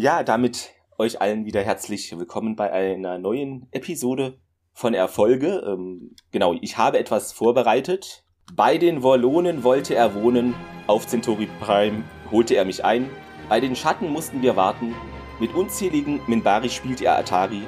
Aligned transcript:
Ja, 0.00 0.22
damit 0.22 0.70
euch 0.96 1.20
allen 1.20 1.44
wieder 1.44 1.60
herzlich 1.60 2.16
willkommen 2.16 2.54
bei 2.54 2.72
einer 2.72 3.18
neuen 3.18 3.66
Episode 3.72 4.38
von 4.72 4.94
Erfolge. 4.94 5.64
Ähm, 5.66 6.14
genau, 6.30 6.54
ich 6.60 6.78
habe 6.78 7.00
etwas 7.00 7.32
vorbereitet. 7.32 8.22
Bei 8.54 8.78
den 8.78 9.02
Wollonen 9.02 9.64
wollte 9.64 9.96
er 9.96 10.14
wohnen, 10.14 10.54
auf 10.86 11.08
Centauri 11.08 11.48
Prime 11.58 12.04
holte 12.30 12.54
er 12.54 12.64
mich 12.64 12.84
ein. 12.84 13.10
Bei 13.48 13.58
den 13.58 13.74
Schatten 13.74 14.12
mussten 14.12 14.40
wir 14.40 14.54
warten. 14.54 14.94
Mit 15.40 15.52
unzähligen 15.52 16.20
Minbari 16.28 16.70
spielte 16.70 17.06
er 17.06 17.18
Atari. 17.18 17.62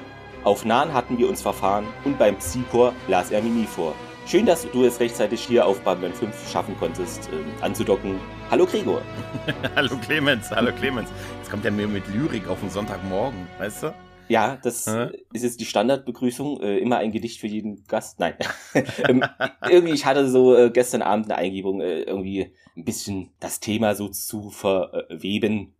Auf 0.44 0.64
Nahen 0.64 0.94
hatten 0.94 1.18
wir 1.18 1.28
uns 1.28 1.42
verfahren 1.42 1.88
und 2.04 2.16
beim 2.16 2.36
Psychor 2.36 2.94
las 3.08 3.32
er 3.32 3.42
Mimi 3.42 3.66
vor. 3.66 3.92
Schön, 4.26 4.46
dass 4.46 4.70
du 4.70 4.84
es 4.84 5.00
rechtzeitig 5.00 5.40
hier 5.40 5.66
auf 5.66 5.80
Babylon 5.80 6.12
5 6.12 6.50
schaffen 6.52 6.76
konntest, 6.78 7.28
äh, 7.32 7.64
anzudocken. 7.64 8.20
Hallo 8.50 8.66
Gregor. 8.66 9.02
hallo 9.76 9.96
Clemens, 9.96 10.50
hallo 10.50 10.72
Clemens. 10.72 11.08
Jetzt 11.38 11.50
kommt 11.50 11.64
er 11.64 11.72
mir 11.72 11.88
mit 11.88 12.06
Lyrik 12.08 12.46
auf 12.46 12.60
den 12.60 12.70
Sonntagmorgen, 12.70 13.48
weißt 13.58 13.84
du? 13.84 13.94
Ja, 14.28 14.56
das 14.62 14.86
Hä? 14.86 15.08
ist 15.32 15.42
jetzt 15.42 15.58
die 15.58 15.64
Standardbegrüßung. 15.64 16.60
Äh, 16.60 16.78
immer 16.78 16.98
ein 16.98 17.10
Gedicht 17.10 17.40
für 17.40 17.48
jeden 17.48 17.84
Gast. 17.88 18.20
Nein. 18.20 18.34
ähm, 19.08 19.24
irgendwie, 19.68 19.94
ich 19.94 20.06
hatte 20.06 20.28
so 20.28 20.54
äh, 20.54 20.70
gestern 20.70 21.02
Abend 21.02 21.26
eine 21.26 21.36
Eingebung, 21.36 21.80
äh, 21.80 22.02
irgendwie 22.02 22.54
ein 22.76 22.84
bisschen 22.84 23.30
das 23.40 23.58
Thema 23.58 23.96
so 23.96 24.08
zu 24.08 24.50
verweben 24.50 25.74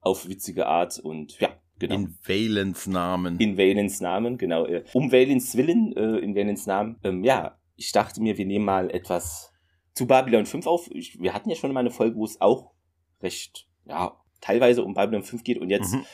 auf 0.00 0.28
witzige 0.28 0.66
Art 0.66 1.00
und 1.00 1.40
ja, 1.40 1.48
Genau. 1.78 1.94
In 1.94 2.14
Valens 2.22 2.86
Namen. 2.86 3.38
In 3.38 3.58
Valens 3.58 4.00
Namen, 4.00 4.38
genau. 4.38 4.64
Äh, 4.64 4.84
um 4.94 5.12
Valens 5.12 5.56
Willen, 5.56 5.94
äh, 5.94 6.18
in 6.18 6.34
Valens 6.34 6.66
Namen. 6.66 6.96
Ähm, 7.04 7.22
ja, 7.22 7.55
ich 7.76 7.92
dachte 7.92 8.20
mir, 8.20 8.38
wir 8.38 8.46
nehmen 8.46 8.64
mal 8.64 8.90
etwas 8.90 9.52
zu 9.94 10.06
Babylon 10.06 10.46
5 10.46 10.66
auf. 10.66 10.90
Ich, 10.90 11.20
wir 11.20 11.32
hatten 11.32 11.50
ja 11.50 11.56
schon 11.56 11.72
mal 11.72 11.80
eine 11.80 11.90
Folge, 11.90 12.16
wo 12.16 12.24
es 12.24 12.40
auch 12.40 12.72
recht, 13.22 13.68
ja, 13.86 14.16
teilweise 14.40 14.82
um 14.84 14.94
Babylon 14.94 15.22
5 15.22 15.44
geht 15.44 15.58
und 15.58 15.70
jetzt 15.70 15.94
mhm. 15.94 16.04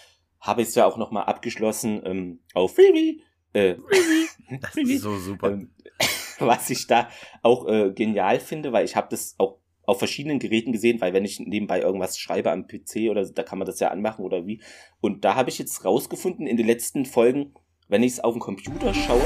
habe 0.41 0.63
ich 0.63 0.69
es 0.69 0.75
ja 0.75 0.87
auch 0.87 0.97
nochmal 0.97 1.25
abgeschlossen 1.25 2.03
ähm, 2.05 2.41
auf 2.55 2.75
Freebie. 2.75 3.23
Äh, 3.53 3.77
das 4.61 4.77
ist 4.77 5.03
so 5.03 5.17
super. 5.17 5.53
Ähm, 5.53 5.73
was 6.39 6.71
ich 6.71 6.87
da 6.87 7.09
auch 7.43 7.67
äh, 7.69 7.93
genial 7.93 8.41
finde, 8.41 8.73
weil 8.73 8.85
ich 8.85 8.97
habe 8.97 9.09
das 9.11 9.35
auch 9.39 9.59
auf 9.85 9.99
verschiedenen 9.99 10.39
Geräten 10.39 10.73
gesehen, 10.73 11.01
weil 11.01 11.13
wenn 11.13 11.25
ich 11.25 11.41
nebenbei 11.41 11.81
irgendwas 11.81 12.19
schreibe 12.19 12.53
am 12.53 12.67
PC 12.67 13.11
oder 13.11 13.29
da 13.29 13.43
kann 13.43 13.59
man 13.59 13.67
das 13.67 13.81
ja 13.81 13.89
anmachen 13.89 14.25
oder 14.25 14.47
wie. 14.47 14.63
Und 15.01 15.25
da 15.25 15.35
habe 15.35 15.51
ich 15.51 15.59
jetzt 15.59 15.85
rausgefunden 15.85 16.47
in 16.47 16.57
den 16.57 16.67
letzten 16.67 17.05
Folgen, 17.05 17.55
wenn 17.89 18.03
ich 18.03 18.13
es 18.13 18.21
auf 18.21 18.35
dem 18.35 18.41
Computer 18.41 18.95
schaue, 18.95 19.21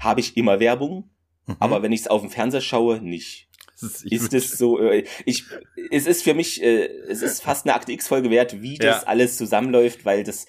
habe 0.00 0.20
ich 0.20 0.36
immer 0.36 0.60
Werbung, 0.60 1.10
mhm. 1.46 1.56
aber 1.60 1.82
wenn 1.82 1.92
ich 1.92 2.00
es 2.00 2.08
auf 2.08 2.22
dem 2.22 2.30
Fernseher 2.30 2.60
schaue, 2.60 3.00
nicht. 3.00 3.48
Ist, 3.82 4.04
ist 4.04 4.34
es 4.34 4.58
so, 4.58 4.78
äh, 4.78 5.04
ich, 5.24 5.44
es 5.90 6.06
ist 6.06 6.22
für 6.22 6.34
mich, 6.34 6.62
äh, 6.62 6.86
es 7.08 7.22
ist 7.22 7.42
fast 7.42 7.64
eine 7.64 7.74
Akte 7.74 7.92
X-Folge 7.92 8.30
wert, 8.30 8.60
wie 8.60 8.76
das 8.76 9.02
ja. 9.02 9.08
alles 9.08 9.38
zusammenläuft, 9.38 10.04
weil 10.04 10.22
das, 10.22 10.46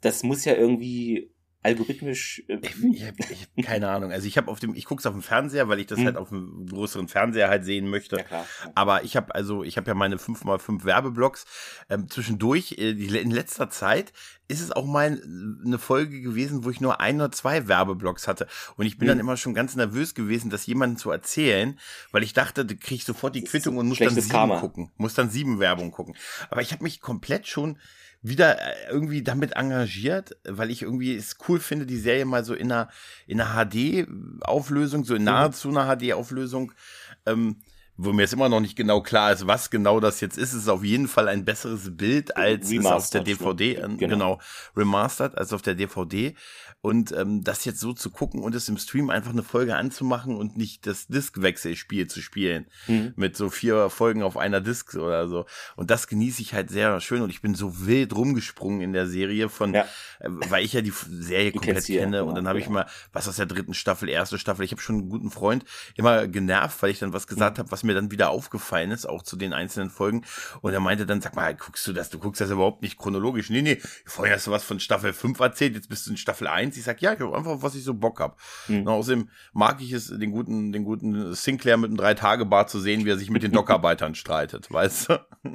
das 0.00 0.24
muss 0.24 0.44
ja 0.44 0.54
irgendwie 0.54 1.31
algorithmisch. 1.62 2.42
Äh, 2.48 2.58
ich, 2.92 3.04
hab, 3.04 3.18
ich 3.18 3.42
hab 3.42 3.64
keine 3.64 3.88
Ahnung. 3.88 4.12
Also 4.12 4.26
ich 4.26 4.36
habe 4.36 4.50
auf 4.50 4.60
dem, 4.60 4.74
ich 4.74 4.84
guck's 4.84 5.06
auf 5.06 5.12
dem 5.12 5.22
Fernseher, 5.22 5.68
weil 5.68 5.78
ich 5.78 5.86
das 5.86 5.98
hm. 5.98 6.06
halt 6.06 6.16
auf 6.16 6.30
dem 6.30 6.66
größeren 6.66 7.08
Fernseher 7.08 7.48
halt 7.48 7.64
sehen 7.64 7.88
möchte. 7.88 8.16
Ja, 8.16 8.22
klar. 8.22 8.46
Aber 8.74 9.04
ich 9.04 9.16
habe 9.16 9.34
also, 9.34 9.62
ich 9.62 9.76
habe 9.76 9.88
ja 9.88 9.94
meine 9.94 10.16
5x5 10.16 10.84
Werbeblocks. 10.84 11.44
Ähm, 11.88 12.08
zwischendurch, 12.08 12.72
äh, 12.78 12.90
in 12.90 13.30
letzter 13.30 13.70
Zeit 13.70 14.12
ist 14.48 14.60
es 14.60 14.72
auch 14.72 14.84
mal 14.84 15.22
eine 15.64 15.78
Folge 15.78 16.20
gewesen, 16.20 16.64
wo 16.64 16.70
ich 16.70 16.80
nur 16.80 17.00
ein 17.00 17.16
oder 17.16 17.32
zwei 17.32 17.68
Werbeblocks 17.68 18.28
hatte. 18.28 18.46
Und 18.76 18.86
ich 18.86 18.98
bin 18.98 19.08
hm. 19.08 19.16
dann 19.16 19.20
immer 19.20 19.36
schon 19.36 19.54
ganz 19.54 19.76
nervös 19.76 20.14
gewesen, 20.14 20.50
das 20.50 20.66
jemandem 20.66 20.98
zu 20.98 21.10
erzählen, 21.10 21.78
weil 22.10 22.22
ich 22.22 22.32
dachte, 22.32 22.64
da 22.64 22.74
krieg 22.74 22.98
ich 22.98 23.04
sofort 23.04 23.34
die 23.34 23.44
Quittung 23.44 23.76
und 23.76 23.88
muss 23.88 23.98
dann 23.98 24.10
sieben 24.10 24.28
Karma. 24.28 24.60
gucken. 24.60 24.90
Muss 24.96 25.14
dann 25.14 25.30
sieben 25.30 25.58
Werbung 25.58 25.90
gucken. 25.90 26.16
Aber 26.50 26.60
ich 26.60 26.72
habe 26.72 26.82
mich 26.82 27.00
komplett 27.00 27.46
schon 27.46 27.78
wieder 28.22 28.60
äh, 28.60 28.90
irgendwie 28.90 29.22
damit 29.22 29.56
engagiert, 29.56 30.36
weil 30.44 30.70
ich 30.70 30.82
irgendwie 30.82 31.14
es 31.14 31.36
cool 31.48 31.60
finde, 31.60 31.86
die 31.86 31.98
Serie 31.98 32.24
mal 32.24 32.44
so 32.44 32.54
in 32.54 32.70
einer, 32.70 32.88
in 33.26 33.40
einer 33.40 33.66
HD-Auflösung, 33.66 35.04
so 35.04 35.14
in 35.14 35.22
mhm. 35.22 35.26
nahezu 35.26 35.68
einer 35.68 35.96
HD-Auflösung, 35.96 36.72
ähm, 37.26 37.56
wo 38.04 38.12
mir 38.12 38.22
jetzt 38.22 38.32
immer 38.32 38.48
noch 38.48 38.60
nicht 38.60 38.76
genau 38.76 39.00
klar 39.00 39.32
ist, 39.32 39.46
was 39.46 39.70
genau 39.70 40.00
das 40.00 40.20
jetzt 40.20 40.36
ist. 40.36 40.52
Ist 40.52 40.68
auf 40.68 40.84
jeden 40.84 41.08
Fall 41.08 41.28
ein 41.28 41.44
besseres 41.44 41.96
Bild 41.96 42.36
als 42.36 42.72
auf 42.84 43.10
der 43.10 43.22
DVD, 43.22 43.74
äh, 43.74 43.80
genau. 43.82 43.96
genau, 43.98 44.40
remastered 44.76 45.36
als 45.36 45.52
auf 45.52 45.62
der 45.62 45.74
DVD. 45.74 46.34
Und 46.84 47.12
ähm, 47.12 47.44
das 47.44 47.64
jetzt 47.64 47.78
so 47.78 47.92
zu 47.92 48.10
gucken 48.10 48.42
und 48.42 48.56
es 48.56 48.68
im 48.68 48.76
Stream 48.76 49.08
einfach 49.08 49.30
eine 49.30 49.44
Folge 49.44 49.76
anzumachen 49.76 50.36
und 50.36 50.56
nicht 50.56 50.84
das 50.84 51.06
Diskwechselspiel 51.06 52.08
zu 52.08 52.20
spielen. 52.20 52.66
Mhm. 52.88 53.12
Mit 53.14 53.36
so 53.36 53.50
vier 53.50 53.88
Folgen 53.88 54.24
auf 54.24 54.36
einer 54.36 54.60
Disk 54.60 54.96
oder 54.96 55.28
so. 55.28 55.46
Und 55.76 55.92
das 55.92 56.08
genieße 56.08 56.42
ich 56.42 56.54
halt 56.54 56.70
sehr 56.70 57.00
schön. 57.00 57.22
Und 57.22 57.30
ich 57.30 57.40
bin 57.40 57.54
so 57.54 57.86
wild 57.86 58.16
rumgesprungen 58.16 58.80
in 58.80 58.92
der 58.92 59.06
Serie 59.06 59.48
von, 59.48 59.74
ja. 59.74 59.82
äh, 60.18 60.28
weil 60.28 60.64
ich 60.64 60.72
ja 60.72 60.80
die 60.80 60.92
Serie 61.08 61.52
du 61.52 61.60
komplett 61.60 61.86
kenne. 61.86 62.16
Ja, 62.16 62.22
und 62.24 62.34
dann 62.34 62.48
habe 62.48 62.58
ja. 62.58 62.64
ich 62.64 62.68
mal 62.68 62.86
was 63.12 63.28
aus 63.28 63.36
der 63.36 63.46
dritten 63.46 63.74
Staffel, 63.74 64.08
erste 64.08 64.36
Staffel. 64.36 64.64
Ich 64.64 64.72
habe 64.72 64.82
schon 64.82 64.96
einen 64.96 65.08
guten 65.08 65.30
Freund 65.30 65.64
immer 65.94 66.26
genervt, 66.26 66.82
weil 66.82 66.90
ich 66.90 66.98
dann 66.98 67.12
was 67.12 67.28
gesagt 67.28 67.58
mhm. 67.58 67.60
habe, 67.60 67.70
was 67.70 67.84
mir 67.84 67.91
dann 67.94 68.10
wieder 68.10 68.30
aufgefallen 68.30 68.90
ist, 68.90 69.06
auch 69.06 69.22
zu 69.22 69.36
den 69.36 69.52
einzelnen 69.52 69.90
Folgen. 69.90 70.24
Und 70.62 70.72
er 70.72 70.80
meinte 70.80 71.06
dann, 71.06 71.20
sag 71.20 71.36
mal, 71.36 71.54
guckst 71.54 71.86
du 71.86 71.92
das? 71.92 72.10
Du 72.10 72.18
guckst 72.18 72.40
das 72.40 72.50
überhaupt 72.50 72.82
nicht 72.82 72.98
chronologisch. 72.98 73.50
Nee, 73.50 73.62
nee, 73.62 73.78
vorher 74.06 74.36
hast 74.36 74.46
du 74.46 74.50
was 74.50 74.64
von 74.64 74.80
Staffel 74.80 75.12
5 75.12 75.38
erzählt, 75.38 75.74
jetzt 75.74 75.88
bist 75.88 76.06
du 76.06 76.12
in 76.12 76.16
Staffel 76.16 76.46
1 76.46 76.62
eins. 76.62 76.76
Ich 76.76 76.84
sag, 76.84 77.02
ja, 77.02 77.12
ich 77.12 77.20
hab 77.20 77.32
einfach, 77.32 77.62
was 77.62 77.74
ich 77.74 77.84
so 77.84 77.94
Bock 77.94 78.20
hab. 78.20 78.38
Mhm. 78.68 78.86
außerdem 78.86 79.28
mag 79.52 79.80
ich 79.80 79.92
es, 79.92 80.08
den 80.08 80.30
guten, 80.30 80.72
den 80.72 80.84
guten 80.84 81.34
Sinclair 81.34 81.76
mit 81.76 81.88
einem 81.88 81.96
Drei-Tage-Bar 81.96 82.66
zu 82.66 82.80
sehen, 82.80 83.04
wie 83.04 83.10
er 83.10 83.18
sich 83.18 83.30
mit 83.30 83.42
den 83.42 83.52
Dockarbeitern 83.52 84.14
streitet, 84.14 84.70
weißt 84.70 85.10
du? 85.10 85.26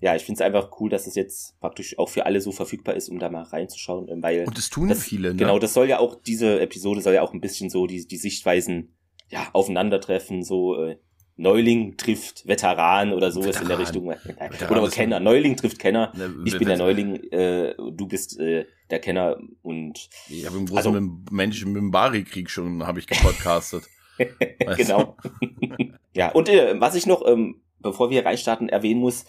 ja, 0.00 0.16
ich 0.16 0.24
finde 0.24 0.42
es 0.42 0.46
einfach 0.46 0.70
cool, 0.80 0.90
dass 0.90 1.06
es 1.06 1.14
jetzt 1.14 1.58
praktisch 1.60 1.98
auch 1.98 2.08
für 2.08 2.26
alle 2.26 2.40
so 2.40 2.52
verfügbar 2.52 2.94
ist, 2.94 3.08
um 3.08 3.18
da 3.18 3.28
mal 3.28 3.42
reinzuschauen, 3.42 4.08
ähm, 4.08 4.22
weil. 4.22 4.44
Und 4.46 4.56
das 4.56 4.70
tun 4.70 4.88
das, 4.88 5.02
viele, 5.02 5.30
ne? 5.30 5.36
Genau, 5.36 5.58
das 5.58 5.74
soll 5.74 5.88
ja 5.88 5.98
auch, 5.98 6.20
diese 6.20 6.60
Episode 6.60 7.00
soll 7.00 7.14
ja 7.14 7.22
auch 7.22 7.32
ein 7.32 7.40
bisschen 7.40 7.70
so 7.70 7.86
die, 7.86 8.06
die 8.06 8.16
Sichtweisen, 8.16 8.94
ja, 9.28 9.48
aufeinandertreffen, 9.52 10.42
so, 10.42 10.76
äh, 10.82 10.98
Neuling 11.38 11.96
trifft 11.96 12.46
Veteran 12.48 13.12
oder 13.12 13.30
sowas 13.30 13.60
Veteran. 13.60 13.62
in 13.62 13.68
der 13.68 13.78
Richtung. 13.78 14.08
Veteran 14.08 14.78
oder 14.78 14.90
Kenner. 14.90 15.20
Neuling 15.20 15.56
trifft 15.56 15.78
Kenner. 15.78 16.12
Ne, 16.16 16.34
ich 16.44 16.58
bin 16.58 16.66
der 16.66 16.76
Neuling, 16.76 17.14
äh, 17.30 17.74
du 17.76 18.08
bist 18.08 18.38
äh, 18.40 18.66
der 18.90 18.98
Kenner 18.98 19.38
und. 19.62 20.10
Ich 20.28 20.44
habe 20.44 20.58
im 20.58 20.66
großen 20.66 20.94
also, 20.94 21.08
Menschen 21.30 21.72
mit 21.72 21.80
dem 21.80 21.92
Bari-Krieg 21.92 22.50
schon 22.50 22.84
habe 22.84 22.98
ich 22.98 23.06
gepodcastet. 23.06 23.84
genau. 24.76 25.16
ja, 26.12 26.32
und 26.32 26.48
äh, 26.48 26.74
was 26.80 26.96
ich 26.96 27.06
noch, 27.06 27.24
ähm, 27.24 27.62
bevor 27.78 28.10
wir 28.10 28.26
reinstarten, 28.26 28.68
erwähnen 28.68 29.00
muss, 29.00 29.24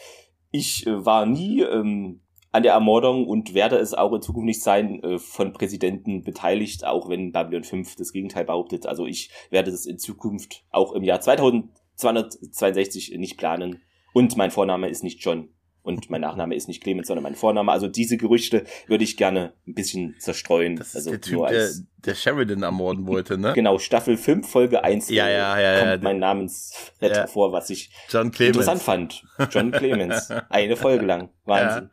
ich 0.49 0.87
äh, 0.87 1.05
war 1.05 1.27
nie 1.27 1.61
ähm, 1.61 2.21
an 2.51 2.63
der 2.63 2.73
Ermordung 2.73 3.27
und 3.27 3.53
werde 3.53 3.75
es 3.77 3.93
auch 3.93 4.13
in 4.13 4.23
Zukunft 4.23 4.45
nicht 4.45 4.63
sein, 4.63 5.03
äh, 5.03 5.19
von 5.19 5.53
Präsidenten 5.53 6.23
beteiligt, 6.23 6.85
auch 6.85 7.07
wenn 7.07 7.31
Babylon 7.31 7.63
5 7.63 7.97
das 7.97 8.13
Gegenteil 8.13 8.45
behauptet. 8.45 8.87
Also 8.87 9.05
ich 9.05 9.29
werde 9.51 9.69
das 9.69 9.85
in 9.85 9.99
Zukunft 9.99 10.63
auch 10.71 10.93
im 10.93 11.03
Jahr 11.03 11.21
2000 11.21 11.69
262 11.99 13.17
nicht 13.17 13.37
planen. 13.37 13.81
Und 14.13 14.37
mein 14.37 14.51
Vorname 14.51 14.89
ist 14.89 15.03
nicht 15.03 15.23
John. 15.23 15.49
Und 15.81 16.09
mein 16.09 16.21
Nachname 16.21 16.55
ist 16.55 16.67
nicht 16.67 16.83
Clemens, 16.83 17.07
sondern 17.07 17.23
mein 17.23 17.35
Vorname. 17.35 17.71
Also 17.71 17.87
diese 17.87 18.17
Gerüchte 18.17 18.65
würde 18.87 19.03
ich 19.03 19.15
gerne 19.17 19.53
ein 19.65 19.73
bisschen 19.73 20.15
zerstreuen. 20.19 20.75
Das 20.75 20.89
ist 20.89 20.97
also 20.97 21.11
der 21.11 21.21
Typ, 21.21 21.47
der, 21.47 21.69
der 22.05 22.15
Sheridan 22.15 22.63
ermorden 22.63 23.07
wollte, 23.07 23.37
ne? 23.37 23.53
genau, 23.53 23.79
Staffel 23.79 24.17
5, 24.17 24.47
Folge 24.47 24.83
1. 24.83 25.09
Ja, 25.09 25.29
ja, 25.29 25.59
ja. 25.59 25.79
Kommt 25.79 25.91
ja, 25.91 25.97
mein 26.01 26.19
Namensfett 26.19 27.15
ja. 27.15 27.27
vor, 27.27 27.53
was 27.53 27.69
ich 27.69 27.91
John 28.09 28.29
Clemens. 28.29 28.57
interessant 28.57 28.81
fand. 28.81 29.23
John 29.51 29.71
Clemens. 29.71 30.29
Eine 30.49 30.75
Folge 30.75 31.05
lang. 31.05 31.29
Wahnsinn. 31.45 31.89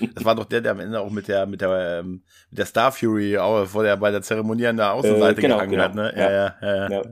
Ja. 0.00 0.06
Das 0.14 0.24
war 0.24 0.36
doch 0.36 0.44
der, 0.44 0.60
der 0.60 0.72
am 0.72 0.80
Ende 0.80 1.00
auch 1.00 1.10
mit 1.10 1.26
der, 1.26 1.46
mit 1.46 1.60
der, 1.60 2.00
ähm, 2.00 2.22
mit 2.50 2.58
der 2.58 2.66
Star 2.66 2.92
Fury 2.92 3.36
auch 3.38 3.66
vor 3.66 3.82
der, 3.82 3.96
bei 3.96 4.12
der 4.12 4.22
Zeremonie 4.22 4.68
an 4.68 4.76
der 4.76 4.92
Außenseite 4.92 5.40
äh, 5.40 5.42
genau, 5.42 5.56
gehangen 5.56 5.72
genau. 5.72 5.82
hat, 5.82 5.94
ne? 5.94 6.14
Ja, 6.16 6.30
ja, 6.30 6.54
ja. 6.62 6.90
ja. 6.90 7.02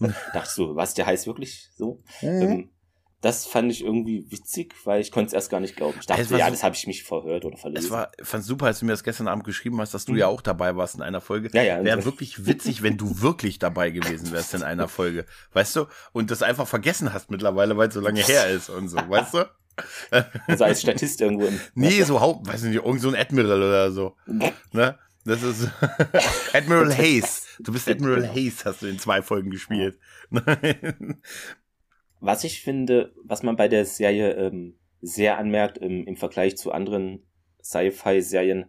ja. 0.08 0.14
dachte 0.32 0.50
so, 0.50 0.76
was, 0.76 0.94
der 0.94 1.06
heißt 1.06 1.26
wirklich 1.26 1.70
so? 1.76 2.02
Mhm. 2.22 2.42
Ähm, 2.42 2.70
das 3.20 3.44
fand 3.44 3.70
ich 3.70 3.84
irgendwie 3.84 4.24
witzig, 4.30 4.74
weil 4.84 5.02
ich 5.02 5.12
konnte 5.12 5.28
es 5.28 5.32
erst 5.34 5.50
gar 5.50 5.60
nicht 5.60 5.76
glauben. 5.76 5.98
Ich 6.00 6.06
dachte, 6.06 6.22
ja, 6.22 6.46
so, 6.46 6.50
das 6.50 6.62
habe 6.62 6.74
ich 6.74 6.86
mich 6.86 7.02
verhört 7.02 7.44
oder 7.44 7.58
verlesen. 7.58 7.84
Es 7.84 7.90
war, 7.90 8.10
fand 8.22 8.44
super, 8.44 8.66
als 8.66 8.78
du 8.78 8.86
mir 8.86 8.92
das 8.92 9.04
gestern 9.04 9.28
Abend 9.28 9.44
geschrieben 9.44 9.78
hast, 9.78 9.92
dass 9.92 10.06
du 10.06 10.12
mhm. 10.12 10.18
ja 10.18 10.26
auch 10.28 10.40
dabei 10.40 10.74
warst 10.76 10.94
in 10.94 11.02
einer 11.02 11.20
Folge. 11.20 11.50
Ja, 11.52 11.62
ja. 11.62 11.84
Wäre 11.84 12.04
wirklich 12.06 12.46
witzig, 12.46 12.82
wenn 12.82 12.96
du 12.96 13.20
wirklich 13.20 13.58
dabei 13.58 13.90
gewesen 13.90 14.32
wärst 14.32 14.54
in 14.54 14.62
einer 14.62 14.88
Folge. 14.88 15.26
Weißt 15.52 15.76
du? 15.76 15.86
Und 16.12 16.30
das 16.30 16.42
einfach 16.42 16.66
vergessen 16.66 17.12
hast 17.12 17.30
mittlerweile, 17.30 17.76
weil 17.76 17.88
es 17.88 17.94
so 17.94 18.00
lange 18.00 18.22
her 18.22 18.48
ist 18.48 18.70
und 18.70 18.88
so, 18.88 18.96
weißt 18.96 19.34
du? 19.34 19.44
Also 20.46 20.64
als 20.64 20.82
Statist 20.82 21.22
irgendwo 21.22 21.46
im. 21.46 21.58
Nee, 21.74 22.02
so 22.02 22.20
Haupt, 22.20 22.46
weiß 22.46 22.64
nicht, 22.64 22.76
irgend 22.84 23.00
so 23.00 23.08
ein 23.08 23.14
Admiral 23.14 23.62
oder 23.62 23.90
so. 23.90 24.14
ne? 24.72 24.98
Das 25.24 25.42
ist 25.42 25.68
Admiral 26.52 26.96
Hayes. 26.96 27.46
Du 27.58 27.72
bist 27.72 27.88
Admiral 27.88 28.22
genau. 28.22 28.34
Hayes, 28.34 28.64
hast 28.64 28.82
du 28.82 28.86
in 28.86 28.98
zwei 28.98 29.22
Folgen 29.22 29.50
gespielt. 29.50 29.98
was 32.20 32.44
ich 32.44 32.62
finde, 32.62 33.12
was 33.24 33.42
man 33.42 33.56
bei 33.56 33.68
der 33.68 33.84
Serie 33.84 34.32
ähm, 34.32 34.78
sehr 35.00 35.38
anmerkt 35.38 35.78
im, 35.78 36.06
im 36.06 36.16
Vergleich 36.16 36.56
zu 36.56 36.72
anderen 36.72 37.26
Sci-Fi-Serien, 37.62 38.66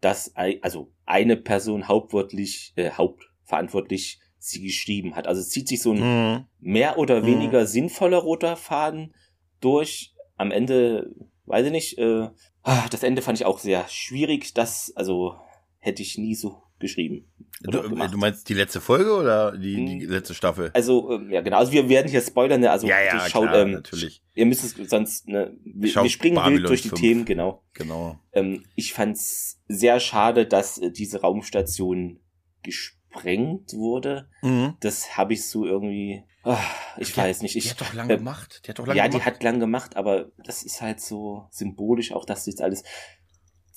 dass 0.00 0.34
also 0.36 0.92
eine 1.06 1.36
Person 1.36 1.88
hauptwörtlich, 1.88 2.72
äh, 2.76 2.90
hauptverantwortlich 2.90 4.20
sie 4.38 4.62
geschrieben 4.62 5.16
hat. 5.16 5.26
Also 5.26 5.40
es 5.40 5.48
zieht 5.48 5.68
sich 5.68 5.80
so 5.82 5.92
ein 5.92 6.00
mhm. 6.00 6.44
mehr 6.60 6.98
oder 6.98 7.22
mhm. 7.22 7.26
weniger 7.26 7.62
mhm. 7.62 7.66
sinnvoller 7.66 8.18
roter 8.18 8.56
Faden 8.56 9.14
durch. 9.60 10.14
Am 10.36 10.50
Ende 10.50 11.14
weiß 11.46 11.66
ich 11.66 11.72
nicht. 11.72 11.98
Äh, 11.98 12.28
ah, 12.62 12.86
das 12.90 13.02
Ende 13.02 13.22
fand 13.22 13.38
ich 13.38 13.46
auch 13.46 13.58
sehr 13.58 13.88
schwierig. 13.88 14.54
Das, 14.54 14.92
also 14.94 15.36
hätte 15.86 16.02
ich 16.02 16.18
nie 16.18 16.34
so 16.34 16.62
geschrieben. 16.78 17.26
Du, 17.62 17.70
du, 17.70 18.18
meinst 18.18 18.48
die 18.48 18.54
letzte 18.54 18.80
Folge 18.80 19.14
oder 19.14 19.56
die, 19.56 19.76
die 19.76 20.00
hm. 20.02 20.10
letzte 20.10 20.34
Staffel? 20.34 20.70
Also, 20.74 21.10
ähm, 21.12 21.30
ja, 21.30 21.40
genau. 21.40 21.56
Also 21.56 21.72
wir 21.72 21.88
werden 21.88 22.10
hier 22.10 22.20
spoilern, 22.20 22.60
ne? 22.60 22.70
Also 22.70 22.86
ja, 22.86 23.00
ja, 23.00 23.28
schaut, 23.28 23.44
klar, 23.44 23.62
ähm, 23.62 23.70
natürlich. 23.70 24.22
Ihr 24.34 24.44
müsst 24.44 24.64
es 24.64 24.90
sonst, 24.90 25.28
ne, 25.28 25.56
wir, 25.64 25.94
wir 25.94 26.10
springen 26.10 26.34
Babylon 26.34 26.58
wild 26.58 26.68
durch 26.68 26.82
die 26.82 26.88
5. 26.90 27.00
Themen, 27.00 27.24
genau. 27.24 27.62
Genau. 27.72 28.18
Ähm, 28.32 28.64
ich 28.74 28.92
fand's 28.92 29.62
sehr 29.68 30.00
schade, 30.00 30.46
dass 30.46 30.76
äh, 30.76 30.90
diese 30.90 31.22
Raumstation 31.22 32.20
gesprengt 32.62 33.72
wurde. 33.72 34.28
Mhm. 34.42 34.74
Das 34.80 35.16
habe 35.16 35.32
ich 35.32 35.48
so 35.48 35.64
irgendwie. 35.64 36.24
Oh, 36.44 36.56
ich 36.98 37.12
die 37.12 37.16
weiß 37.16 37.42
nicht. 37.42 37.56
Ich, 37.56 37.64
die 37.64 37.70
hat 37.70 37.80
doch 37.80 37.94
lang 37.94 38.10
äh, 38.10 38.18
gemacht. 38.18 38.62
Die 38.64 38.70
hat 38.70 38.78
doch 38.78 38.86
lang 38.86 38.96
ja, 38.96 39.06
gemacht. 39.06 39.22
die 39.22 39.26
hat 39.26 39.42
lang 39.42 39.60
gemacht, 39.60 39.96
aber 39.96 40.30
das 40.44 40.62
ist 40.62 40.82
halt 40.82 41.00
so 41.00 41.46
symbolisch, 41.50 42.12
auch 42.12 42.26
dass 42.26 42.44
jetzt 42.44 42.60
alles 42.60 42.84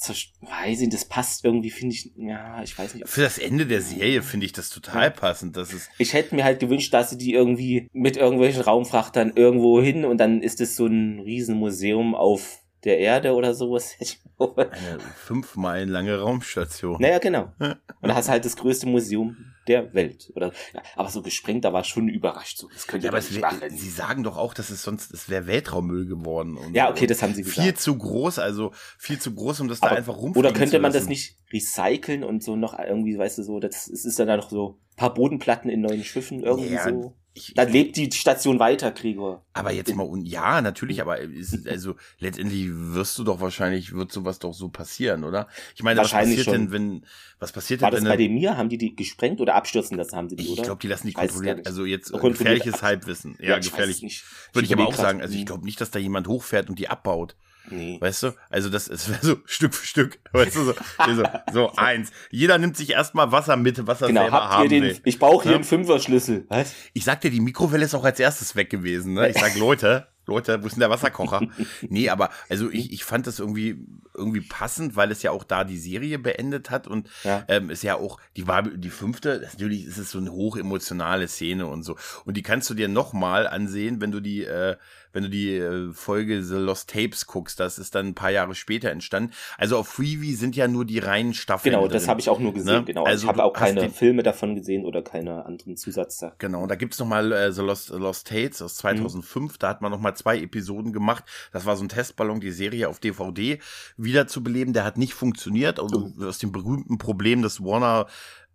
weiß 0.08 0.82
ich, 0.82 0.90
das 0.90 1.06
passt 1.06 1.44
irgendwie, 1.44 1.70
finde 1.70 1.96
ich, 1.96 2.12
ja, 2.16 2.64
ich 2.64 2.78
weiß 2.78 2.96
nicht. 2.96 3.08
Für 3.08 3.22
das 3.22 3.38
Ende 3.38 3.66
der 3.66 3.82
Serie 3.82 4.22
finde 4.22 4.46
ich 4.46 4.54
das 4.54 4.70
total 4.70 5.04
ja. 5.04 5.10
passend. 5.10 5.58
Das 5.58 5.74
ist 5.74 5.90
ich 5.98 6.14
hätte 6.14 6.36
mir 6.36 6.46
halt 6.46 6.60
gewünscht, 6.60 6.94
dass 6.94 7.10
sie 7.10 7.18
die 7.18 7.34
irgendwie 7.34 7.90
mit 7.92 8.16
irgendwelchen 8.16 8.62
Raumfrachtern 8.62 9.34
irgendwo 9.36 9.82
hin 9.82 10.06
und 10.06 10.18
dann 10.18 10.42
ist 10.42 10.62
es 10.62 10.76
so 10.76 10.86
ein 10.86 11.20
Riesenmuseum 11.20 12.16
auf 12.16 12.60
der 12.86 13.00
Erde 13.00 13.34
oder 13.34 13.54
sowas. 13.54 13.96
Eine 14.40 15.00
fünf 15.18 15.58
Meilen 15.58 15.90
lange 15.90 16.18
Raumstation. 16.18 17.02
Naja, 17.02 17.20
genau. 17.20 17.52
Und 17.60 17.78
da 18.02 18.16
hast 18.16 18.30
du 18.30 18.32
halt 18.32 18.46
das 18.46 18.56
größte 18.56 18.88
Museum 18.88 19.36
der 19.70 19.94
Welt. 19.94 20.32
Oder, 20.36 20.52
ja, 20.74 20.82
aber 20.96 21.10
so 21.10 21.22
gesprengt, 21.22 21.64
da 21.64 21.72
war 21.72 21.84
schon 21.84 22.10
überrascht. 22.10 22.58
So, 22.58 22.68
das 22.74 22.88
könnte 22.88 23.06
ja, 23.06 23.12
aber 23.12 23.20
nicht 23.20 23.42
wär, 23.42 23.70
Sie 23.70 23.90
sagen 23.90 24.24
doch 24.24 24.38
auch, 24.38 24.54
dass 24.54 24.70
es 24.70 24.84
sonst, 24.84 25.14
es 25.14 25.30
wäre 25.30 25.48
Weltraummüll 25.48 26.08
geworden. 26.08 26.58
Und, 26.58 26.76
ja, 26.76 26.90
okay, 26.90 27.08
das 27.08 27.22
haben 27.22 27.34
sie 27.34 27.44
gesagt. 27.44 27.62
Viel 27.62 27.74
zu 27.76 27.98
groß, 27.98 28.40
also 28.40 28.72
viel 28.98 29.20
zu 29.20 29.34
groß, 29.34 29.62
um 29.62 29.68
das 29.68 29.82
aber, 29.82 29.92
da 29.92 29.98
einfach 29.98 30.18
rumfliegen 30.18 30.50
Oder 30.50 30.58
könnte 30.58 30.80
man 30.80 30.92
das 30.92 31.08
nicht 31.08 31.38
recyceln 31.54 32.24
und 32.24 32.44
so 32.44 32.56
noch 32.56 32.78
irgendwie, 32.78 33.18
weißt 33.18 33.38
du, 33.38 33.44
so, 33.44 33.60
das, 33.60 33.88
ist 33.88 34.20
dann 34.20 34.28
da 34.28 34.36
noch 34.36 34.50
so 34.50 34.80
paar 35.00 35.14
Bodenplatten 35.14 35.70
in 35.70 35.82
neuen 35.82 36.04
Schiffen 36.04 36.44
irgendwie 36.44 36.74
ja, 36.74 36.90
so. 36.90 37.16
Ich, 37.34 37.54
dann 37.54 37.72
lebt 37.72 37.96
die 37.96 38.12
Station 38.12 38.60
weiter, 38.60 38.92
Gregor. 38.92 39.46
Aber 39.54 39.72
jetzt 39.72 39.96
mal, 39.96 40.10
ja, 40.24 40.62
natürlich, 40.62 41.02
aber 41.02 41.20
ist, 41.20 41.68
also 41.68 41.96
letztendlich 42.18 42.68
wirst 42.70 43.18
du 43.20 43.24
doch 43.24 43.40
wahrscheinlich, 43.40 43.94
wird 43.94 44.12
sowas 44.12 44.40
doch 44.40 44.54
so 44.54 44.70
passieren, 44.70 45.24
oder? 45.24 45.48
Ich 45.76 45.84
meine, 45.84 46.02
was 46.02 46.12
passiert 46.12 46.46
schon. 46.46 46.54
denn, 46.54 46.72
wenn, 46.72 47.06
was 47.40 47.52
passiert 47.52 47.82
War 47.82 47.92
denn, 47.92 48.04
das 48.04 48.12
bei 48.12 48.18
dem 48.18 48.34
Mir? 48.34 48.58
Haben 48.58 48.70
die 48.70 48.78
die 48.78 48.96
gesprengt 48.96 49.42
oder 49.42 49.56
abstürzen 49.56 49.96
lassen 49.96 50.16
haben 50.16 50.28
sie 50.28 50.36
die, 50.36 50.48
oder? 50.48 50.58
Ich 50.58 50.64
glaube, 50.64 50.82
die 50.82 50.88
lassen 50.88 51.08
die 51.08 51.14
kontrolliert, 51.14 51.68
also 51.68 51.86
jetzt 51.86 52.12
gefährliches 52.12 52.82
Halbwissen. 52.82 53.38
Ja, 53.40 53.50
ja 53.50 53.60
gefährlich. 53.60 54.24
Würde 54.52 54.66
ich 54.66 54.74
aber 54.74 54.88
auch 54.88 54.96
sagen, 54.96 55.22
also 55.22 55.36
ich 55.36 55.46
glaube 55.46 55.66
nicht, 55.66 55.80
dass 55.80 55.92
da 55.92 56.00
jemand 56.00 56.28
hochfährt 56.28 56.70
und 56.70 56.80
die 56.80 56.88
abbaut. 56.88 57.36
Nee. 57.72 57.98
Weißt 58.00 58.24
du? 58.24 58.32
Also 58.50 58.70
das 58.70 58.88
ist 58.88 59.10
so 59.22 59.38
Stück 59.46 59.74
für 59.74 59.86
Stück. 59.86 60.20
Weißt 60.32 60.56
du, 60.56 60.64
so, 60.64 60.74
so, 61.08 61.24
so 61.52 61.72
eins. 61.78 62.12
Jeder 62.32 62.58
nimmt 62.58 62.78
sich 62.78 62.92
erstmal 62.92 63.32
Wasser 63.32 63.56
mit, 63.56 63.86
was 63.88 64.02
er 64.02 64.08
genau, 64.08 64.22
selber 64.22 64.42
habt 64.42 64.54
haben 64.54 64.64
ihr 64.64 64.70
den, 64.70 64.84
will. 64.84 65.02
Ich 65.06 65.20
brauche 65.20 65.44
hier 65.44 65.52
ja? 65.52 65.58
einen 65.58 65.66
Fünferschlüssel. 65.66 66.46
Was? 66.50 66.74
Ich 66.94 67.04
sag 67.04 67.22
dir, 67.22 67.32
die 67.32 67.42
Mikrowelle 67.42 67.86
ist 67.86 67.96
auch 67.96 68.04
als 68.04 68.20
erstes 68.20 68.56
weg 68.56 68.70
gewesen. 68.70 69.14
Ne? 69.14 69.30
Ich 69.30 69.38
sag, 69.38 69.56
Leute, 69.60 70.08
Leute, 70.30 70.62
wo 70.62 70.68
ist 70.68 70.74
denn 70.74 70.82
der 70.82 70.90
Wasserkocher? 70.90 71.42
nee, 71.82 72.10
aber 72.10 72.30
also 72.48 72.70
ich, 72.70 72.94
ich 72.94 73.04
fand 73.04 73.28
das 73.28 73.40
irgendwie 73.40 73.86
irgendwie 74.14 74.42
passend, 74.42 74.96
weil 74.96 75.12
es 75.12 75.24
ja 75.24 75.32
auch 75.32 75.44
da 75.44 75.64
die 75.64 75.78
Serie 75.78 76.20
beendet 76.20 76.70
hat 76.70 76.88
und 76.88 77.10
ja. 77.24 77.44
ähm, 77.48 77.70
ist 77.70 77.84
ja 77.84 77.96
auch 77.96 78.20
die 78.38 78.48
war 78.48 78.64
die 78.64 78.90
fünfte. 78.90 79.42
Natürlich 79.42 79.86
ist 79.86 79.98
es 79.98 80.12
so 80.12 80.20
eine 80.20 80.32
hochemotionale 80.32 81.28
Szene 81.28 81.68
und 81.68 81.84
so 81.84 81.98
und 82.26 82.38
die 82.38 82.44
kannst 82.44 82.70
du 82.70 82.74
dir 82.74 82.88
noch 82.88 83.12
mal 83.12 83.48
ansehen, 83.48 84.02
wenn 84.02 84.12
du 84.12 84.20
die 84.20 84.46
äh, 84.46 84.78
wenn 85.14 85.24
du 85.24 85.30
die 85.30 85.56
äh, 85.56 85.92
Folge 85.94 86.44
The 86.44 86.56
Lost 86.56 86.90
Tapes 86.90 87.26
guckst, 87.26 87.60
das 87.60 87.80
ist 87.80 87.96
dann 87.96 88.08
ein 88.08 88.16
paar 88.16 88.32
Jahre 88.32 88.56
später 88.56 88.92
entstanden. 88.92 89.32
Also 89.58 89.78
auf 89.78 89.88
Freebie 89.88 90.34
sind 90.34 90.56
ja 90.56 90.68
nur 90.68 90.86
die 90.86 91.00
reinen 91.00 91.34
Staffeln. 91.34 91.74
Genau, 91.74 91.88
das 91.88 92.08
habe 92.08 92.20
ich 92.20 92.30
auch 92.30 92.40
nur 92.40 92.54
gesehen, 92.54 92.80
ne? 92.80 92.84
genau. 92.84 93.04
Also 93.04 93.24
ich 93.24 93.30
habe 93.30 93.44
auch 93.44 93.54
keine 93.54 93.90
Filme 93.90 94.24
davon 94.24 94.56
gesehen 94.56 94.86
oder 94.86 95.02
keine 95.02 95.46
anderen 95.46 95.78
Zusatz. 95.78 96.24
Genau, 96.38 96.68
da 96.68 96.76
gibt's 96.76 97.00
noch 97.00 97.08
mal 97.08 97.32
äh, 97.32 97.52
The 97.52 97.62
Lost, 97.62 97.90
Lost 97.90 98.28
Tapes 98.28 98.62
aus 98.62 98.76
2005, 98.76 99.54
mhm. 99.54 99.56
da 99.60 99.70
hat 99.70 99.82
man 99.82 99.92
noch 99.92 100.00
mal 100.00 100.16
zwei 100.16 100.40
Episoden 100.40 100.94
gemacht. 100.94 101.24
Das 101.52 101.66
war 101.66 101.76
so 101.76 101.84
ein 101.84 101.90
Testballon, 101.90 102.40
die 102.40 102.52
Serie 102.52 102.90
auf 102.90 103.00
DVD 103.00 103.60
wiederzubeleben. 103.98 104.74
Der 104.74 104.84
hat 104.84 104.98
nicht 104.98 105.14
funktioniert, 105.14 105.80
also 105.80 106.12
oh. 106.20 106.26
aus 106.26 106.40
dem 106.40 106.52
berühmten 106.52 106.98
Problem, 106.98 107.42
dass 107.42 107.64
Warner 107.64 108.08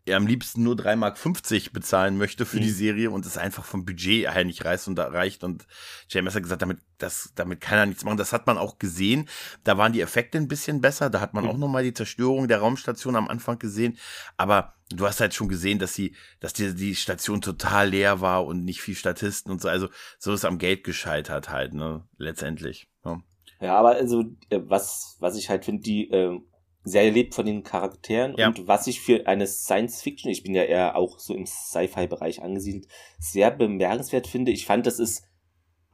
er 0.07 0.19
am 0.19 0.27
liebsten 0.27 0.63
nur 0.63 0.75
3,50 0.75 0.97
Mark 0.97 1.73
bezahlen 1.73 2.19
möchte 2.19 2.45
für 2.45 2.59
mhm. 2.59 2.63
die 2.63 2.71
Serie 2.71 3.11
und 3.11 3.25
es 3.25 3.39
einfach 3.39 3.65
vom 3.65 3.85
Budget 3.85 4.31
her 4.31 4.45
nicht 4.45 4.65
reißt 4.65 4.89
und 4.89 4.99
reicht. 4.99 5.45
Und 5.45 5.67
James 6.09 6.35
hat 6.35 6.43
gesagt, 6.43 6.63
damit, 6.63 6.79
das, 6.99 7.33
damit 7.35 7.61
kann 7.61 7.79
er 7.79 7.87
nichts 7.87 8.05
machen. 8.05 8.19
Das 8.19 8.33
hat 8.33 8.47
man 8.47 8.59
auch 8.59 8.79
gesehen. 8.79 9.29
Da 9.65 9.79
waren 9.79 9.93
die 9.93 10.03
Effekte 10.03 10.37
ein 10.37 10.49
bisschen 10.49 10.81
besser. 10.81 11.09
Da 11.09 11.21
hat 11.21 11.33
man 11.33 11.45
mhm. 11.45 11.51
auch 11.51 11.57
nochmal 11.57 11.85
die 11.85 11.95
Zerstörung 11.95 12.49
der 12.49 12.59
Raumstation 12.59 13.17
am 13.17 13.29
Anfang 13.29 13.59
gesehen. 13.59 13.99
Aber 14.37 14.75
du 14.91 15.07
hast 15.07 15.21
halt 15.21 15.33
schon 15.33 15.49
gesehen, 15.49 15.79
dass 15.79 15.95
sie, 15.95 16.15
dass 16.39 16.53
die, 16.53 16.75
die 16.75 16.95
Station 16.95 17.41
total 17.41 17.89
leer 17.89 18.21
war 18.21 18.45
und 18.45 18.65
nicht 18.65 18.83
viel 18.83 18.97
Statisten 18.97 19.51
und 19.51 19.63
so. 19.63 19.69
Also 19.69 19.89
so 20.19 20.35
ist 20.35 20.45
am 20.45 20.59
Geld 20.59 20.85
gescheitert 20.85 21.49
halt, 21.49 21.73
ne, 21.73 22.07
letztendlich. 22.19 22.89
Ja. 23.05 23.21
Ja, 23.61 23.79
aber 23.79 23.93
also 23.93 24.25
äh, 24.51 24.61
was 24.65 25.17
was 25.21 25.37
ich 25.37 25.49
halt 25.49 25.65
finde, 25.65 25.83
die 25.83 26.11
äh, 26.11 26.39
Serie 26.85 27.11
lebt 27.11 27.35
von 27.35 27.47
den 27.47 27.63
Charakteren 27.63 28.35
ja. 28.37 28.49
und 28.49 28.69
was 28.69 28.87
ich 28.87 29.01
für 29.01 29.27
eine 29.27 29.47
Science 29.47 30.03
Fiction, 30.03 30.31
ich 30.31 30.43
bin 30.43 30.55
ja 30.55 30.63
eher 30.63 30.97
auch 30.97 31.19
so 31.19 31.35
im 31.35 31.47
Sci-Fi-Bereich 31.47 32.43
angesiedelt, 32.43 32.87
sehr 33.19 33.51
bemerkenswert 33.51 34.27
finde. 34.27 34.53
Ich 34.53 34.67
fand, 34.67 34.87
das 34.87 34.99
ist 34.99 35.25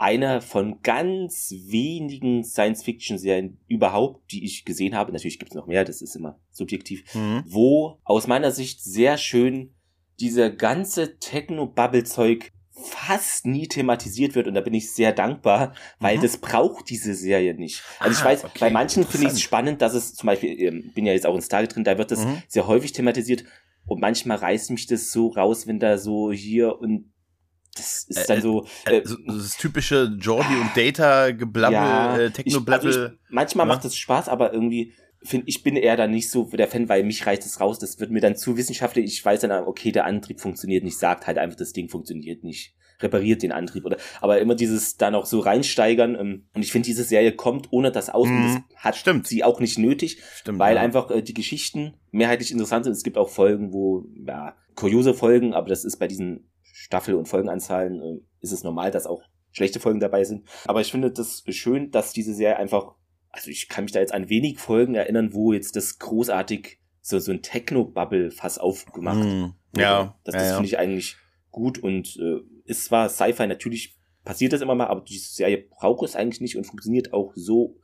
einer 0.01 0.41
von 0.41 0.81
ganz 0.83 1.53
wenigen 1.67 2.43
Science-Fiction-Serien 2.43 3.61
überhaupt, 3.69 4.33
die 4.33 4.45
ich 4.45 4.65
gesehen 4.65 4.95
habe. 4.95 5.13
Natürlich 5.13 5.39
gibt 5.39 5.53
es 5.53 5.57
noch 5.57 5.67
mehr, 5.67 5.85
das 5.85 6.01
ist 6.01 6.17
immer 6.17 6.41
subjektiv, 6.51 7.15
mhm. 7.15 7.45
wo 7.47 8.01
aus 8.03 8.27
meiner 8.27 8.51
Sicht 8.51 8.83
sehr 8.83 9.19
schön 9.19 9.75
dieser 10.19 10.51
ganze 10.51 11.19
Techno-Bubble-Zeug 11.19 12.51
fast 12.85 13.47
nie 13.47 13.69
thematisiert 13.69 14.35
wird 14.35 14.49
und 14.49 14.55
da 14.55 14.61
bin 14.61 14.75
ich 14.75 14.93
sehr 14.93 15.13
dankbar, 15.13 15.75
weil 15.99 16.19
mhm. 16.19 16.23
das 16.23 16.39
braucht 16.39 16.91
diese 16.91 17.15
Serie 17.15 17.55
nicht. 17.55 17.83
Also 17.99 18.19
ich 18.19 18.25
ah, 18.25 18.29
weiß, 18.29 18.45
okay. 18.45 18.59
bei 18.61 18.71
manchen 18.71 19.07
finde 19.07 19.29
ich 19.29 19.35
es 19.35 19.41
spannend, 19.41 19.83
dass 19.83 19.95
es 19.95 20.15
zum 20.15 20.27
Beispiel, 20.27 20.61
ähm, 20.61 20.93
bin 20.95 21.07
ja 21.07 21.13
jetzt 21.13 21.27
auch 21.27 21.35
in 21.35 21.43
Star 21.43 21.67
drin, 21.67 21.85
da 21.85 21.99
wird 21.99 22.11
das 22.11 22.25
mhm. 22.25 22.43
sehr 22.49 22.67
häufig 22.67 22.93
thematisiert 22.93 23.45
und 23.87 24.01
manchmal 24.01 24.39
reißt 24.39 24.71
mich 24.71 24.87
das 24.87 25.11
so 25.11 25.29
raus, 25.29 25.67
wenn 25.67 25.79
da 25.79 25.99
so 25.99 26.33
hier 26.33 26.79
und 26.79 27.13
das 27.77 28.05
ist 28.09 28.29
dann 28.29 28.43
so, 28.43 28.67
äh, 28.87 28.99
äh, 28.99 29.07
so 29.07 29.17
das 29.27 29.57
typische 29.57 30.17
Jordi 30.19 30.55
und 30.57 30.77
Data 30.77 31.31
geblabbel, 31.31 31.75
ja, 31.75 32.19
äh, 32.19 32.31
Techno-Blabbel. 32.31 32.87
Also 32.87 33.15
manchmal 33.29 33.69
ja. 33.69 33.75
macht 33.75 33.85
es 33.85 33.97
Spaß, 33.97 34.29
aber 34.29 34.53
irgendwie 34.53 34.93
finde 35.23 35.49
ich 35.49 35.63
bin 35.63 35.77
eher 35.77 35.97
da 35.97 36.07
nicht 36.07 36.31
so 36.31 36.45
der 36.45 36.69
Fan, 36.69 36.89
weil 36.89 37.05
mich 37.05 37.27
reicht 37.27 37.45
es 37.45 37.61
raus. 37.61 37.79
Das 37.79 38.01
wird 38.01 38.11
mir 38.11 38.21
dann 38.21 38.37
zu 38.37 38.57
wissenschaftlich. 38.57 39.05
Ich 39.07 39.25
weiß 39.25 39.41
dann, 39.41 39.65
okay, 39.65 39.93
der 39.93 40.07
Antrieb 40.07 40.41
funktioniert 40.41 40.85
nicht. 40.85 40.99
Sagt 40.99 41.27
halt 41.27 41.39
einfach, 41.39 41.57
das 41.57 41.73
Ding 41.73 41.89
funktioniert 41.89 42.43
nicht. 42.43 42.75
Repariert 43.01 43.43
den 43.43 43.53
Antrieb 43.53 43.85
oder. 43.85 43.97
Aber 44.21 44.41
immer 44.41 44.55
dieses 44.55 44.97
da 44.97 45.11
noch 45.11 45.27
so 45.27 45.41
reinsteigern. 45.41 46.15
Ähm, 46.15 46.49
und 46.55 46.63
ich 46.63 46.73
finde, 46.73 46.87
diese 46.87 47.05
Serie 47.05 47.33
kommt 47.33 47.69
ohne 47.71 47.93
das 47.93 48.11
aus. 48.11 48.29
Mhm. 48.29 48.63
Das 48.67 48.85
hat 48.85 48.97
Stimmt. 48.97 49.27
sie 49.27 49.45
auch 49.45 49.61
nicht 49.61 49.79
nötig, 49.79 50.23
Stimmt, 50.35 50.59
weil 50.59 50.77
ja. 50.77 50.83
einfach 50.83 51.11
äh, 51.11 51.23
die 51.23 51.35
Geschichten 51.35 51.95
mehrheitlich 52.11 52.53
interessant 52.53 52.85
sind. 52.85 52.93
Es 52.93 53.03
gibt 53.03 53.19
auch 53.19 53.31
Folgen, 53.31 53.73
wo 53.73 54.07
ja 54.27 54.55
kuriose 54.75 55.15
Folgen, 55.15 55.55
aber 55.55 55.69
das 55.69 55.85
ist 55.85 55.99
bei 55.99 56.09
diesen 56.09 56.51
Staffel- 56.63 57.15
und 57.15 57.29
Folgenanzahlen 57.29 58.01
äh, 58.01 58.21
ist 58.41 58.53
es 58.53 58.65
normal, 58.65 58.91
dass 58.91 59.07
auch 59.07 59.23
schlechte 59.53 59.81
Folgen 59.81 60.01
dabei 60.01 60.25
sind. 60.25 60.47
Aber 60.67 60.81
ich 60.81 60.91
finde 60.91 61.11
das 61.11 61.43
schön, 61.49 61.91
dass 61.91 62.13
diese 62.13 62.35
Serie 62.35 62.57
einfach 62.57 62.95
also 63.31 63.51
ich 63.51 63.69
kann 63.69 63.85
mich 63.85 63.93
da 63.93 64.01
jetzt 64.01 64.13
an 64.15 64.29
wenig 64.29 64.59
Folgen 64.59 64.95
erinnern, 64.95 65.33
wo 65.33 65.53
jetzt 65.53 65.77
das 65.77 65.99
großartig 65.99 66.79
so, 67.01 67.19
so 67.19 67.33
ein 67.33 67.43
Techno-Bubble-Fass 67.43 68.59
aufgemacht 68.59 69.25
mm, 69.25 69.55
Ja. 69.77 70.19
Das, 70.25 70.35
das 70.35 70.49
ja, 70.49 70.55
finde 70.55 70.67
ich 70.67 70.79
eigentlich 70.79 71.17
gut 71.51 71.79
und 71.79 72.17
äh, 72.17 72.41
ist 72.65 72.85
zwar 72.85 73.09
Sci-Fi, 73.09 73.47
natürlich 73.47 73.97
passiert 74.25 74.53
das 74.53 74.61
immer 74.61 74.75
mal, 74.75 74.87
aber 74.87 75.01
diese 75.01 75.33
Serie 75.33 75.59
braucht 75.59 76.05
es 76.09 76.17
eigentlich 76.17 76.41
nicht 76.41 76.57
und 76.57 76.67
funktioniert 76.67 77.13
auch 77.13 77.33
so, 77.35 77.79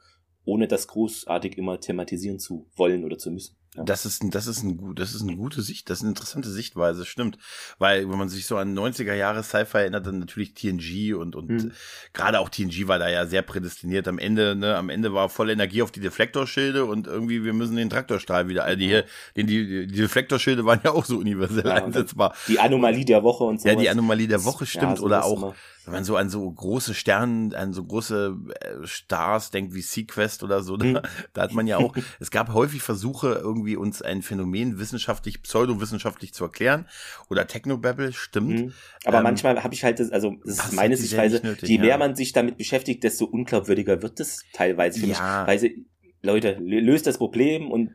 ohne 0.45 0.69
das 0.69 0.87
großartig 0.89 1.59
immer 1.59 1.81
thematisieren 1.81 2.39
zu 2.39 2.69
wollen 2.77 3.05
oder 3.05 3.19
zu 3.19 3.31
müssen. 3.31 3.57
Das 3.85 4.07
ist, 4.07 4.23
das 4.35 4.47
ist 4.47 4.63
ein 4.63 4.77
gut, 4.77 4.99
das 4.99 5.15
ist 5.15 5.23
eine 5.23 5.37
gute 5.37 5.63
Sicht, 5.63 5.91
das 5.91 5.99
ist 5.99 6.03
eine 6.03 6.11
interessante 6.11 6.51
Sichtweise, 6.51 7.05
stimmt. 7.05 7.39
Weil, 7.79 8.09
wenn 8.09 8.19
man 8.19 8.29
sich 8.29 8.47
so 8.47 8.57
an 8.57 8.77
90er 8.77 9.15
Jahre 9.15 9.43
Sci-Fi 9.43 9.79
erinnert, 9.79 10.07
dann 10.07 10.19
natürlich 10.19 10.55
TNG 10.55 11.15
und, 11.15 11.37
und 11.37 11.49
hm. 11.49 11.73
gerade 12.13 12.41
auch 12.41 12.49
TNG 12.49 12.89
war 12.89 12.99
da 12.99 13.09
ja 13.09 13.27
sehr 13.27 13.43
prädestiniert. 13.43 14.09
Am 14.09 14.19
Ende, 14.19 14.57
ne, 14.57 14.77
am 14.77 14.89
Ende 14.89 15.13
war 15.13 15.29
volle 15.29 15.53
Energie 15.53 15.83
auf 15.83 15.93
die 15.93 16.01
Deflektorschilde 16.01 16.85
und 16.85 17.07
irgendwie, 17.07 17.45
wir 17.45 17.53
müssen 17.53 17.77
den 17.77 17.91
Traktorstrahl 17.91 18.49
wieder, 18.49 18.65
also 18.65 18.79
die, 18.79 19.03
den, 19.37 19.47
die, 19.47 19.87
die 19.87 19.97
Deflektorschilde 19.97 20.65
waren 20.65 20.81
ja 20.85 20.93
auch 20.93 21.05
so 21.05 21.19
universell 21.19 21.67
ja, 21.67 21.75
einsetzbar. 21.75 22.35
Die 22.49 22.59
Anomalie 22.59 23.05
der 23.05 23.23
Woche 23.23 23.45
und 23.45 23.61
so. 23.61 23.69
Ja, 23.69 23.75
die 23.75 23.89
Anomalie 23.89 24.29
der 24.29 24.45
Woche 24.45 24.67
stimmt, 24.67 24.99
ja, 24.99 25.05
oder 25.05 25.25
auch, 25.25 25.43
immer 25.43 25.55
wenn 25.87 25.95
man 25.95 26.05
so 26.05 26.17
an 26.17 26.29
so 26.29 26.51
große 26.51 26.95
Sternen, 26.95 27.55
an 27.55 27.73
so 27.73 27.85
große 27.85 28.37
äh, 28.61 28.87
Stars 28.87 29.53
denkt 29.53 29.73
wie 29.73 29.83
Sequest 29.83 30.43
oder 30.43 30.63
so, 30.63 30.77
da, 30.77 30.85
mhm. 30.85 31.01
da 31.33 31.43
hat 31.43 31.53
man 31.53 31.69
ja 31.69 31.77
auch, 31.77 31.95
es 32.19 32.33
gab 32.33 32.53
häufig 32.53 32.83
Versuche, 32.83 33.41
irgendwie 33.41 33.66
irgendwie 33.67 33.77
uns 33.77 34.03
ein 34.03 34.23
Phänomen 34.23 34.79
wissenschaftlich, 34.79 35.43
pseudowissenschaftlich 35.43 36.33
zu 36.33 36.45
erklären. 36.45 36.87
Oder 37.29 37.47
Technobabble, 37.47 38.13
stimmt. 38.13 38.67
Mhm. 38.67 38.73
Aber 39.05 39.19
ähm, 39.19 39.25
manchmal 39.25 39.63
habe 39.63 39.75
ich 39.75 39.85
halt, 39.85 39.99
das, 39.99 40.11
also 40.11 40.37
das 40.45 40.67
ist 40.67 40.73
meine 40.73 40.97
Sichtweise, 40.97 41.41
nötig, 41.43 41.69
je 41.69 41.79
mehr 41.79 41.89
ja. 41.89 41.99
man 41.99 42.15
sich 42.15 42.33
damit 42.33 42.57
beschäftigt, 42.57 43.03
desto 43.03 43.25
unglaubwürdiger 43.25 44.03
wird 44.03 44.21
es 44.21 44.45
teilweise 44.53 45.01
für 45.01 45.07
ja. 45.07 45.47
mich. 45.49 45.63
Weil, 45.63 45.75
Leute, 46.23 46.59
löst 46.61 47.07
das 47.07 47.19
Problem 47.19 47.71
und 47.71 47.91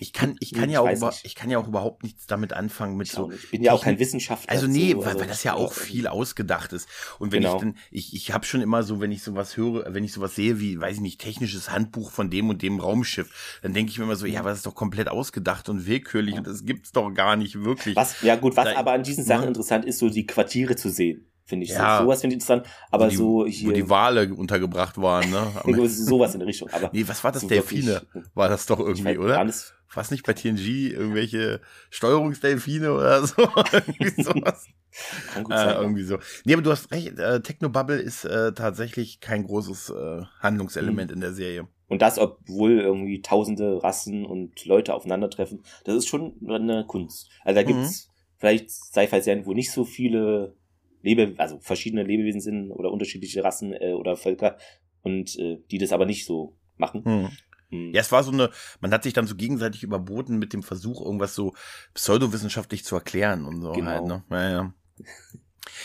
ich 0.00 0.12
kann, 0.12 0.36
ich 0.40 0.52
kann 0.52 0.68
ich 0.68 0.74
ja 0.74 0.80
auch, 0.80 0.90
über, 0.90 1.14
ich 1.22 1.34
kann 1.34 1.50
ja 1.50 1.58
auch 1.58 1.68
überhaupt 1.68 2.02
nichts 2.02 2.26
damit 2.26 2.52
anfangen 2.52 2.96
mit 2.96 3.08
ich 3.08 3.12
so. 3.12 3.30
Ich 3.30 3.50
bin 3.50 3.62
ja 3.62 3.72
auch 3.72 3.82
kein 3.82 3.98
Wissenschaftler. 3.98 4.50
Also 4.50 4.66
nee, 4.66 4.92
so, 4.92 4.98
weil, 4.98 5.08
also 5.08 5.20
weil 5.20 5.26
das 5.28 5.42
ja 5.42 5.54
auch 5.54 5.72
viel 5.72 6.06
ausgedacht 6.06 6.72
ist. 6.72 6.88
Und 7.18 7.32
wenn 7.32 7.42
genau. 7.42 7.56
ich 7.56 7.60
dann, 7.60 7.76
ich, 7.90 8.14
ich 8.14 8.32
habe 8.32 8.44
schon 8.44 8.60
immer 8.60 8.82
so, 8.82 9.00
wenn 9.00 9.12
ich 9.12 9.22
sowas 9.22 9.56
höre, 9.56 9.92
wenn 9.92 10.04
ich 10.04 10.12
sowas 10.12 10.34
sehe 10.34 10.60
wie, 10.60 10.80
weiß 10.80 10.96
ich 10.96 11.02
nicht, 11.02 11.20
technisches 11.20 11.70
Handbuch 11.70 12.10
von 12.10 12.30
dem 12.30 12.48
und 12.48 12.62
dem 12.62 12.80
Raumschiff, 12.80 13.58
dann 13.62 13.72
denke 13.74 13.90
ich 13.90 13.98
mir 13.98 14.04
immer 14.04 14.16
so, 14.16 14.26
ja, 14.26 14.44
was 14.44 14.58
ist 14.58 14.66
doch 14.66 14.74
komplett 14.74 15.08
ausgedacht 15.08 15.68
und 15.68 15.86
willkürlich 15.86 16.34
ja. 16.34 16.38
und 16.38 16.46
das 16.46 16.64
gibt's 16.64 16.92
doch 16.92 17.10
gar 17.10 17.36
nicht 17.36 17.62
wirklich. 17.62 17.96
Was, 17.96 18.22
ja 18.22 18.36
gut, 18.36 18.56
was 18.56 18.66
da, 18.66 18.76
aber 18.76 18.92
an 18.92 19.02
diesen 19.02 19.24
Sachen 19.24 19.42
ne? 19.42 19.48
interessant 19.48 19.84
ist, 19.84 19.98
so 19.98 20.08
die 20.08 20.26
Quartiere 20.26 20.76
zu 20.76 20.90
sehen 20.90 21.26
finde 21.46 21.64
ich. 21.64 21.72
Ja, 21.72 21.98
so, 21.98 22.04
sowas 22.04 22.20
finde 22.20 22.34
ich 22.34 22.42
interessant. 22.42 22.66
Aber 22.90 23.08
die, 23.08 23.16
so 23.16 23.46
hier. 23.46 23.70
Wo 23.70 23.72
die 23.72 23.88
Wale 23.88 24.34
untergebracht 24.34 24.98
waren, 24.98 25.30
ne? 25.30 25.88
sowas 25.88 26.34
in 26.34 26.40
der 26.40 26.48
Richtung. 26.48 26.68
Aber 26.70 26.90
nee, 26.92 27.04
was 27.06 27.24
war 27.24 27.32
das? 27.32 27.42
So 27.42 27.48
Delfine? 27.48 28.02
War 28.34 28.48
das 28.48 28.66
doch 28.66 28.80
irgendwie, 28.80 29.04
weiß, 29.04 29.18
oder? 29.18 29.38
Alles, 29.38 29.72
was 29.94 30.10
nicht 30.10 30.26
bei 30.26 30.32
TNG, 30.32 30.92
irgendwelche 30.92 31.60
Steuerungsdelfine 31.90 32.92
oder 32.92 33.22
so. 33.26 33.48
irgendwie 33.72 34.22
sowas. 34.22 34.66
Kann 35.32 35.44
gut 35.44 35.52
sein. 35.52 35.68
Äh, 35.68 35.80
irgendwie 35.80 36.02
so. 36.02 36.18
Nee, 36.44 36.54
aber 36.54 36.62
du 36.62 36.70
hast 36.70 36.90
recht, 36.90 37.18
äh, 37.18 37.40
Technobubble 37.40 37.98
ist 37.98 38.24
äh, 38.24 38.52
tatsächlich 38.52 39.20
kein 39.20 39.44
großes 39.44 39.90
äh, 39.90 40.22
Handlungselement 40.40 41.10
mhm. 41.10 41.14
in 41.14 41.20
der 41.20 41.32
Serie. 41.32 41.68
Und 41.88 42.02
das, 42.02 42.18
obwohl 42.18 42.80
irgendwie 42.80 43.22
tausende 43.22 43.82
Rassen 43.82 44.26
und 44.26 44.64
Leute 44.64 44.94
aufeinandertreffen, 44.94 45.62
das 45.84 45.94
ist 45.94 46.08
schon 46.08 46.34
eine 46.48 46.84
Kunst. 46.86 47.30
Also 47.44 47.60
da 47.60 47.62
gibt's 47.62 48.08
mhm. 48.08 48.12
vielleicht 48.38 48.70
Sci-Fi-Serien, 48.70 49.46
wo 49.46 49.54
nicht 49.54 49.70
so 49.70 49.84
viele 49.84 50.56
Lebe, 51.02 51.34
also 51.38 51.58
verschiedene 51.60 52.02
Lebewesen 52.02 52.40
sind 52.40 52.70
oder 52.70 52.90
unterschiedliche 52.90 53.44
Rassen 53.44 53.72
äh, 53.72 53.92
oder 53.92 54.16
Völker 54.16 54.56
und 55.02 55.38
äh, 55.38 55.58
die 55.70 55.78
das 55.78 55.92
aber 55.92 56.06
nicht 56.06 56.26
so 56.26 56.56
machen. 56.76 57.02
Mhm. 57.04 57.30
Mhm. 57.70 57.92
Ja, 57.94 58.00
es 58.00 58.12
war 58.12 58.22
so 58.22 58.32
eine, 58.32 58.50
man 58.80 58.92
hat 58.92 59.02
sich 59.02 59.12
dann 59.12 59.26
so 59.26 59.34
gegenseitig 59.34 59.82
überboten 59.82 60.38
mit 60.38 60.52
dem 60.52 60.62
Versuch, 60.62 61.00
irgendwas 61.00 61.34
so 61.34 61.54
pseudowissenschaftlich 61.94 62.84
zu 62.84 62.94
erklären 62.94 63.44
und 63.44 63.60
so 63.60 63.72
genau. 63.72 63.90
halt, 63.90 64.06
ne? 64.06 64.24
Ja, 64.30 64.50
ja. 64.50 64.74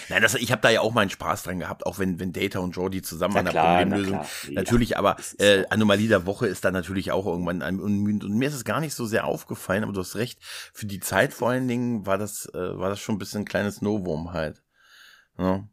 Nein, 0.10 0.22
das, 0.22 0.36
ich 0.36 0.52
habe 0.52 0.62
da 0.62 0.70
ja 0.70 0.82
auch 0.82 0.94
meinen 0.94 1.10
Spaß 1.10 1.44
dran 1.44 1.60
gehabt, 1.60 1.86
auch 1.86 2.00
wenn, 2.00 2.20
wenn 2.20 2.34
Data 2.34 2.60
und 2.60 2.76
Jordi 2.76 3.02
zusammen 3.02 3.38
an 3.38 3.46
der 3.46 3.52
Problemlösung. 3.52 4.20
Na 4.48 4.54
natürlich, 4.54 4.98
aber 4.98 5.18
äh, 5.40 5.66
Anomalie 5.70 6.08
der 6.08 6.26
Woche 6.26 6.48
ist 6.48 6.64
dann 6.64 6.74
natürlich 6.74 7.12
auch 7.12 7.26
irgendwann 7.26 7.62
ein 7.62 7.80
Und 7.80 8.24
mir 8.38 8.48
ist 8.48 8.54
es 8.54 8.64
gar 8.64 8.80
nicht 8.80 8.94
so 8.94 9.06
sehr 9.06 9.26
aufgefallen, 9.26 9.84
aber 9.84 9.94
du 9.94 10.02
hast 10.02 10.16
recht, 10.16 10.40
für 10.42 10.86
die 10.86 11.00
Zeit 11.00 11.34
vor 11.34 11.50
allen 11.50 11.68
Dingen 11.68 12.06
war 12.06 12.18
das, 12.18 12.46
äh, 12.54 12.78
war 12.78 12.90
das 12.90 13.00
schon 13.00 13.16
ein 13.16 13.20
bisschen 13.20 13.42
ein 13.42 13.46
kleines 13.46 13.82
Novum 13.82 14.34
halt. 14.34 14.61
Ja. 15.42 15.68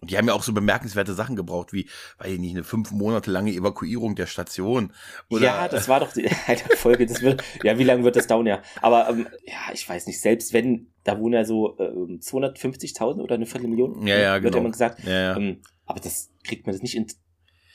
Und 0.00 0.10
die 0.10 0.18
haben 0.18 0.28
ja 0.28 0.34
auch 0.34 0.42
so 0.42 0.52
bemerkenswerte 0.52 1.14
Sachen 1.14 1.34
gebraucht, 1.34 1.72
wie, 1.72 1.88
weil 2.18 2.32
ich 2.32 2.38
nicht, 2.38 2.50
eine 2.50 2.62
fünf 2.62 2.90
Monate 2.90 3.30
lange 3.30 3.52
Evakuierung 3.52 4.16
der 4.16 4.26
Station. 4.26 4.92
Oder? 5.30 5.44
Ja, 5.44 5.68
das 5.68 5.88
war 5.88 6.00
doch 6.00 6.12
die 6.12 6.28
Folge. 6.76 7.06
Das 7.06 7.22
wird, 7.22 7.42
ja, 7.62 7.78
wie 7.78 7.84
lange 7.84 8.04
wird 8.04 8.16
das 8.16 8.26
dauern? 8.26 8.46
Ja, 8.46 8.60
aber 8.82 9.08
ähm, 9.08 9.26
ja, 9.46 9.72
ich 9.72 9.88
weiß 9.88 10.06
nicht. 10.06 10.20
Selbst 10.20 10.52
wenn, 10.52 10.92
da 11.04 11.18
wohnen 11.18 11.32
ja 11.32 11.44
so 11.46 11.78
ähm, 11.78 12.20
250.000 12.20 13.20
oder 13.22 13.36
eine 13.36 13.46
Viertelmillion. 13.46 14.06
Ja, 14.06 14.18
ja, 14.18 14.34
genau. 14.36 14.44
Wird 14.44 14.54
ja 14.56 14.60
immer 14.60 14.70
gesagt. 14.70 15.04
Ja, 15.04 15.20
ja. 15.20 15.36
Ähm, 15.38 15.62
aber 15.86 16.00
das 16.00 16.30
kriegt 16.46 16.66
man 16.66 16.74
das 16.74 16.82
nicht 16.82 16.96
in 16.96 17.06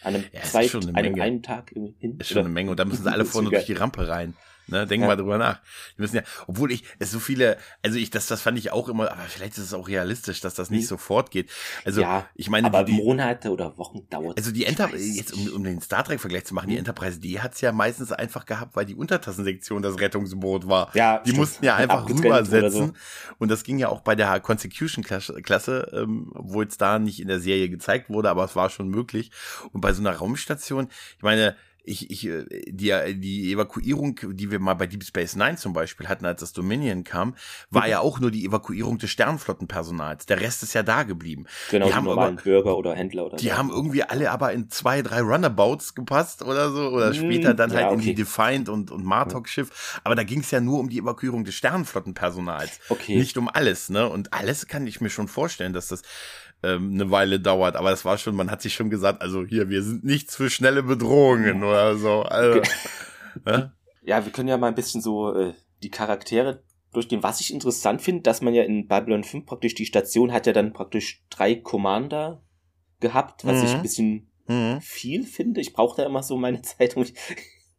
an 0.01 0.15
einem, 0.15 0.25
ja, 0.31 0.41
zwei, 0.43 0.69
einem 0.93 1.19
einen 1.19 1.41
Tag 1.41 1.71
hin. 1.71 2.17
Ist 2.19 2.29
schon 2.29 2.39
eine 2.39 2.49
Menge. 2.49 2.71
Und 2.71 2.79
da 2.79 2.85
müssen 2.85 3.03
sie 3.03 3.11
alle 3.11 3.25
vorne 3.25 3.49
durch 3.49 3.65
die 3.65 3.73
Rampe 3.73 4.07
rein. 4.07 4.35
Ne, 4.69 4.85
denk 4.85 5.01
ja. 5.01 5.07
mal 5.07 5.15
drüber 5.15 5.37
nach. 5.37 5.59
Die 5.97 6.01
müssen 6.01 6.17
ja, 6.17 6.23
obwohl 6.47 6.71
ich, 6.71 6.83
es 6.99 7.11
so 7.11 7.19
viele, 7.19 7.57
also 7.83 7.97
ich, 7.97 8.09
das, 8.09 8.27
das 8.27 8.41
fand 8.41 8.57
ich 8.57 8.71
auch 8.71 8.89
immer, 8.89 9.11
aber 9.11 9.21
vielleicht 9.23 9.57
ist 9.57 9.65
es 9.65 9.73
auch 9.73 9.87
realistisch, 9.87 10.41
dass 10.41 10.53
das 10.53 10.69
nicht 10.69 10.83
mhm. 10.83 10.87
sofort 10.87 11.31
geht. 11.31 11.49
Also, 11.85 12.01
ja, 12.01 12.27
ich 12.35 12.49
meine, 12.49 12.67
aber 12.67 12.83
die, 12.83 12.93
Monate 12.93 13.49
oder 13.49 13.77
Wochen 13.77 14.07
dauert. 14.09 14.37
Also 14.37 14.51
die 14.51 14.65
Enterprise, 14.65 15.17
jetzt 15.17 15.33
um, 15.33 15.47
um 15.53 15.63
den 15.63 15.81
Star 15.81 16.03
Trek 16.03 16.19
Vergleich 16.19 16.45
zu 16.45 16.53
machen, 16.53 16.67
die 16.67 16.73
mhm. 16.73 16.79
Enterprise, 16.79 17.19
die 17.19 17.41
hat's 17.41 17.61
ja 17.61 17.71
meistens 17.71 18.11
einfach 18.11 18.45
gehabt, 18.45 18.75
weil 18.75 18.85
die 18.85 18.95
Untertassensektion 18.95 19.81
das 19.81 19.99
Rettungsboot 19.99 20.67
war. 20.67 20.91
Ja, 20.93 21.19
die 21.19 21.29
stimmt. 21.29 21.39
mussten 21.39 21.65
ja 21.65 21.75
einfach 21.75 22.07
rübersetzen. 22.07 22.87
So. 22.87 22.93
Und 23.37 23.49
das 23.49 23.63
ging 23.63 23.79
ja 23.79 23.89
auch 23.89 24.01
bei 24.01 24.15
der 24.15 24.39
Consecution 24.39 25.03
Klasse, 25.03 25.89
ähm, 25.93 26.31
wo 26.33 26.61
jetzt 26.61 26.81
da 26.81 26.99
nicht 26.99 27.19
in 27.19 27.27
der 27.27 27.39
Serie 27.39 27.69
gezeigt 27.69 28.09
wurde, 28.09 28.29
aber 28.29 28.43
es 28.45 28.55
war 28.55 28.69
schon 28.69 28.89
möglich. 28.89 29.31
Und 29.71 29.81
bei 29.81 29.93
so 29.93 30.01
einer 30.01 30.15
Raumstation, 30.15 30.89
ich 31.17 31.23
meine, 31.23 31.55
ich, 31.89 32.11
ich, 32.11 32.27
äh, 32.27 32.45
die, 32.67 33.19
die 33.19 33.51
Evakuierung, 33.51 34.19
die 34.31 34.51
wir 34.51 34.59
mal 34.59 34.75
bei 34.75 34.87
Deep 34.87 35.03
Space 35.03 35.35
Nine 35.35 35.57
zum 35.57 35.73
Beispiel 35.73 36.07
hatten, 36.07 36.25
als 36.25 36.41
das 36.41 36.53
Dominion 36.53 37.03
kam, 37.03 37.35
war 37.69 37.83
mhm. 37.83 37.89
ja 37.89 37.99
auch 37.99 38.19
nur 38.19 38.31
die 38.31 38.45
Evakuierung 38.45 38.97
des 38.97 39.09
Sternflottenpersonals. 39.09 40.25
Der 40.27 40.39
Rest 40.39 40.63
ist 40.63 40.73
ja 40.73 40.83
da 40.83 41.03
geblieben. 41.03 41.45
Genau, 41.71 41.85
die, 41.85 41.91
die 41.91 41.95
haben 41.95 42.05
normalen 42.05 42.33
aber, 42.35 42.43
Bürger 42.43 42.77
oder 42.77 42.95
Händler 42.95 43.25
oder 43.25 43.37
Die 43.37 43.49
so. 43.49 43.57
haben 43.57 43.69
irgendwie 43.69 44.03
alle 44.03 44.29
aber 44.31 44.53
in 44.53 44.69
zwei, 44.69 45.01
drei 45.01 45.21
Runabouts 45.21 45.95
gepasst 45.95 46.43
oder 46.43 46.71
so, 46.71 46.89
oder 46.89 47.09
mhm. 47.09 47.15
später 47.15 47.53
dann 47.53 47.71
halt 47.71 47.81
ja, 47.81 47.87
okay. 47.87 47.95
in 47.95 48.01
die 48.01 48.15
Defiant 48.15 48.69
und, 48.69 48.91
und 48.91 49.03
Martok-Schiff. 49.03 49.99
Aber 50.03 50.15
da 50.15 50.23
ging 50.23 50.41
es 50.41 50.51
ja 50.51 50.61
nur 50.61 50.79
um 50.79 50.89
die 50.89 50.99
Evakuierung 50.99 51.43
des 51.43 51.55
Sternflottenpersonals. 51.55 52.79
Okay. 52.89 53.15
Nicht 53.15 53.37
um 53.37 53.49
alles, 53.49 53.89
ne? 53.89 54.07
Und 54.07 54.33
alles 54.33 54.67
kann 54.67 54.85
ich 54.85 55.01
mir 55.01 55.09
schon 55.09 55.27
vorstellen, 55.27 55.73
dass 55.73 55.87
das 55.87 56.03
ähm, 56.63 56.93
eine 56.93 57.11
Weile 57.11 57.39
dauert. 57.39 57.75
Aber 57.75 57.91
es 57.91 58.05
war 58.05 58.17
schon, 58.17 58.35
man 58.35 58.51
hat 58.51 58.61
sich 58.61 58.73
schon 58.73 58.89
gesagt, 58.89 59.21
also 59.21 59.45
hier, 59.45 59.69
wir 59.69 59.83
sind 59.83 60.03
nichts 60.03 60.35
für 60.35 60.49
schnelle 60.49 60.83
Bedrohungen 60.83 61.63
oder 61.63 61.97
so. 61.97 62.21
Also, 62.23 62.61
ja? 63.45 63.73
ja, 64.01 64.25
wir 64.25 64.31
können 64.31 64.49
ja 64.49 64.57
mal 64.57 64.67
ein 64.67 64.75
bisschen 64.75 65.01
so 65.01 65.33
äh, 65.33 65.53
die 65.83 65.89
Charaktere 65.89 66.63
durchgehen. 66.93 67.23
Was 67.23 67.41
ich 67.41 67.53
interessant 67.53 68.01
finde, 68.01 68.23
dass 68.23 68.41
man 68.41 68.53
ja 68.53 68.63
in 68.63 68.87
Babylon 68.87 69.23
5 69.23 69.45
praktisch, 69.45 69.75
die 69.75 69.85
Station 69.85 70.33
hat 70.33 70.47
ja 70.47 70.53
dann 70.53 70.73
praktisch 70.73 71.23
drei 71.29 71.55
Commander 71.55 72.41
gehabt, 72.99 73.45
was 73.45 73.59
mhm. 73.59 73.65
ich 73.65 73.73
ein 73.75 73.81
bisschen 73.81 74.31
mhm. 74.47 74.81
viel 74.81 75.23
finde. 75.25 75.61
Ich 75.61 75.73
brauche 75.73 75.97
da 75.97 76.05
immer 76.05 76.23
so 76.23 76.37
meine 76.37 76.61
Zeit, 76.61 76.95
um 76.95 77.03
mich, 77.03 77.13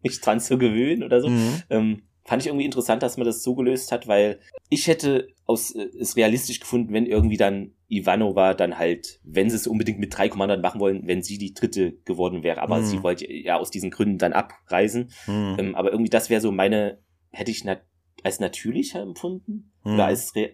mich 0.03 0.21
dran 0.21 0.41
zu 0.41 0.59
gewöhnen 0.59 1.03
oder 1.03 1.21
so. 1.21 1.29
Mhm. 1.29 1.63
Ähm, 1.71 2.03
fand 2.25 2.43
ich 2.43 2.49
irgendwie 2.49 2.65
interessant, 2.65 3.03
dass 3.03 3.17
man 3.17 3.27
das 3.27 3.43
so 3.43 3.55
gelöst 3.55 3.93
hat, 3.93 4.07
weil 4.07 4.41
ich 4.69 4.87
hätte 4.87 5.29
aus, 5.47 5.75
äh, 5.75 5.89
es 5.99 6.17
realistisch 6.17 6.61
gefunden, 6.61 6.93
wenn 6.93 7.07
irgendwie 7.07 7.37
dann 7.37 7.73
Ivanova 7.89 8.55
dann 8.55 8.79
halt, 8.79 9.21
wenn 9.25 9.51
sie 9.51 9.57
es 9.57 9.67
unbedingt 9.67 9.99
mit 9.99 10.17
drei 10.17 10.29
Commandern 10.29 10.61
machen 10.61 10.81
wollen, 10.81 11.07
wenn 11.07 11.23
sie 11.23 11.39
die 11.39 11.55
dritte 11.55 11.93
geworden 12.05 12.43
wäre. 12.43 12.63
Aber 12.63 12.79
mhm. 12.79 12.85
sie 12.85 13.03
wollte 13.03 13.31
ja 13.31 13.57
aus 13.57 13.71
diesen 13.71 13.91
Gründen 13.91 14.19
dann 14.19 14.33
abreisen. 14.33 15.11
Mhm. 15.27 15.57
Ähm, 15.59 15.75
aber 15.75 15.91
irgendwie 15.91 16.11
das 16.11 16.31
wäre 16.31 16.41
so 16.41 16.53
meine, 16.53 16.99
hätte 17.31 17.51
ich 17.51 17.65
nat 17.65 17.83
als 18.23 18.39
natürlicher 18.39 19.01
empfunden 19.01 19.73
mhm. 19.83 19.95
oder 19.95 20.07
als 20.07 20.33
ja, 20.35 20.51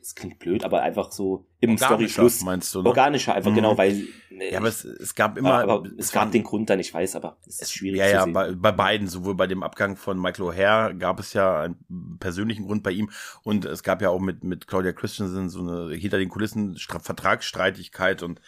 es 0.00 0.14
klingt 0.14 0.38
blöd, 0.38 0.64
aber 0.64 0.82
einfach 0.82 1.12
so 1.12 1.46
im 1.62 1.78
Story-Schluss. 1.78 2.42
meinst 2.42 2.74
du, 2.74 2.82
ne? 2.82 2.88
Organischer, 2.88 3.34
einfach, 3.34 3.54
genau, 3.54 3.74
mhm. 3.74 3.76
genau, 3.76 3.78
weil. 3.78 4.40
Äh, 4.40 4.52
ja, 4.52 4.58
aber 4.58 4.68
es, 4.68 4.84
es 4.84 5.14
gab 5.14 5.38
immer. 5.38 5.62
Aber 5.62 5.84
es, 5.96 6.10
gab 6.10 6.32
den 6.32 6.42
Grund 6.42 6.68
dann, 6.68 6.80
ich 6.80 6.92
weiß, 6.92 7.14
aber 7.14 7.36
es 7.46 7.60
ist 7.60 7.72
schwierig. 7.72 8.00
Ja, 8.00 8.08
ja, 8.08 8.26
bei, 8.26 8.52
bei 8.52 8.72
beiden, 8.72 9.06
sowohl 9.06 9.36
bei 9.36 9.46
dem 9.46 9.62
Abgang 9.62 9.94
von 9.94 10.20
Michael 10.20 10.46
O'Hare 10.46 10.98
gab 10.98 11.20
es 11.20 11.34
ja 11.34 11.62
einen 11.62 12.18
persönlichen 12.18 12.66
Grund 12.66 12.82
bei 12.82 12.90
ihm 12.90 13.10
und 13.44 13.64
es 13.64 13.84
gab 13.84 14.02
ja 14.02 14.10
auch 14.10 14.18
mit, 14.18 14.42
mit 14.42 14.66
Claudia 14.66 14.92
Christensen 14.92 15.48
so 15.50 15.60
eine 15.60 15.94
hinter 15.94 16.18
den 16.18 16.28
Kulissen 16.28 16.76
Vertragsstreitigkeit 16.76 18.24
und 18.24 18.40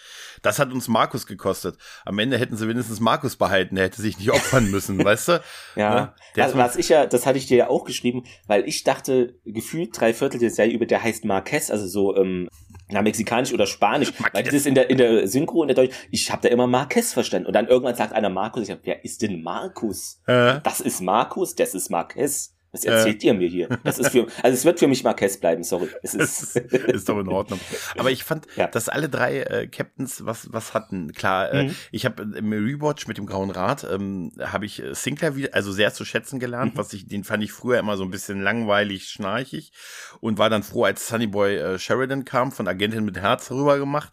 das 0.43 0.59
hat 0.59 0.73
uns 0.73 0.89
Markus 0.89 1.27
gekostet. 1.27 1.79
Am 2.05 2.19
Ende 2.19 2.37
hätten 2.37 2.57
sie 2.57 2.67
wenigstens 2.67 2.99
Markus 2.99 3.37
behalten, 3.37 3.77
er 3.77 3.85
hätte 3.85 4.03
sich 4.03 4.19
nicht 4.19 4.33
opfern 4.33 4.71
müssen, 4.73 4.99
weißt 5.05 5.29
du? 5.29 5.43
Ja. 5.77 5.95
Ne? 6.35 6.43
Also, 6.43 6.59
was 6.59 6.75
ich 6.75 6.89
ja, 6.89 7.07
das 7.07 7.27
hatte 7.27 7.39
ich 7.39 7.47
dir 7.47 7.57
ja 7.59 7.69
auch 7.69 7.85
geschrieben, 7.85 8.25
weil 8.49 8.67
ich 8.67 8.83
dachte, 8.83 9.39
gefühlt 9.45 9.99
drei 9.99 10.13
Viertel 10.13 10.41
der 10.41 10.51
Serie 10.51 10.75
über 10.75 10.87
der 10.87 11.03
heißt 11.03 11.25
Marquez, 11.25 11.71
also 11.71 11.87
so, 11.87 12.17
ähm, 12.17 12.49
na, 12.95 13.03
mexikanisch 13.03 13.53
oder 13.53 13.67
Spanisch, 13.67 14.13
weil 14.33 14.43
das 14.43 14.55
ist 14.55 14.67
in 14.67 14.75
der, 14.75 14.89
in 14.89 14.99
der 14.99 15.29
Synchro, 15.29 15.63
in 15.63 15.69
der 15.69 15.75
Deutsch, 15.75 15.95
ich 16.11 16.31
habe 16.31 16.43
da 16.43 16.49
immer 16.49 16.67
Marquez 16.67 17.13
verstanden. 17.13 17.47
Und 17.47 17.55
dann 17.55 17.67
irgendwann 17.67 17.95
sagt 17.95 18.13
einer 18.13 18.31
Markus, 18.31 18.65
ich 18.65 18.71
hab, 18.71 18.81
wer 18.85 19.05
ist 19.05 19.23
denn 19.23 19.43
Markus? 19.43 20.21
Äh? 20.27 20.61
Das 20.63 20.81
ist 20.81 21.01
Markus, 21.01 21.55
das 21.55 21.75
ist 21.75 21.91
Marquez. 21.91 22.54
Was 22.75 22.85
erzählt 22.85 23.23
äh. 23.23 23.29
ihr 23.29 23.35
mir 23.35 23.49
hier? 23.49 23.69
Das 23.85 24.01
ist 24.01 24.11
für, 24.11 24.27
also 24.43 24.55
es 24.55 24.65
wird 24.65 24.81
für 24.81 24.89
mich 24.89 25.05
Marquez 25.05 25.39
bleiben, 25.39 25.63
sorry. 25.63 25.89
Es 26.03 26.13
ist, 26.13 26.57
ist 26.57 27.09
doch 27.09 27.21
in 27.21 27.29
Ordnung. 27.29 27.61
Aber 27.97 28.11
ich 28.11 28.25
fand, 28.25 28.49
ja. 28.57 28.67
dass 28.67 28.89
alle 28.89 29.09
drei 29.09 29.43
äh, 29.43 29.69
Captains 29.69 30.27
was 30.27 30.53
was 30.53 30.75
hatten. 30.75 31.13
Klar, 31.13 31.53
äh, 31.53 31.63
mhm. 31.65 31.77
ich 31.93 32.05
habe 32.05 32.25
im 32.37 32.53
Rewatch 32.53 33.07
mit 33.07 33.17
dem 33.17 33.27
Grauen 33.27 33.51
Rat 33.51 33.87
ähm, 33.89 34.33
habe 34.41 34.67
ich 34.67 34.83
äh, 34.83 34.93
Sinclair 34.93 35.37
wieder, 35.37 35.51
also 35.53 35.71
sehr 35.71 35.95
zu 35.95 36.05
schätzen 36.05 36.41
gelernt. 36.41 36.75
Mhm. 36.75 36.79
Was 36.79 36.93
ich, 36.93 37.07
den 37.07 37.23
fand 37.23 37.45
ich 37.45 37.53
früher 37.53 37.79
immer 37.79 37.97
so 37.97 38.03
ein 38.03 38.11
bisschen 38.11 38.43
langweilig, 38.43 39.05
schnarchig 39.05 39.73
und 40.19 40.39
war 40.39 40.51
dann 40.51 40.65
froh, 40.65 40.83
als 40.83 41.07
Sunnyboy 41.07 41.57
äh, 41.57 41.79
Sheridan 41.79 42.25
kam, 42.25 42.51
von 42.51 42.67
Agentin 42.67 43.05
mit 43.05 43.17
Herz 43.17 43.53
rüber 43.53 43.79
gemacht. 43.79 44.13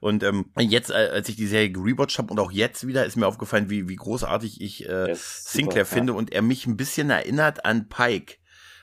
Und 0.00 0.22
ähm, 0.22 0.46
jetzt, 0.58 0.90
äh, 0.90 1.10
als 1.12 1.28
ich 1.28 1.36
die 1.36 1.46
Serie 1.46 1.70
gerewatcht 1.70 2.18
habe 2.18 2.30
und 2.32 2.40
auch 2.40 2.50
jetzt 2.50 2.86
wieder, 2.86 3.04
ist 3.04 3.16
mir 3.16 3.26
aufgefallen, 3.26 3.68
wie, 3.68 3.88
wie 3.88 3.96
großartig 3.96 4.60
ich 4.60 4.88
äh, 4.88 5.14
Sinclair 5.14 5.84
super, 5.84 5.96
finde 5.96 6.12
ja. 6.14 6.18
und 6.18 6.32
er 6.32 6.42
mich 6.42 6.66
ein 6.66 6.76
bisschen 6.76 7.10
erinnert 7.10 7.64
an 7.66 7.88
Pike. 7.88 8.36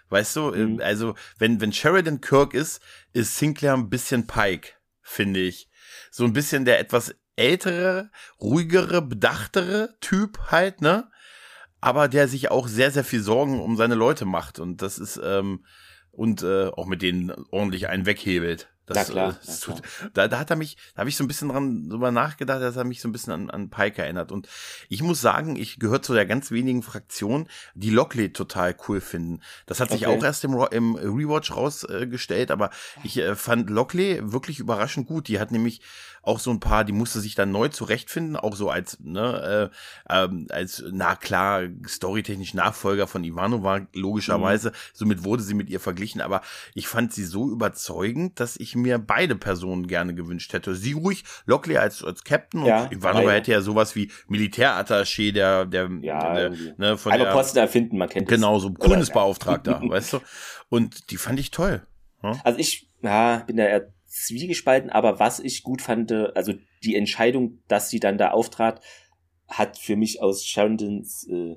Weißt 0.10 0.36
du, 0.36 0.54
ähm, 0.54 0.74
mhm. 0.74 0.82
also 0.82 1.16
wenn, 1.40 1.60
wenn 1.60 1.74
Sheridan 1.74 2.22
Kirk 2.22 2.54
ist, 2.54 2.82
ist 3.14 3.38
Sinclair 3.38 3.74
ein 3.74 3.90
bisschen 3.90 4.28
Pike, 4.28 4.74
finde 5.02 5.40
ich. 5.40 5.70
So 6.12 6.24
ein 6.24 6.34
bisschen 6.34 6.66
der 6.66 6.80
etwas 6.80 7.16
ältere, 7.36 8.12
ruhigere, 8.40 9.02
bedachtere 9.02 9.96
Typ 10.00 10.40
halt, 10.52 10.82
ne? 10.82 11.10
aber 11.82 12.08
der 12.08 12.28
sich 12.28 12.52
auch 12.52 12.68
sehr, 12.68 12.92
sehr 12.92 13.04
viel 13.04 13.22
Sorgen 13.22 13.60
um 13.60 13.78
seine 13.78 13.96
Leute 13.96 14.26
macht. 14.26 14.60
Und 14.60 14.82
das 14.82 14.98
ist, 14.98 15.20
ähm, 15.24 15.66
und 16.12 16.44
äh, 16.44 16.68
auch 16.68 16.86
mit 16.86 17.02
denen 17.02 17.32
ordentlich 17.52 17.88
einen 17.88 18.06
weghebelt. 18.06 18.70
Das, 18.88 19.10
na 19.10 19.14
klar, 19.14 19.30
äh, 19.32 19.36
na 19.46 19.74
klar. 19.74 19.82
Da, 20.14 20.28
da 20.30 20.40
hat 20.40 20.50
er 20.50 20.56
mich, 20.56 20.78
da 20.96 21.02
habe 21.02 21.10
ich 21.10 21.18
so 21.18 21.24
ein 21.24 21.28
bisschen 21.28 21.50
dran 21.50 21.90
drüber 21.90 22.12
nachgedacht, 22.12 22.62
dass 22.62 22.78
er 22.78 22.86
mich 22.86 23.02
so 23.02 23.10
ein 23.10 23.12
bisschen 23.12 23.34
an, 23.34 23.50
an 23.50 23.70
Pike 23.70 24.02
erinnert. 24.02 24.32
Und 24.32 24.48
ich 24.88 25.04
muss 25.04 25.20
sagen, 25.20 25.58
ich 25.58 25.78
gehöre 25.78 26.02
zu 26.02 26.14
der 26.14 26.26
ganz 26.26 26.52
wenigen 26.52 26.82
Fraktion, 26.84 27.50
die 27.76 27.90
Lockley 27.90 28.32
total 28.32 28.76
cool 28.88 29.02
finden. 29.02 29.42
Das 29.66 29.82
hat 29.82 29.92
sich 29.92 30.08
okay. 30.08 30.18
auch 30.18 30.24
erst 30.24 30.46
im, 30.46 30.54
im 30.72 30.96
Rewatch 30.96 31.54
rausgestellt, 31.54 32.50
äh, 32.50 32.54
aber 32.54 32.70
ich 33.04 33.18
äh, 33.18 33.36
fand 33.36 33.70
Lockley 33.70 34.32
wirklich 34.32 34.60
überraschend 34.60 35.08
gut. 35.08 35.28
Die 35.28 35.40
hat 35.40 35.52
nämlich 35.52 35.82
auch 36.28 36.40
so 36.40 36.52
ein 36.52 36.60
paar, 36.60 36.84
die 36.84 36.92
musste 36.92 37.22
sich 37.22 37.36
dann 37.36 37.52
neu 37.52 37.70
zurechtfinden, 37.70 38.36
auch 38.36 38.56
so 38.56 38.70
als, 38.70 39.00
ne, 39.02 39.72
äh, 40.10 40.24
ähm, 40.24 40.48
als, 40.50 40.84
na 40.92 41.16
klar, 41.16 41.64
storytechnisch 41.88 42.54
Nachfolger 42.54 43.08
von 43.08 43.24
Ivanova, 43.24 43.88
logischerweise. 43.94 44.70
Mhm. 44.70 44.74
Somit 44.94 45.24
wurde 45.24 45.44
sie 45.44 45.54
mit 45.54 45.70
ihr 45.70 45.80
verglichen, 45.80 46.22
aber 46.22 46.42
ich 46.74 46.88
fand 46.88 47.14
sie 47.14 47.24
so 47.24 47.50
überzeugend, 47.50 48.40
dass 48.40 48.58
ich 48.58 48.76
mir 48.76 49.00
beide 49.00 49.36
Personen 49.36 49.88
gerne 49.88 50.14
gewünscht 50.14 50.52
hätte. 50.54 50.76
Sie 50.76 50.94
ruhig, 50.94 51.24
Lockley 51.46 51.78
als, 51.78 52.04
als 52.04 52.24
Captain 52.24 52.66
ja, 52.66 52.84
und 52.84 52.92
Ivanova 52.92 53.32
hätte 53.32 53.52
ja 53.52 53.62
sowas 53.62 53.96
wie 53.96 54.12
Militärattaché, 54.28 55.32
der, 55.32 55.66
der, 55.66 55.90
ja, 56.02 56.34
der 56.34 56.50
ne, 56.78 56.98
von 56.98 57.14
der, 57.14 57.32
Posten 57.32 57.58
erfinden, 57.58 57.98
man 57.98 58.10
kennt 58.10 58.28
Genau, 58.28 58.60
so 58.60 58.70
Bundesbeauftragter, 58.70 59.82
weißt 59.84 60.14
du? 60.14 60.20
Und 60.70 61.12
die 61.12 61.18
fand 61.18 61.40
ich 61.40 61.52
toll. 61.52 61.88
Ja? 62.22 62.34
Also 62.44 62.60
ich, 62.60 62.90
ja, 63.02 63.38
bin 63.46 63.58
da 63.58 63.64
eher 63.64 63.94
zwiegespalten, 64.26 64.90
aber 64.90 65.20
was 65.20 65.40
ich 65.40 65.64
gut 65.64 65.82
fand, 65.82 66.12
also 66.12 66.54
die 66.84 66.96
Entscheidung, 66.96 67.60
dass 67.68 67.90
sie 67.90 68.00
dann 68.00 68.18
da 68.18 68.32
auftrat, 68.32 68.82
hat 69.48 69.78
für 69.78 69.96
mich 69.96 70.22
aus 70.22 70.46
Sherindons 70.46 71.28
äh, 71.30 71.56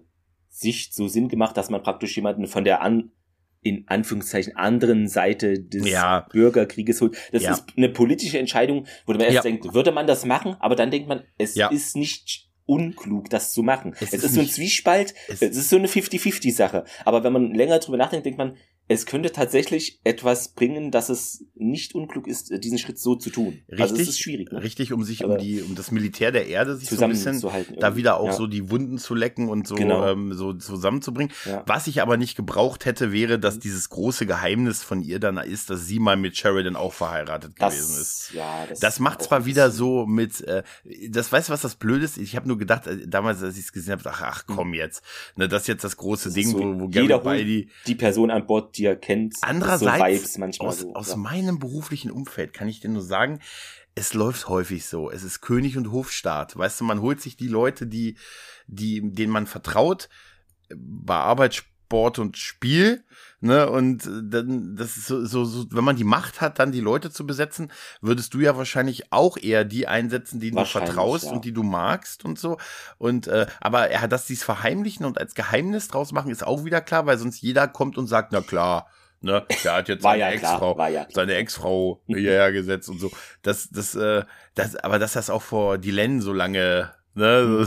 Sicht 0.49 0.95
so 0.95 1.09
Sinn 1.09 1.29
gemacht, 1.29 1.57
dass 1.57 1.71
man 1.71 1.83
praktisch 1.83 2.17
jemanden 2.17 2.47
von 2.47 2.64
der 2.64 2.83
an 2.83 3.12
in 3.62 3.85
Anführungszeichen 3.88 4.57
anderen 4.57 5.07
Seite 5.07 5.61
des 5.61 5.88
ja. 5.88 6.26
Bürgerkrieges 6.31 7.00
holt. 7.00 7.17
Das 7.31 7.43
ja. 7.43 7.52
ist 7.52 7.64
eine 7.76 7.90
politische 7.90 8.38
Entscheidung, 8.38 8.87
wo 9.05 9.12
man 9.12 9.21
erst 9.21 9.35
ja. 9.35 9.43
denkt, 9.43 9.75
würde 9.75 9.93
man 9.93 10.07
das 10.07 10.25
machen, 10.25 10.57
aber 10.61 10.76
dann 10.76 10.90
denkt 10.90 11.09
man, 11.09 11.25
es 11.37 11.57
ist 11.57 11.95
nicht 11.97 12.49
unklug, 12.64 13.29
das 13.29 13.52
zu 13.52 13.62
machen. 13.62 13.95
Es, 14.00 14.12
es 14.12 14.14
ist, 14.14 14.25
ist 14.25 14.35
so 14.35 14.40
ein 14.40 14.49
Zwiespalt, 14.49 15.14
es, 15.29 15.43
es 15.43 15.57
ist 15.57 15.69
so 15.69 15.76
eine 15.76 15.88
50-50-Sache. 15.88 16.85
Aber 17.05 17.23
wenn 17.23 17.33
man 17.33 17.52
länger 17.52 17.81
drüber 17.81 17.99
nachdenkt, 17.99 18.25
denkt 18.25 18.38
man, 18.38 18.57
es 18.90 19.06
könnte 19.06 19.30
tatsächlich 19.30 20.00
etwas 20.02 20.49
bringen, 20.49 20.90
dass 20.90 21.11
es 21.11 21.44
nicht 21.54 21.94
unklug 21.94 22.26
ist, 22.26 22.52
diesen 22.64 22.76
Schritt 22.76 22.99
so 22.99 23.14
zu 23.14 23.30
tun. 23.30 23.61
Richtig, 23.68 23.80
also 23.80 23.94
es 23.94 24.09
ist 24.09 24.18
schwierig. 24.18 24.50
Ne? 24.50 24.64
Richtig, 24.64 24.92
um 24.92 25.04
sich 25.04 25.23
Aber 25.23 25.35
um 25.35 25.38
die 25.38 25.62
um 25.62 25.76
das 25.76 25.92
Militär 25.92 26.32
der 26.32 26.49
Erde 26.49 26.75
sich 26.75 26.88
so 26.88 27.00
ein 27.04 27.11
bisschen 27.11 27.40
da 27.78 27.94
wieder 27.94 28.18
auch 28.18 28.26
ja. 28.26 28.32
so 28.32 28.49
die 28.49 28.68
Wunden 28.68 28.99
zu 28.99 29.14
lecken 29.14 29.49
und 29.49 29.68
so 29.68 29.76
genau. 29.76 30.09
ähm, 30.09 30.32
so 30.32 30.54
zusammenzubringen. 30.54 31.32
Ja. 31.44 31.62
Was 31.66 31.87
ich 31.87 32.02
aber 32.02 32.16
nicht 32.16 32.35
gebraucht 32.35 32.85
hätte, 32.85 33.12
wäre, 33.12 33.38
dass 33.38 33.56
mhm. 33.56 33.61
dieses 33.61 33.90
große 33.90 34.26
Geheimnis 34.26 34.82
von 34.82 35.02
ihr 35.02 35.20
dann 35.20 35.38
ist, 35.38 35.70
dass 35.70 35.87
sie 35.87 36.00
mal 36.00 36.16
mit 36.16 36.37
Sheridan 36.37 36.75
auch 36.75 36.92
verheiratet 36.92 37.52
das, 37.61 37.75
gewesen 37.75 38.00
ist. 38.00 38.32
Ja, 38.35 38.66
das, 38.68 38.80
das 38.80 38.99
macht 38.99 39.23
zwar 39.23 39.47
wieder 39.47 39.70
so 39.70 40.04
mit, 40.04 40.40
äh, 40.40 40.64
das 41.09 41.30
weißt 41.30 41.49
du, 41.49 41.52
was 41.52 41.61
das 41.61 41.76
Blöde 41.76 42.04
ist? 42.04 42.18
Ich 42.18 42.35
habe 42.35 42.49
nur 42.49 42.59
gedacht, 42.59 42.88
äh, 42.88 43.06
damals, 43.06 43.40
als 43.40 43.56
ich 43.56 43.66
es 43.66 43.73
gesehen 43.73 43.92
habe, 43.92 44.11
ach, 44.11 44.23
ach 44.25 44.44
komm 44.49 44.68
mhm. 44.68 44.75
jetzt, 44.75 45.04
ne, 45.37 45.47
das 45.47 45.62
ist 45.62 45.68
jetzt 45.68 45.85
das 45.85 45.97
große 45.97 46.30
das 46.30 46.35
Ding, 46.35 46.49
so, 46.49 46.59
wo, 46.59 46.80
wo 46.80 46.88
Gary 46.88 47.16
Beide 47.23 47.66
die 47.87 47.94
Person 47.94 48.32
an 48.32 48.49
Bord 48.49 48.76
die 48.80 48.80
er 48.85 48.97
kennt. 48.97 49.37
Andererseits, 49.43 50.35
so 50.35 50.65
aus, 50.65 50.81
so, 50.81 50.95
aus 50.95 51.11
ja. 51.11 51.17
meinem 51.17 51.59
beruflichen 51.59 52.11
Umfeld 52.11 52.53
kann 52.53 52.69
ich 52.69 52.81
dir 52.81 52.91
nur 52.91 53.03
sagen, 53.03 53.41
es 53.95 54.15
läuft 54.15 54.49
häufig 54.49 54.87
so. 54.87 55.11
Es 55.11 55.23
ist 55.23 55.41
König 55.41 55.77
und 55.77 55.91
Hofstaat. 55.93 56.57
Weißt 56.57 56.81
du, 56.81 56.85
man 56.85 57.01
holt 57.01 57.21
sich 57.21 57.37
die 57.37 57.49
Leute, 57.49 57.87
die, 57.87 58.17
die, 58.67 59.01
denen 59.13 59.33
man 59.33 59.47
vertraut, 59.47 60.09
bei 60.75 61.17
Arbeit, 61.17 61.55
Sport 61.55 62.19
und 62.19 62.37
Spiel, 62.37 63.05
ne? 63.40 63.68
Und 63.68 64.09
dann, 64.23 64.76
das 64.76 64.97
ist 64.97 65.06
so, 65.06 65.25
so, 65.25 65.44
so, 65.44 65.66
wenn 65.70 65.85
man 65.85 65.97
die 65.97 66.04
Macht 66.04 66.40
hat, 66.40 66.59
dann 66.59 66.73
die 66.73 66.80
Leute 66.80 67.11
zu 67.11 67.26
besetzen, 67.26 67.73
würdest 68.00 68.35
du 68.35 68.40
ja 68.40 68.56
wahrscheinlich 68.56 69.12
auch 69.12 69.37
eher 69.37 69.64
die 69.64 69.87
einsetzen, 69.87 70.40
denen 70.40 70.56
du 70.56 70.64
vertraust 70.64 71.26
ja. 71.26 71.32
und 71.32 71.44
die 71.44 71.52
du 71.52 71.62
magst 71.62 72.25
und 72.25 72.38
so. 72.38 72.59
Und 72.99 73.26
äh, 73.26 73.46
aber 73.61 73.90
er 73.90 74.03
hat 74.03 74.12
das 74.12 74.26
dies 74.26 74.42
verheimlichen 74.42 75.05
und 75.05 75.18
als 75.18 75.35
Geheimnis 75.35 75.88
draus 75.88 76.12
machen, 76.12 76.31
ist 76.31 76.46
auch 76.46 76.64
wieder 76.64 76.81
klar, 76.81 77.07
weil 77.07 77.18
sonst 77.18 77.40
jeder 77.40 77.68
kommt 77.68 77.98
und 77.98 78.07
sagt, 78.07 78.33
na 78.33 78.40
klar, 78.40 78.87
ne, 79.20 79.44
der 79.64 79.74
hat 79.74 79.88
jetzt 79.88 80.03
seine 80.03 80.20
ja 80.20 80.31
Ex-Frau, 80.31 80.88
ja 80.88 81.07
seine 81.11 81.35
Ex-Frau 81.35 82.03
hierher 82.07 82.53
gesetzt 82.53 82.88
und 82.88 83.00
so. 83.00 83.11
Das, 83.42 83.70
das, 83.70 83.94
äh, 83.94 84.24
das, 84.55 84.76
aber 84.76 84.98
dass 84.98 85.12
das 85.12 85.31
auch 85.31 85.42
vor 85.42 85.79
Dylan 85.79 86.20
so 86.20 86.33
lange 86.33 86.92
Ne, 87.14 87.66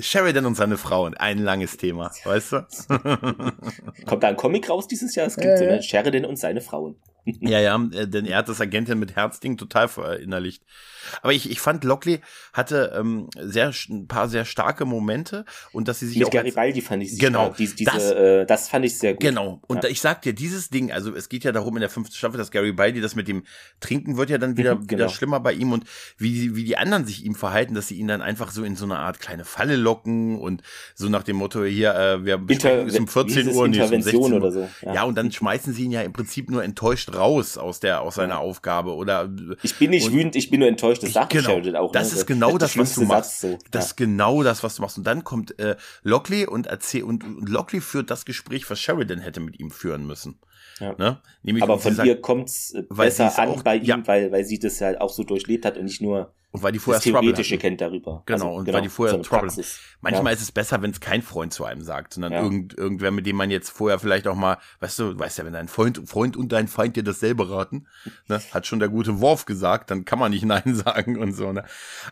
Sheridan 0.00 0.46
und 0.46 0.54
seine 0.54 0.78
Frauen, 0.78 1.14
ein 1.14 1.38
langes 1.38 1.76
Thema, 1.76 2.10
weißt 2.24 2.52
du? 2.52 2.66
Kommt 4.06 4.22
da 4.22 4.28
ein 4.28 4.36
Comic 4.36 4.70
raus 4.70 4.88
dieses 4.88 5.14
Jahr? 5.14 5.26
Es 5.26 5.36
gibt 5.36 5.46
äh. 5.46 5.58
so 5.58 5.64
eine 5.64 5.82
Sheridan 5.82 6.24
und 6.24 6.36
seine 6.36 6.62
Frauen. 6.62 6.96
ja, 7.24 7.60
ja, 7.60 7.76
äh, 7.92 8.08
denn 8.08 8.24
er 8.24 8.38
hat 8.38 8.48
das 8.48 8.60
Agentin 8.60 8.98
mit 8.98 9.16
Herzding 9.16 9.58
total 9.58 9.88
verinnerlicht. 9.88 10.64
Aber 11.22 11.32
ich, 11.32 11.50
ich 11.50 11.60
fand, 11.60 11.84
Lockley 11.84 12.20
hatte 12.52 12.92
ähm, 12.98 13.28
sehr, 13.40 13.72
ein 13.88 14.06
paar 14.06 14.28
sehr 14.28 14.44
starke 14.44 14.84
Momente 14.84 15.44
und 15.72 15.88
dass 15.88 16.00
sie 16.00 16.06
sich 16.08 16.18
Mit 16.18 16.28
auch 16.28 16.32
Garibaldi 16.32 16.80
fand 16.80 17.02
ich 17.02 17.18
genau 17.18 17.54
diese, 17.56 17.76
diese, 17.76 17.90
das, 17.90 18.10
äh, 18.10 18.46
das 18.46 18.68
fand 18.68 18.84
ich 18.84 18.98
sehr 18.98 19.14
gut. 19.14 19.20
Genau. 19.20 19.60
Und 19.66 19.84
ja. 19.84 19.90
ich 19.90 20.00
sag 20.00 20.22
dir, 20.22 20.32
dieses 20.32 20.70
Ding, 20.70 20.92
also 20.92 21.14
es 21.14 21.28
geht 21.28 21.44
ja 21.44 21.52
darum 21.52 21.76
in 21.76 21.80
der 21.80 21.90
fünften 21.90 22.14
Staffel, 22.14 22.38
dass 22.38 22.50
Garibaldi 22.50 23.00
das 23.00 23.14
mit 23.14 23.28
dem 23.28 23.44
Trinken 23.80 24.16
wird 24.16 24.30
ja 24.30 24.38
dann 24.38 24.56
wieder, 24.56 24.76
mhm, 24.76 24.86
genau. 24.86 25.04
wieder 25.04 25.08
schlimmer 25.08 25.40
bei 25.40 25.52
ihm 25.52 25.72
und 25.72 25.84
wie, 26.18 26.56
wie 26.56 26.64
die 26.64 26.76
anderen 26.76 27.06
sich 27.06 27.24
ihm 27.24 27.34
verhalten, 27.34 27.74
dass 27.74 27.88
sie 27.88 27.96
ihn 27.96 28.08
dann 28.08 28.22
einfach 28.22 28.50
so 28.50 28.64
in 28.64 28.76
so 28.76 28.84
eine 28.84 28.98
Art 28.98 29.20
kleine 29.20 29.44
Falle 29.44 29.76
locken 29.76 30.38
und 30.38 30.62
so 30.94 31.08
nach 31.08 31.22
dem 31.22 31.36
Motto, 31.36 31.64
hier, 31.64 31.94
äh, 31.94 32.24
wir 32.24 32.40
Inter 32.48 32.84
bis 32.84 32.98
um 32.98 33.08
14 33.08 33.48
Uhr, 33.48 33.68
nicht 33.68 33.80
um 33.80 33.88
16 33.88 34.16
Uhr. 34.16 34.32
Oder 34.32 34.52
so. 34.52 34.68
Ja. 34.82 34.94
ja, 34.94 35.02
und 35.04 35.16
dann 35.16 35.30
schmeißen 35.30 35.72
sie 35.72 35.84
ihn 35.84 35.92
ja 35.92 36.02
im 36.02 36.12
Prinzip 36.12 36.50
nur 36.50 36.62
enttäuscht 36.62 37.14
raus 37.14 37.58
aus 37.58 37.80
der, 37.80 38.02
aus 38.02 38.16
seiner 38.16 38.34
ja. 38.34 38.38
Aufgabe 38.40 38.94
oder. 38.94 39.30
Ich 39.62 39.76
bin 39.76 39.90
nicht 39.90 40.12
wütend, 40.12 40.36
ich 40.36 40.50
bin 40.50 40.60
nur 40.60 40.68
enttäuscht, 40.68 40.95
das 40.98 41.12
sagt 41.12 41.32
genau. 41.32 41.50
Sheridan 41.50 41.76
auch. 41.76 41.92
Das 41.92 42.12
ne? 42.12 42.18
ist 42.18 42.26
genau 42.26 42.58
das, 42.58 42.76
was 42.78 42.94
du 42.94 43.04
machst. 43.04 43.40
So. 43.40 43.58
Das 43.70 43.84
ja. 43.84 43.86
ist 43.86 43.96
genau 43.96 44.42
das, 44.42 44.62
was 44.62 44.76
du 44.76 44.82
machst. 44.82 44.98
Und 44.98 45.04
dann 45.04 45.24
kommt 45.24 45.58
äh, 45.58 45.76
Lockley 46.02 46.46
und 46.46 46.66
erzählt 46.66 47.04
und, 47.04 47.24
und 47.24 47.48
Lockley 47.48 47.80
führt 47.80 48.10
das 48.10 48.24
Gespräch, 48.24 48.68
was 48.70 48.80
Sheridan 48.80 49.18
hätte 49.18 49.40
mit 49.40 49.58
ihm 49.58 49.70
führen 49.70 50.06
müssen. 50.06 50.40
Ja. 50.80 50.94
Ne? 50.98 51.20
Nämlich, 51.42 51.62
Aber 51.62 51.78
von 51.78 51.94
sagt, 51.94 52.06
ihr 52.06 52.20
kommt's 52.20 52.72
äh, 52.74 52.82
besser 52.82 53.38
an 53.38 53.48
auch, 53.48 53.62
bei 53.62 53.76
ihm, 53.76 53.84
ja. 53.84 54.06
weil, 54.06 54.30
weil 54.32 54.44
sie 54.44 54.58
das 54.58 54.80
halt 54.80 55.00
auch 55.00 55.10
so 55.10 55.24
durchlebt 55.24 55.64
hat 55.64 55.78
und 55.78 55.84
nicht 55.84 56.02
nur 56.02 56.34
und 56.56 56.62
weil 56.62 56.72
die 56.72 56.78
vorher 56.78 56.98
das 56.98 57.04
Theoretische 57.04 57.58
kennt 57.58 57.82
darüber. 57.82 58.22
Genau, 58.24 58.46
also, 58.46 58.58
und 58.58 58.64
genau, 58.64 58.76
weil 58.76 58.82
die 58.82 58.88
vorher 58.88 59.16
so 59.16 59.22
Trouble 59.22 59.52
Manchmal 60.00 60.32
ja. 60.32 60.36
ist 60.36 60.40
es 60.40 60.52
besser, 60.52 60.80
wenn 60.80 60.90
es 60.90 61.00
kein 61.00 61.20
Freund 61.20 61.52
zu 61.52 61.66
einem 61.66 61.82
sagt, 61.82 62.14
sondern 62.14 62.32
ja. 62.32 62.42
irgend, 62.42 62.72
irgendwer, 62.78 63.10
mit 63.10 63.26
dem 63.26 63.36
man 63.36 63.50
jetzt 63.50 63.68
vorher 63.68 63.98
vielleicht 63.98 64.26
auch 64.26 64.34
mal, 64.34 64.56
weißt 64.80 64.98
du, 64.98 65.18
weißt 65.18 65.36
ja, 65.36 65.44
wenn 65.44 65.52
dein 65.52 65.68
Freund, 65.68 66.08
Freund 66.08 66.34
und 66.34 66.52
dein 66.52 66.66
Feind 66.66 66.96
dir 66.96 67.02
dasselbe 67.02 67.50
raten, 67.50 67.86
ne, 68.26 68.40
hat 68.52 68.66
schon 68.66 68.78
der 68.78 68.88
gute 68.88 69.20
Worf 69.20 69.44
gesagt, 69.44 69.90
dann 69.90 70.06
kann 70.06 70.18
man 70.18 70.30
nicht 70.30 70.44
Nein 70.46 70.74
sagen 70.74 71.18
und 71.18 71.34
so, 71.34 71.52
ne. 71.52 71.62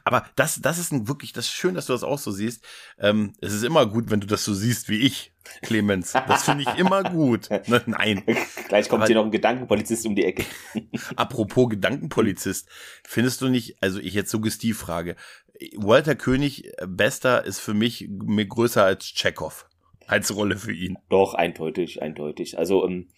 Aber 0.04 0.26
das, 0.36 0.60
das 0.60 0.78
ist 0.78 0.92
ein, 0.92 1.08
wirklich, 1.08 1.32
das 1.32 1.46
ist 1.46 1.52
schön, 1.52 1.74
dass 1.74 1.86
du 1.86 1.94
das 1.94 2.04
auch 2.04 2.18
so 2.18 2.30
siehst. 2.30 2.66
Ähm, 2.98 3.32
es 3.40 3.54
ist 3.54 3.64
immer 3.64 3.86
gut, 3.86 4.10
wenn 4.10 4.20
du 4.20 4.26
das 4.26 4.44
so 4.44 4.52
siehst 4.52 4.90
wie 4.90 4.98
ich, 4.98 5.34
Clemens. 5.62 6.12
Das 6.12 6.44
finde 6.44 6.64
ich 6.64 6.78
immer 6.78 7.02
gut. 7.02 7.50
Ne, 7.50 7.82
nein. 7.86 8.22
Gleich 8.68 8.88
kommt 8.88 9.02
Aber, 9.02 9.06
hier 9.06 9.16
noch 9.16 9.24
ein 9.24 9.30
Gedankenpolizist 9.30 10.06
um 10.06 10.14
die 10.14 10.24
Ecke. 10.24 10.44
Apropos 11.16 11.70
Gedankenpolizist, 11.70 12.68
findest 13.04 13.40
du 13.40 13.48
nicht, 13.48 13.76
also 13.80 14.00
ich 14.00 14.14
jetzt 14.14 14.30
Suggestivfrage, 14.34 15.14
Walter 15.76 16.16
König, 16.16 16.72
bester, 16.86 17.44
ist 17.44 17.60
für 17.60 17.74
mich 17.74 18.08
größer 18.10 18.82
als 18.82 19.04
Chekhov. 19.04 19.68
Als 20.08 20.34
Rolle 20.34 20.56
für 20.56 20.72
ihn. 20.72 20.98
Doch, 21.08 21.34
eindeutig, 21.34 22.02
eindeutig. 22.02 22.58
Also, 22.58 22.84
ähm, 22.84 23.08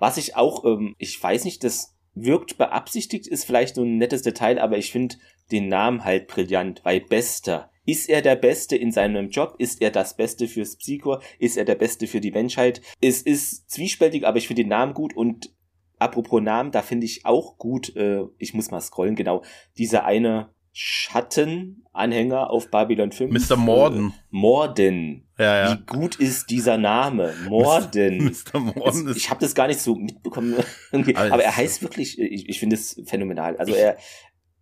was 0.00 0.16
ich 0.16 0.34
auch, 0.34 0.64
ähm, 0.64 0.94
ich 0.98 1.22
weiß 1.22 1.44
nicht, 1.44 1.62
das 1.62 1.94
wirkt 2.14 2.56
beabsichtigt, 2.56 3.26
ist 3.26 3.44
vielleicht 3.44 3.74
so 3.74 3.82
ein 3.82 3.98
nettes 3.98 4.22
Detail, 4.22 4.58
aber 4.58 4.78
ich 4.78 4.90
finde 4.90 5.16
den 5.50 5.68
Namen 5.68 6.04
halt 6.04 6.26
brillant, 6.26 6.80
weil 6.84 7.00
bester 7.00 7.70
ist 7.84 8.08
er 8.08 8.22
der 8.22 8.36
Beste 8.36 8.76
in 8.76 8.92
seinem 8.92 9.28
Job? 9.30 9.56
Ist 9.58 9.82
er 9.82 9.90
das 9.90 10.16
Beste 10.16 10.46
fürs 10.46 10.76
Psychor? 10.76 11.20
Ist 11.38 11.56
er 11.56 11.64
der 11.64 11.74
Beste 11.74 12.06
für 12.06 12.20
die 12.20 12.30
Menschheit? 12.30 12.80
Es 13.00 13.22
ist 13.22 13.70
zwiespältig, 13.70 14.24
aber 14.24 14.38
ich 14.38 14.46
finde 14.46 14.62
den 14.62 14.68
Namen 14.68 14.94
gut 14.94 15.14
und 15.14 15.52
apropos 15.98 16.40
Namen, 16.40 16.70
da 16.70 16.82
finde 16.82 17.06
ich 17.06 17.26
auch 17.26 17.58
gut, 17.58 17.94
äh, 17.96 18.22
ich 18.38 18.54
muss 18.54 18.70
mal 18.70 18.80
scrollen, 18.80 19.16
genau, 19.16 19.42
dieser 19.78 20.04
eine 20.04 20.54
Schattenanhänger 20.72 22.50
auf 22.50 22.70
Babylon 22.70 23.12
5. 23.12 23.50
Mr. 23.50 23.56
Morden. 23.56 24.08
Äh, 24.08 24.12
Morden. 24.30 25.28
Ja, 25.38 25.56
ja. 25.56 25.72
Wie 25.72 25.84
gut 25.84 26.16
ist 26.16 26.50
dieser 26.50 26.78
Name? 26.78 27.34
Morden. 27.46 28.24
Mr. 28.24 28.58
Morden 28.58 29.08
ist 29.08 29.16
ich 29.16 29.30
habe 29.30 29.40
das 29.40 29.54
gar 29.54 29.66
nicht 29.66 29.80
so 29.80 29.94
mitbekommen. 29.94 30.56
aber 30.92 31.44
er 31.44 31.56
heißt 31.56 31.82
wirklich, 31.82 32.18
ich, 32.18 32.48
ich 32.48 32.58
finde 32.58 32.76
es 32.76 33.00
phänomenal. 33.04 33.56
Also 33.58 33.74
er, 33.74 33.98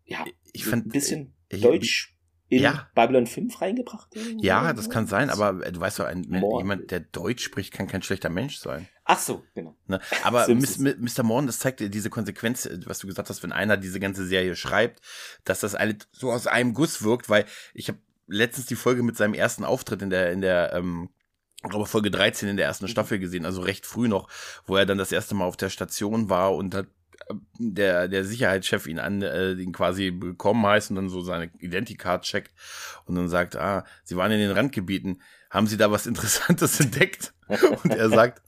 ja, 0.05 0.25
ich 0.53 0.65
fand, 0.65 0.87
ein 0.87 0.91
bisschen 0.91 1.35
ich, 1.49 1.61
Deutsch 1.61 2.17
in 2.49 2.63
ja. 2.63 2.89
Babylon 2.97 3.27
5 3.29 3.61
reingebracht? 3.61 4.09
Ja, 4.39 4.73
das 4.73 4.91
kann 4.91 5.07
sein, 5.07 5.31
aber 5.31 5.65
äh, 5.65 5.71
du 5.71 5.81
weißt 5.81 6.01
doch, 6.01 6.07
ein, 6.07 6.25
jemand, 6.25 6.91
der 6.91 7.01
Deutsch 7.01 7.45
spricht, 7.45 7.73
kann 7.73 7.87
kein 7.87 8.03
schlechter 8.03 8.29
Mensch 8.29 8.59
sein. 8.59 8.89
Ach 9.13 9.19
so, 9.19 9.45
genau. 9.55 9.77
Ne? 9.89 10.01
Aber 10.23 10.47
Mr. 10.49 11.25
Morn, 11.25 11.49
das 11.49 11.59
zeigt 11.59 11.81
dir 11.81 11.89
diese 11.89 12.11
Konsequenz, 12.11 12.65
äh, 12.67 12.79
was 12.87 13.01
du 13.01 13.09
gesagt 13.09 13.29
hast, 13.29 13.43
wenn 13.43 13.51
einer 13.51 13.77
diese 13.77 13.99
ganze 13.99 14.25
Serie 14.25 14.55
schreibt, 14.55 15.01
dass 15.43 15.59
das 15.59 15.75
alle 15.75 15.97
so 16.13 16.31
aus 16.31 16.47
einem 16.47 16.75
Guss 16.75 17.03
wirkt, 17.03 17.29
weil 17.29 17.45
ich 17.75 17.89
habe 17.89 17.99
letztens 18.29 18.67
die 18.67 18.77
Folge 18.77 19.03
mit 19.03 19.17
seinem 19.17 19.35
ersten 19.35 19.65
Auftritt 19.65 20.01
in 20.03 20.11
der, 20.11 20.31
in 20.31 20.43
der, 20.43 20.73
ähm, 20.75 21.11
aber 21.63 21.87
Folge 21.87 22.13
13 22.13 22.51
in 22.51 22.57
der 22.57 22.67
ersten 22.67 22.85
mhm. 22.85 22.91
Staffel 22.91 23.19
gesehen, 23.19 23.45
also 23.45 23.63
recht 23.63 23.85
früh 23.85 24.07
noch, 24.07 24.29
wo 24.65 24.77
er 24.77 24.87
dann 24.87 24.99
das 24.99 25.11
erste 25.11 25.35
Mal 25.35 25.47
auf 25.47 25.57
der 25.57 25.71
Station 25.71 26.31
war 26.31 26.55
und 26.55 26.73
hat 26.73 26.87
äh, 27.29 27.35
der, 27.59 28.07
der 28.07 28.25
Sicherheitschef 28.25 28.87
ihn 28.87 29.01
an, 29.01 29.23
äh, 29.23 29.55
ihn 29.55 29.73
quasi 29.73 30.13
bekommen 30.13 30.65
heißt 30.65 30.91
und 30.91 30.97
dann 30.97 31.09
so 31.09 31.21
seine 31.21 31.51
Identicard 31.59 32.23
checkt 32.23 32.55
und 33.07 33.17
dann 33.17 33.29
sagt, 33.29 33.57
ah, 33.57 33.85
Sie 34.05 34.17
waren 34.17 34.31
in 34.31 34.39
den 34.39 34.53
Randgebieten, 34.53 35.21
haben 35.51 35.67
Sie 35.67 35.77
da 35.77 35.91
was 35.91 36.07
Interessantes 36.07 36.79
entdeckt? 36.81 37.35
Und 37.83 37.91
er 37.91 38.09
sagt, 38.09 38.43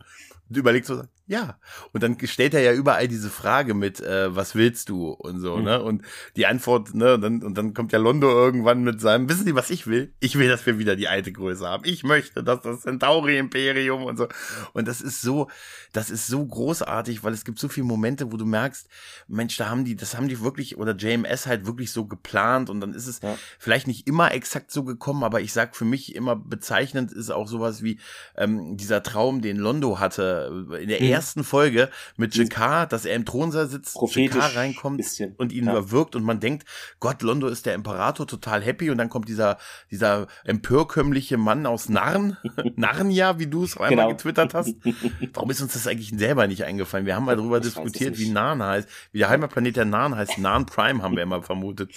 überlegt 0.60 0.86
so, 0.86 1.02
ja. 1.32 1.58
Und 1.92 2.02
dann 2.02 2.18
stellt 2.24 2.52
er 2.52 2.60
ja 2.60 2.74
überall 2.74 3.08
diese 3.08 3.30
Frage 3.30 3.72
mit, 3.72 4.00
äh, 4.00 4.36
was 4.36 4.54
willst 4.54 4.90
du 4.90 5.12
und 5.12 5.40
so, 5.40 5.56
mhm. 5.56 5.64
ne? 5.64 5.82
Und 5.82 6.02
die 6.36 6.44
Antwort, 6.44 6.94
ne, 6.94 7.14
und 7.14 7.22
dann, 7.22 7.42
und 7.42 7.56
dann 7.56 7.72
kommt 7.72 7.92
ja 7.92 7.98
Londo 7.98 8.28
irgendwann 8.28 8.84
mit 8.84 9.00
seinem, 9.00 9.30
wissen 9.30 9.46
Sie, 9.46 9.54
was 9.54 9.70
ich 9.70 9.86
will? 9.86 10.12
Ich 10.20 10.38
will, 10.38 10.48
dass 10.48 10.66
wir 10.66 10.78
wieder 10.78 10.94
die 10.94 11.08
alte 11.08 11.32
Größe 11.32 11.66
haben. 11.66 11.84
Ich 11.86 12.04
möchte, 12.04 12.44
dass 12.44 12.60
das 12.60 12.82
Centauri-Imperium 12.82 14.04
und 14.04 14.18
so. 14.18 14.28
Und 14.74 14.86
das 14.86 15.00
ist 15.00 15.22
so, 15.22 15.48
das 15.94 16.10
ist 16.10 16.26
so 16.26 16.44
großartig, 16.44 17.24
weil 17.24 17.32
es 17.32 17.46
gibt 17.46 17.58
so 17.58 17.68
viele 17.68 17.86
Momente, 17.86 18.30
wo 18.30 18.36
du 18.36 18.44
merkst, 18.44 18.86
Mensch, 19.26 19.56
da 19.56 19.70
haben 19.70 19.86
die, 19.86 19.96
das 19.96 20.14
haben 20.14 20.28
die 20.28 20.40
wirklich, 20.42 20.76
oder 20.76 20.94
JMS 20.94 21.46
halt 21.46 21.64
wirklich 21.64 21.92
so 21.92 22.04
geplant 22.04 22.68
und 22.68 22.80
dann 22.80 22.92
ist 22.92 23.06
es 23.06 23.22
ja. 23.22 23.38
vielleicht 23.58 23.86
nicht 23.86 24.06
immer 24.06 24.32
exakt 24.32 24.70
so 24.70 24.84
gekommen, 24.84 25.24
aber 25.24 25.40
ich 25.40 25.54
sag 25.54 25.76
für 25.76 25.86
mich 25.86 26.14
immer 26.14 26.36
bezeichnend 26.36 27.10
ist 27.10 27.30
auch 27.30 27.48
sowas 27.48 27.82
wie 27.82 27.98
ähm, 28.36 28.76
dieser 28.76 29.02
Traum, 29.02 29.40
den 29.40 29.56
Londo 29.56 29.98
hatte 29.98 30.66
in 30.78 30.88
der 30.88 31.00
mhm 31.00 31.21
ersten 31.21 31.21
Folge 31.44 31.90
mit 32.16 32.34
Jakar, 32.34 32.86
dass 32.86 33.04
er 33.04 33.14
im 33.14 33.24
Thronsaal 33.24 33.68
sitzt, 33.68 33.96
Jakar 34.14 34.56
reinkommt 34.56 34.98
bisschen, 34.98 35.34
und 35.36 35.52
ihn 35.52 35.66
ja. 35.66 35.72
überwirkt 35.72 36.16
und 36.16 36.24
man 36.24 36.40
denkt, 36.40 36.66
Gott, 37.00 37.22
Londo 37.22 37.48
ist 37.48 37.66
der 37.66 37.74
Imperator, 37.74 38.26
total 38.26 38.62
happy 38.62 38.90
und 38.90 38.98
dann 38.98 39.08
kommt 39.08 39.28
dieser, 39.28 39.58
dieser 39.90 40.26
empörkömmliche 40.44 41.36
Mann 41.36 41.66
aus 41.66 41.88
Narn, 41.88 42.36
Narnia, 42.76 43.38
wie 43.38 43.46
du 43.46 43.64
es 43.64 43.76
einmal 43.76 43.90
genau. 43.90 44.08
getwittert 44.08 44.54
hast. 44.54 44.74
Warum 45.34 45.50
ist 45.50 45.60
uns 45.60 45.72
das 45.72 45.86
eigentlich 45.86 46.12
selber 46.16 46.46
nicht 46.46 46.64
eingefallen? 46.64 47.06
Wir 47.06 47.16
haben 47.16 47.24
mal 47.24 47.36
darüber 47.36 47.60
diskutiert, 47.60 48.18
wie 48.18 48.30
Narn 48.30 48.62
heißt, 48.62 48.88
wie 49.12 49.18
der 49.18 49.28
Heimatplanet 49.28 49.76
der 49.76 49.84
Narn 49.84 50.16
heißt. 50.16 50.38
Narn 50.38 50.66
Prime 50.66 51.02
haben 51.02 51.16
wir 51.16 51.22
immer 51.22 51.42
vermutet. 51.42 51.92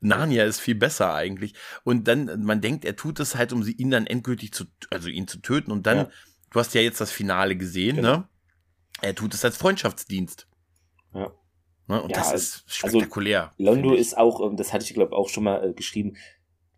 Narnia 0.00 0.44
ist 0.44 0.60
viel 0.60 0.74
besser 0.74 1.14
eigentlich. 1.14 1.54
Und 1.84 2.08
dann, 2.08 2.44
man 2.44 2.60
denkt, 2.60 2.84
er 2.84 2.96
tut 2.96 3.20
es 3.20 3.36
halt, 3.36 3.52
um 3.52 3.62
sie 3.62 3.72
ihn 3.72 3.90
dann 3.90 4.06
endgültig 4.06 4.52
zu, 4.52 4.64
also 4.90 5.08
ihn 5.08 5.28
zu 5.28 5.38
töten 5.38 5.70
und 5.70 5.86
dann, 5.86 5.98
ja. 5.98 6.08
du 6.50 6.60
hast 6.60 6.74
ja 6.74 6.80
jetzt 6.80 7.00
das 7.00 7.10
Finale 7.10 7.56
gesehen, 7.56 7.96
genau. 7.96 8.16
ne? 8.16 8.28
Er 9.02 9.14
tut 9.14 9.34
es 9.34 9.44
als 9.44 9.56
Freundschaftsdienst. 9.56 10.46
Ja. 11.14 11.32
Ne? 11.88 12.02
Und 12.02 12.10
ja, 12.10 12.16
das 12.16 12.32
ist 12.32 12.64
also 12.82 12.98
spektakulär. 12.98 13.52
Also, 13.58 13.62
Londo 13.62 13.94
ist 13.94 14.16
auch, 14.16 14.40
ähm, 14.40 14.56
das 14.56 14.72
hatte 14.72 14.84
ich 14.84 14.94
glaube 14.94 15.14
auch 15.14 15.28
schon 15.28 15.44
mal 15.44 15.64
äh, 15.64 15.72
geschrieben, 15.72 16.16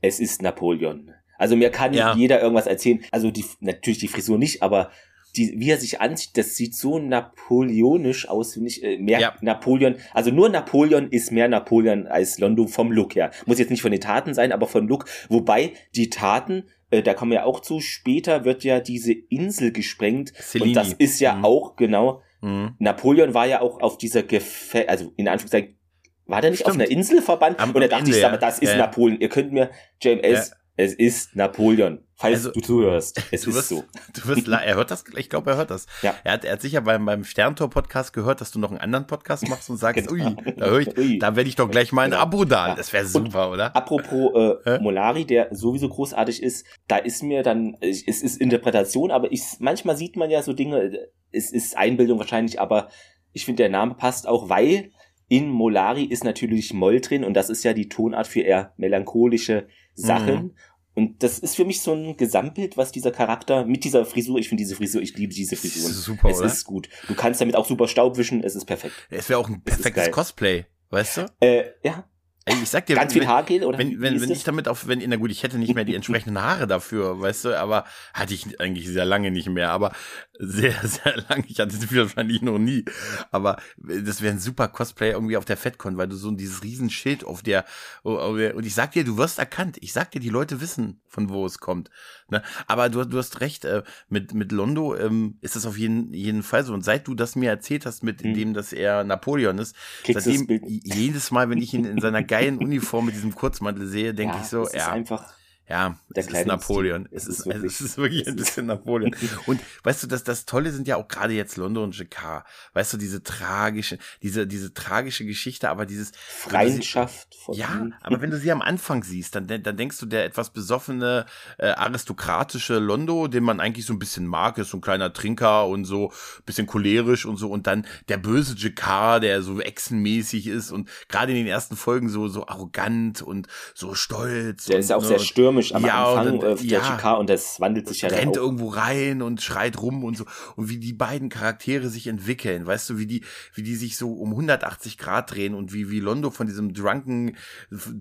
es 0.01 0.21
ist 0.21 0.43
Napoleon. 0.43 1.13
Also 1.39 1.57
mir 1.57 1.71
kann 1.71 1.95
ja. 1.95 2.15
jeder 2.15 2.43
irgendwas 2.43 2.67
erzählen. 2.67 3.05
Also 3.13 3.31
die, 3.31 3.45
natürlich 3.61 3.99
die 3.99 4.09
Frisur 4.09 4.39
nicht, 4.39 4.63
aber 4.63 4.91
die, 5.37 5.55
wie 5.57 5.71
er 5.71 5.79
sich 5.79 6.01
anzieht, 6.01 6.37
das 6.37 6.57
sieht 6.57 6.75
so 6.75 6.99
napoleonisch 6.99 8.29
aus, 8.29 8.55
finde 8.55 8.69
ich. 8.69 8.83
Äh, 8.83 8.99
mehr 8.99 9.21
ja. 9.21 9.37
Napoleon. 9.41 9.97
Also 10.13 10.31
nur 10.31 10.49
Napoleon 10.49 11.11
ist 11.11 11.31
mehr 11.31 11.49
Napoleon 11.49 12.07
als 12.07 12.39
Londo 12.39 12.67
vom 12.67 12.93
Look 12.93 13.15
her. 13.15 13.31
Muss 13.47 13.59
jetzt 13.59 13.71
nicht 13.71 13.83
von 13.83 13.93
den 13.93 14.01
Taten 14.01 14.35
sein, 14.35 14.53
aber 14.53 14.67
von 14.67 14.89
Look. 14.89 15.07
Wobei 15.29 15.73
die 15.95 16.11
Taten 16.11 16.65
äh, 16.91 17.03
da 17.03 17.15
kommen 17.15 17.33
wir 17.33 17.39
ja 17.39 17.45
auch 17.45 17.61
zu, 17.61 17.81
später 17.81 18.45
wird 18.45 18.65
ja 18.65 18.81
diese 18.81 19.13
Insel 19.13 19.73
gesprengt. 19.73 20.33
Cellini. 20.35 20.71
Und 20.71 20.75
das 20.75 20.93
ist 20.95 21.21
ja 21.21 21.35
mhm. 21.35 21.45
auch, 21.45 21.77
genau, 21.77 22.23
mhm. 22.41 22.75
Napoleon 22.79 23.35
war 23.35 23.47
ja 23.47 23.61
auch 23.61 23.81
auf 23.81 23.99
dieser 23.99 24.23
Gefä 24.23 24.87
also 24.87 25.13
in 25.17 25.29
Anführungszeichen, 25.29 25.79
war 26.27 26.43
der 26.43 26.51
nicht 26.51 26.61
Stimmt. 26.61 26.77
auf 26.77 26.81
einer 26.81 26.91
Insel 26.91 27.23
verbannt? 27.23 27.59
Am, 27.59 27.71
und 27.71 27.81
da 27.81 27.89
dachte 27.89 28.05
Ende, 28.05 28.19
ich, 28.19 28.25
aber 28.25 28.37
das 28.37 28.59
ist 28.59 28.73
ja. 28.73 28.77
Napoleon. 28.77 29.19
Ihr 29.21 29.31
könnt 29.31 29.51
mir, 29.51 29.71
JMS, 30.03 30.51
ja. 30.51 30.57
Es 30.79 30.95
ist 30.95 31.35
Napoleon. 31.35 32.05
Falls 32.15 32.37
also, 32.37 32.53
du 32.53 32.61
zuhörst. 32.61 33.21
Es 33.33 33.43
du 33.43 33.51
ist 33.51 33.57
wirst, 33.57 33.69
so. 33.69 33.85
Du 34.15 34.29
wirst, 34.29 34.47
er 34.47 34.77
hört 34.77 34.93
das, 34.93 35.05
ich 35.17 35.29
glaube, 35.29 35.51
er 35.51 35.57
hört 35.57 35.73
das. 35.73 35.87
Ja. 36.03 36.15
Er 36.23 36.35
hat, 36.35 36.45
er 36.45 36.53
hat 36.53 36.63
sicher 36.63 36.81
beim, 36.83 37.05
beim 37.05 37.25
Sterntor-Podcast 37.25 38.13
gehört, 38.13 38.41
dass 38.41 38.53
du 38.53 38.61
noch 38.61 38.71
einen 38.71 38.79
anderen 38.79 39.09
Podcast 39.09 39.49
machst 39.49 39.69
und 39.71 39.77
sagst, 39.77 40.07
genau. 40.09 40.29
ui, 40.29 40.37
da 40.57 40.67
höre 40.67 40.79
ich, 40.79 40.97
ui. 40.97 41.19
da 41.19 41.35
werde 41.35 41.49
ich 41.49 41.57
doch 41.57 41.69
gleich 41.69 41.91
mal 41.91 42.03
ein 42.03 42.13
genau. 42.13 42.23
Abo 42.23 42.45
da. 42.45 42.77
Das 42.77 42.93
wäre 42.93 43.05
super, 43.07 43.49
und 43.49 43.55
oder? 43.55 43.75
Apropos 43.75 44.61
äh, 44.65 44.79
Molari, 44.79 45.25
der 45.25 45.49
sowieso 45.51 45.89
großartig 45.89 46.45
ist, 46.45 46.65
da 46.87 46.99
ist 46.99 47.25
mir 47.25 47.43
dann, 47.43 47.77
es 47.81 48.03
ist 48.03 48.41
Interpretation, 48.41 49.11
aber 49.11 49.33
ich, 49.33 49.43
manchmal 49.59 49.97
sieht 49.97 50.15
man 50.15 50.31
ja 50.31 50.43
so 50.43 50.53
Dinge, 50.53 51.09
es 51.33 51.51
ist 51.51 51.77
Einbildung 51.77 52.21
wahrscheinlich, 52.21 52.61
aber 52.61 52.89
ich 53.33 53.45
finde, 53.45 53.65
der 53.65 53.71
Name 53.71 53.95
passt 53.95 54.29
auch, 54.29 54.49
weil 54.49 54.93
in 55.29 55.51
Molari 55.51 56.05
ist 56.05 56.25
natürlich 56.25 56.73
Moll 56.73 57.01
drin 57.01 57.25
und 57.25 57.35
das 57.35 57.51
ist 57.51 57.63
ja 57.63 57.75
die 57.75 57.89
Tonart 57.89 58.27
für 58.27 58.41
eher 58.41 58.73
melancholische 58.77 59.69
Sachen. 59.95 60.35
Mhm. 60.35 60.55
Und 60.95 61.23
das 61.23 61.39
ist 61.39 61.55
für 61.55 61.65
mich 61.65 61.81
so 61.81 61.93
ein 61.93 62.17
Gesamtbild, 62.17 62.77
was 62.77 62.91
dieser 62.91 63.13
Charakter 63.13 63.65
mit 63.65 63.85
dieser 63.85 64.05
Frisur, 64.05 64.39
ich 64.39 64.49
finde 64.49 64.63
diese 64.63 64.75
Frisur, 64.75 65.01
ich 65.01 65.17
liebe 65.17 65.33
diese 65.33 65.55
Frisur. 65.55 65.91
Super, 65.91 66.29
es 66.29 66.39
oder? 66.39 66.47
ist 66.47 66.65
gut. 66.65 66.89
Du 67.07 67.15
kannst 67.15 67.41
damit 67.41 67.55
auch 67.55 67.67
super 67.67 67.87
Staub 67.87 68.17
wischen, 68.17 68.43
es 68.43 68.57
ist 68.57 68.65
perfekt. 68.65 68.95
Es 69.11 69.29
wäre 69.29 69.39
auch 69.39 69.49
ein 69.49 69.63
perfektes 69.63 70.11
Cosplay, 70.11 70.65
weißt 70.91 71.19
du? 71.19 71.27
Äh, 71.41 71.67
ja, 71.85 72.09
ich 72.49 72.69
sag 72.69 72.87
dir, 72.87 72.97
ganz 72.97 73.15
wenn, 73.15 73.21
viel 73.21 73.29
Haargel 73.29 73.65
oder 73.65 73.79
wenn, 73.79 74.01
wenn, 74.01 74.21
wenn 74.21 74.31
ich 74.31 74.45
damit 74.45 74.69
auf, 74.69 74.87
wenn, 74.87 75.03
na 75.07 75.17
gut, 75.17 75.31
ich 75.31 75.43
hätte 75.43 75.59
nicht 75.59 75.75
mehr 75.75 75.85
die 75.85 75.95
entsprechenden 75.97 76.41
Haare 76.41 76.67
dafür, 76.67 77.21
weißt 77.21 77.47
du, 77.47 77.59
aber 77.59 77.85
hatte 78.15 78.35
ich 78.35 78.61
eigentlich 78.61 78.89
sehr 78.89 79.05
lange 79.05 79.31
nicht 79.31 79.49
mehr, 79.49 79.71
aber 79.71 79.93
sehr, 80.39 80.75
sehr 80.83 81.17
lange. 81.29 81.45
Ich 81.47 81.61
hatte 81.61 81.77
sie 81.77 81.95
wahrscheinlich 81.97 82.43
noch 82.43 82.59
nie. 82.59 82.85
Aber 83.31 83.61
das 83.77 84.23
wäre 84.23 84.35
ein 84.35 84.41
super 84.41 84.69
Cosplay 84.69 85.11
irgendwie 85.11 85.37
auf 85.37 85.45
der 85.45 85.57
FedCon, 85.57 85.97
weil 85.97 86.09
du 86.09 86.17
so 86.17 86.31
dieses 86.31 86.63
Riesenschild 86.63 87.25
auf 87.25 87.43
der, 87.43 87.65
und 88.03 88.65
ich 88.65 88.75
sag 88.75 88.93
dir, 88.93 89.05
du 89.05 89.17
wirst 89.17 89.39
erkannt. 89.39 89.79
Ich 89.81 89.93
sag 89.93 90.11
dir, 90.11 90.21
die 90.21 90.29
Leute 90.29 90.61
wissen, 90.61 91.01
von 91.07 91.29
wo 91.29 91.45
es 91.47 91.59
kommt. 91.59 91.91
Ne? 92.31 92.43
Aber 92.67 92.89
du, 92.89 93.05
du 93.05 93.19
hast 93.19 93.41
recht, 93.41 93.65
äh, 93.65 93.83
mit, 94.09 94.35
mit 94.35 94.53
Londo 94.53 94.95
ähm, 94.95 95.39
ist 95.41 95.57
das 95.57 95.67
auf 95.67 95.79
jeden, 95.79 96.13
jeden 96.13 96.43
Fall 96.43 96.65
so. 96.65 96.75
Und 96.75 96.85
seit 96.85 97.07
du 97.07 97.15
das 97.15 97.37
mir 97.37 97.51
erzählt 97.51 97.87
hast, 97.87 98.03
mit 98.03 98.23
hm. 98.23 98.35
dem, 98.35 98.55
dass 98.55 98.73
er 98.73 99.05
Napoleon 99.05 99.59
ist, 99.59 99.75
Kriegst 100.05 100.25
seitdem 100.25 100.47
jedes 100.85 101.31
Mal, 101.31 101.49
wenn 101.51 101.59
ich 101.59 101.73
ihn 101.75 101.85
in 101.85 102.01
seiner 102.01 102.23
geilen 102.23 102.59
Uniform 102.59 103.07
mit 103.07 103.15
diesem 103.15 103.35
Kurzmantel 103.35 103.87
sehe, 103.87 104.15
denke 104.15 104.37
ja, 104.37 104.43
ich 104.43 104.49
so, 104.49 104.69
ja. 104.69 104.91
einfach 104.93 105.38
ja, 105.69 105.99
der 106.09 106.25
es 106.25 106.31
ist 106.33 106.47
Napoleon. 106.47 107.09
Es 107.11 107.27
ist, 107.27 107.47
es 107.47 107.81
ist 107.83 107.99
wirklich 107.99 108.27
ein 108.27 108.37
bisschen 108.37 108.67
Napoleon. 108.67 109.15
Und 109.47 109.61
weißt 109.83 110.03
du, 110.03 110.07
das, 110.07 110.25
das 110.25 110.47
Tolle 110.47 110.71
sind 110.73 110.89
ja 110.89 110.97
auch 110.97 111.09
gerade 111.09 111.35
jetzt 111.35 111.57
London 111.57 111.85
und 111.85 111.99
Jacquard. 111.99 112.47
Weißt 112.73 112.95
du, 112.95 112.97
diese 112.97 113.23
tragische, 113.23 113.99
diese, 114.23 114.47
diese 114.47 114.73
tragische 114.73 115.27
Geschichte, 115.27 115.69
aber 115.69 115.85
dieses 115.85 116.13
Freundschaft 116.17 117.35
von 117.35 117.55
Ja, 117.55 117.69
ihm. 117.75 117.95
aber 118.01 118.23
wenn 118.23 118.31
du 118.31 118.39
sie 118.39 118.51
am 118.51 118.63
Anfang 118.63 119.03
siehst, 119.03 119.35
dann, 119.35 119.47
dann 119.47 119.77
denkst 119.77 119.99
du, 119.99 120.07
der 120.07 120.25
etwas 120.25 120.51
besoffene, 120.51 121.27
äh, 121.59 121.69
aristokratische 121.69 122.79
Londo, 122.79 123.29
den 123.29 123.45
man 123.45 123.61
eigentlich 123.61 123.85
so 123.85 123.93
ein 123.93 123.99
bisschen 123.99 124.27
mag, 124.27 124.57
ist 124.57 124.71
so 124.71 124.79
ein 124.79 124.83
kleiner 124.83 125.13
Trinker 125.13 125.67
und 125.67 125.85
so, 125.85 126.13
bisschen 126.47 126.67
cholerisch 126.67 127.27
und 127.27 127.37
so, 127.37 127.51
und 127.51 127.67
dann 127.67 127.87
der 128.09 128.17
böse 128.17 128.55
Jacquard, 128.57 129.23
der 129.23 129.43
so 129.43 129.61
echsenmäßig 129.61 130.47
ist 130.47 130.71
und 130.71 130.89
gerade 131.09 131.33
in 131.33 131.37
den 131.37 131.47
ersten 131.47 131.77
Folgen 131.77 132.09
so, 132.09 132.29
so 132.29 132.47
arrogant 132.47 133.21
und 133.21 133.49
so 133.75 133.95
stolz. 133.95 134.65
Der 134.65 134.77
und, 134.77 134.81
ist 134.81 134.91
ja 134.91 134.97
auch 134.97 135.03
ne, 135.03 135.09
sehr 135.09 135.19
stürmisch 135.19 135.58
stürmisch 135.63 135.75
am 135.75 135.85
ja, 135.85 136.15
Anfang 136.15 136.39
und, 136.39 136.45
äh, 136.45 136.55
der 136.57 136.81
ja, 136.81 136.97
GK 136.97 137.19
und 137.19 137.31
das 137.31 137.61
wandelt 137.61 137.89
sich 137.89 138.03
ja 138.03 138.09
rennt 138.09 138.37
dann 138.37 138.43
auch. 138.43 138.47
irgendwo 138.47 138.69
rein 138.69 139.23
und 139.23 139.43
schreit 139.43 139.81
rum 139.81 140.05
und 140.05 140.17
so 140.17 140.25
und 140.57 140.69
wie 140.69 140.79
die 140.79 140.93
beiden 140.93 141.29
Charaktere 141.29 141.89
sich 141.89 142.07
entwickeln, 142.07 142.67
weißt 142.67 142.91
du, 142.91 142.99
wie 142.99 143.07
die 143.07 143.25
wie 143.55 143.63
die 143.63 143.77
sich 143.77 143.97
so 143.97 144.13
um 144.13 144.31
180 144.31 144.99
Grad 144.99 145.35
drehen 145.35 145.55
und 145.55 145.73
wie 145.73 145.91
wie 145.91 146.01
Londo 146.01 146.31
von 146.31 146.47
diesem 146.47 146.73
drunken 146.73 147.37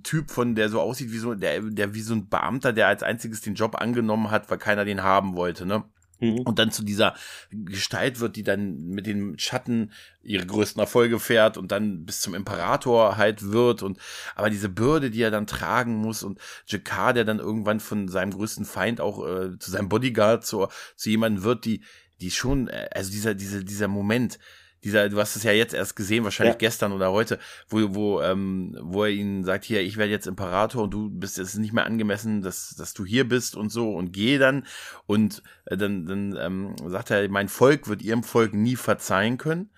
Typ 0.04 0.32
von 0.32 0.56
der 0.56 0.70
so 0.70 0.80
aussieht 0.80 1.12
wie 1.12 1.18
so 1.18 1.36
der 1.36 1.62
der 1.62 1.94
wie 1.94 2.02
so 2.02 2.14
ein 2.14 2.30
Beamter, 2.30 2.74
der 2.74 2.88
als 2.88 3.04
einziges 3.04 3.42
den 3.42 3.56
Job 3.56 3.76
angenommen 3.80 4.32
hat, 4.32 4.50
weil 4.50 4.58
keiner 4.58 4.86
den 4.86 5.04
haben 5.04 5.36
wollte, 5.36 5.66
ne? 5.66 5.84
Mhm. 6.20 6.40
Und 6.40 6.60
dann 6.60 6.72
zu 6.72 6.84
dieser 6.84 7.16
Gestalt 7.52 8.20
wird, 8.20 8.36
die 8.36 8.44
dann 8.44 8.88
mit 8.88 9.06
den 9.06 9.38
Schatten 9.38 9.92
ihre 10.24 10.46
größten 10.46 10.80
Erfolge 10.80 11.20
fährt 11.20 11.58
und 11.58 11.72
dann 11.72 12.06
bis 12.06 12.22
zum 12.22 12.34
Imperator 12.34 13.18
halt 13.18 13.52
wird 13.52 13.84
und 13.84 14.00
aber 14.36 14.50
diese 14.50 14.70
Bürde, 14.70 15.12
die 15.12 15.22
er 15.22 15.32
dann 15.32 15.48
tragen 15.48 15.96
muss 15.96 16.24
und 16.24 16.40
Jakar, 16.66 17.14
der 17.14 17.24
dann 17.24 17.40
irgendwann 17.40 17.80
von 17.80 18.08
seinem 18.08 18.32
größten 18.32 18.66
Feind 18.66 19.00
auch 19.00 19.26
äh, 19.26 19.58
zu 19.60 19.72
seinem 19.72 19.90
Bodyguard 19.90 20.46
zu, 20.46 20.68
zu 20.96 21.10
jemandem 21.10 21.44
wird, 21.44 21.66
die 21.66 21.82
die 22.20 22.32
schon 22.32 22.68
äh, 22.68 22.90
also 22.94 23.12
dieser 23.12 23.36
dieser 23.36 23.64
dieser 23.64 23.88
Moment, 23.88 24.40
dieser, 24.88 25.10
du 25.10 25.20
hast 25.20 25.36
es 25.36 25.44
ja 25.44 25.52
jetzt 25.52 25.74
erst 25.74 25.96
gesehen, 25.96 26.24
wahrscheinlich 26.24 26.56
ja. 26.56 26.60
gestern 26.60 26.94
oder 26.94 27.12
heute, 27.12 27.40
wo, 27.68 27.94
wo, 27.94 28.22
ähm, 28.22 28.78
wo 28.82 29.04
er 29.04 29.10
ihnen 29.10 29.44
sagt, 29.44 29.66
hier, 29.66 29.82
ich 29.82 29.98
werde 29.98 30.12
jetzt 30.12 30.28
Imperator 30.28 30.84
und 30.84 30.94
du 30.94 31.10
bist 31.10 31.38
jetzt 31.38 31.58
nicht 31.58 31.74
mehr 31.74 31.86
angemessen, 31.86 32.42
dass, 32.42 32.74
dass 32.78 32.94
du 32.94 33.06
hier 33.06 33.28
bist 33.28 33.56
und 33.58 33.70
so 33.70 33.92
und 33.94 34.14
geh 34.14 34.38
dann. 34.38 34.66
Und 35.06 35.44
äh, 35.66 35.76
dann, 35.76 36.06
dann 36.06 36.38
ähm, 36.40 36.76
sagt 36.86 37.12
er, 37.12 37.30
mein 37.30 37.50
Volk 37.50 37.90
wird 37.90 38.02
ihrem 38.02 38.24
Volk 38.24 38.54
nie 38.54 38.78
verzeihen 38.78 39.38
können, 39.38 39.72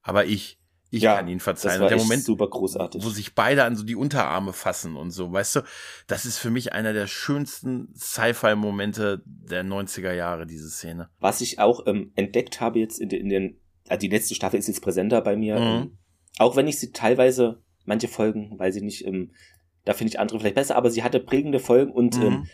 aber 0.00 0.26
ich, 0.26 0.60
ich 0.90 1.02
ja, 1.02 1.16
kann 1.16 1.26
ihn 1.26 1.40
verzeihen. 1.40 1.80
Das 1.80 1.80
war 1.80 1.86
und 1.86 1.98
der 1.98 2.04
Moment, 2.06 2.22
super 2.22 2.48
großartig. 2.48 3.02
wo 3.04 3.08
sich 3.08 3.34
beide 3.34 3.64
an 3.64 3.74
so 3.74 3.82
die 3.82 3.96
Unterarme 3.96 4.52
fassen 4.52 4.94
und 4.94 5.10
so, 5.10 5.32
weißt 5.32 5.56
du, 5.56 5.60
das 6.06 6.24
ist 6.24 6.38
für 6.38 6.50
mich 6.50 6.72
einer 6.72 6.92
der 6.92 7.08
schönsten 7.08 7.92
Sci-Fi-Momente 7.96 9.22
der 9.24 9.64
90er 9.64 10.12
Jahre, 10.12 10.46
diese 10.46 10.70
Szene. 10.70 11.08
Was 11.18 11.40
ich 11.40 11.58
auch 11.58 11.86
ähm, 11.86 12.12
entdeckt 12.14 12.60
habe 12.60 12.78
jetzt 12.78 13.00
in, 13.00 13.10
in 13.10 13.28
den 13.28 13.61
also 13.92 14.00
die 14.00 14.08
letzte 14.08 14.34
Staffel 14.34 14.58
ist 14.58 14.68
jetzt 14.68 14.80
präsenter 14.80 15.20
bei 15.20 15.36
mir. 15.36 15.60
Mhm. 15.60 15.66
Ähm, 15.66 15.98
auch 16.38 16.56
wenn 16.56 16.66
ich 16.66 16.78
sie 16.78 16.92
teilweise, 16.92 17.62
manche 17.84 18.08
Folgen, 18.08 18.54
weil 18.58 18.72
sie 18.72 18.80
nicht, 18.80 19.06
ähm, 19.06 19.32
Da 19.84 19.92
finde 19.94 20.10
ich 20.10 20.20
andere 20.20 20.38
vielleicht 20.38 20.54
besser, 20.54 20.76
aber 20.76 20.90
sie 20.90 21.02
hatte 21.02 21.20
prägende 21.20 21.58
Folgen 21.58 21.92
und 21.92 22.16
mhm. 22.16 22.22
ähm, 22.22 22.46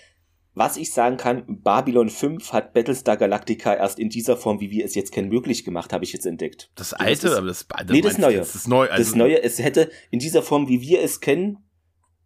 was 0.55 0.77
ich 0.77 0.93
sagen 0.93 1.19
kann, 1.19 1.45
Babylon 1.63 2.09
5 2.09 2.53
hat 2.53 2.73
Battlestar 2.73 3.17
Galactica 3.17 3.75
erst 3.75 4.01
in 4.01 4.09
dieser 4.09 4.37
Form, 4.37 4.61
wie 4.61 4.73
wir 4.73 4.85
es 4.85 4.97
jetzt 4.97 5.13
kennen, 5.13 5.29
möglich 5.29 5.63
gemacht, 5.63 5.93
habe 5.93 6.05
ich 6.05 6.13
jetzt 6.13 6.27
entdeckt. 6.27 6.73
Das 6.75 6.93
alte, 6.93 7.37
aber 7.37 7.47
das, 7.47 7.69
das 7.69 7.87
Nee, 7.91 8.01
das 8.01 8.19
neue. 8.19 8.39
Das, 8.39 8.57
ist 8.57 8.67
neu, 8.67 8.89
also 8.89 9.05
das 9.05 9.15
neue, 9.15 9.41
es 9.41 9.61
hätte 9.61 9.89
in 10.11 10.19
dieser 10.19 10.43
Form, 10.43 10.67
wie 10.67 10.81
wir 10.81 11.01
es 11.01 11.21
kennen, 11.21 11.59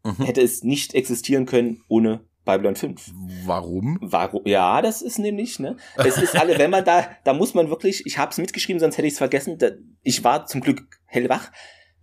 mhm. 0.02 0.24
hätte 0.24 0.40
es 0.40 0.62
nicht 0.62 0.94
existieren 0.94 1.44
können 1.44 1.82
ohne 1.88 2.24
Babylon 2.44 2.74
5. 2.74 3.12
Warum? 3.44 3.98
Warum? 4.00 4.42
Ja, 4.44 4.82
das 4.82 5.02
ist 5.02 5.18
nämlich, 5.18 5.58
ne? 5.58 5.76
Es 5.96 6.18
ist 6.18 6.36
alle, 6.36 6.58
wenn 6.58 6.70
man 6.70 6.84
da, 6.84 7.08
da 7.24 7.32
muss 7.32 7.54
man 7.54 7.68
wirklich, 7.68 8.04
ich 8.04 8.18
habe 8.18 8.32
es 8.32 8.38
mitgeschrieben, 8.38 8.80
sonst 8.80 8.98
hätte 8.98 9.06
ich 9.06 9.14
es 9.14 9.18
vergessen. 9.18 9.58
Da, 9.58 9.70
ich 10.02 10.24
war 10.24 10.46
zum 10.46 10.60
Glück 10.60 11.00
hellwach, 11.06 11.52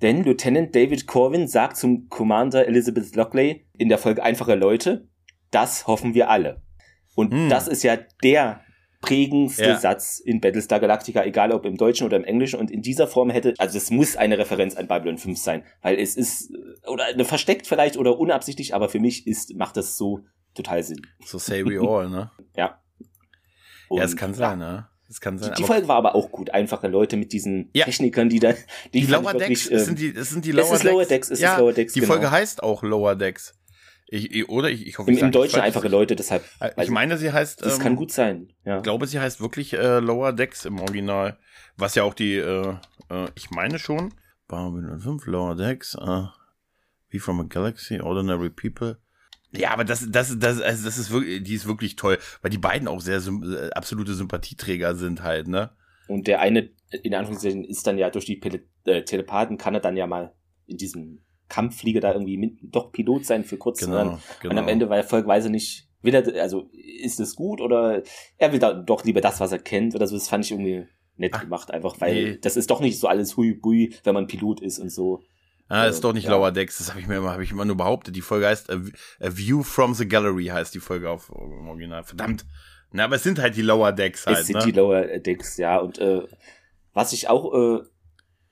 denn 0.02 0.24
Lieutenant 0.24 0.74
David 0.74 1.08
Corwin 1.08 1.48
sagt 1.48 1.78
zum 1.78 2.08
Commander 2.10 2.68
Elizabeth 2.68 3.16
Lockley 3.16 3.66
in 3.78 3.90
der 3.90 3.98
Folge 3.98 4.24
Einfache 4.24 4.56
Leute, 4.56 5.10
das 5.52 5.88
hoffen 5.88 6.14
wir 6.14 6.30
alle. 6.30 6.62
Und 7.16 7.34
hm. 7.34 7.50
das 7.50 7.68
ist 7.68 7.84
ja 7.84 7.98
der 8.24 8.62
prägendste 9.02 9.64
ja. 9.64 9.80
Satz 9.80 10.20
in 10.20 10.42
Battlestar 10.42 10.80
Galactica, 10.80 11.24
egal 11.24 11.52
ob 11.52 11.66
im 11.66 11.78
Deutschen 11.78 12.06
oder 12.06 12.18
im 12.18 12.24
Englischen. 12.24 12.60
Und 12.60 12.70
in 12.70 12.82
dieser 12.82 13.08
Form 13.08 13.30
hätte, 13.30 13.54
also 13.58 13.78
es 13.78 13.92
muss 13.92 14.16
eine 14.16 14.38
Referenz 14.38 14.76
an 14.76 14.88
Babylon 14.88 15.18
5 15.18 15.38
sein, 15.38 15.64
weil 15.82 15.98
es 16.00 16.16
ist, 16.16 16.52
oder 16.86 17.06
eine 17.06 17.26
versteckt 17.26 17.68
vielleicht 17.68 17.98
oder 17.98 18.20
unabsichtlich, 18.20 18.76
aber 18.76 18.90
für 18.90 19.00
mich 19.00 19.26
ist, 19.28 19.56
macht 19.56 19.78
das 19.78 19.98
so 19.98 20.26
total 20.54 20.84
Sinn. 20.84 21.02
So 21.26 21.38
say 21.38 21.66
we 21.66 21.80
all, 21.80 22.10
ne? 22.10 22.32
ja. 22.56 22.82
Und, 23.88 24.00
ja, 24.00 24.04
es 24.04 24.16
kann 24.16 24.34
sein, 24.34 24.60
ja. 24.60 24.72
ne? 24.72 24.88
Es 25.10 25.20
kann 25.20 25.40
sein. 25.40 25.54
Die, 25.56 25.64
die 25.64 25.68
Folge 25.68 25.88
war 25.88 25.96
aber 25.96 26.14
auch 26.14 26.32
gut. 26.32 26.52
Einfache 26.52 26.88
Leute 26.88 27.18
mit 27.18 27.34
diesen 27.34 27.72
ja. 27.74 27.86
Technikern, 27.86 28.30
die 28.30 28.40
da, 28.40 28.54
die, 28.94 29.02
die 29.02 29.06
Lower 29.08 29.34
Decks, 29.34 29.66
wirklich, 29.66 29.72
äh, 29.72 29.80
sind 29.80 29.98
die, 30.00 30.14
das 30.14 30.30
sind 30.30 30.46
die 30.46 30.52
Lower 30.52 30.66
Decks. 30.66 30.72
Es 30.72 30.80
ist 30.80 30.92
Lower 30.92 31.06
Decks, 31.06 31.32
es 31.32 31.40
ja, 31.40 31.54
ist 31.54 31.60
Lower 31.60 31.74
Decks. 31.74 31.94
Die 31.94 32.00
genau. 32.02 32.14
Folge 32.14 32.32
heißt 32.32 32.62
auch 32.62 32.84
Lower 32.84 33.16
Decks. 33.16 33.56
Ich, 34.12 34.32
ich, 34.32 34.50
oder 34.50 34.70
ich, 34.70 34.88
ich 34.88 34.98
hoffe, 34.98 35.12
Im, 35.12 35.18
ich 35.18 35.22
im 35.22 35.32
Deutschen 35.32 35.60
einfache 35.60 35.88
Leute, 35.88 36.16
deshalb. 36.16 36.44
Äh, 36.60 36.72
ich 36.82 36.90
meine, 36.90 37.18
sie 37.18 37.32
heißt. 37.32 37.64
Das 37.64 37.76
ähm, 37.76 37.84
kann 37.84 37.96
gut 37.96 38.12
sein. 38.12 38.52
Ja. 38.66 38.78
Ich 38.78 38.84
glaube, 38.84 39.06
sie 39.06 39.20
heißt 39.20 39.40
wirklich 39.40 39.74
äh, 39.74 40.00
Lower 40.00 40.34
Decks 40.34 40.66
im 40.66 40.80
Original. 40.80 41.38
Was 41.78 41.96
ja 41.96 42.04
auch 42.04 42.14
die, 42.14 42.36
äh, 42.36 42.76
äh, 43.10 43.28
ich 43.36 43.52
meine 43.52 43.78
schon. 43.78 44.14
Babylon 44.48 45.00
5, 45.00 45.28
Lower 45.28 45.56
Decks, 45.56 45.96
äh, 45.96 46.24
Wie 47.10 47.20
from 47.20 47.40
a 47.40 47.44
Galaxy, 47.44 48.02
Ordinary 48.02 48.50
People. 48.50 48.98
Ja, 49.52 49.72
aber 49.72 49.84
das, 49.84 50.06
das, 50.10 50.38
das, 50.38 50.60
also 50.62 50.86
das 50.86 50.98
ist 50.98 51.12
wirklich, 51.12 51.44
die 51.44 51.54
ist 51.54 51.68
wirklich 51.68 51.96
toll, 51.96 52.18
weil 52.42 52.52
die 52.52 52.58
beiden 52.58 52.88
auch 52.88 53.02
sehr 53.02 53.18
äh, 53.20 53.70
absolute 53.72 54.14
Sympathieträger 54.14 54.96
sind 54.96 55.24
halt, 55.24 55.48
ne? 55.48 55.72
Und 56.08 56.28
der 56.28 56.42
eine, 56.42 56.70
in 57.04 57.14
Anführungszeichen, 57.14 57.64
ist 57.64 57.86
dann 57.86 57.98
ja 57.98 58.10
durch 58.10 58.26
die 58.26 58.36
Pele 58.36 58.64
äh, 58.86 59.04
Telepathen, 59.04 59.58
kann 59.58 59.76
er 59.76 59.80
dann 59.80 59.98
ja 59.98 60.08
mal 60.08 60.34
in 60.66 60.78
diesem 60.78 61.22
Kampfflieger 61.50 62.00
da 62.00 62.14
irgendwie 62.14 62.38
mit, 62.38 62.58
doch 62.62 62.92
Pilot 62.92 63.26
sein 63.26 63.44
für 63.44 63.58
kurz. 63.58 63.80
Genau, 63.80 64.02
und, 64.02 64.20
genau. 64.42 64.54
und 64.54 64.58
am 64.60 64.68
Ende, 64.68 64.90
weil 64.90 65.02
er 65.02 65.08
folgweise 65.08 65.50
nicht, 65.50 65.88
will 66.02 66.14
er, 66.14 66.42
also 66.42 66.70
ist 66.72 67.20
es 67.20 67.36
gut 67.36 67.60
oder 67.60 68.04
er 68.38 68.52
will 68.54 68.60
da 68.60 68.74
doch 68.74 69.04
lieber 69.04 69.20
das, 69.20 69.40
was 69.40 69.52
er 69.52 69.60
kennt 69.60 69.96
oder 69.96 70.08
so. 70.08 70.16
Das 70.16 70.30
fand 70.30 70.46
ich 70.46 70.52
irgendwie 70.52 70.88
nett 71.18 71.34
Ach, 71.36 71.42
gemacht, 71.42 71.72
einfach, 71.72 72.00
weil 72.00 72.14
nee. 72.14 72.38
das 72.40 72.56
ist 72.56 72.70
doch 72.72 72.80
nicht 72.80 73.00
so 73.00 73.08
alles 73.08 73.36
hui 73.36 73.54
bui, 73.54 73.94
wenn 74.04 74.14
man 74.14 74.28
Pilot 74.28 74.62
ist 74.62 74.80
und 74.80 74.92
so. 74.92 75.24
Ah, 75.68 75.86
ist 75.86 76.04
doch 76.04 76.14
nicht 76.14 76.24
ja. 76.24 76.32
Lower 76.32 76.52
Decks, 76.52 76.80
das 76.80 76.90
habe 76.90 77.00
ich 77.00 77.08
mir 77.08 77.18
immer, 77.18 77.32
habe 77.32 77.44
ich 77.44 77.52
immer 77.52 77.66
nur 77.66 77.78
behauptet. 77.78 78.16
Die 78.16 78.22
Folge 78.22 78.48
heißt 78.48 78.72
A, 78.72 78.82
A, 79.20 79.38
View 79.38 79.62
from 79.62 79.94
the 79.94 80.08
Gallery 80.08 80.46
heißt 80.46 80.74
die 80.74 80.80
Folge 80.80 81.10
auf 81.10 81.30
im 81.30 81.68
Original. 81.68 82.04
Verdammt. 82.04 82.46
Na, 82.92 83.06
aber 83.06 83.18
es 83.18 83.24
sind 83.24 83.40
halt 83.40 83.56
die 83.56 83.62
Lower 83.62 83.92
Decks 83.92 84.26
halt. 84.26 84.40
Es 84.40 84.48
sind 84.48 84.58
ne? 84.58 84.66
die 84.66 84.72
Lower 84.72 85.06
Decks, 85.20 85.58
ja. 85.58 85.78
Und 85.78 86.00
äh, 86.00 86.24
was 86.94 87.14
ich 87.14 87.30
auch 87.30 87.54
äh, 87.54 87.84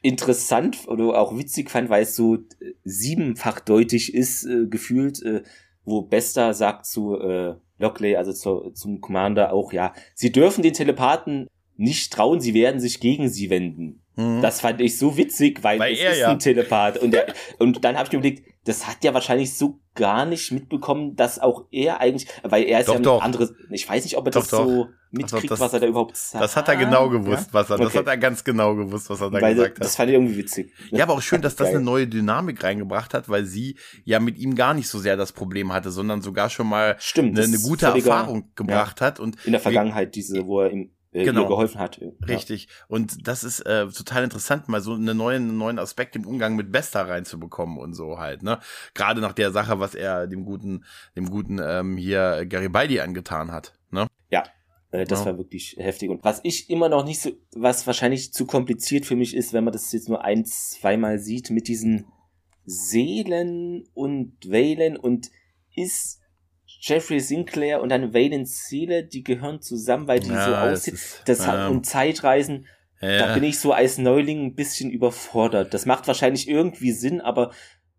interessant 0.01 0.87
oder 0.87 1.19
auch 1.19 1.37
witzig 1.37 1.69
fand, 1.69 1.89
weil 1.89 2.03
es 2.03 2.15
so 2.15 2.35
äh, 2.35 2.73
siebenfachdeutig 2.83 4.13
ist, 4.13 4.45
äh, 4.45 4.67
gefühlt, 4.67 5.21
äh, 5.23 5.43
wo 5.83 6.01
Bester 6.01 6.53
sagt 6.53 6.85
zu 6.85 7.19
äh, 7.19 7.55
Lockley, 7.79 8.15
also 8.15 8.33
zu, 8.33 8.71
zum 8.71 9.01
Commander 9.01 9.53
auch, 9.53 9.73
ja, 9.73 9.93
sie 10.13 10.31
dürfen 10.31 10.61
den 10.61 10.73
Telepathen 10.73 11.47
nicht 11.75 12.11
trauen, 12.11 12.41
sie 12.41 12.53
werden 12.53 12.79
sich 12.79 12.99
gegen 12.99 13.29
sie 13.29 13.49
wenden. 13.49 14.01
Mhm. 14.17 14.41
Das 14.41 14.61
fand 14.61 14.81
ich 14.81 14.97
so 14.97 15.15
witzig, 15.15 15.63
weil, 15.63 15.79
weil 15.79 15.93
es 15.93 15.99
er, 15.99 16.11
ist 16.11 16.19
ja. 16.19 16.31
ein 16.31 16.39
Telepath. 16.39 16.97
Und, 16.97 17.11
der, 17.11 17.27
und 17.59 17.83
dann 17.85 17.95
habe 17.95 18.07
ich 18.07 18.11
mir 18.11 18.19
überlegt, 18.19 18.43
das 18.65 18.87
hat 18.87 19.03
ja 19.03 19.13
wahrscheinlich 19.13 19.55
so 19.55 19.79
gar 19.95 20.25
nicht 20.25 20.51
mitbekommen, 20.51 21.15
dass 21.15 21.39
auch 21.39 21.65
er 21.71 22.01
eigentlich, 22.01 22.27
weil 22.43 22.63
er 22.63 22.79
ist 22.79 22.89
doch, 22.89 22.93
ja 22.93 22.99
ein 22.99 23.03
doch. 23.03 23.21
anderes, 23.21 23.53
ich 23.69 23.87
weiß 23.87 24.03
nicht, 24.03 24.17
ob 24.17 24.25
er 24.25 24.31
doch, 24.31 24.41
das 24.41 24.49
so 24.49 24.87
mitkriegt, 25.11 25.49
das, 25.49 25.59
was 25.59 25.71
er 25.71 25.79
da 25.79 25.87
überhaupt 25.87 26.17
sagt. 26.17 26.43
Das 26.43 26.55
hat 26.55 26.67
er 26.67 26.75
genau 26.75 27.09
gewusst, 27.09 27.47
ja? 27.47 27.53
was 27.53 27.69
er, 27.69 27.77
das 27.77 27.95
hat 27.95 28.07
er 28.07 28.17
ganz 28.17 28.43
genau 28.43 28.75
gewusst, 28.75 29.09
was 29.09 29.21
er 29.21 29.29
da 29.29 29.39
weil 29.39 29.53
gesagt 29.55 29.77
hat. 29.77 29.85
Das 29.85 29.95
fand 29.95 30.09
ich 30.09 30.15
irgendwie 30.15 30.37
witzig. 30.37 30.73
Ja, 30.91 31.03
aber 31.03 31.13
auch 31.13 31.21
schön, 31.21 31.41
dass 31.41 31.55
das 31.55 31.69
eine 31.69 31.79
neue 31.79 32.07
Dynamik 32.07 32.63
reingebracht 32.63 33.13
hat, 33.13 33.29
weil 33.29 33.45
sie 33.45 33.77
ja 34.03 34.19
mit 34.19 34.37
ihm 34.37 34.55
gar 34.55 34.73
nicht 34.73 34.89
so 34.89 34.99
sehr 34.99 35.15
das 35.15 35.31
Problem 35.31 35.71
hatte, 35.71 35.91
sondern 35.91 36.21
sogar 36.21 36.49
schon 36.49 36.67
mal 36.67 36.95
Stimmt, 36.99 37.37
eine, 37.37 37.47
eine 37.47 37.59
gute 37.59 37.85
Erfahrung 37.85 38.51
gebracht 38.55 38.99
ja. 38.99 39.07
hat 39.07 39.19
und 39.19 39.37
in 39.45 39.53
der 39.53 39.61
Vergangenheit 39.61 40.15
diese, 40.15 40.45
wo 40.45 40.61
er 40.61 40.71
ihm 40.71 40.91
äh, 41.17 41.23
genau. 41.23 41.47
geholfen 41.47 41.79
hat. 41.79 41.97
Ja. 41.97 42.09
Richtig. 42.27 42.67
Und 42.87 43.27
das 43.27 43.43
ist 43.43 43.61
äh, 43.61 43.87
total 43.87 44.23
interessant, 44.23 44.67
mal 44.67 44.81
so 44.81 44.93
einen 44.93 45.17
neuen, 45.17 45.49
einen 45.49 45.57
neuen 45.57 45.79
Aspekt 45.79 46.15
im 46.15 46.25
Umgang 46.25 46.55
mit 46.55 46.71
Besta 46.71 47.01
reinzubekommen 47.01 47.77
und 47.77 47.93
so 47.93 48.19
halt, 48.19 48.43
ne? 48.43 48.59
Gerade 48.93 49.21
nach 49.21 49.33
der 49.33 49.51
Sache, 49.51 49.79
was 49.79 49.95
er 49.95 50.27
dem 50.27 50.45
guten, 50.45 50.85
dem 51.15 51.29
guten 51.29 51.59
ähm, 51.61 51.97
hier 51.97 52.45
Garibaldi 52.45 52.99
angetan 52.99 53.51
hat, 53.51 53.73
ne? 53.91 54.07
Ja. 54.29 54.43
Äh, 54.91 55.05
das 55.05 55.21
ja. 55.21 55.27
war 55.27 55.37
wirklich 55.37 55.75
heftig. 55.77 56.09
Und 56.09 56.23
was 56.23 56.39
ich 56.43 56.69
immer 56.69 56.89
noch 56.89 57.03
nicht 57.03 57.21
so, 57.21 57.31
was 57.55 57.87
wahrscheinlich 57.87 58.33
zu 58.33 58.45
kompliziert 58.45 59.05
für 59.05 59.15
mich 59.15 59.35
ist, 59.35 59.53
wenn 59.53 59.63
man 59.63 59.73
das 59.73 59.91
jetzt 59.91 60.09
nur 60.09 60.23
ein, 60.23 60.45
zweimal 60.45 61.19
sieht, 61.19 61.49
mit 61.49 61.67
diesen 61.67 62.05
Seelen 62.65 63.87
und 63.93 64.33
Wählen 64.45 64.97
und 64.97 65.31
ist 65.75 66.19
Jeffrey 66.87 67.19
Sinclair 67.19 67.81
und 67.81 67.89
dann 67.89 68.13
Valence 68.13 68.67
Seele, 68.67 69.03
die 69.03 69.23
gehören 69.23 69.61
zusammen, 69.61 70.07
weil 70.07 70.19
die 70.19 70.29
ja, 70.29 70.45
so 70.45 70.55
aussehen. 70.55 70.97
Das, 71.25 71.39
das 71.39 71.45
ja. 71.45 71.67
und 71.67 71.85
Zeitreisen, 71.85 72.67
ja. 73.01 73.27
da 73.27 73.33
bin 73.33 73.43
ich 73.43 73.59
so 73.59 73.73
als 73.73 73.97
Neuling 73.97 74.45
ein 74.45 74.55
bisschen 74.55 74.89
überfordert. 74.91 75.73
Das 75.73 75.85
macht 75.85 76.07
wahrscheinlich 76.07 76.47
irgendwie 76.47 76.91
Sinn, 76.91 77.21
aber 77.21 77.51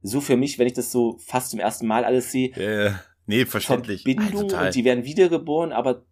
so 0.02 0.20
für 0.20 0.36
mich, 0.36 0.58
wenn 0.58 0.66
ich 0.66 0.72
das 0.74 0.92
so 0.92 1.18
fast 1.18 1.50
zum 1.50 1.60
ersten 1.60 1.86
Mal 1.86 2.04
alles 2.04 2.30
sehe. 2.32 2.52
Ja, 2.56 3.00
nee, 3.26 3.44
verständlich. 3.44 4.02
Verbindung 4.02 4.52
ah, 4.54 4.66
und 4.66 4.74
die 4.74 4.84
werden 4.84 5.04
wiedergeboren, 5.04 5.72
aber 5.72 6.04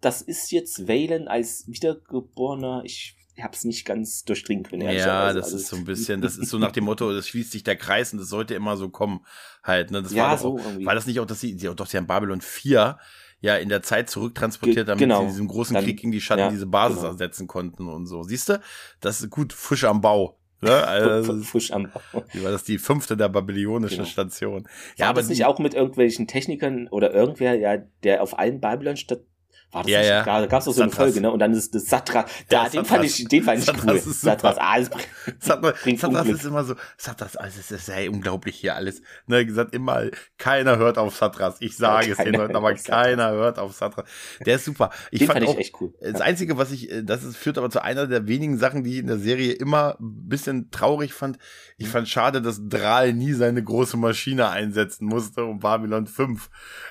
das 0.00 0.22
ist 0.22 0.50
jetzt 0.52 0.88
Valen 0.88 1.28
als 1.28 1.66
Wiedergeborener. 1.66 2.82
Ich 2.84 3.17
habe 3.42 3.54
es 3.54 3.64
nicht 3.64 3.84
ganz 3.84 4.24
durchdringen 4.24 4.64
können. 4.64 4.88
Ja, 4.88 5.32
das 5.32 5.52
ist 5.52 5.68
so 5.68 5.76
ein 5.76 5.84
bisschen, 5.84 6.20
das 6.20 6.36
ist 6.36 6.50
so 6.50 6.58
nach 6.58 6.72
dem 6.72 6.84
Motto, 6.84 7.12
das 7.12 7.28
schließt 7.28 7.52
sich 7.52 7.62
der 7.62 7.76
Kreis 7.76 8.12
und 8.12 8.18
das 8.18 8.28
sollte 8.28 8.54
immer 8.54 8.76
so 8.76 8.88
kommen 8.88 9.24
halt. 9.62 9.90
Ne? 9.90 10.02
Das 10.02 10.12
ja, 10.12 10.24
war, 10.24 10.36
doch, 10.36 10.42
so 10.42 10.58
auch, 10.58 10.84
war 10.84 10.94
das 10.94 11.06
nicht 11.06 11.20
auch, 11.20 11.26
dass 11.26 11.40
sie, 11.40 11.58
sie 11.58 11.72
doch 11.74 11.86
sie 11.86 11.96
haben 11.96 12.06
Babylon 12.06 12.40
4 12.40 12.98
ja 13.40 13.56
in 13.56 13.68
der 13.68 13.82
Zeit 13.82 14.10
zurücktransportiert, 14.10 14.88
damit 14.88 15.00
genau. 15.00 15.20
sie 15.20 15.28
diesen 15.28 15.48
großen 15.48 15.74
Dann, 15.74 15.84
Krieg 15.84 15.98
gegen 15.98 16.12
die 16.12 16.20
Schatten 16.20 16.40
ja, 16.40 16.50
diese 16.50 16.66
Basis 16.66 16.98
genau. 16.98 17.12
ersetzen 17.12 17.46
konnten 17.46 17.88
und 17.88 18.06
so. 18.06 18.22
Siehst 18.22 18.48
du? 18.48 18.60
Das 19.00 19.20
ist 19.20 19.30
gut, 19.30 19.52
frisch 19.52 19.84
am 19.84 20.00
Bau. 20.00 20.38
Ne? 20.60 20.70
Also, 20.88 21.40
frisch 21.42 21.70
am 21.70 21.88
Bau. 21.92 22.24
Wie 22.32 22.42
war 22.42 22.50
das 22.50 22.64
die 22.64 22.78
fünfte 22.78 23.16
der 23.16 23.28
babylonischen 23.28 23.98
genau. 23.98 24.08
Station? 24.08 24.64
Ja, 24.96 25.04
ja 25.04 25.10
aber 25.10 25.20
das 25.20 25.28
nicht 25.28 25.44
auch 25.44 25.60
mit 25.60 25.74
irgendwelchen 25.74 26.26
Technikern 26.26 26.88
oder 26.88 27.14
irgendwer, 27.14 27.54
ja, 27.54 27.76
der 28.02 28.22
auf 28.22 28.38
allen 28.38 28.60
Babylon-Stationen 28.60 29.28
war 29.70 29.82
das 29.82 29.92
ja, 29.92 29.98
nicht? 29.98 30.08
Ja. 30.08 30.24
Da 30.24 30.46
gab's 30.46 30.64
doch 30.64 30.72
so 30.72 30.82
eine 30.82 30.90
Folge, 30.90 31.20
ne? 31.20 31.30
Und 31.30 31.40
dann 31.40 31.52
ist 31.52 31.74
das 31.74 31.84
Satra. 31.86 32.24
Da, 32.48 32.64
ja, 32.64 32.68
den 32.70 32.84
fand 32.86 33.04
ich, 33.04 33.28
den 33.28 33.42
fand 33.42 33.58
ich 33.58 33.66
Satras 33.66 33.84
cool. 33.84 33.96
Ist 33.96 34.20
Satras, 34.22 34.56
Satras, 35.40 35.74
bringt 35.82 36.00
Satras 36.00 36.26
ist 36.26 36.44
immer 36.44 36.64
so, 36.64 36.74
Satras, 36.96 37.36
also 37.36 37.60
es 37.60 37.70
ist 37.70 37.88
ja 37.88 38.10
unglaublich 38.10 38.56
hier 38.56 38.74
alles. 38.74 39.02
Ne, 39.26 39.44
gesagt 39.44 39.74
immer, 39.74 40.04
keiner 40.38 40.78
hört 40.78 40.96
auf 40.96 41.14
Satras. 41.14 41.56
Ich 41.60 41.76
sage 41.76 42.06
ja, 42.06 42.12
es 42.12 42.18
den 42.18 42.34
Leuten, 42.34 42.56
aber 42.56 42.72
keiner 42.74 43.30
hört 43.32 43.58
auf 43.58 43.74
Satras. 43.74 44.08
Der 44.44 44.56
ist 44.56 44.64
super. 44.64 44.90
Ich 45.10 45.18
den 45.18 45.26
fand, 45.26 45.40
fand 45.40 45.50
ich 45.50 45.54
auch, 45.54 45.60
echt 45.60 45.80
cool. 45.82 45.92
Das 46.00 46.22
Einzige, 46.22 46.56
was 46.56 46.72
ich, 46.72 46.90
äh, 46.90 47.02
das 47.02 47.22
ist, 47.22 47.36
führt 47.36 47.58
aber 47.58 47.68
zu 47.68 47.82
einer 47.82 48.06
der 48.06 48.26
wenigen 48.26 48.56
Sachen, 48.56 48.84
die 48.84 48.94
ich 48.94 48.98
in 49.00 49.06
der 49.06 49.18
Serie 49.18 49.52
immer 49.52 49.96
ein 50.00 50.28
bisschen 50.28 50.70
traurig 50.70 51.12
fand. 51.12 51.38
Ich 51.76 51.88
fand 51.88 52.08
schade, 52.08 52.40
dass 52.40 52.60
Drahl 52.66 53.12
nie 53.12 53.34
seine 53.34 53.62
große 53.62 53.98
Maschine 53.98 54.48
einsetzen 54.48 55.04
musste, 55.06 55.44
um 55.44 55.58
Babylon 55.60 56.06
5, 56.06 56.48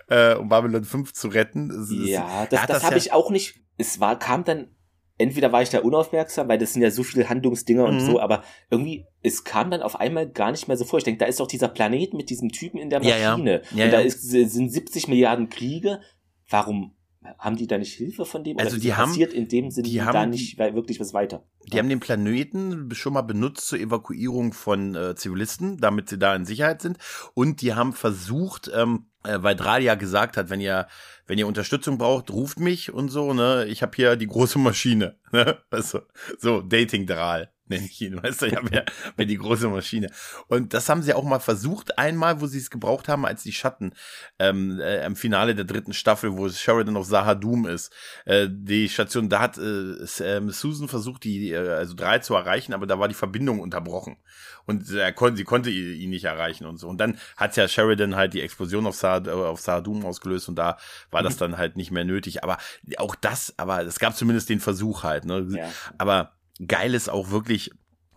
äh, 0.10 0.36
um 0.36 0.48
Babylon 0.48 0.84
5 0.84 1.12
zu 1.14 1.30
retten. 1.30 1.70
Das 1.70 1.90
ja, 1.92 2.46
das, 2.50 2.67
das, 2.68 2.78
das 2.78 2.84
habe 2.84 2.96
ja 2.96 3.02
ich 3.02 3.14
auch 3.14 3.30
nicht. 3.30 3.62
Es 3.78 4.00
war, 4.00 4.18
kam 4.18 4.44
dann, 4.44 4.70
entweder 5.18 5.52
war 5.52 5.62
ich 5.62 5.70
da 5.70 5.80
unaufmerksam, 5.80 6.48
weil 6.48 6.58
das 6.58 6.74
sind 6.74 6.82
ja 6.82 6.92
so 6.92 7.04
viele 7.04 7.30
Handlungsdinger 7.30 7.88
mhm. 7.88 7.90
und 7.90 8.00
so, 8.02 8.20
aber 8.20 8.44
irgendwie, 8.70 9.06
es 9.22 9.44
kam 9.44 9.72
dann 9.72 9.82
auf 9.82 10.00
einmal 10.00 10.30
gar 10.30 10.52
nicht 10.52 10.68
mehr 10.68 10.78
so 10.78 10.86
vor. 10.86 10.98
Ich 10.98 11.06
denke, 11.06 11.20
da 11.20 11.26
ist 11.26 11.40
doch 11.40 11.48
dieser 11.48 11.68
Planet 11.68 12.14
mit 12.14 12.30
diesem 12.30 12.50
Typen 12.50 12.80
in 12.80 12.90
der 12.90 13.00
Maschine. 13.00 13.62
Ja, 13.72 13.78
ja. 13.78 13.78
Ja, 13.78 13.86
und 13.86 13.92
da 13.92 14.00
ist, 14.00 14.22
sind 14.22 14.70
70 14.72 15.08
Milliarden 15.08 15.50
Kriege. 15.50 16.02
Warum 16.50 16.98
haben 17.38 17.58
die 17.58 17.68
da 17.68 17.78
nicht 17.78 17.94
Hilfe 17.94 18.26
von 18.26 18.44
dem? 18.44 18.58
Also 18.58 18.78
die 18.78 18.94
haben, 18.94 19.10
passiert 19.10 19.34
in 19.34 19.48
dem 19.48 19.72
Sinne 19.72 19.88
die 19.88 20.02
haben, 20.02 20.14
da 20.14 20.26
nicht 20.26 20.58
wirklich 20.58 21.00
was 21.00 21.14
weiter? 21.14 21.46
Die 21.72 21.78
haben 21.78 21.90
den 21.90 22.00
Planeten 22.00 22.90
schon 22.94 23.14
mal 23.14 23.22
benutzt 23.22 23.68
zur 23.68 23.80
Evakuierung 23.80 24.54
von 24.54 24.96
äh, 24.96 25.16
Zivilisten, 25.16 25.78
damit 25.78 26.10
sie 26.10 26.18
da 26.18 26.36
in 26.36 26.46
Sicherheit 26.46 26.82
sind. 26.82 26.98
Und 27.34 27.62
die 27.62 27.74
haben 27.74 27.94
versucht, 27.94 28.72
ähm, 28.74 29.08
äh, 29.28 29.44
weil 29.44 29.56
Dralia 29.56 29.96
gesagt 29.96 30.38
hat, 30.38 30.50
wenn 30.50 30.62
ihr 30.62 30.88
wenn 31.28 31.38
ihr 31.38 31.48
Unterstützung 31.48 31.98
braucht, 31.98 32.32
ruft 32.32 32.60
mich 32.60 32.92
und 32.94 33.10
so, 33.10 33.34
ne? 33.34 33.66
Ich 33.68 33.82
habe 33.82 33.92
hier 33.96 34.16
die 34.16 34.28
große 34.28 34.58
Maschine, 34.60 35.18
ne? 35.32 35.58
Also, 35.70 36.02
so 36.40 36.62
Dating 36.62 37.06
Dral, 37.06 37.52
nenne 37.70 37.86
ich 37.86 38.02
ihn, 38.02 38.22
weißt 38.22 38.42
du, 38.42 38.46
ja, 38.48 38.60
wer, 38.64 38.86
wer 39.16 39.26
die 39.26 39.38
große 39.38 39.68
Maschine. 39.68 40.10
Und 40.48 40.74
das 40.74 40.90
haben 40.90 41.02
sie 41.02 41.14
auch 41.14 41.24
mal 41.24 41.40
versucht, 41.40 41.98
einmal, 41.98 42.42
wo 42.42 42.48
sie 42.48 42.60
es 42.60 42.70
gebraucht 42.70 43.08
haben, 43.08 43.26
als 43.26 43.44
die 43.44 43.52
Schatten 43.52 43.94
ähm, 44.40 44.80
äh, 44.80 45.06
im 45.06 45.16
Finale 45.16 45.56
der 45.56 45.66
dritten 45.66 45.94
Staffel, 45.94 46.38
wo 46.38 46.50
Sheridan 46.50 46.98
auf 46.98 47.06
Sahadum 47.06 47.66
ist. 47.68 47.94
Äh, 48.26 48.48
die 48.50 48.90
Station, 48.90 49.30
da 49.30 49.40
hat 49.40 49.58
äh, 49.58 49.96
ähm, 50.22 50.50
Susan 50.50 50.88
versucht, 50.88 51.24
die 51.24 51.52
äh, 51.52 51.58
also 51.58 51.94
drei 51.94 52.20
zu 52.20 52.36
erreichen, 52.36 52.74
aber 52.74 52.88
da 52.88 53.00
war 53.00 53.08
die 53.08 53.14
Verbindung 53.14 53.60
unterbrochen. 53.60 54.18
Und 54.66 54.92
er 54.92 55.14
konnte, 55.14 55.38
sie 55.38 55.46
konnte 55.46 55.70
ihn 55.70 56.10
nicht 56.10 56.26
erreichen 56.26 56.66
und 56.66 56.78
so. 56.78 56.90
Und 56.90 56.98
dann 56.98 57.18
hat 57.38 57.56
ja 57.56 57.70
Sheridan 57.70 58.18
halt 58.18 58.34
die 58.34 58.42
Explosion 58.42 58.86
auf, 58.86 58.96
Sa 58.96 59.18
äh, 59.18 59.30
auf 59.30 59.62
Sahadum 59.62 60.06
ausgelöst 60.06 60.50
und 60.50 60.56
da 60.56 60.78
war 61.10 61.24
das 61.24 61.36
mhm. 61.36 61.40
dann 61.40 61.58
halt 61.58 61.78
nicht 61.78 61.92
mehr 61.92 62.04
nötig. 62.04 62.44
Aber 62.44 62.58
auch 62.98 63.16
das, 63.16 63.54
aber 63.58 63.84
es 63.84 63.98
gab 64.00 64.16
zumindest 64.16 64.50
den 64.50 64.60
Versuch 64.60 65.04
halt. 65.04 65.26
Ne? 65.26 65.48
Ja. 65.52 65.70
Aber 65.98 66.37
geil 66.66 66.94
ist 66.94 67.10
auch 67.10 67.30
wirklich 67.30 67.72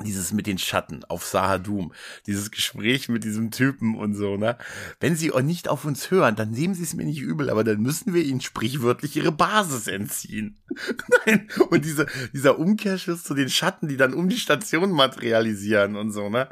dieses 0.05 0.33
mit 0.33 0.47
den 0.47 0.59
Schatten 0.59 1.05
auf 1.05 1.25
Sahadum, 1.25 1.93
dieses 2.27 2.51
Gespräch 2.51 3.09
mit 3.09 3.25
diesem 3.25 3.51
Typen 3.51 3.97
und 3.97 4.15
so, 4.15 4.37
ne? 4.37 4.57
Wenn 4.99 5.17
sie 5.17 5.33
auch 5.33 5.43
nicht 5.43 5.69
auf 5.69 5.85
uns 5.85 6.11
hören, 6.11 6.37
dann 6.37 6.51
nehmen 6.51 6.75
sie 6.75 6.83
es 6.83 6.95
mir 6.95 7.05
nicht 7.05 7.21
übel, 7.21 7.51
aber 7.51 7.65
dann 7.65 7.81
müssen 7.81 8.15
wir 8.15 8.23
ihnen 8.23 8.41
sprichwörtlich 8.41 9.17
ihre 9.17 9.33
Basis 9.33 9.87
entziehen. 9.87 10.59
Nein, 11.27 11.49
und 11.71 11.85
diese, 11.85 12.07
dieser 12.33 12.59
Umkehrschluss 12.59 13.25
zu 13.25 13.35
den 13.35 13.49
Schatten, 13.49 13.89
die 13.89 13.97
dann 13.97 14.15
um 14.15 14.29
die 14.29 14.39
Station 14.39 14.91
materialisieren 14.93 15.97
und 15.97 16.13
so, 16.13 16.29
ne? 16.29 16.49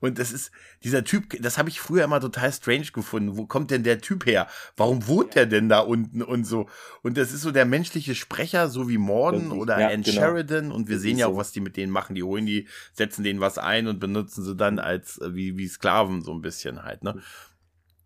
Und 0.00 0.18
das 0.18 0.32
ist, 0.32 0.50
dieser 0.82 1.04
Typ, 1.04 1.36
das 1.42 1.58
habe 1.58 1.68
ich 1.68 1.78
früher 1.78 2.04
immer 2.04 2.20
total 2.20 2.50
strange 2.52 2.86
gefunden. 2.92 3.36
Wo 3.36 3.44
kommt 3.44 3.70
denn 3.70 3.82
der 3.82 4.00
Typ 4.00 4.24
her? 4.24 4.48
Warum 4.76 5.06
wohnt 5.06 5.34
der 5.34 5.44
denn 5.44 5.68
da 5.68 5.80
unten 5.80 6.22
und 6.22 6.44
so? 6.44 6.70
Und 7.02 7.18
das 7.18 7.32
ist 7.32 7.42
so 7.42 7.50
der 7.50 7.66
menschliche 7.66 8.14
Sprecher, 8.14 8.68
so 8.68 8.88
wie 8.88 8.96
Morden 8.96 9.52
oder 9.52 9.78
ja, 9.78 9.88
Ann 9.88 10.02
genau. 10.02 10.20
Sheridan. 10.20 10.72
Und 10.72 10.88
wir 10.88 10.98
sehen 10.98 11.18
ja 11.18 11.26
auch, 11.26 11.36
was 11.36 11.52
die 11.52 11.60
mit 11.60 11.76
denen 11.76 11.92
machen. 11.92 12.14
Die 12.14 12.22
holen 12.22 12.46
die, 12.46 12.66
setzen 12.92 13.24
denen 13.24 13.40
was 13.40 13.58
ein 13.58 13.86
und 13.86 14.00
benutzen 14.00 14.44
sie 14.44 14.56
dann 14.56 14.78
als 14.78 15.18
äh, 15.18 15.34
wie, 15.34 15.56
wie 15.56 15.68
Sklaven 15.68 16.22
so 16.22 16.32
ein 16.32 16.42
bisschen 16.42 16.82
halt, 16.82 17.02
ne? 17.02 17.20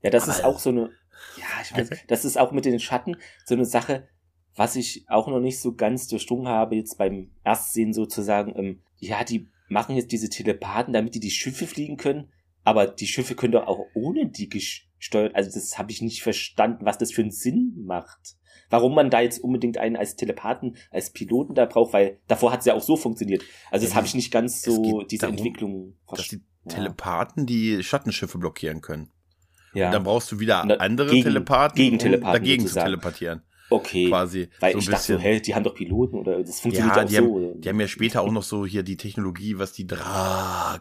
Ja, 0.02 0.10
das 0.10 0.24
Aber 0.24 0.32
ist 0.32 0.44
auch 0.44 0.58
so 0.58 0.70
eine, 0.70 0.90
ja, 1.36 1.44
ich 1.62 1.74
weiß, 1.74 1.90
das 2.08 2.24
ist 2.24 2.38
auch 2.38 2.52
mit 2.52 2.64
den 2.64 2.78
Schatten 2.80 3.16
so 3.44 3.54
eine 3.54 3.64
Sache, 3.64 4.08
was 4.56 4.76
ich 4.76 5.04
auch 5.08 5.26
noch 5.28 5.40
nicht 5.40 5.60
so 5.60 5.74
ganz 5.74 6.06
durchdrungen 6.08 6.48
habe, 6.48 6.76
jetzt 6.76 6.98
beim 6.98 7.30
Erstsehen 7.42 7.92
sozusagen, 7.92 8.54
ähm, 8.56 8.82
ja, 8.98 9.24
die 9.24 9.48
machen 9.68 9.96
jetzt 9.96 10.12
diese 10.12 10.28
Telepathen, 10.28 10.92
damit 10.92 11.14
die 11.14 11.20
die 11.20 11.30
Schiffe 11.30 11.66
fliegen 11.66 11.96
können. 11.96 12.30
Aber 12.62 12.86
die 12.86 13.06
Schiffe 13.06 13.34
können 13.34 13.52
doch 13.52 13.66
auch 13.66 13.86
ohne 13.94 14.26
die 14.28 14.48
gesteuert. 14.48 15.34
Also 15.34 15.50
das 15.52 15.78
habe 15.78 15.90
ich 15.90 16.00
nicht 16.00 16.22
verstanden, 16.22 16.86
was 16.86 16.98
das 16.98 17.12
für 17.12 17.22
einen 17.22 17.30
Sinn 17.30 17.74
macht. 17.84 18.36
Warum 18.74 18.96
man 18.96 19.08
da 19.08 19.20
jetzt 19.20 19.38
unbedingt 19.38 19.78
einen 19.78 19.94
als 19.94 20.16
Telepathen, 20.16 20.76
als 20.90 21.12
Piloten 21.12 21.54
da 21.54 21.64
braucht, 21.64 21.92
weil 21.92 22.18
davor 22.26 22.50
hat 22.50 22.58
es 22.58 22.66
ja 22.66 22.74
auch 22.74 22.82
so 22.82 22.96
funktioniert. 22.96 23.44
Also 23.70 23.86
das 23.86 23.92
ja, 23.92 23.98
habe 23.98 24.08
ich 24.08 24.14
nicht 24.14 24.32
ganz 24.32 24.62
so, 24.62 25.02
diese 25.02 25.20
darum, 25.20 25.36
Entwicklung 25.36 25.94
verstanden. 26.08 26.44
Die 26.64 26.74
Telepathen 26.74 27.46
die 27.46 27.84
Schattenschiffe 27.84 28.36
blockieren 28.38 28.80
können. 28.80 29.12
Ja. 29.74 29.86
Und 29.86 29.92
dann 29.92 30.02
brauchst 30.02 30.32
du 30.32 30.40
wieder 30.40 30.62
andere 30.80 31.10
gegen, 31.10 31.22
Telepathen, 31.22 31.76
gegen 31.76 31.98
Telepathen 32.00 32.26
um 32.26 32.32
dagegen 32.32 32.62
sozusagen. 32.62 32.86
zu 32.86 32.90
teleportieren. 32.90 33.42
Okay. 33.70 34.08
Quasi. 34.08 34.48
Weil 34.60 34.72
so 34.72 34.78
ich 34.78 34.86
dachte 34.86 35.14
so, 35.14 35.18
hey, 35.18 35.40
die 35.40 35.54
haben 35.54 35.62
doch 35.62 35.74
Piloten 35.74 36.16
oder 36.16 36.42
das 36.42 36.60
funktioniert 36.60 36.96
ja, 36.96 37.02
auch 37.02 37.06
die 37.06 37.14
so. 37.14 37.22
Haben, 37.22 37.60
die 37.60 37.68
haben 37.68 37.80
ja 37.80 37.88
später 37.88 38.22
auch 38.22 38.32
noch 38.32 38.42
so 38.42 38.66
hier 38.66 38.82
die 38.82 38.96
Technologie, 38.96 39.58
was 39.58 39.72
die 39.72 39.86
Drag, 39.86 40.80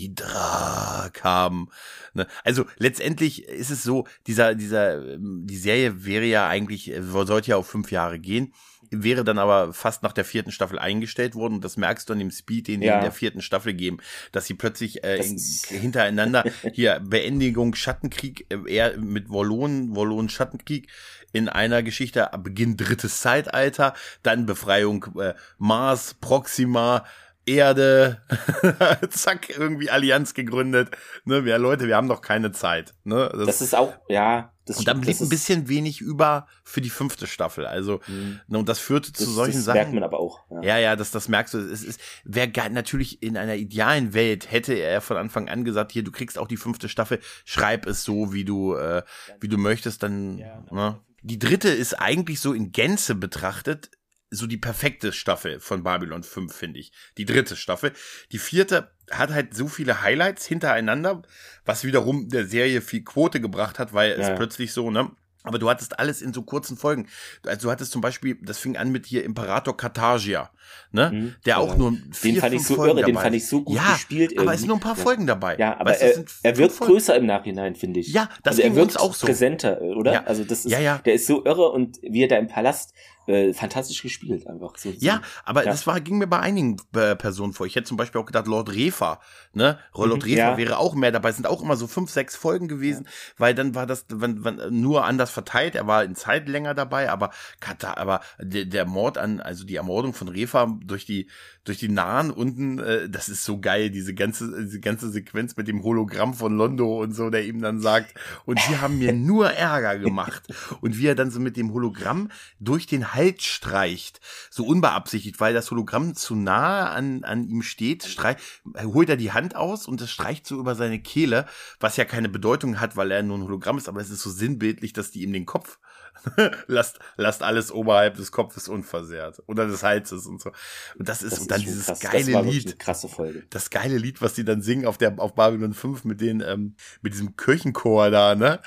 die 0.00 0.14
Drag 0.14 1.12
haben. 1.22 1.68
Ne? 2.14 2.26
Also 2.44 2.64
letztendlich 2.78 3.44
ist 3.44 3.70
es 3.70 3.82
so, 3.82 4.06
dieser, 4.26 4.54
dieser, 4.54 5.18
die 5.18 5.56
Serie 5.56 6.04
wäre 6.04 6.24
ja 6.24 6.48
eigentlich, 6.48 6.92
sollte 7.00 7.50
ja 7.50 7.56
auf 7.56 7.68
fünf 7.68 7.92
Jahre 7.92 8.18
gehen 8.18 8.52
wäre 8.90 9.24
dann 9.24 9.38
aber 9.38 9.72
fast 9.72 10.02
nach 10.02 10.12
der 10.12 10.24
vierten 10.24 10.50
Staffel 10.50 10.78
eingestellt 10.78 11.34
worden. 11.34 11.54
Und 11.54 11.64
das 11.64 11.76
merkst 11.76 12.08
du 12.08 12.12
an 12.12 12.18
dem 12.18 12.30
Speed, 12.30 12.68
den 12.68 12.80
die 12.80 12.88
in 12.88 13.00
der 13.00 13.12
vierten 13.12 13.40
Staffel 13.40 13.72
geben, 13.72 13.98
dass 14.32 14.46
sie 14.46 14.54
plötzlich 14.54 15.04
äh, 15.04 15.24
in, 15.24 15.38
hintereinander 15.68 16.44
hier 16.72 17.00
Beendigung 17.00 17.74
Schattenkrieg, 17.74 18.46
äh, 18.50 18.58
eher 18.66 18.96
mit 18.98 19.28
Wollonen, 19.28 19.94
Wollonen 19.94 20.28
Schattenkrieg 20.28 20.88
in 21.32 21.48
einer 21.48 21.82
Geschichte, 21.82 22.28
Beginn 22.42 22.76
drittes 22.76 23.20
Zeitalter, 23.20 23.94
dann 24.22 24.46
Befreiung 24.46 25.06
äh, 25.20 25.34
Mars, 25.58 26.14
Proxima, 26.14 27.04
Erde, 27.46 28.20
zack, 29.10 29.50
irgendwie 29.50 29.90
Allianz 29.90 30.34
gegründet. 30.34 30.90
Ne, 31.24 31.44
wir 31.44 31.58
Leute, 31.58 31.88
wir 31.88 31.96
haben 31.96 32.08
doch 32.08 32.20
keine 32.20 32.52
Zeit. 32.52 32.94
Ne? 33.04 33.30
Das, 33.32 33.46
das 33.46 33.62
ist 33.62 33.74
auch, 33.74 33.94
ja. 34.08 34.52
Das 34.66 34.78
und 34.78 34.86
dann 34.86 35.00
blieb 35.00 35.20
ein 35.20 35.28
bisschen 35.28 35.68
wenig 35.68 36.00
über 36.00 36.46
für 36.62 36.80
die 36.80 36.90
fünfte 36.90 37.26
Staffel. 37.26 37.66
Also, 37.66 38.00
mhm. 38.06 38.40
ne, 38.46 38.58
und 38.58 38.68
das 38.68 38.78
führte 38.78 39.12
zu 39.12 39.24
solchen 39.24 39.56
das 39.56 39.64
Sachen. 39.64 39.78
Das 39.78 39.84
merkt 39.86 39.94
man 39.94 40.04
aber 40.04 40.20
auch. 40.20 40.44
Ja, 40.50 40.62
ja, 40.62 40.78
ja 40.78 40.96
das, 40.96 41.10
das 41.10 41.28
merkst 41.28 41.54
du. 41.54 41.58
Es 41.58 41.82
ist, 41.82 42.00
wäre 42.24 42.50
natürlich 42.70 43.22
in 43.22 43.36
einer 43.36 43.56
idealen 43.56 44.14
Welt 44.14 44.50
hätte 44.52 44.74
er 44.74 45.00
von 45.00 45.16
Anfang 45.16 45.48
an 45.48 45.64
gesagt, 45.64 45.92
hier, 45.92 46.04
du 46.04 46.12
kriegst 46.12 46.38
auch 46.38 46.46
die 46.46 46.56
fünfte 46.56 46.88
Staffel, 46.88 47.20
schreib 47.44 47.86
es 47.86 48.04
so, 48.04 48.32
wie 48.32 48.44
du, 48.44 48.74
äh, 48.74 49.02
wie 49.40 49.48
du 49.48 49.56
möchtest, 49.56 50.02
dann, 50.02 50.38
ja, 50.38 50.62
ne? 50.70 51.00
Die 51.22 51.38
dritte 51.38 51.68
ist 51.68 51.94
eigentlich 51.94 52.40
so 52.40 52.54
in 52.54 52.72
Gänze 52.72 53.14
betrachtet 53.14 53.90
so 54.30 54.46
die 54.46 54.56
perfekte 54.56 55.12
Staffel 55.12 55.60
von 55.60 55.82
Babylon 55.82 56.22
5, 56.22 56.54
finde 56.54 56.78
ich. 56.78 56.92
Die 57.18 57.24
dritte 57.24 57.56
Staffel. 57.56 57.92
Die 58.32 58.38
vierte 58.38 58.90
hat 59.10 59.30
halt 59.30 59.54
so 59.54 59.66
viele 59.66 60.02
Highlights 60.02 60.46
hintereinander, 60.46 61.22
was 61.64 61.84
wiederum 61.84 62.28
der 62.28 62.46
Serie 62.46 62.80
viel 62.80 63.02
Quote 63.02 63.40
gebracht 63.40 63.78
hat, 63.78 63.92
weil 63.92 64.12
ja. 64.12 64.28
es 64.28 64.36
plötzlich 64.36 64.72
so, 64.72 64.90
ne? 64.90 65.10
Aber 65.42 65.58
du 65.58 65.70
hattest 65.70 65.98
alles 65.98 66.20
in 66.20 66.34
so 66.34 66.42
kurzen 66.42 66.76
Folgen. 66.76 67.08
Also 67.46 67.68
du 67.68 67.72
hattest 67.72 67.92
zum 67.92 68.02
Beispiel, 68.02 68.36
das 68.42 68.58
fing 68.58 68.76
an 68.76 68.92
mit 68.92 69.06
hier 69.06 69.24
Imperator 69.24 69.74
Carthagia, 69.74 70.50
ne? 70.92 71.10
Mhm. 71.10 71.34
Der 71.46 71.58
auch 71.58 71.78
nur 71.78 71.96
vier, 72.12 72.34
den 72.34 72.40
fand 72.42 72.54
ich 72.54 72.66
so 72.66 72.74
Folgen 72.74 72.98
irre, 72.98 73.06
den 73.06 73.16
fand 73.16 73.34
ich 73.34 73.46
so 73.46 73.62
gut 73.62 73.74
ja, 73.74 73.94
gespielt. 73.94 74.32
Irgendwie. 74.32 74.46
Aber 74.46 74.52
es 74.52 74.60
sind 74.60 74.68
nur 74.68 74.76
ein 74.76 74.80
paar 74.80 74.98
ja. 74.98 75.02
Folgen 75.02 75.26
dabei. 75.26 75.56
Ja, 75.56 75.80
aber 75.80 75.92
weißt, 75.92 76.02
er, 76.02 76.24
er 76.42 76.56
wird 76.58 76.78
größer 76.78 77.16
im 77.16 77.24
Nachhinein, 77.24 77.74
finde 77.74 78.00
ich. 78.00 78.12
Ja, 78.12 78.28
das 78.42 78.58
also 78.58 78.62
er 78.62 78.74
wird 78.74 79.00
auch 79.00 79.14
so. 79.14 79.26
präsenter, 79.26 79.80
oder? 79.80 80.12
Ja. 80.12 80.24
Also 80.24 80.44
das 80.44 80.66
ist, 80.66 80.72
ja, 80.72 80.78
ja. 80.78 80.98
der 80.98 81.14
ist 81.14 81.26
so 81.26 81.42
irre 81.42 81.70
und 81.70 81.98
wie 82.02 82.22
er 82.22 82.28
da 82.28 82.36
im 82.36 82.46
Palast 82.46 82.92
äh, 83.26 83.52
fantastisch 83.52 84.02
gespielt 84.02 84.46
einfach. 84.46 84.76
So, 84.76 84.90
ja, 84.98 85.22
aber 85.44 85.64
ja. 85.64 85.70
das 85.70 85.86
war, 85.86 86.00
ging 86.00 86.18
mir 86.18 86.26
bei 86.26 86.40
einigen 86.40 86.76
äh, 86.94 87.14
Personen 87.16 87.52
vor. 87.52 87.66
Ich 87.66 87.76
hätte 87.76 87.86
zum 87.86 87.96
Beispiel 87.96 88.20
auch 88.20 88.26
gedacht, 88.26 88.46
Lord 88.46 88.74
Refa, 88.74 89.20
ne? 89.52 89.78
Lord 89.94 90.24
mhm, 90.24 90.30
Refa 90.30 90.50
ja. 90.50 90.56
wäre 90.56 90.78
auch 90.78 90.94
mehr 90.94 91.12
dabei. 91.12 91.30
Es 91.30 91.36
sind 91.36 91.46
auch 91.46 91.62
immer 91.62 91.76
so 91.76 91.86
fünf, 91.86 92.10
sechs 92.10 92.36
Folgen 92.36 92.68
gewesen, 92.68 93.04
ja. 93.04 93.10
weil 93.38 93.54
dann 93.54 93.74
war 93.74 93.86
das 93.86 94.06
wenn, 94.08 94.44
wenn, 94.44 94.80
nur 94.80 95.04
anders 95.04 95.30
verteilt. 95.30 95.74
Er 95.74 95.86
war 95.86 96.04
in 96.04 96.14
Zeit 96.14 96.48
länger 96.48 96.74
dabei, 96.74 97.10
aber 97.10 97.30
Katar, 97.60 97.98
aber 97.98 98.20
der, 98.38 98.64
der 98.64 98.86
Mord 98.86 99.18
an, 99.18 99.40
also 99.40 99.64
die 99.64 99.76
Ermordung 99.76 100.14
von 100.14 100.28
Refa 100.28 100.78
durch 100.84 101.04
die 101.04 101.28
durch 101.64 101.78
die 101.78 101.88
Nahen 101.88 102.30
unten, 102.30 102.78
äh, 102.78 103.08
das 103.08 103.28
ist 103.28 103.44
so 103.44 103.60
geil, 103.60 103.90
diese 103.90 104.14
ganze, 104.14 104.64
diese 104.64 104.80
ganze 104.80 105.10
Sequenz 105.10 105.56
mit 105.56 105.68
dem 105.68 105.82
Hologramm 105.82 106.32
von 106.32 106.56
Londo 106.56 107.02
und 107.02 107.12
so, 107.12 107.28
der 107.28 107.44
ihm 107.44 107.60
dann 107.60 107.80
sagt, 107.80 108.14
und 108.46 108.58
sie 108.60 108.78
haben 108.78 108.98
mir 108.98 109.12
nur 109.14 109.50
Ärger 109.50 109.98
gemacht. 109.98 110.42
Und 110.80 110.98
wie 110.98 111.06
er 111.06 111.14
dann 111.14 111.30
so 111.30 111.38
mit 111.38 111.56
dem 111.56 111.72
Hologramm 111.72 112.30
durch 112.60 112.86
den 112.86 113.12
Hals 113.12 113.44
streicht, 113.44 114.20
so 114.50 114.64
unbeabsichtigt, 114.64 115.38
weil 115.40 115.52
das 115.52 115.70
Hologramm 115.70 116.14
zu 116.14 116.34
nahe 116.34 116.88
an, 116.88 117.24
an 117.24 117.46
ihm 117.48 117.62
steht, 117.62 118.04
streicht, 118.04 118.40
holt 118.82 119.10
er 119.10 119.16
die 119.16 119.32
Hand 119.32 119.54
aus 119.54 119.86
und 119.86 120.00
es 120.00 120.10
streicht 120.10 120.46
so 120.46 120.58
über 120.58 120.74
seine 120.74 121.00
Kehle, 121.00 121.46
was 121.78 121.96
ja 121.96 122.04
keine 122.04 122.28
Bedeutung 122.28 122.80
hat, 122.80 122.96
weil 122.96 123.10
er 123.10 123.22
nur 123.22 123.36
ein 123.36 123.44
Hologramm 123.44 123.76
ist, 123.76 123.88
aber 123.88 124.00
es 124.00 124.10
ist 124.10 124.22
so 124.22 124.30
sinnbildlich, 124.30 124.92
dass 124.92 125.10
die 125.10 125.22
ihm 125.22 125.32
den 125.32 125.46
Kopf 125.46 125.78
lasst, 126.66 126.98
lasst 127.16 127.42
alles 127.42 127.72
oberhalb 127.72 128.16
des 128.16 128.32
Kopfes 128.32 128.68
unversehrt 128.68 129.42
oder 129.46 129.66
des 129.66 129.82
Halses 129.82 130.26
und 130.26 130.40
so. 130.40 130.50
Und 130.98 131.08
das 131.08 131.22
ist, 131.22 131.32
das 131.32 131.40
und 131.40 131.50
dann 131.50 131.60
dieses 131.60 131.86
krass. 131.86 132.00
geile 132.00 132.42
Lied. 132.42 132.78
krasse 132.78 133.08
Folge. 133.08 133.44
Das 133.50 133.70
geile 133.70 133.98
Lied, 133.98 134.22
was 134.22 134.34
die 134.34 134.44
dann 134.44 134.62
singen 134.62 134.86
auf 134.86 134.98
der, 134.98 135.18
auf 135.18 135.34
Babylon 135.34 135.74
5 135.74 136.04
mit 136.04 136.20
den, 136.20 136.40
ähm, 136.40 136.74
mit 137.02 137.12
diesem 137.12 137.36
Kirchenchor 137.36 138.10
da, 138.10 138.34
ne? 138.34 138.60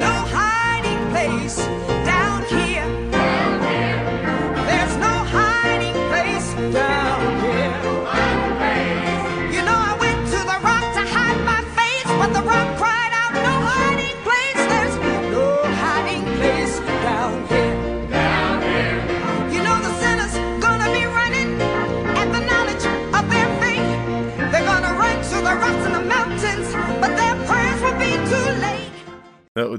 No 0.00 0.26
hiding 0.26 1.10
place. 1.10 1.83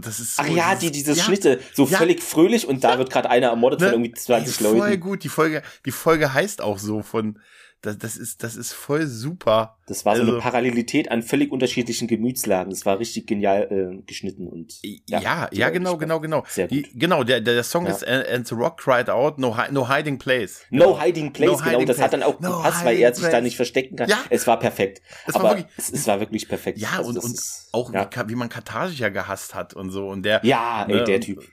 Das 0.05 0.19
ist 0.19 0.35
so, 0.35 0.43
Ach 0.43 0.47
ja, 0.47 0.75
die, 0.75 0.91
diese 0.91 1.13
ja, 1.13 1.23
Schnitte, 1.23 1.59
so 1.73 1.85
ja, 1.85 1.97
völlig 1.97 2.21
fröhlich 2.23 2.67
und 2.67 2.83
da 2.83 2.91
ja, 2.91 2.97
wird 2.97 3.09
gerade 3.09 3.29
einer 3.29 3.47
ermordet 3.47 3.81
ne, 3.81 3.87
von 3.87 3.95
irgendwie 3.95 4.13
20 4.13 4.59
Leuten. 4.61 4.77
Voll 4.77 4.97
gut, 4.97 5.23
die 5.23 5.29
Folge, 5.29 5.61
die 5.85 5.91
Folge 5.91 6.33
heißt 6.33 6.61
auch 6.61 6.79
so 6.79 7.01
von, 7.01 7.39
das, 7.81 7.97
das 7.99 8.17
ist, 8.17 8.43
das 8.43 8.55
ist 8.55 8.73
voll 8.73 9.05
super. 9.05 9.77
Das 9.87 10.05
war 10.05 10.15
so 10.15 10.21
also, 10.21 10.33
eine 10.33 10.41
Parallelität 10.41 11.11
an 11.11 11.21
völlig 11.21 11.51
unterschiedlichen 11.51 12.07
Gemütslagen. 12.07 12.71
Das 12.71 12.85
war 12.85 12.97
richtig 12.99 13.27
genial 13.27 13.67
äh, 13.71 14.01
geschnitten 14.05 14.47
und 14.47 14.73
ja, 14.81 15.19
ja, 15.19 15.49
ja 15.51 15.69
genau, 15.69 15.97
genau, 15.97 16.19
genau. 16.19 16.43
Sehr 16.47 16.67
gut. 16.67 16.85
Genau, 16.95 17.23
der, 17.23 17.41
der 17.41 17.63
Song 17.63 17.85
ja. 17.85 17.91
ist 17.91 18.07
And 18.07 18.47
the 18.47 18.55
Rock 18.55 18.77
cried 18.77 19.09
out, 19.09 19.37
no, 19.37 19.55
no 19.71 19.87
hiding 19.87 20.17
place. 20.17 20.61
No 20.71 20.99
hiding 20.99 21.31
place, 21.31 21.51
no 21.51 21.57
genau. 21.57 21.69
Hiding 21.69 21.87
das 21.87 21.97
place. 21.97 22.05
hat 22.05 22.13
dann 22.13 22.23
auch 22.23 22.39
no 22.39 22.57
gepasst, 22.57 22.83
weil 22.85 22.97
er 22.97 23.13
sich 23.13 23.21
place. 23.21 23.31
da 23.31 23.41
nicht 23.41 23.55
verstecken 23.55 23.95
kann. 23.95 24.09
Ja. 24.09 24.17
Es 24.29 24.47
war 24.47 24.57
perfekt. 24.57 25.01
Es 25.27 25.35
war 25.35 25.43
wirklich, 25.43 25.67
es, 25.77 25.91
es, 25.91 26.07
war 26.07 26.19
wirklich 26.19 26.47
perfekt. 26.47 26.79
Ja, 26.79 26.97
also 26.97 27.09
und, 27.09 27.17
und 27.19 27.33
ist, 27.33 27.69
auch 27.71 27.93
ja. 27.93 28.09
Wie, 28.25 28.29
wie 28.29 28.35
man 28.35 28.49
Kartage 28.49 28.93
ja 28.93 29.09
gehasst 29.09 29.53
hat 29.53 29.73
und 29.73 29.91
so 29.91 30.07
und 30.07 30.23
der. 30.23 30.41
Ja, 30.43 30.85
ey, 30.87 30.95
ne, 30.95 31.03
der 31.03 31.21
Typ. 31.21 31.43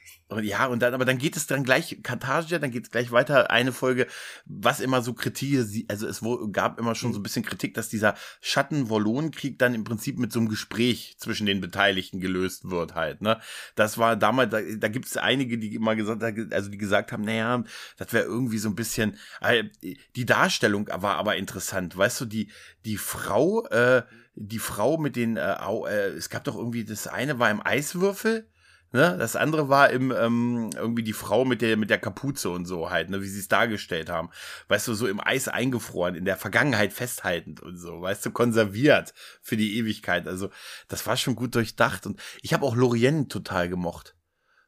Ja, 0.41 0.67
und 0.67 0.81
dann, 0.81 0.95
aber 0.95 1.05
dann 1.05 1.19
geht 1.19 1.37
es 1.37 1.47
dann 1.47 1.65
gleich 1.65 1.99
Kartage, 2.03 2.59
dann 2.59 2.71
geht 2.71 2.85
es 2.85 2.91
gleich 2.91 3.13
weiter. 3.13 3.51
Eine 3.51 3.73
Folge, 3.73 4.07
was 4.45 4.81
immer 4.81 5.03
so 5.03 5.15
Kritik, 5.15 5.59
also 5.89 6.07
es 6.07 6.23
gab 6.53 6.79
immer 6.79 6.95
schon 6.95 7.13
so 7.13 7.21
ein 7.21 7.23
bisschen 7.23 7.45
Kritik, 7.45 7.75
dass 7.75 7.89
dieser 7.89 8.15
Schatten-Wollonen-Krieg 8.41 9.59
dann 9.59 9.75
im 9.75 9.85
Prinzip 9.85 10.19
mit 10.19 10.33
so 10.33 10.41
einem 10.41 10.49
Gespräch 10.49 11.17
zwischen 11.19 11.47
den 11.47 11.61
Beteiligten 11.61 12.21
gelöst 12.21 12.71
wird 12.71 12.95
halt, 12.95 13.23
ne. 13.23 13.41
Das 13.75 13.99
war 13.99 14.17
damals, 14.17 14.51
da, 14.51 14.61
da 14.61 14.89
gibt 14.89 15.07
es 15.07 15.17
einige, 15.17 15.59
die 15.59 15.75
immer 15.75 15.97
gesagt, 15.97 16.23
also 16.53 16.71
die 16.71 16.79
gesagt 16.79 17.13
haben, 17.13 17.25
naja, 17.25 17.65
das 17.97 18.13
wäre 18.13 18.25
irgendwie 18.25 18.59
so 18.59 18.69
ein 18.69 18.75
bisschen, 18.75 19.19
äh, 19.41 19.65
die 20.17 20.27
Darstellung 20.27 20.89
war 20.93 21.17
aber 21.17 21.37
interessant, 21.37 21.97
weißt 21.97 22.21
du, 22.21 22.25
die, 22.25 22.51
die 22.85 22.97
Frau, 22.97 23.67
äh, 23.67 24.03
die 24.35 24.59
Frau 24.59 24.97
mit 24.97 25.17
den, 25.17 25.37
äh, 25.37 25.55
äh, 25.55 26.09
es 26.17 26.31
gab 26.31 26.45
doch 26.45 26.57
irgendwie, 26.57 26.85
das 26.85 27.07
eine 27.07 27.39
war 27.39 27.51
im 27.51 27.65
Eiswürfel, 27.65 28.49
Ne? 28.93 29.17
Das 29.19 29.37
andere 29.37 29.69
war 29.69 29.91
im, 29.91 30.13
ähm, 30.13 30.71
irgendwie 30.77 31.03
die 31.03 31.15
Frau 31.15 31.45
mit 31.45 31.63
der, 31.63 31.77
mit 31.79 31.89
der 31.91 31.99
Kapuze 31.99 32.51
und 32.51 32.67
so 32.67 32.91
halt, 32.91 33.09
ne, 33.09 33.23
wie 33.23 33.29
sie 33.29 33.41
es 33.41 33.49
dargestellt 33.49 34.11
haben. 34.11 34.29
Weißt 34.69 34.87
du, 34.87 34.95
so 34.95 35.07
im 35.07 35.21
Eis 35.21 35.49
eingefroren, 35.49 36.15
in 36.15 36.27
der 36.27 36.37
Vergangenheit 36.37 36.93
festhaltend 36.93 37.61
und 37.61 37.79
so, 37.79 38.03
weißt 38.03 38.25
du, 38.27 38.31
konserviert 38.31 39.15
für 39.41 39.57
die 39.57 39.79
Ewigkeit. 39.79 40.29
Also, 40.29 40.51
das 40.89 41.07
war 41.07 41.17
schon 41.17 41.37
gut 41.37 41.55
durchdacht. 41.55 42.07
Und 42.07 42.21
ich 42.43 42.53
habe 42.53 42.67
auch 42.67 42.77
Lorien 42.77 43.29
total 43.29 43.69
gemocht. 43.69 44.15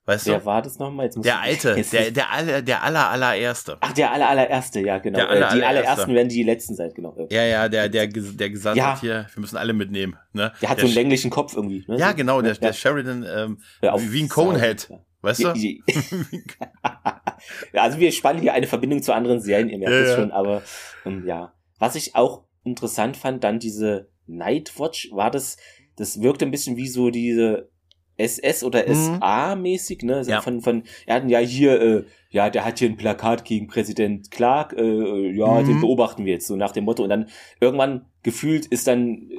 Weißt 0.07 0.27
Wer 0.27 0.41
du? 0.41 0.45
war 0.45 0.61
das 0.61 0.79
nochmal? 0.79 1.07
Jetzt 1.07 1.25
der 1.25 1.41
alte, 1.41 1.83
der, 1.93 2.11
der, 2.11 2.31
aller, 2.31 2.61
der 2.63 2.83
aller, 2.83 3.11
allererste. 3.11 3.79
Ach, 3.81 3.93
der 3.93 4.13
aller, 4.13 4.29
allererste, 4.29 4.81
ja, 4.81 4.99
genau. 4.99 5.19
Der 5.19 5.31
aller, 5.31 5.51
äh, 5.51 5.57
die 5.57 5.65
allerersten 5.65 6.15
werden 6.15 6.29
die 6.29 6.43
letzten 6.43 6.75
sein, 6.75 6.93
genau. 6.95 7.17
Ja, 7.31 7.43
ja, 7.45 7.71
der, 7.71 7.89
der, 7.89 8.09
der 8.09 8.51
gesagt 8.51 8.77
ja. 8.77 9.01
hier, 9.01 9.27
wir 9.33 9.41
müssen 9.41 9.57
alle 9.57 9.73
mitnehmen. 9.73 10.19
Ne? 10.35 10.53
Der 10.61 10.69
hat 10.69 10.77
der 10.77 10.83
so 10.83 10.89
einen 10.89 10.95
länglichen 10.95 11.31
Kopf 11.31 11.57
irgendwie. 11.57 11.87
Ne? 11.89 11.99
Ja, 11.99 12.13
genau, 12.13 12.43
der, 12.43 12.53
der 12.55 12.75
Sheridan, 12.75 13.25
ähm, 13.27 13.63
wie, 13.81 14.13
wie 14.13 14.23
ein 14.25 14.29
Conehead. 14.29 14.91
Weißt 15.23 15.43
du? 15.43 15.55
ja, 17.73 17.83
also 17.83 17.99
wir 17.99 18.13
spannen 18.13 18.43
hier 18.43 18.53
eine 18.53 18.67
Verbindung 18.67 19.03
zu 19.03 19.15
anderen 19.15 19.41
Serien, 19.41 19.71
ihr 19.71 19.79
merkt 19.79 19.95
es 19.95 20.11
ja, 20.11 20.17
schon, 20.17 20.33
aber 20.33 20.63
ähm, 21.07 21.25
ja. 21.27 21.55
Was 21.79 21.95
ich 21.95 22.15
auch 22.15 22.45
interessant 22.63 23.17
fand, 23.17 23.43
dann 23.43 23.59
diese 23.59 24.11
Nightwatch, 24.27 25.09
war 25.13 25.31
das, 25.31 25.57
das 25.97 26.21
wirkte 26.21 26.45
ein 26.45 26.51
bisschen 26.51 26.77
wie 26.77 26.89
so 26.89 27.09
diese 27.09 27.71
SS 28.17 28.65
oder 28.65 28.89
mhm. 28.89 28.95
SA-mäßig, 28.95 30.03
ne? 30.05 30.17
Also 30.17 30.31
ja. 30.31 30.41
Von, 30.41 30.61
von, 30.61 30.85
er 31.07 31.17
hatten 31.17 31.29
ja 31.29 31.39
hier, 31.41 31.81
äh, 31.81 32.05
ja, 32.31 32.51
der 32.51 32.65
hat 32.65 32.79
hier 32.79 32.89
ein 32.89 32.97
Plakat 32.97 33.45
gegen 33.45 33.67
Präsident 33.67 34.31
Clark, 34.31 34.73
äh, 34.77 35.31
ja, 35.31 35.61
mhm. 35.61 35.67
den 35.67 35.81
beobachten 35.81 36.25
wir 36.25 36.35
jetzt, 36.35 36.47
so 36.47 36.57
nach 36.57 36.73
dem 36.73 36.85
Motto. 36.85 37.03
Und 37.03 37.09
dann 37.09 37.29
irgendwann 37.61 38.07
gefühlt 38.23 38.67
ist 38.67 38.87
dann, 38.87 39.31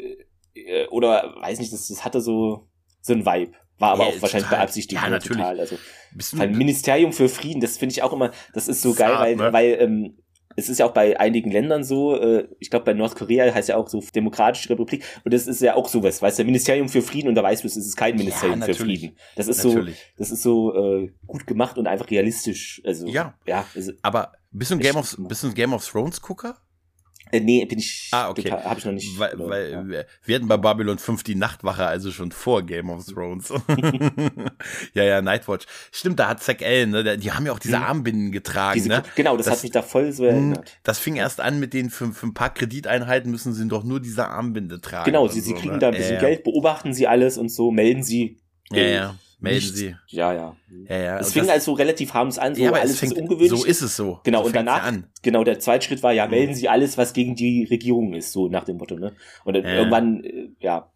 äh, 0.53 0.87
oder 0.87 1.35
weiß 1.41 1.59
nicht, 1.59 1.71
das, 1.71 1.87
das 1.87 2.03
hatte 2.03 2.21
so, 2.21 2.67
so 3.01 3.13
ein 3.13 3.25
Vibe. 3.25 3.53
War 3.77 3.91
aber 3.91 4.03
ja, 4.03 4.09
auch 4.09 4.21
wahrscheinlich 4.21 4.47
total. 4.47 4.59
beabsichtigt. 4.59 5.01
Ja, 5.01 5.09
natürlich. 5.09 5.37
Total. 5.37 5.59
Also, 5.59 5.77
ein 6.39 6.57
Ministerium 6.57 7.11
für 7.11 7.27
Frieden, 7.27 7.59
das 7.59 7.77
finde 7.77 7.91
ich 7.91 8.03
auch 8.03 8.13
immer, 8.13 8.31
das 8.53 8.69
ist 8.69 8.81
so 8.81 8.93
geil, 8.93 9.15
weil, 9.19 9.35
ne? 9.35 9.51
weil 9.51 9.77
ähm, 9.81 10.17
es 10.55 10.69
ist 10.69 10.79
ja 10.79 10.85
auch 10.85 10.93
bei 10.93 11.19
einigen 11.19 11.51
Ländern 11.51 11.83
so, 11.83 12.19
äh, 12.19 12.47
ich 12.59 12.69
glaube 12.69 12.85
bei 12.85 12.93
Nordkorea 12.93 13.53
heißt 13.53 13.69
ja 13.69 13.77
auch 13.77 13.89
so 13.89 14.03
Demokratische 14.13 14.69
Republik 14.69 15.03
und 15.23 15.33
das 15.33 15.47
ist 15.47 15.61
ja 15.61 15.75
auch 15.75 15.87
sowas, 15.87 16.21
weißt 16.21 16.39
du, 16.39 16.43
Ministerium 16.43 16.89
für 16.89 17.01
Frieden 17.01 17.29
und 17.29 17.35
da 17.35 17.43
weißt 17.43 17.63
du, 17.63 17.67
es 17.67 17.77
ist 17.77 17.95
kein 17.95 18.15
Ministerium 18.15 18.59
ja, 18.59 18.65
für 18.65 18.75
Frieden. 18.75 19.15
Das 19.35 19.47
ist 19.47 19.63
natürlich. 19.63 19.95
so, 19.95 20.03
das 20.17 20.31
ist 20.31 20.43
so 20.43 20.75
äh, 20.75 21.11
gut 21.27 21.47
gemacht 21.47 21.77
und 21.77 21.87
einfach 21.87 22.09
realistisch. 22.09 22.81
Also 22.85 23.07
ja, 23.07 23.33
ja. 23.45 23.65
Also, 23.75 23.91
aber 24.01 24.33
bist 24.51 24.71
du 24.71 24.75
ein 24.75 24.79
Game 24.79 24.95
of, 24.95 25.15
bist 25.17 25.43
du 25.43 25.47
ein 25.47 25.53
Game 25.53 25.73
of 25.73 25.85
Thrones 25.85 26.21
Gucker? 26.21 26.57
Äh, 27.31 27.39
nee, 27.39 27.65
bin 27.65 27.79
ich. 27.79 28.09
Ah, 28.11 28.29
okay. 28.29 28.51
Habe 28.51 28.79
ich 28.79 28.85
noch 28.85 28.91
nicht. 28.91 29.19
Weil, 29.19 29.33
weil 29.37 29.71
ja. 29.71 30.03
wir 30.23 30.35
hatten 30.35 30.47
bei 30.47 30.57
Babylon 30.57 30.97
5 30.97 31.23
die 31.23 31.35
Nachtwache, 31.35 31.85
also 31.85 32.11
schon 32.11 32.31
vor 32.31 32.63
Game 32.63 32.89
of 32.89 33.05
Thrones. 33.05 33.49
ja, 34.93 35.03
ja, 35.03 35.21
Nightwatch. 35.21 35.65
Stimmt, 35.91 36.19
da 36.19 36.29
hat 36.29 36.43
Zack 36.43 36.61
Allen, 36.61 36.91
ne, 36.91 37.17
die 37.17 37.31
haben 37.31 37.45
ja 37.45 37.51
auch 37.51 37.59
diese 37.59 37.77
hm. 37.77 37.83
Armbinden 37.83 38.31
getragen, 38.31 38.75
diese, 38.75 38.89
ne? 38.89 39.03
Genau, 39.15 39.37
das, 39.37 39.47
das, 39.47 39.57
hat 39.57 39.63
mich 39.63 39.71
da 39.71 39.81
voll 39.81 40.11
so 40.11 40.25
erinnert. 40.25 40.77
Das 40.83 40.99
fing 40.99 41.15
erst 41.15 41.41
an 41.41 41.59
mit 41.59 41.73
den 41.73 41.89
für, 41.89 42.11
für 42.13 42.27
ein 42.27 42.33
paar 42.33 42.53
Krediteinheiten 42.53 43.31
müssen 43.31 43.53
sie 43.53 43.67
doch 43.67 43.83
nur 43.83 43.99
diese 43.99 44.27
Armbinde 44.27 44.79
tragen. 44.81 45.05
Genau, 45.05 45.27
sie, 45.27 45.39
so, 45.41 45.47
sie 45.47 45.53
kriegen 45.53 45.73
ne? 45.73 45.79
da 45.79 45.87
ein 45.87 45.95
bisschen 45.95 46.17
äh, 46.17 46.21
Geld, 46.21 46.43
beobachten 46.43 46.93
sie 46.93 47.07
alles 47.07 47.37
und 47.37 47.49
so, 47.49 47.71
melden 47.71 48.03
sie. 48.03 48.37
Ja, 48.71 48.83
ja 48.83 49.15
melden 49.39 49.65
nicht, 49.65 49.75
sie. 49.75 49.95
Ja, 50.07 50.33
ja. 50.33 50.55
ja, 50.89 50.97
ja. 50.97 51.19
Es 51.19 51.33
fing 51.33 51.49
also 51.49 51.73
relativ 51.73 52.13
harmlos 52.13 52.37
an, 52.37 52.55
so 52.55 52.61
ja, 52.61 52.71
alles 52.71 52.99
fängt, 52.99 53.13
ist 53.13 53.19
ungewöhnlich. 53.19 53.49
So 53.49 53.65
ist 53.65 53.81
es 53.81 53.95
so. 53.95 54.19
Genau, 54.23 54.41
so 54.41 54.47
und 54.47 54.55
danach, 54.55 54.91
genau, 55.21 55.43
der 55.43 55.59
zweite 55.59 55.85
Schritt 55.85 56.03
war, 56.03 56.13
ja, 56.13 56.27
melden 56.27 56.51
mhm. 56.51 56.55
Sie 56.55 56.69
alles, 56.69 56.97
was 56.97 57.13
gegen 57.13 57.35
die 57.35 57.65
Regierung 57.65 58.13
ist, 58.13 58.31
so 58.31 58.47
nach 58.47 58.63
dem 58.63 58.77
Motto, 58.77 58.95
ne? 58.95 59.13
Und 59.43 59.55
dann 59.55 59.63
ja. 59.63 59.75
irgendwann, 59.75 60.23
äh, 60.23 60.49
ja, 60.59 60.89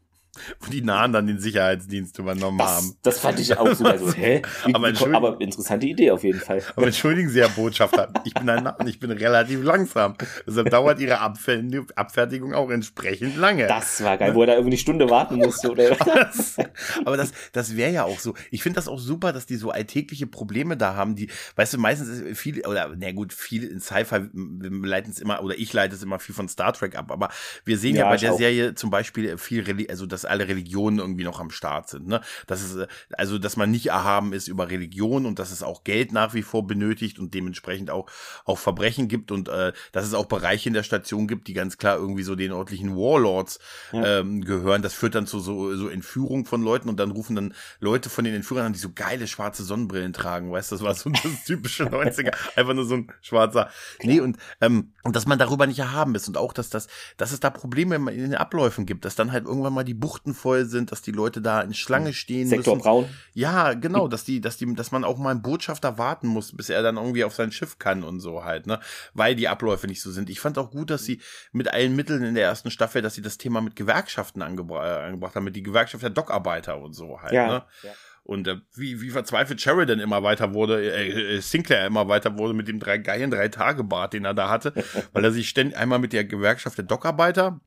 wo 0.59 0.71
die 0.71 0.81
Nahen 0.81 1.13
dann 1.13 1.27
den 1.27 1.39
Sicherheitsdienst 1.39 2.17
übernommen 2.19 2.57
das, 2.57 2.69
haben. 2.69 2.95
Das 3.01 3.19
fand 3.19 3.39
ich 3.39 3.57
auch 3.57 3.73
super 3.73 3.97
so. 3.97 4.13
Hä? 4.13 4.41
Wie, 4.65 4.75
aber, 4.75 4.91
wie, 4.91 5.13
aber 5.13 5.41
interessante 5.41 5.87
Idee 5.87 6.11
auf 6.11 6.23
jeden 6.23 6.39
Fall. 6.39 6.61
Aber 6.75 6.85
entschuldigen 6.85 7.29
Sie, 7.29 7.41
Herr 7.41 7.49
Botschafter, 7.49 8.11
ich 8.25 8.33
bin 8.33 8.49
ein 8.49 8.63
Narren, 8.63 8.87
ich 8.87 8.99
bin 8.99 9.11
relativ 9.11 9.63
langsam. 9.63 10.15
Deshalb 10.47 10.69
dauert 10.69 10.99
Ihre 10.99 11.19
Abfertigung 11.19 12.53
auch 12.53 12.69
entsprechend 12.69 13.37
lange. 13.37 13.67
Das 13.67 14.03
war 14.03 14.17
geil, 14.17 14.35
wo 14.35 14.41
er 14.41 14.47
da 14.47 14.53
irgendwie 14.53 14.71
eine 14.71 14.77
Stunde 14.77 15.09
warten 15.09 15.35
musste. 15.37 15.71
Oder? 15.71 15.95
das, 15.95 16.57
aber 17.05 17.17
das, 17.17 17.31
das 17.51 17.75
wäre 17.75 17.91
ja 17.91 18.03
auch 18.03 18.19
so. 18.19 18.33
Ich 18.51 18.63
finde 18.63 18.77
das 18.77 18.87
auch 18.87 18.99
super, 18.99 19.33
dass 19.33 19.45
die 19.45 19.55
so 19.55 19.71
alltägliche 19.71 20.27
Probleme 20.27 20.77
da 20.77 20.95
haben, 20.95 21.15
die, 21.15 21.29
weißt 21.55 21.73
du, 21.73 21.77
meistens 21.77 22.09
ist 22.09 22.39
viel, 22.39 22.65
oder 22.65 22.91
na 22.97 23.11
gut, 23.11 23.33
viel 23.33 23.63
in 23.63 23.79
Sci-Fi, 23.79 24.29
wir 24.33 24.87
leiten 24.87 25.11
es 25.11 25.19
immer, 25.19 25.43
oder 25.43 25.57
ich 25.57 25.73
leite 25.73 25.95
es 25.95 26.03
immer 26.03 26.19
viel 26.19 26.35
von 26.35 26.47
Star 26.47 26.73
Trek 26.73 26.95
ab, 26.95 27.11
aber 27.11 27.29
wir 27.65 27.77
sehen 27.77 27.95
ja, 27.95 28.03
ja 28.03 28.09
bei 28.09 28.17
der 28.17 28.33
auch. 28.33 28.37
Serie 28.37 28.75
zum 28.75 28.89
Beispiel 28.89 29.37
viel, 29.37 29.87
also 29.89 30.05
das 30.05 30.18
alle 30.25 30.47
Religionen 30.47 30.99
irgendwie 30.99 31.23
noch 31.23 31.39
am 31.39 31.51
Start 31.51 31.89
sind. 31.89 32.07
Ne? 32.07 32.21
Das 32.47 32.61
ist, 32.61 32.75
äh, 32.75 32.87
also, 33.11 33.37
dass 33.37 33.57
man 33.57 33.71
nicht 33.71 33.87
erhaben 33.87 34.33
ist 34.33 34.47
über 34.47 34.69
Religion 34.69 35.25
und 35.25 35.39
dass 35.39 35.51
es 35.51 35.63
auch 35.63 35.83
Geld 35.83 36.11
nach 36.11 36.33
wie 36.33 36.41
vor 36.41 36.65
benötigt 36.67 37.19
und 37.19 37.33
dementsprechend 37.33 37.91
auch, 37.91 38.07
auch 38.45 38.57
Verbrechen 38.57 39.07
gibt 39.07 39.31
und 39.31 39.49
äh, 39.49 39.73
dass 39.91 40.05
es 40.05 40.13
auch 40.13 40.25
Bereiche 40.25 40.69
in 40.69 40.73
der 40.73 40.83
Station 40.83 41.27
gibt, 41.27 41.47
die 41.47 41.53
ganz 41.53 41.77
klar 41.77 41.97
irgendwie 41.97 42.23
so 42.23 42.35
den 42.35 42.51
örtlichen 42.51 42.95
Warlords 42.95 43.59
ja. 43.91 44.19
ähm, 44.19 44.41
gehören. 44.41 44.81
Das 44.81 44.93
führt 44.93 45.15
dann 45.15 45.27
zu 45.27 45.39
so, 45.39 45.75
so 45.75 45.87
Entführung 45.87 46.45
von 46.45 46.61
Leuten 46.61 46.89
und 46.89 46.99
dann 46.99 47.11
rufen 47.11 47.35
dann 47.35 47.53
Leute 47.79 48.09
von 48.09 48.25
den 48.25 48.33
Entführern 48.33 48.67
an, 48.67 48.73
die 48.73 48.79
so 48.79 48.91
geile 48.93 49.27
schwarze 49.27 49.63
Sonnenbrillen 49.63 50.13
tragen. 50.13 50.51
Weißt 50.51 50.71
du, 50.71 50.75
das 50.75 50.83
war 50.83 50.95
so 50.95 51.09
das 51.09 51.43
typische 51.45 51.83
90er. 51.85 52.33
Einfach 52.55 52.73
nur 52.73 52.85
so 52.85 52.95
ein 52.95 53.11
schwarzer. 53.21 53.69
Nee, 54.01 54.19
und, 54.19 54.37
ähm, 54.61 54.93
und 55.03 55.15
dass 55.15 55.25
man 55.25 55.39
darüber 55.39 55.67
nicht 55.67 55.79
erhaben 55.79 56.15
ist 56.15 56.27
und 56.27 56.37
auch, 56.37 56.53
dass 56.53 56.69
das, 56.69 56.87
dass 57.17 57.31
es 57.31 57.39
da 57.39 57.49
Probleme 57.49 57.95
in 58.11 58.31
den 58.31 58.35
Abläufen 58.35 58.85
gibt, 58.85 59.05
dass 59.05 59.15
dann 59.15 59.31
halt 59.31 59.45
irgendwann 59.45 59.73
mal 59.73 59.83
die 59.83 59.93
Buchten 60.09 60.33
voll 60.33 60.65
sind, 60.65 60.91
dass 60.91 61.03
die 61.03 61.11
Leute 61.11 61.39
da 61.39 61.61
in 61.61 61.75
Schlange 61.75 62.13
stehen 62.13 62.47
Sektor 62.47 62.73
müssen. 62.73 62.83
Braun. 62.83 63.05
Ja, 63.35 63.75
genau, 63.75 64.07
dass 64.07 64.23
die, 64.23 64.41
dass 64.41 64.57
die, 64.57 64.73
dass 64.73 64.91
man 64.91 65.03
auch 65.03 65.19
mal 65.19 65.29
einen 65.29 65.43
Botschafter 65.43 65.99
warten 65.99 66.27
muss, 66.27 66.55
bis 66.57 66.71
er 66.71 66.81
dann 66.81 66.97
irgendwie 66.97 67.23
auf 67.23 67.35
sein 67.35 67.51
Schiff 67.51 67.77
kann 67.77 68.03
und 68.03 68.19
so 68.19 68.43
halt, 68.43 68.65
ne? 68.65 68.79
Weil 69.13 69.35
die 69.35 69.47
Abläufe 69.47 69.85
nicht 69.85 70.01
so 70.01 70.09
sind. 70.09 70.31
Ich 70.31 70.39
fand 70.39 70.57
auch 70.57 70.71
gut, 70.71 70.89
dass 70.89 71.05
sie 71.05 71.21
mit 71.51 71.71
allen 71.71 71.95
Mitteln 71.95 72.23
in 72.23 72.33
der 72.33 72.45
ersten 72.45 72.71
Staffel, 72.71 73.03
dass 73.03 73.13
sie 73.13 73.21
das 73.21 73.37
Thema 73.37 73.61
mit 73.61 73.75
Gewerkschaften 73.75 74.41
angebra 74.41 75.03
äh, 75.03 75.05
angebracht 75.05 75.35
haben, 75.35 75.43
mit 75.43 75.55
die 75.55 75.61
Gewerkschaft 75.61 76.01
der 76.01 76.09
Dockarbeiter 76.09 76.81
und 76.81 76.93
so 76.93 77.21
halt, 77.21 77.33
ja, 77.33 77.47
ne? 77.47 77.63
Ja. 77.83 77.91
Und 78.23 78.47
äh, 78.47 78.57
wie, 78.75 79.01
wie 79.01 79.11
verzweifelt 79.11 79.61
Sheridan 79.61 79.99
immer 79.99 80.23
weiter 80.23 80.55
wurde, 80.55 80.81
äh, 80.81 81.35
äh, 81.37 81.39
Sinclair 81.39 81.85
immer 81.85 82.07
weiter 82.07 82.35
wurde 82.39 82.55
mit 82.55 82.67
dem 82.67 82.79
drei 82.79 82.97
geilen 82.97 83.29
drei 83.29 83.47
Tage 83.49 83.83
Bart, 83.83 84.13
den 84.13 84.25
er 84.25 84.33
da 84.33 84.49
hatte, 84.49 84.73
weil 85.13 85.23
er 85.23 85.31
sich 85.31 85.49
ständig 85.49 85.77
einmal 85.77 85.99
mit 85.99 86.13
der 86.13 86.25
Gewerkschaft 86.25 86.79
der 86.79 86.85
Dockarbeiter 86.85 87.59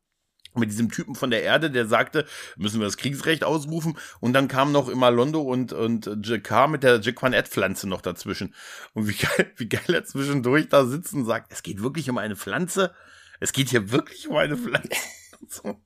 mit 0.54 0.70
diesem 0.70 0.90
Typen 0.90 1.14
von 1.14 1.30
der 1.30 1.42
Erde, 1.42 1.70
der 1.70 1.86
sagte, 1.86 2.26
müssen 2.56 2.80
wir 2.80 2.86
das 2.86 2.96
Kriegsrecht 2.96 3.44
ausrufen. 3.44 3.98
Und 4.20 4.32
dann 4.32 4.48
kam 4.48 4.72
noch 4.72 4.88
immer 4.88 5.10
Londo 5.10 5.40
und, 5.40 5.72
und 5.72 6.10
Jakar 6.26 6.68
mit 6.68 6.82
der 6.82 7.00
Jaquanet-Pflanze 7.00 7.88
noch 7.88 8.00
dazwischen. 8.00 8.54
Und 8.94 9.08
wie 9.08 9.14
geil, 9.14 9.52
wie 9.56 9.68
geil 9.68 9.94
er 9.94 10.04
zwischendurch 10.04 10.68
da 10.68 10.84
sitzt 10.84 11.14
und 11.14 11.24
sagt, 11.24 11.52
es 11.52 11.62
geht 11.62 11.82
wirklich 11.82 12.10
um 12.10 12.18
eine 12.18 12.36
Pflanze. 12.36 12.94
Es 13.40 13.52
geht 13.52 13.70
hier 13.70 13.90
wirklich 13.90 14.28
um 14.28 14.36
eine 14.36 14.56
Pflanze. 14.56 14.90
so. 15.48 15.80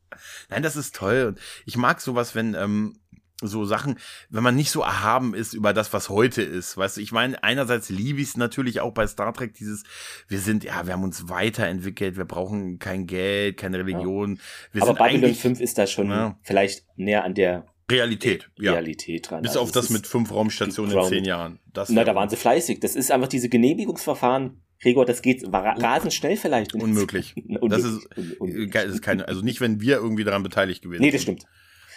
Nein, 0.48 0.62
das 0.62 0.76
ist 0.76 0.94
toll. 0.94 1.26
Und 1.28 1.40
ich 1.64 1.76
mag 1.76 2.00
sowas, 2.00 2.34
wenn, 2.34 2.54
ähm, 2.54 2.98
so 3.42 3.64
Sachen, 3.64 3.98
wenn 4.30 4.42
man 4.42 4.56
nicht 4.56 4.70
so 4.70 4.80
erhaben 4.80 5.34
ist 5.34 5.52
über 5.52 5.74
das, 5.74 5.92
was 5.92 6.08
heute 6.08 6.42
ist. 6.42 6.76
Weißt 6.76 6.96
du, 6.96 7.00
ich 7.02 7.12
meine, 7.12 7.42
einerseits 7.42 7.90
liebe 7.90 8.20
ich 8.20 8.28
es 8.28 8.36
natürlich 8.36 8.80
auch 8.80 8.92
bei 8.92 9.06
Star 9.06 9.32
Trek, 9.34 9.54
dieses, 9.54 9.82
wir 10.28 10.38
sind, 10.38 10.64
ja, 10.64 10.86
wir 10.86 10.94
haben 10.94 11.04
uns 11.04 11.28
weiterentwickelt, 11.28 12.16
wir 12.16 12.24
brauchen 12.24 12.78
kein 12.78 13.06
Geld, 13.06 13.58
keine 13.58 13.78
Religion. 13.78 14.40
Wir 14.72 14.82
Aber 14.82 14.94
Babylon 14.94 15.34
5 15.34 15.60
ist 15.60 15.76
da 15.76 15.86
schon 15.86 16.08
ja. 16.08 16.38
vielleicht 16.42 16.86
näher 16.96 17.24
an 17.24 17.34
der 17.34 17.66
Realität, 17.90 18.50
ja. 18.58 18.72
Realität 18.72 19.30
dran. 19.30 19.42
Bis 19.42 19.50
also 19.50 19.60
auf 19.60 19.70
das 19.70 19.90
mit 19.90 20.06
fünf 20.06 20.32
Raumstationen 20.32 20.96
in 20.96 21.04
zehn 21.04 21.24
Jahren. 21.24 21.60
Das 21.72 21.88
Na, 21.90 22.04
da 22.04 22.14
waren 22.14 22.28
sie 22.28 22.36
fleißig. 22.36 22.80
Das 22.80 22.96
ist 22.96 23.12
einfach 23.12 23.28
diese 23.28 23.48
Genehmigungsverfahren 23.48 24.62
Gregor, 24.80 25.06
das 25.06 25.22
geht 25.22 25.42
rasend 25.52 26.12
schnell 26.12 26.36
vielleicht. 26.36 26.74
Unmöglich. 26.74 27.34
Unmöglich. 27.60 27.70
Das 27.70 27.84
ist, 27.84 28.40
Unmöglich. 28.40 28.84
ist 28.84 29.02
keine, 29.02 29.26
also 29.28 29.42
nicht, 29.42 29.60
wenn 29.60 29.80
wir 29.80 29.96
irgendwie 29.96 30.24
daran 30.24 30.42
beteiligt 30.42 30.82
gewesen 30.82 30.98
sind. 30.98 31.06
Nee, 31.06 31.12
das 31.12 31.22
stimmt. 31.22 31.44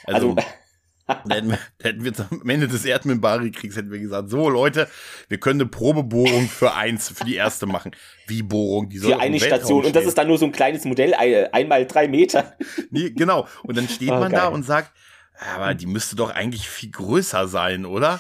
Also, 0.06 0.36
also 0.36 0.48
da 1.26 1.36
hätten, 1.36 1.50
wir, 1.50 1.60
da 1.78 1.90
hätten 1.90 2.04
wir 2.04 2.14
am 2.30 2.50
Ende 2.50 2.68
des 2.68 2.86
Erdminbari-Kriegs 2.86 3.76
hätten 3.76 3.92
wir 3.92 4.00
gesagt, 4.00 4.30
so 4.30 4.50
Leute, 4.50 4.88
wir 5.28 5.40
können 5.40 5.62
eine 5.62 5.70
Probebohrung 5.70 6.48
für 6.48 6.76
eins, 6.76 7.10
für 7.10 7.26
die 7.26 7.36
erste 7.36 7.66
machen. 7.66 7.92
Wie 8.28 8.44
Bohrung? 8.44 8.90
Die 8.90 9.00
soll 9.00 9.14
für 9.14 9.20
eine 9.20 9.40
Station. 9.40 9.86
Und 9.86 9.96
das 9.96 10.06
ist 10.06 10.18
dann 10.18 10.28
nur 10.28 10.38
so 10.38 10.46
ein 10.46 10.52
kleines 10.52 10.86
Modell, 10.86 11.14
einmal 11.14 11.86
drei 11.86 12.08
Meter. 12.08 12.56
Nee, 12.92 13.10
genau. 13.12 13.48
Und 13.64 13.78
dann 13.78 13.88
steht 13.88 14.10
oh, 14.10 14.20
man 14.20 14.32
geil. 14.32 14.42
da 14.42 14.48
und 14.48 14.64
sagt, 14.64 14.92
aber 15.56 15.74
die 15.74 15.86
müsste 15.86 16.16
doch 16.16 16.32
eigentlich 16.32 16.70
viel 16.70 16.92
größer 16.92 17.48
sein, 17.48 17.86
oder? 17.86 18.20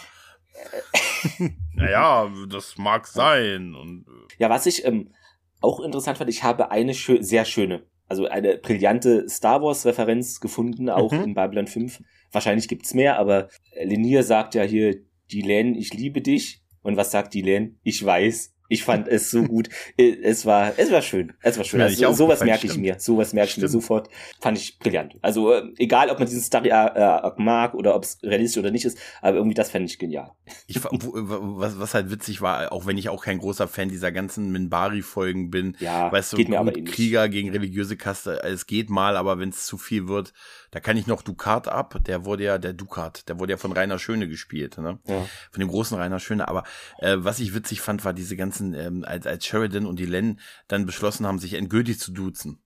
naja, 1.73 2.31
das 2.49 2.77
mag 2.77 3.07
sein. 3.07 3.75
Und, 3.75 4.05
äh. 4.07 4.33
ja, 4.37 4.49
was 4.49 4.65
ich 4.65 4.85
ähm, 4.85 5.13
auch 5.61 5.79
interessant 5.79 6.17
fand, 6.17 6.29
ich 6.29 6.43
habe 6.43 6.71
eine 6.71 6.93
schö 6.93 7.21
sehr 7.21 7.45
schöne, 7.45 7.83
also 8.07 8.27
eine 8.27 8.57
brillante 8.57 9.27
Star 9.29 9.61
Wars-Referenz 9.61 10.39
gefunden, 10.39 10.89
auch 10.89 11.11
mhm. 11.11 11.23
in 11.23 11.33
Babylon 11.33 11.67
5. 11.67 12.01
Wahrscheinlich 12.31 12.67
gibt's 12.67 12.93
mehr, 12.93 13.17
aber 13.17 13.49
Lenier 13.81 14.23
sagt 14.23 14.55
ja 14.55 14.63
hier, 14.63 14.97
die 15.31 15.41
Len, 15.41 15.75
ich 15.75 15.93
liebe 15.93 16.21
dich. 16.21 16.61
Und 16.81 16.97
was 16.97 17.11
sagt 17.11 17.33
die 17.33 17.41
Len? 17.41 17.79
Ich 17.83 18.03
weiß. 18.03 18.53
Ich 18.71 18.83
fand 18.83 19.07
es 19.07 19.31
so 19.31 19.43
gut. 19.43 19.67
Äh, 19.97 20.15
es 20.21 20.45
war, 20.45 20.73
es 20.77 20.91
war 20.91 21.01
schön. 21.01 21.33
Es 21.41 21.57
war 21.57 21.65
schön. 21.65 21.81
Also, 21.81 22.13
sowas 22.13 22.43
merke 22.43 22.67
ich 22.67 22.77
mir. 22.77 22.99
Sowas 22.99 23.33
merke 23.33 23.49
ich 23.49 23.57
mir 23.57 23.67
sofort. 23.67 24.09
Fand 24.39 24.59
ich 24.59 24.77
brillant. 24.77 25.17
Also, 25.21 25.51
äh, 25.51 25.63
egal, 25.77 26.11
ob 26.11 26.19
man 26.19 26.27
diesen 26.27 26.43
Story 26.43 26.69
äh, 26.69 27.31
mag 27.37 27.73
oder 27.73 27.95
ob 27.95 28.03
es 28.03 28.19
realistisch 28.21 28.59
oder 28.59 28.69
nicht 28.69 28.85
ist, 28.85 28.97
aber 29.21 29.37
irgendwie 29.37 29.55
das 29.55 29.71
fand 29.71 29.89
ich 29.89 29.97
genial. 29.97 30.31
Ich, 30.67 30.79
was, 30.83 31.79
was 31.79 31.93
halt 31.95 32.11
witzig 32.11 32.41
war, 32.41 32.71
auch 32.71 32.85
wenn 32.85 32.97
ich 32.97 33.09
auch 33.09 33.23
kein 33.23 33.39
großer 33.39 33.67
Fan 33.67 33.89
dieser 33.89 34.11
ganzen 34.11 34.51
Minbari-Folgen 34.51 35.49
bin, 35.49 35.75
ja, 35.79 36.11
weißt 36.11 36.33
du, 36.33 36.37
geht 36.37 36.49
mir 36.49 36.59
aber 36.59 36.71
Krieger 36.71 37.27
gegen 37.27 37.49
religiöse 37.49 37.97
Kaste, 37.97 38.43
es 38.43 38.67
geht 38.67 38.91
mal, 38.91 39.17
aber 39.17 39.39
wenn 39.39 39.49
es 39.49 39.65
zu 39.65 39.79
viel 39.79 40.07
wird, 40.07 40.33
da 40.71 40.79
kann 40.79 40.97
ich 40.97 41.07
noch 41.07 41.21
Ducat 41.21 41.67
ab, 41.67 41.99
der 42.05 42.25
wurde 42.25 42.43
ja, 42.43 42.57
der 42.57 42.73
Ducat, 42.73 43.27
der 43.27 43.39
wurde 43.39 43.53
ja 43.53 43.57
von 43.57 43.71
Rainer 43.71 43.99
Schöne 43.99 44.27
gespielt, 44.27 44.77
ne? 44.77 44.99
Ja. 45.07 45.25
Von 45.51 45.59
dem 45.59 45.69
großen 45.69 45.97
Rainer 45.97 46.19
Schöne. 46.19 46.47
Aber 46.47 46.63
äh, 46.99 47.17
was 47.19 47.39
ich 47.39 47.53
witzig 47.53 47.81
fand, 47.81 48.05
war 48.05 48.13
diese 48.13 48.35
ganzen, 48.35 48.73
ähm, 48.73 49.03
als, 49.05 49.25
als 49.25 49.45
Sheridan 49.45 49.85
und 49.85 49.99
die 49.99 50.05
Len 50.05 50.39
dann 50.67 50.85
beschlossen 50.85 51.25
haben, 51.25 51.39
sich 51.39 51.53
endgültig 51.53 51.99
zu 51.99 52.11
duzen 52.11 52.59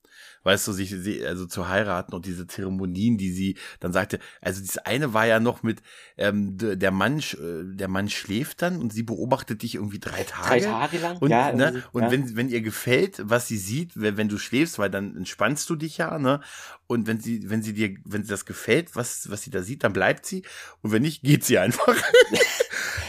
weißt 0.44 0.68
du, 0.68 0.72
sich 0.72 0.90
sie, 0.90 1.26
also 1.26 1.46
zu 1.46 1.68
heiraten 1.68 2.14
und 2.14 2.26
diese 2.26 2.48
Zeremonien, 2.48 3.18
die 3.18 3.32
sie 3.32 3.58
dann 3.80 3.94
sagte, 3.94 4.20
also 4.42 4.62
das 4.62 4.78
eine 4.78 5.14
war 5.14 5.26
ja 5.26 5.40
noch 5.40 5.64
mit 5.64 5.82
ähm, 6.18 6.58
der 6.58 6.92
Mann, 6.92 7.20
äh, 7.20 7.76
der 7.76 7.88
Mann 7.88 8.10
schläft 8.10 8.62
dann 8.62 8.78
und 8.80 8.94
sie 8.94 9.04
beobachtet 9.04 9.62
dich 9.64 9.76
irgendwie 9.76 10.00
drei 10.00 10.24
Tage. 10.24 10.48
Drei 10.48 10.60
Tage 10.60 10.98
lang, 11.00 11.18
und, 11.18 11.32
ja. 11.32 11.52
Ne, 11.54 11.84
und 11.92 12.04
ja. 12.04 12.12
wenn 12.12 12.36
wenn 12.36 12.50
ihr 12.50 12.62
gefällt, 12.62 13.22
was 13.24 13.48
sie 13.48 13.58
sieht, 13.58 13.92
wenn, 13.96 14.18
wenn 14.18 14.30
du 14.30 14.38
schläfst, 14.38 14.80
weil 14.80 14.90
dann 14.90 15.16
entspannst 15.16 15.70
du 15.70 15.76
dich 15.76 15.98
ja, 15.98 16.20
ne? 16.20 16.42
Und 16.88 17.08
wenn 17.08 17.20
sie 17.20 17.50
wenn 17.50 17.64
sie 17.64 17.74
dir 17.74 17.96
wenn 18.06 18.24
sie 18.24 18.30
das 18.30 18.46
gefällt, 18.46 18.96
was 18.96 19.30
was 19.30 19.42
sie 19.42 19.52
da 19.52 19.64
sieht, 19.64 19.84
dann 19.84 19.94
bleibt 19.94 20.26
sie 20.26 20.44
und 20.82 20.92
wenn 20.92 21.02
nicht, 21.02 21.24
geht 21.24 21.44
sie 21.44 21.58
einfach. 21.58 21.96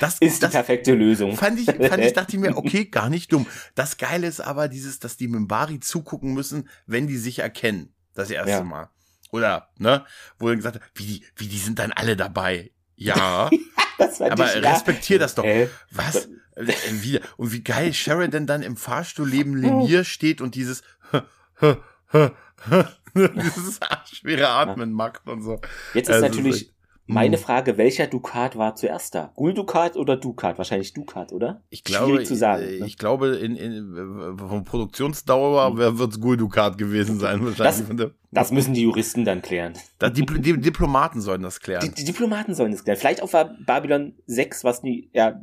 Das 0.00 0.18
ist 0.18 0.42
das 0.42 0.50
die 0.50 0.56
perfekte 0.56 0.94
Lösung. 0.94 1.36
Fand 1.36 1.58
ich, 1.58 1.66
fand 1.66 2.04
ich, 2.04 2.12
dachte 2.12 2.36
ich 2.36 2.42
mir, 2.42 2.56
okay, 2.56 2.84
gar 2.86 3.08
nicht 3.08 3.32
dumm. 3.32 3.46
Das 3.74 3.96
Geile 3.96 4.26
ist 4.26 4.40
aber 4.40 4.68
dieses, 4.68 4.98
dass 4.98 5.16
die 5.16 5.28
Mimbari 5.28 5.80
zugucken 5.80 6.34
müssen, 6.34 6.68
wenn 6.86 7.06
die 7.06 7.16
sich 7.24 7.40
erkennen. 7.40 7.92
Das 8.14 8.30
erste 8.30 8.50
ja. 8.50 8.62
Mal. 8.62 8.90
Oder, 9.30 9.68
ne? 9.78 10.04
Wo 10.38 10.48
er 10.48 10.56
gesagt 10.56 10.76
hat, 10.76 10.82
wie 10.94 11.06
die, 11.06 11.24
wie 11.36 11.48
die 11.48 11.58
sind 11.58 11.80
dann 11.80 11.90
alle 11.92 12.16
dabei. 12.16 12.70
Ja. 12.94 13.50
aber 14.20 14.56
ich, 14.56 14.62
respektier 14.62 15.16
ja. 15.16 15.22
das 15.22 15.34
doch. 15.34 15.44
Äh, 15.44 15.68
Was? 15.90 16.28
Wie, 16.56 17.18
und 17.36 17.50
wie 17.50 17.64
geil 17.64 17.92
Sheridan 17.92 18.46
dann 18.46 18.62
im 18.62 18.76
Fahrstuhl 18.76 19.28
neben 19.28 19.56
Lemier 19.56 20.04
steht 20.04 20.40
und 20.40 20.54
dieses 20.54 20.82
dieses 23.14 23.80
schwere 24.12 24.48
Atmen 24.48 24.92
macht 24.92 25.26
und 25.26 25.42
so. 25.42 25.60
Jetzt 25.94 26.08
ist 26.08 26.14
also 26.14 26.28
natürlich 26.28 26.73
meine 27.06 27.36
hm. 27.36 27.42
Frage, 27.42 27.76
welcher 27.76 28.06
Ducat 28.06 28.56
war 28.56 28.76
zuerst 28.76 29.14
da? 29.14 29.30
Gul 29.34 29.52
Ducat 29.52 29.96
oder 29.96 30.16
Ducat? 30.16 30.56
Wahrscheinlich 30.56 30.94
Ducat, 30.94 31.32
oder? 31.32 31.62
Ich 31.68 31.84
glaube, 31.84 32.06
Schwierig 32.06 32.26
zu 32.26 32.34
sagen. 32.34 32.62
Äh, 32.62 32.80
ne? 32.80 32.86
Ich 32.86 32.96
glaube, 32.96 33.36
in, 33.36 33.56
in, 33.56 34.38
von 34.38 34.64
Produktionsdauer 34.64 35.70
hm. 35.70 35.98
wird 35.98 36.12
es 36.12 36.20
Gul 36.20 36.36
Ducat 36.36 36.78
gewesen 36.78 37.18
sein. 37.18 37.44
Wahrscheinlich. 37.44 37.96
Das, 37.96 38.10
das 38.30 38.52
müssen 38.52 38.72
die 38.72 38.82
Juristen 38.82 39.24
dann 39.24 39.42
klären. 39.42 39.74
die, 40.00 40.24
die, 40.24 40.60
Diplomaten 40.60 41.20
sollen 41.20 41.42
das 41.42 41.60
klären. 41.60 41.82
Die, 41.82 41.94
die, 41.94 42.04
Diplomaten 42.04 42.54
sollen 42.54 42.72
das 42.72 42.84
klären. 42.84 42.98
Vielleicht 42.98 43.22
auch 43.22 43.32
war 43.32 43.54
Babylon 43.66 44.14
6, 44.26 44.64
was 44.64 44.82
nie, 44.82 45.10
ja. 45.12 45.40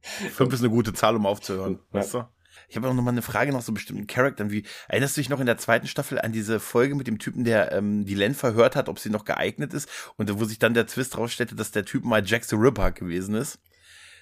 Fünf 0.00 0.52
ist 0.52 0.60
eine 0.60 0.70
gute 0.70 0.92
Zahl, 0.92 1.14
um 1.14 1.26
aufzuhören. 1.26 1.78
Ja. 1.92 2.00
Weißt 2.00 2.14
du? 2.14 2.24
Ich 2.72 2.76
habe 2.76 2.88
auch 2.88 2.94
noch 2.94 3.02
mal 3.02 3.10
eine 3.10 3.20
Frage 3.20 3.52
nach 3.52 3.60
so 3.60 3.70
bestimmten 3.72 4.06
Charakteren. 4.06 4.50
Wie 4.50 4.62
erinnerst 4.88 5.14
du 5.14 5.20
dich 5.20 5.28
noch 5.28 5.40
in 5.40 5.46
der 5.46 5.58
zweiten 5.58 5.86
Staffel 5.86 6.18
an 6.18 6.32
diese 6.32 6.58
Folge 6.58 6.94
mit 6.94 7.06
dem 7.06 7.18
Typen, 7.18 7.44
der 7.44 7.70
ähm, 7.70 8.06
die 8.06 8.14
Len 8.14 8.34
verhört 8.34 8.76
hat, 8.76 8.88
ob 8.88 8.98
sie 8.98 9.10
noch 9.10 9.26
geeignet 9.26 9.74
ist 9.74 9.90
und 10.16 10.40
wo 10.40 10.46
sich 10.46 10.58
dann 10.58 10.72
der 10.72 10.86
Twist 10.86 11.18
rausstellte, 11.18 11.54
dass 11.54 11.70
der 11.70 11.84
Typ 11.84 12.02
mal 12.02 12.24
Jack 12.24 12.44
the 12.44 12.56
Ripper 12.56 12.92
gewesen 12.92 13.34
ist? 13.34 13.58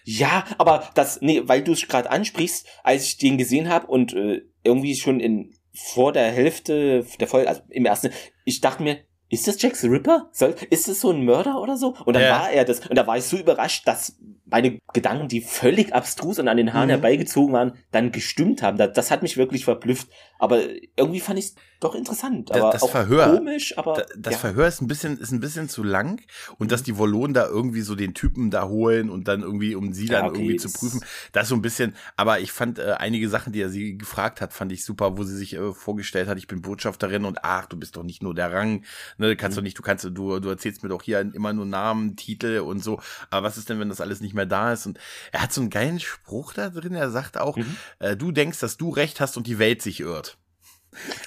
Ja, 0.03 0.45
aber 0.59 0.91
das, 0.97 1.21
nee, 1.21 1.43
weil 1.45 1.63
du 1.63 1.75
es 1.75 1.87
gerade 1.87 2.11
ansprichst, 2.11 2.67
als 2.83 3.05
ich 3.05 3.19
den 3.19 3.39
gesehen 3.39 3.69
habe 3.69 3.87
und 3.87 4.15
äh, 4.15 4.43
irgendwie 4.65 4.97
schon 4.97 5.21
in 5.21 5.55
vor 5.73 6.13
der 6.13 6.33
Hälfte 6.33 7.07
der 7.21 7.29
Folge, 7.29 7.49
also 7.49 7.63
im 7.69 7.87
ersten, 7.87 8.11
ich 8.45 8.61
dachte 8.61 8.83
mir, 8.83 8.99
ist 9.29 9.47
das 9.47 9.63
Jack 9.63 9.77
the 9.77 9.87
Ripper? 9.87 10.29
Soll, 10.33 10.57
ist 10.71 10.89
das 10.89 11.01
so 11.01 11.13
ein 11.13 11.25
Mörder 11.25 11.63
oder 11.63 11.77
so? 11.77 11.95
Und 12.05 12.15
dann 12.15 12.25
ja. 12.25 12.33
war 12.33 12.51
er 12.51 12.65
das. 12.65 12.85
Und 12.85 12.97
da 12.97 13.07
war 13.07 13.17
ich 13.17 13.23
so 13.23 13.37
überrascht, 13.37 13.87
dass 13.87 14.19
meine 14.51 14.79
Gedanken, 14.93 15.29
die 15.29 15.41
völlig 15.41 15.95
abstrus 15.95 16.39
und 16.39 16.49
an 16.49 16.57
den 16.57 16.73
Haaren 16.73 16.87
mhm. 16.87 16.93
herbeigezogen 16.93 17.53
waren, 17.53 17.73
dann 17.91 18.13
gestimmt 18.13 18.63
haben. 18.63 18.79
Das, 18.79 18.93
das 18.93 19.11
hat 19.11 19.23
mich 19.23 19.37
wirklich 19.37 19.65
verblüfft. 19.65 20.09
Aber 20.39 20.63
irgendwie 20.97 21.21
fand 21.21 21.39
ich 21.39 21.47
es 21.47 21.55
doch 21.81 21.95
interessant. 21.95 22.51
Aber 22.51 22.73
das, 22.73 22.81
das 22.83 22.91
Verhör, 22.91 23.37
komisch, 23.37 23.77
aber. 23.77 23.95
Das, 23.95 24.07
das 24.17 24.33
ja. 24.35 24.39
Verhör 24.39 24.67
ist 24.67 24.81
ein 24.81 24.87
bisschen, 24.87 25.19
ist 25.19 25.33
ein 25.33 25.41
bisschen 25.41 25.69
zu 25.69 25.83
lang. 25.83 26.23
Und 26.59 26.67
mhm. 26.67 26.69
dass 26.69 26.83
die 26.83 26.97
Wollonen 26.97 27.35
da 27.35 27.47
irgendwie 27.47 27.83
so 27.83 27.95
den 27.95 28.15
Typen 28.15 28.51
da 28.51 28.69
holen 28.69 29.11
und 29.11 29.29
dann 29.29 29.43
irgendwie, 29.43 29.75
um 29.75 29.93
sie 29.93 30.07
dann 30.07 30.25
ja, 30.25 30.31
okay, 30.31 30.41
irgendwie 30.41 30.57
zu 30.57 30.71
prüfen, 30.73 31.01
das 31.33 31.49
so 31.49 31.55
ein 31.55 31.63
bisschen, 31.63 31.95
aber 32.17 32.41
ich 32.41 32.53
fand 32.53 32.79
äh, 32.79 32.93
einige 32.99 33.29
Sachen, 33.29 33.53
die 33.53 33.61
er 33.61 33.69
sie 33.69 33.99
gefragt 33.99 34.41
hat, 34.41 34.53
fand 34.53 34.73
ich 34.73 34.85
super, 34.85 35.19
wo 35.19 35.25
sie 35.25 35.37
sich 35.37 35.55
äh, 35.55 35.73
vorgestellt 35.73 36.29
hat, 36.29 36.39
ich 36.39 36.47
bin 36.47 36.63
Botschafterin 36.63 37.25
und 37.25 37.45
ach, 37.45 37.67
du 37.67 37.77
bist 37.79 37.97
doch 37.97 38.03
nicht 38.03 38.23
nur 38.23 38.35
der 38.35 38.53
Rang, 38.53 38.85
ne, 39.19 39.37
kannst 39.37 39.57
mhm. 39.57 39.61
doch 39.61 39.65
nicht, 39.65 39.79
du 39.79 39.83
kannst, 39.83 40.05
du, 40.05 40.41
du 40.41 40.49
erzählst 40.49 40.83
mir 40.83 40.89
doch 40.89 41.03
hier 41.03 41.21
immer 41.21 41.53
nur 41.53 41.67
Namen, 41.67 42.17
Titel 42.17 42.61
und 42.61 42.83
so. 42.83 43.01
Aber 43.31 43.47
was 43.47 43.59
ist 43.59 43.69
denn, 43.69 43.79
wenn 43.81 43.89
das 43.89 44.01
alles 44.01 44.21
nicht 44.21 44.35
mehr 44.35 44.40
da 44.47 44.73
ist? 44.73 44.87
Und 44.87 44.99
er 45.33 45.43
hat 45.43 45.53
so 45.53 45.61
einen 45.61 45.71
geilen 45.71 46.01
Spruch 46.01 46.53
da 46.53 46.71
drin, 46.71 46.95
er 46.95 47.11
sagt 47.11 47.39
auch, 47.39 47.57
mhm. 47.57 47.77
äh, 47.99 48.17
du 48.17 48.33
denkst, 48.33 48.61
dass 48.61 48.77
du 48.77 48.91
recht 48.91 49.21
hast 49.21 49.37
und 49.37 49.47
die 49.47 49.59
Welt 49.59 49.83
sich 49.83 50.01
irrt. 50.01 50.39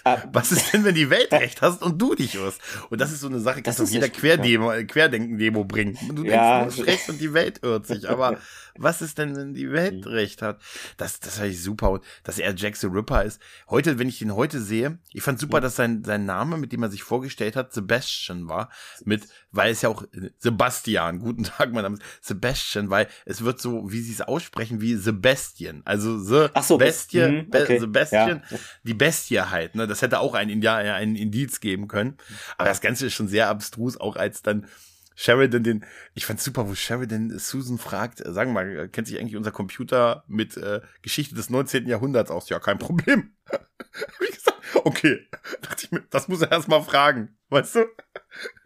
Ah. 0.03 0.17
Was 0.33 0.51
ist 0.51 0.73
denn, 0.73 0.83
wenn 0.83 0.95
die 0.95 1.09
Welt 1.09 1.31
recht 1.31 1.61
hast 1.61 1.81
und 1.81 2.01
du 2.01 2.15
dich 2.15 2.35
wirst? 2.35 2.59
Und 2.89 2.99
das 2.99 3.11
ist 3.11 3.21
so 3.21 3.27
eine 3.27 3.39
Sache, 3.39 3.61
du 3.61 3.71
auf 3.71 3.89
jeder 3.89 4.09
Querdemo, 4.09 4.71
Querdenken-Demo 4.85 5.63
bringen. 5.63 5.97
Du 6.13 6.25
ja. 6.25 6.59
denkst, 6.59 6.75
du 6.75 6.81
hast 6.81 6.87
recht 6.87 7.09
und 7.09 7.21
die 7.21 7.33
Welt 7.33 7.59
irrt 7.63 7.87
sich. 7.87 8.09
Aber 8.09 8.37
was 8.77 9.01
ist 9.01 9.17
denn, 9.17 9.35
wenn 9.35 9.53
die 9.53 9.71
Welt 9.71 10.05
mhm. 10.05 10.11
recht 10.11 10.41
hat? 10.41 10.59
Das, 10.97 11.19
das 11.19 11.37
fand 11.37 11.49
ich 11.49 11.61
super. 11.61 11.91
Und 11.91 12.03
dass 12.23 12.39
er 12.39 12.53
Jack 12.55 12.75
the 12.77 12.87
Ripper 12.87 13.23
ist. 13.23 13.41
Heute, 13.69 13.99
wenn 13.99 14.09
ich 14.09 14.21
ihn 14.21 14.35
heute 14.35 14.61
sehe, 14.61 14.97
ich 15.11 15.21
fand 15.21 15.39
super, 15.39 15.61
dass 15.61 15.75
sein, 15.75 16.03
sein 16.03 16.25
Name, 16.25 16.57
mit 16.57 16.71
dem 16.71 16.83
er 16.83 16.89
sich 16.89 17.03
vorgestellt 17.03 17.55
hat, 17.55 17.73
Sebastian 17.73 18.47
war. 18.47 18.69
Mit, 19.05 19.27
weil 19.51 19.71
es 19.71 19.81
ja 19.81 19.89
auch 19.89 20.03
Sebastian, 20.39 21.19
guten 21.19 21.43
Tag, 21.43 21.71
mein 21.71 21.83
Name 21.83 21.97
ist 21.97 22.03
Sebastian, 22.21 22.89
weil 22.89 23.07
es 23.25 23.43
wird 23.43 23.61
so, 23.61 23.91
wie 23.91 24.01
sie 24.01 24.13
es 24.13 24.21
aussprechen, 24.21 24.81
wie 24.81 24.95
Sebastian. 24.95 25.81
Also 25.85 26.17
The 26.17 26.47
Ach 26.53 26.63
so, 26.63 26.77
Bestie, 26.77 27.19
mh, 27.19 27.45
okay. 27.53 27.79
Sebastian, 27.79 28.43
ja. 28.49 28.57
die 28.83 28.93
Bestie 28.93 29.41
halt. 29.41 29.75
Ne? 29.75 29.87
Das 29.87 30.01
hätte 30.01 30.19
auch 30.19 30.33
ein, 30.33 30.49
Indianer, 30.49 30.95
ein 30.95 31.15
Indiz 31.15 31.59
geben 31.59 31.87
können. 31.87 32.17
Aber 32.57 32.69
das 32.69 32.81
Ganze 32.81 33.07
ist 33.07 33.13
schon 33.13 33.27
sehr 33.27 33.49
abstrus, 33.49 33.97
auch 33.97 34.15
als 34.15 34.41
dann 34.41 34.67
Sheridan 35.15 35.63
den, 35.63 35.85
ich 36.13 36.25
fand's 36.25 36.43
super, 36.43 36.67
wo 36.67 36.75
Sheridan 36.75 37.37
Susan 37.37 37.77
fragt, 37.77 38.25
äh, 38.25 38.31
sagen 38.31 38.53
wir 38.53 38.63
mal, 38.63 38.89
kennt 38.89 39.07
sich 39.07 39.19
eigentlich 39.19 39.35
unser 39.35 39.51
Computer 39.51 40.23
mit 40.27 40.57
äh, 40.57 40.81
Geschichte 41.01 41.35
des 41.35 41.49
19. 41.49 41.87
Jahrhunderts 41.87 42.31
aus? 42.31 42.49
Ja, 42.49 42.59
kein 42.59 42.79
Problem. 42.79 43.33
Wie 44.19 44.33
gesagt, 44.33 44.61
okay, 44.83 45.27
dachte 45.61 45.85
ich 45.85 45.91
mir, 45.91 46.01
das 46.09 46.27
muss 46.27 46.41
er 46.41 46.51
erstmal 46.51 46.81
fragen, 46.83 47.37
weißt 47.49 47.75
du? 47.75 47.85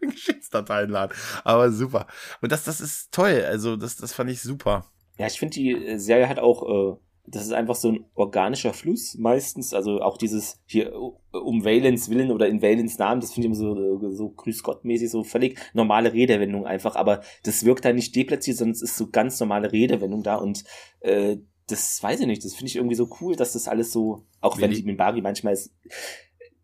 Geschichtsdateien 0.00 0.90
laden. 0.90 1.16
Aber 1.44 1.70
super. 1.70 2.06
Und 2.40 2.52
das, 2.52 2.64
das 2.64 2.80
ist 2.80 3.12
toll, 3.12 3.44
also 3.46 3.76
das, 3.76 3.96
das 3.96 4.12
fand 4.12 4.30
ich 4.30 4.40
super. 4.40 4.90
Ja, 5.18 5.26
ich 5.26 5.38
finde, 5.38 5.54
die 5.54 5.98
Serie 5.98 6.28
hat 6.28 6.38
auch 6.38 6.62
äh, 6.94 6.96
das 7.30 7.44
ist 7.44 7.52
einfach 7.52 7.74
so 7.74 7.92
ein 7.92 8.04
organischer 8.14 8.72
Fluss 8.72 9.16
meistens. 9.18 9.74
Also 9.74 10.00
auch 10.00 10.16
dieses 10.16 10.60
hier 10.66 10.92
um 11.30 11.64
Valens 11.64 12.08
Willen 12.08 12.30
oder 12.30 12.48
in 12.48 12.62
Valens 12.62 12.98
Namen, 12.98 13.20
das 13.20 13.32
finde 13.32 13.48
ich 13.48 13.52
immer 13.52 13.54
so, 13.54 14.14
so 14.14 14.30
Grüß 14.30 14.62
Gott 14.62 14.84
mäßig, 14.84 15.10
so 15.10 15.24
völlig 15.24 15.58
normale 15.74 16.12
Redewendung 16.12 16.66
einfach. 16.66 16.96
Aber 16.96 17.20
das 17.44 17.64
wirkt 17.64 17.84
da 17.84 17.92
nicht 17.92 18.14
deplatziert, 18.16 18.56
sondern 18.56 18.72
es 18.72 18.82
ist 18.82 18.96
so 18.96 19.10
ganz 19.10 19.38
normale 19.40 19.72
Redewendung 19.72 20.22
da 20.22 20.36
und 20.36 20.64
äh, 21.00 21.36
das 21.66 22.02
weiß 22.02 22.20
ich 22.20 22.26
nicht, 22.26 22.42
das 22.44 22.54
finde 22.54 22.68
ich 22.68 22.76
irgendwie 22.76 22.94
so 22.96 23.10
cool, 23.20 23.36
dass 23.36 23.52
das 23.52 23.68
alles 23.68 23.92
so, 23.92 24.24
auch 24.40 24.56
Wie 24.56 24.62
wenn 24.62 24.70
die 24.70 24.82
Minbari 24.82 25.20
manchmal 25.20 25.52
ist, 25.52 25.74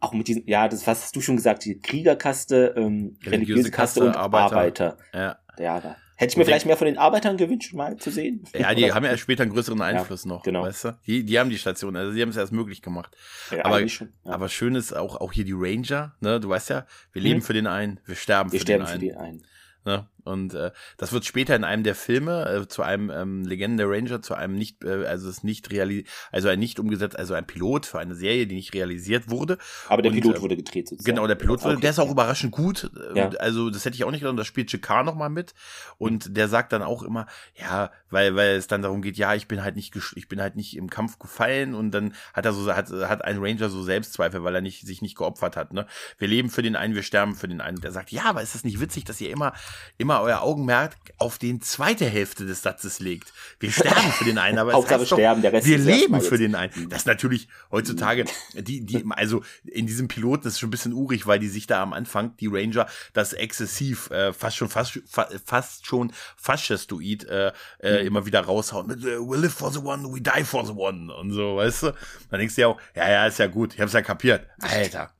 auch 0.00 0.14
mit 0.14 0.28
diesen, 0.28 0.46
ja, 0.46 0.66
das 0.66 0.86
was 0.86 1.02
hast 1.02 1.16
du 1.16 1.20
schon 1.20 1.36
gesagt, 1.36 1.66
die 1.66 1.78
Kriegerkaste, 1.78 2.74
ähm, 2.76 3.18
religiöse, 3.22 3.30
religiöse 3.30 3.70
Kaste, 3.70 4.00
Kaste, 4.00 4.04
und 4.04 4.16
Arbeiter. 4.16 4.56
Arbeiter. 4.56 4.98
Ja. 5.12 5.38
Ja, 5.58 5.80
da 5.80 5.96
Hätte 6.16 6.30
ich 6.32 6.36
mir 6.36 6.44
vielleicht 6.44 6.66
mehr 6.66 6.76
von 6.76 6.86
den 6.86 6.96
Arbeitern 6.98 7.36
gewünscht, 7.36 7.74
mal 7.74 7.96
zu 7.96 8.10
sehen. 8.10 8.44
Ja, 8.56 8.72
die 8.74 8.92
haben 8.92 9.04
ja 9.04 9.16
später 9.16 9.42
einen 9.42 9.52
größeren 9.52 9.80
Einfluss 9.80 10.24
ja, 10.24 10.28
noch. 10.28 10.42
Genau. 10.44 10.62
Weißt 10.62 10.84
du? 10.84 10.98
Die, 11.06 11.24
die 11.24 11.38
haben 11.38 11.50
die 11.50 11.58
Station, 11.58 11.96
also 11.96 12.12
die 12.12 12.22
haben 12.22 12.28
es 12.28 12.36
erst 12.36 12.52
möglich 12.52 12.82
gemacht. 12.82 13.16
Ja, 13.50 13.64
aber, 13.64 13.88
schon, 13.88 14.12
ja. 14.24 14.32
aber 14.32 14.48
schön 14.48 14.74
ist 14.76 14.92
auch, 14.92 15.16
auch 15.20 15.32
hier 15.32 15.44
die 15.44 15.54
Ranger, 15.56 16.14
ne? 16.20 16.38
Du 16.38 16.48
weißt 16.48 16.70
ja, 16.70 16.86
wir 17.12 17.22
leben 17.22 17.40
Mhm. 17.40 17.42
für 17.42 17.52
den 17.52 17.66
einen, 17.66 18.00
wir 18.06 18.14
sterben 18.14 18.52
Wir 18.52 18.60
für 18.60 18.62
sterben 18.64 18.84
den 18.84 18.88
für 18.88 18.92
einen. 18.92 19.00
den 19.00 19.16
einen. 19.16 19.42
Ne? 19.84 20.08
Und 20.24 20.54
äh, 20.54 20.72
das 20.96 21.12
wird 21.12 21.24
später 21.24 21.54
in 21.54 21.64
einem 21.64 21.82
der 21.84 21.94
Filme 21.94 22.48
äh, 22.48 22.68
zu 22.68 22.82
einem 22.82 23.10
ähm, 23.10 23.44
Legenden 23.44 23.78
der 23.78 23.88
Ranger, 23.88 24.22
zu 24.22 24.34
einem 24.34 24.54
nicht, 24.54 24.82
äh, 24.84 25.06
also 25.06 25.28
es 25.28 25.44
nicht 25.44 25.70
realisiert, 25.70 26.08
also 26.32 26.48
ein 26.48 26.58
nicht 26.58 26.80
umgesetzt, 26.80 27.18
also 27.18 27.34
ein 27.34 27.46
Pilot 27.46 27.86
für 27.86 27.98
eine 27.98 28.14
Serie, 28.14 28.46
die 28.46 28.54
nicht 28.54 28.74
realisiert 28.74 29.30
wurde. 29.30 29.58
Aber 29.88 30.02
der 30.02 30.12
Und, 30.12 30.20
Pilot 30.20 30.36
äh, 30.36 30.40
wurde 30.42 30.56
gedreht 30.56 30.88
sozusagen. 30.88 31.14
Genau, 31.14 31.26
der 31.26 31.34
Pilot 31.34 31.62
wurde, 31.62 31.74
Okay. 31.74 31.82
der 31.82 31.90
ist 31.90 31.98
auch 31.98 32.10
überraschend 32.10 32.52
gut. 32.52 32.90
Äh, 33.14 33.18
Ja. 33.18 33.28
Also 33.38 33.70
das 33.70 33.84
hätte 33.84 33.96
ich 33.96 34.04
auch 34.04 34.10
nicht 34.10 34.20
gedacht. 34.20 34.38
Da 34.38 34.44
spielt 34.44 34.68
Chicard 34.70 35.04
noch 35.06 35.14
mal 35.14 35.28
mit 35.28 35.54
und 35.98 36.36
der 36.36 36.48
sagt 36.48 36.72
dann 36.72 36.82
auch 36.82 37.02
immer, 37.02 37.26
ja, 37.54 37.90
weil 38.10 38.34
weil 38.34 38.56
es 38.56 38.66
dann 38.66 38.82
darum 38.82 39.02
geht, 39.02 39.16
ja, 39.16 39.34
ich 39.34 39.46
bin 39.48 39.62
halt 39.62 39.76
nicht 39.76 39.94
ich 40.16 40.28
bin 40.28 40.40
halt 40.40 40.56
nicht 40.56 40.76
im 40.76 40.88
Kampf 40.90 41.18
gefallen 41.18 41.74
und 41.74 41.90
dann 41.92 42.14
hat 42.32 42.44
er 42.46 42.52
so 42.52 42.72
hat 42.74 42.90
hat 42.90 43.24
ein 43.24 43.38
Ranger 43.38 43.68
so 43.68 43.82
Selbstzweifel, 43.82 44.42
weil 44.44 44.54
er 44.54 44.60
nicht 44.60 44.86
sich 44.86 45.02
nicht 45.02 45.16
geopfert 45.16 45.56
hat. 45.56 45.72
Ne, 45.72 45.86
wir 46.18 46.28
leben 46.28 46.50
für 46.50 46.62
den 46.62 46.76
einen, 46.76 46.94
wir 46.94 47.02
sterben 47.02 47.34
für 47.34 47.48
den 47.48 47.60
einen. 47.60 47.76
Und 47.76 47.84
er 47.84 47.92
sagt, 47.92 48.10
ja, 48.10 48.24
aber 48.24 48.42
ist 48.42 48.54
das 48.54 48.64
nicht 48.64 48.80
witzig, 48.80 49.04
dass 49.04 49.20
ihr 49.20 49.30
immer 49.30 49.52
immer 49.98 50.13
euer 50.22 50.40
Augenmerk 50.42 50.94
auf 51.18 51.38
den 51.38 51.60
zweite 51.62 52.06
Hälfte 52.06 52.44
des 52.46 52.62
Satzes 52.62 53.00
legt? 53.00 53.32
Wir 53.60 53.70
sterben 53.72 54.12
für 54.12 54.24
den 54.24 54.38
einen, 54.38 54.58
aber 54.58 54.72
Hauptsache 54.74 55.00
heißt 55.00 55.12
doch, 55.12 55.16
sterben, 55.16 55.42
der 55.42 55.52
Rest 55.52 55.66
wir 55.66 55.78
leben 55.78 56.12
mal 56.12 56.20
für 56.20 56.38
den 56.38 56.54
einen. 56.54 56.88
Das 56.88 57.00
ist 57.00 57.06
natürlich 57.06 57.48
heutzutage, 57.70 58.24
die, 58.54 58.84
die, 58.84 59.04
also 59.10 59.42
in 59.64 59.86
diesem 59.86 60.08
Piloten 60.08 60.48
ist 60.48 60.58
schon 60.58 60.68
ein 60.68 60.70
bisschen 60.70 60.92
urig, 60.92 61.26
weil 61.26 61.38
die 61.38 61.48
sich 61.48 61.66
da 61.66 61.82
am 61.82 61.92
Anfang, 61.92 62.36
die 62.38 62.46
Ranger, 62.48 62.86
das 63.12 63.32
exzessiv, 63.32 64.10
äh, 64.10 64.32
fast 64.32 64.56
schon, 64.56 64.68
fast, 64.68 65.00
fa- 65.08 65.28
fast 65.44 65.86
schon 65.86 66.12
faschistoid 66.36 67.24
äh, 67.24 67.52
äh, 67.80 68.00
Mhm. 68.02 68.06
immer 68.06 68.26
wieder 68.26 68.40
raushauen 68.40 68.86
mit 68.86 69.04
äh, 69.04 69.18
We 69.18 69.36
live 69.36 69.54
for 69.54 69.72
the 69.72 69.78
one, 69.78 70.04
we 70.12 70.20
die 70.20 70.44
for 70.44 70.64
the 70.66 70.72
one 70.72 71.12
und 71.14 71.32
so, 71.32 71.56
weißt 71.56 71.84
du? 71.84 71.92
Dann 72.30 72.40
denkst 72.40 72.54
du 72.54 72.60
ja 72.62 72.66
auch, 72.68 72.80
ja, 72.94 73.10
ja, 73.10 73.26
ist 73.26 73.38
ja 73.38 73.46
gut, 73.46 73.74
ich 73.74 73.80
hab's 73.80 73.92
ja 73.92 74.02
kapiert. 74.02 74.46
Alter. 74.60 75.10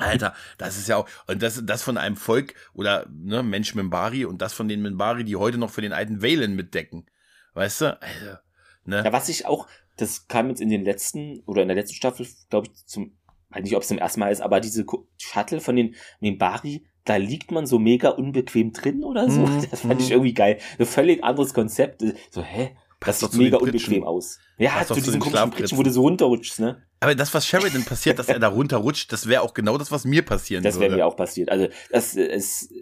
Alter, 0.00 0.34
das 0.58 0.76
ist 0.76 0.88
ja 0.88 0.96
auch, 0.96 1.08
und 1.26 1.42
das, 1.42 1.62
das 1.64 1.82
von 1.82 1.98
einem 1.98 2.16
Volk 2.16 2.54
oder 2.72 3.06
ne, 3.10 3.42
Mensch 3.42 3.74
Mimbari 3.74 4.24
und 4.24 4.42
das 4.42 4.52
von 4.52 4.68
den 4.68 4.82
Mimbari, 4.82 5.24
die 5.24 5.36
heute 5.36 5.58
noch 5.58 5.70
für 5.70 5.82
den 5.82 5.92
alten 5.92 6.22
Valen 6.22 6.54
mitdecken. 6.54 7.06
Weißt 7.54 7.82
du? 7.82 8.02
Also, 8.02 8.36
ne? 8.84 9.02
Ja, 9.04 9.12
was 9.12 9.28
ich 9.28 9.46
auch, 9.46 9.66
das 9.96 10.28
kam 10.28 10.48
jetzt 10.48 10.60
in 10.60 10.68
den 10.68 10.84
letzten, 10.84 11.40
oder 11.46 11.62
in 11.62 11.68
der 11.68 11.76
letzten 11.76 11.94
Staffel, 11.94 12.26
glaube 12.50 12.68
ich, 12.68 12.86
zum, 12.86 13.16
weiß 13.50 13.62
nicht, 13.62 13.76
ob 13.76 13.82
es 13.82 13.88
zum 13.88 13.98
ersten 13.98 14.20
Mal 14.20 14.32
ist, 14.32 14.40
aber 14.40 14.60
diese 14.60 14.84
Shuttle 15.18 15.60
von 15.60 15.76
den, 15.76 15.94
den 16.20 16.38
Bari, 16.38 16.86
da 17.04 17.16
liegt 17.16 17.50
man 17.50 17.66
so 17.66 17.78
mega 17.78 18.08
unbequem 18.10 18.72
drin 18.72 19.04
oder 19.04 19.30
so. 19.30 19.46
Mhm, 19.46 19.66
Das 19.70 19.80
fand 19.80 20.00
ich 20.00 20.08
mhm. 20.08 20.12
irgendwie 20.12 20.34
geil. 20.34 20.58
Ein 20.78 20.86
völlig 20.86 21.22
anderes 21.22 21.54
Konzept. 21.54 22.02
So, 22.30 22.42
hä? 22.42 22.76
Das 23.00 23.20
Passt 23.20 23.22
doch 23.22 23.32
sieht 23.32 23.42
mega 23.42 23.58
unbequem 23.58 24.04
aus. 24.04 24.38
Ja, 24.56 24.70
Passt 24.70 24.88
zu 24.88 24.94
diesen 24.94 25.20
komischen. 25.20 25.50
Pritschen, 25.50 25.76
wo 25.76 25.82
du 25.82 25.90
so 25.90 26.00
runterrutschst, 26.02 26.60
ne? 26.60 26.82
Aber 27.04 27.14
das, 27.14 27.32
was 27.34 27.46
Sheridan 27.46 27.84
passiert, 27.86 28.18
dass 28.18 28.28
er 28.28 28.38
da 28.38 28.48
runterrutscht, 28.48 29.12
das 29.12 29.26
wäre 29.28 29.42
auch 29.42 29.54
genau 29.54 29.78
das, 29.78 29.92
was 29.92 30.04
mir 30.04 30.22
passieren 30.24 30.62
Das 30.64 30.74
wäre 30.76 30.84
würde. 30.90 30.96
mir 30.96 31.06
auch 31.06 31.16
passiert. 31.16 31.50
Also, 31.50 31.68
das 31.90 32.16
äh, 32.16 32.24
ist, 32.26 32.72
äh, 32.72 32.76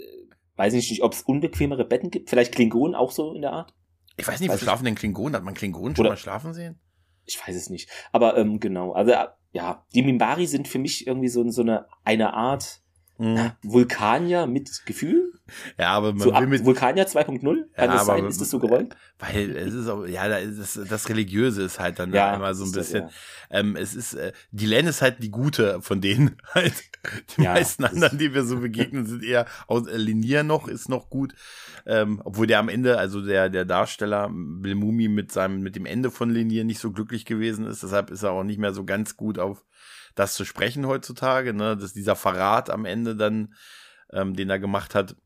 weiß 0.56 0.72
ich 0.74 0.90
nicht, 0.90 1.02
ob 1.02 1.12
es 1.12 1.22
unbequemere 1.22 1.84
Betten 1.84 2.10
gibt. 2.10 2.30
Vielleicht 2.30 2.54
Klingonen 2.54 2.94
auch 2.94 3.10
so 3.10 3.34
in 3.34 3.42
der 3.42 3.52
Art. 3.52 3.74
Ich 4.16 4.26
weiß 4.28 4.40
nicht, 4.40 4.48
wo 4.50 4.54
Weiß 4.54 4.60
schlafen 4.60 4.84
denn 4.84 4.94
Klingonen? 4.94 5.34
Hat 5.36 5.42
man 5.44 5.54
Klingonen 5.54 5.96
schon 5.96 6.04
Oder- 6.06 6.10
mal 6.12 6.16
schlafen 6.16 6.54
sehen? 6.54 6.78
Ich 7.24 7.38
weiß 7.46 7.54
es 7.54 7.70
nicht. 7.70 7.88
Aber 8.12 8.36
ähm, 8.36 8.58
genau. 8.60 8.92
Also, 8.92 9.12
äh, 9.12 9.26
ja, 9.52 9.84
die 9.94 10.02
Mimbari 10.02 10.46
sind 10.46 10.66
für 10.68 10.78
mich 10.78 11.06
irgendwie 11.06 11.28
so, 11.28 11.48
so 11.50 11.62
eine, 11.62 11.86
eine 12.04 12.32
Art 12.34 12.78
Mhm. 13.18 13.52
Vulkanier 13.62 14.46
mit 14.46 14.84
Gefühl. 14.86 15.32
Ja, 15.78 15.90
aber 15.90 16.12
man 16.12 16.20
So 16.20 16.34
will 16.34 16.46
mit, 16.46 16.64
Vulkanier 16.64 17.06
2.0? 17.06 17.40
Kann 17.40 17.64
Ja, 17.76 17.86
das 17.86 18.02
aber- 18.02 18.04
sein? 18.18 18.26
Ist 18.26 18.40
das 18.40 18.50
so 18.50 18.58
gewollt? 18.58 18.94
weil 19.18 19.56
es 19.56 19.72
ist 19.74 19.88
auch, 19.88 20.04
ja, 20.04 20.28
das, 20.28 20.80
das 20.88 21.08
Religiöse 21.08 21.62
ist 21.62 21.78
halt 21.78 21.98
dann 22.00 22.12
Ja, 22.12 22.34
immer 22.34 22.54
so 22.54 22.64
ein 22.64 22.66
ist 22.68 22.76
das, 22.76 22.86
bisschen, 22.92 23.08
ähm, 23.50 23.76
es 23.76 23.94
ist, 23.94 24.14
äh, 24.14 24.32
die 24.50 24.66
Len 24.66 24.86
ist 24.88 25.00
halt 25.00 25.22
die 25.22 25.30
Gute 25.30 25.80
von 25.80 26.00
denen 26.00 26.36
halt. 26.54 26.74
Die 27.36 27.42
Ja, 27.42 27.54
meisten 27.54 27.84
anderen, 27.84 28.18
die 28.18 28.32
wir 28.34 28.44
so 28.44 28.58
begegnen, 28.60 29.06
sind 29.06 29.22
eher 29.24 29.46
aus 29.68 29.86
äh, 29.86 29.96
Linier 29.96 30.42
noch, 30.42 30.66
ist 30.68 30.88
noch 30.88 31.08
gut. 31.10 31.34
Ähm, 31.86 32.20
obwohl 32.24 32.46
der 32.46 32.58
am 32.60 32.68
Ende, 32.68 32.98
also 32.98 33.20
der, 33.24 33.48
der 33.48 33.64
Darsteller 33.64 34.28
Bill 34.32 34.74
Mumi 34.76 35.08
mit 35.08 35.32
seinem, 35.32 35.60
mit 35.62 35.74
dem 35.76 35.86
Ende 35.86 36.10
von 36.10 36.30
Linier 36.30 36.64
nicht 36.64 36.78
so 36.80 36.90
glücklich 36.92 37.24
gewesen 37.24 37.66
ist. 37.66 37.82
Deshalb 37.82 38.10
ist 38.10 38.22
er 38.22 38.30
auch 38.32 38.44
nicht 38.44 38.58
mehr 38.58 38.72
so 38.72 38.84
ganz 38.84 39.16
gut 39.16 39.38
auf 39.38 39.64
das 40.14 40.34
zu 40.34 40.44
sprechen 40.44 40.86
heutzutage, 40.86 41.54
ne, 41.54 41.76
dass 41.76 41.92
dieser 41.92 42.16
Verrat 42.16 42.70
am 42.70 42.84
Ende 42.84 43.16
dann, 43.16 43.54
ähm, 44.12 44.34
den 44.34 44.50
er 44.50 44.58
gemacht 44.58 44.94
hat, 44.94 45.16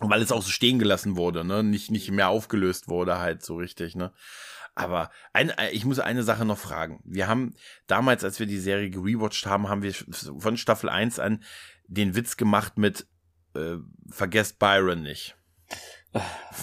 weil 0.00 0.22
es 0.22 0.32
auch 0.32 0.42
so 0.42 0.50
stehen 0.50 0.78
gelassen 0.78 1.16
wurde, 1.16 1.44
ne, 1.44 1.62
nicht, 1.62 1.90
nicht 1.90 2.10
mehr 2.10 2.28
aufgelöst 2.28 2.88
wurde 2.88 3.18
halt 3.18 3.44
so 3.44 3.56
richtig, 3.56 3.96
ne. 3.96 4.12
Aber 4.74 5.10
ein, 5.32 5.50
äh, 5.50 5.70
ich 5.70 5.84
muss 5.84 5.98
eine 5.98 6.22
Sache 6.22 6.44
noch 6.44 6.58
fragen. 6.58 7.00
Wir 7.04 7.26
haben 7.26 7.54
damals, 7.88 8.22
als 8.22 8.38
wir 8.38 8.46
die 8.46 8.60
Serie 8.60 8.90
gerewatcht 8.90 9.44
haben, 9.46 9.68
haben 9.68 9.82
wir 9.82 9.92
von 9.92 10.56
Staffel 10.56 10.88
1 10.88 11.18
an 11.18 11.42
den 11.88 12.14
Witz 12.14 12.36
gemacht 12.36 12.78
mit 12.78 13.06
äh, 13.54 13.76
Vergesst 14.10 14.58
Byron 14.58 15.02
nicht. 15.02 15.36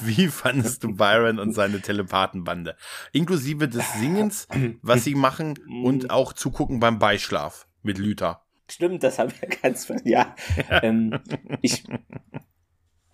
Wie 0.01 0.27
fandest 0.27 0.83
du 0.83 0.95
Byron 0.95 1.39
und 1.39 1.53
seine 1.53 1.81
Telepathenbande? 1.81 2.75
Inklusive 3.11 3.67
des 3.67 3.93
Singens, 3.93 4.47
was 4.81 5.03
sie 5.03 5.15
machen 5.15 5.59
und 5.83 6.09
auch 6.09 6.33
zugucken 6.33 6.79
beim 6.79 6.99
Beischlaf 6.99 7.67
mit 7.83 7.97
Lüther. 7.97 8.41
Stimmt, 8.69 9.03
das 9.03 9.19
haben 9.19 9.31
wir 9.39 9.49
ganz, 9.61 9.91
ja. 10.03 10.36
ähm, 10.81 11.19
ich, 11.61 11.83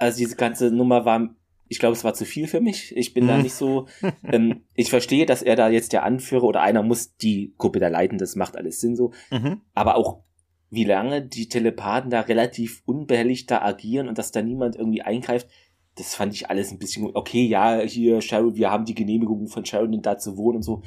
also 0.02 0.18
diese 0.18 0.36
ganze 0.36 0.72
Nummer 0.72 1.06
war, 1.06 1.36
ich 1.68 1.80
glaube, 1.80 1.94
es 1.94 2.04
war 2.04 2.14
zu 2.14 2.26
viel 2.26 2.48
für 2.48 2.60
mich. 2.60 2.96
Ich 2.98 3.14
bin 3.14 3.28
da 3.28 3.38
Mhm. 3.38 3.44
nicht 3.44 3.54
so, 3.54 3.88
ähm, 4.24 4.64
ich 4.76 4.90
verstehe, 4.90 5.26
dass 5.26 5.42
er 5.42 5.56
da 5.56 5.70
jetzt 5.70 5.94
der 5.94 6.04
Anführer 6.04 6.44
oder 6.44 6.62
einer 6.62 6.84
muss 6.84 7.16
die 7.16 7.54
Gruppe 7.58 7.80
da 7.80 7.88
leiten, 7.88 8.18
das 8.18 8.36
macht 8.36 8.58
alles 8.58 8.82
Sinn 8.82 8.96
so. 8.96 9.12
Mhm. 9.32 9.62
Aber 9.74 9.96
auch, 9.96 10.24
wie 10.70 10.84
lange 10.84 11.22
die 11.22 11.48
Telepathen 11.48 12.10
da 12.10 12.22
relativ 12.22 12.82
unbehelligt 12.86 13.50
da 13.52 13.62
agieren 13.62 14.08
und 14.08 14.18
dass 14.18 14.32
da 14.32 14.42
niemand 14.42 14.76
irgendwie 14.76 15.02
eingreift, 15.02 15.48
das 15.96 16.16
fand 16.16 16.34
ich 16.34 16.50
alles 16.50 16.72
ein 16.72 16.80
bisschen, 16.80 17.12
okay, 17.14 17.46
ja, 17.46 17.82
hier, 17.82 18.22
Sharon, 18.22 18.56
wir 18.56 18.72
haben 18.72 18.86
die 18.86 18.96
Genehmigung 18.96 19.48
von 19.48 19.66
Sharon 19.66 20.02
da 20.02 20.18
zu 20.18 20.38
wohnen 20.38 20.58
und 20.58 20.64
so. 20.64 20.82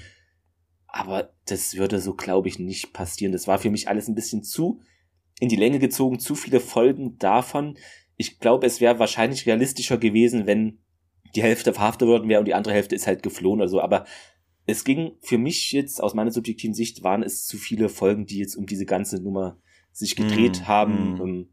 Aber 0.86 1.34
das 1.46 1.76
würde 1.76 2.00
so, 2.00 2.14
glaube 2.14 2.48
ich, 2.48 2.58
nicht 2.58 2.92
passieren. 2.92 3.32
Das 3.32 3.46
war 3.46 3.58
für 3.58 3.70
mich 3.70 3.88
alles 3.88 4.08
ein 4.08 4.14
bisschen 4.14 4.42
zu 4.42 4.80
in 5.40 5.48
die 5.48 5.56
Länge 5.56 5.78
gezogen, 5.78 6.20
zu 6.20 6.34
viele 6.34 6.60
Folgen 6.60 7.18
davon. 7.18 7.76
Ich 8.16 8.38
glaube, 8.38 8.66
es 8.66 8.80
wäre 8.80 8.98
wahrscheinlich 8.98 9.46
realistischer 9.46 9.98
gewesen, 9.98 10.46
wenn 10.46 10.78
die 11.34 11.42
Hälfte 11.42 11.72
verhaftet 11.72 12.06
worden 12.08 12.28
wäre 12.28 12.40
und 12.40 12.46
die 12.46 12.54
andere 12.54 12.74
Hälfte 12.74 12.94
ist 12.94 13.06
halt 13.06 13.22
geflohen 13.22 13.60
oder 13.60 13.68
so. 13.68 13.80
Aber 13.80 14.04
es 14.66 14.84
ging 14.84 15.12
für 15.20 15.36
mich 15.38 15.72
jetzt 15.72 16.02
aus 16.02 16.14
meiner 16.14 16.30
subjektiven 16.30 16.74
Sicht 16.74 17.02
waren 17.02 17.22
es 17.22 17.46
zu 17.46 17.58
viele 17.58 17.88
Folgen, 17.88 18.26
die 18.26 18.38
jetzt 18.38 18.56
um 18.56 18.66
diese 18.66 18.86
ganze 18.86 19.22
Nummer 19.22 19.58
sich 19.92 20.16
gedreht 20.16 20.62
Mm, 20.62 20.66
haben. 20.68 21.14
mm. 21.14 21.48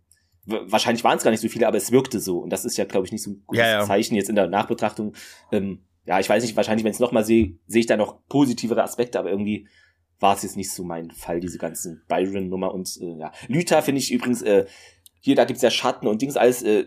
Wahrscheinlich 0.46 1.04
waren 1.04 1.18
es 1.18 1.24
gar 1.24 1.32
nicht 1.32 1.42
so 1.42 1.50
viele, 1.50 1.68
aber 1.68 1.78
es 1.78 1.92
wirkte 1.92 2.20
so. 2.20 2.40
Und 2.40 2.52
das 2.52 2.66
ist 2.66 2.78
ja, 2.78 2.86
glaube 2.86 3.06
ich, 3.06 3.12
nicht 3.12 3.24
so 3.24 3.32
ein 3.32 3.44
gutes 3.46 3.60
Ja, 3.64 3.70
ja. 3.80 3.86
Zeichen 3.86 4.16
jetzt 4.16 4.30
in 4.30 4.36
der 4.36 4.48
Nachbetrachtung. 4.48 5.14
Ähm, 5.52 5.84
ja, 6.06 6.20
ich 6.20 6.28
weiß 6.28 6.42
nicht, 6.44 6.56
wahrscheinlich, 6.56 6.84
wenn 6.84 6.92
ich 6.92 6.96
es 6.96 7.00
nochmal 7.02 7.26
sehe, 7.26 7.58
sehe 7.68 7.82
ich 7.82 7.86
da 7.86 7.96
noch 7.98 8.26
positivere 8.28 8.82
Aspekte, 8.82 9.20
aber 9.20 9.30
irgendwie 9.30 9.68
war 10.20 10.36
es 10.36 10.44
jetzt 10.44 10.58
nicht 10.58 10.72
so 10.72 10.84
mein 10.84 11.12
Fall, 11.12 11.40
diese 11.40 11.58
ganzen 11.60 12.04
Byron-Nummer. 12.08 12.74
Und 12.74 12.98
äh, 13.02 13.18
ja, 13.20 13.32
Lüther 13.48 13.82
finde 13.84 14.00
ich 14.00 14.12
übrigens, 14.12 14.42
äh, 14.42 14.66
hier, 15.22 15.36
da 15.36 15.46
gibt's 15.46 15.62
ja 15.62 15.70
Schatten 15.70 16.08
und 16.08 16.22
Dings, 16.22 16.36
alles, 16.36 16.62
äh, 16.64 16.86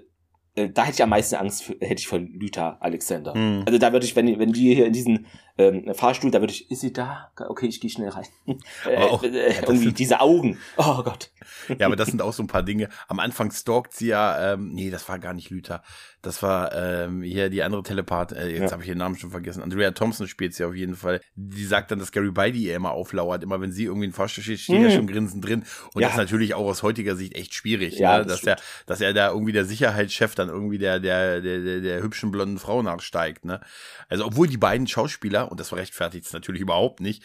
äh, 0.56 0.68
da 0.68 0.84
hätte 0.84 0.96
ich 0.96 1.02
am 1.02 1.10
meisten 1.10 1.36
Angst, 1.36 1.62
für, 1.62 1.72
hätte 1.80 2.00
ich 2.00 2.06
vor 2.06 2.18
Lüther 2.18 2.76
Alexander. 2.80 3.34
Mhm. 3.34 3.62
Also 3.66 3.78
da 3.78 3.92
würde 3.92 4.04
ich, 4.04 4.14
wenn, 4.14 4.38
wenn 4.38 4.52
die 4.52 4.74
hier 4.74 4.86
in 4.86 4.92
diesen 4.92 5.26
ähm, 5.56 5.94
Fahrstuhl, 5.94 6.30
da 6.30 6.40
würde 6.40 6.52
ich, 6.52 6.70
ist 6.70 6.80
sie 6.80 6.92
da? 6.92 7.30
Okay, 7.36 7.66
ich 7.66 7.80
gehe 7.80 7.90
schnell 7.90 8.08
rein. 8.08 8.26
äh, 8.86 8.96
Aber 8.96 9.10
auch- 9.12 9.22
äh, 9.22 9.28
ja, 9.28 9.48
das 9.48 9.58
irgendwie 9.68 9.84
sind- 9.84 9.98
diese 9.98 10.20
Augen. 10.20 10.58
Oh 10.76 11.02
Gott. 11.02 11.30
Ja, 11.78 11.86
aber 11.86 11.96
das 11.96 12.08
sind 12.08 12.22
auch 12.22 12.32
so 12.32 12.42
ein 12.42 12.46
paar 12.48 12.62
Dinge. 12.62 12.88
Am 13.08 13.20
Anfang 13.20 13.50
stalkt 13.50 13.92
sie 13.94 14.08
ja, 14.08 14.54
ähm, 14.54 14.72
nee, 14.72 14.90
das 14.90 15.08
war 15.08 15.18
gar 15.18 15.34
nicht 15.34 15.50
Lüther. 15.50 15.82
Das 16.22 16.42
war 16.42 16.74
ähm, 16.74 17.22
hier 17.22 17.50
die 17.50 17.62
andere 17.62 17.82
Telepath, 17.82 18.32
äh, 18.32 18.48
jetzt 18.48 18.62
Ja. 18.62 18.70
habe 18.72 18.82
ich 18.82 18.88
den 18.88 18.96
Namen 18.96 19.16
schon 19.16 19.30
vergessen. 19.30 19.62
Andrea 19.62 19.90
Thompson 19.90 20.26
spielt 20.26 20.54
sie 20.54 20.64
auf 20.64 20.74
jeden 20.74 20.96
Fall. 20.96 21.20
Die 21.34 21.64
sagt 21.66 21.90
dann, 21.90 21.98
dass 21.98 22.12
Gary 22.12 22.30
Beide 22.30 22.56
ihr 22.56 22.74
immer 22.74 22.92
auflauert. 22.92 23.42
Immer 23.42 23.60
wenn 23.60 23.72
sie 23.72 23.84
irgendwie 23.84 24.06
in 24.06 24.12
Fahrstuhl 24.12 24.42
steht, 24.42 24.60
steht 24.60 24.76
er 24.82 24.88
Mhm. 24.88 24.94
schon 24.94 25.06
grinsend 25.06 25.44
drin. 25.44 25.64
Und 25.92 26.00
Ja. 26.00 26.08
das 26.08 26.12
ist 26.14 26.18
natürlich 26.22 26.54
auch 26.54 26.64
aus 26.66 26.82
heutiger 26.82 27.14
Sicht 27.14 27.34
echt 27.34 27.52
schwierig, 27.54 27.98
Ja, 27.98 28.18
ne? 28.18 28.24
das 28.26 28.40
dass, 28.40 28.46
er, 28.46 28.56
dass 28.86 29.00
er 29.02 29.12
da 29.12 29.28
irgendwie 29.28 29.52
der 29.52 29.66
Sicherheitschef 29.66 30.34
dann 30.34 30.48
irgendwie 30.48 30.78
der, 30.78 30.98
der, 30.98 31.42
der, 31.42 31.60
der, 31.60 31.80
der 31.80 32.02
hübschen 32.02 32.30
blonden 32.30 32.58
Frau 32.58 32.82
nachsteigt. 32.82 33.44
Ne? 33.44 33.60
Also 34.08 34.24
obwohl 34.24 34.48
die 34.48 34.56
beiden 34.56 34.86
Schauspieler, 34.86 35.43
und 35.50 35.60
das 35.60 35.72
rechtfertigt 35.74 36.26
es 36.26 36.32
natürlich 36.32 36.62
überhaupt 36.62 37.00
nicht, 37.00 37.22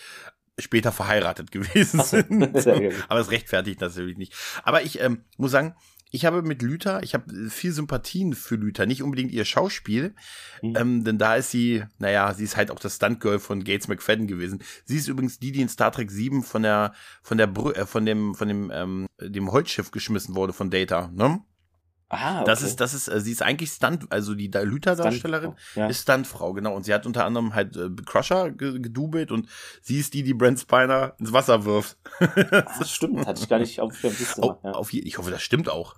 später 0.57 0.91
verheiratet 0.91 1.51
gewesen 1.53 2.01
sind. 2.01 2.43
Aber 3.09 3.19
es 3.19 3.31
rechtfertigt 3.31 3.81
natürlich 3.81 4.17
nicht. 4.17 4.33
Aber 4.63 4.83
ich 4.83 4.99
ähm, 5.01 5.23
muss 5.37 5.51
sagen, 5.51 5.75
ich 6.11 6.25
habe 6.25 6.41
mit 6.41 6.63
Lüther, 6.63 7.03
ich 7.03 7.13
habe 7.13 7.49
viel 7.51 7.71
Sympathien 7.71 8.33
für 8.33 8.55
Lüther, 8.55 8.87
nicht 8.87 9.03
unbedingt 9.03 9.31
ihr 9.31 9.45
Schauspiel, 9.45 10.15
Mhm. 10.61 10.75
ähm, 10.75 11.03
denn 11.03 11.17
da 11.19 11.35
ist 11.35 11.51
sie, 11.51 11.83
naja, 11.99 12.33
sie 12.33 12.43
ist 12.43 12.57
halt 12.57 12.71
auch 12.71 12.79
das 12.79 12.95
Stuntgirl 12.95 13.39
von 13.39 13.63
Gates 13.63 13.87
McFadden 13.87 14.25
gewesen. 14.27 14.61
Sie 14.85 14.97
ist 14.97 15.07
übrigens 15.07 15.39
die, 15.39 15.51
die 15.51 15.61
in 15.61 15.69
Star 15.69 15.91
Trek 15.91 16.09
7 16.09 16.41
von 16.43 16.63
der, 16.63 16.93
von 17.21 17.37
der 17.37 17.47
Brü 17.47 17.71
äh, 17.73 17.85
von 17.85 18.05
dem, 18.05 18.33
von 18.33 18.47
dem, 18.47 18.71
ähm, 18.73 19.07
dem 19.21 19.51
Holzschiff 19.51 19.91
geschmissen 19.91 20.35
wurde 20.35 20.51
von 20.51 20.69
Data, 20.71 21.11
ne? 21.13 21.41
Ah, 22.09 22.37
okay. 22.37 22.45
Das 22.45 22.63
ist, 22.63 22.79
das 22.79 22.95
ist, 22.95 23.07
äh, 23.07 23.21
sie 23.21 23.31
ist 23.31 23.43
eigentlich 23.43 23.69
Stunt, 23.69 24.11
also 24.11 24.33
die 24.33 24.47
Lüther-Darstellerin 24.47 25.53
ja. 25.75 25.87
ist 25.87 26.01
Stuntfrau, 26.01 26.53
genau. 26.53 26.75
Und 26.75 26.83
sie 26.83 26.93
hat 26.93 27.05
unter 27.05 27.23
anderem 27.23 27.53
halt 27.53 27.77
äh, 27.77 27.89
Crusher 28.03 28.51
gedubelt 28.51 29.31
und 29.31 29.47
sie 29.81 29.99
ist 29.99 30.15
die, 30.15 30.23
die 30.23 30.33
Brent 30.33 30.59
Spiner 30.59 31.13
ins 31.19 31.33
Wasser 31.33 31.65
wirft. 31.65 31.97
das 32.51 32.91
stimmt, 32.91 33.27
hatte 33.27 33.41
ich 33.41 33.47
gar 33.47 33.59
nicht 33.59 33.79
auf 33.79 33.99
dem 34.01 34.15
oh, 34.37 34.55
ja. 34.63 34.71
auf, 34.71 34.91
Ich 34.91 35.19
hoffe, 35.19 35.29
das 35.29 35.43
stimmt 35.43 35.69
auch. 35.69 35.95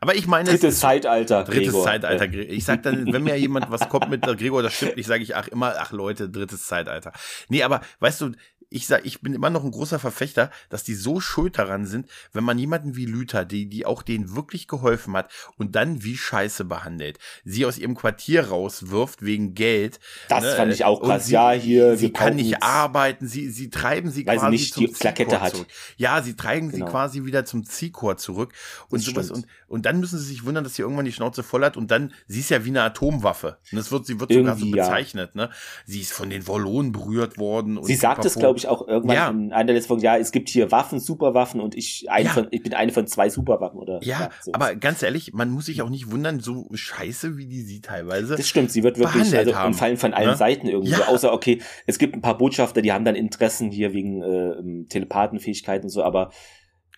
Aber 0.00 0.14
ich 0.14 0.26
meine. 0.26 0.48
Drittes 0.48 0.80
Zeitalter. 0.80 1.44
Drittes 1.44 1.72
Gregor. 1.72 1.84
Zeitalter. 1.84 2.32
Ich 2.32 2.64
sag 2.64 2.82
dann, 2.84 3.12
wenn 3.12 3.22
mir 3.22 3.36
jemand 3.36 3.70
was 3.70 3.88
kommt 3.88 4.08
mit 4.08 4.22
Gregor, 4.22 4.62
das 4.62 4.74
stimmt 4.74 4.96
nicht, 4.96 5.06
sage 5.06 5.22
ich 5.22 5.36
ach 5.36 5.48
immer, 5.48 5.74
ach 5.78 5.92
Leute, 5.92 6.30
drittes 6.30 6.66
Zeitalter. 6.66 7.12
Nee, 7.48 7.62
aber 7.62 7.82
weißt 7.98 8.20
du, 8.22 8.32
ich 8.70 8.86
sag, 8.86 9.04
ich 9.04 9.20
bin 9.20 9.34
immer 9.34 9.50
noch 9.50 9.64
ein 9.64 9.72
großer 9.72 9.98
Verfechter, 9.98 10.50
dass 10.68 10.84
die 10.84 10.94
so 10.94 11.20
schuld 11.20 11.58
daran 11.58 11.86
sind, 11.86 12.08
wenn 12.32 12.44
man 12.44 12.56
jemanden 12.56 12.94
wie 12.94 13.04
Lüther, 13.04 13.44
die, 13.44 13.66
die 13.66 13.84
auch 13.84 14.02
denen 14.02 14.36
wirklich 14.36 14.68
geholfen 14.68 15.16
hat 15.16 15.30
und 15.58 15.74
dann 15.74 16.04
wie 16.04 16.16
Scheiße 16.16 16.64
behandelt, 16.64 17.18
sie 17.44 17.66
aus 17.66 17.78
ihrem 17.78 17.96
Quartier 17.96 18.48
rauswirft 18.48 19.22
wegen 19.22 19.54
Geld. 19.54 19.98
Das 20.28 20.44
ne? 20.44 20.54
fand 20.54 20.72
ich 20.72 20.84
auch 20.84 21.02
krass. 21.02 21.26
Sie, 21.26 21.32
ja, 21.32 21.50
hier. 21.50 21.96
Sie 21.96 22.12
kann 22.12 22.36
nicht 22.36 22.62
arbeiten, 22.62 23.26
sie, 23.26 23.50
sie 23.50 23.70
treiben 23.70 24.10
sie 24.10 24.24
weil 24.24 24.38
quasi 24.38 24.56
sie 24.56 24.62
nicht 24.62 24.74
zum 24.74 24.86
die 24.86 24.92
Plakette 24.92 25.40
hat. 25.40 25.52
Zurück. 25.52 25.68
Ja, 25.96 26.22
sie 26.22 26.36
treiben 26.36 26.70
genau. 26.70 26.86
sie 26.86 26.90
quasi 26.92 27.24
wieder 27.24 27.44
zum 27.44 27.64
Zielchor 27.64 28.18
zurück 28.18 28.52
und 28.88 29.00
sowas. 29.00 29.32
Und, 29.32 29.46
und 29.66 29.84
dann 29.84 29.98
müssen 29.98 30.18
sie 30.18 30.26
sich 30.26 30.44
wundern, 30.44 30.62
dass 30.62 30.74
sie 30.76 30.82
irgendwann 30.82 31.04
die 31.04 31.12
Schnauze 31.12 31.42
voll 31.42 31.64
hat 31.64 31.76
und 31.76 31.90
dann, 31.90 32.12
sie 32.28 32.40
ist 32.40 32.50
ja 32.50 32.64
wie 32.64 32.70
eine 32.70 32.82
Atomwaffe. 32.82 33.58
Und 33.72 33.78
das 33.78 33.90
wird, 33.90 34.06
sie 34.06 34.20
wird 34.20 34.30
Irgendwie, 34.30 34.70
sogar 34.70 34.84
so 34.84 34.90
bezeichnet, 34.90 35.32
ja. 35.34 35.46
ne? 35.46 35.50
Sie 35.86 36.00
ist 36.00 36.12
von 36.12 36.30
den 36.30 36.46
Wollonen 36.46 36.92
berührt 36.92 37.38
worden. 37.38 37.82
sie 37.82 37.96
sagt 37.96 38.24
es, 38.24 38.34
glaube 38.34 38.58
ich, 38.58 38.59
auch 38.68 38.86
irgendwann 38.86 39.16
ja. 39.16 39.28
in 39.28 39.52
einer 39.52 39.72
letzten 39.72 39.88
Folgen, 39.88 40.02
ja, 40.02 40.16
es 40.16 40.32
gibt 40.32 40.48
hier 40.48 40.70
Waffen, 40.70 41.00
Superwaffen 41.00 41.60
und 41.60 41.74
ich, 41.74 42.02
ja. 42.02 42.24
von, 42.30 42.48
ich 42.50 42.62
bin 42.62 42.74
eine 42.74 42.92
von 42.92 43.06
zwei 43.06 43.30
Superwaffen 43.30 43.78
oder. 43.78 44.00
Ja, 44.02 44.20
ja 44.20 44.30
so. 44.40 44.52
aber 44.52 44.74
ganz 44.74 45.02
ehrlich, 45.02 45.32
man 45.32 45.50
muss 45.50 45.66
sich 45.66 45.82
auch 45.82 45.90
nicht 45.90 46.10
wundern, 46.10 46.40
so 46.40 46.66
scheiße, 46.72 47.36
wie 47.36 47.46
die 47.46 47.62
sie 47.62 47.80
teilweise. 47.80 48.36
Das 48.36 48.48
stimmt, 48.48 48.70
sie 48.70 48.82
wird 48.82 48.98
wirklich 48.98 49.36
also 49.36 49.54
haben. 49.54 49.74
fallen 49.74 49.96
von 49.96 50.14
allen 50.14 50.30
ne? 50.30 50.36
Seiten 50.36 50.66
irgendwie. 50.66 50.92
Ja. 50.92 51.08
Außer, 51.08 51.32
okay, 51.32 51.60
es 51.86 51.98
gibt 51.98 52.14
ein 52.14 52.20
paar 52.20 52.38
Botschafter, 52.38 52.82
die 52.82 52.92
haben 52.92 53.04
dann 53.04 53.14
Interessen 53.14 53.70
hier 53.70 53.92
wegen 53.92 54.22
äh, 54.22 54.86
Telepathenfähigkeiten 54.88 55.84
und 55.84 55.90
so, 55.90 56.02
aber 56.02 56.30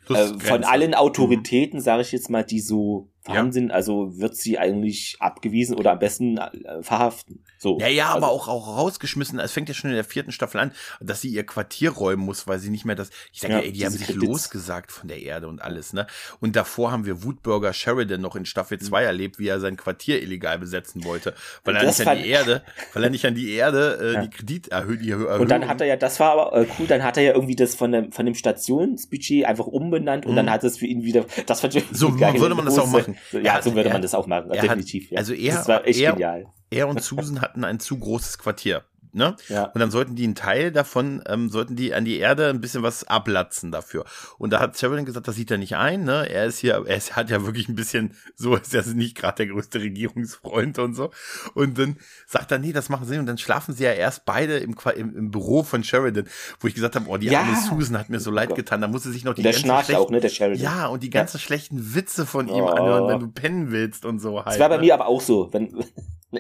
äh, 0.08 0.38
von 0.38 0.64
allen 0.64 0.94
Autoritäten, 0.94 1.80
sage 1.80 2.02
ich 2.02 2.12
jetzt 2.12 2.30
mal, 2.30 2.44
die 2.44 2.60
so 2.60 3.11
Wahnsinn, 3.24 3.68
ja. 3.68 3.74
also 3.74 4.18
wird 4.18 4.36
sie 4.36 4.58
eigentlich 4.58 5.16
abgewiesen 5.20 5.76
oder 5.76 5.92
am 5.92 5.98
besten 5.98 6.38
äh, 6.38 6.82
verhaften. 6.82 7.44
So. 7.58 7.78
Ja, 7.78 7.86
ja, 7.86 8.06
also, 8.06 8.16
aber 8.18 8.28
auch, 8.30 8.48
auch 8.48 8.76
rausgeschmissen. 8.78 9.38
Es 9.38 9.52
fängt 9.52 9.68
ja 9.68 9.74
schon 9.74 9.90
in 9.90 9.96
der 9.96 10.04
vierten 10.04 10.32
Staffel 10.32 10.60
an, 10.60 10.72
dass 11.00 11.20
sie 11.20 11.28
ihr 11.28 11.46
Quartier 11.46 11.90
räumen 11.90 12.24
muss, 12.24 12.48
weil 12.48 12.58
sie 12.58 12.70
nicht 12.70 12.84
mehr 12.84 12.96
das, 12.96 13.10
ich 13.32 13.40
sage 13.40 13.54
ja, 13.54 13.60
ja, 13.60 13.66
ey, 13.66 13.72
die 13.72 13.84
haben 13.84 13.92
sich 13.92 14.08
Kredits. 14.08 14.26
losgesagt 14.26 14.90
von 14.90 15.08
der 15.08 15.22
Erde 15.22 15.46
und 15.46 15.62
alles, 15.62 15.92
ne? 15.92 16.06
Und 16.40 16.56
davor 16.56 16.90
haben 16.90 17.06
wir 17.06 17.22
Wutburger 17.22 17.72
Sheridan 17.72 18.20
noch 18.20 18.34
in 18.34 18.44
Staffel 18.44 18.80
2 18.80 19.00
mhm. 19.00 19.06
erlebt, 19.06 19.38
wie 19.38 19.46
er 19.46 19.60
sein 19.60 19.76
Quartier 19.76 20.20
illegal 20.20 20.58
besetzen 20.58 21.04
wollte, 21.04 21.34
weil 21.64 21.76
er 21.76 21.84
nicht 21.84 22.06
an 22.06 22.18
die 22.18 22.28
Erde, 22.28 22.62
weil 22.92 23.04
er 23.04 23.10
nicht 23.10 23.24
an 23.24 23.34
die 23.36 23.52
Erde 23.52 24.16
äh, 24.16 24.22
die 24.22 24.30
Kredit 24.30 24.68
erhöht, 24.68 25.00
die 25.00 25.10
erhöht. 25.10 25.40
Und 25.40 25.50
dann 25.50 25.68
hat 25.68 25.80
er 25.80 25.86
ja, 25.86 25.96
das 25.96 26.18
war 26.18 26.32
aber 26.32 26.56
äh, 26.56 26.66
cool, 26.78 26.88
dann 26.88 27.04
hat 27.04 27.16
er 27.16 27.22
ja 27.22 27.34
irgendwie 27.34 27.54
das 27.54 27.76
von 27.76 27.92
dem, 27.92 28.10
von 28.10 28.26
dem 28.26 28.34
Stationsbudget 28.34 29.44
einfach 29.44 29.66
umbenannt 29.66 30.26
und 30.26 30.32
mhm. 30.32 30.36
dann 30.36 30.50
hat 30.50 30.64
es 30.64 30.78
für 30.78 30.86
ihn 30.86 31.04
wieder, 31.04 31.26
das 31.46 31.60
fand 31.60 31.76
ich 31.76 31.84
So 31.92 32.18
würde 32.20 32.54
man 32.56 32.64
das 32.64 32.78
auch 32.78 32.90
machen. 32.90 33.11
Ja, 33.32 33.60
so 33.62 33.74
würde 33.74 33.90
man 33.90 34.02
das 34.02 34.14
auch 34.14 34.26
machen, 34.26 34.50
definitiv. 34.50 35.10
Hat, 35.10 35.18
also 35.18 35.34
er, 35.34 35.54
das 35.54 35.68
war 35.68 35.86
echt 35.86 36.00
er, 36.00 36.12
genial. 36.12 36.46
Er 36.70 36.88
und 36.88 37.02
Susan 37.02 37.40
hatten 37.40 37.64
ein 37.64 37.80
zu 37.80 37.98
großes 37.98 38.38
Quartier. 38.38 38.84
Ne? 39.14 39.36
Ja. 39.48 39.64
Und 39.64 39.78
dann 39.78 39.90
sollten 39.90 40.16
die 40.16 40.24
einen 40.24 40.34
Teil 40.34 40.72
davon, 40.72 41.22
ähm, 41.26 41.50
sollten 41.50 41.76
die 41.76 41.92
an 41.92 42.06
die 42.06 42.18
Erde 42.18 42.48
ein 42.48 42.62
bisschen 42.62 42.82
was 42.82 43.04
ablatzen 43.04 43.70
dafür. 43.70 44.04
Und 44.38 44.52
da 44.52 44.60
hat 44.60 44.78
Sheridan 44.78 45.04
gesagt, 45.04 45.28
das 45.28 45.34
sieht 45.34 45.50
er 45.50 45.58
nicht 45.58 45.76
ein, 45.76 46.04
ne? 46.04 46.30
Er 46.30 46.46
ist 46.46 46.58
hier, 46.58 46.82
er 46.86 46.96
ist, 46.96 47.14
hat 47.14 47.28
ja 47.28 47.44
wirklich 47.44 47.68
ein 47.68 47.74
bisschen, 47.74 48.14
so 48.36 48.56
ist 48.56 48.74
er 48.74 48.86
nicht 48.86 49.14
gerade 49.14 49.36
der 49.36 49.48
größte 49.48 49.80
Regierungsfreund 49.80 50.78
und 50.78 50.94
so. 50.94 51.10
Und 51.54 51.78
dann 51.78 51.98
sagt 52.26 52.52
er, 52.52 52.58
nee, 52.58 52.72
das 52.72 52.88
machen 52.88 53.06
sie. 53.06 53.18
Und 53.18 53.26
dann 53.26 53.36
schlafen 53.36 53.74
sie 53.74 53.84
ja 53.84 53.92
erst 53.92 54.24
beide 54.24 54.56
im, 54.58 54.76
im, 54.96 55.16
im 55.16 55.30
Büro 55.30 55.62
von 55.62 55.84
Sheridan, 55.84 56.26
wo 56.60 56.68
ich 56.68 56.74
gesagt 56.74 56.96
habe, 56.96 57.06
oh, 57.08 57.18
die 57.18 57.26
ja. 57.26 57.40
arme 57.40 57.56
Susan 57.68 57.98
hat 57.98 58.08
mir 58.08 58.20
so 58.20 58.30
leid 58.30 58.54
getan. 58.54 58.80
Da 58.80 58.88
musste 58.88 59.10
sich 59.10 59.24
noch 59.24 59.34
die 59.34 59.42
der 59.42 59.52
ganzen 59.52 59.94
auch, 59.96 60.10
ne, 60.10 60.20
der 60.20 60.30
Sheridan. 60.30 60.62
Ja, 60.62 60.86
und 60.86 61.02
die 61.02 61.10
ganzen 61.10 61.36
ja. 61.36 61.42
schlechten 61.42 61.94
Witze 61.94 62.24
von 62.24 62.48
ihm 62.48 62.64
oh. 62.64 62.68
anhören, 62.68 63.08
wenn 63.08 63.20
du 63.20 63.28
pennen 63.28 63.70
willst 63.72 64.06
und 64.06 64.20
so 64.20 64.38
halt. 64.38 64.46
Das 64.46 64.58
war 64.58 64.70
bei 64.70 64.76
ne? 64.76 64.82
mir 64.82 64.94
aber 64.94 65.06
auch 65.06 65.20
so, 65.20 65.52
wenn, 65.52 65.84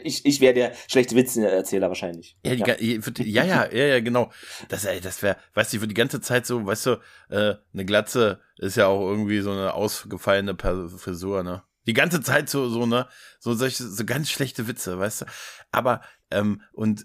ich, 0.02 0.24
ich 0.24 0.40
wäre 0.40 0.54
der 0.54 0.72
schlechte 0.88 1.14
Witzeerzähler 1.14 1.88
wahrscheinlich. 1.88 2.36
Ja, 2.44 2.54
die, 2.54 3.00
ja. 3.30 3.44
ja, 3.44 3.70
ja, 3.70 3.84
ja, 3.84 4.00
genau. 4.00 4.30
Das, 4.68 4.84
ey, 4.84 5.00
das 5.00 5.22
wäre, 5.22 5.36
weißt 5.54 5.72
du, 5.74 5.80
für 5.80 5.88
die 5.88 5.94
ganze 5.94 6.20
Zeit 6.20 6.46
so, 6.46 6.64
weißt 6.64 6.86
du, 6.86 6.90
äh, 7.30 7.54
eine 7.72 7.84
Glatze 7.84 8.40
ist 8.58 8.76
ja 8.76 8.86
auch 8.86 9.08
irgendwie 9.08 9.40
so 9.40 9.52
eine 9.52 9.74
ausgefallene 9.74 10.56
Frisur, 10.56 11.42
ne? 11.42 11.62
Die 11.86 11.94
ganze 11.94 12.20
Zeit 12.20 12.48
so, 12.48 12.68
so, 12.68 12.86
ne, 12.86 13.08
so 13.38 13.54
solche, 13.54 13.84
so 13.84 14.04
ganz 14.04 14.30
schlechte 14.30 14.68
Witze, 14.68 14.98
weißt 14.98 15.22
du? 15.22 15.24
Aber, 15.70 16.00
ähm, 16.30 16.62
und 16.72 17.04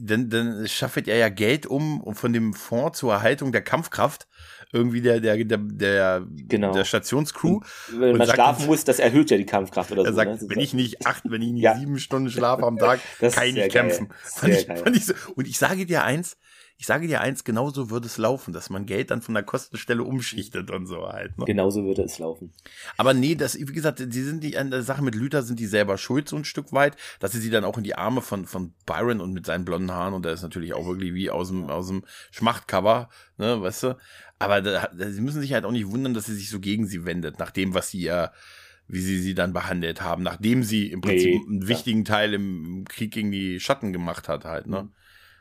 dann, 0.00 0.30
dann 0.30 0.66
schafft 0.66 1.08
er 1.08 1.16
ja 1.16 1.28
Geld 1.28 1.66
um, 1.66 2.00
um 2.00 2.14
von 2.14 2.32
dem 2.32 2.54
Fonds 2.54 2.98
zur 2.98 3.12
Erhaltung 3.12 3.52
der 3.52 3.62
Kampfkraft 3.62 4.26
irgendwie 4.74 5.00
der, 5.00 5.20
der, 5.20 5.42
der, 5.44 5.58
der, 5.58 6.26
genau. 6.28 6.72
der 6.72 6.84
Stationscrew. 6.84 7.60
Und 7.92 8.00
wenn 8.00 8.16
man 8.16 8.28
schlafen 8.28 8.62
uns, 8.62 8.66
muss, 8.66 8.84
das 8.84 8.98
erhöht 8.98 9.30
ja 9.30 9.36
die 9.36 9.46
Kampfkraft 9.46 9.92
oder 9.92 10.02
er 10.02 10.10
so. 10.10 10.16
Sagt, 10.16 10.42
ne? 10.42 10.48
wenn 10.50 10.58
ich 10.58 10.74
nicht 10.74 11.06
acht, 11.06 11.22
wenn 11.26 11.42
ich 11.42 11.52
nicht 11.52 11.62
ja. 11.62 11.76
sieben 11.76 11.98
Stunden 11.98 12.28
schlafe 12.28 12.64
am 12.64 12.76
Tag, 12.76 13.00
kann 13.20 13.46
ich 13.46 13.54
nicht 13.54 13.70
kämpfen. 13.70 14.08
Fand 14.24 14.52
ich, 14.52 14.66
fand 14.66 14.96
ich 14.96 15.06
so. 15.06 15.14
Und 15.36 15.46
ich 15.46 15.58
sage 15.58 15.86
dir 15.86 16.02
eins, 16.02 16.36
ich 16.76 16.86
sage 16.86 17.06
dir 17.06 17.20
eins, 17.20 17.44
genauso 17.44 17.90
würde 17.90 18.06
es 18.06 18.18
laufen, 18.18 18.52
dass 18.52 18.68
man 18.68 18.84
Geld 18.84 19.10
dann 19.10 19.22
von 19.22 19.34
der 19.34 19.44
Kostenstelle 19.44 20.02
umschichtet 20.02 20.70
und 20.70 20.86
so 20.86 21.08
halt. 21.08 21.38
Ne? 21.38 21.44
Genauso 21.44 21.84
würde 21.84 22.02
es 22.02 22.18
laufen. 22.18 22.52
Aber 22.96 23.14
nee, 23.14 23.36
das, 23.36 23.58
wie 23.58 23.64
gesagt, 23.64 24.00
die 24.00 24.22
sind 24.22 24.42
die 24.42 24.58
an 24.58 24.70
der 24.70 24.82
Sache 24.82 25.02
mit 25.02 25.14
Lüther 25.14 25.42
sind 25.42 25.60
die 25.60 25.66
selber 25.66 25.98
schuld 25.98 26.28
so 26.28 26.36
ein 26.36 26.44
Stück 26.44 26.72
weit, 26.72 26.96
dass 27.20 27.32
sie 27.32 27.38
sie 27.38 27.50
dann 27.50 27.64
auch 27.64 27.78
in 27.78 27.84
die 27.84 27.94
Arme 27.94 28.22
von, 28.22 28.44
von 28.44 28.74
Byron 28.86 29.20
und 29.20 29.32
mit 29.32 29.46
seinen 29.46 29.64
blonden 29.64 29.92
Haaren 29.92 30.14
und 30.14 30.24
der 30.24 30.32
ist 30.32 30.42
natürlich 30.42 30.74
auch 30.74 30.86
wirklich 30.86 31.14
wie 31.14 31.30
aus 31.30 31.48
dem, 31.48 31.70
aus 31.70 31.86
dem 31.86 32.04
Schmachtcover, 32.32 33.08
ne, 33.38 33.62
weißt 33.62 33.84
du, 33.84 33.96
aber 34.38 34.60
da, 34.60 34.90
sie 34.94 35.20
müssen 35.20 35.40
sich 35.40 35.52
halt 35.52 35.64
auch 35.64 35.70
nicht 35.70 35.90
wundern, 35.90 36.12
dass 36.12 36.26
sie 36.26 36.34
sich 36.34 36.50
so 36.50 36.58
gegen 36.58 36.86
sie 36.86 37.04
wendet, 37.04 37.38
nach 37.38 37.50
dem, 37.50 37.74
was 37.74 37.90
sie 37.90 38.02
ja, 38.02 38.32
wie 38.88 39.00
sie 39.00 39.20
sie 39.20 39.34
dann 39.34 39.52
behandelt 39.52 40.02
haben, 40.02 40.24
nachdem 40.24 40.64
sie 40.64 40.90
im 40.90 41.00
Prinzip 41.00 41.40
nee, 41.40 41.46
einen 41.48 41.68
wichtigen 41.68 42.04
ja. 42.04 42.14
Teil 42.14 42.34
im 42.34 42.84
Krieg 42.88 43.12
gegen 43.12 43.30
die 43.30 43.60
Schatten 43.60 43.92
gemacht 43.92 44.28
hat, 44.28 44.44
halt, 44.44 44.66
ne? 44.66 44.88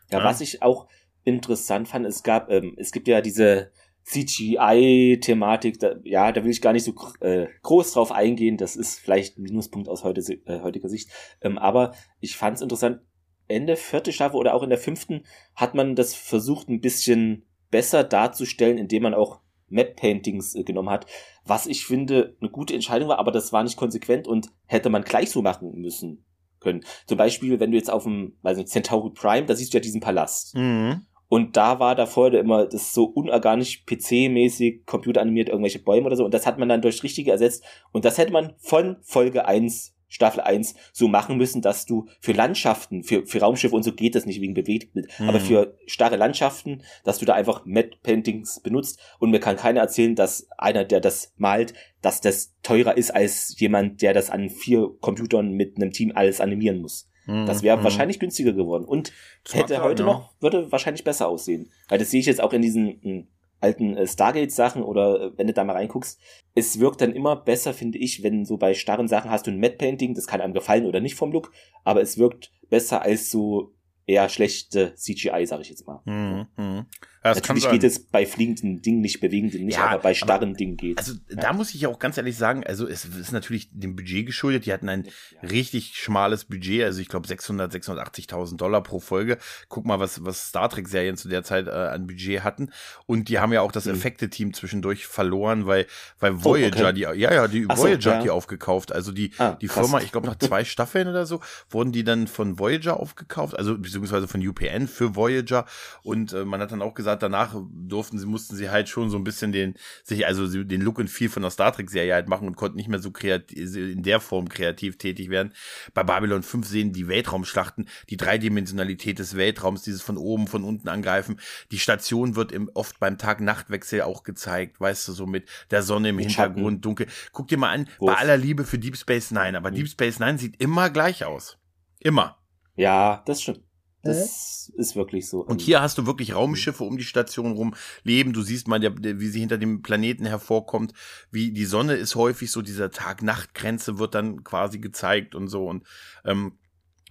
Ja, 0.10 0.20
ja. 0.20 0.24
was 0.24 0.42
ich 0.42 0.62
auch 0.62 0.88
interessant 1.24 1.88
fand, 1.88 2.06
es 2.06 2.24
gab, 2.24 2.50
ähm, 2.50 2.76
es 2.78 2.92
gibt 2.92 3.08
ja 3.08 3.22
diese 3.22 3.72
CGI-Thematik, 4.04 5.80
da, 5.80 5.96
ja, 6.04 6.32
da 6.32 6.44
will 6.44 6.52
ich 6.52 6.62
gar 6.62 6.74
nicht 6.74 6.84
so 6.84 6.94
äh, 7.22 7.48
groß 7.62 7.94
drauf 7.94 8.12
eingehen, 8.12 8.58
das 8.58 8.76
ist 8.76 9.00
vielleicht 9.00 9.38
ein 9.38 9.44
Minuspunkt 9.44 9.88
aus 9.88 10.04
heute, 10.04 10.22
äh, 10.46 10.62
heutiger 10.62 10.90
Sicht, 10.90 11.10
ähm, 11.42 11.58
aber 11.58 11.94
ich 12.20 12.36
fand 12.36 12.58
es 12.58 12.62
interessant, 12.62 13.02
Ende 13.48 13.76
vierte 13.76 14.12
Staffel 14.12 14.38
oder 14.38 14.54
auch 14.54 14.64
in 14.64 14.70
der 14.70 14.80
fünften 14.80 15.26
hat 15.56 15.76
man 15.76 15.96
das 15.96 16.16
versucht 16.16 16.70
ein 16.70 16.82
bisschen 16.82 17.46
besser 17.72 18.04
darzustellen, 18.04 18.78
indem 18.78 19.04
man 19.04 19.14
auch 19.14 19.42
Map-Paintings 19.68 20.56
äh, 20.56 20.64
genommen 20.64 20.90
hat, 20.90 21.06
was 21.46 21.66
ich 21.66 21.86
finde 21.86 22.38
eine 22.40 22.50
gute 22.50 22.74
Entscheidung 22.74 23.10
war, 23.10 23.20
aber 23.20 23.32
das 23.32 23.52
war 23.52 23.64
nicht 23.64 23.78
konsequent 23.78 24.28
und 24.28 24.50
hätte 24.66 24.90
man 24.90 25.04
gleich 25.04 25.32
so 25.32 25.42
machen 25.42 25.74
müssen 25.80 26.26
können. 26.60 26.86
Zum 27.06 27.18
Beispiel, 27.18 27.60
wenn 27.60 27.72
du 27.72 27.78
jetzt 27.78 27.92
auf 27.92 28.04
dem, 28.04 28.38
weiß 28.42 28.58
nicht, 28.58 28.70
Centauri 28.70 29.12
Prime, 29.12 29.46
da 29.46 29.56
siehst 29.56 29.74
du 29.74 29.78
ja 29.78 29.82
diesen 29.82 30.02
Palast. 30.02 30.56
Mhm. 30.56 31.06
Und 31.34 31.58
da 31.58 31.80
war 31.80 31.96
davor 31.96 32.32
immer 32.36 32.68
das 32.68 32.94
so 32.94 33.06
unorganisch 33.06 33.86
PC-mäßig, 33.88 34.86
computeranimiert, 34.86 35.50
irgendwelche 35.50 35.80
Bäume 35.80 36.06
oder 36.06 36.16
so. 36.16 36.26
Und 36.26 36.32
das 36.32 36.46
hat 36.46 36.60
man 36.60 36.70
dann 36.70 36.84
durch 36.84 37.02
richtige 37.02 37.32
ersetzt. 37.32 37.64
Und 37.92 38.06
das 38.06 38.20
hätte 38.20 38.32
man 38.32 38.54
von 38.60 38.98
Folge 39.02 39.48
1 39.48 39.96
Staffel 40.10 40.42
1 40.42 40.76
so 40.92 41.08
machen 41.08 41.38
müssen, 41.38 41.64
dass 41.64 41.88
du 41.88 42.06
für 42.20 42.34
Landschaften, 42.34 43.02
für, 43.02 43.26
für 43.26 43.40
Raumschiffe 43.40 43.76
und 43.76 43.82
so 43.82 43.94
geht 43.94 44.14
das 44.14 44.28
nicht 44.28 44.42
wegen 44.42 44.54
Bewegtbild, 44.54 45.08
mhm. 45.18 45.28
aber 45.28 45.40
für 45.40 45.76
starre 45.88 46.18
Landschaften, 46.18 46.84
dass 47.04 47.18
du 47.18 47.26
da 47.26 47.34
einfach 47.34 47.66
Matte 47.66 47.98
Paintings 48.04 48.60
benutzt 48.60 49.00
und 49.18 49.32
mir 49.32 49.40
kann 49.40 49.56
keiner 49.56 49.80
erzählen, 49.80 50.14
dass 50.14 50.48
einer, 50.60 50.86
der 50.86 51.00
das 51.00 51.34
malt, 51.38 51.74
dass 52.04 52.22
das 52.22 52.54
teurer 52.62 52.96
ist 52.96 53.10
als 53.10 53.60
jemand, 53.60 54.04
der 54.04 54.14
das 54.14 54.30
an 54.30 54.52
vier 54.52 54.88
Computern 55.00 55.54
mit 55.54 55.78
einem 55.78 55.90
Team 55.90 56.12
alles 56.14 56.40
animieren 56.40 56.80
muss. 56.80 57.10
Mhm. 57.26 57.46
Das 57.46 57.64
wäre 57.64 57.78
mhm. 57.78 57.84
wahrscheinlich 57.84 58.20
günstiger 58.20 58.54
geworden 58.54 58.86
und 58.86 59.12
das 59.44 59.56
hätte 59.56 59.82
heute 59.82 60.04
ja. 60.04 60.08
noch, 60.08 60.34
würde 60.40 60.72
wahrscheinlich 60.72 61.04
besser 61.04 61.28
aussehen. 61.28 61.70
Weil 61.90 62.00
das 62.00 62.12
sehe 62.12 62.20
ich 62.20 62.26
jetzt 62.26 62.42
auch 62.42 62.54
in 62.54 62.62
diesen 62.62 63.00
hm, 63.02 63.28
alten 63.64 63.96
äh, 63.98 64.06
Stargate-Sachen 64.06 64.84
oder 64.84 65.22
äh, 65.22 65.32
wenn 65.38 65.48
du 65.48 65.54
da 65.54 65.64
mal 65.64 65.74
reinguckst, 65.74 66.20
es 66.54 66.80
wirkt 66.80 67.02
dann 67.02 67.14
immer 67.14 67.36
besser, 67.36 67.74
finde 67.74 67.98
ich, 67.98 68.22
wenn 68.22 68.46
so 68.46 68.58
bei 68.58 68.74
starren 68.74 69.08
Sachen 69.08 69.32
hast 69.32 69.48
du 69.48 69.52
ein 69.52 69.60
Matte 69.60 69.78
Painting, 69.78 70.14
das 70.14 70.28
kann 70.28 70.42
einem 70.42 70.54
gefallen 70.54 70.86
oder 70.86 71.00
nicht 71.00 71.16
vom 71.16 71.32
Look, 71.32 71.52
aber 71.84 72.02
es 72.02 72.18
wirkt 72.18 72.52
besser 72.70 73.02
als 73.02 73.32
so 73.32 73.74
eher 74.06 74.28
schlechte 74.30 74.94
CGI, 74.96 75.46
sag 75.46 75.62
ich 75.62 75.70
jetzt 75.70 75.88
mal. 75.88 76.02
Mhm, 76.06 76.48
mh. 76.58 76.86
Ja, 77.24 77.34
Natürlich 77.34 77.70
geht 77.70 77.86
es 77.86 78.00
bei 78.00 78.26
fliegenden 78.26 78.82
Dingen 78.82 79.00
nicht, 79.00 79.22
bewegenden 79.22 79.66
nicht, 79.66 79.78
ja, 79.78 79.92
aber 79.92 80.02
bei 80.02 80.14
starren 80.14 80.50
aber, 80.50 80.58
Dingen 80.58 80.76
geht 80.76 80.98
Also 80.98 81.14
ja. 81.30 81.38
da 81.38 81.54
muss 81.54 81.74
ich 81.74 81.88
auch 81.88 81.98
ganz 81.98 82.18
ehrlich 82.18 82.38
sagen, 82.38 82.66
also 82.66 82.86
es 82.86 83.06
ist 83.06 83.32
natürlich 83.32 83.70
dem 83.72 83.96
Budget 83.96 84.26
geschuldet. 84.26 84.66
Die 84.66 84.74
hatten 84.74 84.90
ein 84.90 85.08
richtig 85.42 85.96
schmales 85.96 86.44
Budget, 86.44 86.84
also 86.84 87.00
ich 87.00 87.08
glaube 87.08 87.26
600, 87.26 87.74
680.000 87.74 88.58
Dollar 88.58 88.84
pro 88.84 89.00
Folge. 89.00 89.38
Guck 89.70 89.86
mal, 89.86 90.02
was, 90.02 90.26
was 90.26 90.50
Star 90.50 90.68
Trek-Serien 90.70 91.16
zu 91.16 91.30
der 91.30 91.44
Zeit 91.44 91.68
äh, 91.68 91.72
an 91.72 92.08
Budget 92.08 92.44
hatten. 92.44 92.72
Und 93.06 93.30
die 93.30 93.40
haben 93.40 93.54
ja 93.54 93.62
auch 93.62 93.72
das 93.72 93.86
mhm. 93.86 93.94
Effekte-Team 93.94 94.54
zwischendurch 94.54 95.08
verloren, 95.08 95.66
weil, 95.66 95.88
weil 96.20 96.44
Voyager, 96.44 96.88
oh, 96.88 96.90
okay. 96.90 96.94
die, 96.94 97.02
ja, 97.02 97.14
ja, 97.14 97.48
die 97.48 97.66
Ach 97.70 97.78
Voyager 97.78 98.18
so, 98.18 98.24
die 98.24 98.30
aufgekauft. 98.32 98.92
Also 98.92 99.14
die, 99.14 99.32
ah, 99.38 99.52
die 99.62 99.70
Firma, 99.70 100.02
ich 100.02 100.12
glaube 100.12 100.28
nach 100.28 100.36
zwei 100.40 100.66
Staffeln 100.66 101.08
oder 101.08 101.26
so, 101.26 101.40
wurden 101.70 101.94
die 101.94 102.04
dann 102.04 102.28
von 102.28 102.60
Voyager 102.60 103.00
aufgekauft, 103.00 103.58
also 103.58 103.78
beziehungsweise 103.78 104.28
von 104.28 104.46
UPN 104.46 104.90
für 104.90 105.16
Voyager. 105.16 105.66
Und 106.02 106.34
äh, 106.34 106.44
man 106.44 106.60
hat 106.60 106.74
dann 106.74 106.82
auch 106.82 106.94
gesagt, 106.94 107.13
danach 107.22 107.56
durften 107.72 108.18
sie, 108.18 108.26
mussten 108.26 108.56
sie 108.56 108.70
halt 108.70 108.90
schon 108.90 109.10
so 109.10 109.18
ein 109.18 109.24
bisschen 109.24 109.52
den, 109.52 109.76
sich, 110.04 110.26
also 110.26 110.64
den 110.64 110.82
Look 110.82 111.00
und 111.00 111.10
Feel 111.10 111.30
von 111.30 111.44
der 111.44 111.52
Star 111.52 111.72
Trek-Serie 111.72 112.14
halt 112.14 112.28
machen 112.28 112.48
und 112.48 112.56
konnten 112.56 112.78
nicht 112.78 112.90
mehr 112.90 113.00
so 113.00 113.12
kreativ, 113.12 113.76
in 113.76 114.04
der 114.04 114.20
Form 114.20 114.50
kreativ 114.50 114.98
tätig 114.98 115.30
werden. 115.30 115.54
Bei 115.94 116.04
Babylon 116.04 116.44
5 116.44 116.68
sehen 116.68 116.94
die 116.94 117.08
Weltraumschlachten, 117.08 117.88
die 118.10 118.18
Dreidimensionalität 118.18 119.20
des 119.20 119.36
Weltraums, 119.36 119.84
dieses 119.84 120.02
von 120.02 120.18
oben, 120.18 120.48
von 120.48 120.64
unten 120.64 120.90
angreifen. 120.90 121.40
Die 121.72 121.80
Station 121.80 122.36
wird 122.36 122.52
im, 122.52 122.70
oft 122.74 123.00
beim 123.00 123.18
Tag-Nacht-Wechsel 123.18 124.02
auch 124.02 124.24
gezeigt, 124.24 124.80
weißt 124.80 125.08
du, 125.08 125.12
so 125.12 125.26
mit 125.26 125.48
der 125.72 125.84
Sonne 125.84 126.10
im 126.10 126.16
mit 126.16 126.28
Hintergrund, 126.28 126.58
Schatten. 126.58 126.82
dunkel. 126.82 127.08
Guck 127.32 127.48
dir 127.50 127.58
mal 127.58 127.72
an, 127.72 127.88
Wurf. 128.00 128.14
bei 128.14 128.18
aller 128.18 128.38
Liebe 128.38 128.64
für 128.64 128.80
Deep 128.80 128.98
Space 128.98 129.32
Nine, 129.32 129.58
aber 129.58 129.72
mhm. 129.72 129.76
Deep 129.76 129.90
Space 129.90 130.20
Nine 130.20 130.38
sieht 130.38 130.62
immer 130.62 130.90
gleich 130.90 131.26
aus. 131.26 131.58
Immer. 132.00 132.38
Ja, 132.76 133.24
das 133.26 133.42
stimmt. 133.42 133.62
Das 134.04 134.72
äh? 134.76 134.80
ist 134.82 134.96
wirklich 134.96 135.28
so. 135.28 135.40
Und 135.40 135.62
hier 135.62 135.82
hast 135.82 135.98
du 135.98 136.06
wirklich 136.06 136.36
Raumschiffe 136.36 136.84
um 136.84 136.98
die 136.98 137.04
Station 137.04 137.54
rum 137.54 137.74
leben. 138.04 138.34
Du 138.34 138.42
siehst 138.42 138.68
mal, 138.68 138.82
wie 138.82 139.28
sie 139.28 139.40
hinter 139.40 139.58
dem 139.58 139.82
Planeten 139.82 140.26
hervorkommt. 140.26 140.94
Wie 141.32 141.52
die 141.52 141.66
Sonne 141.66 141.96
ist 141.96 142.16
häufig 142.16 142.52
so, 142.52 142.62
dieser 142.62 142.92
Tag-Nacht-Grenze 142.92 143.98
wird 144.00 144.14
dann 144.14 144.44
quasi 144.44 144.80
gezeigt 144.80 145.36
und 145.36 145.48
so. 145.48 145.68
Und 145.68 145.84
ähm, 146.26 146.58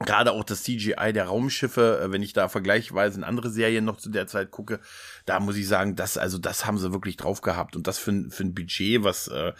gerade 0.04 0.32
auch 0.32 0.44
das 0.44 0.62
CGI 0.64 1.12
der 1.12 1.26
Raumschiffe, 1.26 2.00
äh, 2.02 2.12
wenn 2.12 2.22
ich 2.22 2.32
da 2.32 2.48
vergleichsweise 2.48 3.18
in 3.18 3.24
andere 3.24 3.50
Serien 3.50 3.84
noch 3.84 3.96
zu 3.96 4.10
der 4.10 4.26
Zeit 4.26 4.50
gucke, 4.50 4.80
da 5.24 5.40
muss 5.40 5.56
ich 5.56 5.66
sagen, 5.66 5.96
das, 5.96 6.18
also 6.18 6.38
das 6.38 6.66
haben 6.66 6.78
sie 6.78 6.92
wirklich 6.92 7.16
drauf 7.16 7.40
gehabt. 7.40 7.76
Und 7.76 7.86
das 7.86 7.98
für, 7.98 8.30
für 8.30 8.44
ein 8.44 8.54
Budget, 8.54 9.02
was, 9.02 9.28
äh, 9.28 9.52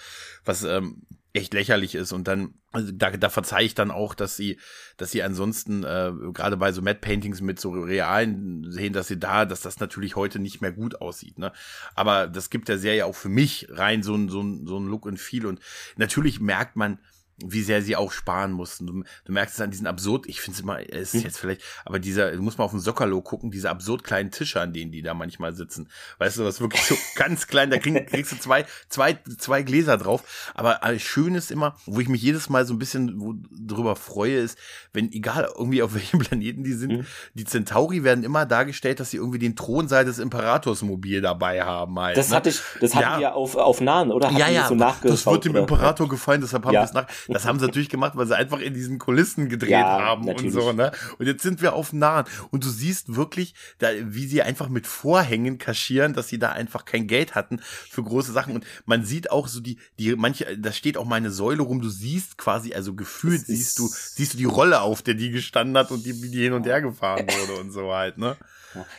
was 0.45 0.65
ähm, 0.65 1.03
echt 1.35 1.55
lächerlich 1.55 1.95
ist 1.95 2.13
und 2.13 2.29
dann 2.29 2.55
also 2.73 2.91
da, 2.93 3.11
da 3.11 3.29
verzeih 3.29 3.65
ich 3.65 3.75
dann 3.75 3.91
auch, 3.91 4.15
dass 4.15 4.37
sie, 4.37 4.59
dass 4.97 5.11
sie 5.11 5.23
ansonsten 5.23 5.85
äh, 5.85 6.13
gerade 6.33 6.57
bei 6.57 6.73
so 6.73 6.81
Matte 6.81 7.01
Paintings 7.01 7.41
mit 7.41 7.61
so 7.61 7.71
realen 7.71 8.71
sehen, 8.71 8.93
dass 8.93 9.09
sie 9.09 9.19
da, 9.19 9.45
dass 9.45 9.61
das 9.61 9.79
natürlich 9.79 10.17
heute 10.17 10.39
nicht 10.39 10.61
mehr 10.63 10.73
gut 10.73 11.01
aussieht. 11.01 11.39
Ne, 11.39 11.53
aber 11.95 12.27
das 12.27 12.51
gibt 12.51 12.69
der 12.69 12.79
Serie 12.79 13.07
auch 13.07 13.15
für 13.15 13.29
mich 13.29 13.67
rein 13.71 14.03
so 14.03 14.15
ein 14.15 14.29
so 14.29 14.43
ein 14.43 14.67
so 14.67 14.79
ein 14.79 14.87
Look 14.87 15.07
und 15.07 15.19
Feel 15.19 15.47
und 15.47 15.61
natürlich 15.97 16.41
merkt 16.41 16.77
man 16.77 16.99
wie 17.45 17.63
sehr 17.63 17.83
sie 17.83 17.97
auch 17.97 18.13
sparen 18.13 18.53
mussten. 18.53 18.87
Du, 18.87 19.03
du 19.25 19.33
merkst 19.33 19.55
es 19.55 19.61
an 19.61 19.71
diesen 19.71 19.87
absurd, 19.87 20.27
ich 20.27 20.41
finde 20.41 20.57
es 20.57 20.63
immer, 20.63 20.81
es 20.81 21.15
ist 21.15 21.15
hm. 21.15 21.21
jetzt 21.23 21.39
vielleicht, 21.39 21.63
aber 21.85 21.99
dieser, 21.99 22.33
du 22.33 22.43
musst 22.43 22.59
mal 22.59 22.65
auf 22.65 22.71
den 22.71 22.81
Sockerlo 22.81 23.21
gucken, 23.23 23.51
diese 23.51 23.71
absurd 23.71 24.05
kleinen 24.05 24.31
Tische, 24.31 24.61
an 24.61 24.73
denen 24.73 24.93
die 24.93 25.03
da 25.03 25.15
manchmal 25.15 25.55
sitzen. 25.55 25.89
Weißt 26.19 26.39
du, 26.39 26.45
was 26.45 26.61
wirklich 26.61 26.83
so 26.83 26.97
ganz 27.17 27.47
klein, 27.47 27.71
da 27.71 27.79
krieg, 27.79 28.07
kriegst 28.09 28.33
du 28.33 28.37
zwei, 28.39 28.65
zwei, 28.89 29.19
zwei 29.39 29.63
Gläser 29.63 29.97
drauf. 29.97 30.53
Aber 30.55 30.81
schön 30.99 31.35
ist 31.35 31.51
immer, 31.51 31.77
wo 31.87 32.01
ich 32.01 32.09
mich 32.09 32.23
jedes 32.23 32.49
Mal 32.49 32.67
so 32.67 32.75
ein 32.75 32.79
bisschen 32.79 33.49
drüber 33.51 33.97
freue, 33.97 34.37
ist, 34.37 34.59
wenn, 34.93 35.13
egal 35.13 35.49
irgendwie 35.57 35.83
auf 35.83 35.95
welchem 35.95 36.21
Planeten 36.21 36.65
die 36.65 36.75
sind, 36.75 36.91
hm. 36.91 37.07
die 37.35 37.45
Centauri 37.45 38.05
werden 38.05 38.25
immer 38.25 38.47
dargestellt, 38.47 39.01
dass 39.01 39.11
sie 39.11 39.17
irgendwie 39.17 39.39
den 39.39 39.57
Thronsaal 39.57 40.05
des 40.05 40.19
Imperators 40.19 40.83
mobil 40.83 41.21
dabei 41.21 41.63
haben. 41.63 41.99
Halt, 41.99 42.17
das 42.17 42.31
ne? 42.31 42.37
hatte 42.37 42.49
ich, 42.51 42.61
das 42.81 42.95
hatten 42.95 43.05
ja. 43.05 43.19
wir 43.19 43.35
auf, 43.35 43.57
auf 43.57 43.81
Nahen, 43.81 44.11
oder? 44.11 44.29
Hatten 44.29 44.39
ja, 44.39 44.49
ja, 44.49 44.69
so 44.69 44.75
das 44.77 45.27
wird 45.27 45.45
dem 45.45 45.57
Imperator 45.57 46.09
gefallen, 46.09 46.41
deshalb 46.41 46.65
haben 46.65 46.75
ja. 46.75 46.81
wir 46.81 46.85
es 46.85 46.93
nach, 46.93 47.07
das 47.33 47.47
haben 47.47 47.59
sie 47.59 47.67
natürlich 47.67 47.89
gemacht, 47.89 48.13
weil 48.17 48.27
sie 48.27 48.37
einfach 48.37 48.61
in 48.61 48.75
diesen 48.75 48.99
Kulissen 48.99 49.49
gedreht 49.49 49.71
ja, 49.71 50.01
haben 50.01 50.25
natürlich. 50.25 50.55
und 50.55 50.61
so, 50.61 50.73
ne? 50.73 50.93
Und 51.19 51.27
jetzt 51.27 51.43
sind 51.43 51.63
wir 51.63 51.75
auf 51.75 51.93
Nahen 51.93 52.27
und 52.51 52.65
du 52.65 52.69
siehst 52.69 53.15
wirklich, 53.15 53.55
da, 53.79 53.89
wie 54.03 54.27
sie 54.27 54.43
einfach 54.43 54.69
mit 54.69 54.87
Vorhängen 54.87 55.59
kaschieren, 55.59 56.15
dass 56.15 56.29
sie 56.29 56.39
da 56.39 56.53
einfach 56.53 56.85
kein 56.85 57.07
Geld 57.07 57.35
hatten 57.35 57.61
für 57.63 58.03
große 58.03 58.33
Sachen 58.33 58.55
und 58.55 58.65
man 58.87 59.05
sieht 59.05 59.31
auch 59.31 59.49
so 59.49 59.61
die, 59.61 59.79
die, 59.99 60.15
manche, 60.17 60.59
da 60.59 60.73
steht 60.73 60.97
auch 60.97 61.07
meine 61.07 61.31
Säule 61.31 61.63
rum, 61.63 61.81
du 61.81 61.89
siehst 61.89 62.39
quasi, 62.39 62.75
also 62.75 62.95
gefühlt 62.95 63.47
siehst 63.47 63.79
du, 63.79 63.89
siehst 63.89 64.35
du 64.35 64.39
die 64.39 64.45
Rolle 64.45 64.81
auf, 64.81 65.03
der 65.03 65.15
die 65.15 65.31
gestanden 65.31 65.77
hat 65.77 65.91
und 65.91 66.05
die, 66.05 66.23
wie 66.23 66.31
die 66.31 66.43
hin 66.43 66.53
und 66.53 66.67
her 66.67 66.81
gefahren 66.81 67.27
wurde 67.27 67.61
und 67.61 67.71
so 67.71 67.93
halt, 67.93 68.19
ne? 68.19 68.37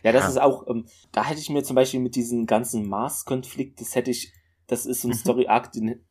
Ja, 0.03 0.11
das 0.11 0.23
ja. 0.23 0.29
ist 0.29 0.41
auch, 0.41 0.67
ähm, 0.67 0.85
da 1.11 1.25
hätte 1.25 1.39
ich 1.39 1.49
mir 1.49 1.63
zum 1.63 1.75
Beispiel 1.75 1.99
mit 1.99 2.15
diesem 2.15 2.45
ganzen 2.45 2.87
Mars-Konflikt, 2.87 3.81
das 3.81 3.95
hätte 3.95 4.11
ich, 4.11 4.31
das 4.67 4.85
ist 4.85 5.01
so 5.01 5.07
ein 5.07 5.11
mhm. 5.11 5.17
Story-Arc, 5.17 5.71
den 5.71 6.03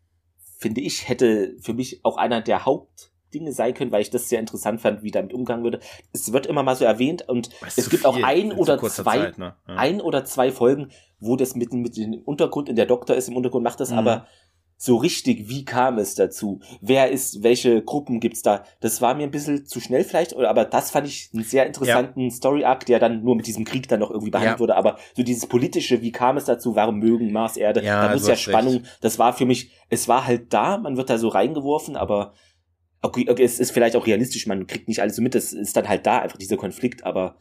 finde 0.63 0.81
ich, 0.81 1.09
hätte 1.09 1.57
für 1.61 1.75
mich 1.75 2.01
auch 2.05 2.17
einer 2.17 2.41
der 2.41 2.65
Hauptdinge 2.65 3.53
sein 3.53 3.75
können, 3.75 3.93
weil 3.93 4.01
ich 4.01 4.11
das 4.11 4.29
sehr 4.29 4.41
interessant 4.41 4.81
fand, 4.81 5.03
wie 5.03 5.11
damit 5.11 5.35
umgegangen 5.35 5.65
würde. 5.65 5.81
Es 6.13 6.33
wird 6.33 6.47
immer 6.47 6.63
mal 6.63 6.77
so 6.77 6.85
erwähnt 6.85 7.29
und 7.29 7.51
es 7.77 7.91
gibt 7.91 8.07
auch 8.07 8.17
ein 8.23 8.53
oder 8.53 8.79
zwei, 8.79 9.19
Zeit, 9.19 9.39
ne? 9.39 9.57
ja. 9.69 9.75
ein 9.75 10.01
oder 10.01 10.25
zwei 10.25 10.53
Folgen, 10.53 10.91
wo 11.19 11.37
das 11.37 11.55
mitten 11.57 11.81
mit 11.81 11.97
dem 11.97 12.15
Untergrund, 12.25 12.69
in 12.69 12.77
der 12.77 12.87
Doktor 12.87 13.17
ist 13.17 13.29
im 13.29 13.37
Untergrund, 13.37 13.65
macht 13.65 13.81
das 13.81 13.91
mhm. 13.91 13.99
aber 13.99 14.27
so 14.85 14.97
richtig, 14.97 15.49
wie 15.49 15.65
kam 15.65 15.99
es 15.99 16.17
dazu? 16.17 16.59
Wer 16.81 17.13
ist, 17.13 17.45
welche 17.45 17.85
Gruppen 17.85 18.19
gibt's 18.19 18.43
da? 18.43 18.65
Das 18.81 19.01
war 19.01 19.15
mir 19.15 19.23
ein 19.23 19.31
bisschen 19.31 19.65
zu 19.65 19.79
schnell 19.79 20.03
vielleicht, 20.03 20.35
aber 20.35 20.65
das 20.65 20.91
fand 20.91 21.07
ich 21.07 21.31
einen 21.33 21.45
sehr 21.45 21.67
interessanten 21.67 22.23
ja. 22.23 22.31
Story-Arc, 22.31 22.87
der 22.87 22.99
dann 22.99 23.23
nur 23.23 23.37
mit 23.37 23.47
diesem 23.47 23.65
Krieg 23.65 23.87
dann 23.87 24.01
noch 24.01 24.11
irgendwie 24.11 24.33
behandelt 24.33 24.57
ja. 24.57 24.59
wurde. 24.59 24.75
Aber 24.75 24.99
so 25.15 25.23
dieses 25.23 25.47
politische, 25.47 26.03
wie 26.03 26.11
kam 26.11 26.37
es 26.37 26.47
dazu? 26.47 26.75
Warum 26.75 26.99
mögen 26.99 27.31
Mars, 27.31 27.57
Erde? 27.57 27.81
Ja, 27.85 28.09
da 28.09 28.13
muss 28.13 28.27
ja 28.27 28.35
Spannung. 28.35 28.79
Recht. 28.79 28.99
Das 29.03 29.21
war 29.21 29.33
für 29.35 29.47
mich, 29.47 29.71
es 29.89 30.09
war 30.09 30.27
halt 30.27 30.53
da, 30.53 30.79
man 30.79 30.97
wird 30.97 31.11
da 31.11 31.17
so 31.17 31.29
reingeworfen, 31.29 31.95
aber 31.95 32.33
okay, 33.03 33.27
okay, 33.31 33.45
es 33.45 33.61
ist 33.61 33.71
vielleicht 33.71 33.95
auch 33.95 34.09
realistisch, 34.09 34.49
man 34.49 34.67
kriegt 34.67 34.89
nicht 34.89 35.01
alles 35.01 35.15
so 35.15 35.23
mit, 35.23 35.37
es 35.37 35.53
ist 35.53 35.77
dann 35.77 35.89
halt 35.89 36.07
da, 36.07 36.23
einfach 36.23 36.39
dieser 36.39 36.57
Konflikt, 36.57 37.05
aber 37.05 37.37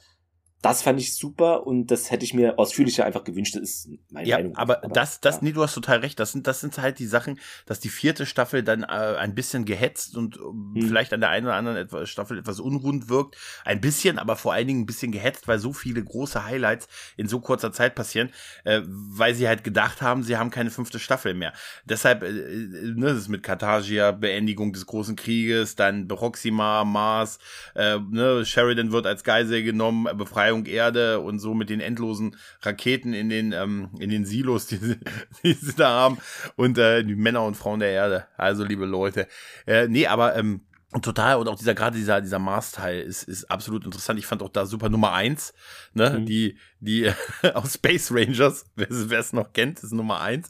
das 0.61 0.83
fand 0.83 0.99
ich 0.99 1.15
super 1.15 1.65
und 1.65 1.87
das 1.87 2.11
hätte 2.11 2.23
ich 2.23 2.35
mir 2.35 2.59
ausführlicher 2.59 3.03
einfach 3.03 3.23
gewünscht. 3.23 3.55
Das 3.55 3.63
ist 3.63 3.89
meine 4.11 4.27
ja, 4.27 4.37
Meinung. 4.37 4.55
Aber, 4.55 4.83
aber 4.83 4.93
das, 4.93 5.19
das, 5.19 5.35
ja. 5.35 5.41
nee, 5.43 5.51
du 5.53 5.63
hast 5.63 5.73
total 5.73 5.99
recht. 5.99 6.19
Das 6.19 6.31
sind, 6.31 6.45
das 6.45 6.59
sind 6.59 6.77
halt 6.77 6.99
die 6.99 7.07
Sachen, 7.07 7.39
dass 7.65 7.79
die 7.79 7.89
vierte 7.89 8.27
Staffel 8.27 8.61
dann 8.61 8.83
äh, 8.83 8.85
ein 8.85 9.33
bisschen 9.33 9.65
gehetzt 9.65 10.15
und 10.15 10.35
hm. 10.35 10.75
vielleicht 10.75 11.13
an 11.13 11.19
der 11.19 11.29
einen 11.29 11.47
oder 11.47 11.55
anderen 11.55 11.77
etwas, 11.77 12.09
Staffel 12.09 12.37
etwas 12.37 12.59
unrund 12.59 13.09
wirkt. 13.09 13.37
Ein 13.65 13.81
bisschen, 13.81 14.19
aber 14.19 14.35
vor 14.35 14.53
allen 14.53 14.67
Dingen 14.67 14.81
ein 14.81 14.85
bisschen 14.85 15.11
gehetzt, 15.11 15.47
weil 15.47 15.57
so 15.57 15.73
viele 15.73 16.03
große 16.03 16.45
Highlights 16.45 16.87
in 17.17 17.27
so 17.27 17.39
kurzer 17.39 17.71
Zeit 17.71 17.95
passieren, 17.95 18.29
äh, 18.63 18.81
weil 18.85 19.33
sie 19.33 19.47
halt 19.47 19.63
gedacht 19.63 20.03
haben, 20.03 20.21
sie 20.21 20.37
haben 20.37 20.51
keine 20.51 20.69
fünfte 20.69 20.99
Staffel 20.99 21.33
mehr. 21.33 21.53
Deshalb, 21.85 22.21
äh, 22.21 22.27
äh 22.27 22.93
ne, 22.93 23.07
das 23.07 23.17
ist 23.17 23.29
mit 23.29 23.41
Carthagia, 23.41 24.11
Beendigung 24.11 24.73
des 24.73 24.85
großen 24.85 25.15
Krieges, 25.15 25.75
dann 25.75 26.07
Proxima, 26.07 26.83
Mars, 26.83 27.39
äh, 27.73 27.97
ne, 27.97 28.45
Sheridan 28.45 28.91
wird 28.91 29.07
als 29.07 29.23
Geisel 29.23 29.63
genommen, 29.63 30.05
Befreiung 30.17 30.50
Befreiung 30.51 30.65
Erde 30.65 31.19
und 31.19 31.39
so 31.39 31.53
mit 31.53 31.69
den 31.69 31.79
endlosen 31.79 32.35
Raketen 32.61 33.13
in 33.13 33.29
den, 33.29 33.53
ähm, 33.53 33.89
in 33.99 34.09
den 34.09 34.25
Silos, 34.25 34.67
die, 34.67 34.77
sie, 34.77 34.97
die 35.43 35.53
sie 35.53 35.75
da 35.75 35.89
haben 35.89 36.17
und 36.55 36.77
äh, 36.77 37.03
die 37.03 37.15
Männer 37.15 37.43
und 37.43 37.55
Frauen 37.55 37.79
der 37.79 37.91
Erde. 37.91 38.27
Also, 38.37 38.63
liebe 38.63 38.85
Leute. 38.85 39.27
Äh, 39.65 39.87
nee, 39.87 40.07
aber 40.07 40.35
ähm, 40.35 40.61
total 41.01 41.37
und 41.37 41.47
auch 41.47 41.57
dieser 41.57 41.73
gerade 41.73 41.95
dieser 41.97 42.19
dieser 42.19 42.39
Mars-Teil 42.39 43.01
ist 43.01 43.23
ist 43.23 43.49
absolut 43.49 43.85
interessant. 43.85 44.19
Ich 44.19 44.25
fand 44.25 44.43
auch 44.43 44.49
da 44.49 44.65
super 44.65 44.89
Nummer 44.89 45.13
eins, 45.13 45.53
ne, 45.93 46.19
mhm. 46.19 46.25
die 46.25 46.57
die 46.81 47.09
aus 47.53 47.75
Space 47.75 48.11
Rangers, 48.11 48.65
wer 48.75 49.19
es 49.19 49.31
noch 49.31 49.53
kennt, 49.53 49.81
ist 49.81 49.93
Nummer 49.93 50.19
eins 50.19 50.49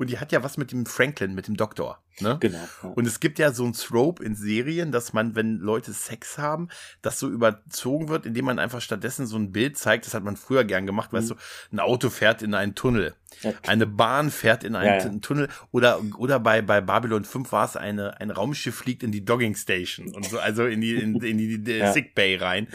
und 0.00 0.08
die 0.08 0.18
hat 0.18 0.32
ja 0.32 0.42
was 0.42 0.56
mit 0.56 0.72
dem 0.72 0.86
Franklin, 0.86 1.34
mit 1.34 1.46
dem 1.46 1.58
Doktor. 1.58 2.02
Ne? 2.20 2.38
Genau. 2.40 2.56
Ja. 2.82 2.88
Und 2.88 3.06
es 3.06 3.20
gibt 3.20 3.38
ja 3.38 3.52
so 3.52 3.66
ein 3.66 3.74
Trope 3.74 4.24
in 4.24 4.34
Serien, 4.34 4.92
dass 4.92 5.12
man, 5.12 5.34
wenn 5.34 5.58
Leute 5.58 5.92
Sex 5.92 6.38
haben, 6.38 6.68
das 7.02 7.18
so 7.18 7.28
überzogen 7.28 8.08
wird, 8.08 8.24
indem 8.24 8.46
man 8.46 8.58
einfach 8.58 8.80
stattdessen 8.80 9.26
so 9.26 9.36
ein 9.36 9.52
Bild 9.52 9.76
zeigt. 9.76 10.06
Das 10.06 10.14
hat 10.14 10.24
man 10.24 10.38
früher 10.38 10.64
gern 10.64 10.86
gemacht, 10.86 11.12
mhm. 11.12 11.18
weißt 11.18 11.30
du, 11.32 11.34
ein 11.70 11.80
Auto 11.80 12.08
fährt 12.08 12.40
in 12.40 12.54
einen 12.54 12.74
Tunnel, 12.74 13.14
ja. 13.42 13.52
eine 13.66 13.86
Bahn 13.86 14.30
fährt 14.30 14.64
in 14.64 14.74
einen 14.74 15.12
ja, 15.12 15.18
Tunnel 15.20 15.48
oder 15.70 16.00
oder 16.16 16.40
bei 16.40 16.62
bei 16.62 16.80
Babylon 16.80 17.26
5 17.26 17.52
war 17.52 17.66
es 17.66 17.76
eine 17.76 18.18
ein 18.22 18.30
Raumschiff 18.30 18.76
fliegt 18.76 19.02
in 19.02 19.12
die 19.12 19.22
Dogging 19.22 19.54
Station 19.54 20.14
und 20.14 20.24
so 20.24 20.38
also 20.38 20.64
in 20.64 20.80
die 20.80 20.94
in, 20.94 21.20
in 21.20 21.36
die, 21.36 21.62
die 21.62 21.86
Sick 21.92 22.14
Bay 22.14 22.36
rein. 22.36 22.68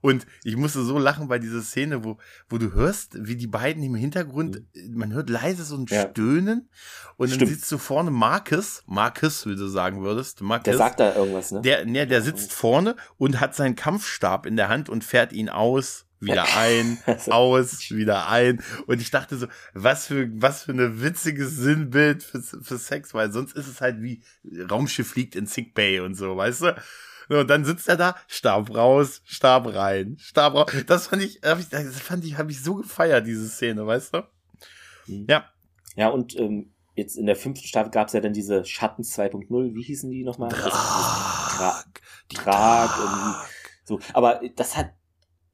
Und 0.00 0.26
ich 0.44 0.56
musste 0.56 0.82
so 0.82 0.98
lachen 0.98 1.28
bei 1.28 1.38
dieser 1.38 1.62
Szene, 1.62 2.04
wo, 2.04 2.18
wo 2.48 2.58
du 2.58 2.72
hörst, 2.72 3.16
wie 3.26 3.36
die 3.36 3.46
beiden 3.46 3.82
im 3.82 3.94
Hintergrund, 3.94 4.62
mhm. 4.74 4.98
man 4.98 5.12
hört 5.12 5.30
leise 5.30 5.64
so 5.64 5.76
ein 5.76 5.86
ja. 5.88 6.08
Stöhnen 6.10 6.68
und 7.16 7.28
Stimmt. 7.28 7.42
dann 7.42 7.48
sitzt 7.48 7.72
du 7.72 7.78
vorne 7.78 8.10
Marcus, 8.10 8.82
Marcus, 8.86 9.46
wie 9.46 9.56
du 9.56 9.66
sagen 9.68 10.02
würdest, 10.02 10.40
Marcus. 10.40 10.64
Der 10.64 10.76
sagt 10.76 11.00
da 11.00 11.14
irgendwas, 11.14 11.50
ne? 11.50 11.62
Der, 11.62 11.84
ne, 11.84 12.06
der 12.06 12.22
sitzt 12.22 12.52
vorne 12.52 12.96
und 13.18 13.40
hat 13.40 13.54
seinen 13.54 13.76
Kampfstab 13.76 14.46
in 14.46 14.56
der 14.56 14.68
Hand 14.68 14.88
und 14.88 15.04
fährt 15.04 15.32
ihn 15.32 15.48
aus 15.48 16.06
wieder 16.20 16.46
ein, 16.56 16.98
aus, 17.30 17.90
wieder 17.90 18.28
ein. 18.28 18.62
Und 18.86 19.00
ich 19.00 19.10
dachte 19.10 19.36
so, 19.36 19.46
was 19.74 20.06
für, 20.06 20.28
was 20.34 20.64
für 20.64 20.72
eine 20.72 21.02
witziges 21.02 21.56
Sinnbild 21.56 22.22
für, 22.22 22.42
für 22.42 22.78
Sex, 22.78 23.14
weil 23.14 23.32
sonst 23.32 23.56
ist 23.56 23.68
es 23.68 23.80
halt 23.80 24.02
wie 24.02 24.22
Raumschiff 24.70 25.08
fliegt 25.08 25.36
in 25.36 25.46
Sick 25.46 25.74
Bay 25.74 26.00
und 26.00 26.14
so, 26.14 26.36
weißt 26.36 26.62
du? 26.62 26.76
Und 27.28 27.48
dann 27.48 27.64
sitzt 27.64 27.88
er 27.88 27.96
da, 27.96 28.16
Stab 28.28 28.74
raus, 28.74 29.22
Stab 29.24 29.74
rein, 29.74 30.16
Stab 30.18 30.54
raus. 30.54 30.70
Das 30.86 31.08
fand 31.08 31.22
ich, 31.22 31.40
hab 31.44 31.58
ich 31.58 31.68
das 31.68 32.00
fand 32.00 32.24
ich, 32.24 32.38
habe 32.38 32.50
ich 32.50 32.62
so 32.62 32.76
gefeiert, 32.76 33.26
diese 33.26 33.48
Szene, 33.48 33.86
weißt 33.86 34.14
du? 34.14 34.22
Mhm. 35.06 35.26
Ja. 35.28 35.44
Ja, 35.96 36.08
und 36.08 36.38
ähm, 36.38 36.72
jetzt 36.94 37.16
in 37.16 37.26
der 37.26 37.36
fünften 37.36 37.66
Staffel 37.66 37.90
gab 37.90 38.08
es 38.08 38.12
ja 38.12 38.20
dann 38.20 38.32
diese 38.32 38.64
Schatten 38.64 39.02
2.0, 39.02 39.74
wie 39.74 39.82
hießen 39.82 40.10
die 40.10 40.24
nochmal? 40.24 40.50
Drag. 40.50 41.56
Drag. 41.56 41.84
Drag. 42.32 42.98
Irgendwie. 42.98 43.48
So, 43.84 44.00
aber 44.12 44.40
das 44.56 44.76
hat, 44.76 44.92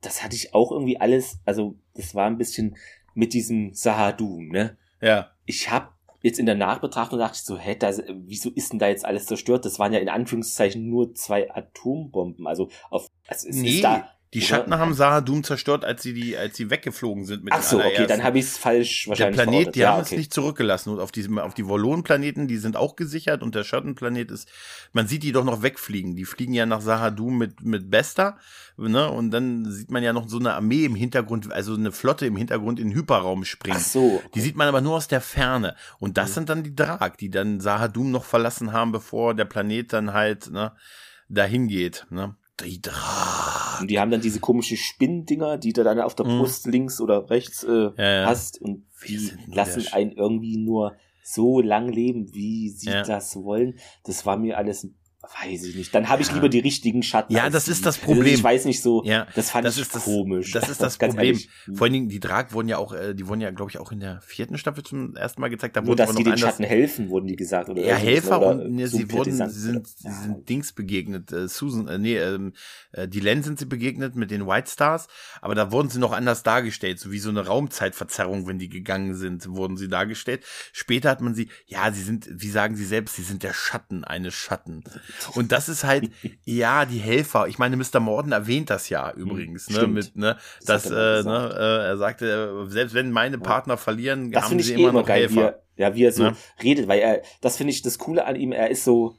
das 0.00 0.22
hatte 0.22 0.36
ich 0.36 0.54
auch 0.54 0.72
irgendwie 0.72 0.98
alles, 1.00 1.38
also 1.44 1.76
das 1.94 2.14
war 2.14 2.26
ein 2.26 2.38
bisschen 2.38 2.76
mit 3.14 3.34
diesem 3.34 3.74
Sahadum, 3.74 4.48
ne? 4.48 4.78
Ja. 5.00 5.32
Ich 5.44 5.70
hab 5.70 5.94
jetzt 6.22 6.38
in 6.38 6.46
der 6.46 6.54
Nachbetrachtung 6.54 7.18
dachte 7.18 7.36
ich 7.36 7.42
so, 7.42 7.58
hä, 7.58 7.76
da, 7.78 7.92
wieso 8.24 8.50
ist 8.50 8.72
denn 8.72 8.78
da 8.78 8.88
jetzt 8.88 9.04
alles 9.04 9.26
zerstört? 9.26 9.64
Das 9.64 9.78
waren 9.78 9.92
ja 9.92 9.98
in 9.98 10.08
Anführungszeichen 10.08 10.88
nur 10.88 11.14
zwei 11.14 11.52
Atombomben. 11.54 12.46
Also 12.46 12.68
auf, 12.90 13.08
also 13.26 13.48
es 13.48 13.56
nee. 13.56 13.70
ist 13.70 13.84
da 13.84 14.08
die 14.34 14.40
Schatten 14.40 14.74
haben 14.78 14.94
Sahadum 14.94 15.44
zerstört, 15.44 15.84
als 15.84 16.02
sie 16.02 16.14
die, 16.14 16.38
als 16.38 16.56
sie 16.56 16.70
weggeflogen 16.70 17.26
sind 17.26 17.44
mit 17.44 17.52
Ach 17.52 17.62
so, 17.62 17.78
okay, 17.78 18.06
dann 18.06 18.22
habe 18.22 18.38
ich 18.38 18.46
es 18.46 18.56
falsch 18.56 19.06
wahrscheinlich. 19.06 19.36
Der 19.36 19.44
Planet, 19.44 19.74
die 19.74 19.80
ja, 19.80 19.92
haben 19.92 20.00
okay. 20.00 20.14
es 20.14 20.18
nicht 20.18 20.32
zurückgelassen 20.32 20.88
und 20.88 21.00
auf 21.00 21.12
diesem, 21.12 21.38
auf 21.38 21.52
die 21.52 21.66
Volon-Planeten, 21.66 22.48
die 22.48 22.56
sind 22.56 22.76
auch 22.76 22.96
gesichert 22.96 23.42
und 23.42 23.54
der 23.54 23.62
Schattenplanet 23.62 24.30
ist, 24.30 24.50
man 24.92 25.06
sieht 25.06 25.22
die 25.22 25.32
doch 25.32 25.44
noch 25.44 25.62
wegfliegen. 25.62 26.16
Die 26.16 26.24
fliegen 26.24 26.54
ja 26.54 26.64
nach 26.64 26.80
Sahadum 26.80 27.36
mit 27.36 27.62
mit 27.62 27.90
Besta, 27.90 28.38
ne? 28.78 29.10
Und 29.10 29.32
dann 29.32 29.70
sieht 29.70 29.90
man 29.90 30.02
ja 30.02 30.14
noch 30.14 30.26
so 30.28 30.38
eine 30.38 30.54
Armee 30.54 30.86
im 30.86 30.94
Hintergrund, 30.94 31.52
also 31.52 31.74
eine 31.74 31.92
Flotte 31.92 32.24
im 32.24 32.36
Hintergrund 32.36 32.80
in 32.80 32.88
den 32.88 32.96
Hyperraum 32.96 33.44
springen. 33.44 33.76
Ach 33.78 33.84
so. 33.84 34.14
Okay. 34.16 34.28
Die 34.34 34.40
sieht 34.40 34.56
man 34.56 34.66
aber 34.66 34.80
nur 34.80 34.96
aus 34.96 35.08
der 35.08 35.20
Ferne. 35.20 35.76
Und 35.98 36.16
das 36.16 36.30
mhm. 36.30 36.34
sind 36.34 36.48
dann 36.48 36.62
die 36.62 36.74
Drag, 36.74 37.16
die 37.16 37.28
dann 37.28 37.60
Sahadum 37.60 38.10
noch 38.10 38.24
verlassen 38.24 38.72
haben, 38.72 38.92
bevor 38.92 39.34
der 39.34 39.44
Planet 39.44 39.92
dann 39.92 40.14
halt 40.14 40.50
ne, 40.50 40.72
dahin 41.28 41.68
geht. 41.68 42.06
Ne? 42.08 42.34
Die. 42.60 42.80
Und 43.80 43.90
die 43.90 43.98
haben 43.98 44.10
dann 44.10 44.20
diese 44.20 44.40
komischen 44.40 44.76
Spinndinger, 44.76 45.58
die 45.58 45.72
du 45.72 45.82
dann 45.82 46.00
auf 46.00 46.14
der 46.14 46.26
mhm. 46.26 46.38
Brust 46.38 46.66
links 46.66 47.00
oder 47.00 47.30
rechts 47.30 47.64
äh, 47.64 47.90
ja, 47.96 48.20
ja. 48.20 48.26
hast 48.26 48.60
und 48.60 48.86
die 49.08 49.32
lassen 49.46 49.86
einen 49.92 50.12
irgendwie 50.12 50.58
nur 50.58 50.96
so 51.24 51.60
lang 51.60 51.88
leben, 51.88 52.32
wie 52.34 52.68
sie 52.68 52.90
ja. 52.90 53.02
das 53.02 53.36
wollen. 53.36 53.78
Das 54.04 54.26
war 54.26 54.36
mir 54.36 54.58
alles 54.58 54.84
ein 54.84 54.96
Weiß 55.22 55.62
ich 55.62 55.76
nicht. 55.76 55.94
Dann 55.94 56.08
habe 56.08 56.20
ich 56.20 56.28
ja. 56.28 56.34
lieber 56.34 56.48
die 56.48 56.58
richtigen 56.58 57.04
Schatten. 57.04 57.32
Ja, 57.32 57.48
das 57.48 57.68
ist 57.68 57.86
das 57.86 57.96
Problem. 57.96 58.24
Also 58.24 58.34
ich 58.34 58.42
weiß 58.42 58.64
nicht 58.64 58.82
so. 58.82 59.04
Ja, 59.04 59.28
das 59.36 59.50
fand 59.50 59.64
das 59.64 59.76
ich 59.76 59.82
ist 59.82 59.94
das, 59.94 60.04
komisch. 60.04 60.50
Das 60.50 60.68
ist 60.68 60.82
das 60.82 60.98
Problem. 60.98 61.38
Vor 61.74 61.84
allen 61.84 61.92
Dingen, 61.92 62.08
die 62.08 62.18
Drag 62.18 62.52
wurden 62.52 62.68
ja 62.68 62.78
auch, 62.78 62.92
äh, 62.92 63.14
die 63.14 63.28
wurden 63.28 63.40
ja, 63.40 63.52
glaube 63.52 63.70
ich, 63.70 63.78
auch 63.78 63.92
in 63.92 64.00
der 64.00 64.20
vierten 64.22 64.58
Staffel 64.58 64.82
zum 64.82 65.14
ersten 65.14 65.40
Mal 65.40 65.48
gezeigt. 65.48 65.76
Da 65.76 65.80
Nur, 65.80 65.94
dass 65.94 66.12
die 66.16 66.24
den 66.24 66.36
Schatten 66.36 66.64
helfen, 66.64 67.08
wurden 67.08 67.28
die 67.28 67.36
gesagt. 67.36 67.68
Oder 67.68 67.84
ja, 67.84 67.94
Helfer 67.94 68.38
oder 68.38 68.64
und 68.64 68.72
ne, 68.72 68.88
sie 68.88 69.12
wurden, 69.12 69.32
sie 69.32 69.60
sind, 69.60 69.86
sie 69.86 70.10
sind 70.10 70.48
Dings 70.48 70.72
begegnet. 70.72 71.30
Äh, 71.30 71.46
Susan, 71.46 71.86
äh, 71.86 71.98
nee, 71.98 72.16
ähm, 72.18 72.52
äh, 72.90 73.06
die 73.06 73.20
Len 73.20 73.44
sind 73.44 73.60
sie 73.60 73.66
begegnet 73.66 74.16
mit 74.16 74.32
den 74.32 74.48
White 74.48 74.70
Stars, 74.72 75.06
aber 75.40 75.54
da 75.54 75.70
wurden 75.70 75.88
sie 75.88 76.00
noch 76.00 76.12
anders 76.12 76.42
dargestellt, 76.42 76.98
so 76.98 77.12
wie 77.12 77.20
so 77.20 77.30
eine 77.30 77.46
Raumzeitverzerrung, 77.46 78.48
wenn 78.48 78.58
die 78.58 78.68
gegangen 78.68 79.14
sind, 79.14 79.48
wurden 79.48 79.76
sie 79.76 79.88
dargestellt. 79.88 80.44
Später 80.72 81.10
hat 81.10 81.20
man 81.20 81.34
sie, 81.34 81.48
ja, 81.66 81.92
sie 81.92 82.02
sind, 82.02 82.28
wie 82.28 82.50
sagen 82.50 82.74
sie 82.74 82.84
selbst, 82.84 83.14
sie 83.14 83.22
sind 83.22 83.44
der 83.44 83.52
Schatten 83.52 84.02
eines 84.02 84.34
Schatten. 84.34 84.82
Und 85.34 85.52
das 85.52 85.68
ist 85.68 85.84
halt 85.84 86.10
ja, 86.44 86.84
die 86.84 86.98
Helfer. 86.98 87.46
Ich 87.48 87.58
meine, 87.58 87.76
Mr. 87.76 88.00
Morden 88.00 88.32
erwähnt 88.32 88.70
das 88.70 88.88
ja 88.88 89.12
übrigens, 89.12 89.68
ne, 89.70 89.86
mit, 89.86 90.16
ne, 90.16 90.36
das 90.66 90.84
dass, 90.84 90.92
äh, 90.92 91.28
ne, 91.28 91.54
äh, 91.56 91.86
er 91.88 91.96
sagte, 91.96 92.66
selbst 92.68 92.94
wenn 92.94 93.10
meine 93.10 93.38
Partner 93.38 93.76
verlieren, 93.76 94.30
das 94.30 94.44
haben 94.44 94.60
sie 94.60 94.74
eh 94.74 94.76
immer 94.76 94.92
noch 94.92 95.06
geil, 95.06 95.22
Helfer. 95.22 95.34
Wie 95.34 95.40
er, 95.40 95.62
ja, 95.76 95.94
wie 95.94 96.04
er 96.04 96.12
so 96.12 96.22
ne? 96.24 96.36
redet, 96.62 96.88
weil 96.88 97.00
er, 97.00 97.22
das 97.40 97.56
finde 97.56 97.72
ich 97.72 97.82
das 97.82 97.98
Coole 97.98 98.24
an 98.26 98.36
ihm, 98.36 98.52
er 98.52 98.70
ist 98.70 98.84
so, 98.84 99.16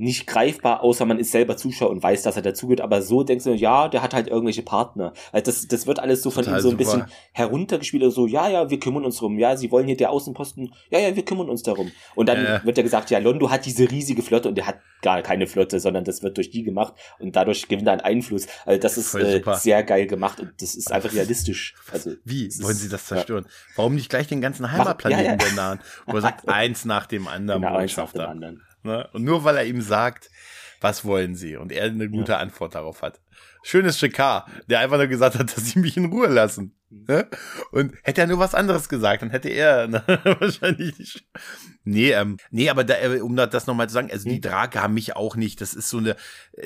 nicht 0.00 0.26
greifbar, 0.26 0.82
außer 0.82 1.04
man 1.04 1.18
ist 1.18 1.30
selber 1.30 1.56
Zuschauer 1.56 1.90
und 1.90 2.02
weiß, 2.02 2.22
dass 2.22 2.36
er 2.36 2.42
dazugehört. 2.42 2.80
Aber 2.80 3.02
so 3.02 3.22
denkst 3.22 3.44
du, 3.44 3.52
ja, 3.52 3.88
der 3.88 4.02
hat 4.02 4.14
halt 4.14 4.28
irgendwelche 4.28 4.62
Partner. 4.62 5.12
Also 5.30 5.44
das, 5.44 5.68
das 5.68 5.86
wird 5.86 5.98
alles 5.98 6.22
so 6.22 6.30
von 6.30 6.44
Total 6.44 6.58
ihm 6.58 6.62
so 6.62 6.68
ein 6.68 6.78
super. 6.78 6.84
bisschen 6.84 7.04
heruntergespielt. 7.32 8.02
Also 8.02 8.22
so, 8.22 8.26
ja, 8.26 8.48
ja, 8.48 8.70
wir 8.70 8.80
kümmern 8.80 9.04
uns 9.04 9.18
drum. 9.18 9.38
Ja, 9.38 9.56
sie 9.56 9.70
wollen 9.70 9.86
hier 9.86 9.96
der 9.96 10.10
Außenposten. 10.10 10.74
Ja, 10.90 10.98
ja, 10.98 11.14
wir 11.14 11.24
kümmern 11.24 11.50
uns 11.50 11.62
darum. 11.62 11.92
Und 12.14 12.28
dann 12.28 12.38
äh. 12.44 12.60
wird 12.64 12.78
ja 12.78 12.82
gesagt, 12.82 13.10
ja, 13.10 13.18
Londo 13.18 13.50
hat 13.50 13.66
diese 13.66 13.90
riesige 13.90 14.22
Flotte 14.22 14.48
und 14.48 14.54
der 14.56 14.66
hat 14.66 14.78
gar 15.02 15.22
keine 15.22 15.46
Flotte, 15.46 15.80
sondern 15.80 16.04
das 16.04 16.22
wird 16.22 16.36
durch 16.36 16.50
die 16.50 16.62
gemacht 16.62 16.94
und 17.18 17.36
dadurch 17.36 17.68
gewinnt 17.68 17.88
er 17.88 17.92
einen 17.92 18.00
Einfluss. 18.00 18.46
Also 18.66 18.80
das 18.80 18.96
ist 18.96 19.14
äh, 19.14 19.42
sehr 19.54 19.82
geil 19.82 20.06
gemacht 20.06 20.40
und 20.40 20.52
das 20.60 20.74
ist 20.74 20.92
einfach 20.92 21.12
realistisch. 21.12 21.74
Also 21.92 22.12
wie 22.24 22.48
wollen 22.62 22.76
sie 22.76 22.88
das 22.88 23.06
zerstören? 23.06 23.44
Ja. 23.46 23.76
Warum 23.76 23.94
nicht 23.94 24.08
gleich 24.08 24.28
den 24.28 24.40
ganzen 24.40 24.70
Heimatplaneten 24.70 25.24
ja, 25.24 25.30
ja. 25.32 25.36
der 25.36 25.52
nahen? 25.52 25.80
Wo 26.06 26.16
er 26.16 26.22
sagt, 26.22 26.48
eins 26.48 26.84
nach 26.84 27.06
dem 27.06 27.28
anderen. 27.28 27.62
Genau, 27.62 27.76
eins 27.76 27.96
nach 27.96 28.12
dem 28.12 28.22
anderen. 28.22 28.62
Ne? 28.82 29.08
Und 29.12 29.24
nur 29.24 29.44
weil 29.44 29.56
er 29.56 29.64
ihm 29.64 29.82
sagt, 29.82 30.30
was 30.80 31.04
wollen 31.04 31.34
sie? 31.34 31.56
Und 31.56 31.72
er 31.72 31.84
eine 31.84 32.08
gute 32.08 32.32
ja. 32.32 32.38
Antwort 32.38 32.74
darauf 32.74 33.02
hat. 33.02 33.20
Schönes 33.62 33.98
Schikar, 33.98 34.46
der 34.68 34.80
einfach 34.80 34.96
nur 34.96 35.06
gesagt 35.06 35.38
hat, 35.38 35.56
dass 35.56 35.66
sie 35.66 35.78
mich 35.78 35.96
in 35.96 36.06
Ruhe 36.06 36.28
lassen. 36.28 36.74
Mhm. 36.88 37.04
Ne? 37.08 37.28
Und 37.72 37.94
hätte 38.02 38.22
er 38.22 38.26
nur 38.26 38.38
was 38.38 38.54
anderes 38.54 38.88
gesagt, 38.88 39.20
dann 39.20 39.30
hätte 39.30 39.50
er 39.50 39.86
ne, 39.88 40.02
wahrscheinlich 40.40 40.98
nicht. 40.98 41.24
Nee, 41.84 42.12
ähm, 42.12 42.38
nee, 42.50 42.70
aber 42.70 42.84
da, 42.84 42.94
äh, 42.98 43.20
um 43.20 43.36
das 43.36 43.66
nochmal 43.66 43.88
zu 43.88 43.94
sagen, 43.94 44.10
also 44.10 44.28
die 44.28 44.36
mhm. 44.36 44.40
Drake 44.40 44.82
haben 44.82 44.94
mich 44.94 45.16
auch 45.16 45.36
nicht. 45.36 45.60
Das 45.60 45.74
ist 45.74 45.90
so 45.90 45.98
eine, 45.98 46.16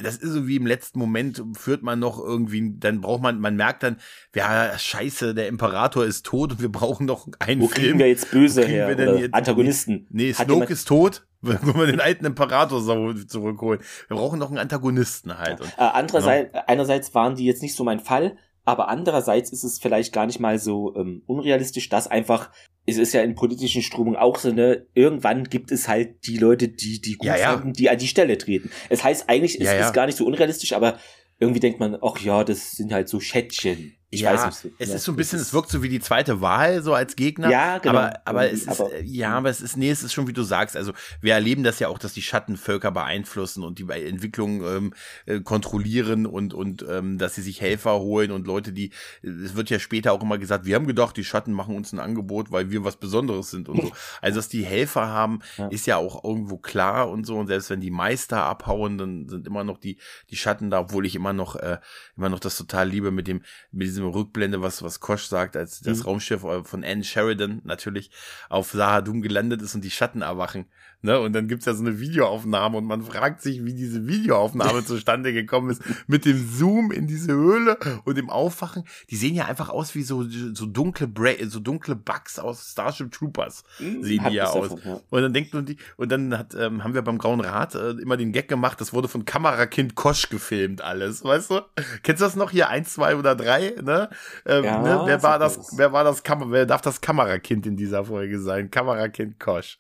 das 0.01 0.17
ist 0.17 0.31
so 0.31 0.47
wie 0.47 0.57
im 0.57 0.67
letzten 0.67 1.01
Moment 1.01 1.43
führt 1.55 1.83
man 1.83 1.99
noch 1.99 2.21
irgendwie, 2.21 2.75
dann 2.79 3.01
braucht 3.01 3.23
man, 3.23 3.41
man 3.41 3.57
merkt 3.57 3.83
dann, 3.83 3.97
ja, 4.35 4.79
scheiße, 4.79 5.35
der 5.35 5.49
Imperator 5.49 6.05
ist 6.05 6.25
tot 6.25 6.53
und 6.53 6.63
wir 6.63 6.71
brauchen 6.71 7.07
noch 7.07 7.27
einen 7.41 7.61
Wo 7.61 7.67
Film. 7.67 7.83
Wo 7.83 7.87
kriegen 7.87 7.99
wir 7.99 8.09
jetzt 8.09 8.31
böse 8.31 8.65
her? 8.65 8.89
Antagonisten? 9.33 10.07
Nee, 10.11 10.33
Snoke 10.33 10.73
ist 10.73 10.87
tot. 10.87 11.27
Wenn 11.63 11.77
wir 11.77 11.87
den 11.87 12.01
alten 12.01 12.25
Imperator 12.25 12.81
zurückholen. 13.27 13.81
Wir 14.09 14.17
brauchen 14.17 14.39
noch 14.39 14.49
einen 14.49 14.59
Antagonisten 14.59 15.39
halt. 15.39 15.61
Und, 15.61 15.69
äh, 15.69 15.83
andererseits, 15.83 16.55
ja. 16.55 16.65
einerseits 16.67 17.15
waren 17.15 17.37
die 17.37 17.45
jetzt 17.45 17.63
nicht 17.63 17.75
so 17.75 17.85
mein 17.85 18.01
Fall, 18.01 18.37
aber 18.65 18.89
andererseits 18.89 19.53
ist 19.53 19.65
es 19.65 19.79
vielleicht 19.79 20.13
gar 20.13 20.27
nicht 20.27 20.41
mal 20.41 20.59
so 20.59 20.97
ähm, 20.97 21.23
unrealistisch, 21.27 21.89
dass 21.91 22.09
einfach, 22.09 22.51
es 22.87 22.97
ist 22.97 23.13
ja 23.13 23.23
in 23.23 23.35
politischen 23.35 23.83
Strömungen 23.83 24.19
auch 24.19 24.39
so, 24.39 24.53
ne, 24.53 24.87
irgendwann 24.95 25.45
gibt 25.45 25.71
es 25.71 25.87
halt 25.87 26.27
die 26.27 26.39
Leute, 26.39 26.69
die, 26.69 27.01
die 27.01 27.15
gut 27.17 27.27
ja, 27.27 27.37
ja. 27.37 27.53
finden, 27.53 27.75
die 27.75 27.91
an 27.91 27.99
die 27.99 28.09
Stelle 28.09 28.39
treten. 28.39 28.71
Es 28.89 29.05
heißt 29.05 29.29
eigentlich, 29.29 29.61
es 29.61 29.67
ja, 29.67 29.87
ist 29.87 29.93
gar 29.93 30.07
nicht 30.07 30.17
so 30.17 30.25
unrealistisch, 30.25 30.73
aber 30.73 30.99
irgendwie 31.39 31.61
denkt 31.61 31.79
man, 31.79 31.99
ach 32.03 32.19
ja, 32.21 32.43
das 32.43 32.73
sind 32.73 32.93
halt 32.93 33.09
so 33.09 33.21
Schätzchen. 33.21 33.97
Ich 34.15 34.21
ja, 34.21 34.33
weiß 34.33 34.65
nicht. 34.65 34.75
Es 34.79 34.89
ja, 34.91 34.95
ist 34.95 35.05
so 35.05 35.13
ein 35.13 35.17
bisschen, 35.17 35.41
es 35.41 35.53
wirkt 35.53 35.71
so 35.71 35.83
wie 35.83 35.89
die 35.89 36.01
zweite 36.01 36.41
Wahl, 36.41 36.83
so 36.83 36.95
als 36.95 37.17
Gegner. 37.17 37.51
Ja, 37.51 37.79
genau. 37.79 37.99
Aber, 37.99 38.21
aber 38.25 38.51
es 38.51 38.63
ist, 38.63 38.69
aber, 38.81 39.01
ja, 39.01 39.33
aber 39.33 39.51
es 39.51 39.61
ist, 39.61 39.77
nee, 39.77 39.91
es 39.91 40.03
ist 40.03 40.13
schon, 40.13 40.29
wie 40.29 40.33
du 40.33 40.43
sagst. 40.43 40.77
Also, 40.77 40.93
wir 41.21 41.35
erleben 41.35 41.65
das 41.65 41.81
ja 41.81 41.89
auch, 41.89 41.99
dass 41.99 42.13
die 42.13 42.23
Schattenvölker 42.23 42.93
beeinflussen 42.93 43.65
und 43.65 43.79
die 43.79 43.89
Entwicklung 43.89 44.65
ähm, 44.65 44.95
äh, 45.27 45.41
kontrollieren 45.41 46.27
und, 46.27 46.55
und 46.55 46.85
ähm, 46.89 47.19
dass 47.19 47.35
sie 47.35 47.43
sich 47.43 47.61
Helfer 47.61 47.99
holen 47.99 48.31
und 48.31 48.47
Leute, 48.47 48.73
die, 48.73 48.91
es 49.23 49.57
wird 49.57 49.71
ja 49.71 49.79
später 49.79 50.13
auch 50.13 50.23
immer 50.23 50.39
gesagt, 50.39 50.65
wir 50.65 50.77
haben 50.77 50.87
gedacht, 50.87 51.17
die 51.17 51.25
Schatten 51.25 51.53
machen 51.53 51.75
uns 51.75 51.93
ein 51.93 51.99
Angebot, 51.99 52.53
weil 52.53 52.71
wir 52.71 52.85
was 52.85 52.97
Besonderes 52.97 53.51
sind 53.51 53.69
und 53.69 53.83
so. 53.83 53.93
Also, 54.21 54.37
dass 54.37 54.49
die 54.49 54.65
Helfer 54.65 55.09
haben, 55.09 55.41
ja. 55.59 55.67
ist 55.69 55.87
ja 55.87 55.97
auch 55.97 56.25
irgendwo 56.25 56.57
klar 56.57 57.11
und 57.11 57.27
so. 57.27 57.37
Und 57.37 57.49
selbst 57.49 57.71
wenn 57.71 57.81
die 57.81 57.91
Meister 57.91 58.43
abhauen, 58.45 58.97
dann 58.97 59.29
sind 59.29 59.47
immer 59.47 59.65
noch 59.65 59.79
die, 59.79 59.99
die 60.31 60.37
Schatten 60.37 60.71
da, 60.71 60.81
obwohl 60.81 61.05
ich 61.05 61.15
immer 61.15 61.33
noch, 61.33 61.57
äh, 61.57 61.79
immer 62.17 62.29
noch 62.29 62.41
das 62.41 62.57
total 62.57 62.89
liebe 62.89 63.11
mit 63.11 63.27
dem, 63.27 63.43
mit 63.73 63.89
diesem 63.89 64.04
Rückblende, 64.07 64.63
was, 64.63 64.83
was 64.83 65.01
Kosch 65.01 65.25
sagt, 65.25 65.57
als 65.57 65.81
das 65.81 65.99
mhm. 65.99 66.05
Raumschiff 66.05 66.45
äh, 66.45 66.65
von 66.65 66.85
Anne 66.85 67.05
Sheridan 67.05 67.61
natürlich 67.65 68.11
auf 68.49 68.73
Sahadum 68.73 69.23
gelandet 69.23 69.63
ist 69.63 69.75
und 69.75 69.83
die 69.83 69.91
Schatten 69.91 70.23
erwachen. 70.23 70.67
Ne? 71.05 71.21
Und 71.21 71.35
dann 71.35 71.49
gibt's 71.49 71.67
ja 71.67 71.75
so 71.75 71.85
eine 71.85 72.01
Videoaufnahme 72.01 72.79
und 72.79 72.87
man 72.87 73.03
fragt 73.03 73.43
sich, 73.43 73.63
wie 73.63 73.75
diese 73.75 74.07
Videoaufnahme 74.07 74.83
zustande 74.87 75.35
gekommen 75.35 75.69
ist, 75.69 75.83
mit 76.07 76.25
dem 76.25 76.49
Zoom 76.51 76.91
in 76.91 77.07
diese 77.07 77.31
Höhle 77.31 77.77
und 78.05 78.17
dem 78.17 78.31
Aufwachen. 78.31 78.85
Die 79.11 79.17
sehen 79.17 79.35
ja 79.35 79.45
einfach 79.45 79.69
aus 79.69 79.95
wie 79.95 80.03
so, 80.03 80.23
so 80.23 80.65
dunkle 80.65 81.07
Bra 81.07 81.33
so 81.45 81.61
dunkle 81.61 81.95
Bugs 81.95 82.39
aus 82.39 82.71
Starship 82.71 83.13
Troopers. 83.13 83.65
Mhm, 83.81 84.03
sehen 84.03 84.25
die 84.31 84.35
ja 84.35 84.47
aus. 84.47 84.71
Davon, 84.71 84.81
ja. 84.83 85.01
Und 85.11 85.23
dann 85.23 85.35
denkt 85.35 85.53
man 85.53 85.67
die, 85.67 85.77
und 85.99 86.11
dann 86.11 86.39
hat, 86.39 86.55
ähm, 86.55 86.83
haben 86.83 86.95
wir 86.95 87.03
beim 87.03 87.19
Grauen 87.19 87.41
Rat 87.41 87.75
äh, 87.75 87.91
immer 87.91 88.17
den 88.17 88.33
Gag 88.33 88.49
gemacht, 88.49 88.81
das 88.81 88.95
wurde 88.95 89.09
von 89.09 89.27
Kamerakind 89.27 89.97
Kosch 89.97 90.31
gefilmt, 90.31 90.81
alles, 90.81 91.23
weißt 91.23 91.51
du? 91.51 91.61
Kennst 92.03 92.23
du 92.23 92.25
das 92.25 92.35
noch 92.35 92.51
hier? 92.51 92.71
Eins, 92.71 92.95
zwei 92.95 93.17
oder 93.17 93.37
drei, 93.37 93.75
ne? 93.83 94.09
Ähm, 94.47 94.65
ja, 94.65 94.81
ne? 94.81 95.03
Wer 95.05 95.23
war 95.23 95.39
das, 95.39 95.77
wer 95.77 95.93
war 95.93 96.03
das 96.03 96.23
Kamera, 96.23 96.51
wer 96.51 96.65
darf 96.65 96.81
das 96.81 97.03
Kamerakind 97.03 97.67
in 97.67 97.77
dieser 97.77 98.07
Folge 98.07 98.41
sein? 98.41 98.71
Kamerakind 98.71 99.39
Kosch. 99.39 99.77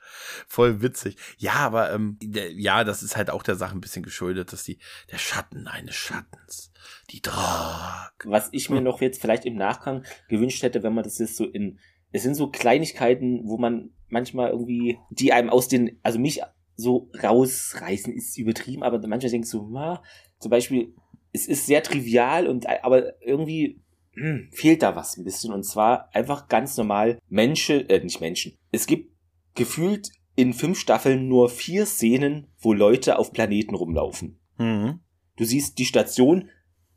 Voll 0.46 0.82
witzig 0.82 1.13
lustig. 1.14 1.36
Ja, 1.38 1.54
aber 1.54 1.92
ähm, 1.92 2.18
ja, 2.20 2.84
das 2.84 3.02
ist 3.02 3.16
halt 3.16 3.30
auch 3.30 3.42
der 3.42 3.56
Sache 3.56 3.76
ein 3.76 3.80
bisschen 3.80 4.02
geschuldet, 4.02 4.52
dass 4.52 4.64
die 4.64 4.78
der 5.10 5.18
Schatten 5.18 5.66
eines 5.66 5.94
Schattens, 5.94 6.72
die 7.10 7.22
Drag. 7.22 8.12
Was 8.24 8.48
ich 8.52 8.70
mir 8.70 8.80
noch 8.80 9.00
jetzt 9.00 9.20
vielleicht 9.20 9.44
im 9.44 9.56
Nachgang 9.56 10.04
gewünscht 10.28 10.62
hätte, 10.62 10.82
wenn 10.82 10.94
man 10.94 11.04
das 11.04 11.18
jetzt 11.18 11.36
so 11.36 11.44
in 11.44 11.78
es 12.12 12.22
sind 12.22 12.36
so 12.36 12.48
Kleinigkeiten, 12.48 13.40
wo 13.44 13.58
man 13.58 13.90
manchmal 14.08 14.50
irgendwie 14.50 14.98
die 15.10 15.32
einem 15.32 15.50
aus 15.50 15.66
den 15.66 15.98
also 16.02 16.20
mich 16.20 16.42
so 16.76 17.10
rausreißen 17.20 18.12
ist 18.12 18.38
übertrieben, 18.38 18.82
aber 18.82 18.98
manchmal 19.06 19.30
denkst 19.30 19.50
du, 19.50 19.68
na, 19.70 20.02
zum 20.38 20.50
Beispiel 20.50 20.94
es 21.32 21.46
ist 21.46 21.66
sehr 21.66 21.82
trivial 21.82 22.46
und 22.46 22.66
aber 22.84 23.20
irgendwie 23.20 23.80
hm, 24.12 24.48
fehlt 24.52 24.82
da 24.82 24.94
was 24.94 25.16
ein 25.16 25.24
bisschen 25.24 25.52
und 25.52 25.64
zwar 25.64 26.14
einfach 26.14 26.48
ganz 26.48 26.76
normal 26.76 27.18
Menschen, 27.28 27.88
äh, 27.88 28.02
nicht 28.02 28.20
Menschen. 28.20 28.56
Es 28.70 28.86
gibt 28.86 29.12
gefühlt 29.54 30.10
in 30.36 30.52
fünf 30.52 30.78
Staffeln 30.78 31.28
nur 31.28 31.48
vier 31.48 31.86
Szenen, 31.86 32.48
wo 32.58 32.72
Leute 32.72 33.18
auf 33.18 33.32
Planeten 33.32 33.74
rumlaufen. 33.74 34.38
Mhm. 34.56 35.00
du 35.36 35.44
siehst 35.44 35.78
die 35.78 35.84
Station, 35.84 36.48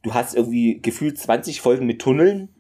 du 0.04 0.14
hast 0.14 0.36
irgendwie 0.36 0.80
gefühlt 0.80 1.18
20 1.18 1.60
Folgen 1.60 1.88
mit 1.88 2.00
Tunneln. 2.00 2.56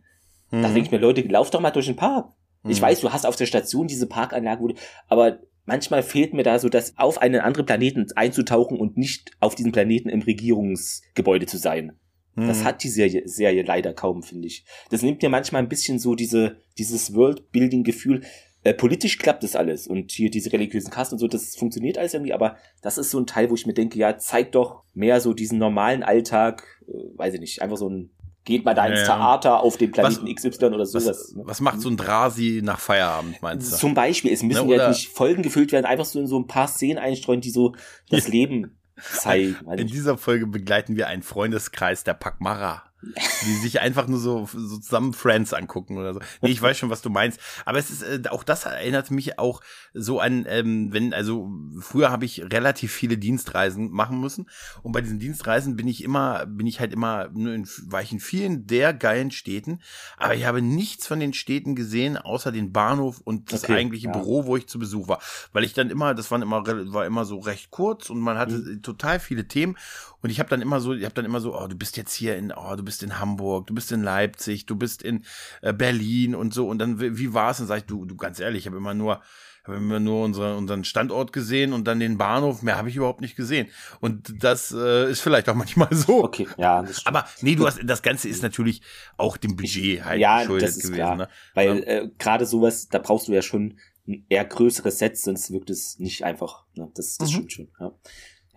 Mhm. 0.50 0.62
Da 0.64 0.70
denke 0.70 0.82
ich 0.82 0.92
mir, 0.92 0.98
Leute, 0.98 1.22
lauf 1.22 1.52
doch 1.52 1.60
mal 1.60 1.70
durch 1.70 1.86
den 1.86 1.96
Park. 1.96 2.34
Mhm. 2.64 2.72
Ich 2.72 2.82
weiß, 2.82 3.02
du 3.02 3.12
hast 3.12 3.26
auf 3.26 3.36
der 3.36 3.46
Station 3.46 3.88
diese 3.88 4.08
Parkanlage, 4.08 4.74
aber 5.08 5.40
manchmal 5.66 6.02
fehlt 6.02 6.34
mir 6.34 6.44
da 6.44 6.58
so, 6.58 6.70
dass 6.70 6.98
auf 6.98 7.20
einen 7.22 7.42
anderen 7.42 7.66
Planeten 7.66 8.08
einzutauchen 8.16 8.80
und 8.80 8.98
nicht 8.98 9.32
auf 9.40 9.54
diesem 9.54 9.72
Planeten 9.72 10.10
im 10.10 10.22
Regierungsgebäude 10.22 11.46
zu 11.46 11.58
sein. 11.58 11.94
Mhm. 12.36 12.48
Das 12.48 12.64
hat 12.64 12.84
die 12.84 12.90
Serie, 12.90 13.28
Serie 13.28 13.64
leider 13.64 13.94
kaum, 13.94 14.24
finde 14.24 14.48
ich. 14.48 14.66
Das 14.90 15.02
nimmt 15.02 15.22
mir 15.22 15.30
manchmal 15.30 15.62
ein 15.62 15.70
bisschen 15.70 16.00
so 16.00 16.16
diese, 16.16 16.58
dieses 16.78 17.14
World-Building-Gefühl. 17.14 18.22
Äh, 18.68 18.74
politisch 18.74 19.18
klappt 19.18 19.43
das 19.43 19.55
alles 19.55 19.88
und 19.88 20.11
hier 20.11 20.30
diese 20.30 20.51
religiösen 20.51 20.91
Kasten 20.91 21.15
und 21.15 21.20
so, 21.20 21.30
das 21.30 21.55
funktioniert 21.55 21.97
alles 21.97 22.13
irgendwie, 22.13 22.34
aber 22.34 22.57
das 22.82 22.97
ist 22.97 23.11
so 23.11 23.18
ein 23.18 23.26
Teil, 23.26 23.49
wo 23.49 23.55
ich 23.55 23.65
mir 23.65 23.74
denke, 23.74 23.97
ja, 23.97 24.18
zeig 24.18 24.51
doch 24.51 24.84
mehr 24.93 25.22
so 25.22 25.34
diesen 25.34 25.57
normalen 25.57 26.03
Alltag, 26.03 26.84
äh, 26.86 27.18
weiß 27.18 27.36
ich 27.36 27.39
nicht, 27.39 27.61
einfach 27.61 27.78
so 27.78 27.89
ein 27.89 28.09
geht 28.43 28.65
mal 28.65 28.74
da 28.74 28.88
ins 28.88 28.99
ja, 28.99 29.05
Theater 29.05 29.59
auf 29.61 29.78
dem 29.78 29.91
Planeten 29.91 30.26
was, 30.26 30.36
XY 30.36 30.65
oder 30.65 30.86
sowas. 30.86 31.07
Was, 31.07 31.36
ne? 31.36 31.43
was 31.45 31.61
macht 31.61 31.80
so 31.80 31.89
ein 31.89 31.95
Drasi 31.95 32.61
nach 32.61 32.80
Feierabend, 32.80 33.41
meinst 33.41 33.72
du? 33.72 33.78
Zum 33.78 33.93
Beispiel, 33.93 34.34
es 34.34 34.43
müssen 34.43 34.68
ne, 34.68 34.76
ja 34.76 34.89
nicht 34.89 35.07
Folgen 35.09 35.43
gefüllt 35.43 35.72
werden, 35.72 35.86
einfach 35.86 36.05
so 36.05 36.20
in 36.20 36.28
so 36.28 36.38
ein 36.38 36.47
paar 36.47 36.68
Szenen 36.68 36.97
einstreuen, 36.97 37.39
die 37.39 37.51
so 37.51 37.74
das 38.09 38.28
Leben 38.28 38.78
zeigen. 39.01 39.55
In 39.78 39.88
dieser 39.88 40.18
Folge 40.18 40.45
begleiten 40.45 40.97
wir 40.97 41.07
einen 41.07 41.24
Freundeskreis 41.24 42.03
der 42.03 42.15
Pakmara 42.15 42.87
die 43.02 43.54
sich 43.62 43.80
einfach 43.80 44.08
nur 44.08 44.20
so, 44.20 44.48
so 44.52 44.78
zusammen 44.78 45.14
Friends 45.14 45.54
angucken 45.54 45.98
oder 45.98 46.16
so. 46.16 46.20
Nee, 46.41 46.50
ich 46.50 46.62
weiß 46.62 46.78
schon, 46.78 46.89
was 46.89 47.02
du 47.02 47.10
meinst. 47.10 47.39
Aber 47.66 47.78
es 47.78 47.91
ist, 47.91 48.02
äh, 48.02 48.22
auch 48.30 48.43
das 48.43 48.66
erinnert 48.66 49.12
mich 49.12 49.38
auch 49.38 49.62
so 49.93 50.20
an, 50.20 50.45
ähm, 50.48 50.91
wenn, 50.91 51.14
also 51.14 51.52
früher 51.80 52.10
habe 52.10 52.26
ich 52.26 52.41
relativ 52.52 52.91
viele 52.91 53.18
Dienstreisen 53.18 53.91
machen 53.91 54.20
müssen. 54.20 54.50
Und 54.82 54.93
bei 54.93 55.02
diesen 55.02 55.20
Dienstreisen 55.20 55.76
bin 55.76 55.88
ich 55.88 56.04
immer, 56.04 56.45
bin 56.48 56.66
ich 56.66 56.80
halt 56.80 56.91
immer, 56.91 57.30
nur 57.34 57.54
in, 57.54 57.68
war 57.86 58.02
ich 58.02 58.12
in 58.12 58.20
vielen 58.20 58.66
der 58.66 58.93
geilen 58.93 59.30
Städten, 59.30 59.80
aber 60.18 60.34
ich 60.34 60.45
habe 60.45 60.62
nichts 60.62 61.06
von 61.06 61.20
den 61.20 61.34
Städten 61.34 61.76
gesehen, 61.76 62.18
außer 62.18 62.52
den 62.52 62.74
Bahnhof 62.74 63.22
und 63.24 63.54
das 63.54 63.64
okay, 63.64 63.76
eigentliche 63.76 64.08
ja. 64.08 64.14
Büro, 64.14 64.45
wo 64.45 64.58
ich 64.58 64.68
zu 64.68 64.80
Besuch 64.80 65.08
war. 65.08 65.20
Weil 65.54 65.64
ich 65.64 65.74
dann 65.74 65.91
immer, 65.91 66.16
das 66.16 66.32
waren 66.32 66.41
immer, 66.41 66.66
war 66.66 67.06
immer 67.06 67.26
so 67.26 67.39
recht 67.39 67.70
kurz 67.70 68.10
und 68.10 68.20
man 68.20 68.38
hatte 68.38 68.56
mhm. 68.56 68.82
total 68.82 69.20
viele 69.20 69.48
Themen. 69.48 69.78
Und 70.22 70.30
ich 70.30 70.39
habe 70.39 70.49
dann 70.49 70.61
immer 70.61 70.80
so, 70.80 70.93
ich 70.93 71.05
habe 71.05 71.13
dann 71.13 71.26
immer 71.26 71.39
so, 71.39 71.57
oh, 71.57 71.68
du 71.68 71.78
bist 71.78 71.97
jetzt 71.97 72.13
hier 72.13 72.36
in, 72.38 72.51
oh, 72.51 72.76
du 72.76 72.84
bist 72.84 73.03
in 73.03 73.20
Hamburg, 73.20 73.68
du 73.68 73.76
bist 73.76 73.91
in 73.91 74.03
Leipzig, 74.03 74.65
du 74.65 74.76
bist 74.76 75.03
in 75.03 75.24
äh, 75.61 75.74
Berlin 75.74 76.36
und 76.36 76.53
so. 76.53 76.68
Und 76.68 76.80
dann, 76.80 76.99
wie 76.99 77.34
war's? 77.34 77.59
Dann 77.59 77.68
sag 77.68 77.78
ich, 77.78 77.86
du, 77.86 78.05
du 78.05 78.15
ganz 78.15 78.39
ehrlich, 78.39 78.61
ich 78.61 78.68
habe 78.68 78.78
immer 78.78 78.93
nur, 78.93 79.22
habe 79.68 79.78
immer 79.78 79.99
nur 79.99 80.24
unsere, 80.24 80.55
unseren 80.57 80.84
Standort 80.84 81.34
gesehen 81.34 81.74
und 81.74 81.88
dann 81.88 81.99
den 81.99 82.18
Bahnhof. 82.18 82.61
Mehr 82.61 82.78
habe 82.78 82.89
ich 82.89 82.95
überhaupt 82.95 83.22
nicht 83.22 83.36
gesehen. 83.36 83.68
Und 83.99 84.43
das 84.43 84.72
äh, 84.72 85.09
ist 85.11 85.22
vielleicht 85.22 85.49
auch 85.49 85.55
manchmal 85.55 85.89
so. 85.93 86.24
Okay, 86.24 86.47
ja. 86.57 86.82
Das 86.82 87.05
Aber 87.05 87.26
nee, 87.41 87.55
du 87.55 87.68
hast, 87.68 87.80
das 87.84 88.01
Ganze 88.01 88.28
ist 88.30 88.41
natürlich 88.41 88.82
auch 89.18 89.38
dem 89.38 89.55
Budget 89.55 90.03
halt 90.03 90.20
ja, 90.20 90.39
geschuldet 90.39 90.70
das 90.70 90.78
ist 90.78 90.84
gewesen. 90.84 90.95
Klar. 90.95 91.15
Ne? 91.15 91.30
Weil 91.53 91.84
äh, 91.84 92.09
gerade 92.18 92.45
sowas, 92.45 92.88
da 92.88 92.99
brauchst 92.99 93.28
du 93.28 93.34
ja 93.34 93.41
schon 93.41 93.78
ein 94.07 94.26
eher 94.30 94.45
größeres 94.45 94.99
Set, 94.99 95.18
sonst 95.18 95.51
wirkt 95.51 95.70
es 95.70 95.99
nicht 95.99 96.24
einfach. 96.24 96.63
Ne? 96.76 96.89
Das, 96.95 97.18
das 97.18 97.30
mhm. 97.30 97.34
stimmt 97.34 97.51
schon. 97.51 97.68
Ja. 97.80 97.91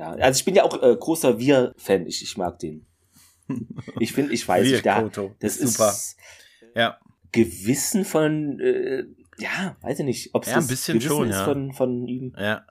Ja, 0.01 0.13
also 0.13 0.39
ich 0.39 0.45
bin 0.47 0.55
ja 0.55 0.65
auch 0.65 0.83
äh, 0.83 0.97
großer 0.97 1.39
Wir-Fan. 1.39 2.07
Ich, 2.07 2.23
ich 2.23 2.37
mag 2.39 2.59
den. 2.59 2.87
Ich 3.99 4.13
finde, 4.13 4.33
ich 4.33 4.47
weiß 4.47 4.67
nicht, 4.67 4.87
da, 4.87 5.11
das 5.41 5.57
ist 5.57 5.77
super. 5.77 5.93
ja. 6.75 6.99
Gewissen 7.33 8.05
von, 8.05 8.59
äh, 8.61 9.05
ja, 9.39 9.77
weiß 9.83 9.99
ich 9.99 10.05
nicht, 10.05 10.31
ob 10.35 10.45
es 10.45 10.51
ja, 10.51 10.57
ein 10.57 10.67
bisschen 10.67 10.99
Gewissen 10.99 11.17
schon, 11.17 11.29
ist 11.29 11.37
ja. 11.37 11.45
von, 11.45 11.73
von 11.73 12.09
ihm. 12.09 12.35
Ja, 12.39 12.65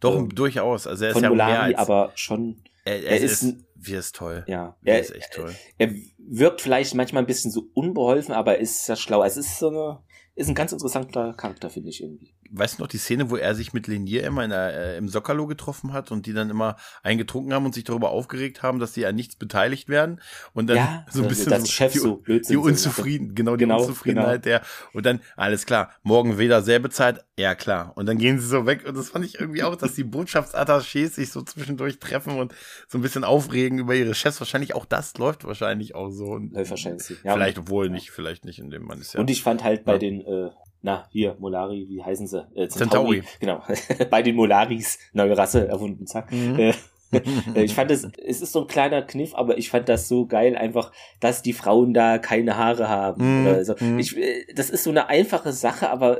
doch, 0.00 0.18
ähm, 0.18 0.34
durchaus. 0.34 0.86
Also 0.86 1.04
er 1.04 1.10
ist 1.10 1.14
von 1.14 1.22
ja 1.22 1.30
Molari, 1.30 1.52
mehr 1.52 1.62
als, 1.62 1.78
aber 1.78 2.12
schon. 2.16 2.62
Er, 2.84 3.02
er, 3.02 3.10
er 3.12 3.20
ist, 3.20 3.42
ist, 3.42 3.64
wie 3.76 3.94
ist 3.94 4.14
toll. 4.14 4.44
Ja, 4.46 4.76
er 4.84 5.00
ist 5.00 5.14
echt 5.14 5.32
toll. 5.32 5.54
Er, 5.78 5.88
er 5.88 5.94
wirkt 6.18 6.60
vielleicht 6.60 6.94
manchmal 6.94 7.22
ein 7.22 7.26
bisschen 7.26 7.50
so 7.50 7.70
unbeholfen, 7.74 8.34
aber 8.34 8.58
ist 8.58 8.86
ja 8.88 8.96
schlau. 8.96 9.22
Es 9.22 9.36
ist 9.36 9.58
so 9.58 9.68
eine, 9.68 10.00
ist 10.34 10.48
ein 10.48 10.54
ganz 10.54 10.72
interessanter 10.72 11.32
Charakter, 11.34 11.70
finde 11.70 11.88
ich 11.90 12.02
irgendwie 12.02 12.34
weißt 12.56 12.78
du 12.78 12.82
noch 12.82 12.88
die 12.88 12.98
Szene, 12.98 13.30
wo 13.30 13.36
er 13.36 13.54
sich 13.54 13.72
mit 13.72 13.86
Lenier 13.86 14.24
immer 14.24 14.44
in 14.44 14.50
der, 14.50 14.74
äh, 14.74 14.96
im 14.96 15.08
Sockerlo 15.08 15.46
getroffen 15.46 15.92
hat 15.92 16.10
und 16.10 16.26
die 16.26 16.32
dann 16.32 16.50
immer 16.50 16.76
eingetrunken 17.02 17.52
haben 17.52 17.64
und 17.64 17.74
sich 17.74 17.84
darüber 17.84 18.10
aufgeregt 18.10 18.62
haben, 18.62 18.78
dass 18.78 18.94
sie 18.94 19.06
an 19.06 19.14
nichts 19.14 19.36
beteiligt 19.36 19.88
werden 19.88 20.20
und 20.52 20.68
dann 20.68 20.76
ja, 20.76 21.06
so 21.10 21.22
ein 21.22 21.28
bisschen 21.28 21.50
das 21.50 21.62
so, 21.62 21.66
Chef 21.68 21.92
die, 21.92 21.98
so 21.98 22.22
die 22.26 22.56
Unzufrieden, 22.56 23.34
genau 23.34 23.56
die 23.56 23.64
genau, 23.64 23.80
Unzufriedenheit 23.80 24.42
genau. 24.42 24.58
der 24.58 24.62
und 24.92 25.06
dann 25.06 25.20
alles 25.36 25.66
klar, 25.66 25.90
morgen 26.02 26.38
wieder 26.38 26.62
selbe 26.62 26.90
Zeit, 26.90 27.24
ja 27.38 27.54
klar 27.54 27.92
und 27.96 28.06
dann 28.06 28.18
gehen 28.18 28.38
sie 28.38 28.46
so 28.46 28.66
weg 28.66 28.84
und 28.86 28.96
das 28.96 29.10
fand 29.10 29.24
ich 29.24 29.40
irgendwie 29.40 29.62
auch, 29.62 29.76
dass 29.76 29.94
die 29.94 30.04
Botschaftsattachés 30.04 31.10
sich 31.10 31.30
so 31.30 31.42
zwischendurch 31.42 31.98
treffen 31.98 32.38
und 32.38 32.54
so 32.88 32.98
ein 32.98 33.02
bisschen 33.02 33.24
aufregen 33.24 33.78
über 33.78 33.94
ihre 33.94 34.14
Chefs, 34.14 34.40
wahrscheinlich 34.40 34.74
auch 34.74 34.84
das 34.84 35.16
läuft 35.18 35.44
wahrscheinlich 35.44 35.94
auch 35.94 36.10
so. 36.10 36.26
Und, 36.26 36.52
Läuft 36.52 36.70
wahrscheinlich. 36.70 37.08
Ja, 37.22 37.34
vielleicht 37.34 37.58
obwohl 37.58 37.90
nicht, 37.90 38.10
vielleicht 38.10 38.44
nicht 38.44 38.58
in 38.58 38.70
dem 38.70 38.84
man 38.84 39.00
ist 39.00 39.14
ja. 39.14 39.20
Und 39.20 39.30
ich 39.30 39.42
fand 39.42 39.64
halt 39.64 39.84
bei 39.84 39.98
den 39.98 40.20
äh, 40.20 40.50
na, 40.84 41.08
hier, 41.10 41.34
Molari, 41.38 41.86
wie 41.88 42.02
heißen 42.02 42.26
sie? 42.26 42.46
Äh, 42.54 42.68
Centauri. 42.68 43.22
Centauri. 43.22 43.22
Genau. 43.40 43.62
Bei 44.10 44.22
den 44.22 44.36
Molaris, 44.36 44.98
neue 45.14 45.36
Rasse 45.36 45.66
erfunden, 45.66 46.06
zack. 46.06 46.30
Mhm. 46.30 46.58
Äh, 46.58 46.72
äh, 47.54 47.64
ich 47.64 47.74
fand 47.74 47.90
es, 47.90 48.06
es 48.22 48.42
ist 48.42 48.52
so 48.52 48.60
ein 48.60 48.66
kleiner 48.66 49.00
Kniff, 49.00 49.34
aber 49.34 49.56
ich 49.56 49.70
fand 49.70 49.88
das 49.88 50.08
so 50.08 50.26
geil, 50.26 50.56
einfach, 50.56 50.92
dass 51.20 51.40
die 51.40 51.54
Frauen 51.54 51.94
da 51.94 52.18
keine 52.18 52.58
Haare 52.58 52.90
haben. 52.90 53.40
Mhm. 53.40 53.46
Also, 53.46 53.76
ich, 53.96 54.14
äh, 54.18 54.44
das 54.54 54.68
ist 54.68 54.84
so 54.84 54.90
eine 54.90 55.08
einfache 55.08 55.54
Sache, 55.54 55.88
aber 55.88 56.18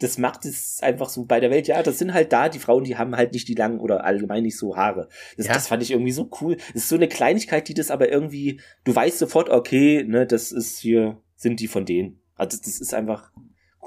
das 0.00 0.18
macht 0.18 0.44
es 0.44 0.80
einfach 0.82 1.08
so 1.08 1.24
bei 1.24 1.38
der 1.38 1.52
Welt. 1.52 1.68
Ja, 1.68 1.80
das 1.80 1.98
sind 1.98 2.12
halt 2.12 2.32
da, 2.32 2.48
die 2.48 2.58
Frauen, 2.58 2.82
die 2.82 2.96
haben 2.96 3.16
halt 3.16 3.32
nicht 3.32 3.46
die 3.46 3.54
langen 3.54 3.78
oder 3.78 4.02
allgemein 4.02 4.42
nicht 4.42 4.58
so 4.58 4.76
Haare. 4.76 5.08
Das, 5.36 5.46
ja. 5.46 5.52
das 5.52 5.68
fand 5.68 5.84
ich 5.84 5.92
irgendwie 5.92 6.10
so 6.10 6.28
cool. 6.40 6.56
Das 6.72 6.82
ist 6.82 6.88
so 6.88 6.96
eine 6.96 7.06
Kleinigkeit, 7.06 7.68
die 7.68 7.74
das 7.74 7.92
aber 7.92 8.10
irgendwie, 8.10 8.60
du 8.82 8.92
weißt 8.92 9.18
sofort, 9.18 9.50
okay, 9.50 10.02
ne, 10.02 10.26
das 10.26 10.50
ist 10.50 10.80
hier, 10.80 11.18
sind 11.36 11.60
die 11.60 11.68
von 11.68 11.84
denen. 11.84 12.20
Also 12.34 12.58
das 12.58 12.80
ist 12.80 12.92
einfach 12.92 13.30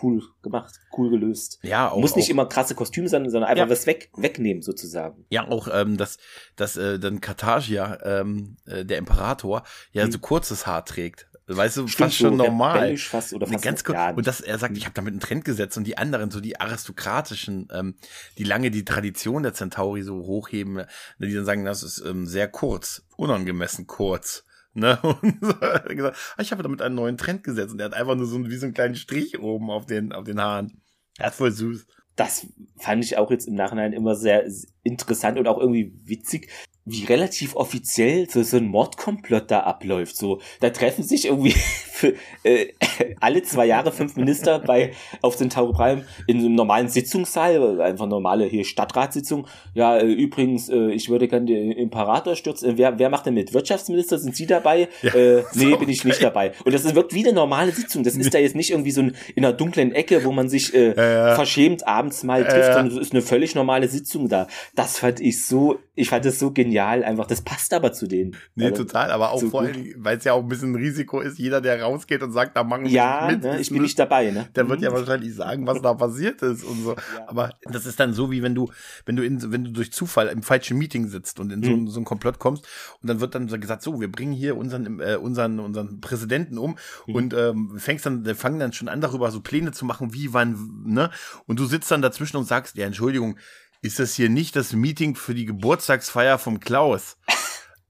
cool 0.01 0.23
gemacht, 0.41 0.79
cool 0.97 1.09
gelöst. 1.09 1.59
Ja, 1.61 1.89
auch, 1.89 1.99
Muss 1.99 2.15
nicht 2.15 2.27
auch, 2.27 2.31
immer 2.31 2.45
krasse 2.47 2.75
Kostüme 2.75 3.07
sein, 3.07 3.29
sondern 3.29 3.49
einfach 3.49 3.65
ja. 3.65 3.71
was 3.71 3.85
weg, 3.85 4.09
wegnehmen 4.15 4.63
sozusagen. 4.63 5.25
Ja, 5.29 5.47
auch, 5.47 5.67
ähm, 5.71 5.97
dass, 5.97 6.17
dass 6.55 6.77
äh, 6.77 6.99
dann 6.99 7.21
Kartagia, 7.21 7.99
ähm, 8.03 8.57
äh, 8.65 8.85
der 8.85 8.97
Imperator, 8.97 9.63
ja 9.91 10.03
hm. 10.03 10.11
so 10.11 10.19
kurzes 10.19 10.65
Haar 10.65 10.85
trägt. 10.85 11.27
Weißt 11.45 11.75
du, 11.75 11.87
Stimmt 11.87 12.09
fast 12.09 12.17
schon 12.17 12.37
so, 12.37 12.43
normal. 12.45 12.95
Fast 12.95 13.33
oder 13.33 13.47
fast 13.47 13.63
ganz 13.63 13.83
kurz. 13.83 13.97
Ja. 13.97 14.11
Und 14.11 14.25
dass 14.27 14.39
er 14.39 14.57
sagt, 14.57 14.77
ich 14.77 14.85
habe 14.85 14.93
damit 14.93 15.11
einen 15.11 15.19
Trend 15.19 15.43
gesetzt 15.43 15.77
und 15.77 15.83
die 15.85 15.97
anderen, 15.97 16.31
so 16.31 16.39
die 16.39 16.59
aristokratischen, 16.59 17.67
ähm, 17.73 17.95
die 18.37 18.45
lange 18.45 18.71
die 18.71 18.85
Tradition 18.85 19.43
der 19.43 19.53
Centauri 19.53 20.03
so 20.03 20.15
hochheben, 20.15 20.75
ne, 20.75 20.87
die 21.19 21.33
dann 21.33 21.43
sagen, 21.43 21.65
das 21.65 21.83
ist 21.83 21.99
ähm, 21.99 22.25
sehr 22.25 22.47
kurz, 22.47 23.03
unangemessen 23.17 23.87
kurz. 23.87 24.45
Ne? 24.73 24.99
Und 25.21 25.37
so 25.41 25.59
hat 25.61 25.87
gesagt, 25.89 26.17
ah, 26.35 26.41
ich 26.41 26.51
habe 26.51 26.63
damit 26.63 26.81
einen 26.81 26.95
neuen 26.95 27.17
Trend 27.17 27.43
gesetzt. 27.43 27.73
Und 27.73 27.79
er 27.79 27.85
hat 27.85 27.93
einfach 27.93 28.15
nur 28.15 28.25
so 28.25 28.43
wie 28.49 28.55
so 28.55 28.65
einen 28.65 28.73
kleinen 28.73 28.95
Strich 28.95 29.39
oben 29.39 29.69
auf 29.69 29.85
den, 29.85 30.11
auf 30.13 30.23
den 30.23 30.41
Haaren. 30.41 30.81
Er 31.17 31.29
ist 31.29 31.35
voll 31.35 31.51
süß. 31.51 31.85
Das 32.15 32.47
fand 32.77 33.03
ich 33.03 33.17
auch 33.17 33.31
jetzt 33.31 33.47
im 33.47 33.55
Nachhinein 33.55 33.93
immer 33.93 34.15
sehr 34.15 34.45
interessant 34.83 35.39
und 35.39 35.47
auch 35.47 35.59
irgendwie 35.59 35.93
witzig, 36.03 36.49
wie 36.85 37.05
relativ 37.05 37.55
offiziell 37.55 38.29
so, 38.29 38.43
so 38.43 38.57
ein 38.57 38.67
Mordkomplott 38.67 39.49
da 39.49 39.61
abläuft. 39.61 40.17
So, 40.17 40.41
da 40.59 40.69
treffen 40.69 41.03
sich 41.03 41.25
irgendwie 41.25 41.51
für, 41.91 42.13
äh, 42.43 42.73
alle 43.21 43.41
zwei 43.43 43.65
Jahre 43.65 43.91
fünf 43.93 44.17
Minister 44.17 44.59
bei 44.59 44.91
auf 45.21 45.37
Centauri 45.37 45.73
Prime 45.73 46.05
in 46.27 46.39
einem 46.39 46.55
normalen 46.55 46.89
Sitzungssaal, 46.89 47.79
einfach 47.79 48.07
normale 48.07 48.45
hier 48.45 48.65
Stadtratssitzung. 48.65 49.47
Ja, 49.73 49.97
äh, 49.97 50.11
übrigens, 50.11 50.67
äh, 50.67 50.91
ich 50.91 51.09
würde 51.09 51.29
gerne 51.29 51.45
den 51.45 51.71
Imperator 51.71 52.35
stürzen. 52.35 52.77
Wer, 52.77 52.99
wer 52.99 53.09
macht 53.09 53.27
denn 53.27 53.35
mit? 53.35 53.53
Wirtschaftsminister? 53.53 54.19
Sind 54.19 54.35
Sie 54.35 54.45
dabei? 54.45 54.89
Ja, 55.01 55.13
äh, 55.13 55.43
nee, 55.53 55.71
so 55.71 55.77
bin 55.77 55.89
ich 55.89 56.03
nicht 56.03 56.21
dabei. 56.21 56.51
Und 56.65 56.73
das 56.73 56.93
wirkt 56.93 57.13
wie 57.13 57.25
eine 57.25 57.33
normale 57.33 57.71
Sitzung. 57.71 58.03
Das 58.03 58.17
ist 58.17 58.33
da 58.33 58.39
jetzt 58.39 58.55
nicht 58.55 58.71
irgendwie 58.71 58.91
so 58.91 59.01
ein, 59.01 59.15
in 59.35 59.45
einer 59.45 59.53
dunklen 59.53 59.93
Ecke, 59.93 60.25
wo 60.25 60.33
man 60.33 60.49
sich 60.49 60.73
äh, 60.73 60.93
ja. 60.95 61.35
verschämt 61.35 61.87
abends 61.87 62.23
mal 62.23 62.43
trifft, 62.43 62.73
sondern 62.73 62.87
es 62.87 62.97
ist 62.97 63.13
eine 63.13 63.21
völlig 63.21 63.55
normale 63.55 63.87
Sitzung 63.87 64.27
da. 64.27 64.47
Das 64.75 64.99
fand 64.99 65.21
ich 65.21 65.45
so, 65.45 65.79
ich 65.95 66.09
fand 66.09 66.25
das 66.25 66.39
so 66.39 66.51
genial 66.51 66.72
einfach. 66.79 67.25
Das 67.25 67.41
passt 67.41 67.73
aber 67.73 67.91
zu 67.91 68.07
denen. 68.07 68.35
Nee, 68.55 68.65
also, 68.65 68.83
total, 68.83 69.11
aber 69.11 69.31
auch 69.31 69.39
so 69.39 69.49
vor 69.49 69.61
allem, 69.61 69.95
weil 69.97 70.17
es 70.17 70.23
ja 70.23 70.33
auch 70.33 70.43
ein 70.43 70.47
bisschen 70.47 70.73
ein 70.73 70.75
Risiko 70.75 71.19
ist, 71.19 71.39
jeder, 71.39 71.61
der 71.61 71.81
raus 71.81 71.93
rausgeht 71.93 72.23
und 72.23 72.31
sagt, 72.31 72.55
da 72.55 72.63
machen 72.63 72.85
wir 72.85 72.91
ja, 72.91 73.27
mit. 73.29 73.43
Ne, 73.43 73.59
ich 73.59 73.69
bin 73.69 73.81
nicht 73.81 73.97
dabei, 73.97 74.31
ne? 74.31 74.47
Der 74.55 74.67
wird 74.69 74.81
ja 74.81 74.89
mhm. 74.89 74.95
wahrscheinlich 74.95 75.33
sagen, 75.33 75.65
was 75.65 75.81
da 75.81 75.93
passiert 76.03 76.41
ist 76.41 76.63
und 76.63 76.83
so. 76.83 76.91
Ja. 76.91 77.27
Aber 77.27 77.51
das 77.63 77.85
ist 77.85 77.99
dann 77.99 78.13
so, 78.13 78.31
wie 78.31 78.43
wenn 78.43 78.55
du, 78.55 78.69
wenn 79.05 79.15
du 79.15 79.23
in, 79.23 79.51
wenn 79.51 79.65
du 79.65 79.71
durch 79.71 79.91
Zufall 79.91 80.27
im 80.27 80.43
falschen 80.43 80.77
Meeting 80.77 81.07
sitzt 81.07 81.39
und 81.39 81.51
in 81.51 81.59
mhm. 81.59 81.63
so, 81.63 81.71
ein, 81.71 81.87
so 81.87 81.99
ein 82.01 82.05
Komplott 82.05 82.39
kommst 82.39 82.67
und 83.01 83.09
dann 83.09 83.19
wird 83.19 83.35
dann 83.35 83.47
gesagt, 83.47 83.81
so, 83.81 83.99
wir 83.99 84.11
bringen 84.11 84.33
hier 84.33 84.57
unseren, 84.57 84.99
äh, 84.99 85.15
unseren, 85.15 85.59
unseren 85.59 86.01
Präsidenten 86.01 86.57
um 86.57 86.75
mhm. 87.07 87.15
und 87.15 87.33
ähm, 87.33 87.73
fängst 87.77 88.05
dann, 88.05 88.23
fangen 88.35 88.59
dann 88.59 88.73
schon 88.73 88.87
an, 88.87 89.01
darüber 89.01 89.31
so 89.31 89.41
Pläne 89.41 89.71
zu 89.71 89.85
machen, 89.85 90.13
wie, 90.13 90.33
wann, 90.33 90.83
ne? 90.85 91.09
Und 91.45 91.59
du 91.59 91.65
sitzt 91.65 91.89
dann 91.91 92.01
dazwischen 92.01 92.37
und 92.37 92.45
sagst, 92.45 92.77
ja, 92.77 92.85
Entschuldigung, 92.85 93.37
ist 93.83 93.99
das 93.99 94.15
hier 94.15 94.29
nicht 94.29 94.55
das 94.55 94.73
Meeting 94.73 95.15
für 95.15 95.35
die 95.35 95.45
Geburtstagsfeier 95.45 96.39
vom 96.39 96.59
Klaus? 96.59 97.17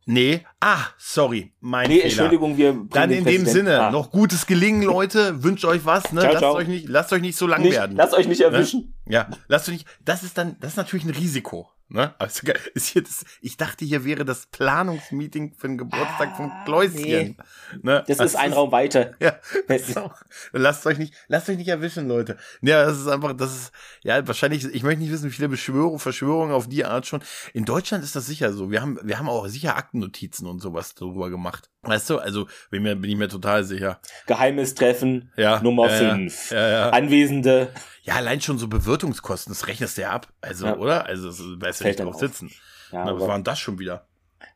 Nee, 0.06 0.46
ah, 0.60 0.88
sorry, 0.98 1.54
mein 1.62 1.88
nee, 1.88 2.02
Fehler. 2.02 2.06
Entschuldigung, 2.06 2.58
wir 2.58 2.76
Dann 2.90 3.10
in 3.12 3.24
dem 3.24 3.46
Sinne, 3.46 3.80
ah. 3.80 3.92
noch 3.92 4.12
gutes 4.12 4.46
Gelingen, 4.46 4.84
Leute, 4.84 5.44
wünscht 5.44 5.64
euch 5.64 5.86
was, 5.86 6.12
ne? 6.12 6.20
Ciao, 6.20 6.32
lasst 6.34 6.40
ciao. 6.40 6.56
euch 6.56 6.68
nicht, 6.68 6.90
lasst 6.90 7.14
euch 7.14 7.22
nicht 7.22 7.38
so 7.38 7.48
lang 7.48 7.62
nicht, 7.62 7.72
werden. 7.72 7.96
Lasst 7.96 8.14
euch 8.14 8.28
nicht 8.28 8.42
erwischen. 8.42 8.94
Ne? 9.06 9.14
Ja, 9.14 9.30
lasst 9.48 9.70
euch 9.70 9.76
nicht, 9.76 9.88
das 10.04 10.24
ist 10.24 10.38
dann, 10.38 10.58
das 10.60 10.72
ist 10.72 10.78
natürlich 10.78 11.06
ein 11.06 11.12
Risiko. 11.12 11.70
Ne? 11.94 12.16
Also, 12.18 12.48
ist 12.74 12.88
hier 12.88 13.04
das, 13.04 13.24
ich 13.40 13.56
dachte, 13.56 13.86
hier 13.86 14.04
wäre 14.04 14.26
das 14.26 14.48
Planungsmeeting 14.48 15.54
für 15.56 15.68
den 15.68 15.78
Geburtstag 15.78 16.30
ah, 16.34 16.36
von 16.36 16.52
Kläuschen. 16.66 16.96
Nee. 16.96 17.38
Ne? 17.84 18.04
Das, 18.08 18.18
das 18.18 18.32
ist 18.32 18.36
ein 18.36 18.50
ist, 18.50 18.58
Raum 18.58 18.72
weiter. 18.72 19.12
Ja. 19.20 19.36
So. 19.78 20.12
Lasst 20.54 20.88
euch 20.88 20.98
nicht, 20.98 21.14
lasst 21.28 21.50
euch 21.50 21.58
nicht 21.58 21.68
erwischen, 21.68 22.08
Leute. 22.08 22.38
Ja, 22.62 22.84
das 22.86 23.00
ist 23.00 23.08
einfach, 23.08 23.34
das 23.34 23.54
ist, 23.54 23.72
ja, 24.02 24.26
wahrscheinlich, 24.28 24.66
ich 24.66 24.82
möchte 24.82 25.02
nicht 25.02 25.12
wissen, 25.12 25.30
wie 25.30 25.34
viele 25.34 25.50
Beschwörungen, 25.50 26.00
Verschwörungen 26.00 26.56
auf 26.56 26.68
die 26.68 26.84
Art 26.84 27.06
schon. 27.06 27.22
In 27.54 27.64
Deutschland 27.64 28.04
ist 28.04 28.16
das 28.16 28.26
sicher 28.26 28.54
so. 28.54 28.72
Wir 28.72 28.82
haben, 28.82 28.98
wir 29.04 29.20
haben 29.20 29.30
auch 29.30 29.46
sicher 29.48 29.78
Aktennotizen 29.78 30.48
und 30.48 30.62
sowas 30.62 30.96
darüber 30.96 31.30
gemacht. 31.30 31.70
Weißt 31.84 32.10
du, 32.10 32.18
also 32.18 32.48
bin, 32.72 32.84
mir, 32.84 32.96
bin 32.96 33.10
ich 33.10 33.18
mir 33.18 33.28
total 33.28 33.64
sicher. 33.64 34.00
Geheimes 34.26 34.74
Treffen 34.74 35.32
ja, 35.36 35.62
Nummer 35.62 35.90
5. 35.90 36.52
Ja, 36.52 36.70
ja, 36.70 36.90
Anwesende 36.90 37.70
ja, 38.04 38.16
allein 38.16 38.42
schon 38.42 38.58
so 38.58 38.68
Bewirtungskosten, 38.68 39.52
das 39.54 39.68
rechnest 39.68 39.98
du 39.98 40.02
ja 40.02 40.12
ab. 40.12 40.28
Also, 40.42 40.68
oder? 40.76 41.06
Also, 41.06 41.56
da 41.56 41.68
ist 41.68 41.80
ja 41.80 41.88
nicht 41.88 42.00
drauf 42.00 42.16
sitzen. 42.16 42.52
Ja, 42.92 43.06
Na, 43.06 43.16
was 43.16 43.28
war 43.28 43.36
denn 43.36 43.46
das 43.46 43.60
schon 43.60 43.80
wieder? 43.80 44.08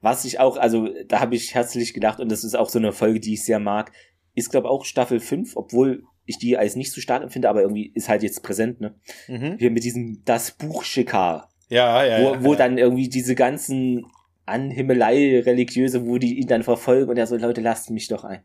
Was 0.01 0.25
ich 0.25 0.39
auch, 0.39 0.57
also 0.57 0.89
da 1.07 1.21
habe 1.21 1.35
ich 1.35 1.55
herzlich 1.55 1.93
gedacht, 1.93 2.19
und 2.19 2.29
das 2.29 2.43
ist 2.43 2.55
auch 2.55 2.69
so 2.69 2.77
eine 2.77 2.91
Folge, 2.91 3.21
die 3.21 3.33
ich 3.33 3.45
sehr 3.45 3.59
mag, 3.59 3.91
ist, 4.35 4.51
glaube 4.51 4.69
auch 4.69 4.83
Staffel 4.83 5.21
5, 5.21 5.55
obwohl 5.55 6.03
ich 6.25 6.37
die 6.37 6.57
als 6.57 6.75
nicht 6.75 6.91
so 6.91 6.99
stark 6.99 7.23
empfinde, 7.23 7.49
aber 7.49 7.61
irgendwie 7.61 7.89
ist 7.95 8.09
halt 8.09 8.21
jetzt 8.21 8.43
präsent, 8.43 8.81
ne? 8.81 8.95
Mhm. 9.29 9.55
Hier 9.57 9.71
mit 9.71 9.85
diesem 9.85 10.23
Das 10.25 10.51
Buch 10.51 10.83
Schikar. 10.83 11.49
Ja, 11.69 12.03
ja. 12.03 12.21
Wo, 12.21 12.33
ja, 12.33 12.43
wo 12.43 12.51
ja. 12.51 12.57
dann 12.57 12.77
irgendwie 12.77 13.07
diese 13.07 13.33
ganzen 13.33 14.05
Anhimmelei 14.47 15.41
religiöse, 15.41 16.05
wo 16.05 16.17
die 16.17 16.39
ihn 16.39 16.47
dann 16.47 16.63
verfolgen 16.63 17.09
und 17.09 17.17
er 17.17 17.27
so, 17.27 17.35
Leute, 17.35 17.61
lasst 17.61 17.89
mich 17.89 18.07
doch 18.07 18.23
ein. 18.23 18.41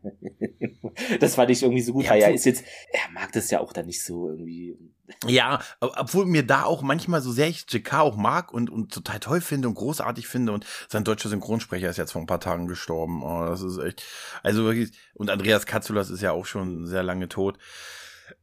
das 1.19 1.35
fand 1.35 1.49
ich 1.49 1.63
irgendwie 1.63 1.81
so 1.81 1.93
gut, 1.93 2.05
ja, 2.05 2.11
weil 2.11 2.21
er 2.21 2.33
ist 2.33 2.45
jetzt, 2.45 2.65
er 2.91 3.11
mag 3.13 3.31
das 3.31 3.49
ja 3.49 3.59
auch 3.59 3.73
dann 3.73 3.85
nicht 3.85 4.03
so 4.03 4.29
irgendwie. 4.29 4.77
Ja, 5.27 5.61
obwohl 5.79 6.25
mir 6.25 6.45
da 6.45 6.63
auch 6.63 6.81
manchmal 6.81 7.21
so 7.21 7.31
sehr 7.31 7.47
ich 7.47 7.65
JK 7.69 7.93
auch 7.95 8.17
mag 8.17 8.53
und, 8.53 8.69
und 8.69 8.93
total 8.93 9.19
toll 9.19 9.41
finde 9.41 9.67
und 9.67 9.75
großartig 9.75 10.27
finde 10.27 10.51
und 10.51 10.65
sein 10.89 11.03
deutscher 11.03 11.29
Synchronsprecher 11.29 11.89
ist 11.89 11.97
jetzt 11.97 12.11
vor 12.11 12.21
ein 12.21 12.27
paar 12.27 12.39
Tagen 12.39 12.67
gestorben. 12.67 13.23
Oh, 13.23 13.45
das 13.45 13.61
ist 13.61 13.77
echt, 13.77 14.03
also 14.43 14.63
wirklich, 14.65 14.91
und 15.13 15.29
Andreas 15.29 15.65
Katzulas 15.65 16.09
ist 16.09 16.21
ja 16.21 16.31
auch 16.31 16.45
schon 16.45 16.85
sehr 16.85 17.03
lange 17.03 17.29
tot. 17.29 17.57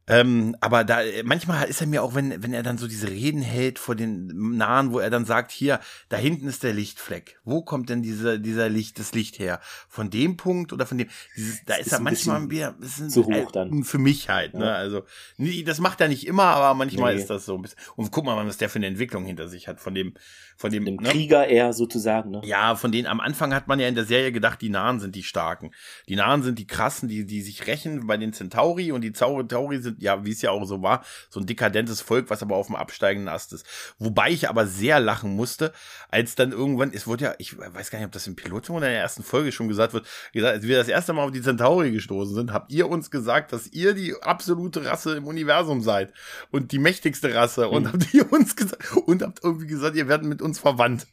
Ähm, 0.07 0.55
aber 0.61 0.83
da 0.83 0.99
manchmal 1.23 1.67
ist 1.69 1.79
er 1.79 1.87
mir 1.87 2.01
auch, 2.01 2.15
wenn, 2.15 2.41
wenn 2.41 2.53
er 2.53 2.63
dann 2.63 2.77
so 2.77 2.87
diese 2.87 3.09
Reden 3.09 3.41
hält 3.41 3.77
vor 3.77 3.95
den 3.95 4.57
Nahen, 4.57 4.91
wo 4.91 4.99
er 4.99 5.09
dann 5.11 5.25
sagt, 5.25 5.51
hier, 5.51 5.79
da 6.09 6.17
hinten 6.17 6.47
ist 6.47 6.63
der 6.63 6.73
Lichtfleck. 6.73 7.39
Wo 7.43 7.61
kommt 7.61 7.89
denn 7.89 8.01
dieser, 8.01 8.39
dieser 8.39 8.67
Licht, 8.67 8.97
das 8.99 9.13
Licht 9.13 9.37
her? 9.37 9.59
Von 9.87 10.09
dem 10.09 10.37
Punkt 10.37 10.73
oder 10.73 10.87
von 10.87 10.97
dem, 10.97 11.07
dieses, 11.37 11.63
da 11.65 11.75
ist, 11.75 11.87
ist 11.87 11.93
er 11.93 11.99
manchmal 11.99 12.37
ein 12.37 12.47
bisschen, 12.47 13.09
zu 13.09 13.25
hoch 13.25 13.51
dann. 13.51 13.83
Für 13.83 13.99
mich 13.99 14.29
halt, 14.29 14.55
ne? 14.55 14.73
Also, 14.73 15.03
nee, 15.37 15.63
das 15.63 15.79
macht 15.79 16.01
er 16.01 16.07
nicht 16.07 16.25
immer, 16.25 16.45
aber 16.45 16.73
manchmal 16.73 17.13
nee. 17.13 17.21
ist 17.21 17.29
das 17.29 17.45
so 17.45 17.55
ein 17.55 17.61
bisschen. 17.61 17.77
Und 17.95 18.11
guck 18.11 18.25
mal, 18.25 18.43
was 18.45 18.57
der 18.57 18.69
für 18.69 18.79
eine 18.79 18.87
Entwicklung 18.87 19.23
hinter 19.23 19.47
sich 19.47 19.67
hat, 19.67 19.79
von 19.79 19.93
dem, 19.93 20.15
von 20.57 20.71
dem, 20.71 20.85
dem 20.85 20.95
ne? 20.95 21.09
Krieger 21.09 21.47
eher 21.47 21.73
sozusagen, 21.73 22.31
ne? 22.31 22.41
Ja, 22.43 22.75
von 22.75 22.91
denen, 22.91 23.07
am 23.07 23.19
Anfang 23.19 23.53
hat 23.53 23.67
man 23.67 23.79
ja 23.79 23.87
in 23.87 23.95
der 23.95 24.05
Serie 24.05 24.31
gedacht, 24.31 24.61
die 24.61 24.69
Nahen 24.69 24.99
sind 24.99 25.15
die 25.15 25.23
Starken. 25.23 25.71
Die 26.09 26.15
Nahen 26.15 26.41
sind 26.41 26.57
die 26.57 26.67
krassen, 26.67 27.07
die, 27.07 27.25
die 27.25 27.41
sich 27.41 27.67
rächen 27.67 28.07
bei 28.07 28.17
den 28.17 28.33
Centauri 28.33 28.91
und 28.91 29.01
die 29.01 29.13
Centauri 29.13 29.79
sind 29.79 29.90
ja, 29.99 30.25
wie 30.25 30.31
es 30.31 30.41
ja 30.41 30.51
auch 30.51 30.65
so 30.65 30.81
war, 30.81 31.03
so 31.29 31.39
ein 31.39 31.45
dekadentes 31.45 32.01
Volk, 32.01 32.29
was 32.29 32.41
aber 32.41 32.55
auf 32.55 32.67
dem 32.67 32.75
absteigenden 32.75 33.27
Ast 33.27 33.53
ist. 33.53 33.65
Wobei 33.99 34.31
ich 34.31 34.49
aber 34.49 34.67
sehr 34.67 34.99
lachen 34.99 35.35
musste, 35.35 35.73
als 36.09 36.35
dann 36.35 36.51
irgendwann, 36.51 36.91
es 36.93 37.07
wurde 37.07 37.25
ja, 37.25 37.35
ich 37.37 37.57
weiß 37.57 37.91
gar 37.91 37.99
nicht, 37.99 38.05
ob 38.05 38.11
das 38.11 38.27
im 38.27 38.35
Pilotum 38.35 38.77
oder 38.77 38.87
in 38.87 38.93
der 38.93 39.01
ersten 39.01 39.23
Folge 39.23 39.51
schon 39.51 39.67
gesagt 39.67 39.93
wird, 39.93 40.07
gesagt, 40.33 40.53
als 40.53 40.63
wir 40.63 40.77
das 40.77 40.87
erste 40.87 41.13
Mal 41.13 41.23
auf 41.23 41.31
die 41.31 41.41
Centauri 41.41 41.91
gestoßen 41.91 42.35
sind, 42.35 42.53
habt 42.53 42.71
ihr 42.71 42.89
uns 42.89 43.11
gesagt, 43.11 43.53
dass 43.53 43.67
ihr 43.67 43.93
die 43.93 44.15
absolute 44.21 44.85
Rasse 44.85 45.15
im 45.15 45.27
Universum 45.27 45.81
seid 45.81 46.13
und 46.51 46.71
die 46.71 46.79
mächtigste 46.79 47.33
Rasse 47.33 47.69
und 47.69 47.83
mhm. 47.83 47.93
habt 47.93 48.13
ihr 48.13 48.31
uns 48.31 48.55
gesagt 48.55 48.95
und 49.05 49.21
habt 49.21 49.43
irgendwie 49.43 49.67
gesagt, 49.67 49.95
ihr 49.95 50.07
werdet 50.07 50.27
mit 50.27 50.41
uns 50.41 50.59
verwandt. 50.59 51.07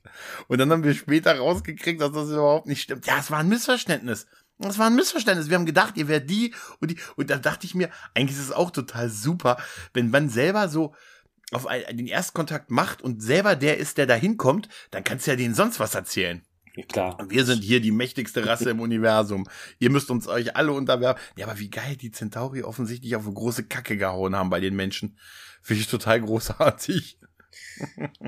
Und 0.48 0.58
dann 0.58 0.70
haben 0.70 0.84
wir 0.84 0.94
später 0.94 1.36
rausgekriegt, 1.38 2.00
dass 2.00 2.12
das 2.12 2.30
überhaupt 2.30 2.66
nicht 2.66 2.82
stimmt. 2.82 3.06
Ja, 3.06 3.18
es 3.18 3.30
war 3.30 3.38
ein 3.38 3.48
Missverständnis. 3.48 4.26
Das 4.58 4.78
war 4.78 4.86
ein 4.86 4.96
Missverständnis. 4.96 5.48
Wir 5.48 5.56
haben 5.56 5.66
gedacht, 5.66 5.96
ihr 5.96 6.08
wärt 6.08 6.28
die 6.28 6.54
und 6.80 6.90
die. 6.90 6.96
Und 7.16 7.30
da 7.30 7.36
dachte 7.36 7.66
ich 7.66 7.74
mir, 7.74 7.90
eigentlich 8.14 8.36
ist 8.36 8.44
es 8.44 8.52
auch 8.52 8.70
total 8.70 9.08
super, 9.08 9.56
wenn 9.94 10.10
man 10.10 10.28
selber 10.28 10.68
so 10.68 10.94
auf 11.52 11.66
einen, 11.66 11.96
den 11.96 12.06
Erstkontakt 12.06 12.70
macht 12.70 13.00
und 13.00 13.22
selber 13.22 13.56
der 13.56 13.78
ist, 13.78 13.98
der 13.98 14.06
da 14.06 14.14
hinkommt, 14.14 14.68
dann 14.90 15.04
kannst 15.04 15.26
du 15.26 15.30
ja 15.30 15.36
denen 15.36 15.54
sonst 15.54 15.80
was 15.80 15.94
erzählen. 15.94 16.42
Ja, 16.76 16.84
klar. 16.84 17.18
Und 17.18 17.30
wir 17.30 17.44
sind 17.44 17.62
hier 17.62 17.80
die 17.80 17.90
mächtigste 17.90 18.46
Rasse 18.46 18.70
im 18.70 18.80
Universum. 18.80 19.48
Ihr 19.78 19.90
müsst 19.90 20.10
uns 20.10 20.28
euch 20.28 20.54
alle 20.56 20.72
unterwerfen. 20.72 21.20
Ja, 21.36 21.46
aber 21.46 21.58
wie 21.58 21.70
geil 21.70 21.96
die 21.96 22.12
Centauri 22.12 22.62
offensichtlich 22.62 23.16
auf 23.16 23.24
eine 23.24 23.34
große 23.34 23.64
Kacke 23.64 23.96
gehauen 23.96 24.36
haben 24.36 24.50
bei 24.50 24.60
den 24.60 24.76
Menschen. 24.76 25.18
Finde 25.62 25.82
ich 25.82 25.88
total 25.88 26.20
großartig. 26.20 27.18
Denk 27.98 28.22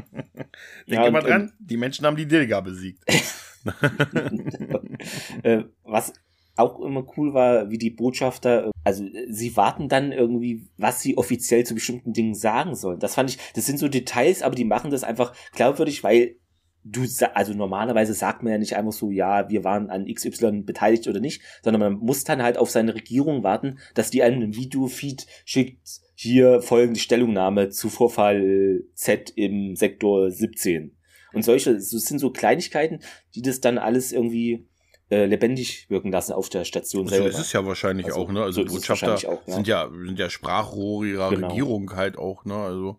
ja, 0.87 1.11
mal 1.11 1.23
dran, 1.23 1.53
die 1.59 1.77
Menschen 1.77 2.07
haben 2.07 2.17
die 2.17 2.27
Dilga 2.27 2.61
besiegt. 2.61 3.05
Äh, 5.43 5.65
was 5.83 6.13
auch 6.57 6.81
immer 6.81 7.07
cool 7.17 7.33
war, 7.33 7.71
wie 7.71 7.79
die 7.79 7.91
Botschafter, 7.91 8.71
also 8.85 9.05
sie 9.29 9.57
warten 9.57 9.89
dann 9.89 10.13
irgendwie, 10.13 10.69
was 10.77 11.01
sie 11.01 11.17
offiziell 11.17 11.65
zu 11.65 11.75
bestimmten 11.75 12.13
Dingen 12.13 12.35
sagen 12.35 12.75
sollen. 12.75 13.01
Das 13.01 13.15
fand 13.15 13.31
ich, 13.31 13.39
das 13.55 13.67
sind 13.67 13.79
so 13.79 13.89
Details, 13.89 14.43
aber 14.43 14.55
die 14.55 14.65
machen 14.65 14.91
das 14.91 15.05
einfach 15.05 15.35
glaubwürdig, 15.55 16.05
weil 16.05 16.37
du, 16.85 17.07
also 17.35 17.55
normalerweise 17.55 18.15
sagt 18.15 18.43
man 18.43 18.53
ja 18.53 18.59
nicht 18.59 18.77
einfach 18.77 18.93
so, 18.93 19.11
ja, 19.11 19.49
wir 19.49 19.65
waren 19.65 19.91
an 19.91 20.07
XY 20.07 20.63
beteiligt 20.63 21.09
oder 21.09 21.21
nicht, 21.21 21.43
sondern 21.63 21.81
man 21.81 21.93
muss 21.95 22.25
dann 22.25 22.43
halt 22.43 22.59
auf 22.59 22.71
seine 22.71 22.95
Regierung 22.95 23.43
warten, 23.43 23.79
dass 23.95 24.11
die 24.11 24.23
einem 24.23 24.43
ein 24.43 24.55
Videofeed 24.55 25.27
schickt, 25.45 26.01
hier 26.15 26.61
folgende 26.61 27.01
Stellungnahme 27.01 27.71
zu 27.71 27.89
Vorfall 27.89 28.83
Z 28.95 29.33
im 29.37 29.77
Sektor 29.77 30.31
17. 30.31 30.97
Und 31.33 31.45
solche, 31.45 31.75
das 31.75 31.91
sind 31.91 32.19
so 32.19 32.31
Kleinigkeiten, 32.31 33.01
die 33.35 33.43
das 33.43 33.61
dann 33.61 33.79
alles 33.79 34.13
irgendwie 34.13 34.67
äh, 35.11 35.27
lebendig 35.27 35.91
wirken 35.91 36.13
lassen 36.13 36.33
auf 36.33 36.49
der 36.49 36.65
Station 36.65 37.07
so 37.07 37.11
selber. 37.11 37.33
So 37.33 37.39
ist 37.39 37.47
es 37.47 37.53
ja 37.53 37.67
wahrscheinlich 37.67 38.07
also, 38.07 38.21
auch, 38.21 38.31
ne? 38.31 38.43
Also 38.43 38.67
so 38.67 38.75
Botschafter 38.75 39.15
auch, 39.15 39.43
ja. 39.47 39.55
sind 39.55 39.67
ja 39.67 39.91
sind 39.91 40.19
ja 40.19 40.31
Sprachrohre 40.31 41.07
ihrer 41.09 41.31
genau. 41.31 41.49
Regierung 41.49 41.97
halt 41.97 42.17
auch, 42.17 42.45
ne? 42.45 42.55
Also 42.55 42.99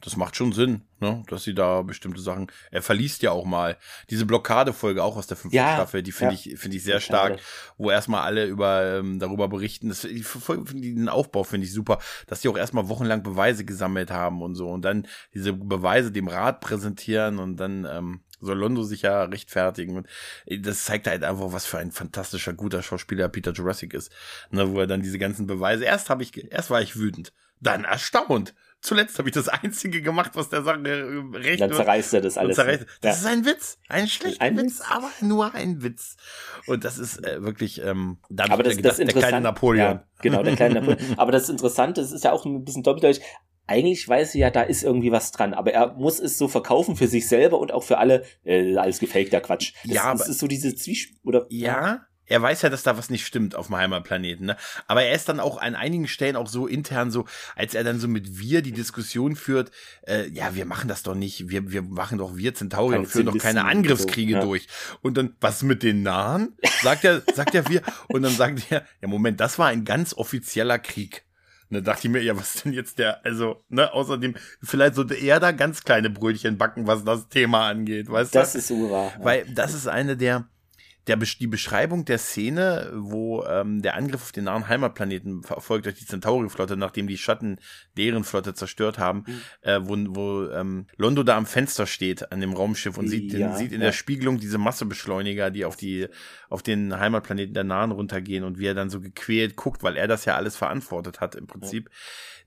das 0.00 0.16
macht 0.16 0.36
schon 0.36 0.52
Sinn, 0.52 0.82
ne? 1.00 1.22
dass 1.28 1.44
sie 1.44 1.54
da 1.54 1.82
bestimmte 1.82 2.20
Sachen. 2.20 2.50
Er 2.70 2.82
verliest 2.82 3.22
ja 3.22 3.32
auch 3.32 3.44
mal 3.44 3.76
diese 4.08 4.26
Blockadefolge 4.26 5.02
auch 5.02 5.16
aus 5.16 5.26
der 5.26 5.36
fünften 5.36 5.56
ja, 5.56 5.74
Staffel. 5.74 6.02
Die 6.02 6.12
finde 6.12 6.34
ja. 6.34 6.40
ich 6.44 6.58
finde 6.58 6.76
ich 6.76 6.84
sehr 6.84 7.00
stark, 7.00 7.38
wo 7.76 7.90
erstmal 7.90 8.22
alle 8.22 8.46
über 8.46 8.98
ähm, 8.98 9.18
darüber 9.18 9.48
berichten. 9.48 9.88
Das, 9.88 10.02
die 10.02 10.24
den 10.24 11.08
Aufbau 11.08 11.44
finde 11.44 11.66
ich 11.66 11.72
super, 11.72 11.98
dass 12.26 12.40
die 12.40 12.48
auch 12.48 12.56
erstmal 12.56 12.88
wochenlang 12.88 13.22
Beweise 13.22 13.64
gesammelt 13.64 14.10
haben 14.10 14.42
und 14.42 14.54
so 14.54 14.70
und 14.70 14.84
dann 14.84 15.06
diese 15.34 15.52
Beweise 15.52 16.12
dem 16.12 16.28
Rat 16.28 16.60
präsentieren 16.60 17.38
und 17.38 17.56
dann 17.56 17.86
ähm, 17.90 18.20
soll 18.40 18.58
Londo 18.58 18.82
sich 18.82 19.02
ja 19.02 19.24
rechtfertigen. 19.24 19.98
Und 19.98 20.06
äh, 20.46 20.58
das 20.58 20.84
zeigt 20.84 21.06
halt 21.06 21.24
einfach, 21.24 21.52
was 21.52 21.66
für 21.66 21.78
ein 21.78 21.92
fantastischer, 21.92 22.52
guter 22.52 22.82
Schauspieler 22.82 23.28
Peter 23.28 23.52
Jurassic 23.52 23.94
ist. 23.94 24.12
Ne, 24.50 24.72
wo 24.72 24.80
er 24.80 24.86
dann 24.86 25.02
diese 25.02 25.18
ganzen 25.18 25.46
Beweise, 25.46 25.84
erst 25.84 26.10
habe 26.10 26.22
ich, 26.22 26.36
erst 26.50 26.70
war 26.70 26.82
ich 26.82 26.96
wütend, 26.96 27.32
dann 27.60 27.84
erstaunt 27.84 28.54
Zuletzt 28.82 29.18
habe 29.18 29.28
ich 29.28 29.34
das 29.34 29.48
Einzige 29.48 30.00
gemacht, 30.00 30.32
was 30.34 30.48
der 30.48 30.62
Sache 30.62 30.82
recht 31.34 31.60
Dann 31.60 31.72
zerreißt 31.72 32.14
er 32.14 32.22
das 32.22 32.38
alles. 32.38 32.56
Zerreißt. 32.56 32.86
Das 33.02 33.22
ja. 33.22 33.28
ist 33.30 33.36
ein 33.36 33.44
Witz. 33.44 33.78
Ein 33.88 34.08
schlechter 34.08 34.42
ein 34.42 34.56
Witz, 34.56 34.64
Witz, 34.64 34.82
aber 34.88 35.10
nur 35.20 35.54
ein 35.54 35.82
Witz. 35.82 36.16
Und 36.66 36.84
das 36.84 36.96
ist 36.96 37.24
äh, 37.26 37.42
wirklich, 37.42 37.82
ähm, 37.82 38.18
da 38.30 38.44
aber 38.48 38.62
das, 38.62 38.76
gedacht, 38.76 38.98
das 38.98 39.06
der 39.06 39.14
kleine 39.14 39.42
Napoleon. 39.42 39.96
Ja, 39.96 40.04
genau, 40.22 40.42
der 40.42 40.56
kleine 40.56 40.80
Napoleon. 40.80 40.98
aber 41.18 41.30
das 41.30 41.50
Interessante, 41.50 42.00
das 42.00 42.10
ist 42.10 42.24
ja 42.24 42.32
auch 42.32 42.46
ein 42.46 42.64
bisschen 42.64 42.82
doppeldeutig. 42.82 43.22
Eigentlich 43.66 44.08
weiß 44.08 44.34
er 44.34 44.40
ja, 44.40 44.50
da 44.50 44.62
ist 44.62 44.82
irgendwie 44.82 45.12
was 45.12 45.30
dran, 45.30 45.54
aber 45.54 45.72
er 45.72 45.92
muss 45.92 46.18
es 46.18 46.38
so 46.38 46.48
verkaufen 46.48 46.96
für 46.96 47.06
sich 47.06 47.28
selber 47.28 47.60
und 47.60 47.72
auch 47.72 47.84
für 47.84 47.98
alle, 47.98 48.24
äh, 48.44 48.76
alles 48.76 48.98
gefakter 48.98 49.40
Quatsch. 49.40 49.74
Das, 49.84 49.94
ja, 49.94 50.12
das 50.12 50.22
aber, 50.22 50.30
ist 50.30 50.38
so 50.38 50.48
diese 50.48 50.74
Zwiespalt, 50.74 51.20
oder? 51.22 51.46
Ja, 51.50 52.06
er 52.30 52.40
weiß 52.40 52.62
ja, 52.62 52.68
dass 52.68 52.84
da 52.84 52.96
was 52.96 53.10
nicht 53.10 53.26
stimmt 53.26 53.56
auf 53.56 53.66
dem 53.66 53.76
Heimatplaneten, 53.76 54.46
ne? 54.46 54.56
Aber 54.86 55.02
er 55.02 55.14
ist 55.14 55.28
dann 55.28 55.40
auch 55.40 55.58
an 55.60 55.74
einigen 55.74 56.06
Stellen 56.06 56.36
auch 56.36 56.46
so 56.46 56.68
intern 56.68 57.10
so, 57.10 57.26
als 57.56 57.74
er 57.74 57.82
dann 57.82 57.98
so 57.98 58.06
mit 58.06 58.38
wir 58.38 58.62
die 58.62 58.72
Diskussion 58.72 59.34
führt, 59.34 59.72
äh, 60.06 60.28
ja, 60.28 60.54
wir 60.54 60.64
machen 60.64 60.88
das 60.88 61.02
doch 61.02 61.16
nicht, 61.16 61.48
wir, 61.48 61.72
wir 61.72 61.82
machen 61.82 62.18
doch 62.18 62.36
wir 62.36 62.54
Centauri 62.54 62.96
und 62.96 63.06
führen 63.06 63.26
doch 63.26 63.36
keine 63.36 63.64
Angriffskriege 63.64 64.34
so, 64.34 64.38
ja. 64.38 64.44
durch. 64.44 64.68
Und 65.02 65.16
dann, 65.16 65.34
was 65.40 65.64
mit 65.64 65.82
den 65.82 66.04
Nahen? 66.04 66.56
Sagt 66.82 67.04
er, 67.04 67.22
sagt 67.34 67.54
er 67.54 67.68
wir, 67.68 67.82
und 68.06 68.22
dann 68.22 68.32
sagt 68.32 68.70
er, 68.70 68.84
ja, 69.02 69.08
Moment, 69.08 69.40
das 69.40 69.58
war 69.58 69.66
ein 69.66 69.84
ganz 69.84 70.14
offizieller 70.14 70.78
Krieg. 70.78 71.24
Und 71.68 71.74
dann 71.76 71.84
dachte 71.84 72.06
ich 72.06 72.12
mir, 72.12 72.22
ja, 72.22 72.36
was 72.36 72.62
denn 72.62 72.72
jetzt 72.72 73.00
der, 73.00 73.24
also, 73.24 73.64
ne, 73.68 73.92
außerdem, 73.92 74.36
vielleicht 74.62 74.94
sollte 74.94 75.14
er 75.14 75.40
da 75.40 75.50
ganz 75.50 75.82
kleine 75.82 76.10
Brötchen 76.10 76.58
backen, 76.58 76.86
was 76.86 77.04
das 77.04 77.28
Thema 77.28 77.68
angeht, 77.68 78.08
weißt 78.08 78.34
das 78.36 78.52
du? 78.52 78.58
Das 78.58 78.64
ist 78.64 78.68
so 78.68 78.90
wahr. 78.90 79.12
Ja. 79.18 79.24
Weil 79.24 79.46
das 79.52 79.74
ist 79.74 79.88
eine 79.88 80.16
der, 80.16 80.48
der, 81.10 81.18
die 81.40 81.46
Beschreibung 81.48 82.04
der 82.04 82.18
Szene, 82.18 82.92
wo 82.94 83.44
ähm, 83.44 83.82
der 83.82 83.96
Angriff 83.96 84.22
auf 84.22 84.32
den 84.32 84.44
nahen 84.44 84.68
Heimatplaneten 84.68 85.42
verfolgt 85.42 85.86
durch 85.86 85.98
die 85.98 86.06
Centauri-Flotte, 86.06 86.76
nachdem 86.76 87.08
die 87.08 87.18
Schatten 87.18 87.58
deren 87.96 88.22
Flotte 88.22 88.54
zerstört 88.54 88.98
haben, 88.98 89.24
mhm. 89.26 89.40
äh, 89.62 89.80
wo, 89.82 89.96
wo 90.14 90.50
ähm, 90.50 90.86
Londo 90.96 91.24
da 91.24 91.36
am 91.36 91.46
Fenster 91.46 91.86
steht 91.86 92.30
an 92.30 92.40
dem 92.40 92.52
Raumschiff 92.52 92.96
und 92.96 93.08
sieht, 93.08 93.32
ja, 93.32 93.48
den, 93.48 93.56
sieht 93.56 93.72
in 93.72 93.80
ja. 93.80 93.88
der 93.88 93.92
Spiegelung 93.92 94.38
diese 94.38 94.58
Massebeschleuniger, 94.58 95.50
die 95.50 95.64
auf 95.64 95.76
die 95.76 96.06
auf 96.48 96.62
den 96.62 96.98
Heimatplaneten 96.98 97.54
der 97.54 97.64
Nahen 97.64 97.90
runtergehen 97.90 98.44
und 98.44 98.58
wie 98.58 98.66
er 98.66 98.74
dann 98.74 98.90
so 98.90 99.00
gequält 99.00 99.56
guckt, 99.56 99.82
weil 99.82 99.96
er 99.96 100.08
das 100.08 100.24
ja 100.24 100.36
alles 100.36 100.56
verantwortet 100.56 101.20
hat 101.20 101.34
im 101.34 101.46
Prinzip. 101.46 101.88
Ja. 101.88 101.96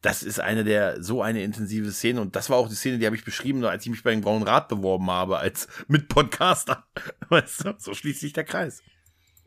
Das 0.03 0.21
ist 0.21 0.39
eine 0.39 0.65
der 0.65 1.01
so 1.01 1.21
eine 1.21 1.41
intensive 1.41 1.91
Szene 1.91 2.19
und 2.19 2.35
das 2.35 2.49
war 2.49 2.57
auch 2.57 2.67
die 2.67 2.75
Szene, 2.75 2.99
die 2.99 3.05
habe 3.05 3.15
ich 3.15 3.23
beschrieben, 3.23 3.63
als 3.63 3.85
ich 3.85 3.89
mich 3.89 4.03
bei 4.03 4.11
dem 4.11 4.21
Grauen 4.21 4.43
Rat 4.43 4.67
beworben 4.67 5.09
habe 5.09 5.39
als 5.39 5.67
Mitpodcaster. 5.87 6.85
Weißt 7.29 7.65
du, 7.65 7.73
so 7.77 7.93
schließt 7.93 8.19
sich 8.19 8.33
der 8.33 8.43
Kreis. 8.43 8.83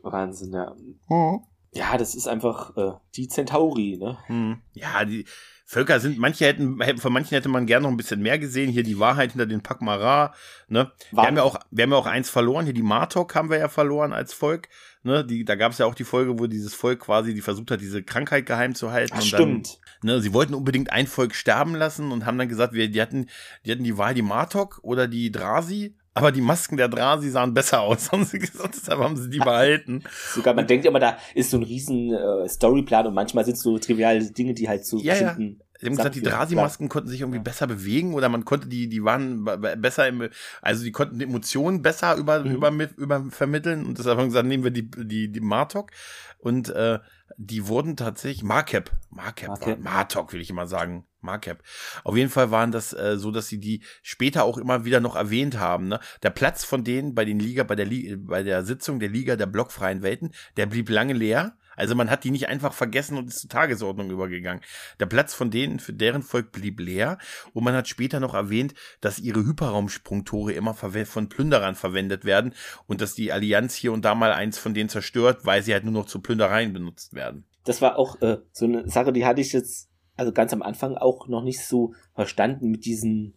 Wahnsinn, 0.01 0.51
ja. 0.51 0.75
Mhm. 1.09 1.41
Ja, 1.73 1.95
das 1.97 2.15
ist 2.15 2.27
einfach 2.27 2.75
äh, 2.75 2.93
die 3.15 3.27
Centauri, 3.27 3.97
ne? 3.97 4.17
Mhm. 4.27 4.61
Ja, 4.73 5.05
die 5.05 5.25
Völker 5.65 5.99
sind, 5.99 6.17
manche 6.17 6.45
hätten, 6.45 6.79
von 6.97 7.13
manchen 7.13 7.35
hätte 7.35 7.49
man 7.49 7.67
gerne 7.67 7.83
noch 7.83 7.91
ein 7.91 7.97
bisschen 7.97 8.21
mehr 8.21 8.39
gesehen. 8.39 8.71
Hier 8.71 8.83
die 8.83 8.99
Wahrheit 8.99 9.33
hinter 9.33 9.45
den 9.45 9.61
Pakmara, 9.61 10.33
ne? 10.69 10.91
Wir 11.11 11.23
haben 11.23 11.37
ja 11.37 11.43
auch, 11.43 11.59
wir 11.69 11.83
haben 11.83 11.91
ja 11.91 11.97
auch 11.97 12.05
eins 12.07 12.31
verloren. 12.31 12.65
Hier 12.65 12.73
die 12.73 12.81
Martok 12.81 13.35
haben 13.35 13.49
wir 13.51 13.59
ja 13.59 13.69
verloren 13.69 14.11
als 14.11 14.33
Volk. 14.33 14.69
Ne, 15.03 15.23
die, 15.23 15.45
da 15.45 15.55
gab 15.55 15.71
es 15.71 15.77
ja 15.77 15.85
auch 15.85 15.95
die 15.95 16.03
Folge, 16.03 16.39
wo 16.39 16.47
dieses 16.47 16.73
Volk 16.73 17.01
quasi, 17.01 17.33
die 17.33 17.41
versucht 17.41 17.71
hat, 17.71 17.81
diese 17.81 18.03
Krankheit 18.03 18.45
geheim 18.45 18.75
zu 18.75 18.91
halten. 18.91 19.13
Ach, 19.13 19.21
und 19.21 19.25
stimmt. 19.25 19.79
Dann, 20.01 20.15
ne, 20.15 20.21
sie 20.21 20.33
wollten 20.33 20.53
unbedingt 20.53 20.91
ein 20.91 21.07
Volk 21.07 21.35
sterben 21.35 21.75
lassen 21.75 22.11
und 22.11 22.25
haben 22.25 22.37
dann 22.37 22.49
gesagt, 22.49 22.73
wir, 22.73 22.89
die 22.89 23.01
hatten, 23.01 23.27
die 23.65 23.71
hatten 23.71 23.83
die 23.83 23.97
Wahl, 23.97 24.13
die 24.13 24.21
Martok 24.21 24.79
oder 24.81 25.07
die 25.07 25.31
Drasi 25.31 25.95
aber 26.17 26.31
die 26.31 26.41
Masken 26.41 26.77
der 26.77 26.89
Drasi 26.89 27.29
sahen 27.29 27.53
besser 27.53 27.81
aus, 27.81 28.11
haben 28.11 28.25
sie 28.25 28.39
gesagt, 28.39 28.75
deshalb 28.75 28.99
haben 28.99 29.15
sie 29.15 29.29
die 29.29 29.37
behalten. 29.37 30.03
Sogar, 30.33 30.55
man 30.55 30.65
denkt 30.65 30.85
immer, 30.85 30.99
da 30.99 31.17
ist 31.35 31.51
so 31.51 31.57
ein 31.57 31.63
riesen 31.63 32.11
äh, 32.11 32.49
Storyplan 32.49 33.05
und 33.05 33.13
manchmal 33.13 33.45
sind 33.45 33.53
es 33.53 33.61
so 33.61 33.77
triviale 33.77 34.31
Dinge, 34.31 34.55
die 34.55 34.67
halt 34.67 34.83
zu 34.83 34.97
ja, 34.97 35.13
bestimmten. 35.13 35.59
Ja. 35.59 35.65
Sie 35.79 35.85
haben 35.85 35.95
gesagt, 35.95 36.15
die 36.15 36.21
Drasi-Masken 36.21 36.89
konnten 36.89 37.09
sich 37.09 37.21
irgendwie 37.21 37.37
ja. 37.37 37.43
besser 37.43 37.67
bewegen 37.67 38.13
oder 38.13 38.29
man 38.29 38.45
konnte 38.45 38.67
die, 38.67 38.89
die 38.89 39.03
waren 39.03 39.45
besser 39.77 40.07
im, 40.07 40.29
also 40.61 40.83
die 40.83 40.91
konnten 40.91 41.19
die 41.19 41.25
Emotionen 41.25 41.81
besser 41.81 42.15
über, 42.15 42.43
mhm. 42.43 42.55
über, 42.55 42.71
über 42.97 43.25
vermitteln 43.29 43.85
und 43.85 43.97
deshalb 43.97 44.17
haben 44.17 44.25
wir 44.25 44.29
gesagt, 44.29 44.47
nehmen 44.47 44.63
wir 44.63 44.71
die, 44.71 44.89
die, 44.89 45.31
die 45.31 45.41
Martok 45.41 45.91
und 46.39 46.69
äh, 46.69 46.99
die 47.37 47.67
wurden 47.67 47.97
tatsächlich, 47.97 48.43
Markep, 48.43 48.91
Markep, 49.09 49.49
Markep. 49.49 49.79
Martok 49.79 50.33
will 50.33 50.41
ich 50.41 50.49
immer 50.49 50.65
sagen, 50.65 51.05
Markep. 51.21 51.61
Auf 52.03 52.15
jeden 52.15 52.29
Fall 52.29 52.51
waren 52.51 52.71
das 52.71 52.93
äh, 52.93 53.17
so, 53.17 53.31
dass 53.31 53.47
sie 53.47 53.59
die 53.59 53.83
später 54.01 54.43
auch 54.43 54.57
immer 54.57 54.85
wieder 54.85 54.99
noch 54.99 55.15
erwähnt 55.15 55.59
haben. 55.59 55.87
Ne? 55.87 55.99
Der 56.23 56.29
Platz 56.29 56.63
von 56.63 56.83
denen 56.83 57.15
bei 57.15 57.25
den 57.25 57.39
Liga, 57.39 57.63
bei 57.63 57.75
der, 57.75 57.85
Liga, 57.85 58.15
bei 58.19 58.43
der 58.43 58.63
Sitzung 58.63 58.99
der 58.99 59.09
Liga 59.09 59.35
der 59.35 59.45
blockfreien 59.45 60.01
Welten, 60.01 60.31
der 60.55 60.65
blieb 60.65 60.89
lange 60.89 61.13
leer. 61.13 61.57
Also 61.77 61.95
man 61.95 62.09
hat 62.09 62.25
die 62.25 62.31
nicht 62.31 62.49
einfach 62.49 62.73
vergessen 62.73 63.17
und 63.17 63.27
ist 63.27 63.39
zur 63.39 63.49
Tagesordnung 63.49 64.11
übergegangen. 64.11 64.61
Der 64.99 65.05
Platz 65.05 65.33
von 65.33 65.49
denen, 65.49 65.79
für 65.79 65.93
deren 65.93 66.23
Volk 66.23 66.51
blieb 66.51 66.79
leer 66.81 67.17
und 67.53 67.63
man 67.63 67.75
hat 67.75 67.87
später 67.87 68.19
noch 68.19 68.33
erwähnt, 68.33 68.73
dass 68.99 69.19
ihre 69.19 69.45
Hyperraumsprungtore 69.45 70.51
immer 70.51 70.73
von 70.73 71.29
Plünderern 71.29 71.75
verwendet 71.75 72.25
werden 72.25 72.53
und 72.87 72.99
dass 72.99 73.13
die 73.13 73.31
Allianz 73.31 73.75
hier 73.75 73.93
und 73.93 74.03
da 74.03 74.15
mal 74.15 74.33
eins 74.33 74.57
von 74.57 74.73
denen 74.73 74.89
zerstört, 74.89 75.45
weil 75.45 75.63
sie 75.63 75.73
halt 75.73 75.85
nur 75.85 75.93
noch 75.93 76.05
zu 76.05 76.19
Plündereien 76.19 76.73
benutzt 76.73 77.13
werden. 77.13 77.45
Das 77.63 77.81
war 77.81 77.97
auch 77.97 78.21
äh, 78.21 78.39
so 78.51 78.65
eine 78.65 78.89
Sache, 78.89 79.13
die 79.13 79.25
hatte 79.25 79.41
ich 79.41 79.53
jetzt 79.53 79.89
also 80.15 80.31
ganz 80.31 80.51
am 80.51 80.63
Anfang 80.63 80.97
auch 80.97 81.27
noch 81.27 81.43
nicht 81.43 81.63
so 81.63 81.93
verstanden 82.15 82.71
mit 82.71 82.85
diesen 82.85 83.35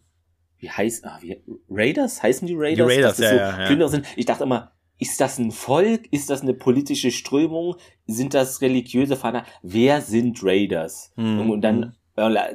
wie 0.61 0.69
heißt, 0.69 1.05
ah, 1.05 1.17
wie, 1.21 1.41
Raiders? 1.69 2.21
Heißen 2.21 2.47
die 2.47 2.55
Raiders? 2.55 2.87
Die 2.87 2.93
Raiders, 2.93 3.17
ja, 3.17 3.29
so 3.29 3.35
ja, 3.35 3.71
ja. 3.71 3.87
Sind. 3.87 4.05
Ich 4.15 4.27
dachte 4.27 4.43
immer, 4.43 4.71
ist 5.01 5.19
das 5.19 5.39
ein 5.39 5.51
Volk? 5.51 6.07
Ist 6.11 6.29
das 6.29 6.43
eine 6.43 6.53
politische 6.53 7.09
Strömung? 7.09 7.75
Sind 8.05 8.35
das 8.35 8.61
religiöse 8.61 9.15
Fahner? 9.15 9.45
Wer 9.63 9.99
sind 10.01 10.43
Raiders? 10.43 11.11
Hm. 11.15 11.49
Und 11.49 11.61
dann, 11.61 11.95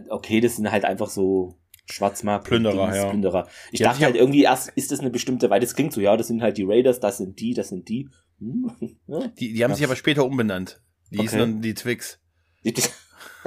okay, 0.08 0.40
das 0.40 0.54
sind 0.54 0.70
halt 0.70 0.84
einfach 0.84 1.10
so 1.10 1.58
Schwarzmarkt, 1.90 2.46
Plünderer, 2.46 2.94
ja. 2.94 3.08
Plünderer. 3.10 3.48
Ich 3.72 3.80
ja, 3.80 3.88
dachte 3.88 4.04
halt 4.04 4.14
irgendwie 4.14 4.44
erst, 4.44 4.68
ist 4.70 4.92
das 4.92 5.00
eine 5.00 5.10
bestimmte, 5.10 5.50
weil 5.50 5.58
das 5.58 5.74
klingt 5.74 5.92
so, 5.92 6.00
ja, 6.00 6.16
das 6.16 6.28
sind 6.28 6.40
halt 6.40 6.56
die 6.56 6.62
Raiders, 6.64 7.00
das 7.00 7.18
sind 7.18 7.40
die, 7.40 7.52
das 7.52 7.68
sind 7.68 7.88
die. 7.88 8.08
Hm. 8.38 8.70
Ja. 9.08 9.26
Die, 9.38 9.52
die 9.52 9.64
haben 9.64 9.74
sich 9.74 9.84
aber 9.84 9.96
später 9.96 10.24
umbenannt. 10.24 10.80
Die 11.10 11.16
okay. 11.16 11.22
hießen 11.22 11.38
dann 11.38 11.62
die 11.62 11.74
Twix. 11.74 12.20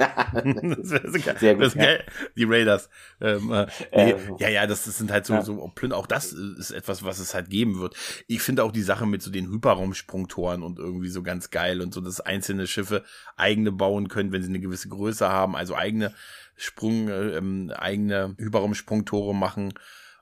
Sehr 0.82 1.54
gut, 1.54 1.74
ja. 1.74 1.98
Die 2.36 2.44
Raiders. 2.44 2.88
Ähm, 3.20 3.52
äh, 3.52 3.66
nee, 3.94 4.10
ähm, 4.12 4.36
ja, 4.38 4.48
ja, 4.48 4.66
das, 4.66 4.84
das 4.84 4.98
sind 4.98 5.10
halt 5.10 5.26
so, 5.26 5.34
ja. 5.34 5.42
so 5.42 5.72
auch 5.92 6.06
das 6.06 6.32
ist 6.32 6.70
etwas, 6.70 7.02
was 7.04 7.18
es 7.18 7.34
halt 7.34 7.50
geben 7.50 7.78
wird. 7.78 7.94
Ich 8.26 8.40
finde 8.42 8.64
auch 8.64 8.72
die 8.72 8.82
Sache 8.82 9.06
mit 9.06 9.22
so 9.22 9.30
den 9.30 9.50
Hyperraumsprungtoren 9.50 10.62
und 10.62 10.78
irgendwie 10.78 11.08
so 11.08 11.22
ganz 11.22 11.50
geil 11.50 11.80
und 11.80 11.92
so, 11.92 12.00
dass 12.00 12.20
einzelne 12.20 12.66
Schiffe 12.66 13.04
eigene 13.36 13.72
bauen 13.72 14.08
können, 14.08 14.32
wenn 14.32 14.42
sie 14.42 14.48
eine 14.48 14.60
gewisse 14.60 14.88
Größe 14.88 15.28
haben, 15.28 15.56
also 15.56 15.76
eigene 15.76 16.14
Sprung, 16.56 17.08
äh, 17.08 17.36
ähm, 17.36 17.72
eigene 17.74 18.34
Hyperraumsprungtore 18.38 19.34
machen 19.34 19.74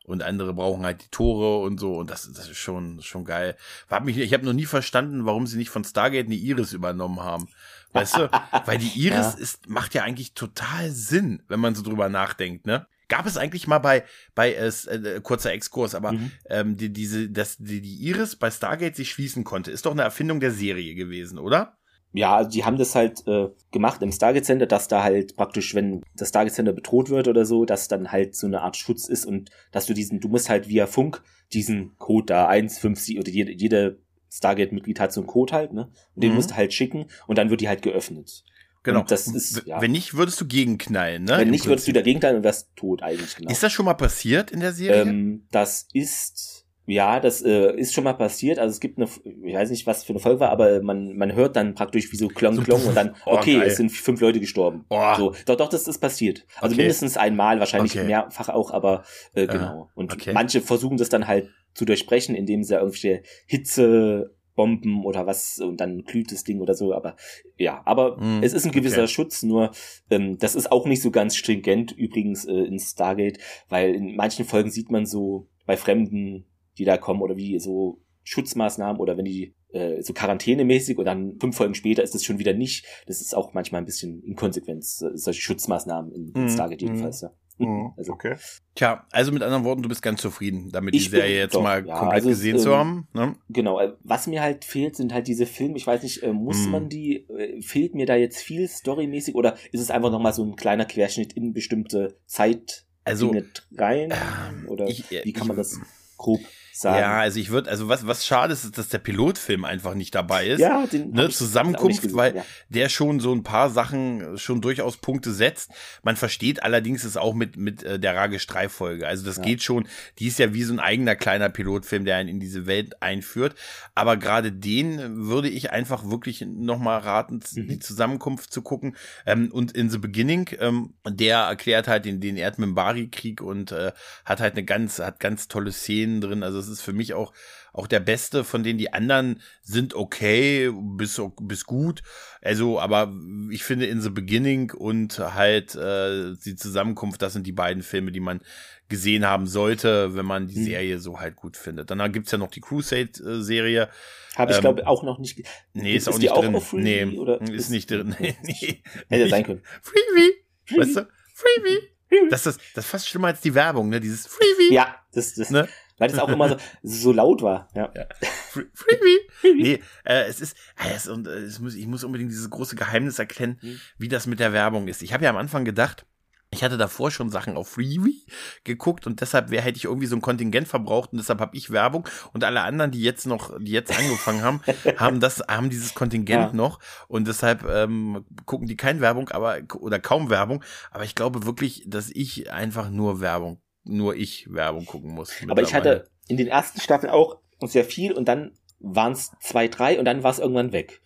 und 0.08 0.22
andere 0.22 0.54
brauchen 0.54 0.84
halt 0.84 1.04
die 1.04 1.10
Tore 1.10 1.62
und 1.64 1.78
so 1.78 1.96
und 1.96 2.10
das, 2.10 2.30
das 2.32 2.48
ist 2.48 2.56
schon 2.56 3.02
schon 3.02 3.24
geil. 3.24 3.56
Hab 3.90 4.04
mich, 4.04 4.16
ich 4.16 4.32
habe 4.32 4.46
noch 4.46 4.54
nie 4.54 4.64
verstanden, 4.64 5.26
warum 5.26 5.46
sie 5.46 5.58
nicht 5.58 5.70
von 5.70 5.84
Stargate 5.84 6.26
eine 6.26 6.34
Iris 6.34 6.72
übernommen 6.72 7.20
haben. 7.20 7.48
Weißt 7.92 8.16
du? 8.16 8.30
Weil 8.66 8.78
die 8.78 8.98
Iris 9.00 9.34
ja. 9.34 9.38
ist, 9.38 9.68
macht 9.68 9.94
ja 9.94 10.02
eigentlich 10.02 10.34
total 10.34 10.90
Sinn, 10.90 11.42
wenn 11.48 11.60
man 11.60 11.74
so 11.74 11.82
drüber 11.82 12.08
nachdenkt, 12.08 12.66
ne? 12.66 12.86
Gab 13.08 13.24
es 13.24 13.38
eigentlich 13.38 13.66
mal 13.66 13.78
bei, 13.78 14.04
bei 14.34 14.52
äh, 14.52 14.66
äh, 14.66 15.20
kurzer 15.22 15.52
Exkurs, 15.52 15.94
aber 15.94 16.12
mhm. 16.12 16.30
ähm, 16.50 16.76
die, 16.76 16.92
diese, 16.92 17.30
dass 17.30 17.56
die, 17.56 17.80
die 17.80 18.06
Iris 18.06 18.36
bei 18.36 18.50
Stargate 18.50 18.96
sich 18.96 19.10
schließen 19.10 19.44
konnte, 19.44 19.70
ist 19.70 19.86
doch 19.86 19.92
eine 19.92 20.02
Erfindung 20.02 20.40
der 20.40 20.50
Serie 20.50 20.94
gewesen, 20.94 21.38
oder? 21.38 21.78
Ja, 22.12 22.36
also 22.36 22.50
die 22.50 22.64
haben 22.64 22.78
das 22.78 22.94
halt 22.94 23.26
äh, 23.26 23.48
gemacht 23.70 24.02
im 24.02 24.12
Stargate 24.12 24.44
Center, 24.44 24.66
dass 24.66 24.88
da 24.88 25.02
halt 25.02 25.36
praktisch, 25.36 25.74
wenn 25.74 26.02
das 26.16 26.30
Stargate 26.30 26.54
Center 26.54 26.72
bedroht 26.72 27.10
wird 27.10 27.28
oder 27.28 27.44
so, 27.44 27.64
dass 27.64 27.88
dann 27.88 28.12
halt 28.12 28.34
so 28.34 28.46
eine 28.46 28.62
Art 28.62 28.76
Schutz 28.76 29.08
ist 29.08 29.24
und 29.24 29.50
dass 29.72 29.86
du 29.86 29.94
diesen, 29.94 30.20
du 30.20 30.28
musst 30.28 30.48
halt 30.48 30.68
via 30.68 30.86
Funk 30.86 31.22
diesen 31.52 31.96
Code 31.96 32.26
da 32.26 32.48
157 32.48 33.18
oder 33.18 33.30
jede, 33.30 33.52
jede 33.52 33.98
Stargate-Mitglied 34.30 35.00
hat 35.00 35.12
so 35.12 35.20
einen 35.20 35.26
Code 35.26 35.52
halt, 35.52 35.72
ne? 35.72 35.90
Und 36.14 36.22
den 36.22 36.30
mhm. 36.30 36.36
musst 36.36 36.50
du 36.50 36.56
halt 36.56 36.72
schicken 36.72 37.06
und 37.26 37.38
dann 37.38 37.50
wird 37.50 37.60
die 37.60 37.68
halt 37.68 37.82
geöffnet. 37.82 38.44
Genau. 38.82 39.00
Und 39.00 39.10
das 39.10 39.26
ist, 39.26 39.66
ja. 39.66 39.80
Wenn 39.80 39.92
nicht, 39.92 40.14
würdest 40.14 40.40
du 40.40 40.46
gegenknallen, 40.46 41.24
ne? 41.24 41.38
Wenn 41.38 41.50
nicht, 41.50 41.66
würdest 41.66 41.88
du 41.88 41.92
dagegen 41.92 42.20
knallen 42.20 42.36
und 42.36 42.44
wärst 42.44 42.74
tot 42.76 43.02
eigentlich, 43.02 43.36
genau. 43.36 43.50
Ist 43.50 43.62
das 43.62 43.72
schon 43.72 43.84
mal 43.84 43.94
passiert 43.94 44.50
in 44.50 44.60
der 44.60 44.72
Serie? 44.72 45.02
Ähm, 45.02 45.46
das 45.50 45.88
ist, 45.92 46.66
ja, 46.88 47.20
das 47.20 47.42
äh, 47.42 47.76
ist 47.76 47.92
schon 47.92 48.04
mal 48.04 48.14
passiert. 48.14 48.58
Also 48.58 48.72
es 48.72 48.80
gibt 48.80 48.98
eine, 48.98 49.08
ich 49.44 49.54
weiß 49.54 49.70
nicht, 49.70 49.86
was 49.86 50.04
für 50.04 50.14
eine 50.14 50.20
Folge 50.20 50.40
war, 50.40 50.48
aber 50.48 50.82
man, 50.82 51.16
man 51.16 51.34
hört 51.34 51.54
dann 51.54 51.74
praktisch 51.74 52.10
wie 52.10 52.16
so 52.16 52.28
Klong, 52.28 52.54
so, 52.54 52.62
Klong 52.62 52.82
und 52.86 52.96
dann, 52.96 53.14
okay, 53.26 53.58
oh, 53.58 53.62
es 53.62 53.76
sind 53.76 53.90
fünf 53.90 54.22
Leute 54.22 54.40
gestorben. 54.40 54.86
Oh. 54.88 55.14
So, 55.14 55.34
doch, 55.44 55.56
doch, 55.56 55.68
das 55.68 55.86
ist 55.86 55.98
passiert. 55.98 56.46
Also 56.56 56.72
okay. 56.72 56.82
mindestens 56.82 57.18
einmal, 57.18 57.60
wahrscheinlich 57.60 57.92
okay. 57.92 58.06
mehrfach 58.06 58.48
auch, 58.48 58.70
aber 58.70 59.04
äh, 59.34 59.46
genau. 59.46 59.90
Und 59.94 60.14
okay. 60.14 60.32
manche 60.32 60.62
versuchen 60.62 60.96
das 60.96 61.10
dann 61.10 61.28
halt 61.28 61.50
zu 61.74 61.84
durchbrechen, 61.84 62.34
indem 62.34 62.62
sie 62.62 62.74
irgendwelche 62.74 63.22
Hitze 63.46 64.34
Bomben 64.54 65.04
oder 65.04 65.26
was 65.26 65.60
und 65.60 65.80
dann 65.80 66.02
glüht 66.02 66.32
das 66.32 66.42
Ding 66.42 66.60
oder 66.60 66.74
so, 66.74 66.92
aber 66.92 67.14
ja, 67.58 67.80
aber 67.84 68.16
mm, 68.16 68.42
es 68.42 68.52
ist 68.54 68.64
ein 68.64 68.72
gewisser 68.72 69.02
okay. 69.02 69.08
Schutz, 69.08 69.44
nur 69.44 69.70
ähm, 70.10 70.36
das 70.38 70.56
ist 70.56 70.72
auch 70.72 70.84
nicht 70.84 71.00
so 71.00 71.12
ganz 71.12 71.36
stringent 71.36 71.92
übrigens 71.92 72.44
äh, 72.44 72.54
in 72.54 72.80
Stargate, 72.80 73.38
weil 73.68 73.94
in 73.94 74.16
manchen 74.16 74.44
Folgen 74.44 74.70
sieht 74.70 74.90
man 74.90 75.06
so 75.06 75.46
bei 75.64 75.76
Fremden, 75.76 76.44
die 76.78 76.84
da 76.84 76.96
kommen 76.96 77.22
oder 77.22 77.36
wie 77.36 77.58
so 77.58 78.00
Schutzmaßnahmen 78.24 79.00
oder 79.00 79.16
wenn 79.16 79.24
die 79.24 79.54
äh, 79.72 80.02
so 80.02 80.12
quarantänemäßig 80.12 80.98
und 80.98 81.04
dann 81.04 81.38
fünf 81.40 81.56
Folgen 81.56 81.74
später 81.74 82.02
ist 82.02 82.14
das 82.14 82.24
schon 82.24 82.38
wieder 82.38 82.52
nicht. 82.52 82.86
Das 83.06 83.20
ist 83.20 83.34
auch 83.34 83.54
manchmal 83.54 83.82
ein 83.82 83.86
bisschen 83.86 84.22
Inkonsequenz, 84.22 85.04
solche 85.14 85.40
Schutzmaßnahmen 85.40 86.12
in, 86.12 86.32
in 86.32 86.48
Stargate 86.48 86.82
jedenfalls, 86.82 87.22
mm. 87.22 87.26
ja. 87.26 87.32
Mhm, 87.58 87.92
also, 87.96 88.12
okay. 88.12 88.36
Tja, 88.74 89.06
also 89.10 89.32
mit 89.32 89.42
anderen 89.42 89.64
Worten, 89.64 89.82
du 89.82 89.88
bist 89.88 90.02
ganz 90.02 90.20
zufrieden, 90.20 90.70
damit 90.70 90.94
die 90.94 91.00
Serie 91.00 91.38
jetzt 91.38 91.54
doch, 91.54 91.62
mal 91.62 91.84
ja, 91.86 91.98
komplett 91.98 92.22
also 92.22 92.28
gesehen 92.28 92.56
es, 92.56 92.62
zu 92.62 92.70
ähm, 92.70 92.76
haben. 92.76 93.08
Ne? 93.14 93.36
Genau, 93.48 93.80
äh, 93.80 93.94
was 94.04 94.26
mir 94.26 94.42
halt 94.42 94.64
fehlt, 94.64 94.96
sind 94.96 95.12
halt 95.12 95.26
diese 95.26 95.46
Filme. 95.46 95.76
Ich 95.76 95.86
weiß 95.86 96.02
nicht, 96.02 96.22
äh, 96.22 96.32
muss 96.32 96.66
mm. 96.66 96.70
man 96.70 96.88
die, 96.88 97.26
äh, 97.28 97.60
fehlt 97.62 97.94
mir 97.94 98.06
da 98.06 98.14
jetzt 98.14 98.38
viel 98.38 98.68
storymäßig 98.68 99.34
oder 99.34 99.56
ist 99.72 99.80
es 99.80 99.90
einfach 99.90 100.10
nochmal 100.10 100.32
so 100.32 100.44
ein 100.44 100.56
kleiner 100.56 100.84
Querschnitt 100.84 101.32
in 101.32 101.52
bestimmte 101.52 102.18
Zeit 102.26 102.86
also, 103.04 103.34
rein? 103.76 104.12
Ähm, 104.12 104.68
oder 104.68 104.86
ich, 104.86 105.10
wie 105.10 105.32
kann 105.32 105.42
ich, 105.42 105.48
man 105.48 105.56
das 105.56 105.80
grob 106.16 106.40
sagen. 106.80 106.98
Ja, 106.98 107.20
also 107.20 107.38
ich 107.38 107.50
würde, 107.50 107.70
also 107.70 107.88
was, 107.88 108.06
was 108.06 108.26
schade 108.26 108.52
ist, 108.52 108.64
ist, 108.64 108.78
dass 108.78 108.88
der 108.88 108.98
Pilotfilm 108.98 109.64
einfach 109.64 109.94
nicht 109.94 110.14
dabei 110.14 110.48
ist. 110.48 110.60
Ja, 110.60 110.86
den 110.86 111.10
ne, 111.10 111.28
Zusammenkunft, 111.28 112.02
gesehen, 112.02 112.16
weil 112.16 112.36
ja. 112.36 112.44
der 112.68 112.88
schon 112.88 113.20
so 113.20 113.32
ein 113.32 113.42
paar 113.42 113.70
Sachen 113.70 114.38
schon 114.38 114.60
durchaus 114.60 114.96
Punkte 114.96 115.32
setzt. 115.32 115.70
Man 116.02 116.16
versteht 116.16 116.62
allerdings 116.62 117.04
es 117.04 117.16
auch 117.16 117.34
mit, 117.34 117.56
mit 117.56 117.82
äh, 117.82 117.98
der 117.98 118.14
Rage 118.14 118.38
Streiffolge. 118.38 119.06
Also 119.06 119.24
das 119.24 119.38
ja. 119.38 119.42
geht 119.42 119.62
schon, 119.62 119.88
die 120.18 120.28
ist 120.28 120.38
ja 120.38 120.54
wie 120.54 120.62
so 120.62 120.72
ein 120.72 120.80
eigener 120.80 121.16
kleiner 121.16 121.48
Pilotfilm, 121.48 122.04
der 122.04 122.16
einen 122.16 122.28
in 122.28 122.40
diese 122.40 122.66
Welt 122.66 123.02
einführt. 123.02 123.54
Aber 123.94 124.16
gerade 124.16 124.52
den 124.52 125.26
würde 125.26 125.48
ich 125.48 125.70
einfach 125.70 126.08
wirklich 126.08 126.44
nochmal 126.46 127.00
raten, 127.00 127.40
mhm. 127.54 127.68
die 127.68 127.78
Zusammenkunft 127.78 128.52
zu 128.52 128.62
gucken. 128.62 128.96
Ähm, 129.26 129.50
und 129.52 129.72
in 129.72 129.90
The 129.90 129.98
Beginning, 129.98 130.50
ähm, 130.60 130.94
der 131.08 131.38
erklärt 131.38 131.88
halt 131.88 132.04
den, 132.04 132.20
den 132.20 132.36
Erdmimbari-Krieg 132.36 133.40
und 133.40 133.72
äh, 133.72 133.92
hat 134.24 134.40
halt 134.40 134.54
eine 134.54 134.64
ganz, 134.64 134.98
hat 134.98 135.20
ganz 135.20 135.48
tolle 135.48 135.72
Szenen 135.72 136.20
drin. 136.20 136.42
Also 136.42 136.58
es 136.58 136.67
das 136.68 136.78
ist 136.78 136.82
für 136.84 136.92
mich 136.92 137.14
auch, 137.14 137.32
auch 137.72 137.86
der 137.86 138.00
beste, 138.00 138.44
von 138.44 138.62
denen 138.62 138.78
die 138.78 138.92
anderen 138.92 139.40
sind 139.62 139.94
okay, 139.94 140.70
bis, 140.72 141.20
bis 141.40 141.64
gut. 141.64 142.02
Also, 142.42 142.80
aber 142.80 143.12
ich 143.50 143.64
finde 143.64 143.86
In 143.86 144.00
the 144.00 144.10
Beginning 144.10 144.72
und 144.72 145.18
halt 145.18 145.74
äh, 145.74 146.34
die 146.44 146.56
Zusammenkunft, 146.56 147.22
das 147.22 147.32
sind 147.32 147.46
die 147.46 147.52
beiden 147.52 147.82
Filme, 147.82 148.12
die 148.12 148.20
man 148.20 148.40
gesehen 148.88 149.26
haben 149.26 149.46
sollte, 149.46 150.16
wenn 150.16 150.26
man 150.26 150.48
die 150.48 150.58
mhm. 150.58 150.64
Serie 150.64 150.98
so 150.98 151.20
halt 151.20 151.36
gut 151.36 151.56
findet. 151.56 151.90
Dann 151.90 152.12
gibt's 152.12 152.30
ja 152.30 152.38
noch 152.38 152.50
die 152.50 152.60
Crusade-Serie. 152.60 153.88
Habe 154.36 154.50
ich, 154.50 154.56
ähm, 154.56 154.62
glaube 154.62 154.86
auch 154.86 155.02
noch 155.02 155.18
nicht. 155.18 155.42
Nee, 155.74 155.96
ist, 155.96 156.06
ist 156.06 156.14
auch 156.14 156.18
nicht 156.18 156.34
drin. 156.34 156.54
Auch 156.54 156.72
nee, 156.72 157.04
oder 157.04 157.40
ist, 157.42 157.50
ist 157.50 157.70
nicht 157.70 157.90
drin. 157.90 158.14
Nee, 158.20 158.36
nee. 158.42 158.82
Hätte 159.08 159.28
sein 159.28 159.44
können. 159.44 159.62
Freebie. 159.82 160.34
Weißt 160.76 160.96
du? 160.96 161.08
Freebie. 161.34 162.30
Das 162.30 162.46
ist, 162.46 162.60
das 162.74 162.84
ist 162.84 162.90
fast 162.90 163.08
schlimmer 163.08 163.28
als 163.28 163.40
die 163.40 163.54
Werbung, 163.54 163.90
ne? 163.90 164.00
Dieses 164.00 164.26
Freebie. 164.26 164.72
Ja, 164.72 164.96
das, 165.12 165.34
das, 165.34 165.50
ne? 165.50 165.68
Weil 165.98 166.08
das 166.08 166.18
auch 166.18 166.28
immer 166.28 166.48
so, 166.48 166.56
so 166.82 167.12
laut 167.12 167.42
war. 167.42 167.68
Ja. 167.74 167.90
ja. 167.94 168.06
Freebie. 168.50 169.18
Nee, 169.42 169.82
äh, 170.04 170.24
es 170.24 170.40
ist, 170.40 170.56
es, 170.94 171.08
und, 171.08 171.26
äh, 171.26 171.30
es 171.30 171.60
muss, 171.60 171.74
ich 171.74 171.86
muss 171.86 172.04
unbedingt 172.04 172.30
dieses 172.30 172.50
große 172.50 172.76
Geheimnis 172.76 173.18
erkennen, 173.18 173.58
mhm. 173.60 173.80
wie 173.98 174.08
das 174.08 174.26
mit 174.26 174.40
der 174.40 174.52
Werbung 174.52 174.88
ist. 174.88 175.02
Ich 175.02 175.12
habe 175.12 175.24
ja 175.24 175.30
am 175.30 175.36
Anfang 175.36 175.64
gedacht, 175.64 176.06
ich 176.50 176.64
hatte 176.64 176.78
davor 176.78 177.10
schon 177.10 177.28
Sachen 177.28 177.56
auf 177.56 177.68
Freebie 177.68 178.24
geguckt 178.64 179.06
und 179.06 179.20
deshalb 179.20 179.50
wär, 179.50 179.60
hätte 179.60 179.76
ich 179.76 179.84
irgendwie 179.84 180.06
so 180.06 180.16
ein 180.16 180.22
Kontingent 180.22 180.66
verbraucht 180.66 181.12
und 181.12 181.18
deshalb 181.18 181.40
habe 181.40 181.54
ich 181.54 181.70
Werbung 181.70 182.08
und 182.32 182.42
alle 182.42 182.62
anderen, 182.62 182.90
die 182.90 183.02
jetzt 183.02 183.26
noch, 183.26 183.54
die 183.58 183.72
jetzt 183.72 183.96
angefangen 183.96 184.42
haben, 184.42 184.60
haben 184.96 185.20
das, 185.20 185.42
haben 185.46 185.68
dieses 185.68 185.94
Kontingent 185.94 186.50
ja. 186.50 186.56
noch 186.56 186.78
und 187.06 187.28
deshalb 187.28 187.64
ähm, 187.68 188.24
gucken 188.46 188.66
die 188.66 188.76
keine 188.76 189.00
Werbung, 189.00 189.28
aber 189.28 189.58
oder 189.78 189.98
kaum 189.98 190.30
Werbung. 190.30 190.64
Aber 190.90 191.04
ich 191.04 191.14
glaube 191.14 191.44
wirklich, 191.44 191.84
dass 191.86 192.08
ich 192.10 192.50
einfach 192.50 192.88
nur 192.88 193.20
Werbung, 193.20 193.60
nur 193.88 194.14
ich 194.16 194.52
Werbung 194.52 194.86
gucken 194.86 195.12
muss. 195.12 195.32
Aber 195.48 195.62
ich 195.62 195.74
hatte 195.74 196.08
in 196.28 196.36
den 196.36 196.46
ersten 196.46 196.80
Staffeln 196.80 197.12
auch 197.12 197.38
sehr 197.62 197.84
viel 197.84 198.12
und 198.12 198.28
dann 198.28 198.52
waren 198.80 199.12
es 199.12 199.32
zwei, 199.40 199.68
drei 199.68 199.98
und 199.98 200.04
dann 200.04 200.22
war 200.22 200.30
es 200.30 200.38
irgendwann 200.38 200.72
weg. 200.72 201.00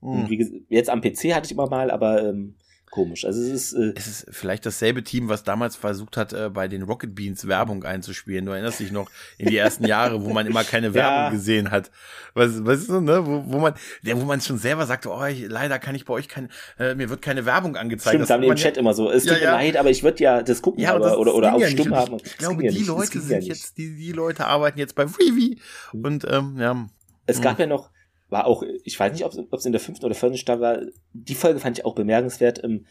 Hm. 0.00 0.28
Wie, 0.28 0.64
jetzt 0.68 0.90
am 0.90 1.00
PC 1.00 1.34
hatte 1.34 1.46
ich 1.46 1.52
immer 1.52 1.68
mal, 1.68 1.90
aber 1.90 2.22
ähm, 2.22 2.54
komisch. 2.90 3.24
Also 3.24 3.40
es 3.40 3.48
ist, 3.48 3.72
äh 3.72 3.92
es 3.96 4.06
ist 4.06 4.26
vielleicht 4.30 4.66
dasselbe 4.66 5.02
Team, 5.02 5.28
was 5.28 5.44
damals 5.44 5.76
versucht 5.76 6.16
hat, 6.16 6.32
äh, 6.32 6.50
bei 6.50 6.68
den 6.68 6.82
Rocket 6.82 7.14
Beans 7.14 7.46
Werbung 7.46 7.84
einzuspielen. 7.84 8.44
Du 8.46 8.52
erinnerst 8.52 8.80
dich 8.80 8.92
noch 8.92 9.10
in 9.38 9.48
die 9.48 9.56
ersten 9.56 9.86
Jahre, 9.86 10.22
wo 10.24 10.30
man 10.30 10.46
immer 10.46 10.64
keine 10.64 10.92
Werbung 10.94 11.24
ja. 11.24 11.30
gesehen 11.30 11.70
hat. 11.70 11.90
Was, 12.34 12.64
was 12.64 12.80
ist 12.80 12.86
so, 12.88 13.00
ne? 13.00 13.24
Wo, 13.26 13.44
wo 13.46 13.58
man, 13.58 13.74
ja, 14.02 14.20
wo 14.20 14.24
man 14.24 14.40
schon 14.40 14.58
selber 14.58 14.86
sagte, 14.86 15.10
oh, 15.10 15.24
ich, 15.24 15.48
leider 15.48 15.78
kann 15.78 15.94
ich 15.94 16.04
bei 16.04 16.14
euch 16.14 16.28
keine, 16.28 16.48
äh, 16.78 16.94
mir 16.94 17.08
wird 17.08 17.22
keine 17.22 17.46
Werbung 17.46 17.76
angezeigt. 17.76 18.10
Stimmt, 18.10 18.22
das 18.22 18.30
haben 18.30 18.42
die 18.42 18.48
im 18.48 18.56
Chat 18.56 18.76
immer 18.76 18.92
so. 18.92 19.10
Es 19.10 19.24
tut 19.24 19.40
ja, 19.40 19.52
mir 19.52 19.56
leid, 19.56 19.76
aber 19.76 19.90
ich 19.90 20.02
würde 20.02 20.22
ja 20.22 20.42
das 20.42 20.60
gucken, 20.60 20.82
ja, 20.82 20.94
aber, 20.94 21.06
das 21.06 21.16
oder, 21.16 21.34
oder 21.34 21.54
auf 21.54 21.62
ja 21.62 21.68
stumm 21.68 21.94
haben. 21.94 22.16
Ich, 22.16 22.26
ich 22.26 22.38
glaube, 22.38 22.62
die 22.62 22.84
Leute 22.84 23.20
sind 23.20 23.44
jetzt, 23.44 23.78
die, 23.78 23.96
die 23.96 24.12
Leute 24.12 24.46
arbeiten 24.46 24.78
jetzt 24.78 24.94
bei 24.94 25.06
Freebie 25.06 25.58
mhm. 25.92 26.04
und 26.04 26.26
ähm, 26.28 26.56
ja. 26.58 26.86
Es 27.26 27.40
gab 27.40 27.58
hm. 27.58 27.60
ja 27.60 27.66
noch 27.66 27.90
war 28.30 28.46
auch, 28.46 28.62
ich 28.84 28.98
weiß 28.98 29.12
nicht, 29.12 29.24
ob 29.24 29.52
es 29.52 29.66
in 29.66 29.72
der 29.72 29.80
fünften 29.80 30.06
oder 30.06 30.14
vierten 30.14 30.38
Staffel 30.38 30.62
war, 30.62 30.78
die 31.12 31.34
Folge 31.34 31.60
fand 31.60 31.78
ich 31.78 31.84
auch 31.84 31.94
bemerkenswert. 31.94 32.62
Ähm, 32.62 32.86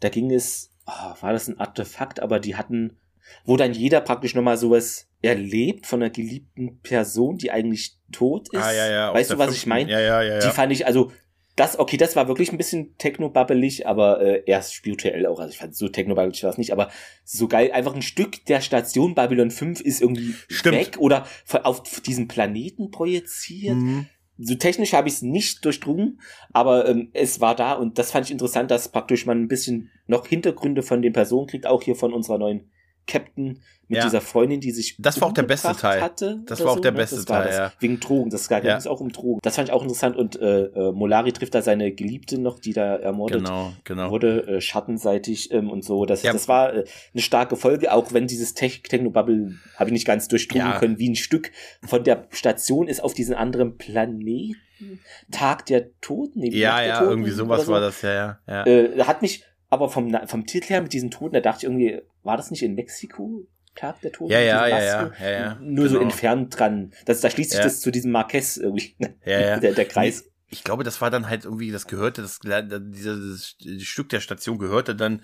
da 0.00 0.08
ging 0.08 0.32
es, 0.32 0.72
oh, 0.86 1.14
war 1.20 1.32
das 1.32 1.48
ein 1.48 1.58
Artefakt, 1.58 2.20
aber 2.20 2.38
die 2.40 2.56
hatten, 2.56 2.96
wo 3.44 3.56
dann 3.56 3.72
jeder 3.72 4.00
praktisch 4.00 4.34
nochmal 4.34 4.56
sowas 4.56 5.08
erlebt 5.22 5.86
von 5.86 6.02
einer 6.02 6.10
geliebten 6.10 6.80
Person, 6.80 7.36
die 7.36 7.50
eigentlich 7.50 7.96
tot 8.12 8.48
ist. 8.52 8.62
Ah, 8.62 8.72
ja, 8.72 8.88
ja, 8.88 9.14
weißt 9.14 9.32
du, 9.32 9.38
was 9.38 9.46
fünften. 9.46 9.62
ich 9.62 9.66
meine? 9.66 9.90
Ja, 9.90 10.00
ja, 10.00 10.22
ja, 10.22 10.34
ja. 10.34 10.38
Die 10.40 10.54
fand 10.54 10.72
ich, 10.72 10.86
also, 10.86 11.10
das, 11.56 11.78
okay, 11.78 11.96
das 11.96 12.14
war 12.14 12.28
wirklich 12.28 12.52
ein 12.52 12.58
bisschen 12.58 12.96
technobabbelig, 12.98 13.86
aber 13.86 14.20
äh, 14.20 14.42
erst 14.44 14.74
spirituell 14.74 15.26
auch. 15.26 15.40
Also 15.40 15.52
ich 15.52 15.58
fand 15.58 15.74
so 15.74 15.88
technobabbelig 15.88 16.44
war 16.44 16.50
es 16.50 16.58
nicht, 16.58 16.70
aber 16.70 16.90
so 17.24 17.48
geil. 17.48 17.72
Einfach 17.72 17.94
ein 17.94 18.02
Stück 18.02 18.44
der 18.44 18.60
Station 18.60 19.14
Babylon 19.14 19.50
5 19.50 19.80
ist 19.80 20.02
irgendwie 20.02 20.34
Stimmt. 20.48 20.76
weg 20.76 20.96
oder 20.98 21.26
auf 21.62 21.82
diesen 22.02 22.28
Planeten 22.28 22.90
projiziert. 22.90 23.76
Mhm 23.76 24.06
so 24.38 24.54
technisch 24.54 24.92
habe 24.92 25.08
ich 25.08 25.14
es 25.14 25.22
nicht 25.22 25.64
durchdrungen, 25.64 26.20
aber 26.52 26.88
ähm, 26.88 27.08
es 27.12 27.40
war 27.40 27.54
da 27.54 27.72
und 27.72 27.98
das 27.98 28.10
fand 28.10 28.26
ich 28.26 28.32
interessant, 28.32 28.70
dass 28.70 28.90
praktisch 28.90 29.26
man 29.26 29.42
ein 29.42 29.48
bisschen 29.48 29.90
noch 30.06 30.26
Hintergründe 30.26 30.82
von 30.82 31.02
den 31.02 31.12
Personen 31.12 31.46
kriegt, 31.46 31.66
auch 31.66 31.82
hier 31.82 31.96
von 31.96 32.12
unserer 32.12 32.38
neuen 32.38 32.70
Captain 33.06 33.60
mit 33.88 33.98
ja. 33.98 34.04
dieser 34.04 34.20
Freundin, 34.20 34.60
die 34.60 34.72
sich 34.72 34.96
das 34.98 35.20
war 35.20 35.28
auch 35.28 35.32
der 35.32 35.44
beste 35.44 35.72
Teil 35.76 36.00
hatte 36.00 36.42
das 36.46 36.60
war 36.60 36.72
auch 36.72 36.76
so, 36.76 36.80
der 36.80 36.90
ne? 36.90 36.98
beste 36.98 37.24
Teil 37.24 37.46
das. 37.46 37.56
ja. 37.56 37.72
wegen 37.78 38.00
Drogen 38.00 38.30
das 38.30 38.48
ging 38.48 38.64
ja. 38.64 38.78
auch 38.86 39.00
um 39.00 39.12
Drogen 39.12 39.38
das 39.42 39.54
fand 39.54 39.68
ich 39.68 39.72
auch 39.72 39.82
interessant 39.82 40.16
und 40.16 40.40
äh, 40.40 40.64
äh, 40.64 40.92
Molari 40.92 41.32
trifft 41.32 41.54
da 41.54 41.62
seine 41.62 41.92
Geliebte 41.92 42.38
noch 42.38 42.58
die 42.58 42.72
da 42.72 42.96
ermordet 42.96 43.44
genau, 43.44 43.72
genau. 43.84 44.10
wurde 44.10 44.46
äh, 44.46 44.60
schattenseitig 44.60 45.52
ähm, 45.52 45.70
und 45.70 45.84
so 45.84 46.04
das 46.04 46.22
ja. 46.22 46.32
das 46.32 46.48
war 46.48 46.74
äh, 46.74 46.84
eine 47.14 47.22
starke 47.22 47.54
Folge 47.54 47.92
auch 47.92 48.12
wenn 48.12 48.26
dieses 48.26 48.54
Tech 48.54 48.82
Technobubble 48.82 49.54
habe 49.76 49.90
ich 49.90 49.92
nicht 49.92 50.06
ganz 50.06 50.26
durchdrungen 50.26 50.72
können 50.78 50.98
wie 50.98 51.10
ein 51.10 51.16
Stück 51.16 51.52
von 51.86 52.02
der 52.02 52.26
Station 52.30 52.88
ist 52.88 53.02
auf 53.02 53.14
diesen 53.14 53.36
anderen 53.36 53.76
Planeten 53.78 54.56
Tag 55.30 55.64
der 55.66 55.98
Toten 56.00 56.42
ja 56.42 56.82
ja 56.82 56.98
Toten 56.98 57.10
irgendwie 57.10 57.30
sowas 57.30 57.66
so. 57.66 57.72
war 57.72 57.80
das 57.80 58.02
ja 58.02 58.12
ja, 58.12 58.38
ja. 58.48 58.66
Äh, 58.66 59.04
hat 59.04 59.22
mich 59.22 59.44
aber 59.68 59.88
vom 59.88 60.16
vom 60.26 60.46
Titel 60.46 60.68
her 60.68 60.82
mit 60.82 60.92
diesen 60.92 61.10
Toten 61.10 61.34
da 61.34 61.40
dachte 61.40 61.58
ich 61.58 61.64
irgendwie 61.64 62.02
war 62.26 62.36
das 62.36 62.50
nicht 62.50 62.62
in 62.62 62.74
Mexiko 62.74 63.46
Tag 63.76 64.00
der 64.00 64.10
Toten. 64.10 64.32
Ja, 64.32 64.40
ja, 64.40 64.66
ja, 64.66 64.82
ja, 64.82 65.12
ja, 65.20 65.30
ja, 65.30 65.58
Nur 65.60 65.86
genau. 65.86 65.98
so 65.98 66.00
entfernt 66.00 66.58
dran. 66.58 66.92
Das, 67.04 67.20
da 67.20 67.30
schließt 67.30 67.50
sich 67.50 67.58
ja. 67.58 67.64
das 67.64 67.80
zu 67.80 67.90
diesem 67.90 68.10
Marquess 68.10 68.56
irgendwie. 68.56 68.96
Ja, 69.24 69.40
ja. 69.40 69.60
Der, 69.60 69.72
der 69.72 69.84
Kreis. 69.84 70.24
Ich 70.48 70.62
glaube, 70.62 70.84
das 70.84 71.00
war 71.00 71.10
dann 71.10 71.28
halt 71.28 71.44
irgendwie, 71.44 71.72
das 71.72 71.86
gehörte, 71.88 72.22
das, 72.22 72.40
dieses 72.40 73.56
Stück 73.80 74.08
der 74.08 74.20
Station 74.20 74.58
gehörte 74.58 74.94
dann 74.94 75.22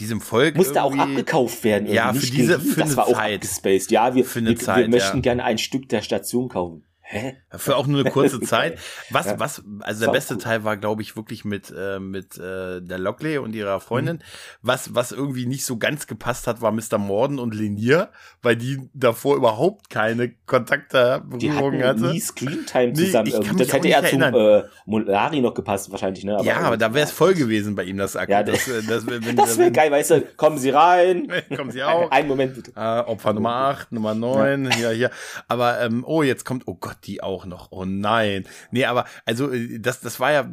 diesem 0.00 0.20
Volk. 0.20 0.56
Musste 0.56 0.82
auch 0.82 0.96
abgekauft 0.96 1.62
werden. 1.62 1.86
Ja, 1.86 2.12
für 2.12 2.26
diese, 2.26 2.58
für 2.58 2.80
das 2.80 2.96
war 2.96 3.06
Zeit. 3.06 3.14
auch 3.14 3.20
abgespaced. 3.20 3.90
Ja, 3.92 4.14
wir, 4.14 4.26
eine 4.34 4.50
wir, 4.50 4.58
Zeit, 4.58 4.78
wir 4.78 4.88
möchten 4.88 5.18
ja. 5.18 5.22
gerne 5.22 5.44
ein 5.44 5.58
Stück 5.58 5.88
der 5.88 6.02
Station 6.02 6.48
kaufen. 6.48 6.84
Hä? 7.06 7.36
Für 7.50 7.76
auch 7.76 7.86
nur 7.86 8.00
eine 8.00 8.10
kurze 8.10 8.40
Zeit. 8.42 8.78
Was, 9.10 9.26
ja. 9.26 9.38
was, 9.38 9.62
also 9.80 10.06
der 10.06 10.12
beste 10.12 10.34
cool. 10.34 10.40
Teil 10.40 10.64
war, 10.64 10.78
glaube 10.78 11.02
ich, 11.02 11.16
wirklich 11.16 11.44
mit, 11.44 11.72
äh, 11.76 11.98
mit 12.00 12.38
äh, 12.38 12.80
der 12.80 12.98
Lockley 12.98 13.36
und 13.36 13.54
ihrer 13.54 13.78
Freundin. 13.80 14.16
Mhm. 14.16 14.22
Was, 14.62 14.94
was 14.94 15.12
irgendwie 15.12 15.44
nicht 15.44 15.66
so 15.66 15.76
ganz 15.76 16.06
gepasst 16.06 16.46
hat, 16.46 16.62
war 16.62 16.72
Mr. 16.72 16.96
Morden 16.96 17.38
und 17.38 17.54
Lenier, 17.54 18.08
weil 18.40 18.56
die 18.56 18.88
davor 18.94 19.36
überhaupt 19.36 19.90
keine 19.90 20.30
Kontakte 20.46 21.22
Berührung 21.26 21.82
hatte. 21.82 22.12
nie 22.12 22.20
Screentime 22.20 22.94
zusammen. 22.94 23.30
Nee, 23.30 23.58
das 23.58 23.72
hätte 23.72 23.88
eher 23.88 24.04
zum 24.04 24.22
äh, 24.22 24.62
Molari 24.86 25.40
noch 25.42 25.54
gepasst, 25.54 25.90
wahrscheinlich, 25.90 26.24
ne? 26.24 26.36
Aber 26.36 26.44
ja, 26.44 26.60
aber 26.60 26.78
da 26.78 26.94
wäre 26.94 27.04
es 27.04 27.12
voll 27.12 27.34
gewesen 27.34 27.74
bei 27.74 27.84
ihm, 27.84 27.98
das 27.98 28.16
Akku. 28.16 28.32
Ja, 28.32 28.42
das, 28.42 28.66
äh, 28.66 28.82
das, 28.82 29.04
das, 29.06 29.34
das 29.36 29.58
wäre 29.58 29.72
geil, 29.72 29.90
weißt 29.90 30.10
du, 30.10 30.20
kommen 30.36 30.58
Sie 30.58 30.70
rein. 30.70 31.30
kommen 31.56 31.70
Sie 31.70 31.82
auch. 31.82 32.10
Einen 32.10 32.28
Moment 32.28 32.54
bitte. 32.54 32.72
Äh, 32.74 33.00
Opfer 33.10 33.34
Nummer 33.34 33.54
8, 33.54 33.92
Nummer 33.92 34.14
9, 34.14 34.64
ja. 34.64 34.74
hier, 34.74 34.90
hier. 34.90 35.10
Aber, 35.48 35.80
ähm, 35.80 36.02
oh, 36.06 36.22
jetzt 36.22 36.44
kommt, 36.44 36.64
oh 36.66 36.74
Gott, 36.74 36.93
die 36.94 37.22
auch 37.22 37.46
noch. 37.46 37.72
Oh 37.72 37.84
nein. 37.84 38.44
Nee, 38.70 38.84
aber 38.84 39.04
also 39.24 39.50
äh, 39.52 39.78
das, 39.78 40.00
das 40.00 40.20
war 40.20 40.32
ja, 40.32 40.50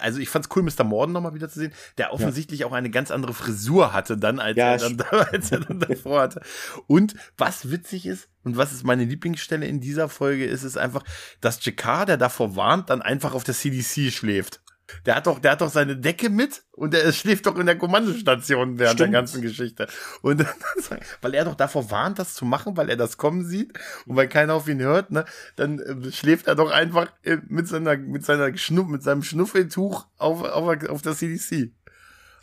also 0.00 0.18
ich 0.18 0.28
fand's 0.28 0.48
cool, 0.54 0.62
Mr. 0.62 0.84
Morden 0.84 1.12
nochmal 1.12 1.34
wieder 1.34 1.48
zu 1.48 1.58
sehen, 1.58 1.72
der 1.98 2.12
offensichtlich 2.12 2.60
ja. 2.60 2.66
auch 2.66 2.72
eine 2.72 2.90
ganz 2.90 3.10
andere 3.10 3.34
Frisur 3.34 3.92
hatte 3.92 4.16
dann, 4.16 4.38
als, 4.38 4.56
ja, 4.56 4.72
er 4.72 4.78
dann, 4.78 5.00
als 5.32 5.52
er 5.52 5.60
dann 5.60 5.80
davor 5.80 6.22
hatte. 6.22 6.42
Und 6.86 7.14
was 7.36 7.70
witzig 7.70 8.06
ist, 8.06 8.28
und 8.44 8.56
was 8.56 8.72
ist 8.72 8.84
meine 8.84 9.04
Lieblingsstelle 9.04 9.66
in 9.66 9.80
dieser 9.80 10.08
Folge, 10.08 10.46
ist 10.46 10.64
es 10.64 10.76
einfach, 10.76 11.04
dass 11.40 11.64
Jakar, 11.64 12.06
der 12.06 12.16
davor 12.16 12.56
warnt, 12.56 12.90
dann 12.90 13.02
einfach 13.02 13.34
auf 13.34 13.44
der 13.44 13.54
CDC 13.54 14.12
schläft. 14.12 14.60
Der 15.06 15.16
hat 15.16 15.26
doch, 15.26 15.38
der 15.38 15.52
hat 15.52 15.60
doch 15.60 15.70
seine 15.70 15.96
Decke 15.96 16.30
mit 16.30 16.62
und 16.72 16.94
er 16.94 17.12
schläft 17.12 17.46
doch 17.46 17.56
in 17.56 17.66
der 17.66 17.78
Kommandostation 17.78 18.78
während 18.78 18.98
Stimmt. 18.98 19.12
der 19.12 19.20
ganzen 19.20 19.42
Geschichte. 19.42 19.86
Und 20.22 20.44
weil 21.20 21.34
er 21.34 21.44
doch 21.44 21.54
davor 21.54 21.90
warnt, 21.90 22.18
das 22.18 22.34
zu 22.34 22.44
machen, 22.44 22.76
weil 22.76 22.88
er 22.88 22.96
das 22.96 23.16
kommen 23.16 23.44
sieht 23.44 23.72
und 24.06 24.16
weil 24.16 24.28
keiner 24.28 24.54
auf 24.54 24.68
ihn 24.68 24.80
hört, 24.80 25.10
ne, 25.10 25.24
dann 25.56 25.78
äh, 25.78 26.12
schläft 26.12 26.46
er 26.46 26.54
doch 26.54 26.70
einfach 26.70 27.12
äh, 27.22 27.38
mit 27.48 27.68
seiner, 27.68 27.96
mit 27.96 28.24
seiner 28.24 28.56
Schnuff, 28.56 28.88
mit 28.88 29.02
seinem 29.02 29.22
Schnuffeltuch 29.22 30.06
auf, 30.18 30.42
auf, 30.42 30.88
auf 30.88 31.02
der 31.02 31.14
CDC. 31.14 31.72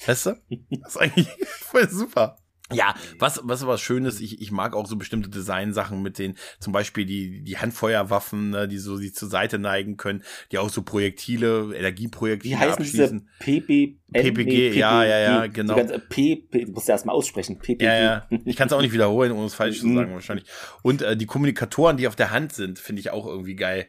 Weißt 0.05 0.27
du? 0.27 0.35
Das 0.69 0.95
ist 0.95 0.97
eigentlich 0.97 1.29
voll 1.47 1.89
super. 1.89 2.37
Ja, 2.71 2.93
was, 3.17 3.41
was 3.43 3.65
was 3.65 3.81
Schönes, 3.81 4.19
ich, 4.19 4.41
ich 4.41 4.51
mag 4.51 4.75
auch 4.75 4.85
so 4.85 4.95
bestimmte 4.95 5.29
Designsachen 5.29 6.03
mit 6.03 6.19
den, 6.19 6.35
zum 6.59 6.71
Beispiel 6.71 7.05
die, 7.05 7.41
die 7.43 7.57
Handfeuerwaffen, 7.57 8.51
ne, 8.51 8.67
die 8.67 8.77
so 8.77 8.95
sich 8.95 9.15
zur 9.15 9.27
Seite 9.27 9.57
neigen 9.57 9.97
können, 9.97 10.23
die 10.51 10.59
auch 10.59 10.69
so 10.69 10.83
Projektile, 10.83 11.75
Energieprojektile 11.75 12.55
Wie 12.55 12.57
heißen 12.57 12.83
abschließen. 12.83 13.27
diese 13.45 13.61
PB, 13.61 13.97
PPG, 14.13 14.77
ja, 14.77 15.03
ja, 15.03 15.19
ja, 15.19 15.47
genau. 15.47 15.75
P, 16.09 16.35
P, 16.35 16.65
du 16.65 16.71
musst 16.73 16.87
ja 16.87 16.93
erstmal 16.93 17.15
aussprechen, 17.15 17.57
PPG. 17.57 17.83
Ja, 17.83 17.99
ja. 17.99 18.27
Ich 18.45 18.55
kann 18.55 18.67
es 18.67 18.73
auch 18.73 18.81
nicht 18.81 18.93
wiederholen, 18.93 19.31
ohne 19.31 19.45
es 19.45 19.55
falsch 19.55 19.79
zu 19.79 19.87
mhm. 19.87 19.95
sagen, 19.95 20.13
wahrscheinlich. 20.13 20.47
Und 20.83 21.01
äh, 21.01 21.17
die 21.17 21.25
Kommunikatoren, 21.25 21.97
die 21.97 22.07
auf 22.07 22.15
der 22.15 22.31
Hand 22.31 22.53
sind, 22.53 22.77
finde 22.77 22.99
ich 22.99 23.09
auch 23.09 23.25
irgendwie 23.25 23.55
geil. 23.55 23.87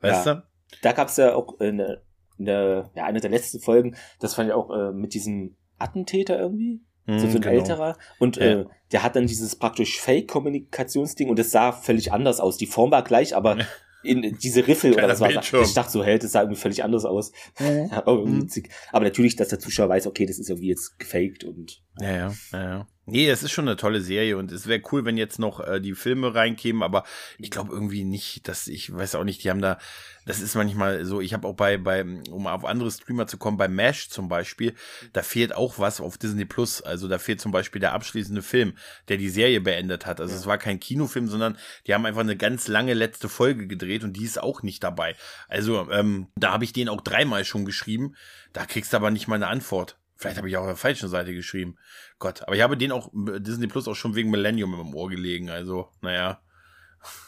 Weißt 0.00 0.26
ja. 0.26 0.34
du? 0.34 0.42
Da 0.82 0.92
gab's 0.92 1.18
ja 1.18 1.34
auch 1.34 1.60
eine, 1.60 2.02
eine, 2.38 2.90
ja, 2.94 3.04
eine 3.04 3.20
der 3.20 3.30
letzten 3.30 3.60
Folgen, 3.60 3.96
das 4.20 4.34
fand 4.34 4.48
ich 4.48 4.54
auch 4.54 4.70
äh, 4.70 4.92
mit 4.92 5.12
diesem 5.12 5.56
Attentäter 5.78 6.38
irgendwie 6.38 6.80
so 7.06 7.28
für 7.28 7.36
ein 7.36 7.40
genau. 7.42 7.54
älterer. 7.54 7.98
Und 8.18 8.36
ja. 8.36 8.60
äh, 8.60 8.64
der 8.92 9.02
hat 9.02 9.16
dann 9.16 9.26
dieses 9.26 9.56
praktisch 9.56 10.00
Fake-Kommunikationsding 10.00 11.28
und 11.28 11.38
es 11.38 11.50
sah 11.50 11.72
völlig 11.72 12.12
anders 12.12 12.40
aus. 12.40 12.56
Die 12.56 12.66
Form 12.66 12.90
war 12.90 13.02
gleich, 13.02 13.36
aber 13.36 13.58
in 14.02 14.38
diese 14.38 14.66
Riffel 14.66 14.92
oder 14.92 15.08
was 15.08 15.20
war 15.20 15.32
das? 15.32 15.52
Ich 15.52 15.74
dachte 15.74 15.90
so, 15.90 16.04
hey, 16.04 16.18
das 16.18 16.32
sah 16.32 16.40
irgendwie 16.40 16.60
völlig 16.60 16.84
anders 16.84 17.04
aus. 17.04 17.32
ja, 17.58 17.88
aber, 17.92 18.24
mhm. 18.24 18.48
aber 18.92 19.04
natürlich, 19.04 19.36
dass 19.36 19.48
der 19.48 19.58
Zuschauer 19.58 19.88
weiß, 19.88 20.06
okay, 20.06 20.26
das 20.26 20.38
ist 20.38 20.50
irgendwie 20.50 20.68
jetzt 20.68 20.98
gefaked 20.98 21.44
und. 21.44 21.82
Ja, 22.00 22.10
ja, 22.10 22.34
ja. 22.52 22.62
ja. 22.62 22.86
Nee, 23.06 23.28
es 23.28 23.42
ist 23.42 23.52
schon 23.52 23.68
eine 23.68 23.76
tolle 23.76 24.00
Serie 24.00 24.38
und 24.38 24.50
es 24.50 24.66
wäre 24.66 24.80
cool, 24.90 25.04
wenn 25.04 25.18
jetzt 25.18 25.38
noch 25.38 25.60
äh, 25.60 25.78
die 25.78 25.94
Filme 25.94 26.34
reinkämen, 26.34 26.82
aber 26.82 27.04
ich 27.38 27.50
glaube 27.50 27.72
irgendwie 27.72 28.02
nicht, 28.02 28.48
dass 28.48 28.66
ich 28.66 28.94
weiß 28.94 29.16
auch 29.16 29.24
nicht, 29.24 29.44
die 29.44 29.50
haben 29.50 29.60
da, 29.60 29.78
das 30.24 30.40
ist 30.40 30.54
manchmal 30.54 31.04
so, 31.04 31.20
ich 31.20 31.34
habe 31.34 31.46
auch 31.46 31.54
bei, 31.54 31.76
bei, 31.76 32.02
um 32.30 32.46
auf 32.46 32.64
andere 32.64 32.90
Streamer 32.90 33.26
zu 33.26 33.36
kommen, 33.36 33.58
bei 33.58 33.68
MASH 33.68 34.08
zum 34.08 34.28
Beispiel, 34.28 34.74
da 35.12 35.22
fehlt 35.22 35.54
auch 35.54 35.78
was 35.78 36.00
auf 36.00 36.16
Disney 36.16 36.46
Plus. 36.46 36.80
Also 36.80 37.06
da 37.06 37.18
fehlt 37.18 37.42
zum 37.42 37.52
Beispiel 37.52 37.80
der 37.80 37.92
abschließende 37.92 38.40
Film, 38.40 38.72
der 39.08 39.18
die 39.18 39.28
Serie 39.28 39.60
beendet 39.60 40.06
hat. 40.06 40.18
Also 40.18 40.32
ja. 40.32 40.40
es 40.40 40.46
war 40.46 40.56
kein 40.56 40.80
Kinofilm, 40.80 41.28
sondern 41.28 41.58
die 41.86 41.92
haben 41.92 42.06
einfach 42.06 42.22
eine 42.22 42.38
ganz 42.38 42.68
lange 42.68 42.94
letzte 42.94 43.28
Folge 43.28 43.66
gedreht 43.66 44.02
und 44.02 44.14
die 44.14 44.24
ist 44.24 44.42
auch 44.42 44.62
nicht 44.62 44.82
dabei. 44.82 45.14
Also 45.48 45.90
ähm, 45.90 46.28
da 46.36 46.52
habe 46.52 46.64
ich 46.64 46.72
den 46.72 46.88
auch 46.88 47.02
dreimal 47.02 47.44
schon 47.44 47.66
geschrieben. 47.66 48.14
Da 48.54 48.64
kriegst 48.64 48.94
du 48.94 48.96
aber 48.96 49.10
nicht 49.10 49.28
mal 49.28 49.36
eine 49.36 49.48
Antwort. 49.48 49.98
Vielleicht 50.24 50.38
habe 50.38 50.48
ich 50.48 50.56
auch 50.56 50.62
auf 50.62 50.68
der 50.68 50.76
falschen 50.76 51.10
Seite 51.10 51.34
geschrieben. 51.34 51.76
Gott, 52.18 52.40
aber 52.44 52.56
ich 52.56 52.62
habe 52.62 52.78
den 52.78 52.92
auch, 52.92 53.10
Disney 53.12 53.66
Plus 53.66 53.86
auch 53.86 53.94
schon 53.94 54.14
wegen 54.14 54.30
Millennium 54.30 54.72
im 54.72 54.94
Ohr 54.94 55.10
gelegen. 55.10 55.50
Also, 55.50 55.90
naja. 56.00 56.40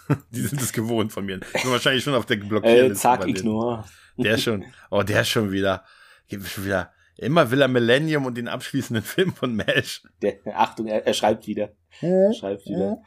die 0.31 0.41
sind 0.41 0.63
es 0.63 0.73
gewohnt 0.73 1.13
von 1.13 1.27
mir. 1.27 1.41
Sind 1.41 1.71
wahrscheinlich 1.71 2.03
schon 2.03 2.15
auf 2.15 2.25
der 2.25 2.37
Blockierliste. 2.37 2.93
Äh, 2.93 2.95
zack, 2.95 3.29
ignore. 3.29 3.85
Der 4.17 4.39
schon, 4.39 4.65
oh, 4.91 5.03
der 5.03 5.25
schon 5.25 5.53
wieder. 5.53 5.85
Schon 6.31 6.65
wieder. 6.65 6.91
Immer 7.19 7.51
will 7.51 7.61
er 7.61 7.69
Millennium 7.69 8.25
und 8.25 8.39
den 8.39 8.49
abschließenden 8.49 9.05
Film 9.05 9.35
von 9.35 9.55
Mesh. 9.55 10.03
Der, 10.23 10.39
Achtung, 10.55 10.87
er, 10.87 11.07
er 11.07 11.13
schreibt 11.13 11.47
wieder. 11.47 11.75
Er 12.01 12.33
schreibt 12.33 12.65
wieder. 12.65 13.03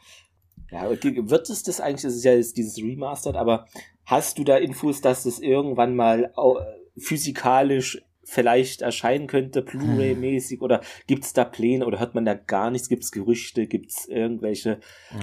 Ja, 0.69 0.87
wird 0.87 1.49
es 1.49 1.63
das 1.63 1.81
eigentlich, 1.81 2.03
das 2.03 2.13
ist 2.13 2.25
ja 2.25 2.33
jetzt 2.33 2.57
dieses 2.57 2.77
Remastered, 2.77 3.37
aber 3.37 3.65
hast 4.05 4.37
du 4.37 4.43
da 4.43 4.55
Infos, 4.55 5.01
dass 5.01 5.23
das 5.23 5.39
irgendwann 5.39 5.95
mal 5.95 6.31
physikalisch 6.95 8.03
vielleicht 8.29 8.81
erscheinen 8.81 9.27
könnte, 9.27 9.61
Blu-ray-mäßig, 9.61 10.61
oder 10.61 10.81
gibt's 11.07 11.33
da 11.33 11.43
Pläne 11.43 11.85
oder 11.85 11.99
hört 11.99 12.15
man 12.15 12.25
da 12.25 12.33
gar 12.35 12.71
nichts? 12.71 12.89
Gibt's 12.89 13.11
Gerüchte? 13.11 13.67
Gibt's 13.67 14.07
irgendwelche? 14.07 14.79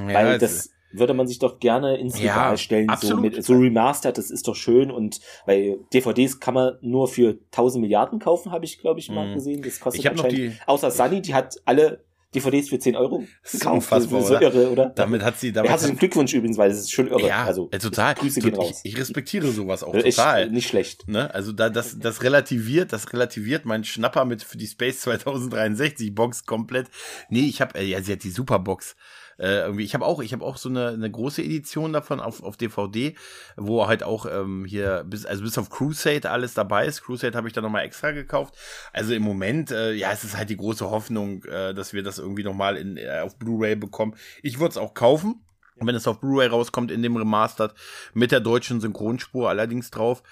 Ja, 0.08 0.14
weil 0.14 0.38
das 0.38 0.70
würde 0.92 1.14
man 1.14 1.26
sich 1.26 1.38
doch 1.38 1.58
gerne 1.58 1.96
ins 1.96 2.18
Regal 2.18 2.52
ja, 2.52 2.56
stellen, 2.56 2.88
absolut. 2.88 3.16
so 3.16 3.20
mit 3.20 3.44
so 3.44 3.54
remastered, 3.54 4.16
das 4.16 4.30
ist 4.30 4.48
doch 4.48 4.54
schön 4.54 4.90
und 4.90 5.20
weil 5.44 5.78
DVDs 5.92 6.40
kann 6.40 6.54
man 6.54 6.78
nur 6.80 7.08
für 7.08 7.38
1000 7.46 7.82
Milliarden 7.82 8.18
kaufen, 8.18 8.52
habe 8.52 8.64
ich 8.64 8.78
glaube 8.78 9.00
ich 9.00 9.10
mal 9.10 9.28
mm. 9.28 9.34
gesehen. 9.34 9.62
Das 9.62 9.80
kostet 9.80 10.00
ich 10.00 10.10
anscheinend, 10.10 10.38
die 10.38 10.52
außer 10.66 10.90
Sunny, 10.90 11.20
die 11.20 11.34
hat 11.34 11.56
alle 11.64 12.04
DVDs 12.36 12.68
für 12.68 12.78
10 12.78 12.96
Euro 12.96 13.24
gekauft. 13.50 13.90
Das 13.90 14.04
ist 14.04 14.10
so 14.10 14.16
oder? 14.16 14.42
irre, 14.42 14.70
oder? 14.70 14.88
Damit 14.90 15.22
hat 15.22 15.38
sie, 15.38 15.52
damit 15.52 15.70
herzlichen 15.70 15.96
Glückwunsch 15.96 16.34
übrigens, 16.34 16.58
weil 16.58 16.68
das 16.68 16.78
ist 16.78 16.92
schon 16.92 17.08
irre. 17.08 17.26
Ja, 17.26 17.44
also, 17.44 17.68
äh, 17.72 17.78
total. 17.78 18.14
Grüße 18.14 18.40
gehen 18.40 18.54
raus. 18.54 18.80
Ich, 18.84 18.92
ich 18.92 19.00
respektiere 19.00 19.48
sowas 19.48 19.82
auch 19.82 19.94
ist 19.94 20.16
total. 20.16 20.50
Nicht 20.50 20.68
schlecht. 20.68 21.08
Ne? 21.08 21.32
Also 21.34 21.52
da, 21.52 21.70
das, 21.70 21.98
das 21.98 22.22
relativiert, 22.22 22.92
das 22.92 23.12
relativiert 23.12 23.64
mein 23.64 23.84
Schnapper 23.84 24.24
mit 24.24 24.42
für 24.42 24.58
die 24.58 24.66
Space 24.66 25.00
2063 25.00 26.14
Box 26.14 26.44
komplett. 26.44 26.88
Nee, 27.28 27.46
ich 27.46 27.60
habe, 27.60 27.78
äh, 27.78 27.84
ja, 27.84 28.02
sie 28.02 28.12
hat 28.12 28.24
die 28.24 28.30
Superbox 28.30 28.96
äh, 29.38 29.60
irgendwie, 29.60 29.84
ich 29.84 29.94
habe 29.94 30.04
auch, 30.04 30.20
ich 30.20 30.32
habe 30.32 30.44
auch 30.44 30.56
so 30.56 30.68
eine, 30.68 30.88
eine 30.88 31.10
große 31.10 31.42
Edition 31.42 31.92
davon 31.92 32.20
auf, 32.20 32.42
auf 32.42 32.56
DVD, 32.56 33.14
wo 33.56 33.86
halt 33.86 34.02
auch 34.02 34.26
ähm, 34.26 34.64
hier 34.64 35.04
bis, 35.06 35.26
also 35.26 35.42
bis 35.42 35.58
auf 35.58 35.70
Crusade 35.70 36.30
alles 36.30 36.54
dabei 36.54 36.86
ist. 36.86 37.02
Crusade 37.02 37.36
habe 37.36 37.46
ich 37.46 37.52
dann 37.52 37.64
nochmal 37.64 37.84
extra 37.84 38.12
gekauft. 38.12 38.54
Also 38.92 39.14
im 39.14 39.22
Moment, 39.22 39.70
äh, 39.70 39.92
ja, 39.92 40.10
es 40.12 40.24
ist 40.24 40.36
halt 40.36 40.50
die 40.50 40.56
große 40.56 40.88
Hoffnung, 40.90 41.44
äh, 41.44 41.74
dass 41.74 41.92
wir 41.92 42.02
das 42.02 42.18
irgendwie 42.18 42.44
nochmal 42.44 42.76
in, 42.76 42.96
äh, 42.96 43.20
auf 43.22 43.38
Blu-ray 43.38 43.76
bekommen. 43.76 44.16
Ich 44.42 44.58
würde 44.58 44.70
es 44.70 44.76
auch 44.76 44.94
kaufen. 44.94 45.42
Wenn 45.78 45.94
es 45.94 46.08
auf 46.08 46.20
Blu-ray 46.20 46.48
rauskommt 46.48 46.90
in 46.90 47.02
dem 47.02 47.16
Remastered 47.16 47.74
mit 48.14 48.32
der 48.32 48.40
deutschen 48.40 48.80
Synchronspur 48.80 49.50
allerdings 49.50 49.90
drauf 49.90 50.22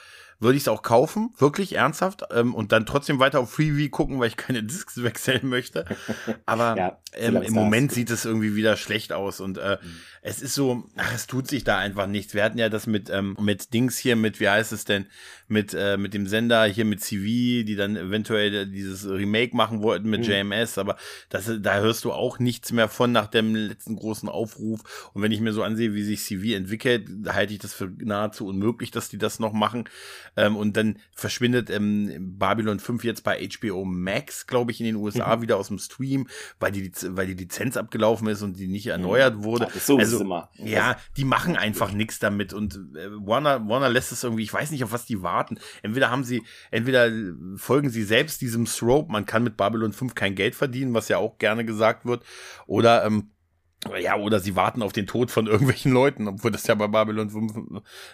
würde 0.41 0.57
ich 0.57 0.65
es 0.65 0.69
auch 0.69 0.83
kaufen, 0.83 1.33
wirklich 1.39 1.75
ernsthaft, 1.75 2.25
ähm, 2.33 2.55
und 2.55 2.73
dann 2.73 2.87
trotzdem 2.87 3.19
weiter 3.19 3.41
auf 3.41 3.53
Freeview 3.53 3.89
gucken, 3.91 4.21
weil 4.21 4.29
ich 4.29 4.37
keine 4.37 4.63
Discs 4.65 5.03
wechseln 5.03 5.49
möchte. 5.49 5.85
Aber 6.47 6.77
ja, 6.77 6.99
ähm, 7.15 7.43
im 7.43 7.53
Moment 7.53 7.93
sieht 7.93 8.11
es 8.11 8.25
irgendwie 8.25 8.55
wieder 8.55 8.77
schlecht 8.77 9.13
aus 9.13 9.41
und 9.41 9.59
äh, 9.59 9.79
mhm. 9.83 9.91
es 10.23 10.43
ist 10.43 10.55
so, 10.55 10.85
ach, 10.97 11.15
es 11.15 11.27
tut 11.27 11.49
sich 11.49 11.65
da 11.65 11.79
einfach 11.79 12.07
nichts. 12.07 12.35
Wir 12.35 12.45
hatten 12.45 12.59
ja 12.59 12.69
das 12.69 12.87
mit 12.87 13.11
ähm, 13.11 13.37
mit 13.41 13.73
Dings 13.73 13.97
hier, 13.99 14.17
mit 14.17 14.41
wie 14.41 14.49
heißt 14.49 14.73
es 14.73 14.85
denn, 14.85 15.07
mit 15.49 15.75
äh, 15.75 15.97
mit 15.97 16.15
dem 16.15 16.27
Sender 16.27 16.65
hier 16.65 16.85
mit 16.85 17.01
CV, 17.01 17.65
die 17.65 17.77
dann 17.77 17.97
eventuell 17.97 18.67
dieses 18.67 19.09
Remake 19.09 19.57
machen 19.57 19.83
wollten 19.83 20.09
mit 20.11 20.27
mhm. 20.27 20.51
JMS, 20.51 20.79
aber 20.79 20.97
das 21.29 21.51
da 21.61 21.79
hörst 21.79 22.05
du 22.05 22.13
auch 22.13 22.39
nichts 22.39 22.73
mehr 22.73 22.89
von 22.89 23.13
nach 23.13 23.27
dem 23.27 23.55
letzten 23.55 23.97
großen 23.97 24.29
Aufruf. 24.29 25.11
Und 25.13 25.23
wenn 25.23 25.33
ich 25.33 25.41
mir 25.41 25.53
so 25.53 25.63
ansehe, 25.63 25.95
wie 25.95 26.03
sich 26.03 26.23
CV 26.23 26.57
entwickelt, 26.57 27.09
halte 27.29 27.53
ich 27.53 27.59
das 27.59 27.75
für 27.75 27.91
nahezu 27.99 28.47
unmöglich, 28.47 28.91
dass 28.91 29.09
die 29.09 29.19
das 29.19 29.39
noch 29.39 29.53
machen. 29.53 29.85
Ähm, 30.37 30.57
und 30.57 30.77
dann 30.77 30.99
verschwindet 31.15 31.71
ähm, 31.71 32.37
Babylon 32.39 32.81
5 32.81 33.05
jetzt 33.05 33.25
bei 33.25 33.49
HBO 33.49 33.85
Max, 33.85 34.47
glaube 34.47 34.73
ich, 34.73 34.81
in 34.81 34.87
den 34.87 34.97
USA 34.97 35.37
mhm. 35.37 35.43
wieder 35.43 35.57
aus 35.57 35.69
dem 35.69 35.79
Stream, 35.79 36.29
weil 36.61 36.73
die, 36.73 36.93
weil 37.09 37.27
die 37.27 37.35
Lizenz 37.35 37.77
abgelaufen 37.77 38.29
ist 38.29 38.43
und 38.43 38.59
die 38.59 38.69
nicht 38.69 38.87
erneuert 38.87 39.37
mhm. 39.37 39.45
wurde. 39.45 39.69
so 39.79 39.99
also, 39.99 40.21
immer. 40.21 40.51
Ja, 40.55 40.97
die 41.17 41.25
machen 41.25 41.57
einfach 41.57 41.93
nichts 41.93 42.19
damit 42.19 42.53
und 42.53 42.75
äh, 42.97 43.11
Warner, 43.11 43.69
Warner 43.69 43.89
lässt 43.89 44.13
es 44.13 44.25
irgendwie, 44.25 44.43
ich 44.43 44.53
weiß 44.53 44.71
nicht, 44.71 44.85
auf 44.85 44.93
was 44.93 45.07
die 45.07 45.23
warten. 45.23 45.59
Entweder 45.83 46.11
haben 46.11 46.25
sie, 46.25 46.43
entweder 46.71 47.11
folgen 47.57 47.91
sie 47.91 48.03
selbst 48.03 48.41
diesem 48.41 48.67
Strope, 48.67 49.13
man 49.13 49.27
kann 49.27 49.45
mit 49.45 49.57
Babylon 49.57 49.93
5 49.93 50.15
kein 50.15 50.35
Geld 50.35 50.55
verdienen, 50.55 50.95
was 50.95 51.09
ja 51.09 51.19
auch 51.19 51.39
gerne 51.39 51.65
gesagt 51.65 52.07
wird, 52.07 52.25
oder 52.67 53.05
ähm, 53.05 53.31
ja, 54.01 54.17
oder 54.17 54.41
sie 54.41 54.57
warten 54.57 54.83
auf 54.83 54.93
den 54.93 55.07
Tod 55.07 55.31
von 55.31 55.47
irgendwelchen 55.49 55.93
Leuten, 55.93 56.29
obwohl 56.29 56.51
das 56.51 56.67
ja 56.67 56.75
bei 56.75 56.87
Babylon 56.87 57.31
5, 57.31 57.55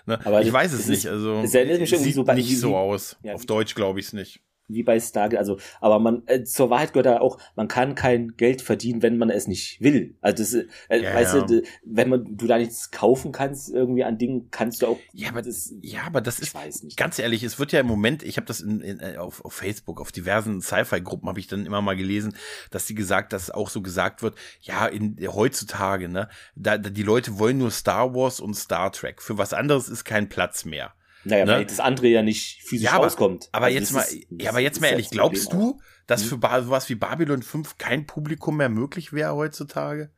ne? 0.07 0.19
Aber 0.25 0.43
ich 0.43 0.53
weiß 0.53 0.73
es 0.73 0.87
nicht, 0.87 1.07
also 1.07 1.41
es 1.43 1.55
erinnert 1.55 1.81
mich 1.81 1.93
irgendwie 1.93 2.11
sieht 2.11 2.15
so 2.17 2.25
bei, 2.25 2.35
nicht 2.35 2.59
so 2.59 2.77
aus. 2.77 3.17
Ja, 3.23 3.35
auf 3.35 3.47
Deutsch 3.47 3.75
glaube 3.75 4.01
ich 4.01 4.07
es 4.07 4.13
nicht 4.13 4.43
wie 4.73 4.83
bei 4.83 4.99
Stargate, 5.01 5.39
also, 5.39 5.59
aber 5.81 5.99
man, 5.99 6.23
äh, 6.27 6.45
zur 6.45 6.71
Wahrheit 6.71 6.93
gehört 6.93 7.07
da 7.07 7.21
auch, 7.21 7.39
man 7.57 7.69
kann 7.69 7.95
kein 7.95 8.37
Geld 8.37 8.63
verdienen, 8.63 9.03
wenn 9.03 9.19
man 9.19 9.31
es 9.31 9.47
nicht 9.47 9.81
will. 9.81 10.17
Also 10.21 10.43
das, 10.43 10.55
äh, 10.55 11.03
ja, 11.03 11.15
weißt 11.15 11.35
ja. 11.35 11.43
du, 11.43 11.63
wenn 11.85 12.09
man, 12.09 12.37
du 12.37 12.47
da 12.47 12.59
nichts 12.59 12.91
kaufen 12.91 13.33
kannst, 13.33 13.71
irgendwie 13.71 14.05
an 14.05 14.19
Dingen, 14.19 14.49
kannst 14.51 14.83
du 14.83 14.87
auch. 14.87 14.99
Ja, 15.13 15.31
aber 15.31 15.43
das, 15.43 15.75
ja, 15.81 16.03
aber 16.07 16.21
das 16.21 16.41
ist, 16.41 16.55
weiß 16.55 16.83
nicht. 16.85 16.97
ganz 16.97 17.19
ehrlich, 17.19 17.43
es 17.43 17.59
wird 17.59 17.73
ja 17.73 17.81
im 17.81 17.87
Moment, 17.87 18.23
ich 18.23 18.37
habe 18.37 18.47
das 18.47 18.61
in, 18.61 18.81
in, 18.81 19.01
äh, 19.01 19.17
auf, 19.17 19.45
auf 19.45 19.53
Facebook, 19.53 20.01
auf 20.01 20.13
diversen 20.13 20.61
Sci-Fi-Gruppen 20.61 21.29
habe 21.29 21.41
ich 21.41 21.47
dann 21.47 21.67
immer 21.67 21.83
mal 21.83 21.97
gelesen, 21.97 22.35
dass 22.71 22.87
sie 22.87 22.95
gesagt, 22.95 23.33
dass 23.33 23.51
auch 23.51 23.71
so 23.71 23.83
gesagt 23.83 24.23
wird, 24.23 24.37
ja, 24.61 24.87
in, 24.87 25.17
heutzutage, 25.27 26.09
ne, 26.09 26.29
da, 26.55 26.79
da 26.79 26.91
die 26.91 27.03
Leute 27.03 27.39
wollen 27.39 27.59
nur 27.59 27.71
Star 27.71 28.15
Wars 28.15 28.41
und 28.41 28.55
Star 28.55 28.93
Trek. 28.93 29.23
Für 29.23 29.39
was 29.39 29.53
anderes 29.53 29.89
ist 29.89 30.05
kein 30.05 30.29
Platz 30.29 30.65
mehr. 30.65 30.95
Naja, 31.25 31.45
ne? 31.45 31.53
weil 31.53 31.65
das 31.67 31.81
andere 31.81 32.09
ja 32.09 32.23
nicht 32.23 32.63
physisch 32.63 32.87
ja, 32.87 32.93
aber, 32.93 33.05
rauskommt. 33.05 33.49
Aber 33.53 33.67
also 33.67 33.79
jetzt 33.79 33.93
mal, 33.93 34.01
ist, 34.03 34.27
ja, 34.31 34.51
aber 34.51 34.61
jetzt 34.61 34.81
mal 34.81 34.89
ehrlich, 34.89 35.11
glaubst 35.11 35.53
du, 35.53 35.81
dass 36.07 36.23
hm? 36.23 36.41
für 36.41 36.63
sowas 36.63 36.89
wie 36.89 36.95
Babylon 36.95 37.43
5 37.43 37.79
kein 37.79 38.07
Publikum 38.07 38.57
mehr 38.57 38.69
möglich 38.69 39.13
wäre 39.13 39.35
heutzutage? 39.35 40.11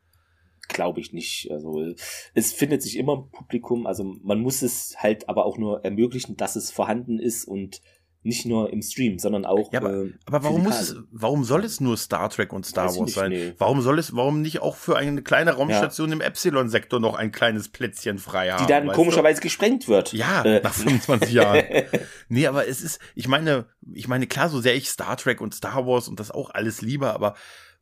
Glaube 0.69 1.01
ich 1.01 1.11
nicht. 1.11 1.51
Also 1.51 1.93
es 2.33 2.53
findet 2.53 2.81
sich 2.81 2.97
immer 2.97 3.17
ein 3.17 3.29
Publikum. 3.31 3.85
Also 3.85 4.03
man 4.23 4.39
muss 4.39 4.61
es 4.61 4.95
halt 4.97 5.27
aber 5.27 5.45
auch 5.45 5.57
nur 5.57 5.83
ermöglichen, 5.83 6.37
dass 6.37 6.55
es 6.55 6.71
vorhanden 6.71 7.19
ist 7.19 7.45
und 7.45 7.81
nicht 8.23 8.45
nur 8.45 8.71
im 8.71 8.81
Stream, 8.81 9.19
sondern 9.19 9.45
auch. 9.45 9.71
Ja, 9.73 9.81
aber, 9.81 10.05
äh, 10.05 10.13
aber 10.25 10.43
warum 10.43 10.63
muss 10.63 10.79
es, 10.79 10.95
warum 11.11 11.43
soll 11.43 11.65
es 11.65 11.81
nur 11.81 11.97
Star 11.97 12.29
Trek 12.29 12.53
und 12.53 12.65
Star 12.65 12.85
Weiß 12.87 12.97
Wars 12.97 13.05
nicht, 13.05 13.15
sein? 13.15 13.31
Nee. 13.31 13.53
Warum 13.57 13.81
soll 13.81 13.99
es, 13.99 14.15
warum 14.15 14.41
nicht 14.41 14.61
auch 14.61 14.75
für 14.75 14.95
eine 14.95 15.21
kleine 15.21 15.53
Raumstation 15.53 16.09
ja. 16.09 16.15
im 16.15 16.21
Epsilon-Sektor 16.21 16.99
noch 16.99 17.15
ein 17.15 17.31
kleines 17.31 17.69
Plätzchen 17.69 18.17
frei 18.17 18.51
haben? 18.51 18.65
Die 18.65 18.71
dann 18.71 18.87
komischerweise 18.87 19.41
du? 19.41 19.43
gesprengt 19.43 19.87
wird. 19.87 20.13
Ja, 20.13 20.43
äh. 20.43 20.61
nach 20.61 20.73
25 20.73 21.33
Jahren. 21.33 21.63
nee, 22.29 22.47
aber 22.47 22.67
es 22.67 22.81
ist, 22.81 22.99
ich 23.13 23.27
meine, 23.27 23.65
ich 23.93 24.07
meine, 24.07 24.25
klar, 24.25 24.49
so 24.49 24.61
sehr 24.61 24.75
ich 24.75 24.89
Star 24.89 25.17
Trek 25.17 25.41
und 25.41 25.53
Star 25.53 25.85
Wars 25.85 26.07
und 26.07 26.19
das 26.19 26.31
auch 26.31 26.49
alles 26.49 26.81
lieber, 26.81 27.13
aber 27.13 27.35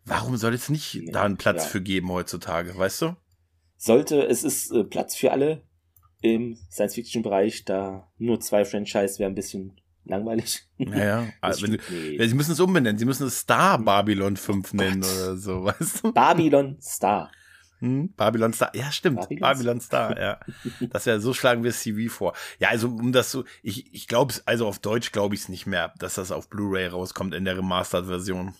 warum 0.05 0.37
soll 0.37 0.55
es 0.55 0.69
nicht 0.69 0.95
ja, 0.95 1.11
da 1.11 1.23
einen 1.23 1.37
Platz 1.37 1.63
ja. 1.63 1.69
für 1.69 1.81
geben 1.81 2.11
heutzutage, 2.11 2.75
weißt 2.75 3.03
du? 3.03 3.15
Sollte, 3.77 4.23
es 4.23 4.43
ist 4.43 4.71
äh, 4.71 4.83
Platz 4.83 5.15
für 5.15 5.31
alle 5.31 5.63
im 6.21 6.57
Science-Fiction-Bereich, 6.71 7.65
da 7.65 8.11
nur 8.17 8.39
zwei 8.39 8.65
Franchise 8.65 9.19
wäre 9.19 9.29
ein 9.29 9.35
bisschen 9.35 9.80
langweilig. 10.05 10.67
Naja, 10.77 11.27
also 11.41 11.67
wenn, 11.67 11.79
ja, 12.17 12.27
sie 12.27 12.35
müssen 12.35 12.51
es 12.51 12.59
umbenennen. 12.59 12.97
Sie 12.97 13.05
müssen 13.05 13.27
es 13.27 13.39
Star 13.39 13.77
Babylon 13.79 14.37
5 14.37 14.73
nennen 14.73 15.03
oder 15.03 15.37
so, 15.37 15.63
weißt 15.65 16.03
du? 16.03 16.13
Babylon 16.13 16.77
Star. 16.81 17.31
Hm, 17.79 18.13
Babylon 18.15 18.53
Star, 18.53 18.75
ja 18.75 18.91
stimmt, 18.91 19.21
Babylon, 19.21 19.41
Babylon 19.41 19.81
Star, 19.81 20.19
ja. 20.19 20.39
Das 20.91 21.07
wäre 21.07 21.19
so 21.19 21.33
schlagen 21.33 21.63
wir 21.63 21.71
CV 21.71 22.13
vor. 22.13 22.33
Ja, 22.59 22.69
also 22.69 22.89
um 22.89 23.11
das 23.11 23.31
so, 23.31 23.43
ich, 23.63 23.91
ich 23.93 24.07
glaube 24.07 24.35
also 24.45 24.67
auf 24.67 24.77
Deutsch 24.77 25.11
glaube 25.11 25.33
ich 25.33 25.41
es 25.41 25.49
nicht 25.49 25.65
mehr, 25.65 25.91
dass 25.97 26.13
das 26.13 26.31
auf 26.31 26.47
Blu-ray 26.47 26.87
rauskommt 26.87 27.33
in 27.33 27.43
der 27.43 27.57
Remastered-Version. 27.57 28.53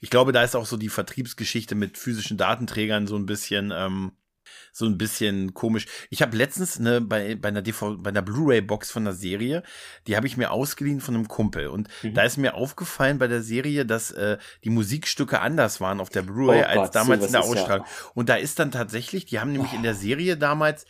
Ich 0.00 0.10
glaube, 0.10 0.32
da 0.32 0.42
ist 0.42 0.56
auch 0.56 0.66
so 0.66 0.76
die 0.76 0.88
Vertriebsgeschichte 0.88 1.74
mit 1.74 1.98
physischen 1.98 2.36
Datenträgern 2.36 3.06
so 3.06 3.16
ein 3.16 3.26
bisschen 3.26 3.72
ähm, 3.72 4.12
so 4.72 4.86
ein 4.86 4.98
bisschen 4.98 5.54
komisch. 5.54 5.86
Ich 6.10 6.22
habe 6.22 6.36
letztens 6.36 6.78
ne, 6.78 7.00
bei, 7.00 7.34
bei 7.34 7.48
einer 7.48 7.62
DV, 7.62 7.96
bei 7.98 8.10
einer 8.10 8.22
Blu-ray-Box 8.22 8.90
von 8.90 9.04
der 9.04 9.14
Serie, 9.14 9.62
die 10.06 10.16
habe 10.16 10.26
ich 10.26 10.36
mir 10.36 10.50
ausgeliehen 10.50 11.00
von 11.00 11.14
einem 11.14 11.28
Kumpel. 11.28 11.68
Und 11.68 11.88
mhm. 12.02 12.14
da 12.14 12.22
ist 12.22 12.36
mir 12.36 12.54
aufgefallen 12.54 13.18
bei 13.18 13.28
der 13.28 13.42
Serie, 13.42 13.86
dass 13.86 14.10
äh, 14.10 14.38
die 14.64 14.70
Musikstücke 14.70 15.40
anders 15.40 15.80
waren 15.80 16.00
auf 16.00 16.10
der 16.10 16.22
Blu-ray 16.22 16.62
oh 16.62 16.80
als 16.80 16.90
damals 16.90 17.20
so, 17.20 17.26
in 17.26 17.32
der 17.32 17.44
Ausstrahlung. 17.44 17.86
Ja. 17.86 18.10
Und 18.14 18.28
da 18.28 18.36
ist 18.36 18.58
dann 18.58 18.70
tatsächlich, 18.70 19.26
die 19.26 19.40
haben 19.40 19.52
nämlich 19.52 19.72
oh. 19.72 19.76
in 19.76 19.82
der 19.82 19.94
Serie 19.94 20.36
damals 20.36 20.86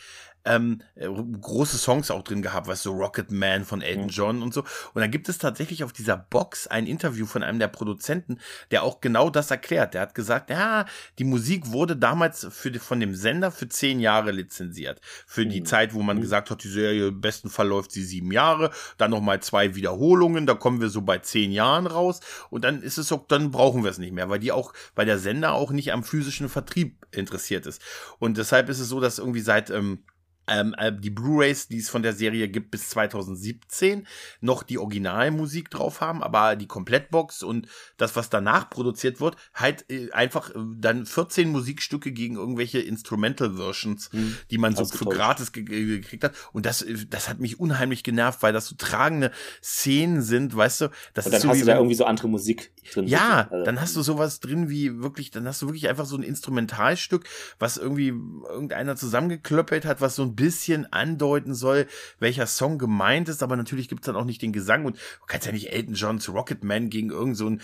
ähm, 0.48 0.80
äh, 0.94 1.06
große 1.06 1.78
Songs 1.78 2.10
auch 2.10 2.22
drin 2.22 2.42
gehabt, 2.42 2.66
was 2.66 2.82
so 2.82 2.92
Rocket 2.92 3.30
Man 3.30 3.64
von 3.64 3.82
Elton 3.82 4.04
mhm. 4.04 4.10
John 4.10 4.42
und 4.42 4.54
so. 4.54 4.62
Und 4.94 5.00
dann 5.00 5.10
gibt 5.10 5.28
es 5.28 5.38
tatsächlich 5.38 5.84
auf 5.84 5.92
dieser 5.92 6.16
Box 6.16 6.66
ein 6.66 6.86
Interview 6.86 7.26
von 7.26 7.42
einem 7.42 7.58
der 7.58 7.68
Produzenten, 7.68 8.38
der 8.70 8.82
auch 8.82 9.00
genau 9.00 9.30
das 9.30 9.50
erklärt. 9.50 9.94
Der 9.94 10.00
hat 10.00 10.14
gesagt, 10.14 10.50
ja, 10.50 10.86
die 11.18 11.24
Musik 11.24 11.70
wurde 11.70 11.96
damals 11.96 12.46
für 12.50 12.70
die, 12.70 12.78
von 12.78 13.00
dem 13.00 13.14
Sender 13.14 13.50
für 13.50 13.68
zehn 13.68 14.00
Jahre 14.00 14.30
lizenziert. 14.30 15.00
Für 15.26 15.44
mhm. 15.44 15.50
die 15.50 15.62
Zeit, 15.62 15.94
wo 15.94 16.02
man 16.02 16.16
mhm. 16.16 16.22
gesagt 16.22 16.50
hat, 16.50 16.64
die 16.64 16.68
Serie 16.68 17.08
im 17.08 17.20
besten 17.20 17.50
Fall 17.50 17.68
läuft 17.68 17.92
sie 17.92 18.04
sieben 18.04 18.32
Jahre, 18.32 18.70
dann 18.96 19.10
nochmal 19.10 19.40
zwei 19.40 19.74
Wiederholungen, 19.74 20.46
da 20.46 20.54
kommen 20.54 20.80
wir 20.80 20.88
so 20.88 21.02
bei 21.02 21.18
zehn 21.18 21.52
Jahren 21.52 21.86
raus 21.86 22.20
und 22.50 22.64
dann 22.64 22.82
ist 22.82 22.98
es 22.98 23.12
auch, 23.12 23.26
dann 23.28 23.50
brauchen 23.50 23.84
wir 23.84 23.90
es 23.90 23.98
nicht 23.98 24.12
mehr, 24.12 24.28
weil 24.30 24.38
die 24.38 24.52
auch, 24.52 24.72
weil 24.94 25.06
der 25.06 25.18
Sender 25.18 25.52
auch 25.52 25.70
nicht 25.70 25.92
am 25.92 26.04
physischen 26.04 26.48
Vertrieb 26.48 27.06
interessiert 27.10 27.66
ist. 27.66 27.82
Und 28.18 28.38
deshalb 28.38 28.68
ist 28.68 28.80
es 28.80 28.88
so, 28.88 29.00
dass 29.00 29.18
irgendwie 29.18 29.40
seit 29.40 29.70
ähm, 29.70 30.04
ähm, 30.48 30.74
äh, 30.78 30.92
die 30.92 31.10
Blu-rays, 31.10 31.68
die 31.68 31.78
es 31.78 31.88
von 31.88 32.02
der 32.02 32.12
Serie 32.12 32.48
gibt, 32.48 32.70
bis 32.70 32.90
2017 32.90 34.06
noch 34.40 34.62
die 34.62 34.78
Originalmusik 34.78 35.70
drauf 35.70 36.00
haben, 36.00 36.22
aber 36.22 36.56
die 36.56 36.66
Komplettbox 36.66 37.42
und 37.42 37.68
das, 37.96 38.16
was 38.16 38.30
danach 38.30 38.70
produziert 38.70 39.20
wird, 39.20 39.36
halt 39.54 39.84
äh, 39.90 40.10
einfach 40.12 40.50
äh, 40.50 40.58
dann 40.76 41.06
14 41.06 41.50
Musikstücke 41.50 42.12
gegen 42.12 42.36
irgendwelche 42.36 42.78
Instrumental-Versions, 42.78 44.10
hm, 44.12 44.36
die 44.50 44.58
man 44.58 44.74
so 44.74 44.84
für 44.84 45.04
gratis 45.04 45.52
ge 45.52 45.64
gekriegt 45.64 46.24
hat. 46.24 46.34
Und 46.52 46.66
das, 46.66 46.82
äh, 46.82 47.06
das 47.08 47.28
hat 47.28 47.40
mich 47.40 47.60
unheimlich 47.60 48.02
genervt, 48.02 48.42
weil 48.42 48.52
das 48.52 48.66
so 48.66 48.76
tragende 48.76 49.30
Szenen 49.62 50.22
sind, 50.22 50.56
weißt 50.56 50.82
du. 50.82 50.88
Das 51.14 51.26
und 51.26 51.32
dann 51.32 51.38
ist 51.38 51.42
so 51.42 51.48
hast 51.50 51.60
du 51.60 51.66
da 51.66 51.76
irgendwie 51.76 51.94
so 51.94 52.04
andere 52.04 52.28
Musik 52.28 52.72
drin. 52.92 53.06
Ja, 53.06 53.48
also, 53.50 53.64
dann 53.64 53.80
hast 53.80 53.96
du 53.96 54.02
sowas 54.02 54.40
drin 54.40 54.68
wie 54.68 55.02
wirklich, 55.02 55.30
dann 55.30 55.46
hast 55.46 55.62
du 55.62 55.66
wirklich 55.66 55.88
einfach 55.88 56.06
so 56.06 56.16
ein 56.16 56.22
Instrumentalstück, 56.22 57.24
was 57.58 57.76
irgendwie 57.76 58.08
irgendeiner 58.08 58.96
zusammengeklöppelt 58.96 59.84
hat, 59.84 60.00
was 60.00 60.16
so 60.16 60.22
ein 60.22 60.34
bisschen 60.38 60.90
andeuten 60.92 61.54
soll, 61.54 61.86
welcher 62.20 62.46
Song 62.46 62.78
gemeint 62.78 63.28
ist, 63.28 63.42
aber 63.42 63.56
natürlich 63.56 63.88
gibt's 63.88 64.06
dann 64.06 64.14
auch 64.16 64.24
nicht 64.24 64.40
den 64.40 64.52
Gesang 64.52 64.84
und 64.84 64.96
du 64.96 65.26
kannst 65.26 65.46
ja 65.46 65.52
nicht 65.52 65.72
Elton 65.72 65.94
Johns 65.94 66.28
Rocketman 66.28 66.90
gegen 66.90 67.10
irgend 67.10 67.36
so 67.36 67.48
ein 67.48 67.60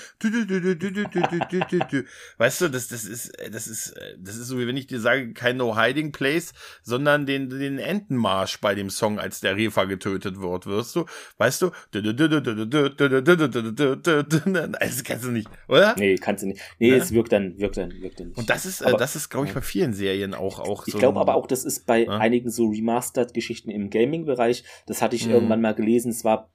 Weißt 2.39 2.61
du, 2.61 2.69
das, 2.69 2.89
das 2.89 3.05
ist, 3.05 3.33
das 3.53 3.69
ist, 3.69 3.95
das 4.19 4.37
ist 4.37 4.49
so 4.49 4.59
wie 4.59 4.67
wenn 4.67 4.77
ich 4.77 4.89
dir 4.89 5.01
sage, 5.01 5.33
kein 5.33 5.57
No 5.57 5.79
Hiding 5.79 6.11
Place, 6.13 6.53
sondern 6.83 7.27
den, 7.27 7.49
den 7.49 7.79
Entenmarsch 7.79 8.61
bei 8.61 8.75
dem 8.75 8.91
Song, 8.91 9.21
als 9.21 9.41
der 9.41 9.57
Refa 9.57 9.85
getötet 9.85 10.41
wird, 10.41 10.67
wirst 10.67 10.97
du, 10.97 11.07
weißt 11.39 11.63
du, 11.63 11.71
das 11.93 12.03
kannst 15.05 15.25
du 15.25 15.31
nicht, 15.31 15.49
oder? 15.69 15.95
Nee, 15.97 16.17
kannst 16.17 16.43
du 16.43 16.49
nicht. 16.49 16.61
Nee, 16.81 16.91
ja? 16.91 16.97
es 16.97 17.13
wirkt 17.13 17.33
dann, 17.33 17.57
wirkt 17.59 17.77
dann, 17.77 17.93
wirkt 18.03 18.19
dann 18.19 18.29
nicht. 18.29 18.39
Und 18.39 18.51
das 18.51 18.67
ist, 18.67 18.83
aber, 18.83 18.99
das 18.99 19.15
ist, 19.15 19.29
glaube 19.29 19.47
ich, 19.47 19.55
bei 19.55 19.61
vielen 19.61 19.95
Serien 19.95 20.35
auch, 20.35 20.59
auch 20.59 20.87
ich 20.87 20.93
so. 20.93 20.99
Ich 20.99 21.01
glaube 21.01 21.21
aber 21.21 21.35
auch, 21.35 21.47
das 21.47 21.65
ist 21.65 21.87
bei 21.87 22.05
ja? 22.05 22.19
einigen 22.19 22.51
so 22.51 22.64
Remastered-Geschichten 22.69 23.71
im 23.71 23.91
Gaming-Bereich. 23.91 24.65
Das 24.87 25.03
hatte 25.03 25.17
ich 25.17 25.27
mhm. 25.27 25.33
irgendwann 25.33 25.61
mal 25.61 25.75
gelesen. 25.75 26.11
Es 26.11 26.25
war 26.25 26.51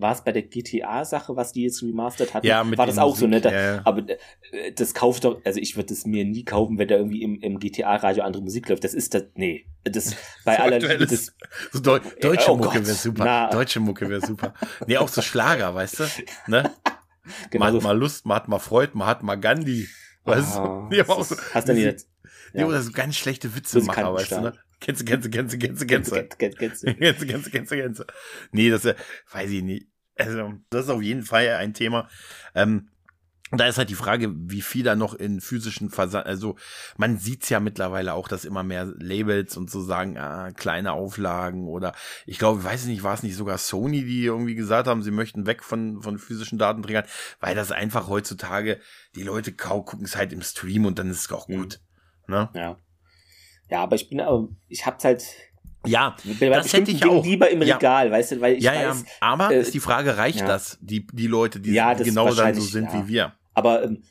war 0.00 0.12
es 0.12 0.22
bei 0.22 0.32
der 0.32 0.42
GTA-Sache, 0.42 1.36
was 1.36 1.52
die 1.52 1.64
jetzt 1.64 1.82
remastered 1.82 2.32
hatten, 2.32 2.46
ja, 2.46 2.64
war 2.76 2.86
das 2.86 2.98
auch 2.98 3.10
Musik, 3.10 3.20
so, 3.20 3.26
ne? 3.26 3.40
Da, 3.40 3.52
ja. 3.52 3.82
Aber 3.84 4.08
äh, 4.08 4.72
das 4.74 4.94
kauft 4.94 5.24
doch, 5.24 5.40
also 5.44 5.60
ich 5.60 5.76
würde 5.76 5.92
es 5.92 6.06
mir 6.06 6.24
nie 6.24 6.44
kaufen, 6.44 6.78
wenn 6.78 6.88
da 6.88 6.96
irgendwie 6.96 7.22
im, 7.22 7.38
im 7.40 7.58
GTA-Radio 7.58 8.24
andere 8.24 8.42
Musik 8.42 8.68
läuft. 8.68 8.84
Das 8.84 8.94
ist 8.94 9.14
das, 9.14 9.24
nee. 9.34 9.66
Das 9.84 10.16
bei 10.44 10.58
aller 10.58 10.78
Liebe, 10.78 11.06
das. 11.06 11.34
So 11.72 11.80
Deu 11.80 12.00
deutsche 12.20 12.50
oh 12.50 12.56
Mucke 12.56 12.86
wäre 12.86 12.96
super. 12.96 13.24
Na. 13.24 13.50
Deutsche 13.50 13.80
Mucke 13.80 14.08
wäre 14.08 14.24
super. 14.24 14.54
nee, 14.86 14.96
auch 14.96 15.08
so 15.08 15.22
Schlager, 15.22 15.74
weißt 15.74 16.00
du? 16.00 16.04
Ne? 16.46 16.70
Genau 17.50 17.66
man 17.66 17.74
hat 17.74 17.82
mal 17.82 17.96
Lust, 17.96 18.26
man 18.26 18.36
hat 18.36 18.48
mal 18.48 18.58
Freude, 18.58 18.96
man 18.96 19.06
hat 19.06 19.22
mal 19.22 19.36
Gandhi. 19.36 19.86
Weißt 20.24 20.58
oh, 20.58 20.88
du? 20.90 20.96
Ja, 20.96 21.06
auch 21.06 21.22
so, 21.22 21.36
hast 21.54 21.68
du 21.68 21.74
jetzt? 21.74 22.08
Ja. 22.54 22.66
oder 22.66 22.82
so 22.82 22.90
ganz 22.90 23.14
schlechte 23.14 23.54
Witze 23.54 23.80
machen, 23.82 24.04
weißt 24.04 24.32
du, 24.32 24.40
ne? 24.40 24.52
Kennst 24.80 25.02
du, 25.02 25.04
kennst 25.04 25.26
du, 25.26 25.30
kennst 25.30 25.52
du, 25.52 25.58
kennst 25.58 25.82
du, 25.82 25.86
kennst 25.86 26.12
du. 28.00 28.04
Nee, 28.52 28.70
das 28.70 28.84
weiß 28.84 29.50
ich 29.50 29.62
nicht. 29.62 29.86
Also, 30.16 30.54
das 30.70 30.84
ist 30.84 30.90
auf 30.90 31.02
jeden 31.02 31.22
Fall 31.22 31.48
ein 31.48 31.74
Thema. 31.74 32.08
Ähm, 32.54 32.88
da 33.52 33.66
ist 33.66 33.78
halt 33.78 33.90
die 33.90 33.96
Frage, 33.96 34.32
wie 34.32 34.62
viel 34.62 34.84
da 34.84 34.94
noch 34.94 35.14
in 35.14 35.40
physischen 35.40 35.90
Versand, 35.90 36.26
also 36.26 36.56
man 36.96 37.18
sieht's 37.18 37.48
ja 37.48 37.58
mittlerweile 37.58 38.14
auch, 38.14 38.28
dass 38.28 38.44
immer 38.44 38.62
mehr 38.62 38.92
Labels 38.96 39.56
und 39.56 39.70
so 39.70 39.82
sagen, 39.82 40.16
ah, 40.18 40.52
kleine 40.52 40.92
Auflagen 40.92 41.66
oder 41.66 41.92
ich 42.26 42.38
glaube, 42.38 42.62
weiß 42.62 42.86
nicht, 42.86 43.02
war 43.02 43.14
es 43.14 43.24
nicht 43.24 43.36
sogar 43.36 43.58
Sony, 43.58 44.04
die 44.04 44.24
irgendwie 44.24 44.54
gesagt 44.54 44.86
haben, 44.86 45.02
sie 45.02 45.10
möchten 45.10 45.46
weg 45.46 45.64
von, 45.64 46.00
von 46.00 46.18
physischen 46.18 46.58
Datenträgern, 46.58 47.06
weil 47.40 47.56
das 47.56 47.72
einfach 47.72 48.08
heutzutage, 48.08 48.80
die 49.16 49.24
Leute 49.24 49.52
kaum 49.52 49.84
gucken 49.84 50.04
es 50.04 50.16
halt 50.16 50.32
im 50.32 50.42
Stream 50.42 50.86
und 50.86 50.98
dann 50.98 51.10
ist 51.10 51.22
es 51.22 51.32
auch 51.32 51.48
mhm. 51.48 51.56
gut. 51.56 51.80
Mhm. 52.28 52.34
Ne? 52.34 52.50
Ja. 52.54 52.76
Ja, 53.70 53.82
aber 53.82 53.96
ich 53.96 54.08
bin, 54.08 54.20
ich 54.68 54.84
hab's 54.84 55.04
halt, 55.04 55.24
ja, 55.86 56.16
das 56.40 56.72
hätte 56.72 56.90
ich 56.90 57.04
auch 57.04 57.24
lieber 57.24 57.48
im 57.48 57.62
Regal, 57.62 58.06
ja. 58.06 58.12
weißt 58.12 58.32
du, 58.32 58.40
weil 58.40 58.56
ich 58.56 58.64
ja, 58.64 58.72
weiß, 58.72 59.00
ja, 59.00 59.06
aber 59.20 59.50
äh, 59.50 59.60
ist 59.60 59.72
die 59.72 59.80
Frage, 59.80 60.16
reicht 60.18 60.42
das, 60.42 60.78
die 60.80 61.06
die 61.06 61.26
Leute, 61.26 61.60
die 61.60 61.72
ja, 61.72 61.94
genau 61.94 62.34
dann 62.34 62.54
so 62.54 62.60
sind 62.60 62.92
wie 62.92 63.08
wir? 63.08 63.32
Aber 63.54 63.84
ähm, 63.84 64.02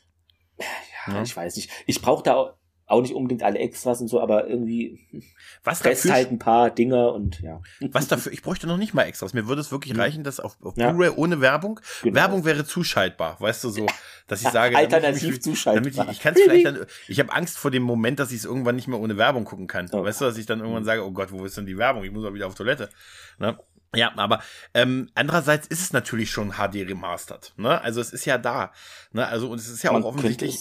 ja, 1.07 1.13
ja, 1.13 1.21
ich 1.21 1.35
weiß 1.35 1.55
nicht. 1.57 1.69
Ich 1.85 2.01
brauche 2.01 2.23
da 2.23 2.55
auch 2.89 3.01
nicht 3.01 3.13
unbedingt 3.13 3.43
alle 3.43 3.59
Extras 3.59 4.01
und 4.01 4.07
so, 4.07 4.19
aber 4.19 4.47
irgendwie 4.47 4.99
was 5.63 5.79
dafür 5.79 6.13
halt 6.13 6.31
ein 6.31 6.39
paar 6.39 6.69
Dinger 6.71 7.13
und 7.13 7.39
ja. 7.41 7.61
Was 7.91 8.07
dafür? 8.07 8.31
Ich 8.31 8.41
bräuchte 8.41 8.67
noch 8.67 8.77
nicht 8.77 8.93
mal 8.93 9.03
Extras. 9.03 9.33
Mir 9.33 9.47
würde 9.47 9.61
es 9.61 9.71
wirklich 9.71 9.93
mhm. 9.93 9.99
reichen, 9.99 10.23
dass 10.23 10.39
auf, 10.39 10.57
auf 10.63 10.75
ja. 10.77 10.91
Blu-ray 10.91 11.11
ohne 11.15 11.41
Werbung. 11.41 11.79
Genau. 12.01 12.15
Werbung 12.15 12.45
wäre 12.45 12.65
zuschaltbar, 12.65 13.39
weißt 13.39 13.63
du 13.63 13.69
so, 13.69 13.85
dass 14.27 14.41
ich 14.41 14.49
sage, 14.51 14.77
alternativ 14.77 15.35
ich, 15.35 15.41
zuschaltbar. 15.41 15.91
Damit 15.91 16.09
ich, 16.09 16.17
ich 16.17 16.21
kann 16.21 16.33
es 16.33 16.41
vielleicht 16.41 16.65
dann. 16.65 16.85
Ich 17.07 17.19
habe 17.19 17.31
Angst 17.33 17.57
vor 17.57 17.71
dem 17.71 17.83
Moment, 17.83 18.19
dass 18.19 18.31
ich 18.31 18.37
es 18.37 18.45
irgendwann 18.45 18.75
nicht 18.75 18.87
mehr 18.87 18.99
ohne 18.99 19.17
Werbung 19.17 19.45
gucken 19.45 19.67
kann. 19.67 19.87
Oh. 19.91 20.03
Weißt 20.03 20.21
du, 20.21 20.25
dass 20.25 20.37
ich 20.37 20.45
dann 20.45 20.59
irgendwann 20.59 20.85
sage, 20.85 21.05
oh 21.05 21.11
Gott, 21.11 21.31
wo 21.31 21.45
ist 21.45 21.57
denn 21.57 21.65
die 21.65 21.77
Werbung? 21.77 22.03
Ich 22.03 22.11
muss 22.11 22.23
mal 22.23 22.33
wieder 22.33 22.47
auf 22.47 22.55
Toilette. 22.55 22.89
Ne? 23.37 23.57
Ja, 23.95 24.13
aber 24.17 24.41
ähm, 24.73 25.09
andererseits 25.15 25.67
ist 25.67 25.81
es 25.81 25.93
natürlich 25.93 26.29
schon 26.29 26.51
HD 26.51 26.87
remastered. 26.87 27.53
Ne? 27.57 27.81
Also 27.81 28.01
es 28.01 28.11
ist 28.11 28.25
ja 28.25 28.37
da. 28.37 28.71
Ne? 29.11 29.27
Also 29.27 29.49
und 29.49 29.59
es 29.59 29.67
ist 29.67 29.81
ja 29.83 29.91
Man 29.91 30.03
auch 30.03 30.09
offensichtlich 30.09 30.59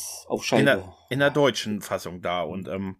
in 0.52 0.64
der, 0.64 0.94
in 1.10 1.18
der 1.18 1.30
deutschen 1.30 1.82
Fassung 1.82 2.22
da. 2.22 2.40
Und 2.40 2.68
ähm, 2.68 2.96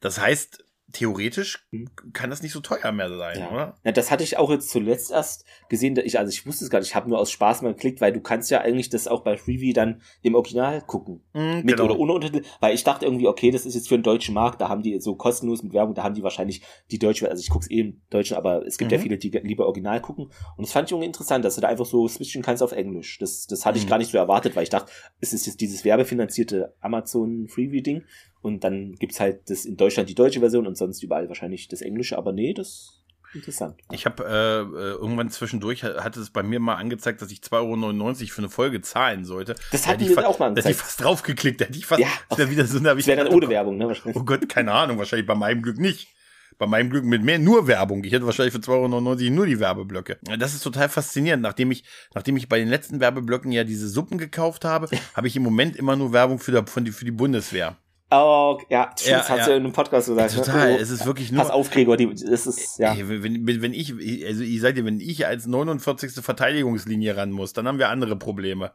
das 0.00 0.18
heißt, 0.18 0.64
theoretisch 0.92 1.66
hm. 1.70 1.90
kann 2.12 2.30
das 2.30 2.42
nicht 2.42 2.52
so 2.52 2.60
teuer 2.60 2.92
mehr 2.92 3.14
sein, 3.14 3.40
ja. 3.40 3.50
oder? 3.50 3.76
Ja, 3.84 3.92
das 3.92 4.10
hatte 4.10 4.24
ich 4.24 4.38
auch 4.38 4.50
jetzt 4.50 4.70
zuletzt 4.70 5.10
erst 5.10 5.44
gesehen. 5.68 5.98
Ich, 6.02 6.18
also 6.18 6.30
ich 6.30 6.46
wusste 6.46 6.64
es 6.64 6.70
gar 6.70 6.78
nicht, 6.78 6.88
ich 6.88 6.94
habe 6.94 7.08
nur 7.08 7.18
aus 7.18 7.30
Spaß 7.30 7.62
mal 7.62 7.74
geklickt, 7.74 8.00
weil 8.00 8.12
du 8.12 8.20
kannst 8.20 8.50
ja 8.50 8.60
eigentlich 8.60 8.88
das 8.88 9.06
auch 9.06 9.22
bei 9.22 9.36
Freebie 9.36 9.72
dann 9.74 10.00
im 10.22 10.34
Original 10.34 10.80
gucken. 10.80 11.22
Mhm, 11.34 11.56
mit 11.56 11.66
genau. 11.66 11.84
oder 11.84 11.98
ohne 11.98 12.12
Untertitel. 12.14 12.46
Weil 12.60 12.74
ich 12.74 12.84
dachte 12.84 13.04
irgendwie, 13.04 13.28
okay, 13.28 13.50
das 13.50 13.66
ist 13.66 13.74
jetzt 13.74 13.88
für 13.88 13.98
den 13.98 14.02
deutschen 14.02 14.34
Markt, 14.34 14.60
da 14.60 14.68
haben 14.68 14.82
die 14.82 14.98
so 15.00 15.14
kostenlos 15.14 15.62
mit 15.62 15.74
Werbung, 15.74 15.94
da 15.94 16.04
haben 16.04 16.14
die 16.14 16.22
wahrscheinlich 16.22 16.62
die 16.90 16.98
deutsche, 16.98 17.30
also 17.30 17.40
ich 17.40 17.50
guck's 17.50 17.70
eh 17.70 17.80
im 17.80 18.00
Deutschen, 18.08 18.36
aber 18.36 18.66
es 18.66 18.78
gibt 18.78 18.90
mhm. 18.90 18.96
ja 18.96 19.02
viele, 19.02 19.18
die 19.18 19.30
lieber 19.30 19.66
Original 19.66 20.00
gucken. 20.00 20.26
Und 20.56 20.66
das 20.66 20.72
fand 20.72 20.88
ich 20.88 20.92
irgendwie 20.92 21.06
interessant, 21.06 21.44
dass 21.44 21.56
du 21.56 21.60
da 21.60 21.68
einfach 21.68 21.86
so 21.86 22.08
switchen 22.08 22.42
kannst 22.42 22.62
auf 22.62 22.72
Englisch. 22.72 23.18
Das, 23.18 23.46
das 23.46 23.66
hatte 23.66 23.78
mhm. 23.78 23.84
ich 23.84 23.90
gar 23.90 23.98
nicht 23.98 24.10
so 24.10 24.16
erwartet, 24.16 24.56
weil 24.56 24.62
ich 24.62 24.70
dachte, 24.70 24.90
es 25.20 25.34
ist 25.34 25.46
jetzt 25.46 25.60
dieses 25.60 25.84
werbefinanzierte 25.84 26.74
Amazon 26.80 27.46
Freebie-Ding. 27.48 28.04
Und 28.40 28.64
dann 28.64 28.94
gibt's 28.94 29.20
halt 29.20 29.50
das 29.50 29.64
in 29.64 29.76
Deutschland 29.76 30.08
die 30.08 30.14
deutsche 30.14 30.40
Version 30.40 30.66
und 30.66 30.76
sonst 30.76 31.02
überall 31.02 31.28
wahrscheinlich 31.28 31.68
das 31.68 31.82
Englische, 31.82 32.16
aber 32.16 32.32
nee, 32.32 32.54
das 32.54 32.98
Interessant. 33.34 33.76
Ich 33.92 34.06
habe 34.06 34.24
äh, 34.24 34.60
äh, 34.60 34.92
irgendwann 34.92 35.28
zwischendurch 35.28 35.84
hatte 35.84 36.20
es 36.20 36.30
bei 36.30 36.42
mir 36.42 36.60
mal 36.60 36.76
angezeigt, 36.76 37.20
dass 37.20 37.30
ich 37.30 37.40
2,99 37.40 37.52
Euro 37.52 38.14
für 38.14 38.38
eine 38.38 38.48
Folge 38.48 38.80
zahlen 38.80 39.24
sollte. 39.24 39.54
Das 39.70 39.86
hat 39.86 40.00
ich 40.00 40.16
auch 40.16 40.38
mal 40.38 40.46
angezeigt. 40.46 40.56
Da 40.56 40.60
hätte 40.60 40.70
ich 40.70 40.76
fast 40.76 41.04
draufgeklickt, 41.04 41.60
da 41.60 41.66
hätte 41.66 41.78
ich 41.78 41.84
fast 41.86 42.00
ja, 42.00 42.08
da 42.30 42.50
wieder 42.50 42.64
so, 42.64 42.78
da 42.78 42.94
das 42.94 43.06
wäre 43.06 43.24
dann 43.24 43.34
ohne 43.34 43.48
Werbung, 43.48 43.76
ne? 43.76 43.94
Oh 44.14 44.22
Gott, 44.22 44.48
keine 44.48 44.72
Ahnung, 44.72 44.98
wahrscheinlich 44.98 45.26
bei 45.26 45.34
meinem 45.34 45.62
Glück 45.62 45.78
nicht. 45.78 46.08
Bei 46.56 46.66
meinem 46.66 46.90
Glück 46.90 47.04
mit 47.04 47.22
mehr 47.22 47.38
nur 47.38 47.68
Werbung. 47.68 48.02
Ich 48.02 48.12
hätte 48.12 48.26
wahrscheinlich 48.26 48.52
für 48.52 48.60
2,99 48.60 48.72
Euro 48.72 49.34
nur 49.34 49.46
die 49.46 49.60
Werbeblöcke. 49.60 50.18
Das 50.38 50.54
ist 50.54 50.64
total 50.64 50.88
faszinierend. 50.88 51.40
Nachdem 51.40 51.70
ich, 51.70 51.84
nachdem 52.14 52.36
ich 52.36 52.48
bei 52.48 52.58
den 52.58 52.66
letzten 52.66 52.98
Werbeblöcken 52.98 53.52
ja 53.52 53.62
diese 53.62 53.88
Suppen 53.88 54.18
gekauft 54.18 54.64
habe, 54.64 54.88
habe 55.14 55.28
ich 55.28 55.36
im 55.36 55.44
Moment 55.44 55.76
immer 55.76 55.94
nur 55.94 56.12
Werbung 56.12 56.40
für, 56.40 56.64
die, 56.80 56.90
für 56.90 57.04
die 57.04 57.12
Bundeswehr. 57.12 57.76
Oh, 58.10 58.58
ja, 58.70 58.90
stimmt, 58.96 59.10
ja, 59.10 59.18
das 59.18 59.28
hat 59.28 59.38
ja. 59.38 59.44
sie 59.44 59.50
in 59.52 59.56
einem 59.64 59.72
Podcast 59.72 60.08
gesagt. 60.08 60.32
Ja, 60.32 60.42
total, 60.42 60.72
ne? 60.72 60.78
es 60.78 60.88
ist 60.88 61.04
wirklich 61.04 61.30
nur. 61.30 61.42
Pass 61.42 61.50
auf, 61.50 61.70
Gregor, 61.70 61.98
die, 61.98 62.10
es 62.10 62.46
ist, 62.46 62.78
ja. 62.78 62.96
Wenn, 62.96 63.62
wenn 63.62 63.74
ich, 63.74 63.92
also 64.26 64.42
ich 64.42 64.60
sag 64.60 64.76
dir, 64.76 64.84
wenn 64.86 64.98
ich 64.98 65.26
als 65.26 65.46
49. 65.46 66.24
Verteidigungslinie 66.24 67.16
ran 67.16 67.30
muss, 67.30 67.52
dann 67.52 67.68
haben 67.68 67.78
wir 67.78 67.90
andere 67.90 68.16
Probleme. 68.16 68.72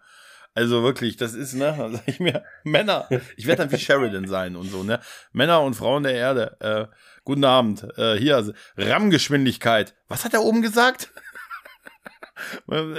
Also 0.53 0.83
wirklich, 0.83 1.17
das 1.17 1.33
ist, 1.33 1.55
ne, 1.55 1.73
dann 1.77 1.95
sag 1.95 2.07
ich 2.07 2.19
mir, 2.19 2.43
Männer, 2.63 3.07
ich 3.35 3.47
werde 3.47 3.63
dann 3.63 3.71
wie 3.71 3.79
Sheridan 3.79 4.27
sein 4.27 4.55
und 4.55 4.69
so, 4.69 4.83
ne? 4.83 4.99
Männer 5.31 5.61
und 5.61 5.73
Frauen 5.73 6.03
der 6.03 6.13
Erde, 6.13 6.57
äh, 6.59 6.95
guten 7.23 7.43
Abend, 7.43 7.87
äh, 7.97 8.15
hier, 8.15 8.53
RAM-Geschwindigkeit. 8.77 9.95
Was 10.09 10.25
hat 10.25 10.35
er 10.35 10.43
oben 10.43 10.61
gesagt? 10.61 11.09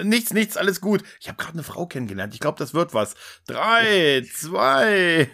Nichts, 0.02 0.32
nichts, 0.32 0.56
alles 0.56 0.80
gut. 0.80 1.02
Ich 1.20 1.28
habe 1.28 1.38
gerade 1.38 1.54
eine 1.54 1.62
Frau 1.62 1.86
kennengelernt. 1.86 2.34
Ich 2.34 2.40
glaube, 2.40 2.58
das 2.58 2.74
wird 2.74 2.94
was. 2.94 3.14
Drei, 3.46 4.24
zwei. 4.32 5.28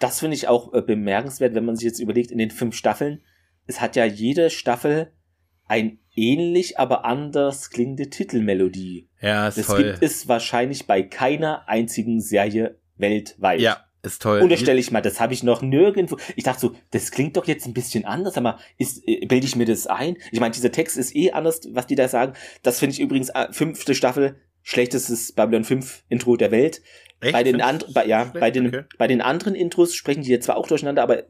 das 0.00 0.20
finde 0.20 0.36
ich 0.36 0.48
auch 0.48 0.72
äh, 0.74 0.82
bemerkenswert, 0.82 1.54
wenn 1.54 1.64
man 1.64 1.76
sich 1.76 1.86
jetzt 1.86 2.00
überlegt, 2.00 2.30
in 2.30 2.38
den 2.38 2.50
fünf 2.50 2.76
Staffeln, 2.76 3.22
es 3.66 3.80
hat 3.80 3.96
ja 3.96 4.04
jede 4.04 4.50
Staffel 4.50 5.12
ein 5.66 5.98
ähnlich, 6.14 6.78
aber 6.78 7.04
anders 7.04 7.70
klingende 7.70 8.10
Titelmelodie. 8.10 9.08
Ja, 9.20 9.48
ist 9.48 9.58
das 9.58 9.66
toll. 9.66 9.84
gibt 9.84 10.02
es 10.02 10.26
wahrscheinlich 10.26 10.86
bei 10.86 11.02
keiner 11.02 11.68
einzigen 11.68 12.20
Serie 12.20 12.80
weltweit. 12.96 13.60
Ja, 13.60 13.84
Ist 14.02 14.22
toll. 14.22 14.40
Unterstelle 14.40 14.78
ich 14.78 14.90
mal, 14.92 15.00
das 15.00 15.18
habe 15.20 15.34
ich 15.34 15.42
noch 15.42 15.60
nirgendwo. 15.60 16.18
Ich 16.36 16.44
dachte 16.44 16.60
so, 16.60 16.74
das 16.92 17.10
klingt 17.10 17.36
doch 17.36 17.46
jetzt 17.46 17.66
ein 17.66 17.74
bisschen 17.74 18.04
anders, 18.04 18.36
aber 18.36 18.58
ist, 18.76 19.02
äh, 19.06 19.26
bilde 19.26 19.46
ich 19.46 19.56
mir 19.56 19.64
das 19.64 19.86
ein? 19.86 20.16
Ich 20.30 20.38
meine, 20.38 20.52
dieser 20.52 20.70
Text 20.70 20.96
ist 20.96 21.16
eh 21.16 21.32
anders, 21.32 21.62
was 21.72 21.86
die 21.86 21.96
da 21.96 22.06
sagen. 22.08 22.34
Das 22.62 22.78
finde 22.78 22.94
ich 22.94 23.00
übrigens 23.00 23.30
äh, 23.30 23.52
fünfte 23.52 23.94
Staffel, 23.94 24.36
schlechtestes 24.62 25.32
Babylon 25.32 25.64
5 25.64 26.04
Intro 26.08 26.36
der 26.36 26.52
Welt. 26.52 26.80
Echt? 27.20 27.32
Bei 27.32 27.42
den 27.42 27.60
anderen, 27.60 28.08
ja, 28.08 28.24
bei 28.24 28.52
den, 28.52 28.68
okay. 28.68 28.84
bei 28.98 29.08
den 29.08 29.20
anderen 29.20 29.56
Intros 29.56 29.94
sprechen 29.94 30.22
die 30.22 30.30
jetzt 30.30 30.44
zwar 30.44 30.56
auch 30.56 30.68
durcheinander, 30.68 31.02
aber 31.02 31.24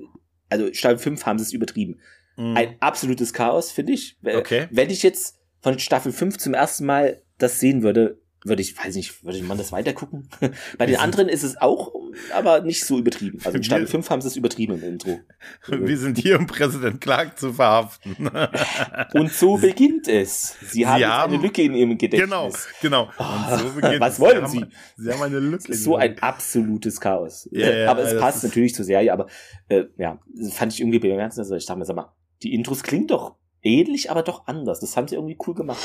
also 0.51 0.73
Staffel 0.74 0.99
5 0.99 1.24
haben 1.24 1.39
sie 1.39 1.45
es 1.45 1.53
übertrieben. 1.53 2.01
Mm. 2.36 2.57
Ein 2.57 2.77
absolutes 2.81 3.32
Chaos, 3.32 3.73
finde 3.73 3.95
ich. 3.95 4.19
Okay. 4.23 4.69
Wenn 4.70 4.90
ich 4.90 5.03
jetzt 5.03 5.39
von 5.62 5.78
Staffel 5.78 6.12
5 6.12 6.36
zum 6.36 6.53
ersten 6.53 6.85
Mal 6.85 7.23
das 7.39 7.61
sehen 7.61 7.82
würde, 7.82 8.20
würde 8.44 8.62
ich, 8.62 8.78
weiß 8.78 8.94
nicht, 8.94 9.24
würde 9.24 9.43
man 9.43 9.59
das 9.59 9.73
weiter 9.73 9.93
gucken? 9.93 10.28
Bei 10.78 10.86
den 10.86 10.97
anderen 10.97 11.28
ist 11.28 11.43
es 11.43 11.60
auch, 11.60 11.93
aber 12.32 12.60
nicht 12.60 12.85
so 12.85 12.98
übertrieben. 12.98 13.40
Also 13.44 13.56
in 13.56 13.65
Staffel 13.65 13.86
5 13.86 14.10
haben 14.10 14.20
sie 14.20 14.28
es 14.28 14.36
übertrieben 14.36 14.74
im 14.74 14.85
Intro. 14.85 15.20
Wir 15.66 15.98
sind 15.98 16.19
hier, 16.19 16.39
um 16.39 16.47
Präsident 16.47 17.01
Clark 17.01 17.39
zu 17.39 17.52
verhaften. 17.52 18.31
Und 19.15 19.32
so 19.32 19.56
beginnt 19.56 20.09
es. 20.09 20.55
Sie 20.70 20.86
haben, 20.86 20.98
sie 20.98 21.06
haben 21.06 21.32
eine 21.32 21.43
Lücke 21.43 21.62
in 21.62 21.74
ihrem 21.74 21.98
Gedächtnis. 21.98 22.69
Genau, 22.81 23.06
genau. 23.06 23.10
Oh, 23.19 23.56
so 23.56 24.01
was 24.01 24.20
wollen 24.20 24.47
sie? 24.47 24.60
Haben, 24.60 24.73
sie 24.97 25.12
haben 25.12 25.23
eine 25.23 25.40
Lücke. 25.40 25.74
so 25.74 25.97
ein 25.97 26.19
absolutes 26.20 27.01
Chaos. 27.01 27.48
Ja, 27.51 27.70
ja, 27.70 27.90
aber 27.90 28.02
es 28.02 28.19
passt 28.20 28.44
natürlich 28.44 28.74
zur 28.74 28.85
Serie, 28.85 29.12
aber 29.12 29.27
äh, 29.69 29.85
ja, 29.97 30.20
fand 30.52 30.73
ich 30.73 30.81
irgendwie 30.81 31.01
bemerkenswert. 31.01 31.44
Also 31.44 31.56
ich 31.56 31.66
dachte 31.66 31.78
mir, 31.78 31.85
sag 31.85 31.97
mal, 31.97 32.12
die 32.43 32.55
Intros 32.55 32.82
klingen 32.82 33.09
doch 33.09 33.36
ähnlich, 33.62 34.10
aber 34.10 34.22
doch 34.22 34.47
anders. 34.47 34.80
Das 34.80 34.97
haben 34.97 35.09
sie 35.09 35.16
irgendwie 35.16 35.36
cool 35.47 35.55
gemacht. 35.55 35.78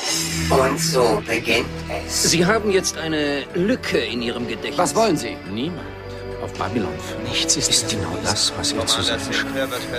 Und 0.50 0.78
so 0.78 1.22
beginnt 1.26 1.66
es. 2.06 2.30
Sie 2.30 2.46
haben 2.46 2.70
jetzt 2.70 2.96
eine 2.96 3.44
Lücke 3.54 3.98
in 3.98 4.22
Ihrem 4.22 4.46
Gedächtnis. 4.46 4.78
Was 4.78 4.94
wollen 4.94 5.16
Sie? 5.16 5.36
Niemand. 5.52 5.86
Auf 6.42 6.52
Babylon. 6.54 6.92
Nichts 7.26 7.56
ist, 7.56 7.70
ist 7.70 7.90
genau 7.90 8.12
das, 8.22 8.52
was 8.58 8.72
ihr 8.72 8.84
zu 8.86 9.00
sagen 9.00 9.22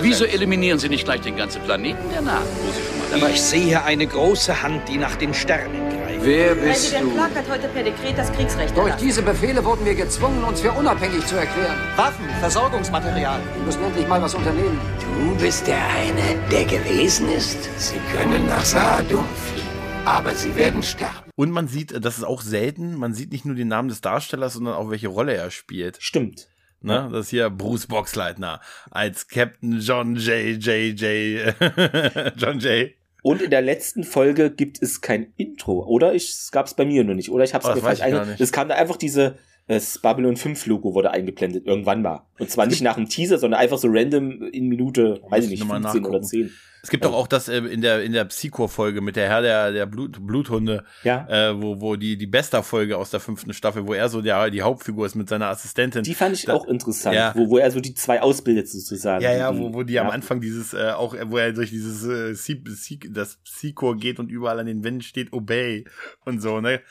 Wieso 0.01 0.25
eliminieren 0.25 0.77
Sie 0.77 0.89
nicht 0.89 1.05
gleich 1.05 1.21
den 1.21 1.35
ganzen 1.37 1.63
Planeten 1.63 2.07
der 2.11 2.21
Nahen, 2.21 2.45
wo 2.63 2.71
Sie 2.71 2.81
schon 2.81 2.99
mal 2.99 3.19
dabei 3.19 3.33
Ich 3.33 3.41
sehe 3.41 3.83
eine 3.83 4.05
große 4.05 4.61
Hand, 4.61 4.87
die 4.87 4.97
nach 4.97 5.15
den 5.15 5.33
Sternen. 5.33 5.84
Wer 6.21 6.55
bist 6.55 6.65
Präsident 6.91 7.05
du? 7.05 7.13
Clark 7.15 7.35
hat 7.35 7.49
heute 7.49 7.67
per 7.67 7.83
Dekret 7.83 8.17
das 8.17 8.31
Kriegsrecht 8.31 8.75
Durch 8.75 8.87
erlassen. 8.87 9.05
diese 9.05 9.21
Befehle 9.21 9.63
wurden 9.63 9.85
wir 9.85 9.95
gezwungen, 9.95 10.43
uns 10.43 10.61
für 10.61 10.71
unabhängig 10.71 11.25
zu 11.25 11.35
erklären. 11.35 11.77
Waffen, 11.95 12.25
Versorgungsmaterial. 12.39 13.41
Wir 13.55 13.65
müssen 13.65 13.83
endlich 13.83 14.07
mal 14.07 14.21
was 14.21 14.33
unternehmen. 14.33 14.79
Du 14.99 15.35
bist 15.35 15.67
der 15.67 15.77
eine, 15.77 16.39
der 16.51 16.65
gewesen 16.65 17.29
ist. 17.31 17.69
Sie 17.79 17.99
können 18.15 18.47
nach 18.47 18.65
Saadum 18.65 19.25
fliegen, 19.35 19.67
aber 20.05 20.33
sie 20.33 20.55
werden 20.55 20.83
sterben. 20.83 21.29
Und 21.35 21.51
man 21.51 21.67
sieht, 21.67 22.03
das 22.03 22.17
ist 22.17 22.23
auch 22.23 22.41
selten, 22.41 22.95
man 22.95 23.13
sieht 23.13 23.31
nicht 23.31 23.45
nur 23.45 23.55
den 23.55 23.67
Namen 23.67 23.89
des 23.89 24.01
Darstellers, 24.01 24.53
sondern 24.53 24.75
auch 24.75 24.89
welche 24.89 25.09
Rolle 25.09 25.33
er 25.33 25.51
spielt. 25.51 25.97
Stimmt. 25.99 26.47
Ne? 26.81 27.09
Das 27.11 27.25
ist 27.25 27.29
hier 27.31 27.49
Bruce 27.49 27.87
Boxleitner 27.87 28.61
als 28.91 29.27
Captain 29.27 29.79
John 29.79 30.15
J. 30.15 30.57
J. 30.63 30.99
J. 30.99 31.55
John 32.37 32.59
J. 32.59 32.91
Und 33.25 33.41
in 33.41 33.49
der 33.49 33.63
letzten 33.63 34.03
Folge 34.03 34.51
gibt 34.51 34.79
es 34.83 35.01
kein 35.01 35.33
Intro, 35.35 35.83
oder? 35.83 36.13
Ich, 36.13 36.29
es 36.29 36.51
gab 36.51 36.67
es 36.67 36.75
bei 36.75 36.85
mir 36.85 37.03
nur 37.03 37.15
nicht, 37.15 37.31
oder? 37.31 37.43
Ich 37.43 37.55
habe 37.55 37.65
Oh, 37.65 37.69
es 37.69 37.73
das 37.73 37.81
mir 37.81 37.89
falsch 37.89 38.01
einge... 38.01 38.35
Es 38.37 38.51
kam 38.51 38.69
da 38.69 38.75
einfach 38.75 38.97
diese, 38.97 39.39
das 39.67 39.97
Babylon 39.99 40.37
5 40.37 40.65
Logo 40.67 40.93
wurde 40.93 41.11
eingeblendet, 41.11 41.65
irgendwann 41.65 42.01
mal. 42.01 42.21
Und 42.37 42.49
zwar 42.51 42.65
nicht 42.67 42.81
nach 42.81 42.97
einem 42.97 43.09
Teaser, 43.09 43.39
sondern 43.39 43.59
einfach 43.59 43.77
so 43.79 43.87
random 43.89 44.43
in 44.51 44.67
Minute, 44.67 45.21
weiß 45.29 45.45
ich 45.45 45.49
nicht, 45.49 45.59
ich 45.61 45.67
noch 45.67 45.79
mal 45.79 45.81
15 45.81 46.01
oder 46.05 46.19
nachgucken. 46.19 46.27
10. 46.27 46.51
Es 46.83 46.91
gibt 46.91 47.03
doch 47.03 47.15
auch 47.15 47.25
das 47.25 47.47
äh, 47.47 47.57
in 47.57 47.81
der 47.81 48.03
in 48.03 48.11
der 48.13 48.25
Psycho-Folge 48.25 49.01
mit 49.01 49.15
der 49.15 49.27
Herr 49.27 49.41
der 49.41 49.71
der 49.71 49.87
Blut, 49.87 50.23
Bluthunde, 50.23 50.83
Ja. 51.03 51.25
äh, 51.27 51.59
wo 51.59 51.81
wo 51.81 51.95
die 51.95 52.15
die 52.15 52.27
Bester-Folge 52.27 52.95
aus 52.95 53.09
der 53.09 53.19
fünften 53.19 53.53
Staffel, 53.53 53.87
wo 53.87 53.95
er 53.95 54.07
so 54.07 54.21
der 54.21 54.51
die 54.51 54.61
Hauptfigur 54.61 55.07
ist 55.07 55.15
mit 55.15 55.27
seiner 55.27 55.47
Assistentin. 55.47 56.03
Die 56.03 56.13
fand 56.13 56.35
ich 56.35 56.45
Da- 56.45 56.53
auch 56.53 56.67
interessant, 56.67 57.15
Ja. 57.15 57.33
wo, 57.35 57.49
wo 57.49 57.57
er 57.57 57.71
so 57.71 57.79
die 57.79 57.95
zwei 57.95 58.21
ausbildet 58.21 58.69
sozusagen. 58.69 59.23
ja, 59.23 59.33
ja, 59.35 59.57
wo, 59.57 59.73
wo 59.73 59.81
die 59.81 59.97
am 59.99 60.07
ja. 60.09 60.13
Anfang 60.13 60.41
dieses, 60.41 60.75
äh, 60.75 60.91
auch, 60.91 61.15
wo 61.25 61.37
er 61.39 61.53
durch 61.53 61.71
dieses, 61.71 62.03
äh, 62.03 62.33
Psy- 62.35 62.63
Psy- 62.63 63.11
das 63.11 63.37
Psychor 63.37 63.97
geht 63.97 64.19
und 64.19 64.29
überall 64.29 64.59
an 64.59 64.67
den 64.67 64.83
Wänden 64.83 65.01
steht 65.01 65.33
Obey 65.33 65.85
und 66.23 66.39
so, 66.39 66.61
ne? 66.61 66.81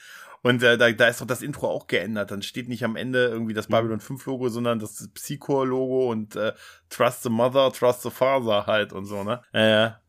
Und 0.45 0.63
äh, 0.63 0.77
da, 0.77 0.93
da 0.93 1.09
ist 1.09 1.23
doch 1.23 1.27
das 1.27 1.41
Intro 1.41 1.69
auch 1.69 1.87
geändert. 1.87 2.31
Dann 2.31 2.43
steht 2.43 2.69
nicht 2.69 2.85
am 2.85 2.97
Ende 2.97 3.27
irgendwie 3.27 3.53
Mhm. 3.53 3.57
das 3.57 3.69
Babylon 3.69 3.99
5 3.99 4.27
Logo, 4.27 4.49
sondern 4.51 4.79
das 4.79 5.09
Psychor-Logo 5.15 6.11
und 6.11 6.37
äh, 6.37 6.53
Trust 6.91 7.23
the 7.23 7.31
Mother, 7.31 7.73
Trust 7.73 8.03
the 8.03 8.11
Father 8.11 8.67
halt 8.67 8.93
und 8.93 9.07
so, 9.07 9.25
ne? 9.25 9.41
Äh, 9.55 9.71
ja. 9.71 10.01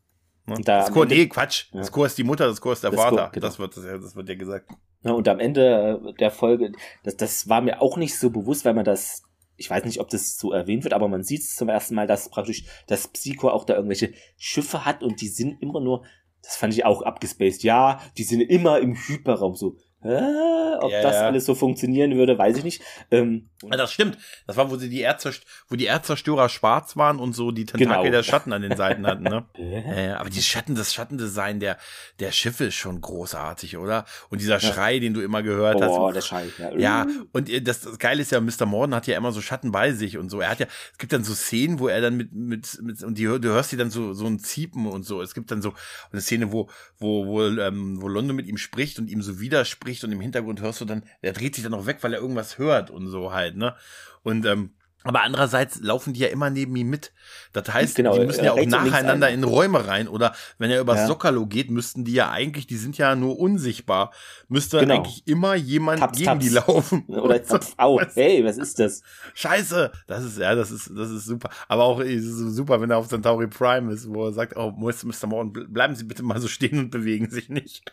Ne? 0.45 0.55
Und 0.55 0.67
da 0.67 0.79
das 0.79 0.91
Chor, 0.91 1.05
nee, 1.05 1.25
Quatsch. 1.27 1.67
Ja. 1.71 1.79
Das 1.79 1.91
Chor 1.91 2.05
ist 2.05 2.17
die 2.17 2.23
Mutter, 2.23 2.47
das 2.47 2.59
Chor 2.61 2.73
ist 2.73 2.83
der 2.83 2.91
Das 2.91 2.99
Vater. 2.99 3.15
Chor, 3.15 3.29
genau. 3.31 3.45
Das 3.47 3.59
wird, 3.59 3.77
das, 3.77 3.83
das 3.83 4.15
wird 4.15 4.29
ja 4.29 4.35
gesagt. 4.35 4.69
Ja, 5.03 5.13
und 5.13 5.27
am 5.27 5.39
Ende 5.39 6.01
äh, 6.05 6.13
der 6.19 6.31
Folge, 6.31 6.73
das, 7.03 7.15
das 7.15 7.47
war 7.47 7.61
mir 7.61 7.81
auch 7.81 7.95
nicht 7.97 8.17
so 8.19 8.29
bewusst, 8.29 8.65
weil 8.65 8.73
man 8.73 8.85
das, 8.85 9.23
ich 9.55 9.69
weiß 9.69 9.85
nicht, 9.85 10.01
ob 10.01 10.09
das 10.09 10.37
so 10.37 10.51
erwähnt 10.51 10.83
wird, 10.83 10.93
aber 10.93 11.07
man 11.07 11.23
sieht 11.23 11.41
es 11.41 11.55
zum 11.55 11.69
ersten 11.69 11.95
Mal, 11.95 12.07
dass 12.07 12.29
praktisch 12.29 12.65
das 12.87 13.07
Psycho 13.07 13.49
auch 13.49 13.63
da 13.63 13.75
irgendwelche 13.75 14.13
Schiffe 14.37 14.83
hat 14.83 15.01
und 15.01 15.21
die 15.21 15.29
sind 15.29 15.61
immer 15.61 15.79
nur, 15.79 16.03
das 16.43 16.57
fand 16.57 16.73
ich 16.73 16.83
auch 16.85 17.01
abgespaced, 17.03 17.63
ja, 17.63 18.01
die 18.17 18.23
sind 18.23 18.41
immer 18.41 18.79
im 18.79 18.95
Hyperraum 18.95 19.55
so. 19.55 19.77
Äh, 20.05 20.77
ob 20.79 20.91
Ja, 20.91 21.01
das 21.01 21.15
ja. 21.15 21.27
alles 21.27 21.45
so 21.45 21.55
funktionieren 21.55 22.15
würde, 22.15 22.37
weiß 22.37 22.57
ich 22.57 22.63
nicht. 22.63 22.81
Ähm, 23.11 23.49
Ja, 23.63 23.77
das 23.77 23.91
stimmt. 23.91 24.17
Das 24.45 24.55
war, 24.57 24.69
wo 24.69 24.77
sie 24.77 24.89
die 24.89 25.01
Erdzerst 25.01 25.43
wo 25.67 25.75
die 25.75 25.85
Erdzerstörer 25.85 26.49
schwarz 26.49 26.95
waren 26.95 27.19
und 27.19 27.33
so 27.33 27.51
die 27.51 27.65
Tentakel 27.65 28.03
Genau. 28.03 28.11
der 28.11 28.23
Schatten 28.23 28.53
an 28.53 28.61
den 28.61 28.77
Seiten 28.77 29.07
hatten, 29.07 29.23
ne? 29.23 29.45
äh, 29.55 30.11
aber 30.11 30.29
die 30.29 30.41
Schatten, 30.41 30.75
das 30.75 30.93
Schattendesign 30.93 31.59
der, 31.59 31.77
der 32.19 32.31
Schiffe 32.31 32.65
ist 32.65 32.75
schon 32.75 33.01
großartig, 33.01 33.77
oder? 33.77 34.05
Und 34.29 34.41
dieser 34.41 34.59
Schrei, 34.59 34.99
den 34.99 35.13
du 35.13 35.21
immer 35.21 35.41
gehört 35.41 35.77
oh, 35.81 36.07
hast. 36.07 36.15
der 36.15 36.21
Scheiß. 36.21 36.51
Ja, 36.59 36.77
Ja, 36.77 37.07
und 37.31 37.49
äh, 37.49 37.61
das, 37.61 37.81
das 37.81 37.97
Geile 37.97 38.21
ist 38.21 38.31
ja, 38.31 38.39
Mr. 38.39 38.65
Morden 38.65 38.93
hat 38.93 39.07
ja 39.07 39.17
immer 39.17 39.31
so 39.31 39.41
Schatten 39.41 39.71
bei 39.71 39.91
sich 39.91 40.17
und 40.17 40.29
so. 40.29 40.39
Er 40.41 40.49
hat 40.49 40.59
ja, 40.59 40.67
es 40.91 40.97
gibt 40.99 41.13
dann 41.13 41.23
so 41.23 41.33
Szenen, 41.33 41.79
wo 41.79 41.87
er 41.87 42.01
dann 42.01 42.15
mit, 42.15 42.31
mit, 42.33 42.79
mit 42.83 43.03
und 43.03 43.17
die, 43.17 43.23
du 43.23 43.49
hörst 43.49 43.71
die 43.71 43.77
dann 43.77 43.89
so, 43.89 44.13
so 44.13 44.27
ein 44.27 44.39
Ziepen 44.39 44.85
und 44.85 45.03
so. 45.03 45.21
Es 45.21 45.33
gibt 45.33 45.49
dann 45.49 45.61
so 45.61 45.73
eine 46.11 46.21
Szene, 46.21 46.51
wo, 46.51 46.69
wo, 46.99 47.25
wo, 47.25 47.43
ähm, 47.43 48.01
wo 48.01 48.07
London 48.07 48.35
mit 48.35 48.45
ihm 48.47 48.57
spricht 48.57 48.99
und 48.99 49.09
ihm 49.09 49.21
so 49.21 49.39
widerspricht 49.39 49.94
und 50.03 50.11
im 50.11 50.21
Hintergrund 50.21 50.61
hörst 50.61 50.81
du 50.81 50.85
dann, 50.85 51.03
er 51.21 51.33
dreht 51.33 51.55
sich 51.55 51.63
dann 51.63 51.73
auch 51.73 51.85
weg, 51.85 51.97
weil 52.01 52.13
er 52.13 52.19
irgendwas 52.21 52.57
hört 52.57 52.89
und 52.91 53.07
so 53.07 53.31
halt, 53.33 53.55
ne? 53.55 53.75
Und, 54.23 54.45
ähm, 54.45 54.71
aber 55.07 55.21
andererseits 55.21 55.81
laufen 55.81 56.13
die 56.13 56.21
ja 56.21 56.29
immer 56.29 56.49
neben 56.49 56.75
ihm 56.75 56.89
mit. 56.89 57.13
Das 57.53 57.71
heißt, 57.71 57.93
Genau, 57.95 58.17
die 58.17 58.25
müssen 58.25 58.43
ja 58.43 58.53
auch 58.53 58.65
nacheinander 58.65 59.27
ein. 59.27 59.35
in 59.35 59.43
Räume 59.43 59.85
rein. 59.85 60.07
Oder 60.07 60.33
wenn 60.57 60.71
er 60.71 60.81
übers 60.81 61.01
Ja. 61.01 61.05
Sockerlo 61.05 61.45
geht, 61.45 61.69
müssten 61.69 62.05
die 62.05 62.13
ja 62.13 62.31
eigentlich, 62.31 62.65
die 62.65 62.75
sind 62.77 62.97
ja 62.97 63.15
nur 63.15 63.37
unsichtbar, 63.37 64.11
müsste 64.47 64.79
Genau. 64.79 64.95
eigentlich 64.95 65.27
immer 65.27 65.53
jemand 65.53 65.99
Taps, 65.99 66.17
gegen 66.17 66.25
taps. 66.31 66.43
die 66.43 66.49
laufen. 66.49 67.05
Oder 67.09 67.43
zapf, 67.43 67.75
au, 67.77 68.01
hey, 68.15 68.43
was 68.43 68.57
ist 68.57 68.79
das? 68.79 69.03
Scheiße! 69.35 69.91
Das 70.07 70.23
ist, 70.23 70.39
ja, 70.39 70.55
das 70.55 70.71
ist, 70.71 70.89
das 70.95 71.11
ist 71.11 71.25
super. 71.25 71.51
Aber 71.67 71.83
auch 71.83 72.01
super, 72.03 72.81
wenn 72.81 72.89
er 72.89 72.97
auf 72.97 73.07
Centauri 73.07 73.45
Prime 73.45 73.93
ist, 73.93 74.09
wo 74.11 74.25
er 74.25 74.33
sagt, 74.33 74.57
oh, 74.57 74.71
Mr. 74.71 75.27
Morton, 75.27 75.53
ble- 75.53 75.67
bleiben 75.67 75.93
Sie 75.93 76.05
bitte 76.05 76.23
mal 76.23 76.41
so 76.41 76.47
stehen 76.47 76.79
und 76.79 76.89
bewegen 76.89 77.29
sich 77.29 77.49
nicht. 77.49 77.83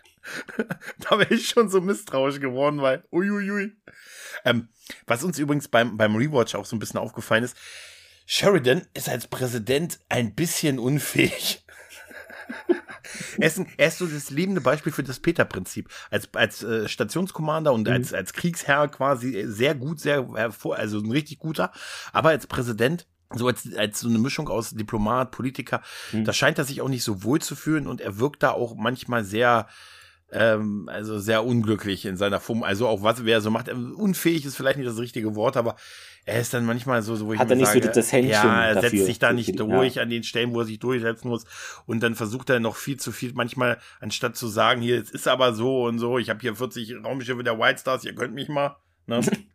da 0.99 1.19
wäre 1.19 1.35
ich 1.35 1.49
schon 1.49 1.69
so 1.69 1.81
misstrauisch 1.81 2.41
geworden, 2.41 2.81
weil, 2.81 3.05
uiuiui. 3.13 3.73
Ähm, 4.45 4.69
was 5.07 5.25
uns 5.25 5.39
übrigens 5.39 5.69
beim, 5.69 5.97
beim 5.97 6.17
Rewatch 6.17 6.55
auch 6.55 6.65
so 6.65 6.77
ein 6.77 6.79
bisschen 6.79 7.01
aufgefallen 7.01 7.45
ist, 7.45 7.57
Sheridan 8.27 8.87
ist 8.95 9.09
als 9.09 9.27
Präsident 9.27 9.99
ein 10.09 10.35
bisschen 10.35 10.79
unfähig. 10.79 11.65
er, 13.39 13.47
ist 13.47 13.59
ein, 13.59 13.69
er 13.77 13.89
ist 13.89 13.99
so 13.99 14.07
das 14.07 14.31
lebende 14.31 14.61
Beispiel 14.61 14.93
für 14.93 15.03
das 15.03 15.21
Peter-Prinzip. 15.21 15.89
Als, 16.11 16.29
als 16.35 16.63
äh, 16.63 16.89
Stationskommander 16.89 17.73
und 17.73 17.89
als, 17.89 18.13
als 18.13 18.33
Kriegsherr 18.33 18.89
quasi 18.89 19.45
sehr 19.47 19.75
gut, 19.75 20.01
sehr 20.01 20.29
hervor, 20.35 20.77
also 20.77 20.99
ein 20.99 21.11
richtig 21.11 21.39
guter, 21.39 21.73
aber 22.13 22.31
als 22.31 22.47
Präsident 22.47 23.07
so 23.35 23.47
als, 23.47 23.67
als 23.77 24.01
so 24.01 24.09
eine 24.11 24.19
Mischung 24.19 24.49
aus 24.49 24.71
Diplomat, 24.71 25.31
Politiker, 25.31 25.81
Mhm. 26.13 26.25
da 26.25 26.35
scheint 26.35 26.59
er 26.59 26.65
sich 26.65 26.83
auch 26.83 26.89
nicht 26.89 27.03
so 27.03 27.23
wohl 27.25 27.41
zu 27.41 27.57
fühlen 27.57 27.87
und 27.87 28.03
er 28.03 28.19
wirkt 28.19 28.43
da 28.43 28.51
auch 28.51 28.75
manchmal 28.77 29.25
sehr, 29.25 29.69
ähm, 30.33 30.89
also 30.91 31.19
sehr 31.19 31.45
unglücklich 31.45 32.07
in 32.07 32.17
seiner 32.17 32.41
Form. 32.41 32.63
Also 32.63 32.89
auch 32.89 33.03
was, 33.03 33.25
wer 33.25 33.41
so 33.41 33.51
macht, 33.51 33.69
äh, 33.69 33.73
unfähig 33.73 34.45
ist 34.45 34.57
vielleicht 34.57 34.79
nicht 34.79 34.89
das 34.89 34.99
richtige 34.99 35.35
Wort, 35.35 35.57
aber 35.57 35.77
er 36.25 36.41
ist 36.41 36.55
dann 36.55 36.65
manchmal 36.65 37.03
so, 37.03 37.17
so 37.17 37.27
wo 37.27 37.33
ich 37.33 37.39
Hat 37.39 37.51
er 37.51 37.57
nicht 37.57 37.67
so 37.67 37.75
sage, 37.75 37.91
das 37.91 38.13
Händchen 38.13 38.33
Ja, 38.33 38.67
er 38.67 38.81
setzt 38.81 39.05
sich 39.05 39.19
da 39.19 39.33
nicht 39.33 39.59
durch 39.59 39.97
ja. 39.97 40.03
an 40.03 40.11
den 40.11 40.23
Stellen, 40.23 40.55
wo 40.55 40.61
er 40.61 40.67
sich 40.67 40.79
durchsetzen 40.79 41.29
muss. 41.29 41.45
Und 41.87 42.03
dann 42.03 42.15
versucht 42.15 42.49
er 42.49 42.61
noch 42.61 42.77
viel 42.77 42.97
zu 42.97 43.13
viel, 43.13 43.33
manchmal, 43.35 43.79
anstatt 44.01 44.37
zu 44.37 44.47
sagen, 44.47 44.81
hier, 44.81 45.01
es 45.01 45.11
ist 45.11 45.29
aber 45.29 45.53
so 45.53 45.85
und 45.85 45.99
so, 45.99 46.19
ich 46.19 46.31
habe 46.31 46.41
hier 46.41 46.55
40 46.55 47.05
Raumschiffe 47.05 47.43
der 47.43 47.59
White 47.59 47.81
Stars, 47.81 48.05
ihr 48.05 48.15
könnt 48.15 48.35
mich 48.35 48.49
mal. 48.49 48.77
Ne? 49.07 49.21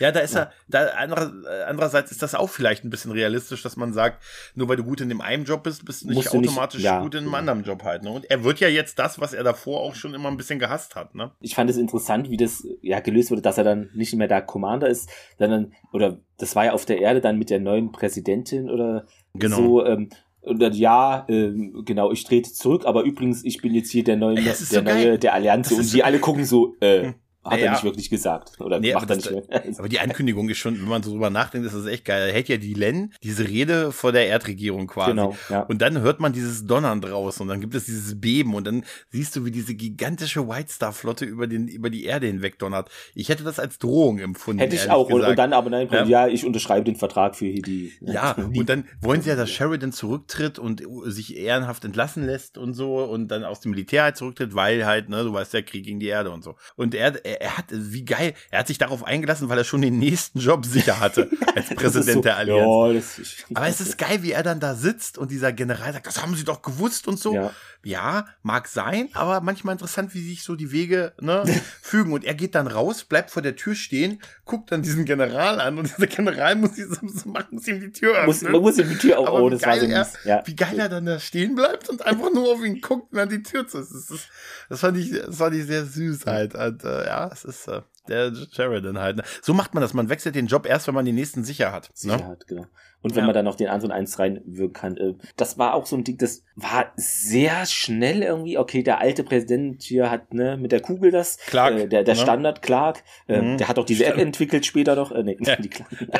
ja, 0.00 0.10
da 0.12 0.20
ist 0.20 0.34
er, 0.34 0.52
da 0.68 0.86
andere, 0.98 1.32
äh, 1.48 1.62
andererseits 1.64 2.10
ist 2.10 2.22
das 2.22 2.34
auch 2.34 2.48
vielleicht 2.48 2.84
ein 2.84 2.90
bisschen 2.90 3.12
realistisch, 3.12 3.62
dass 3.62 3.76
man 3.76 3.92
sagt, 3.92 4.22
nur 4.54 4.68
weil 4.68 4.76
du 4.76 4.84
gut 4.84 5.00
in 5.00 5.08
dem 5.08 5.20
einen 5.20 5.44
Job 5.44 5.62
bist, 5.62 5.84
bist 5.84 6.02
du 6.02 6.08
nicht 6.08 6.16
Musst 6.16 6.32
du 6.34 6.40
nicht- 6.40 6.50
automatisch 6.50 6.82
ja, 6.82 7.00
gut 7.00 7.14
in 7.14 7.18
einem 7.20 7.26
genau. 7.28 7.38
anderen 7.38 7.62
Job 7.64 7.82
halt. 7.84 8.02
Ne? 8.02 8.10
Und 8.10 8.30
er 8.30 8.42
wird 8.44 8.60
ja 8.60 8.68
jetzt 8.68 8.98
das, 8.98 9.20
was 9.20 9.32
er 9.32 9.44
davor 9.44 9.80
auch 9.80 9.94
schon 9.94 10.14
immer 10.14 10.28
ein 10.28 10.36
bisschen 10.36 10.58
gehasst 10.58 10.96
hat. 10.96 11.14
Ne? 11.14 11.30
ich 11.40 11.54
fand 11.54 11.70
es 11.70 11.76
interessant, 11.76 12.30
wie 12.30 12.36
das 12.36 12.66
ja 12.82 13.00
gelöst 13.00 13.30
wurde, 13.30 13.42
dass 13.42 13.58
er 13.58 13.64
dann 13.64 13.90
nicht 13.94 14.14
mehr 14.14 14.28
der 14.28 14.42
Commander 14.42 14.88
ist, 14.88 15.08
sondern 15.38 15.72
oder 15.92 16.18
das 16.38 16.56
war 16.56 16.64
ja 16.66 16.72
auf 16.72 16.84
der 16.86 17.00
Erde 17.00 17.20
dann 17.20 17.38
mit 17.38 17.50
der 17.50 17.60
neuen 17.60 17.92
Präsidentin 17.92 18.68
oder 18.70 19.06
Genau. 19.34 19.56
so. 19.56 19.86
Ähm, 19.86 20.08
oder 20.42 20.70
ja, 20.72 21.26
ähm, 21.28 21.82
genau, 21.84 22.10
ich 22.12 22.24
trete 22.24 22.50
zurück, 22.50 22.86
aber 22.86 23.02
übrigens, 23.02 23.44
ich 23.44 23.60
bin 23.60 23.74
jetzt 23.74 23.90
hier 23.90 24.02
der 24.04 24.16
neue, 24.16 24.36
der 24.42 24.54
so 24.54 24.80
neue 24.80 25.18
der 25.18 25.34
Allianz 25.34 25.70
und 25.70 25.78
die 25.80 25.98
so- 25.98 26.02
alle 26.02 26.18
gucken 26.18 26.44
so, 26.46 26.74
äh, 26.80 27.12
hat 27.42 27.52
naja. 27.52 27.64
er 27.66 27.72
nicht 27.72 27.84
wirklich 27.84 28.10
gesagt. 28.10 28.60
Oder 28.60 28.80
nee, 28.80 28.92
macht 28.92 29.08
er 29.08 29.16
nicht 29.16 29.30
mehr. 29.30 29.44
aber 29.78 29.88
die 29.88 29.98
Ankündigung 29.98 30.48
ist 30.50 30.58
schon, 30.58 30.78
wenn 30.78 30.88
man 30.88 31.02
so 31.02 31.12
drüber 31.12 31.30
nachdenkt, 31.30 31.66
ist 31.66 31.74
das 31.74 31.86
echt 31.86 32.04
geil. 32.04 32.28
Er 32.28 32.34
hält 32.34 32.48
ja 32.48 32.58
die 32.58 32.74
Len, 32.74 33.14
diese 33.22 33.48
Rede 33.48 33.92
vor 33.92 34.12
der 34.12 34.28
Erdregierung 34.28 34.86
quasi. 34.86 35.12
Genau, 35.12 35.36
ja. 35.48 35.62
Und 35.62 35.80
dann 35.80 36.00
hört 36.00 36.20
man 36.20 36.32
dieses 36.32 36.66
Donnern 36.66 37.00
draußen 37.00 37.42
und 37.42 37.48
dann 37.48 37.60
gibt 37.60 37.74
es 37.74 37.86
dieses 37.86 38.20
Beben 38.20 38.54
und 38.54 38.66
dann 38.66 38.84
siehst 39.10 39.36
du, 39.36 39.44
wie 39.44 39.50
diese 39.50 39.74
gigantische 39.74 40.48
White 40.48 40.70
Star 40.70 40.92
Flotte 40.92 41.24
über 41.24 41.46
den, 41.46 41.66
über 41.66 41.88
die 41.88 42.04
Erde 42.04 42.26
hinweg 42.26 42.58
donnert. 42.58 42.90
Ich 43.14 43.30
hätte 43.30 43.42
das 43.42 43.58
als 43.58 43.78
Drohung 43.78 44.18
empfunden. 44.18 44.60
Hätte 44.60 44.76
ich 44.76 44.90
auch. 44.90 45.08
Und, 45.08 45.22
und, 45.22 45.38
dann 45.38 45.54
aber 45.54 45.70
nein, 45.70 45.88
ja. 45.90 46.04
ja. 46.04 46.28
ich 46.28 46.44
unterschreibe 46.44 46.84
den 46.84 46.96
Vertrag 46.96 47.36
für 47.36 47.46
die. 47.46 47.92
Ja, 48.00 48.32
und 48.32 48.68
dann 48.68 48.84
wollen 49.00 49.22
sie 49.22 49.30
ja, 49.30 49.36
dass 49.36 49.50
Sheridan 49.50 49.92
zurücktritt 49.92 50.58
und 50.58 50.82
sich 51.04 51.36
ehrenhaft 51.36 51.84
entlassen 51.84 52.26
lässt 52.26 52.58
und 52.58 52.74
so 52.74 53.02
und 53.04 53.28
dann 53.28 53.44
aus 53.44 53.60
dem 53.60 53.70
Militär 53.70 54.02
halt 54.02 54.16
zurücktritt, 54.16 54.54
weil 54.54 54.84
halt, 54.84 55.08
ne, 55.08 55.24
du 55.24 55.32
weißt, 55.32 55.54
der 55.54 55.62
Krieg 55.62 55.84
gegen 55.84 56.00
die 56.00 56.08
Erde 56.08 56.30
und 56.30 56.44
so. 56.44 56.56
Und 56.76 56.94
er, 56.94 57.24
er, 57.30 57.40
er 57.40 57.58
hat, 57.58 57.66
wie 57.70 58.04
geil, 58.04 58.34
er 58.50 58.60
hat 58.60 58.66
sich 58.66 58.78
darauf 58.78 59.04
eingelassen, 59.04 59.48
weil 59.48 59.58
er 59.58 59.64
schon 59.64 59.82
den 59.82 59.98
nächsten 59.98 60.40
Job 60.40 60.64
sicher 60.66 61.00
hatte 61.00 61.30
als 61.54 61.68
Präsident 61.68 62.16
so, 62.16 62.20
der 62.22 62.36
Allianz. 62.36 63.18
Ja, 63.18 63.56
Aber 63.56 63.66
es 63.68 63.80
ist 63.80 63.98
geil, 63.98 64.22
wie 64.22 64.32
er 64.32 64.42
dann 64.42 64.60
da 64.60 64.74
sitzt 64.74 65.18
und 65.18 65.30
dieser 65.30 65.52
General 65.52 65.92
sagt, 65.92 66.06
das 66.06 66.22
haben 66.22 66.34
sie 66.34 66.44
doch 66.44 66.62
gewusst 66.62 67.08
und 67.08 67.18
so. 67.18 67.34
Ja, 67.34 67.50
ja 67.82 68.26
mag 68.42 68.68
sein, 68.68 69.08
aber 69.14 69.40
manchmal 69.40 69.72
interessant, 69.72 70.14
wie 70.14 70.22
sich 70.22 70.42
so 70.42 70.56
die 70.56 70.72
Wege 70.72 71.12
ne, 71.20 71.44
fügen. 71.82 72.12
Und 72.12 72.24
er 72.24 72.34
geht 72.34 72.54
dann 72.54 72.66
raus, 72.66 73.04
bleibt 73.04 73.30
vor 73.30 73.42
der 73.42 73.56
Tür 73.56 73.74
stehen, 73.74 74.20
guckt 74.44 74.72
dann 74.72 74.82
diesen 74.82 75.04
General 75.04 75.60
an 75.60 75.78
und 75.78 75.88
dieser 75.88 76.06
General 76.06 76.56
muss, 76.56 76.78
ihm, 76.78 76.96
muss 77.50 77.68
ihm 77.68 77.80
die 77.80 77.92
Tür 77.92 78.12
öffnen. 78.12 78.26
Muss, 78.26 78.42
man 78.42 78.60
muss 78.60 78.78
ihm 78.78 78.88
die 78.88 78.98
Tür 78.98 79.18
auch, 79.18 79.32
oh, 79.32 79.50
das 79.50 79.62
war 79.62 79.78
so 79.78 79.86
er, 79.86 80.08
ja. 80.24 80.42
Wie 80.46 80.56
geil 80.56 80.78
er 80.78 80.88
dann 80.88 81.06
da 81.06 81.18
stehen 81.18 81.54
bleibt 81.54 81.88
und 81.88 82.04
einfach 82.04 82.32
nur 82.32 82.52
auf 82.52 82.64
ihn 82.64 82.80
guckt, 82.80 83.08
wenn 83.12 83.28
die 83.28 83.42
Tür 83.42 83.66
zu 83.66 83.78
ist. 83.78 83.90
Das, 83.92 84.10
ist, 84.10 84.28
das, 84.68 84.80
fand, 84.80 84.98
ich, 84.98 85.10
das 85.12 85.36
fand 85.36 85.54
ich 85.54 85.66
sehr 85.66 85.84
süß 85.84 86.26
halt. 86.26 86.54
Und, 86.54 86.84
äh, 86.84 87.06
ja, 87.06 87.19
es 87.32 87.44
ist 87.44 87.68
äh, 87.68 87.82
der 88.08 88.32
Sheridan 88.34 88.98
halt. 88.98 89.16
Ne? 89.16 89.24
So 89.42 89.54
macht 89.54 89.74
man 89.74 89.80
das. 89.82 89.94
Man 89.94 90.08
wechselt 90.08 90.34
den 90.34 90.46
Job 90.46 90.66
erst, 90.66 90.86
wenn 90.86 90.94
man 90.94 91.04
den 91.04 91.14
nächsten 91.14 91.44
sicher 91.44 91.72
hat. 91.72 91.90
Sicher 91.94 92.16
ne? 92.16 92.26
hat, 92.26 92.46
genau. 92.46 92.66
Und 93.02 93.14
wenn 93.14 93.22
ja. 93.22 93.26
man 93.26 93.34
dann 93.34 93.46
noch 93.46 93.54
den 93.54 93.68
1 93.68 93.84
und 93.84 93.92
1 93.92 94.18
reinwirken 94.18 94.72
kann. 94.72 94.96
Äh, 94.96 95.14
das 95.36 95.58
war 95.58 95.74
auch 95.74 95.86
so 95.86 95.96
ein 95.96 96.04
Ding, 96.04 96.18
das 96.18 96.44
war 96.54 96.92
sehr 96.96 97.64
schnell 97.64 98.22
irgendwie. 98.22 98.58
Okay, 98.58 98.82
der 98.82 99.00
alte 99.00 99.24
Präsident 99.24 99.82
hier 99.82 100.10
hat 100.10 100.34
ne 100.34 100.58
mit 100.58 100.70
der 100.70 100.80
Kugel 100.80 101.10
das. 101.10 101.38
Clark. 101.46 101.74
Äh, 101.74 101.88
der 101.88 102.04
der 102.04 102.14
ne? 102.14 102.20
Standard 102.20 102.60
Clark. 102.60 103.02
Äh, 103.26 103.40
mhm. 103.40 103.56
Der 103.56 103.68
hat 103.68 103.78
auch 103.78 103.86
diese 103.86 104.04
App 104.04 104.18
entwickelt 104.18 104.66
später 104.66 104.96
noch. 104.96 105.12
Äh, 105.12 105.22
nee, 105.22 105.38
ja. 105.40 105.56
die, 105.56 105.70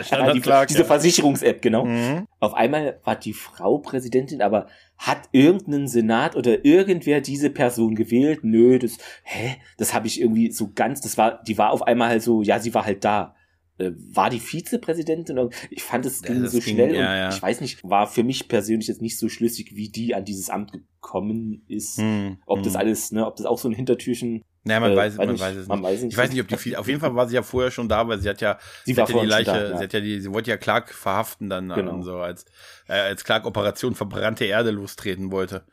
Standard 0.02 0.36
die, 0.36 0.40
Clark, 0.40 0.69
diese 0.69 0.81
ja. 0.81 0.86
Versicherungs-App, 0.86 1.61
genau. 1.61 1.85
Mhm. 1.85 2.27
Auf 2.39 2.55
einmal 2.55 2.98
war 3.05 3.16
die 3.16 3.35
Frau 3.35 3.78
Präsidentin, 3.78 4.40
aber 4.40 4.66
hat 4.97 5.28
irgendein 5.32 5.89
Senat 5.89 6.36
oder 6.36 6.65
irgendwer 6.65 7.20
diese 7.20 7.51
Person 7.51 7.94
gewählt? 7.94 8.40
Nö, 8.43 8.78
das, 8.78 8.98
hä? 9.23 9.57
Das 9.78 9.94
habe 9.94 10.07
ich 10.07 10.20
irgendwie 10.20 10.51
so 10.51 10.73
ganz, 10.74 11.01
das 11.01 11.16
war, 11.16 11.43
die 11.43 11.57
war 11.57 11.70
auf 11.70 11.82
einmal 11.82 12.09
halt 12.09 12.23
so, 12.23 12.43
ja, 12.43 12.59
sie 12.59 12.74
war 12.74 12.85
halt 12.85 13.05
da. 13.05 13.35
Äh, 13.81 13.93
war 14.15 14.31
die 14.31 14.40
Vizepräsidentin? 14.40 15.51
Ich 15.70 15.82
fand 15.82 16.07
es 16.07 16.23
ging 16.23 16.43
ja, 16.43 16.48
so 16.48 16.59
ging, 16.59 16.74
schnell 16.74 16.94
ja, 16.94 17.16
ja. 17.16 17.28
ich 17.31 17.40
weiß 17.40 17.61
nicht, 17.61 17.82
war 17.82 18.07
für 18.07 18.23
mich 18.23 18.48
persönlich 18.48 18.89
jetzt 18.89 19.02
nicht 19.02 19.19
so 19.19 19.28
schlüssig, 19.28 19.74
wie 19.74 19.89
die 19.89 20.15
an 20.15 20.24
dieses 20.24 20.51
Amt 20.51 20.73
gekommen 20.73 21.65
ist. 21.69 21.98
Hm, 21.98 22.39
ob 22.47 22.59
hm. 22.59 22.65
das 22.65 22.77
alles, 22.77 23.12
ne, 23.12 23.27
ob 23.27 23.36
das 23.36 23.47
auch 23.47 23.59
so 23.59 23.69
ein 23.69 23.74
Hintertürchen 23.74 24.44
naja, 24.62 24.81
man, 24.81 24.93
äh, 24.93 24.97
weiß, 24.97 25.16
man 25.16 25.28
nicht, 25.31 25.40
weiß 25.40 25.57
es 25.57 25.69
man 25.69 25.81
nicht. 25.81 25.89
Weiß 25.89 26.02
nicht. 26.02 26.12
Ich 26.12 26.19
weiß 26.19 26.31
nicht, 26.32 26.40
ob 26.43 26.48
die 26.48 26.57
viel, 26.57 26.77
auf 26.77 26.86
jeden 26.86 27.01
Fall 27.01 27.15
war 27.15 27.27
sie 27.27 27.35
ja 27.35 27.43
vorher 27.43 27.70
schon 27.70 27.89
da, 27.89 28.07
weil 28.07 28.19
sie 28.19 28.28
hat 28.28 28.43
ja, 28.43 28.59
sie, 28.85 28.93
sie 28.93 29.01
hat 29.01 29.09
ja 29.09 29.20
die 29.20 29.27
Leiche, 29.27 29.51
da, 29.52 29.70
ja. 29.70 29.78
sie 29.78 29.85
hat 29.85 29.93
ja 29.94 30.01
die, 30.01 30.20
sie 30.20 30.32
wollte 30.32 30.51
ja 30.51 30.59
Clark 30.59 30.93
verhaften 30.93 31.48
dann 31.48 31.70
genau. 31.70 31.94
und 31.94 32.02
so, 32.02 32.19
als, 32.19 32.44
äh, 32.86 32.93
als 32.93 33.24
Clark 33.24 33.47
Operation 33.47 33.94
verbrannte 33.94 34.44
Erde 34.44 34.70
lostreten 34.70 35.32
wollte. 35.32 35.65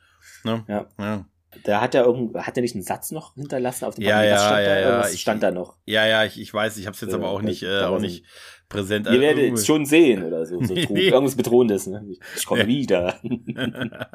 Ne? 0.46 0.64
Ja. 0.70 0.88
ja. 0.98 1.26
Da 1.64 1.82
hat 1.82 1.96
er 1.96 2.06
irgend, 2.06 2.36
hat 2.36 2.58
er 2.58 2.62
nicht 2.62 2.76
einen 2.76 2.84
Satz 2.84 3.12
noch 3.12 3.36
hinterlassen 3.36 3.86
auf 3.86 3.96
dem 3.96 4.04
ja, 4.04 4.16
Papier? 4.16 4.30
Ja, 4.30 4.38
stand 4.38 4.62
ja, 4.62 4.76
da? 4.76 4.80
ja. 4.80 5.10
Ich, 5.10 5.22
stand 5.22 5.44
da 5.44 5.52
noch. 5.52 5.78
Ja, 5.86 6.06
ja, 6.06 6.26
ich, 6.26 6.40
ich 6.40 6.54
weiß, 6.54 6.78
ich 6.78 6.86
habe 6.86 6.96
es 6.96 7.02
jetzt 7.02 7.12
äh, 7.12 7.16
aber 7.16 7.30
auch 7.30 7.42
nicht, 7.42 7.64
äh, 7.64 7.82
auch 7.82 8.00
nicht 8.00 8.26
präsent. 8.70 9.08
Ihr 9.08 9.22
werdet 9.22 9.54
es 9.54 9.66
schon 9.66 9.86
sehen 9.86 10.24
oder 10.24 10.46
so. 10.46 10.62
so 10.64 10.74
nee. 10.90 11.10
Irgendwas 11.10 11.36
Bedrohendes, 11.36 11.88
ne? 11.88 12.06
Ich 12.36 12.46
komme 12.46 12.62
ja. 12.62 12.68
wieder. 12.68 13.20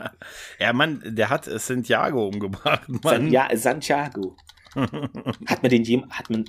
ja, 0.59 0.73
Mann, 0.73 1.02
der 1.05 1.31
hat 1.31 1.44
Santiago 1.44 2.27
umgebracht. 2.28 2.89
Mann. 3.05 3.31
ja, 3.31 3.48
Santiago. 3.55 4.36
hat 4.74 5.62
man 5.62 5.70
den 5.70 5.85
jem, 5.85 6.10
hat 6.10 6.31
man 6.31 6.44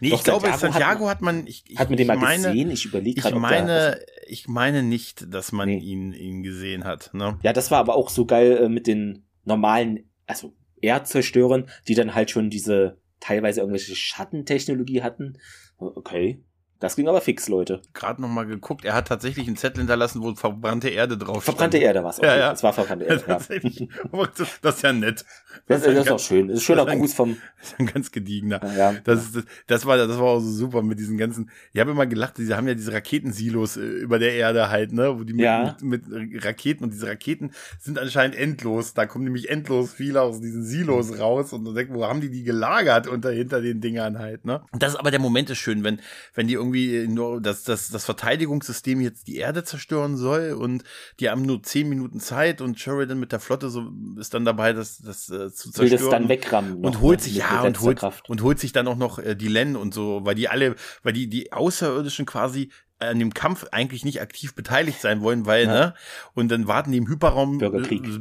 Nee, 0.00 0.10
Doch, 0.10 0.18
ich 0.18 0.24
glaube, 0.24 0.46
Santiago, 0.46 0.72
Santiago 0.72 1.08
hat 1.08 1.22
man, 1.22 1.46
ich, 1.46 1.64
hat 1.76 1.88
man 1.88 1.96
den 1.96 2.06
mal 2.06 2.16
meine, 2.16 2.48
gesehen? 2.48 2.70
Ich 2.70 2.84
überlege 2.84 3.20
gerade. 3.20 3.36
Ich 3.36 3.40
meine, 3.40 4.00
ich 4.26 4.48
meine 4.48 4.82
nicht, 4.82 5.32
dass 5.32 5.52
man 5.52 5.68
nee. 5.68 5.78
ihn, 5.78 6.12
ihn 6.12 6.42
gesehen 6.42 6.84
hat. 6.84 7.10
Ne? 7.12 7.38
Ja, 7.42 7.52
das 7.52 7.70
war 7.70 7.78
aber 7.78 7.94
auch 7.94 8.08
so 8.08 8.24
geil 8.24 8.58
äh, 8.64 8.68
mit 8.68 8.86
den 8.86 9.24
normalen, 9.44 10.10
also 10.26 10.54
Erdzerstörern, 10.80 11.68
die 11.88 11.94
dann 11.94 12.14
halt 12.14 12.30
schon 12.30 12.50
diese 12.50 12.98
teilweise 13.20 13.60
irgendwelche 13.60 13.94
Schattentechnologie 13.94 15.02
hatten. 15.02 15.38
Okay, 15.78 16.42
das 16.80 16.96
ging 16.96 17.08
aber 17.08 17.20
fix, 17.20 17.48
Leute. 17.48 17.80
Gerade 17.94 18.20
noch 18.20 18.28
mal 18.28 18.46
geguckt, 18.46 18.84
er 18.84 18.94
hat 18.94 19.08
tatsächlich 19.08 19.46
einen 19.46 19.56
Zettel 19.56 19.78
hinterlassen, 19.78 20.22
wo 20.22 20.34
verbrannte 20.34 20.88
Erde 20.88 21.16
drauf 21.16 21.44
Verbrannte 21.44 21.78
stand. 21.78 21.86
Erde 21.86 22.04
war 22.04 22.10
es. 22.10 22.18
Okay. 22.18 22.26
Ja, 22.26 22.36
ja. 22.36 22.52
Es 22.52 22.62
war 22.62 22.72
verbrannte 22.72 23.04
Erde. 23.06 23.24
Ja. 23.26 24.28
das 24.62 24.76
ist 24.76 24.82
ja 24.82 24.92
nett. 24.92 25.24
Das, 25.66 25.82
das, 25.82 25.94
ist, 25.94 26.10
auch 26.10 26.18
schön. 26.18 26.48
Das 26.48 26.58
ist 26.58 26.64
schöner 26.64 26.84
Gruß 26.84 27.14
vom. 27.14 27.36
Das 27.58 27.72
ist 27.72 27.80
ein 27.80 27.86
ganz 27.86 28.12
gediegener. 28.12 28.60
Ja, 28.62 28.92
ja. 28.92 28.94
Das, 29.04 29.24
ist, 29.24 29.46
das, 29.66 29.86
war, 29.86 29.96
das 29.96 30.18
war 30.18 30.24
auch 30.24 30.40
so 30.40 30.50
super 30.50 30.82
mit 30.82 30.98
diesen 30.98 31.16
ganzen. 31.16 31.50
Ich 31.72 31.80
habe 31.80 31.92
immer 31.92 32.06
gelacht, 32.06 32.36
sie 32.36 32.52
haben 32.52 32.68
ja 32.68 32.74
diese 32.74 32.92
Raketensilos 32.92 33.76
äh, 33.76 33.80
über 33.80 34.18
der 34.18 34.34
Erde 34.34 34.68
halt, 34.68 34.92
ne, 34.92 35.18
wo 35.18 35.24
die 35.24 35.32
mit, 35.32 35.44
ja. 35.44 35.76
mit, 35.82 36.04
mit 36.08 36.44
Raketen 36.44 36.84
und 36.84 36.92
diese 36.92 37.06
Raketen 37.06 37.52
sind 37.80 37.98
anscheinend 37.98 38.36
endlos. 38.36 38.94
Da 38.94 39.06
kommen 39.06 39.24
nämlich 39.24 39.48
endlos 39.48 39.94
viele 39.94 40.20
aus 40.20 40.40
diesen 40.40 40.64
Silos 40.64 41.18
raus 41.18 41.52
und 41.52 41.64
dann 41.64 41.74
denkt, 41.74 41.94
wo 41.94 42.04
haben 42.04 42.20
die 42.20 42.30
die 42.30 42.42
gelagert 42.42 43.06
unter 43.06 43.30
hinter 43.30 43.62
den 43.62 43.80
Dingern 43.80 44.18
halt, 44.18 44.44
ne? 44.44 44.62
Das 44.72 44.92
ist 44.92 44.98
aber 44.98 45.10
der 45.10 45.20
Moment 45.20 45.48
ist 45.50 45.58
schön, 45.58 45.84
wenn 45.84 46.00
wenn 46.34 46.48
die 46.48 46.56
irgendwie 46.64 47.06
nur, 47.06 47.40
dass, 47.40 47.64
dass 47.64 47.88
das 47.88 48.04
Verteidigungssystem 48.04 49.00
jetzt 49.00 49.26
die 49.26 49.36
Erde 49.36 49.64
zerstören 49.64 50.16
soll 50.16 50.52
und 50.52 50.84
die 51.20 51.30
haben 51.30 51.42
nur 51.42 51.62
zehn 51.62 51.88
Minuten 51.88 52.20
Zeit 52.20 52.60
und 52.60 52.78
Sheridan 52.78 53.20
mit 53.20 53.32
der 53.32 53.40
Flotte 53.40 53.68
so 53.68 53.92
ist 54.18 54.34
dann 54.34 54.44
dabei, 54.44 54.72
das, 54.72 54.98
das 54.98 55.28
äh, 55.28 55.52
zu 55.52 55.70
zerstören. 55.70 55.90
Will 55.90 55.98
das 55.98 56.08
dann 56.08 56.28
wegrammen. 56.28 56.84
Und 56.84 57.00
holt 57.00 57.20
sich, 57.20 57.36
ja, 57.36 57.62
und 57.62 57.80
holt, 57.80 58.02
und 58.28 58.42
holt 58.42 58.58
sich 58.58 58.72
dann 58.72 58.88
auch 58.88 58.96
noch 58.96 59.18
äh, 59.18 59.36
die 59.36 59.48
Len 59.48 59.76
und 59.76 59.94
so, 59.94 60.20
weil 60.24 60.34
die 60.34 60.48
alle, 60.48 60.74
weil 61.02 61.12
die, 61.12 61.28
die 61.28 61.52
Außerirdischen 61.52 62.26
quasi 62.26 62.70
an 62.98 63.18
dem 63.18 63.34
Kampf 63.34 63.66
eigentlich 63.72 64.04
nicht 64.04 64.20
aktiv 64.20 64.54
beteiligt 64.54 65.00
sein 65.00 65.20
wollen, 65.20 65.46
weil, 65.46 65.66
ja. 65.66 65.72
ne? 65.72 65.94
Und 66.34 66.48
dann 66.50 66.66
warten 66.66 66.92
die 66.92 66.98
im 66.98 67.08
Hyperraum, 67.08 67.58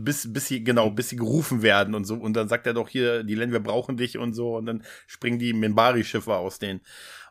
bis, 0.03 0.33
bis 0.33 0.47
sie, 0.47 0.63
genau, 0.63 0.89
bis 0.89 1.09
sie 1.09 1.15
gerufen 1.15 1.61
werden 1.61 1.95
und 1.95 2.05
so. 2.05 2.15
Und 2.15 2.33
dann 2.33 2.47
sagt 2.47 2.67
er 2.67 2.73
doch 2.73 2.89
hier, 2.89 3.23
die 3.23 3.35
Len, 3.35 3.51
wir 3.51 3.59
brauchen 3.61 3.97
dich 3.97 4.17
und 4.17 4.33
so. 4.33 4.55
Und 4.57 4.65
dann 4.65 4.83
springen 5.07 5.39
die 5.39 5.53
Minbari-Schiffe 5.53 6.35
aus 6.35 6.59
den, 6.59 6.81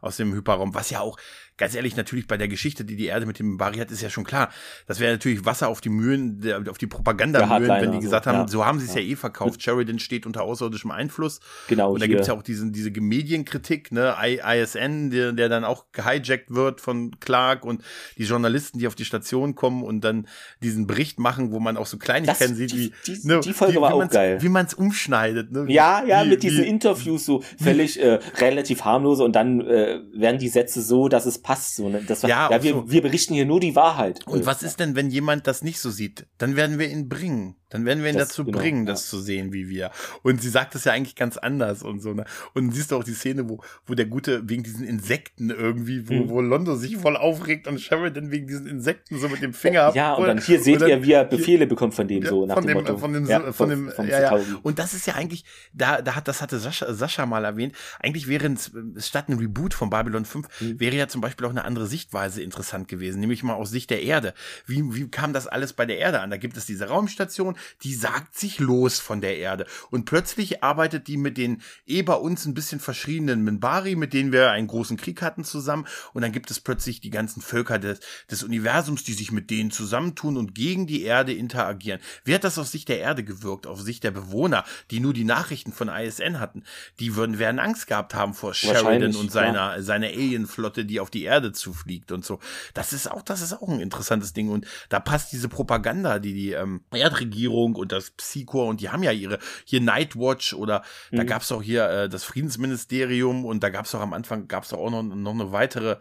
aus 0.03 0.19
dem 0.19 0.35
Hyperraum, 0.35 0.75
was 0.75 0.91
ja 0.91 1.01
auch 1.01 1.17
ganz 1.63 1.77
ehrlich, 1.77 1.97
natürlich 1.97 2.27
bei 2.27 2.37
der 2.37 2.49
Geschichte, 2.49 2.85
die 2.85 2.97
die 2.97 3.07
Erde 3.07 3.25
mit 3.25 3.39
dem 3.39 3.57
Bari 3.57 3.79
hat, 3.79 3.93
ist 3.93 4.03
ja 4.03 4.11
schon 4.11 4.25
klar. 4.25 4.51
Das 4.89 4.99
wäre 4.99 5.13
natürlich 5.13 5.45
Wasser 5.45 5.69
auf 5.69 5.81
die 5.81 5.91
Mühlen, 5.91 6.43
auf 6.69 6.77
die 6.77 6.89
Propagandamühlen, 6.89 7.71
wenn 7.81 7.93
die 7.93 8.01
gesagt 8.01 8.27
haben, 8.27 8.39
ja. 8.39 8.49
so 8.49 8.67
haben 8.67 8.81
sie 8.81 8.87
es 8.87 8.95
ja. 8.95 9.01
ja. 9.01 9.13
eh 9.13 9.17
verkauft. 9.17 9.63
Sheridan 9.63 10.01
steht 10.01 10.27
unter 10.27 10.43
außerirdischem 10.43 10.91
Einfluss. 10.91 11.39
Genau. 11.69 11.93
Und 11.93 12.03
da 12.03 12.09
gibt 12.09 12.23
es 12.23 12.27
ja 12.27 12.35
auch 12.35 12.43
diesen, 12.43 12.73
diese 12.73 12.91
Medienkritik, 12.91 13.93
ne, 13.93 14.17
ISN, 14.21 15.11
der, 15.11 15.31
der 15.31 15.49
dann 15.49 15.65
auch 15.65 15.85
gehijackt 15.93 16.53
wird 16.53 16.81
von 16.81 17.21
Clark 17.21 17.65
und 17.65 17.85
die 18.19 18.25
Journalisten, 18.25 18.81
die 18.81 18.89
auf 18.89 18.97
die 18.97 19.05
Station 19.05 19.55
kommen 19.55 19.85
und 19.85 20.01
dann 20.01 20.27
diesen 20.65 20.89
Bericht 20.89 21.21
machen, 21.21 21.53
wo 21.53 21.61
man 21.61 21.77
auch 21.77 21.87
so 21.87 21.97
Kleinigkeiten 21.97 22.57
sieht, 22.57 22.75
wie 22.75 22.93
die, 23.07 23.21
ne, 23.23 23.39
die 23.39 23.53
Folge 23.53 23.77
wie, 23.77 23.81
war 23.81 23.95
auch 23.95 24.11
geil. 24.11 24.43
Wie 24.43 24.49
man 24.49 24.67
es 24.67 24.75
umschneidet. 24.75 25.53
Ne? 25.53 25.67
Ja, 25.69 26.05
ja, 26.05 26.25
wie, 26.25 26.31
mit 26.31 26.43
diesen 26.43 26.65
Interviews 26.65 27.25
so 27.25 27.45
völlig 27.63 28.03
äh, 28.03 28.19
relativ 28.39 28.85
harmlose 28.85 29.23
und 29.23 29.37
dann 29.37 29.61
äh, 29.61 30.01
werden 30.13 30.41
die 30.41 30.49
Sätze 30.49 30.83
so, 30.83 31.07
dass 31.07 31.25
es 31.25 31.39
passt. 31.39 31.52
So, 31.57 31.89
ne? 31.89 32.03
das 32.07 32.23
war, 32.23 32.31
ja, 32.31 32.51
ja 32.51 32.63
wir, 32.63 32.73
so. 32.73 32.91
wir 32.91 33.03
berichten 33.03 33.35
hier 33.35 33.47
nur 33.47 33.61
die 33.61 33.75
Wahrheit. 33.77 34.27
Und 34.27 34.47
was 34.47 34.63
ist 34.63 34.81
denn, 34.81 34.95
wenn 34.97 35.11
jemand 35.11 35.47
das 35.47 35.63
nicht 35.63 35.81
so 35.81 35.91
sieht? 35.91 36.27
Dann 36.39 36.57
werden 36.57 36.79
wir 36.79 36.89
ihn 36.89 37.09
bringen. 37.09 37.57
Dann 37.73 37.85
werden 37.87 38.03
wir 38.03 38.11
ihn 38.11 38.19
das, 38.19 38.29
dazu 38.29 38.45
genau, 38.45 38.59
bringen, 38.59 38.87
das 38.87 39.09
zu 39.09 39.19
sehen, 39.19 39.53
wie 39.53 39.69
wir. 39.69 39.91
Und 40.23 40.43
sie 40.43 40.51
sagt 40.51 40.75
das 40.75 40.85
ja 40.85 40.93
eigentlich 40.93 41.17
ganz 41.17 41.37
anders 41.37 41.83
und 41.83 42.01
so, 42.01 42.13
ne? 42.13 42.25
Und 42.55 42.73
siehst 42.73 42.91
du 42.91 42.97
auch 42.97 43.05
die 43.05 43.15
Szene, 43.15 43.49
wo, 43.49 43.61
wo 43.87 43.95
der 43.95 44.07
Gute 44.07 44.49
wegen 44.49 44.63
diesen 44.63 44.87
Insekten 44.87 45.51
irgendwie, 45.51 46.09
wo, 46.09 46.15
hm. 46.15 46.29
wo 46.29 46.41
Londo 46.41 46.77
sich 46.77 46.97
voll 46.97 47.17
aufregt 47.17 47.67
und 47.67 47.81
Sheridan 47.81 48.31
wegen 48.31 48.47
diesen 48.47 48.67
Insekten 48.67 49.19
so 49.19 49.29
mit 49.29 49.43
dem 49.43 49.55
Finger. 49.55 49.93
Ja, 49.95 50.15
und 50.15 50.27
dann 50.27 50.39
hier 50.39 50.61
seht 50.61 50.81
ihr, 50.83 51.03
wie 51.03 51.13
er 51.13 51.25
Befehle 51.25 51.67
bekommt 51.67 51.95
von 51.95 52.07
dem, 52.07 52.25
so 52.25 52.47
nach 52.47 52.57
von 52.57 52.67
dem, 52.67 52.75
Motto. 52.75 52.99
Von 52.99 53.13
dem, 53.13 53.27
ja, 53.27 53.53
von 53.53 53.69
dem, 53.71 53.91
vom, 53.91 54.07
ja, 54.07 54.21
ja. 54.21 54.39
Und 54.63 54.79
das 54.79 54.93
ist 54.95 55.07
ja 55.07 55.15
eigentlich, 55.15 55.45
da, 55.73 56.03
da 56.03 56.15
hat, 56.15 56.29
das 56.29 56.43
hatte 56.43 56.59
Sascha, 56.59 56.93
Sascha 56.93 57.27
mal 57.27 57.45
erwähnt, 57.45 57.75
eigentlich 58.01 58.29
wäre 58.29 58.47
es 58.49 58.71
statt 59.07 59.29
ein 59.29 59.39
Reboot 59.39 59.75
von 59.75 59.91
Babylon 59.91 60.25
5, 60.25 60.49
mhm. 60.61 60.81
wäre 60.81 60.97
ja 60.97 61.09
zum 61.09 61.21
Beispiel 61.21 61.47
auch 61.47 61.51
eine 61.51 61.65
andere 61.65 61.87
Sichtweise 61.87 62.43
interessant 62.43 62.89
gewesen, 62.89 63.21
nämlich 63.21 63.43
mal 63.43 63.55
aus 63.55 63.71
Sicht 63.71 63.91
der 63.91 64.03
Erde. 64.03 64.35
Wie, 64.67 64.83
wie 64.95 65.09
kam 65.09 65.33
das 65.33 65.47
alles 65.47 65.73
bei 65.73 65.87
der 65.87 65.99
Erde 65.99 66.21
an? 66.21 66.31
Da 66.31 66.37
gibt 66.37 66.57
es 66.57 66.67
diese 66.67 66.89
Raumstation, 66.89 67.57
die 67.83 67.95
sagt 67.95 68.37
sich 68.37 68.59
los 68.59 68.99
von 68.99 69.21
der 69.21 69.39
Erde. 69.39 69.67
Und 69.91 70.05
plötzlich 70.05 70.63
arbeitet 70.63 71.09
die 71.09 71.17
mit 71.17 71.37
den 71.39 71.63
eh 71.87 72.03
bei 72.03 72.15
uns 72.15 72.47
ein 72.47 72.55
bisschen 72.55 72.81
verschriebenen 72.81 73.43
Minbari, 73.43 73.97
mit 73.97 74.13
denen 74.13 74.33
wir 74.33 74.51
einen 74.51 74.67
großen 74.67 74.97
Krieg 74.97 75.23
hatten 75.23 75.45
zusammen. 75.45 75.87
Und 76.13 76.23
dann 76.23 76.33
gibt 76.33 76.51
es 76.51 76.61
plötzlich 76.61 77.01
die 77.01 77.11
ganzen 77.11 77.43
Völker 77.43 77.79
des, 77.79 78.01
des 78.31 78.43
Universums, 78.43 79.05
die 79.05 79.13
sich 79.13 79.33
mit 79.33 79.51
denen 79.51 79.71
zusammentun 79.71 80.37
und 80.37 80.55
gegen 80.55 80.87
die 80.87 81.03
Erde 81.03 81.33
interagieren. 81.33 82.01
Wie 82.25 82.35
hat 82.35 82.45
das 82.45 82.59
aus 82.59 82.73
Sicht 82.73 82.89
der 82.89 82.99
Erde 82.99 83.25
gewirkt, 83.25 83.67
auf 83.67 83.81
Sicht 83.81 84.05
der 84.05 84.11
Bewohner, 84.11 84.65
die 84.91 85.01
nur 85.01 85.13
die 85.13 85.25
Nachrichten 85.25 85.73
von 85.73 85.89
ISN 85.89 86.41
hatten? 86.41 86.65
Die 87.01 87.17
würden, 87.17 87.39
werden 87.39 87.59
Angst 87.59 87.87
gehabt 87.87 88.15
haben 88.15 88.35
vor 88.35 88.55
Sheridan 88.55 89.15
und 89.17 89.31
seiner, 89.31 89.83
seiner 89.83 90.09
Alienflotte, 90.09 90.85
die 90.85 91.01
auf 91.01 91.11
die 91.11 91.25
Erde 91.25 91.53
zufliegt 91.53 92.13
und 92.13 92.25
so. 92.25 92.39
Das 92.75 92.93
ist 92.93 93.11
auch, 93.11 93.23
das 93.23 93.41
ist 93.41 93.53
auch 93.53 93.69
ein 93.69 93.81
interessantes 93.81 94.33
Ding. 94.33 94.49
Und 94.49 94.67
da 94.89 95.01
passt 95.01 95.33
diese 95.33 95.49
Propaganda, 95.49 96.19
die 96.19 96.35
die 96.35 96.53
ähm, 96.53 96.83
Erdregierung 96.91 97.52
und 97.53 97.93
das 97.93 98.11
Psychor 98.11 98.67
und 98.67 98.81
die 98.81 98.91
haben 98.91 99.03
ja 99.03 99.13
ihre 99.13 99.39
hier 99.65 99.81
Nightwatch 99.81 100.55
oder 100.55 100.83
mhm. 101.11 101.17
da 101.17 101.25
gab 101.25 101.43
es 101.43 101.53
auch 101.53 101.63
hier 101.63 101.89
äh, 101.89 102.09
das 102.09 102.25
Friedensministerium 102.25 103.45
und 103.45 103.63
da 103.63 103.71
gab 103.71 103.87
es 103.87 103.95
auch 103.95 104.01
am 104.01 104.13
Anfang 104.13 104.49
gab 104.49 104.65
es 104.65 104.73
auch 104.73 104.91
noch, 104.91 105.03
noch 105.03 105.33
eine 105.33 105.53
weitere 105.53 105.99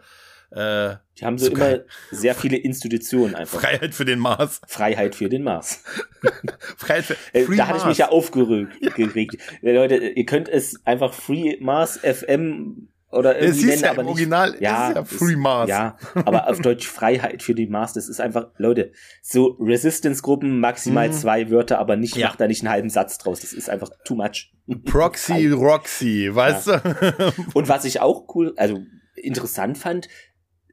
äh, 0.50 0.96
die 1.18 1.24
haben 1.24 1.38
so 1.38 1.50
immer 1.50 1.80
sehr 2.10 2.34
viele 2.34 2.58
Institutionen 2.58 3.34
einfach. 3.34 3.60
Freiheit 3.60 3.94
für 3.94 4.04
den 4.04 4.18
Mars. 4.18 4.60
Freiheit 4.66 5.14
für 5.14 5.30
den 5.30 5.42
Mars. 5.42 5.82
Freiheit 6.76 7.04
für 7.04 7.16
äh, 7.32 7.56
Da 7.56 7.68
hatte 7.68 7.78
ich 7.78 7.84
mich 7.86 7.98
ja 7.98 8.10
aufgeregt. 8.10 9.38
Leute, 9.62 9.96
ihr 9.96 10.26
könnt 10.26 10.50
es 10.50 10.84
einfach 10.84 11.14
Free 11.14 11.56
Mars 11.60 11.98
FM 11.98 12.88
oder 13.12 13.38
irgendwie 13.38 13.60
es 13.60 13.66
nennen, 13.66 13.82
ja 13.82 13.90
aber 13.90 14.00
im 14.00 14.06
nicht. 14.06 14.14
Original 14.14 14.56
ja, 14.60 14.88
ist 14.88 14.96
ja 14.96 15.04
Free 15.04 15.36
Mars. 15.36 15.68
Ja, 15.68 15.96
aber 16.14 16.48
auf 16.48 16.58
Deutsch 16.62 16.88
Freiheit 16.88 17.42
für 17.42 17.54
den 17.54 17.70
Mars, 17.70 17.92
das 17.92 18.08
ist 18.08 18.20
einfach, 18.20 18.48
Leute, 18.56 18.92
so 19.20 19.56
Resistance-Gruppen, 19.60 20.60
maximal 20.60 21.08
mhm. 21.08 21.12
zwei 21.12 21.50
Wörter, 21.50 21.78
aber 21.78 21.96
nicht, 21.96 22.16
ja. 22.16 22.28
macht 22.28 22.40
da 22.40 22.46
nicht 22.46 22.62
einen 22.62 22.70
halben 22.70 22.90
Satz 22.90 23.18
draus. 23.18 23.40
Das 23.40 23.52
ist 23.52 23.68
einfach 23.68 23.90
too 24.04 24.14
much. 24.14 24.52
Proxy 24.84 25.48
Roxy, 25.50 26.34
weißt 26.34 26.68
ja. 26.68 26.78
du? 26.78 27.32
Und 27.54 27.68
was 27.68 27.84
ich 27.84 28.00
auch 28.00 28.34
cool, 28.34 28.54
also 28.56 28.80
interessant 29.14 29.76
fand, 29.76 30.08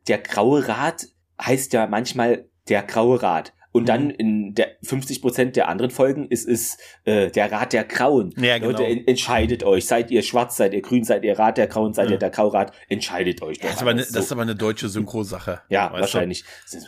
der 0.07 0.19
Graue 0.19 0.67
Rat 0.67 1.07
heißt 1.41 1.73
ja 1.73 1.87
manchmal 1.87 2.49
der 2.69 2.83
Graue 2.83 3.21
Rat. 3.21 3.53
Und 3.71 3.87
dann 3.87 4.05
mhm. 4.05 4.15
in 4.17 4.55
der 4.55 4.77
50 4.83 5.21
Prozent 5.21 5.55
der 5.55 5.67
anderen 5.67 5.91
Folgen 5.91 6.27
ist 6.27 6.47
es 6.47 6.77
äh, 7.05 7.29
der 7.29 7.51
Rat 7.51 7.73
der 7.73 7.83
Grauen. 7.83 8.33
Ja, 8.37 8.57
genau. 8.57 8.71
Leute, 8.71 8.85
en 8.85 9.07
entscheidet 9.07 9.63
euch. 9.63 9.85
Seid 9.85 10.09
ihr 10.11 10.23
schwarz, 10.23 10.57
seid 10.57 10.73
ihr 10.73 10.81
grün, 10.81 11.03
seid 11.03 11.23
ihr 11.23 11.37
Rat 11.37 11.57
der 11.57 11.67
Grauen, 11.67 11.93
seid 11.93 12.07
ja. 12.07 12.13
ihr 12.13 12.19
der 12.19 12.31
Graurat. 12.31 12.73
Entscheidet 12.87 13.41
euch. 13.41 13.57
Ja, 13.57 13.63
das, 13.63 13.75
ist 13.75 13.81
aber 13.81 13.91
eine, 13.91 14.03
so. 14.03 14.13
das 14.13 14.25
ist 14.25 14.31
aber 14.31 14.41
eine 14.41 14.55
deutsche 14.55 14.89
Synchro-Sache. 14.89 15.61
Ja, 15.69 15.91
wahrscheinlich. 15.91 16.43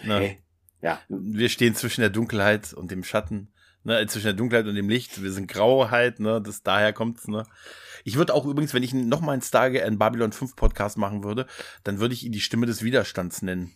Ne? 0.05 0.37
Ja. 0.81 0.99
Wir 1.09 1.49
stehen 1.49 1.75
zwischen 1.75 2.01
der 2.01 2.09
Dunkelheit 2.09 2.73
und 2.73 2.91
dem 2.91 3.03
Schatten. 3.03 3.51
Ne, 3.83 4.05
zwischen 4.05 4.25
der 4.25 4.33
Dunkelheit 4.33 4.67
und 4.67 4.75
dem 4.75 4.89
Licht. 4.89 5.23
Wir 5.23 5.31
sind 5.31 5.47
Grauheit, 5.47 6.19
ne, 6.19 6.39
das 6.39 6.61
daher 6.61 6.93
kommt's, 6.93 7.27
ne. 7.27 7.45
Ich 8.03 8.15
würde 8.15 8.33
auch 8.33 8.45
übrigens, 8.45 8.73
wenn 8.73 8.83
ich 8.83 8.93
noch 8.93 9.21
mal 9.21 9.33
einen 9.33 9.41
Stargate 9.41 9.97
Babylon 9.97 10.31
5 10.31 10.55
Podcast 10.55 10.97
machen 10.97 11.23
würde, 11.23 11.47
dann 11.83 11.99
würde 11.99 12.13
ich 12.13 12.23
ihn 12.23 12.31
die 12.31 12.41
Stimme 12.41 12.65
des 12.65 12.83
Widerstands 12.83 13.41
nennen. 13.41 13.73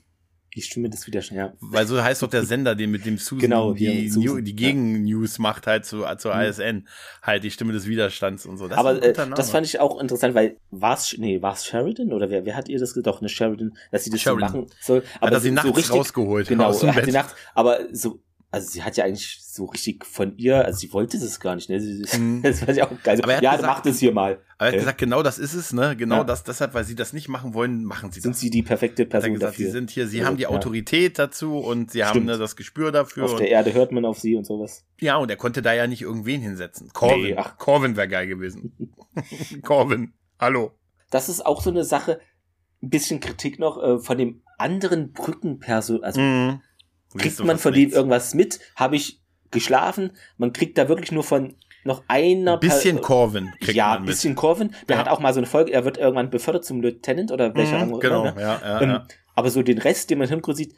Die 0.56 0.62
Stimme 0.62 0.90
des 0.90 1.06
Widerstands, 1.06 1.38
ja. 1.38 1.54
Weil 1.60 1.86
so 1.86 2.02
heißt 2.02 2.22
doch 2.22 2.30
der 2.30 2.46
Sender, 2.46 2.76
den 2.76 2.90
mit 2.90 3.06
dem 3.06 3.18
Susan 3.18 3.40
genau, 3.40 3.74
die, 3.74 4.10
Susan, 4.10 4.44
die 4.44 4.56
Gegen-News 4.56 5.38
ja. 5.38 5.42
macht 5.42 5.68
halt 5.68 5.86
zu, 5.86 6.06
zur 6.18 6.34
mhm. 6.34 6.42
ISN. 6.42 6.88
Halt 7.22 7.44
die 7.44 7.52
Stimme 7.52 7.74
des 7.74 7.88
Widerstands 7.88 8.46
und 8.46 8.58
so. 8.58 8.68
Das 8.68 8.78
Aber 8.78 9.04
äh, 9.04 9.14
das 9.14 9.52
fand 9.52 9.68
ich 9.68 9.80
auch 9.80 10.00
interessant, 10.00 10.34
weil 10.34 10.58
war's, 10.72 11.16
nee, 11.18 11.42
war's 11.42 11.66
Sheridan 11.66 12.14
oder 12.14 12.30
wer, 12.30 12.46
wer 12.46 12.56
hat 12.56 12.70
ihr 12.70 12.80
das 12.80 12.94
doch 12.94 13.20
eine 13.20 13.30
Sheridan, 13.30 13.78
dass 13.92 14.06
sie 14.06 14.10
das 14.12 14.22
Sheridan. 14.22 14.52
so 14.52 14.58
machen 14.60 14.72
soll? 14.80 15.04
Aber 15.20 15.28
hat 15.28 15.34
er 15.34 15.40
sie 15.42 15.52
nachts 15.52 15.68
so 15.68 15.76
richtig, 15.76 15.96
rausgeholt. 15.96 16.48
Genau, 16.48 16.74
hat 16.74 17.06
sie 17.06 17.12
nachts, 17.12 17.36
aber 17.54 17.80
so 17.92 18.22
also 18.56 18.70
sie 18.70 18.84
hat 18.84 18.96
ja 18.96 19.04
eigentlich 19.04 19.38
so 19.42 19.66
richtig 19.66 20.06
von 20.06 20.38
ihr, 20.38 20.64
also 20.64 20.80
sie 20.80 20.94
wollte 20.94 21.20
das 21.20 21.42
gar 21.42 21.56
nicht, 21.56 21.70
ne? 21.70 21.82
Sie, 21.82 22.06
mhm. 22.18 22.42
Das 22.42 22.60
fand 22.60 22.78
ich 22.78 22.84
auch 22.84 22.92
geil. 23.04 23.20
Aber 23.22 23.34
ja, 23.44 23.58
gesagt, 23.58 23.64
mach 23.64 23.82
das 23.82 24.00
hier 24.00 24.14
mal. 24.14 24.40
Aber 24.58 24.68
er 24.68 24.72
hat 24.72 24.80
gesagt, 24.80 24.98
genau 24.98 25.24
das 25.24 25.38
ist 25.38 25.54
es, 25.54 25.74
ne? 25.74 25.98
Genau 25.98 26.20
ja. 26.20 26.24
das, 26.24 26.46
deshalb, 26.46 26.74
weil 26.74 26.86
sie 26.86 26.96
das 26.96 27.12
nicht 27.12 27.28
machen 27.28 27.54
wollen, 27.54 27.84
machen 27.84 28.14
sie 28.14 28.22
sind 28.22 28.32
das. 28.32 28.40
Sind 28.40 28.48
sie 28.48 28.50
die 28.52 28.64
perfekte 28.64 29.06
Person 29.06 29.34
gesagt, 29.34 29.56
dafür? 29.56 29.66
Sie 29.66 29.72
sind 29.74 29.92
hier, 29.92 30.08
sie 30.08 30.20
also, 30.20 30.30
haben 30.30 30.38
die 30.38 30.48
Autorität 30.48 31.18
ja. 31.18 31.26
dazu 31.26 31.58
und 31.58 31.92
sie 31.92 32.00
Stimmt. 32.00 32.16
haben 32.16 32.26
ne, 32.28 32.38
das 32.38 32.56
Gespür 32.56 32.94
dafür. 32.94 33.26
Auf 33.26 33.36
der 33.36 33.50
Erde 33.50 33.74
hört 33.74 33.92
man 33.92 34.06
auf 34.06 34.20
sie 34.20 34.38
und 34.38 34.46
sowas. 34.46 34.86
Ja, 35.02 35.18
und 35.18 35.30
er 35.30 35.36
konnte 35.36 35.62
da 35.62 35.74
ja 35.74 35.86
nicht 35.86 36.04
irgendwen 36.04 36.40
hinsetzen. 36.40 36.94
Corvin. 36.94 37.24
Nee, 37.24 37.36
ach. 37.38 37.58
Corvin 37.58 37.98
wäre 37.98 38.08
geil 38.08 38.28
gewesen. 38.28 38.96
Corvin. 39.64 40.14
Hallo. 40.40 40.72
Das 41.10 41.28
ist 41.28 41.46
auch 41.46 41.62
so 41.62 41.72
eine 41.72 41.84
Sache, 41.84 42.22
ein 42.82 42.90
bisschen 42.90 43.20
Kritik 43.20 43.60
noch 43.60 43.84
äh, 43.84 44.00
von 44.00 44.18
dem 44.18 44.44
anderen 44.58 45.12
Brückenperson, 45.12 46.06
also 46.06 46.22
mhm 46.22 46.62
kriegt 47.18 47.44
man 47.44 47.58
von 47.58 47.74
denen 47.74 47.92
irgendwas 47.92 48.34
mit? 48.34 48.60
Habe 48.76 48.96
ich 48.96 49.22
geschlafen? 49.52 50.12
Man 50.38 50.54
kriegt 50.54 50.78
da 50.78 50.90
wirklich 50.90 51.12
nur 51.12 51.24
von 51.24 51.56
noch 51.84 52.04
einer 52.08 52.58
bisschen 52.58 53.00
Corvin 53.00 53.54
kriegt 53.60 53.78
ja, 53.78 54.00
mit. 54.00 54.08
bisschen 54.08 54.34
Corvin. 54.34 54.74
Der 54.90 54.96
ja. 54.96 55.02
hat 55.04 55.10
auch 55.10 55.20
mal 55.20 55.34
so 55.34 55.40
eine 55.40 55.46
Folge, 55.46 55.72
er 55.72 55.86
wird 55.86 55.98
irgendwann 55.98 56.32
befördert 56.32 56.66
zum 56.66 56.82
Lieutenant 56.82 57.32
oder 57.32 57.54
welcher 57.56 57.86
mhm, 57.86 58.00
Genau, 58.00 58.24
ne? 58.24 58.36
ja, 58.40 58.60
ja, 58.64 58.82
ähm, 58.82 58.90
ja. 58.90 59.08
Aber 59.36 59.52
so 59.52 59.62
den 59.62 59.78
Rest, 59.78 60.10
den 60.10 60.18
man 60.18 60.26
im 60.26 60.30
Hintergrund 60.32 60.58
sieht, 60.58 60.74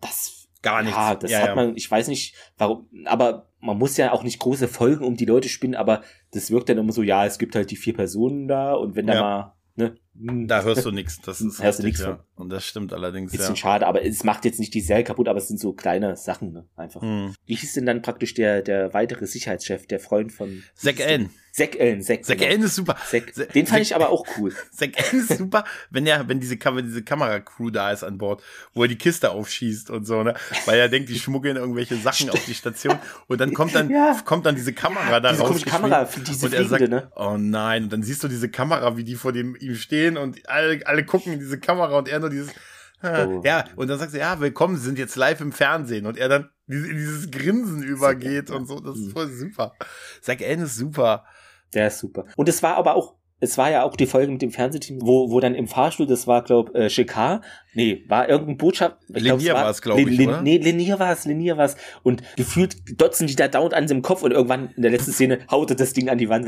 das 0.00 0.48
gar 0.60 0.82
nichts. 0.82 0.96
Ja, 0.96 1.14
das 1.14 1.34
hat 1.34 1.56
man, 1.56 1.76
ich 1.76 1.90
weiß 1.90 2.08
nicht, 2.08 2.34
warum, 2.58 2.88
aber 3.06 3.48
man 3.60 3.78
muss 3.78 3.96
ja 3.96 4.12
auch 4.12 4.22
nicht 4.22 4.38
große 4.38 4.68
Folgen 4.68 5.04
um 5.04 5.16
die 5.16 5.24
Leute 5.24 5.48
spinnen, 5.48 5.76
aber 5.76 6.02
das 6.32 6.50
wirkt 6.50 6.68
dann 6.68 6.78
immer 6.78 6.92
so, 6.92 7.02
ja, 7.02 7.24
es 7.24 7.38
gibt 7.38 7.54
halt 7.54 7.70
die 7.70 7.76
vier 7.76 7.94
Personen 7.94 8.48
da 8.48 8.74
und 8.74 8.96
wenn 8.96 9.06
da 9.06 9.20
mal 9.20 9.54
Ne? 9.76 9.96
Da 10.16 10.62
hörst 10.62 10.84
du 10.84 10.92
nichts. 10.92 11.20
Das 11.20 11.40
ist 11.40 11.60
hörst 11.60 11.82
richtig, 11.82 12.04
du 12.04 12.10
ja. 12.10 12.24
Und 12.36 12.50
das 12.50 12.64
stimmt 12.64 12.92
allerdings. 12.92 13.32
Bisschen 13.32 13.50
ja. 13.50 13.56
schade, 13.56 13.86
aber 13.86 14.04
es 14.04 14.22
macht 14.22 14.44
jetzt 14.44 14.60
nicht 14.60 14.72
die 14.72 14.80
Serie 14.80 15.02
kaputt, 15.02 15.28
aber 15.28 15.38
es 15.38 15.48
sind 15.48 15.58
so 15.58 15.72
kleine 15.72 16.16
Sachen, 16.16 16.52
ne? 16.52 16.66
Einfach. 16.76 17.02
Hm. 17.02 17.34
Wie 17.46 17.54
hieß 17.56 17.74
denn 17.74 17.86
dann 17.86 18.02
praktisch 18.02 18.34
der, 18.34 18.62
der 18.62 18.94
weitere 18.94 19.26
Sicherheitschef, 19.26 19.86
der 19.86 19.98
Freund 19.98 20.32
von 20.32 20.62
Zack 20.76 21.00
N. 21.00 21.30
Zack 21.54 21.78
Ellen, 21.78 22.02
Zack. 22.02 22.24
Zack 22.24 22.42
Ellen 22.42 22.62
ist 22.62 22.74
super. 22.74 22.96
Zack, 23.08 23.32
den 23.54 23.68
fand 23.68 23.82
ich 23.82 23.94
aber 23.94 24.08
auch 24.08 24.26
cool. 24.36 24.52
Zack 24.72 24.98
Ellen 24.98 25.22
ist 25.22 25.38
super, 25.38 25.62
wenn 25.88 26.04
er, 26.04 26.28
wenn 26.28 26.40
diese, 26.40 26.56
wenn 26.58 26.84
diese 26.84 27.04
Kameracrew 27.04 27.70
da 27.70 27.92
ist 27.92 28.02
an 28.02 28.18
Bord, 28.18 28.42
wo 28.72 28.82
er 28.82 28.88
die 28.88 28.98
Kiste 28.98 29.30
aufschießt 29.30 29.88
und 29.90 30.04
so, 30.04 30.24
ne? 30.24 30.34
Weil 30.66 30.80
er 30.80 30.88
denkt, 30.88 31.10
die 31.10 31.18
schmuggeln 31.18 31.56
irgendwelche 31.56 31.94
Sachen 31.94 32.28
auf 32.30 32.44
die 32.44 32.54
Station 32.54 32.98
und 33.28 33.40
dann 33.40 33.54
kommt 33.54 33.72
dann, 33.72 33.88
ja. 33.90 34.20
kommt 34.24 34.46
dann 34.46 34.56
diese 34.56 34.72
Kamera 34.72 35.20
da 35.20 35.30
diese 35.30 35.42
raus. 35.44 35.64
Kamera, 35.64 36.08
diese 36.26 36.46
und 36.46 36.54
er 36.54 36.64
sagt, 36.64 36.88
ne? 36.88 37.12
oh 37.14 37.36
nein, 37.38 37.84
und 37.84 37.92
dann 37.92 38.02
siehst 38.02 38.24
du 38.24 38.26
diese 38.26 38.48
Kamera, 38.48 38.96
wie 38.96 39.04
die 39.04 39.14
vor 39.14 39.32
dem, 39.32 39.54
ihm 39.54 39.76
stehen 40.04 40.16
und 40.16 40.48
alle, 40.48 40.80
alle 40.86 41.04
gucken 41.04 41.32
in 41.32 41.38
diese 41.38 41.58
Kamera 41.58 41.98
und 41.98 42.08
er 42.08 42.20
nur 42.20 42.30
dieses, 42.30 42.50
Oh. 43.02 43.42
Ja, 43.44 43.66
und 43.76 43.88
dann 43.88 43.98
sagst 43.98 44.14
du, 44.14 44.18
ja, 44.18 44.40
willkommen, 44.40 44.76
Sie 44.76 44.84
sind 44.84 44.98
jetzt 44.98 45.16
live 45.16 45.38
im 45.42 45.52
Fernsehen. 45.52 46.06
Und 46.06 46.16
er 46.16 46.30
dann 46.30 46.48
in 46.66 46.96
dieses 46.96 47.30
Grinsen 47.30 47.82
übergeht 47.82 48.48
und 48.48 48.66
so. 48.66 48.80
Das 48.80 48.96
ist 48.96 49.12
voll 49.12 49.28
super. 49.28 49.74
Zack 50.22 50.40
Ellen 50.40 50.62
ist 50.62 50.76
super. 50.76 51.26
Der 51.74 51.88
ist 51.88 51.98
super. 51.98 52.24
Und 52.36 52.48
es 52.48 52.62
war 52.62 52.76
aber 52.76 52.94
auch, 52.94 53.16
es 53.40 53.58
war 53.58 53.70
ja 53.70 53.82
auch 53.82 53.94
die 53.94 54.06
Folge 54.06 54.32
mit 54.32 54.40
dem 54.40 54.52
Fernsehteam, 54.52 55.02
wo, 55.02 55.30
wo 55.30 55.38
dann 55.40 55.54
im 55.54 55.68
Fahrstuhl, 55.68 56.06
das 56.06 56.26
war, 56.26 56.44
glaub, 56.44 56.74
äh, 56.74 56.88
Shekar, 56.88 57.42
nee, 57.74 58.06
war 58.08 58.26
irgendein 58.26 58.56
Botschaft. 58.56 58.96
Linier 59.08 59.52
war 59.52 59.68
es, 59.68 59.82
glaube 59.82 60.00
ich, 60.00 60.06
Lin, 60.06 60.28
oder? 60.30 60.40
Nee, 60.40 60.56
Linier 60.56 60.98
war 60.98 61.12
es, 61.12 61.26
Linier 61.26 61.58
war 61.58 61.66
es. 61.66 61.76
Und 62.04 62.22
gefühlt 62.36 62.98
dotzen 62.98 63.26
die 63.26 63.36
da 63.36 63.48
dauernd 63.48 63.74
an 63.74 63.86
seinem 63.86 64.00
Kopf 64.00 64.22
und 64.22 64.30
irgendwann 64.30 64.70
in 64.70 64.80
der 64.80 64.92
letzten 64.92 65.12
Szene 65.12 65.40
haute 65.50 65.76
das 65.76 65.92
Ding 65.92 66.08
an 66.08 66.16
die 66.16 66.30
Wand. 66.30 66.46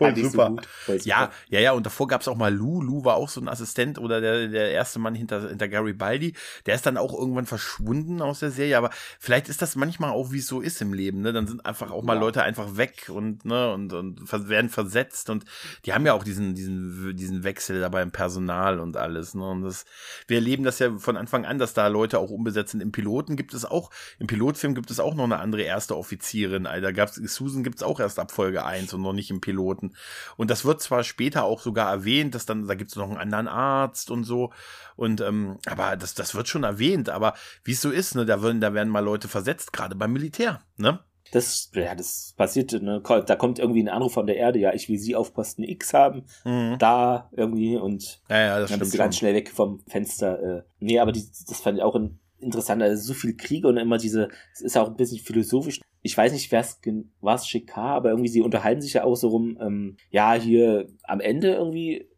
Voll 0.00 0.16
super. 0.16 0.54
So 0.56 0.62
Voll 0.86 0.98
super. 0.98 1.08
Ja, 1.08 1.30
ja, 1.48 1.60
ja, 1.60 1.72
und 1.72 1.84
davor 1.84 2.08
gab 2.08 2.22
es 2.22 2.28
auch 2.28 2.36
mal 2.36 2.54
Lou. 2.54 2.80
Lou 2.80 3.04
war 3.04 3.16
auch 3.16 3.28
so 3.28 3.40
ein 3.40 3.48
Assistent 3.48 3.98
oder 3.98 4.20
der, 4.20 4.48
der 4.48 4.70
erste 4.72 4.98
Mann 4.98 5.14
hinter, 5.14 5.48
hinter 5.48 5.68
Gary 5.68 5.92
Baldi. 5.92 6.34
Der 6.66 6.74
ist 6.74 6.86
dann 6.86 6.96
auch 6.96 7.12
irgendwann 7.12 7.46
verschwunden 7.46 8.22
aus 8.22 8.40
der 8.40 8.50
Serie, 8.50 8.78
aber 8.78 8.90
vielleicht 9.18 9.48
ist 9.48 9.60
das 9.62 9.76
manchmal 9.76 10.10
auch, 10.10 10.32
wie 10.32 10.38
es 10.38 10.46
so 10.46 10.60
ist 10.60 10.80
im 10.80 10.92
Leben, 10.92 11.20
ne? 11.20 11.32
Dann 11.32 11.46
sind 11.46 11.66
einfach 11.66 11.90
auch 11.90 12.02
mal 12.02 12.14
ja. 12.14 12.20
Leute 12.20 12.42
einfach 12.42 12.76
weg 12.76 13.10
und, 13.12 13.44
ne, 13.44 13.72
und, 13.72 13.92
und 13.92 14.48
werden 14.48 14.70
versetzt 14.70 15.30
und 15.30 15.44
die 15.84 15.92
haben 15.92 16.06
ja 16.06 16.14
auch 16.14 16.24
diesen, 16.24 16.54
diesen, 16.54 17.16
diesen 17.16 17.44
Wechsel 17.44 17.80
dabei 17.80 18.02
im 18.02 18.10
Personal 18.10 18.80
und 18.80 18.96
alles, 18.96 19.34
ne? 19.34 19.48
Und 19.48 19.62
das, 19.62 19.84
wir 20.26 20.38
erleben 20.38 20.64
das 20.64 20.78
ja 20.78 20.96
von 20.98 21.16
Anfang 21.16 21.44
an, 21.44 21.58
dass 21.58 21.74
da 21.74 21.88
Leute 21.88 22.18
auch 22.18 22.30
umbesetzt 22.30 22.72
sind. 22.72 22.80
Im 22.80 22.92
Piloten 22.92 23.36
gibt 23.36 23.54
es 23.54 23.64
auch, 23.64 23.90
im 24.18 24.26
Pilotfilm 24.26 24.74
gibt 24.74 24.90
es 24.90 25.00
auch 25.00 25.14
noch 25.14 25.24
eine 25.24 25.38
andere 25.38 25.62
erste 25.62 25.96
Offizierin. 25.96 26.64
Da 26.64 26.92
gab's, 26.92 27.16
Susan 27.16 27.62
gibt's 27.62 27.82
auch 27.82 28.00
erst 28.00 28.18
ab 28.18 28.30
Folge 28.30 28.64
1 28.64 28.94
und 28.94 29.02
noch 29.02 29.12
nicht 29.12 29.30
im 29.30 29.40
Piloten. 29.40 29.89
Und 30.36 30.50
das 30.50 30.64
wird 30.64 30.80
zwar 30.80 31.04
später 31.04 31.44
auch 31.44 31.60
sogar 31.60 31.90
erwähnt, 31.90 32.34
dass 32.34 32.46
dann, 32.46 32.66
da 32.66 32.74
gibt 32.74 32.90
es 32.90 32.96
noch 32.96 33.08
einen 33.08 33.18
anderen 33.18 33.48
Arzt 33.48 34.10
und 34.10 34.24
so. 34.24 34.52
Und 34.96 35.20
ähm, 35.20 35.58
aber 35.66 35.96
das, 35.96 36.14
das 36.14 36.34
wird 36.34 36.48
schon 36.48 36.64
erwähnt. 36.64 37.08
Aber 37.08 37.34
wie 37.64 37.72
es 37.72 37.80
so 37.80 37.90
ist, 37.90 38.14
ne, 38.14 38.26
da 38.26 38.42
werden, 38.42 38.60
da 38.60 38.74
werden 38.74 38.88
mal 38.88 39.04
Leute 39.04 39.28
versetzt, 39.28 39.72
gerade 39.72 39.94
beim 39.94 40.12
Militär, 40.12 40.60
ne? 40.76 41.00
Das, 41.32 41.70
ja, 41.74 41.94
das 41.94 42.34
passiert, 42.36 42.72
ne? 42.72 43.00
Da 43.02 43.36
kommt 43.36 43.60
irgendwie 43.60 43.82
ein 43.82 43.88
Anruf 43.88 44.14
von 44.14 44.26
der 44.26 44.36
Erde, 44.36 44.58
ja, 44.58 44.74
ich 44.74 44.88
will 44.88 44.98
sie 44.98 45.14
auf 45.14 45.32
Posten 45.32 45.62
X 45.62 45.94
haben, 45.94 46.24
mhm. 46.44 46.76
da 46.78 47.30
irgendwie 47.32 47.76
und 47.76 48.20
ja, 48.28 48.40
ja, 48.40 48.60
das 48.60 48.70
dann 48.70 48.80
bist 48.80 48.94
du 48.94 48.98
ganz 48.98 49.16
schnell 49.16 49.34
weg 49.34 49.50
vom 49.50 49.80
Fenster. 49.86 50.42
Äh. 50.42 50.62
Nee, 50.80 50.98
aber 50.98 51.12
die, 51.12 51.24
das 51.46 51.60
fand 51.60 51.78
ich 51.78 51.84
auch 51.84 51.94
ein 52.40 52.46
interessant, 52.46 52.82
also 52.82 53.02
so 53.02 53.14
viel 53.14 53.36
Kriege 53.36 53.68
und 53.68 53.76
immer 53.76 53.98
diese, 53.98 54.28
es 54.52 54.60
ist 54.60 54.76
auch 54.76 54.88
ein 54.88 54.96
bisschen 54.96 55.18
philosophisch. 55.18 55.80
Ich 56.02 56.16
weiß 56.16 56.32
nicht, 56.32 56.50
wer 56.50 56.60
es 56.60 56.80
es 57.22 57.46
Shikar, 57.46 57.94
aber 57.96 58.10
irgendwie 58.10 58.28
sie 58.28 58.40
unterhalten 58.40 58.80
sich 58.80 58.94
ja 58.94 59.04
auch 59.04 59.16
so 59.16 59.28
rum, 59.28 59.58
ähm, 59.60 59.96
ja, 60.10 60.34
hier 60.34 60.86
am 61.04 61.20
Ende 61.20 61.52
irgendwie 61.54 62.10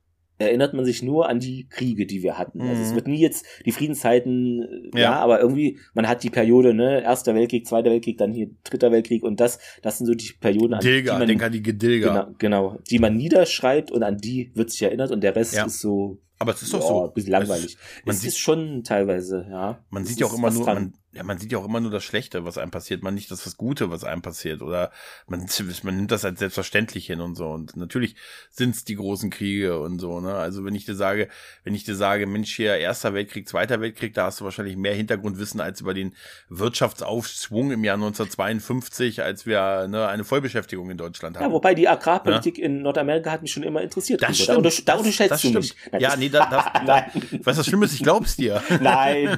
erinnert 0.43 0.75
man 0.75 0.85
sich 0.85 1.03
nur 1.03 1.29
an 1.29 1.41
die 1.41 1.69
Kriege, 1.69 2.07
die 2.07 2.23
wir 2.23 2.39
hatten. 2.39 2.59
Mhm. 2.59 2.69
Also 2.69 2.83
es 2.83 2.91
mhm. 2.91 2.97
wird 2.97 3.09
nie 3.09 3.21
jetzt 3.21 3.47
die 3.65 3.73
Friedenszeiten, 3.73 4.91
ja. 4.95 5.01
ja. 5.01 5.15
aber 5.17 5.41
irgendwie, 5.41 5.79
man 5.95 6.09
hat 6.09 6.23
die 6.23 6.31
Periode, 6.31 6.75
ne, 6.75 7.03
Erster 7.03 7.35
Weltkrieg, 7.35 7.67
Zweiter 7.67 7.91
Weltkrieg, 7.91 8.19
dann 8.19 8.33
hier 8.33 8.51
Dritter 8.65 8.93
Weltkrieg 8.93 9.23
und 9.23 9.41
das, 9.41 9.59
das 9.83 9.99
sind 9.99 10.07
so 10.07 10.15
die 10.15 10.33
Perioden, 10.41 10.75
an 10.75 10.81
Dilger, 10.81 11.13
die 11.13 11.19
man, 11.19 11.29
denk 11.29 11.43
an 11.43 11.53
die 11.53 11.63
Gedilger. 11.63 12.09
Genau, 12.09 12.35
genau, 12.39 12.79
die 12.91 12.99
man 12.99 13.17
niederschreibt 13.17 13.91
und 13.91 14.03
an 14.03 14.19
die 14.19 14.51
wird 14.55 14.71
sich 14.71 14.83
erinnert 14.83 15.11
und 15.11 15.23
der 15.23 15.37
Rest 15.37 15.55
ja. 15.55 15.67
ist 15.67 15.81
so 15.81 16.19
aber 16.43 16.53
es 16.53 16.63
ist 16.63 16.75
doch 16.75 16.83
so. 16.83 17.05
Ein 17.05 17.15
bisschen 17.15 17.33
langweilig. 17.33 17.79
man 18.05 18.15
es 18.15 18.21
sieht, 18.21 18.31
ist 18.31 18.39
schon 18.39 18.85
teilweise, 18.85 19.47
ja. 19.49 19.79
Man 19.91 20.05
sieht 20.05 20.19
ja 20.19 20.27
auch 20.27 20.35
immer 20.35 20.51
nur, 20.51 20.67
man, 20.67 20.93
ja, 21.13 21.23
man 21.23 21.39
sieht 21.39 21.53
ja 21.53 21.59
auch 21.59 21.67
immer 21.67 21.81
nur 21.81 21.91
das 21.91 22.05
Schlechte, 22.05 22.45
was 22.45 22.57
einem 22.57 22.71
passiert, 22.71 23.03
man 23.03 23.13
nicht 23.15 23.31
das 23.31 23.45
was 23.47 23.59
Gute, 23.59 23.91
was 23.91 24.03
einem 24.03 24.23
passiert. 24.23 24.63
Oder 24.63 24.91
man, 25.27 25.47
man 25.83 25.97
nimmt 25.97 26.11
das 26.11 26.25
als 26.25 26.39
selbstverständlich 26.39 27.07
hin 27.07 27.21
und 27.21 27.35
so. 27.35 27.49
Und 27.49 27.77
natürlich 27.77 28.17
sind's 28.51 28.85
die 28.85 28.97
großen 28.97 29.29
Kriege 29.29 29.79
und 29.79 29.99
so, 29.99 30.21
ne? 30.21 30.35
Also 30.35 30.65
wenn 30.65 30.75
ich 30.75 30.87
dir 30.87 30.95
sage, 30.95 31.29
wenn 31.65 31.75
ich 31.75 31.85
dir 31.85 31.95
sage, 31.95 32.27
Mensch, 32.27 32.57
hier 32.57 32.77
Erster 32.77 33.13
Weltkrieg, 33.13 33.47
Zweiter 33.47 33.81
Weltkrieg, 33.81 34.15
da 34.15 34.27
hast 34.27 34.41
du 34.41 34.45
wahrscheinlich 34.45 34.77
mehr 34.77 34.95
Hintergrundwissen 34.95 35.61
als 35.61 35.83
über 35.83 35.93
den 35.93 36.15
Wirtschaftsaufschwung 36.49 37.73
im 37.73 37.85
Jahr 37.85 37.97
1952, 37.97 39.23
als 39.23 39.45
wir 39.45 39.87
ne, 39.89 40.09
eine 40.09 40.25
Vollbeschäftigung 40.25 40.91
in 40.91 40.97
Deutschland 40.97 41.37
hatten. 41.37 41.45
Ja, 41.45 41.53
wobei 41.53 41.75
die 41.75 41.89
Agrarpolitik 41.89 42.57
ja? 42.57 42.65
in 42.65 42.83
Nordamerika 42.83 43.31
hat 43.31 43.43
mich 43.43 43.53
schon 43.53 43.63
immer 43.63 43.83
interessiert. 43.83 44.23
Das 44.23 44.37
stimmt. 44.37 44.49
Da, 44.49 44.57
unter, 44.57 44.71
da 44.87 44.95
unterschätzt 44.95 45.31
das, 45.31 45.43
das 45.43 45.53
du 45.53 45.59
mich. 45.59 45.77
Ja, 45.99 46.17
nee, 46.17 46.31
da, 46.33 46.47
da, 46.47 46.85
da, 46.87 47.07
was 47.45 47.57
das 47.57 47.67
Schlimme 47.67 47.85
ist, 47.85 47.95
ich 47.95 48.03
glaub's 48.03 48.37
dir. 48.37 48.63
Nein. 48.81 49.29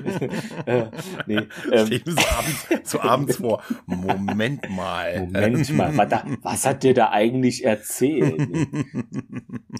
äh, 0.66 0.87
nee. 1.27 1.41
Ähm, 1.73 2.01
so 2.05 2.23
abends, 2.27 2.91
so 2.91 3.01
abends 3.01 3.37
vor. 3.37 3.62
Moment 3.87 4.69
mal. 4.71 5.27
Moment 5.27 5.71
mal, 5.71 5.97
was, 5.97 6.23
was 6.43 6.66
hat 6.66 6.83
der 6.83 6.95
da 6.95 7.11
eigentlich 7.11 7.65
erzählt? 7.65 8.49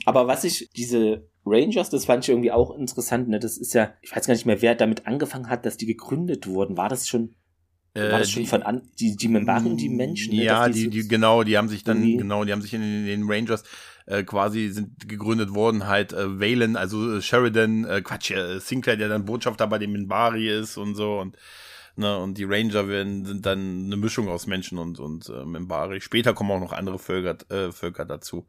Aber 0.05 0.27
was 0.27 0.45
ich, 0.45 0.71
diese 0.77 1.29
Rangers, 1.47 1.91
das 1.91 2.07
fand 2.07 2.25
ich 2.25 2.31
irgendwie 2.31 2.53
auch 2.53 2.77
interessant, 2.77 3.29
ne? 3.29 3.39
Das 3.39 3.57
ist 3.59 3.75
ja, 3.75 3.93
ich 4.03 4.15
weiß 4.15 4.27
gar 4.27 4.35
nicht 4.35 4.47
mehr, 4.47 4.63
wer 4.63 4.75
damit 4.75 5.07
angefangen 5.07 5.49
hat, 5.49 5.67
dass 5.67 5.77
die 5.77 5.87
gegründet 5.87 6.47
wurden. 6.47 6.77
War 6.77 6.89
das 6.89 7.07
schon 7.09 7.35
war 7.95 8.19
das 8.19 8.29
äh, 8.29 8.33
schon 8.33 8.43
die, 8.43 8.49
von 8.49 8.63
an, 8.65 8.83
die, 8.99 9.15
die 9.17 9.29
Membaren, 9.29 9.77
die 9.77 9.89
Menschen? 9.89 10.35
Ne, 10.35 10.45
ja, 10.45 10.69
die, 10.69 10.91
die, 10.91 11.07
genau, 11.07 11.45
die 11.45 11.57
haben 11.57 11.69
sich 11.69 11.85
dann, 11.85 12.03
genau, 12.03 12.45
die 12.45 12.51
haben 12.51 12.61
sich 12.61 12.75
in 12.75 12.81
den, 12.81 13.07
in 13.07 13.21
den 13.21 13.31
Rangers 13.31 13.63
äh, 14.07 14.23
quasi 14.23 14.69
sind 14.69 15.09
gegründet 15.09 15.55
worden, 15.55 15.87
halt 15.87 16.13
äh, 16.13 16.41
Valen, 16.41 16.77
also 16.77 17.17
äh, 17.17 17.23
Sheridan, 17.23 17.85
äh, 17.85 18.03
Quatsch, 18.03 18.31
äh, 18.31 18.59
Sinclair, 18.59 18.97
der 18.97 19.09
dann 19.09 19.25
Botschafter 19.25 19.67
bei 19.67 19.79
dem 19.79 19.93
Minbari 19.93 20.49
ist 20.49 20.77
und 20.77 20.95
so 20.95 21.19
und 21.19 21.37
Ne, 21.97 22.19
und 22.19 22.39
die 22.39 22.45
Ranger 22.45 22.89
werden, 22.89 23.25
sind 23.25 23.47
dann 23.47 23.85
eine 23.87 23.97
Mischung 23.97 24.29
aus 24.29 24.49
Menschen 24.49 24.79
und, 24.79 24.99
und 24.99 25.29
äh, 25.29 25.45
Membari. 25.45 26.01
Später 26.01 26.35
kommen 26.35 26.51
auch 26.51 26.59
noch 26.59 26.73
andere 26.73 26.99
Völker, 26.99 27.37
äh, 27.53 27.71
Völker 27.71 28.05
dazu. 28.05 28.47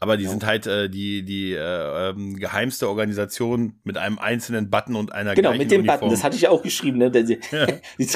Aber 0.00 0.18
die 0.18 0.24
ja. 0.24 0.30
sind 0.30 0.44
halt 0.44 0.66
äh, 0.66 0.90
die, 0.90 1.24
die 1.24 1.52
äh, 1.52 2.10
ähm, 2.10 2.36
geheimste 2.36 2.86
Organisation 2.86 3.80
mit 3.84 3.96
einem 3.96 4.18
einzelnen 4.18 4.68
Button 4.68 4.96
und 4.96 5.12
einer 5.12 5.34
Genau, 5.34 5.52
mit 5.54 5.70
dem 5.70 5.80
Uniform. 5.80 6.00
Button, 6.00 6.10
das 6.10 6.24
hatte 6.24 6.36
ich 6.36 6.42
ja 6.42 6.50
auch 6.50 6.62
geschrieben, 6.62 6.98
ne? 6.98 7.10
Ja. 7.50 7.66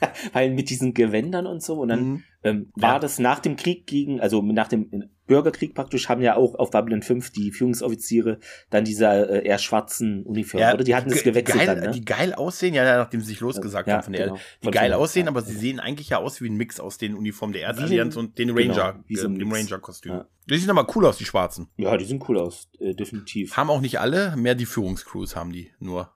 Weil 0.32 0.50
mit 0.50 0.70
diesen 0.70 0.92
Gewändern 0.92 1.46
und 1.46 1.62
so, 1.62 1.74
und 1.74 1.88
dann 1.88 2.04
mhm. 2.04 2.24
ähm, 2.42 2.72
war 2.74 2.94
ja. 2.94 2.98
das 2.98 3.20
nach 3.20 3.38
dem 3.38 3.54
Krieg 3.54 3.86
gegen, 3.86 4.20
also 4.20 4.42
nach 4.42 4.68
dem 4.68 5.08
Bürgerkrieg 5.26 5.74
praktisch 5.74 6.08
haben 6.08 6.22
ja 6.22 6.36
auch 6.36 6.54
auf 6.54 6.70
Babylon 6.70 7.02
5 7.02 7.30
die 7.30 7.50
Führungsoffiziere 7.52 8.38
dann 8.70 8.84
dieser 8.84 9.28
äh, 9.28 9.46
eher 9.46 9.58
schwarzen 9.58 10.22
Uniform, 10.24 10.60
ja, 10.60 10.74
oder? 10.74 10.84
Die 10.84 10.94
hatten 10.94 11.10
das 11.10 11.22
gewechselt 11.22 11.58
geil, 11.58 11.66
dann, 11.66 11.80
ne? 11.80 11.90
Die 11.90 12.04
geil 12.04 12.32
aussehen, 12.32 12.74
ja, 12.74 12.84
nachdem 12.84 13.20
sie 13.20 13.28
sich 13.28 13.40
losgesagt 13.40 13.88
ja, 13.88 13.94
haben 13.94 14.02
von 14.04 14.12
der 14.12 14.26
genau. 14.26 14.38
Die 14.62 14.70
geil 14.70 14.92
aussehen, 14.92 15.28
aber 15.28 15.42
sie 15.42 15.56
sehen 15.56 15.80
eigentlich 15.80 16.10
ja 16.10 16.18
aus 16.18 16.40
wie 16.40 16.48
ein 16.48 16.56
Mix 16.56 16.80
aus 16.80 16.98
den 16.98 17.14
Uniformen 17.14 17.52
der 17.52 17.62
Erdallianz 17.62 18.16
und 18.16 18.38
den 18.38 18.54
genau, 18.54 18.74
Ranger, 18.74 19.02
genau, 19.08 19.34
äh, 19.34 19.38
dem 19.38 19.52
Ranger-Kostüm. 19.52 20.12
Ja. 20.12 20.28
Die 20.48 20.58
sehen 20.58 20.70
aber 20.70 20.86
cool 20.94 21.06
aus, 21.06 21.18
die 21.18 21.24
Schwarzen. 21.24 21.68
Ja, 21.76 21.96
die 21.96 22.04
sehen 22.04 22.22
cool 22.28 22.38
aus, 22.38 22.68
äh, 22.78 22.94
definitiv. 22.94 23.56
Haben 23.56 23.70
auch 23.70 23.80
nicht 23.80 23.98
alle, 23.98 24.36
mehr 24.36 24.54
die 24.54 24.66
Führungscrews 24.66 25.34
haben 25.34 25.52
die 25.52 25.72
nur. 25.80 26.12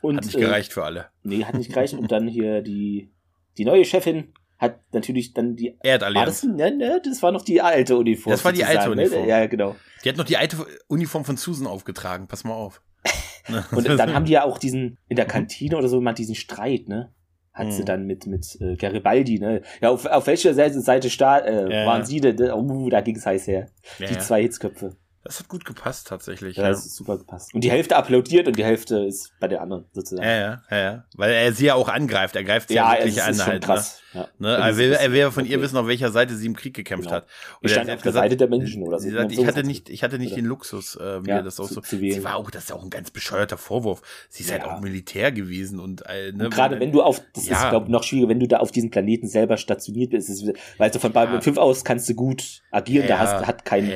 Und, 0.00 0.16
hat 0.16 0.24
nicht 0.24 0.38
gereicht 0.38 0.70
äh, 0.70 0.74
für 0.74 0.84
alle. 0.84 1.06
Nee, 1.22 1.44
hat 1.44 1.54
nicht 1.54 1.70
gereicht. 1.70 1.94
und 1.94 2.12
dann 2.12 2.28
hier 2.28 2.62
die, 2.62 3.10
die 3.58 3.64
neue 3.64 3.84
Chefin 3.84 4.32
hat 4.64 4.80
natürlich 4.92 5.32
dann 5.32 5.56
die 5.56 5.76
Erdallianz. 5.82 6.40
Das, 6.40 6.50
ne, 6.50 6.70
ne, 6.70 7.00
das 7.04 7.22
war 7.22 7.32
noch 7.32 7.42
die 7.42 7.60
alte 7.60 7.96
Uniform. 7.96 8.32
Das 8.32 8.44
war 8.44 8.52
die 8.52 8.64
alte 8.64 8.86
ne? 8.86 9.02
Uniform. 9.02 9.22
Ne? 9.22 9.28
Ja, 9.28 9.46
genau. 9.46 9.76
Die 10.04 10.08
hat 10.08 10.16
noch 10.16 10.24
die 10.24 10.36
alte 10.36 10.66
Uniform 10.88 11.24
von 11.24 11.36
Susan 11.36 11.66
aufgetragen. 11.66 12.26
Pass 12.26 12.44
mal 12.44 12.54
auf. 12.54 12.82
und 13.72 13.86
dann 13.86 14.14
haben 14.14 14.24
die 14.24 14.32
ja 14.32 14.44
auch 14.44 14.58
diesen 14.58 14.98
in 15.08 15.16
der 15.16 15.26
Kantine 15.26 15.76
oder 15.76 15.88
so 15.88 16.00
mal 16.00 16.14
diesen 16.14 16.34
Streit, 16.34 16.88
ne? 16.88 17.12
Hat 17.52 17.66
hm. 17.66 17.72
sie 17.72 17.84
dann 17.84 18.06
mit 18.06 18.26
mit 18.26 18.58
äh, 18.60 18.74
Garibaldi, 18.76 19.38
ne? 19.38 19.62
Ja, 19.80 19.90
auf, 19.90 20.06
auf 20.06 20.26
welcher 20.26 20.54
Seite, 20.54 20.80
Seite 20.80 21.08
äh, 21.08 21.10
ja, 21.10 21.86
waren 21.86 22.00
ja. 22.00 22.04
sie 22.04 22.20
denn? 22.20 22.40
Uh, 22.40 22.88
da 22.88 23.00
ging's 23.00 23.26
heiß 23.26 23.46
her. 23.46 23.68
Ja, 23.98 24.08
die 24.08 24.18
zwei 24.18 24.42
Hitzköpfe. 24.42 24.96
Das 25.24 25.40
hat 25.40 25.48
gut 25.48 25.64
gepasst 25.64 26.06
tatsächlich. 26.06 26.58
Ja, 26.58 26.64
ja. 26.64 26.68
das 26.68 26.84
ist 26.84 26.96
super 26.96 27.16
gepasst. 27.16 27.54
Und 27.54 27.64
die 27.64 27.70
Hälfte 27.70 27.96
applaudiert 27.96 28.46
und 28.46 28.58
die 28.58 28.64
Hälfte 28.64 28.98
ist 28.98 29.32
bei 29.40 29.48
der 29.48 29.62
anderen 29.62 29.86
sozusagen. 29.92 30.28
Ja, 30.28 30.36
ja, 30.36 30.62
ja, 30.70 30.76
ja. 30.76 31.04
Weil 31.16 31.32
er 31.32 31.52
sie 31.54 31.64
ja 31.64 31.74
auch 31.76 31.88
angreift. 31.88 32.36
Er 32.36 32.44
greift 32.44 32.68
sie 32.68 32.74
ja, 32.74 32.92
ja 32.92 32.98
wirklich 32.98 33.22
an. 33.22 33.30
Ist 33.30 33.46
halt, 33.46 33.62
ne? 33.62 33.66
krass. 33.66 34.02
Ne? 34.12 34.20
Ja. 34.20 34.28
Ne? 34.38 34.56
Er, 34.56 34.76
will, 34.76 34.92
er 34.92 35.12
will 35.12 35.30
von 35.30 35.44
okay. 35.44 35.52
ihr 35.52 35.62
wissen, 35.62 35.78
auf 35.78 35.86
welcher 35.86 36.10
Seite 36.10 36.36
sie 36.36 36.46
im 36.46 36.54
Krieg 36.54 36.74
gekämpft 36.74 37.06
genau. 37.06 37.16
hat. 37.16 37.26
Und 37.60 37.66
ich 37.66 37.72
stand 37.72 37.88
auf 37.88 38.02
der 38.02 38.12
gesagt, 38.12 38.24
Seite 38.24 38.36
der 38.36 38.48
Menschen 38.48 38.82
oder 38.82 38.98
so. 38.98 39.08
Sie 39.08 39.14
sagt, 39.14 39.32
ich 39.32 39.46
hatte 39.46 39.64
nicht, 39.64 39.88
ich 39.88 40.02
hatte 40.02 40.18
nicht 40.18 40.32
oder? 40.32 40.42
den 40.42 40.46
Luxus, 40.46 40.96
äh, 40.96 41.20
mir 41.20 41.28
ja, 41.28 41.42
das 41.42 41.58
auch 41.58 41.68
so. 41.68 41.80
Zu 41.80 41.96
sie 41.96 42.22
war 42.22 42.36
auch, 42.36 42.50
das 42.50 42.64
ist 42.64 42.72
auch 42.72 42.82
ein 42.82 42.90
ganz 42.90 43.10
bescheuerter 43.10 43.56
Vorwurf. 43.56 44.02
Sie 44.28 44.42
ist 44.42 44.52
halt 44.52 44.64
auch 44.64 44.80
Militär 44.80 45.32
gewesen 45.32 45.80
und, 45.80 46.02
äh, 46.06 46.32
ne, 46.32 46.44
und 46.44 46.54
gerade 46.54 46.78
wenn 46.80 46.92
du 46.92 47.02
auf, 47.02 47.22
das 47.34 47.44
ist 47.44 47.68
glaube 47.70 47.90
noch 47.90 48.02
schwieriger, 48.02 48.28
wenn 48.28 48.40
du 48.40 48.46
da 48.46 48.58
auf 48.58 48.72
diesem 48.72 48.90
Planeten 48.90 49.26
selber 49.26 49.56
stationiert 49.56 50.10
bist, 50.10 50.28
ist, 50.28 50.46
weil 50.76 50.90
du 50.90 50.98
von 50.98 51.12
Babylon 51.12 51.40
5 51.40 51.56
aus 51.56 51.84
kannst 51.84 52.08
du 52.10 52.14
gut 52.14 52.62
agieren, 52.70 53.08
da 53.08 53.18
hast, 53.18 53.46
hat 53.46 53.64
keinen, 53.64 53.90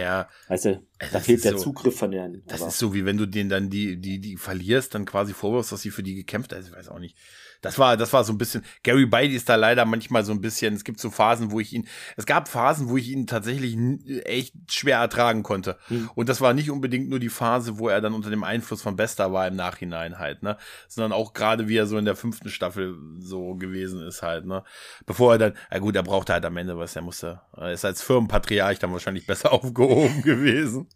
weißt 0.49 0.65
du, 0.65 0.83
da 1.13 1.21
fehlt 1.21 1.45
der 1.45 1.53
so, 1.53 1.65
Zugriff 1.65 1.97
von 1.97 2.11
denen. 2.11 2.43
Das 2.47 2.61
ist 2.61 2.79
so, 2.79 2.93
wie 2.93 3.05
wenn 3.05 3.17
du 3.17 3.27
den 3.27 3.49
dann 3.49 3.71
die, 3.71 3.97
die, 3.97 4.19
die 4.19 4.37
verlierst, 4.37 4.95
dann 4.95 5.05
quasi 5.05 5.33
vorwirfst, 5.33 5.73
dass 5.73 5.83
sie 5.83 5.91
für 5.91 6.03
die 6.03 6.15
gekämpft 6.15 6.53
hat. 6.53 6.63
Ich 6.65 6.73
weiß 6.73 6.89
auch 6.89 6.99
nicht. 6.99 7.17
Das 7.61 7.79
war, 7.79 7.97
das 7.97 8.13
war 8.13 8.25
so 8.25 8.33
ein 8.33 8.39
bisschen, 8.39 8.65
Gary 8.83 9.07
Beide 9.07 9.35
ist 9.35 9.49
da 9.49 9.57
leider 9.57 9.85
manchmal 9.85 10.25
so 10.25 10.33
ein 10.33 10.41
bisschen, 10.41 10.75
es 10.75 10.85
gibt 10.85 11.01
so 11.01 11.11
Phasen, 11.11 11.51
wo 11.51 11.61
ich 11.61 11.73
ihn, 11.73 11.89
es 12.17 12.27
gab 12.27 12.49
Phasen, 12.49 12.89
wo 12.89 12.97
ich 12.97 13.09
ihn 13.09 13.27
tatsächlich 13.27 13.77
echt 14.25 14.55
schwer 14.71 14.99
ertragen 14.99 15.43
konnte. 15.43 15.77
Hm. 15.89 16.11
Und 16.15 16.29
das 16.29 16.41
war 16.41 16.55
nicht 16.55 16.71
unbedingt 16.71 17.09
nur 17.09 17.19
die 17.19 17.29
Phase, 17.29 17.79
wo 17.79 17.89
er 17.89 18.01
dann 18.01 18.15
unter 18.15 18.31
dem 18.31 18.45
Einfluss 18.45 18.83
von 18.83 18.97
Besta 18.97 19.33
war 19.33 19.49
im 19.49 19.57
Nachhinein 19.57 20.19
halt, 20.19 20.43
ne, 20.43 20.57
sondern 20.89 21.13
auch 21.13 21.33
gerade 21.33 21.69
wie 21.69 21.77
er 21.77 21.87
so 21.87 21.99
in 21.99 22.05
der 22.05 22.17
fünften 22.17 22.49
Staffel 22.49 22.97
so 23.19 23.55
gewesen 23.55 24.07
ist 24.07 24.23
halt, 24.23 24.47
ne, 24.47 24.63
bevor 25.07 25.33
er 25.33 25.39
dann, 25.39 25.55
ja 25.71 25.79
gut, 25.79 25.97
er 25.97 26.03
brauchte 26.03 26.33
halt 26.33 26.45
am 26.45 26.57
Ende 26.57 26.79
was, 26.79 26.97
er 26.97 27.03
musste, 27.03 27.41
er 27.57 27.73
ist 27.73 27.85
als 27.85 28.03
Firmenpatriarch 28.03 28.79
dann 28.79 28.93
wahrscheinlich 28.93 29.27
besser 29.27 29.53
aufgehoben 29.53 30.23
gewesen. 30.23 30.89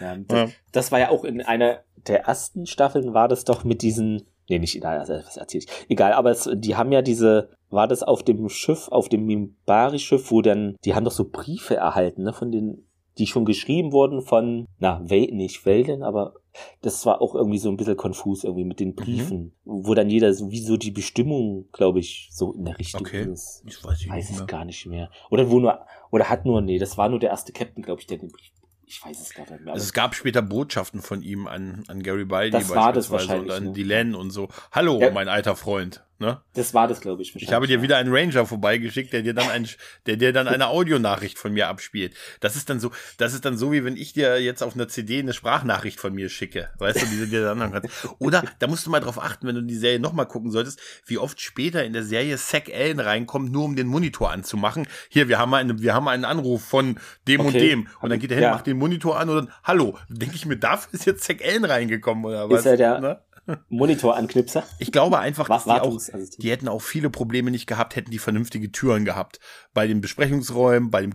Ja, 0.00 0.16
das, 0.16 0.50
ja. 0.50 0.54
das 0.72 0.92
war 0.92 0.98
ja 0.98 1.10
auch 1.10 1.24
in 1.24 1.40
einer 1.42 1.84
der 2.06 2.24
ersten 2.24 2.66
Staffeln 2.66 3.14
war 3.14 3.28
das 3.28 3.44
doch 3.44 3.64
mit 3.64 3.82
diesen 3.82 4.26
Nee, 4.48 4.58
nicht, 4.58 4.84
also, 4.84 5.12
was 5.12 5.36
erzähl 5.36 5.60
ich? 5.60 5.68
Egal, 5.88 6.12
aber 6.12 6.30
es, 6.30 6.48
die 6.54 6.76
haben 6.76 6.92
ja 6.92 7.02
diese, 7.02 7.50
war 7.70 7.86
das 7.86 8.02
auf 8.02 8.22
dem 8.22 8.48
Schiff, 8.48 8.88
auf 8.88 9.08
dem 9.08 9.26
Mimbari-Schiff, 9.26 10.30
wo 10.30 10.40
dann, 10.40 10.76
die 10.84 10.94
haben 10.94 11.04
doch 11.04 11.12
so 11.12 11.28
Briefe 11.28 11.76
erhalten, 11.76 12.22
ne, 12.22 12.32
von 12.32 12.50
den, 12.50 12.88
die 13.18 13.26
schon 13.26 13.44
geschrieben 13.44 13.92
wurden 13.92 14.22
von, 14.22 14.66
na, 14.78 15.02
Wel, 15.04 15.32
nicht 15.32 15.66
Welden, 15.66 16.02
aber 16.02 16.34
das 16.80 17.04
war 17.04 17.20
auch 17.20 17.34
irgendwie 17.34 17.58
so 17.58 17.68
ein 17.68 17.76
bisschen 17.76 17.96
konfus 17.96 18.44
irgendwie 18.44 18.64
mit 18.64 18.80
den 18.80 18.94
Briefen, 18.94 19.52
mhm. 19.64 19.84
wo 19.84 19.94
dann 19.94 20.08
jeder 20.08 20.32
so, 20.32 20.50
wie 20.50 20.60
so 20.60 20.76
die 20.76 20.90
Bestimmung, 20.90 21.66
glaube 21.72 22.00
ich, 22.00 22.28
so 22.32 22.52
in 22.52 22.64
der 22.64 22.78
Richtung 22.78 23.02
okay. 23.02 23.30
ist. 23.30 23.62
Ich 23.66 23.84
weiß, 23.84 24.00
ich 24.00 24.08
weiß 24.08 24.30
es 24.30 24.46
gar 24.46 24.64
nicht 24.64 24.86
mehr. 24.86 25.10
Oder 25.30 25.50
wo 25.50 25.60
nur, 25.60 25.78
oder 26.10 26.28
hat 26.28 26.46
nur, 26.46 26.60
nee, 26.60 26.78
das 26.78 26.96
war 26.96 27.08
nur 27.08 27.18
der 27.18 27.30
erste 27.30 27.52
Captain, 27.52 27.82
glaube 27.82 28.00
ich, 28.00 28.06
der 28.06 28.18
den 28.18 28.30
Brief 28.30 28.50
ich 28.88 29.04
weiß 29.04 29.20
es 29.20 29.34
gar 29.34 29.50
nicht 29.50 29.64
mehr. 29.64 29.74
Also 29.74 29.84
es 29.84 29.92
gab 29.92 30.14
später 30.14 30.40
Botschaften 30.40 31.02
von 31.02 31.22
ihm 31.22 31.46
an, 31.46 31.84
an 31.88 32.02
Gary 32.02 32.24
Baldi 32.24 32.52
das 32.52 32.70
war 32.70 32.92
das 32.92 33.10
wahrscheinlich, 33.10 33.50
und 33.50 33.56
an 33.56 33.64
ne? 33.64 33.72
Dylan 33.72 34.14
und 34.14 34.30
so. 34.30 34.48
Hallo, 34.72 34.98
ja. 34.98 35.10
mein 35.10 35.28
alter 35.28 35.56
Freund. 35.56 36.02
Ne? 36.20 36.40
Das 36.54 36.74
war 36.74 36.88
das, 36.88 37.00
glaube 37.00 37.22
ich. 37.22 37.34
Ich 37.36 37.52
habe 37.52 37.68
dir 37.68 37.80
wieder 37.80 37.96
einen 37.96 38.12
Ranger 38.12 38.44
vorbeigeschickt, 38.44 39.12
der 39.12 39.22
dir 39.22 39.34
dann 39.34 39.48
ein, 39.50 39.68
der 40.06 40.16
dir 40.16 40.32
dann 40.32 40.48
eine 40.48 40.66
Audionachricht 40.66 41.38
von 41.38 41.52
mir 41.52 41.68
abspielt. 41.68 42.12
Das 42.40 42.56
ist 42.56 42.68
dann 42.68 42.80
so, 42.80 42.90
das 43.18 43.34
ist 43.34 43.44
dann 43.44 43.56
so, 43.56 43.70
wie 43.70 43.84
wenn 43.84 43.96
ich 43.96 44.14
dir 44.14 44.42
jetzt 44.42 44.62
auf 44.62 44.74
einer 44.74 44.88
CD 44.88 45.20
eine 45.20 45.32
Sprachnachricht 45.32 46.00
von 46.00 46.12
mir 46.12 46.28
schicke. 46.28 46.70
Weißt 46.78 47.02
du, 47.02 47.06
die 47.06 47.18
du 47.18 47.26
dir 47.28 47.42
dann 47.42 47.62
anhören 47.62 47.82
kannst. 47.82 48.08
Oder, 48.18 48.42
da 48.58 48.66
musst 48.66 48.84
du 48.84 48.90
mal 48.90 48.98
drauf 48.98 49.22
achten, 49.22 49.46
wenn 49.46 49.54
du 49.54 49.62
die 49.62 49.76
Serie 49.76 50.00
nochmal 50.00 50.26
gucken 50.26 50.50
solltest, 50.50 50.80
wie 51.06 51.18
oft 51.18 51.40
später 51.40 51.84
in 51.84 51.92
der 51.92 52.02
Serie 52.02 52.36
Zack 52.36 52.68
Allen 52.68 52.98
reinkommt, 52.98 53.52
nur 53.52 53.64
um 53.64 53.76
den 53.76 53.86
Monitor 53.86 54.32
anzumachen. 54.32 54.88
Hier, 55.08 55.28
wir 55.28 55.38
haben 55.38 55.54
einen, 55.54 55.82
wir 55.82 55.94
haben 55.94 56.08
einen 56.08 56.24
Anruf 56.24 56.64
von 56.64 56.98
dem 57.28 57.42
okay. 57.42 57.48
und 57.48 57.54
dem. 57.54 57.88
Und 58.00 58.10
dann 58.10 58.18
geht 58.18 58.32
er 58.32 58.38
hin, 58.38 58.44
ja. 58.44 58.50
macht 58.50 58.66
den 58.66 58.78
Monitor 58.78 59.20
an 59.20 59.28
und 59.28 59.36
dann, 59.36 59.52
hallo, 59.62 59.96
denke 60.08 60.34
ich 60.34 60.46
mir, 60.46 60.56
dafür 60.56 60.94
ist 60.94 61.06
jetzt 61.06 61.22
Zack 61.22 61.44
Allen 61.44 61.64
reingekommen, 61.64 62.24
oder 62.24 62.50
was? 62.50 62.60
Ist 62.60 62.66
er 62.66 62.76
der, 62.76 63.00
ne? 63.00 63.20
Monitor-Anknipser. 63.68 64.64
Ich 64.78 64.92
glaube 64.92 65.18
einfach, 65.18 65.48
dass 65.48 65.64
die, 65.64 65.70
auch, 65.70 65.98
die 66.38 66.50
hätten 66.50 66.68
auch 66.68 66.82
viele 66.82 67.10
Probleme 67.10 67.50
nicht 67.50 67.66
gehabt, 67.66 67.96
hätten 67.96 68.10
die 68.10 68.18
vernünftige 68.18 68.70
Türen 68.70 69.04
gehabt. 69.04 69.40
Bei 69.74 69.86
den 69.86 70.00
Besprechungsräumen, 70.00 70.90
bei 70.90 71.02
dem, 71.02 71.14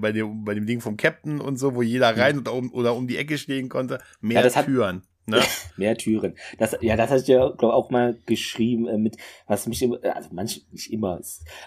bei 0.00 0.12
dem, 0.12 0.44
bei 0.44 0.54
dem 0.54 0.66
Ding 0.66 0.80
vom 0.80 0.96
Captain 0.96 1.40
und 1.40 1.56
so, 1.56 1.74
wo 1.74 1.82
jeder 1.82 2.16
rein 2.16 2.38
oder 2.38 2.52
um, 2.52 2.72
oder 2.72 2.94
um 2.94 3.06
die 3.06 3.16
Ecke 3.16 3.38
stehen 3.38 3.68
konnte. 3.68 3.98
Mehr 4.20 4.46
ja, 4.46 4.62
Türen. 4.62 5.02
Ne? 5.26 5.40
Mehr 5.76 5.96
Türen. 5.96 6.34
Das, 6.58 6.76
ja, 6.82 6.96
das 6.96 7.10
hatte 7.10 7.22
ich 7.22 7.28
ja, 7.28 7.48
glaube 7.48 7.74
auch 7.74 7.90
mal 7.90 8.18
geschrieben, 8.26 8.86
äh, 8.86 8.98
mit, 8.98 9.16
was 9.46 9.66
mich 9.66 9.82
immer, 9.82 9.98
also 10.02 10.28
manch, 10.32 10.66
nicht 10.70 10.92
immer, 10.92 11.20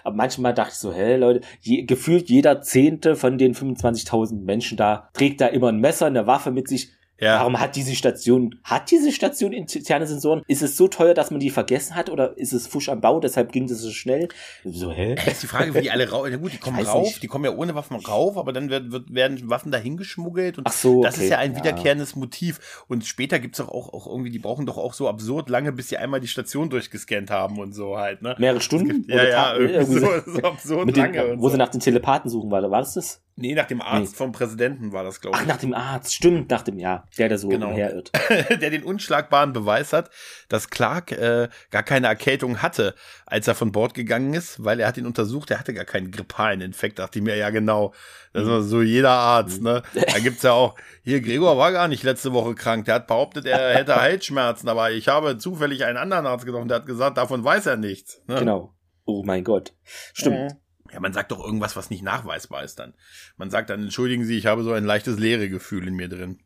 aber 0.04 0.16
manchmal 0.16 0.54
dachte 0.54 0.72
ich 0.72 0.78
so, 0.78 0.92
hä, 0.92 1.16
Leute, 1.16 1.40
je, 1.60 1.82
gefühlt 1.82 2.28
jeder 2.28 2.62
Zehnte 2.62 3.16
von 3.16 3.36
den 3.36 3.54
25.000 3.54 4.44
Menschen 4.44 4.76
da 4.76 5.10
trägt 5.12 5.40
da 5.40 5.48
immer 5.48 5.68
ein 5.68 5.80
Messer, 5.80 6.06
eine 6.06 6.26
Waffe 6.26 6.52
mit 6.52 6.68
sich 6.68 6.92
Ja. 7.20 7.40
Warum 7.40 7.58
hat 7.58 7.74
diese 7.74 7.96
Station, 7.96 8.54
hat 8.62 8.90
diese 8.90 9.10
Station 9.10 9.52
interne 9.52 10.06
Sensoren? 10.06 10.42
Ist 10.46 10.62
es 10.62 10.76
so 10.76 10.86
teuer, 10.86 11.14
dass 11.14 11.30
man 11.30 11.40
die 11.40 11.50
vergessen 11.50 11.96
hat 11.96 12.10
oder 12.10 12.38
ist 12.38 12.52
es 12.52 12.68
Fusch 12.68 12.88
am 12.88 13.00
Bau, 13.00 13.18
deshalb 13.18 13.50
ging 13.50 13.66
das 13.66 13.78
so 13.78 13.90
schnell? 13.90 14.28
So, 14.64 14.92
hä? 14.92 15.16
Das 15.16 15.26
ist 15.26 15.42
die 15.42 15.46
Frage, 15.48 15.74
wie 15.74 15.80
die 15.80 15.90
alle 15.90 16.08
rauf, 16.08 16.26
na 16.30 16.36
gut, 16.36 16.52
die 16.52 16.58
kommen 16.58 16.78
rauf, 16.84 17.06
nicht. 17.06 17.22
die 17.22 17.26
kommen 17.26 17.44
ja 17.44 17.50
ohne 17.56 17.74
Waffen 17.74 17.96
rauf, 17.96 18.36
aber 18.36 18.52
dann 18.52 18.70
wird, 18.70 18.92
wird, 18.92 19.12
werden 19.12 19.50
Waffen 19.50 19.72
dahin 19.72 19.96
geschmuggelt 19.96 20.58
und 20.58 20.66
Ach 20.68 20.72
so, 20.72 20.98
okay. 20.98 21.02
das 21.02 21.18
ist 21.18 21.30
ja 21.30 21.38
ein 21.38 21.56
wiederkehrendes 21.56 22.12
ja. 22.12 22.18
Motiv. 22.18 22.84
Und 22.86 23.04
später 23.04 23.40
gibt's 23.40 23.60
auch, 23.60 23.68
auch, 23.68 23.92
auch 23.92 24.06
irgendwie, 24.06 24.30
die 24.30 24.38
brauchen 24.38 24.64
doch 24.64 24.78
auch 24.78 24.94
so 24.94 25.08
absurd 25.08 25.48
lange, 25.48 25.72
bis 25.72 25.88
sie 25.88 25.96
einmal 25.96 26.20
die 26.20 26.28
Station 26.28 26.70
durchgescannt 26.70 27.30
haben 27.30 27.58
und 27.58 27.72
so 27.72 27.98
halt, 27.98 28.22
ne? 28.22 28.36
Mehrere 28.38 28.60
Stunden? 28.60 28.88
Gibt, 28.88 29.10
ja, 29.10 29.24
ja, 29.24 29.56
irgendwie 29.56 29.98
so, 29.98 30.08
so 30.24 30.42
absurd 30.42 30.88
den, 30.88 30.94
lange. 30.94 31.38
Wo 31.38 31.48
so. 31.48 31.52
sie 31.52 31.58
nach 31.58 31.68
den 31.68 31.80
Telepathen 31.80 32.30
suchen, 32.30 32.50
war, 32.50 32.62
war 32.70 32.80
das 32.80 32.94
das? 32.94 33.22
Nee, 33.40 33.54
nach 33.54 33.66
dem 33.66 33.80
Arzt 33.80 34.12
nee. 34.12 34.16
vom 34.16 34.32
Präsidenten 34.32 34.90
war 34.90 35.04
das, 35.04 35.20
glaube 35.20 35.36
ich. 35.36 35.42
Ach, 35.44 35.46
nach 35.46 35.58
dem 35.58 35.72
Arzt, 35.72 36.12
stimmt, 36.12 36.50
nach 36.50 36.62
dem, 36.62 36.76
ja, 36.76 37.04
der, 37.18 37.28
der 37.28 37.38
so 37.38 37.46
genau. 37.46 37.70
herirrt. 37.70 38.10
der 38.50 38.70
den 38.70 38.82
unschlagbaren 38.82 39.52
Beweis 39.52 39.92
hat, 39.92 40.10
dass 40.48 40.70
Clark 40.70 41.12
äh, 41.12 41.48
gar 41.70 41.84
keine 41.84 42.08
Erkältung 42.08 42.62
hatte, 42.62 42.96
als 43.26 43.46
er 43.46 43.54
von 43.54 43.70
Bord 43.70 43.94
gegangen 43.94 44.34
ist, 44.34 44.64
weil 44.64 44.80
er 44.80 44.88
hat 44.88 44.96
ihn 44.96 45.06
untersucht, 45.06 45.52
er 45.52 45.60
hatte 45.60 45.72
gar 45.72 45.84
keinen 45.84 46.10
grippalen 46.10 46.60
Infekt, 46.60 46.98
dachte 46.98 47.20
ich 47.20 47.24
mir, 47.24 47.36
ja 47.36 47.50
genau. 47.50 47.94
Das 48.32 48.42
ist 48.42 48.70
so 48.70 48.82
jeder 48.82 49.10
Arzt, 49.10 49.62
ne? 49.62 49.82
Da 49.94 50.18
gibt's 50.18 50.42
ja 50.42 50.50
auch, 50.50 50.74
hier, 51.04 51.20
Gregor 51.20 51.56
war 51.56 51.70
gar 51.70 51.86
nicht 51.86 52.02
letzte 52.02 52.32
Woche 52.32 52.56
krank, 52.56 52.86
der 52.86 52.96
hat 52.96 53.06
behauptet, 53.06 53.46
er 53.46 53.74
hätte 53.76 53.94
Halsschmerzen, 53.94 54.68
aber 54.68 54.90
ich 54.90 55.06
habe 55.06 55.38
zufällig 55.38 55.84
einen 55.84 55.96
anderen 55.96 56.26
Arzt 56.26 56.44
getroffen, 56.44 56.66
der 56.66 56.78
hat 56.78 56.86
gesagt, 56.86 57.16
davon 57.18 57.44
weiß 57.44 57.66
er 57.66 57.76
nichts. 57.76 58.20
Ne? 58.26 58.40
Genau. 58.40 58.74
Oh 59.04 59.22
mein 59.24 59.44
Gott. 59.44 59.74
Stimmt. 60.12 60.54
Mhm. 60.54 60.67
Ja, 60.92 61.00
man 61.00 61.12
sagt 61.12 61.30
doch 61.32 61.44
irgendwas, 61.44 61.76
was 61.76 61.90
nicht 61.90 62.02
nachweisbar 62.02 62.64
ist 62.64 62.78
dann. 62.78 62.94
Man 63.36 63.50
sagt 63.50 63.70
dann, 63.70 63.82
entschuldigen 63.82 64.24
Sie, 64.24 64.38
ich 64.38 64.46
habe 64.46 64.62
so 64.62 64.72
ein 64.72 64.84
leichtes 64.84 65.18
leere 65.18 65.48
Gefühl 65.48 65.86
in 65.88 65.94
mir 65.94 66.08
drin. 66.08 66.38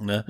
ne? 0.00 0.24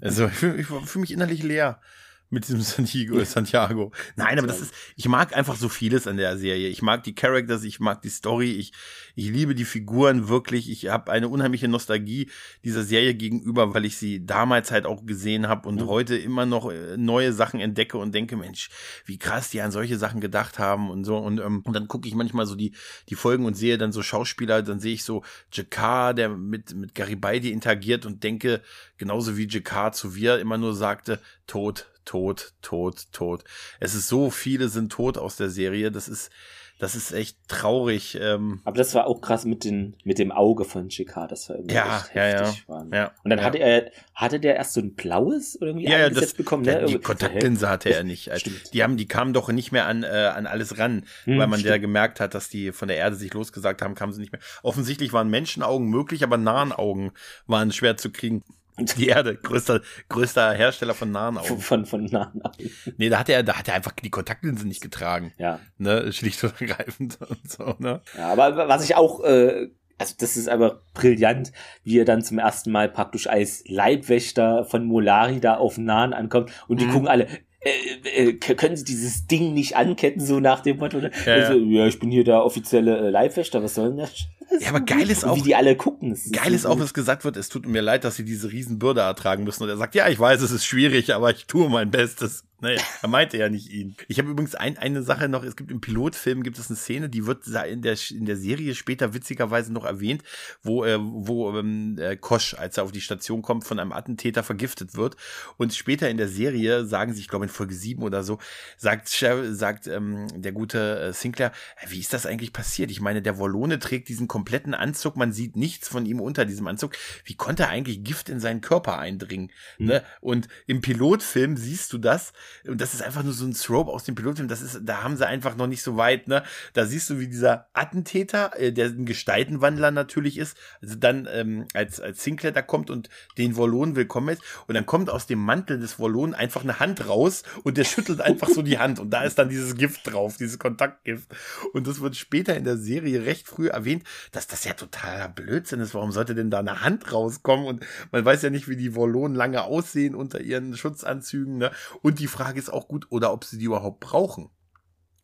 Also 0.00 0.26
ich 0.26 0.34
fühle 0.34 0.64
fühl 0.64 1.00
mich 1.00 1.12
innerlich 1.12 1.42
leer 1.42 1.80
mit 2.30 2.46
diesem 2.46 2.60
Santiago, 2.62 3.22
Santiago. 3.24 3.92
Nein, 4.16 4.38
aber 4.38 4.46
das 4.46 4.60
ist, 4.60 4.74
ich 4.96 5.08
mag 5.08 5.36
einfach 5.36 5.56
so 5.56 5.68
vieles 5.68 6.06
an 6.06 6.16
der 6.16 6.36
Serie. 6.36 6.68
Ich 6.68 6.82
mag 6.82 7.02
die 7.04 7.14
Characters, 7.14 7.64
ich 7.64 7.80
mag 7.80 8.02
die 8.02 8.10
Story, 8.10 8.52
ich, 8.52 8.72
ich 9.14 9.30
liebe 9.30 9.54
die 9.54 9.64
Figuren 9.64 10.28
wirklich. 10.28 10.70
Ich 10.70 10.88
habe 10.88 11.10
eine 11.10 11.28
unheimliche 11.28 11.68
Nostalgie 11.68 12.30
dieser 12.64 12.84
Serie 12.84 13.14
gegenüber, 13.14 13.74
weil 13.74 13.84
ich 13.84 13.96
sie 13.96 14.24
damals 14.24 14.70
halt 14.70 14.86
auch 14.86 15.06
gesehen 15.06 15.48
habe 15.48 15.68
und 15.68 15.82
mhm. 15.82 15.86
heute 15.86 16.16
immer 16.16 16.46
noch 16.46 16.70
äh, 16.70 16.96
neue 16.96 17.32
Sachen 17.32 17.60
entdecke 17.60 17.98
und 17.98 18.14
denke, 18.14 18.36
Mensch, 18.36 18.70
wie 19.06 19.18
krass 19.18 19.50
die 19.50 19.60
an 19.60 19.70
solche 19.70 19.98
Sachen 19.98 20.20
gedacht 20.20 20.58
haben 20.58 20.90
und 20.90 21.04
so. 21.04 21.16
Und, 21.16 21.40
ähm, 21.40 21.62
und 21.64 21.74
dann 21.74 21.88
gucke 21.88 22.08
ich 22.08 22.14
manchmal 22.14 22.46
so 22.46 22.54
die, 22.54 22.72
die 23.08 23.14
Folgen 23.14 23.46
und 23.46 23.54
sehe 23.54 23.78
dann 23.78 23.92
so 23.92 24.02
Schauspieler, 24.02 24.62
dann 24.62 24.80
sehe 24.80 24.94
ich 24.94 25.04
so 25.04 25.22
Jakar, 25.52 26.14
der 26.14 26.28
mit, 26.28 26.74
mit 26.74 26.94
Garibaldi 26.94 27.50
interagiert 27.50 28.06
und 28.06 28.22
denke, 28.22 28.62
genauso 28.98 29.36
wie 29.36 29.48
Jakar 29.48 29.92
zu 29.92 30.14
Wir 30.14 30.38
immer 30.38 30.58
nur 30.58 30.74
sagte, 30.74 31.20
tot, 31.48 31.90
tot, 32.04 32.52
tot, 32.62 33.12
tot. 33.12 33.44
Es 33.80 33.94
ist 33.94 34.08
so 34.08 34.30
viele 34.30 34.68
sind 34.68 34.92
tot 34.92 35.18
aus 35.18 35.34
der 35.34 35.50
Serie. 35.50 35.90
Das 35.90 36.08
ist, 36.08 36.30
das 36.78 36.94
ist 36.94 37.10
echt 37.12 37.36
traurig. 37.48 38.16
Ähm. 38.20 38.60
Aber 38.64 38.76
das 38.76 38.94
war 38.94 39.06
auch 39.06 39.20
krass 39.20 39.44
mit, 39.44 39.64
den, 39.64 39.96
mit 40.04 40.18
dem 40.18 40.30
Auge 40.30 40.64
von 40.64 40.88
Chicard. 40.88 41.32
Das 41.32 41.48
war 41.48 41.56
irgendwie 41.56 41.74
ja, 41.74 41.96
echt 41.96 42.14
ja, 42.14 42.22
heftig. 42.22 42.64
Ja, 42.68 42.86
ja. 42.92 43.12
Und 43.24 43.30
dann 43.30 43.40
ja. 43.40 43.44
hatte 43.44 43.58
er, 43.58 43.90
hatte 44.14 44.38
der 44.38 44.56
erst 44.56 44.74
so 44.74 44.80
ein 44.80 44.94
blaues 44.94 45.58
irgendwie 45.60 45.88
ja, 45.88 45.98
ja, 45.98 46.10
das, 46.10 46.34
bekommen, 46.34 46.64
ne? 46.64 46.86
Die 46.86 46.98
Kontaktlinse 46.98 47.68
hatte 47.68 47.90
er 47.90 48.04
nicht. 48.04 48.28
Also, 48.38 48.50
die 48.72 48.82
haben, 48.82 48.96
die 48.96 49.08
kamen 49.08 49.32
doch 49.32 49.48
nicht 49.50 49.72
mehr 49.72 49.86
an, 49.86 50.02
äh, 50.02 50.06
an 50.06 50.46
alles 50.46 50.78
ran, 50.78 51.04
hm, 51.24 51.38
weil 51.38 51.46
man 51.46 51.60
ja 51.60 51.78
gemerkt 51.78 52.20
hat, 52.20 52.34
dass 52.34 52.48
die 52.48 52.72
von 52.72 52.88
der 52.88 52.98
Erde 52.98 53.16
sich 53.16 53.32
losgesagt 53.32 53.80
haben, 53.80 53.94
kamen 53.94 54.12
sie 54.12 54.20
nicht 54.20 54.32
mehr. 54.32 54.40
Offensichtlich 54.62 55.12
waren 55.12 55.28
Menschenaugen 55.28 55.88
möglich, 55.88 56.22
aber 56.22 56.36
nahen 56.36 56.72
Augen 56.72 57.12
waren 57.46 57.72
schwer 57.72 57.96
zu 57.96 58.10
kriegen. 58.10 58.44
Die 58.96 59.08
Erde, 59.08 59.36
größter, 59.36 59.80
größter 60.08 60.52
Hersteller 60.52 60.94
von 60.94 61.10
nahen 61.10 61.38
Augen. 61.38 61.60
Von, 61.60 61.86
von 61.86 62.04
nahen 62.04 62.42
Augen. 62.42 62.70
Nee, 62.96 63.08
da 63.08 63.18
hat 63.18 63.28
er, 63.28 63.42
da 63.42 63.58
hat 63.58 63.68
er 63.68 63.74
einfach 63.74 63.92
die 63.92 64.10
Kontaktlinse 64.10 64.66
nicht 64.66 64.80
getragen. 64.80 65.32
Ja. 65.38 65.60
Ne, 65.78 66.12
schlicht 66.12 66.42
und 66.44 66.60
ergreifend 66.60 67.18
und 67.28 67.50
so, 67.50 67.74
ne. 67.78 68.00
Ja, 68.16 68.32
aber 68.32 68.68
was 68.68 68.84
ich 68.84 68.94
auch, 68.94 69.24
äh, 69.24 69.68
also 69.98 70.14
das 70.18 70.36
ist 70.36 70.48
aber 70.48 70.82
brillant, 70.94 71.52
wie 71.82 71.98
er 71.98 72.04
dann 72.04 72.22
zum 72.22 72.38
ersten 72.38 72.70
Mal 72.70 72.88
praktisch 72.88 73.26
als 73.26 73.64
Leibwächter 73.66 74.64
von 74.64 74.84
Molari 74.84 75.40
da 75.40 75.56
auf 75.56 75.76
Nahen 75.76 76.12
ankommt 76.12 76.52
und 76.68 76.80
die 76.80 76.86
mhm. 76.86 76.92
gucken 76.92 77.08
alle, 77.08 77.26
äh, 77.60 78.28
äh, 78.28 78.32
können 78.34 78.76
Sie 78.76 78.84
dieses 78.84 79.26
Ding 79.26 79.52
nicht 79.54 79.76
anketten, 79.76 80.24
so 80.24 80.38
nach 80.38 80.60
dem 80.60 80.78
Motto? 80.78 80.98
Ne? 80.98 81.10
Ja, 81.26 81.34
also, 81.34 81.54
ja, 81.54 81.86
ich 81.86 81.98
bin 81.98 82.10
hier 82.10 82.24
der 82.24 82.44
offizielle 82.44 82.98
äh, 82.98 83.10
Leibwächter, 83.10 83.62
was 83.62 83.74
soll 83.74 83.88
denn 83.88 83.98
das? 83.98 84.28
Ja, 84.60 84.70
aber 84.70 84.80
geil 84.80 85.10
ist 85.10 85.24
auch, 85.24 85.36
wie 85.36 85.42
die 85.42 85.54
alle 85.54 85.76
gucken. 85.76 86.18
Geil 86.32 86.54
ist 86.54 86.66
auch, 86.66 86.78
was 86.78 86.94
gesagt 86.94 87.24
wird, 87.24 87.36
es 87.36 87.48
tut 87.48 87.66
mir 87.66 87.82
leid, 87.82 88.04
dass 88.04 88.16
sie 88.16 88.24
diese 88.24 88.50
Riesenbürde 88.50 89.00
ertragen 89.00 89.44
müssen. 89.44 89.62
Und 89.62 89.68
er 89.68 89.76
sagt, 89.76 89.94
ja, 89.94 90.08
ich 90.08 90.18
weiß, 90.18 90.40
es 90.40 90.50
ist 90.50 90.64
schwierig, 90.64 91.14
aber 91.14 91.30
ich 91.30 91.46
tue 91.46 91.68
mein 91.68 91.90
Bestes. 91.90 92.44
Naja, 92.60 92.80
er 93.02 93.08
meinte 93.08 93.36
ja 93.36 93.48
nicht 93.48 93.70
ihn. 93.70 93.94
Ich 94.08 94.18
habe 94.18 94.30
übrigens 94.30 94.56
ein, 94.56 94.76
eine 94.78 95.02
Sache 95.04 95.28
noch, 95.28 95.44
es 95.44 95.54
gibt 95.54 95.70
im 95.70 95.80
Pilotfilm 95.80 96.42
gibt 96.42 96.58
es 96.58 96.68
eine 96.68 96.76
Szene, 96.76 97.08
die 97.08 97.24
wird 97.24 97.46
in 97.46 97.82
der, 97.82 97.96
in 98.10 98.26
der 98.26 98.36
Serie 98.36 98.74
später 98.74 99.14
witzigerweise 99.14 99.72
noch 99.72 99.84
erwähnt, 99.84 100.24
wo, 100.62 100.84
äh, 100.84 100.98
wo 101.00 101.56
ähm, 101.56 101.96
äh, 101.98 102.16
Kosch, 102.16 102.54
als 102.54 102.76
er 102.76 102.82
auf 102.82 102.90
die 102.90 103.00
Station 103.00 103.42
kommt, 103.42 103.64
von 103.64 103.78
einem 103.78 103.92
Attentäter 103.92 104.42
vergiftet 104.42 104.96
wird. 104.96 105.16
Und 105.56 105.72
später 105.72 106.10
in 106.10 106.16
der 106.16 106.26
Serie 106.26 106.84
sagen 106.84 107.14
sie, 107.14 107.20
ich 107.20 107.28
glaube 107.28 107.44
in 107.44 107.50
Folge 107.50 107.74
7 107.74 108.02
oder 108.02 108.24
so, 108.24 108.38
sagt, 108.76 109.08
sagt 109.08 109.86
ähm, 109.86 110.26
der 110.34 110.50
gute 110.50 110.98
äh, 110.98 111.12
Sinclair, 111.12 111.52
wie 111.86 112.00
ist 112.00 112.12
das 112.12 112.26
eigentlich 112.26 112.52
passiert? 112.52 112.90
Ich 112.90 113.00
meine, 113.00 113.22
der 113.22 113.38
Wollone 113.38 113.78
trägt 113.78 114.08
diesen 114.08 114.26
kompletten 114.26 114.74
Anzug, 114.74 115.16
man 115.16 115.32
sieht 115.32 115.54
nichts 115.54 115.86
von 115.86 116.06
ihm 116.06 116.20
unter 116.20 116.44
diesem 116.44 116.66
Anzug. 116.66 116.96
Wie 117.24 117.36
konnte 117.36 117.64
er 117.64 117.68
eigentlich 117.68 118.02
Gift 118.02 118.28
in 118.28 118.40
seinen 118.40 118.62
Körper 118.62 118.98
eindringen? 118.98 119.52
Mhm. 119.78 119.86
Ne? 119.86 120.04
Und 120.20 120.48
im 120.66 120.80
Pilotfilm 120.80 121.56
siehst 121.56 121.92
du 121.92 121.98
das, 121.98 122.32
und 122.66 122.80
das 122.80 122.94
ist 122.94 123.02
einfach 123.02 123.22
nur 123.22 123.32
so 123.32 123.44
ein 123.44 123.54
Strobe 123.54 123.92
aus 123.92 124.04
dem 124.04 124.14
Pilotfilm, 124.14 124.48
das 124.48 124.62
ist, 124.62 124.80
da 124.82 125.02
haben 125.02 125.16
sie 125.16 125.26
einfach 125.26 125.56
noch 125.56 125.66
nicht 125.66 125.82
so 125.82 125.96
weit, 125.96 126.28
ne? 126.28 126.42
Da 126.72 126.86
siehst 126.86 127.10
du, 127.10 127.18
wie 127.18 127.28
dieser 127.28 127.68
Attentäter, 127.72 128.58
äh, 128.58 128.72
der 128.72 128.86
ein 128.86 129.06
Gestaltenwandler 129.06 129.90
natürlich 129.90 130.38
ist, 130.38 130.56
also 130.82 130.94
dann 130.94 131.28
ähm, 131.30 131.66
als, 131.74 132.00
als 132.00 132.22
Sinclair 132.22 132.52
da 132.52 132.62
kommt 132.62 132.90
und 132.90 133.08
den 133.36 133.56
Wollon 133.56 133.96
willkommen 133.96 134.30
ist, 134.30 134.42
und 134.66 134.74
dann 134.74 134.86
kommt 134.86 135.10
aus 135.10 135.26
dem 135.26 135.38
Mantel 135.38 135.78
des 135.78 135.98
Wollon 135.98 136.34
einfach 136.34 136.62
eine 136.62 136.80
Hand 136.80 137.06
raus 137.08 137.42
und 137.64 137.76
der 137.76 137.84
schüttelt 137.84 138.20
einfach 138.20 138.48
so 138.48 138.62
die 138.62 138.78
Hand 138.78 138.98
und 138.98 139.10
da 139.10 139.22
ist 139.22 139.38
dann 139.38 139.48
dieses 139.48 139.76
Gift 139.76 140.06
drauf, 140.10 140.36
dieses 140.36 140.58
Kontaktgift. 140.58 141.28
Und 141.72 141.86
das 141.86 142.00
wird 142.00 142.16
später 142.16 142.56
in 142.56 142.64
der 142.64 142.76
Serie 142.76 143.24
recht 143.24 143.46
früh 143.46 143.68
erwähnt, 143.68 144.04
dass 144.32 144.46
das 144.46 144.64
ja 144.64 144.74
totaler 144.74 145.28
Blödsinn 145.28 145.80
ist. 145.80 145.94
Warum 145.94 146.12
sollte 146.12 146.34
denn 146.34 146.50
da 146.50 146.58
eine 146.58 146.82
Hand 146.82 147.12
rauskommen? 147.12 147.66
Und 147.66 147.84
man 148.12 148.24
weiß 148.24 148.42
ja 148.42 148.50
nicht, 148.50 148.68
wie 148.68 148.76
die 148.76 148.94
Wollonen 148.94 149.36
lange 149.36 149.62
aussehen 149.62 150.14
unter 150.14 150.40
ihren 150.40 150.76
Schutzanzügen, 150.76 151.58
ne? 151.58 151.70
Und 152.02 152.18
die 152.18 152.26
Frage 152.38 152.58
ist 152.58 152.72
auch 152.72 152.88
gut, 152.88 153.06
oder 153.10 153.32
ob 153.32 153.44
sie 153.44 153.58
die 153.58 153.64
überhaupt 153.64 154.00
brauchen. 154.00 154.50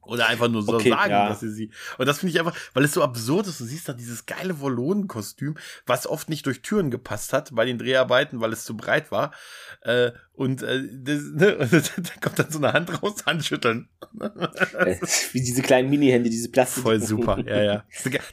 Oder 0.06 0.26
einfach 0.26 0.48
nur 0.48 0.62
so 0.62 0.74
okay, 0.74 0.90
sagen, 0.90 1.10
ja. 1.10 1.28
dass 1.28 1.40
sie 1.40 1.50
sie. 1.50 1.70
Und 1.96 2.06
das 2.06 2.18
finde 2.18 2.32
ich 2.32 2.38
einfach, 2.38 2.54
weil 2.74 2.84
es 2.84 2.92
so 2.92 3.02
absurd 3.02 3.46
ist. 3.46 3.60
Du 3.60 3.64
siehst 3.64 3.88
da 3.88 3.94
dieses 3.94 4.26
geile 4.26 4.60
Volonenkostüm, 4.60 5.56
was 5.86 6.06
oft 6.06 6.28
nicht 6.28 6.44
durch 6.44 6.60
Türen 6.60 6.90
gepasst 6.90 7.32
hat 7.32 7.54
bei 7.54 7.64
den 7.64 7.78
Dreharbeiten, 7.78 8.40
weil 8.40 8.52
es 8.52 8.64
zu 8.64 8.76
breit 8.76 9.10
war. 9.10 9.32
Äh, 9.80 10.12
und 10.34 10.62
äh, 10.62 10.82
das, 10.92 11.22
ne, 11.32 11.56
da 11.56 12.20
kommt 12.20 12.38
dann 12.38 12.50
so 12.50 12.58
eine 12.58 12.72
Hand 12.72 13.02
raus, 13.02 13.24
Handschütteln. 13.24 13.88
Wie 15.32 15.40
diese 15.40 15.62
kleinen 15.62 15.88
Mini-Hände, 15.88 16.28
diese 16.28 16.50
Plastik. 16.50 16.82
Voll 16.82 17.00
super, 17.00 17.38
ja, 17.46 17.62
ja. 17.62 17.84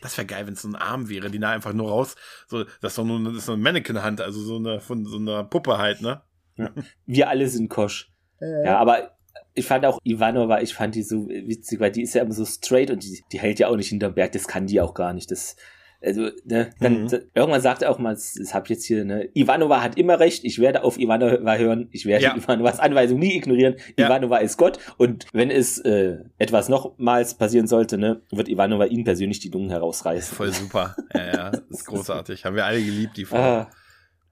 Das 0.01 0.17
wäre 0.17 0.27
geil, 0.27 0.47
wenn 0.47 0.55
es 0.55 0.63
so 0.63 0.67
ein 0.67 0.75
Arm 0.75 1.07
wäre, 1.07 1.31
die 1.31 1.39
da 1.39 1.51
einfach 1.51 1.73
nur 1.73 1.89
raus, 1.89 2.15
so, 2.47 2.65
das 2.81 2.91
ist 2.91 2.97
doch 2.97 3.05
nur 3.05 3.23
das 3.23 3.35
ist 3.35 3.45
so 3.45 3.53
eine 3.53 3.61
Mannequin-Hand, 3.61 4.19
also 4.19 4.41
so 4.41 4.57
eine, 4.57 4.81
von 4.81 5.05
so 5.05 5.17
einer 5.17 5.43
Puppe 5.45 5.77
halt, 5.77 6.01
ne? 6.01 6.21
Ja. 6.57 6.69
Wir 7.05 7.29
alle 7.29 7.47
sind 7.47 7.69
Kosch. 7.69 8.10
Äh. 8.41 8.65
Ja, 8.65 8.77
aber 8.77 9.11
ich 9.53 9.65
fand 9.65 9.85
auch 9.85 9.99
Ivanova, 10.03 10.61
ich 10.61 10.73
fand 10.73 10.95
die 10.95 11.03
so 11.03 11.27
witzig, 11.27 11.79
weil 11.79 11.91
die 11.91 12.03
ist 12.03 12.15
ja 12.15 12.23
immer 12.23 12.33
so 12.33 12.45
straight 12.45 12.89
und 12.89 13.03
die, 13.03 13.23
die 13.31 13.39
hält 13.39 13.59
ja 13.59 13.67
auch 13.67 13.75
nicht 13.75 13.89
hinterm 13.89 14.13
Berg, 14.13 14.31
das 14.31 14.47
kann 14.47 14.67
die 14.67 14.81
auch 14.81 14.93
gar 14.93 15.13
nicht. 15.13 15.29
Das, 15.31 15.55
also, 16.03 16.29
ne, 16.45 16.71
dann, 16.79 17.03
mhm. 17.03 17.19
irgendwann 17.35 17.61
sagt 17.61 17.83
er 17.83 17.91
auch 17.91 17.99
mal, 17.99 18.13
das, 18.13 18.33
das 18.33 18.53
hab 18.53 18.63
ich 18.65 18.71
jetzt 18.71 18.85
hier, 18.85 19.05
ne, 19.05 19.29
Ivanova 19.35 19.83
hat 19.83 19.97
immer 19.97 20.19
recht, 20.19 20.43
ich 20.45 20.57
werde 20.59 20.83
auf 20.83 20.97
Ivanova 20.97 21.55
hören, 21.57 21.89
ich 21.91 22.05
werde 22.05 22.23
ja. 22.23 22.35
Ivanovas 22.35 22.79
Anweisung 22.79 23.19
nie 23.19 23.35
ignorieren. 23.35 23.75
Ja. 23.97 24.07
Ivanova 24.07 24.37
ist 24.37 24.57
Gott 24.57 24.79
und 24.97 25.27
wenn 25.33 25.51
es 25.51 25.77
äh, 25.79 26.19
etwas 26.37 26.69
nochmals 26.69 27.35
passieren 27.35 27.67
sollte, 27.67 27.97
ne, 27.97 28.21
wird 28.31 28.47
Ivanova 28.49 28.85
ihn 28.85 29.03
persönlich 29.03 29.39
die 29.39 29.49
Lungen 29.49 29.69
herausreißen. 29.69 30.35
Voll 30.35 30.53
super. 30.53 30.95
ja, 31.13 31.25
ja, 31.25 31.51
das 31.51 31.61
ist 31.69 31.85
großartig. 31.85 32.45
Haben 32.45 32.55
wir 32.55 32.65
alle 32.65 32.81
geliebt, 32.81 33.17
die 33.17 33.25
Frau. 33.25 33.37
Ah, 33.37 33.69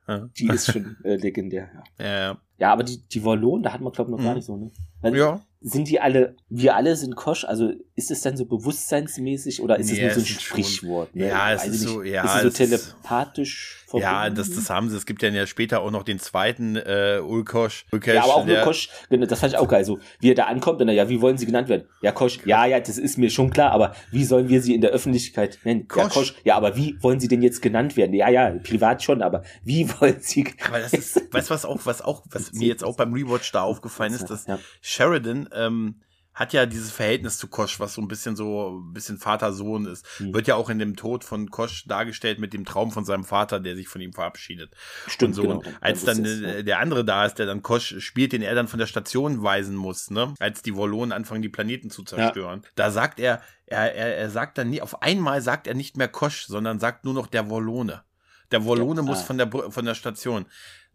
ja. 0.10 0.30
Die 0.38 0.48
ist 0.48 0.72
schon 0.72 0.98
äh, 1.04 1.16
legendär. 1.16 1.70
Ja. 1.74 1.84
ja, 2.06 2.20
ja. 2.20 2.38
Ja, 2.60 2.74
aber 2.74 2.84
die, 2.84 3.02
die 3.08 3.24
Wallonen, 3.24 3.64
da 3.64 3.72
hat 3.72 3.82
man, 3.82 3.94
glaube 3.94 4.10
ich, 4.10 4.12
noch 4.12 4.20
mhm. 4.20 4.26
gar 4.26 4.36
nicht 4.36 4.46
so, 4.46 4.58
ne? 4.58 4.72
Weil 5.02 5.16
ja. 5.16 5.42
Sind 5.62 5.90
die 5.90 6.00
alle, 6.00 6.36
wir 6.50 6.76
alle 6.76 6.96
sind 6.96 7.18
Kosch, 7.18 7.44
also 7.44 7.74
ist 7.96 8.12
es 8.12 8.22
dann 8.22 8.38
so 8.38 8.46
bewusstseinsmäßig 8.46 9.62
oder 9.62 9.78
ist 9.78 9.92
nee, 9.92 10.00
es 10.00 10.16
nur 10.16 10.24
so 10.24 10.32
ein 10.34 10.40
Sprichwort? 10.40 11.16
Ne? 11.16 11.28
Ja, 11.28 11.54
es 11.54 11.68
ist 11.68 11.82
so, 11.82 12.02
ja. 12.02 12.24
Ist 12.24 12.36
es 12.36 12.42
so 12.44 12.50
telepathisch 12.50 13.79
Ja, 13.94 14.30
das, 14.30 14.52
das 14.52 14.70
haben 14.70 14.90
sie. 14.90 14.98
Es 14.98 15.06
gibt 15.06 15.22
ja 15.22 15.48
später 15.48 15.82
auch 15.82 15.92
noch 15.92 16.04
den 16.04 16.20
zweiten 16.20 16.76
äh, 16.76 17.20
Ulkosch. 17.24 17.86
Ulkosch 17.92 18.14
ja, 18.14 18.24
aber 18.24 18.36
auch 18.36 18.46
nur 18.46 18.58
Kosch. 18.58 18.90
Genau, 19.10 19.26
das 19.26 19.40
fand 19.40 19.54
ich 19.54 19.60
auch 19.60 19.68
geil. 19.68 19.84
So, 19.86 20.00
wie 20.20 20.32
er 20.32 20.36
da 20.36 20.46
ankommt 20.46 20.82
dann, 20.82 20.90
ja, 20.90 21.10
wie 21.10 21.22
wollen 21.22 21.38
sie 21.38 21.46
genannt 21.46 21.70
werden? 21.70 21.88
Ja, 22.02 22.12
Kosch. 22.12 22.40
Ja, 22.46 22.66
ja, 22.66 22.80
das 22.80 22.98
ist 22.98 23.18
mir 23.18 23.30
schon 23.30 23.50
klar, 23.50 23.72
aber 23.72 23.96
wie 24.12 24.24
sollen 24.24 24.50
wir 24.50 24.62
sie 24.62 24.76
in 24.76 24.82
der 24.82 24.92
Öffentlichkeit 24.92 25.60
nennen? 25.64 25.88
Kosch. 25.88 26.04
Ja, 26.04 26.10
Kosch. 26.10 26.36
Ja, 26.44 26.58
aber 26.58 26.76
wie 26.76 26.98
wollen 27.02 27.20
sie 27.20 27.28
denn 27.28 27.42
jetzt 27.42 27.62
genannt 27.62 27.98
werden? 27.98 28.14
Ja, 28.14 28.30
ja, 28.30 28.52
privat 28.64 29.04
schon, 29.04 29.22
aber 29.22 29.44
wie 29.64 29.90
wollen 30.00 30.20
sie? 30.20 30.48
Aber 30.68 30.80
das 30.80 30.94
ist, 30.94 31.34
weißt 31.34 31.50
du 31.50 31.54
was 31.54 31.66
auch, 31.66 31.80
was 31.86 32.02
auch, 32.02 32.24
was 32.30 32.54
mir 32.54 32.68
jetzt 32.68 32.84
auch 32.84 32.96
beim 32.96 33.14
Rewatch 33.14 33.52
da 33.52 33.64
aufgefallen 33.64 34.14
ist, 34.14 34.30
dass 34.30 34.46
ja. 34.46 34.60
Sheridan 34.82 35.50
ähm, 35.54 36.02
hat 36.34 36.54
ja 36.54 36.66
dieses 36.66 36.92
Verhältnis 36.92 37.38
zu 37.38 37.48
Kosch, 37.48 37.80
was 37.80 37.94
so 37.94 38.02
ein 38.02 38.08
bisschen 38.08 38.36
so 38.36 38.80
ein 38.80 38.94
bisschen 38.94 39.18
Vater-Sohn 39.18 39.86
ist. 39.86 40.06
Mhm. 40.20 40.34
Wird 40.34 40.48
ja 40.48 40.56
auch 40.56 40.70
in 40.70 40.80
dem 40.80 40.96
Tod 40.96 41.24
von 41.24 41.50
Kosch 41.50 41.86
dargestellt 41.86 42.40
mit 42.40 42.54
dem 42.54 42.66
Traum 42.66 42.92
von 42.92 43.04
seinem 43.04 43.26
Vater, 43.26 43.60
der 43.60 43.76
sich 43.76 43.88
von 43.88 44.00
ihm 44.00 44.14
verabschiedet. 44.14 44.74
Stimmt, 45.08 45.38
und 45.38 45.44
so. 45.44 45.60
Genau. 45.60 45.64
als 45.82 46.06
dann 46.06 46.24
ist, 46.24 46.42
ja. 46.42 46.62
der 46.62 46.80
andere 46.80 47.04
da 47.04 47.26
ist, 47.26 47.36
der 47.36 47.46
dann 47.46 47.62
Kosch 47.62 48.00
spielt, 48.00 48.32
den 48.32 48.42
er 48.42 48.56
dann 48.56 48.68
von 48.68 48.80
der 48.80 48.88
Station 48.88 49.44
weisen 49.44 49.76
muss, 49.76 50.12
ne? 50.12 50.34
Als 50.40 50.62
die 50.62 50.76
Wollonen 50.76 51.12
anfangen, 51.12 51.42
die 51.42 51.50
Planeten 51.50 51.90
zu 51.90 52.04
zerstören. 52.04 52.62
Ja. 52.64 52.70
Da 52.76 52.92
sagt 52.92 53.20
er, 53.20 53.42
er, 53.66 53.94
er, 53.94 54.18
er 54.18 54.30
sagt 54.30 54.58
dann 54.58 54.70
nie, 54.70 54.82
auf 54.82 55.02
einmal 55.02 55.42
sagt 55.42 55.68
er 55.68 55.74
nicht 55.74 55.98
mehr 55.98 56.08
Kosch, 56.08 56.46
sondern 56.46 56.80
sagt 56.80 57.06
nur 57.06 57.14
noch 57.14 57.28
der 57.28 57.50
Wollone. 57.50 58.04
Der 58.52 58.66
Wollone 58.66 59.02
ja, 59.02 59.06
muss 59.06 59.20
ah. 59.20 59.24
von 59.24 59.38
der 59.38 59.52
von 59.52 59.86
der 59.86 59.96
Station. 59.96 60.46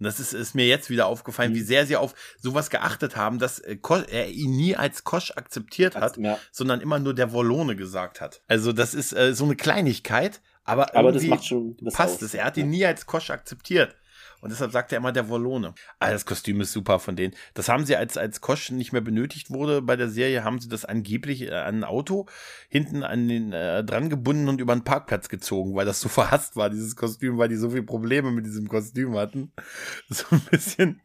Und 0.05 0.09
das 0.09 0.21
ist, 0.21 0.35
ist 0.35 0.55
mir 0.55 0.67
jetzt 0.67 0.91
wieder 0.91 1.07
aufgefallen, 1.07 1.53
mhm. 1.53 1.57
wie 1.57 1.63
sehr 1.63 1.87
sie 1.87 1.97
auf 1.97 2.15
sowas 2.39 2.69
geachtet 2.69 3.17
haben, 3.17 3.39
dass 3.39 3.59
äh, 3.59 3.79
er 4.11 4.29
ihn 4.29 4.55
nie 4.55 4.77
als 4.77 5.03
Kosch 5.03 5.31
akzeptiert 5.31 5.97
hat, 5.97 6.19
ja. 6.19 6.39
sondern 6.53 6.83
immer 6.83 6.99
nur 6.99 7.15
der 7.15 7.33
Wollone 7.33 7.75
gesagt 7.75 8.21
hat. 8.21 8.43
Also 8.47 8.75
das 8.75 8.93
ist 8.93 9.15
äh, 9.15 9.35
so 9.35 9.45
eine 9.45 9.57
Kleinigkeit, 9.57 10.43
aber, 10.63 10.95
aber 10.95 11.11
das 11.11 11.23
macht 11.23 11.47
schon 11.47 11.79
das 11.81 11.95
passt 11.95 12.21
es. 12.21 12.35
Er 12.35 12.45
hat 12.45 12.59
ihn 12.59 12.69
nie 12.69 12.85
als 12.85 13.07
Kosch 13.07 13.31
akzeptiert. 13.31 13.97
Und 14.45 14.51
deshalb 14.51 14.73
sagt 14.73 14.93
er 14.93 14.99
immer 14.99 15.11
der 15.11 15.31
Wollone. 15.31 15.73
Ah, 16.01 16.11
das 16.11 16.27
Kostüm 16.27 16.61
ist 16.61 16.71
super 16.71 16.99
von 16.99 17.17
denen. 17.17 17.33
Das 17.55 17.71
haben 17.71 17.87
sie, 17.87 17.97
als, 17.97 18.19
als 18.19 18.43
Kosch 18.43 18.71
nicht 18.71 18.93
mehr 18.93 19.01
benötigt 19.01 19.49
wurde 19.49 19.81
bei 19.81 19.97
der 19.97 20.11
Serie, 20.11 20.45
haben 20.45 20.61
sie 20.61 20.69
das 20.69 20.85
angeblich 20.85 21.45
äh, 21.45 21.55
an 21.55 21.77
ein 21.77 21.85
Auto 21.85 22.27
hinten 22.69 23.05
an 23.05 23.27
den, 23.27 23.55
äh, 23.55 23.83
dran 23.83 24.11
gebunden 24.11 24.51
und 24.51 24.61
über 24.61 24.77
den 24.77 24.85
Parkplatz 24.85 25.31
gezogen, 25.31 25.75
weil 25.75 25.87
das 25.87 25.99
so 25.99 26.09
verhasst 26.11 26.57
war, 26.57 26.69
dieses 26.69 26.95
Kostüm, 26.95 27.39
weil 27.39 27.49
die 27.49 27.57
so 27.57 27.71
viele 27.71 27.85
Probleme 27.85 28.33
mit 28.33 28.45
diesem 28.45 28.69
Kostüm 28.69 29.17
hatten. 29.17 29.51
So 30.11 30.27
ein 30.31 30.43
bisschen 30.51 31.01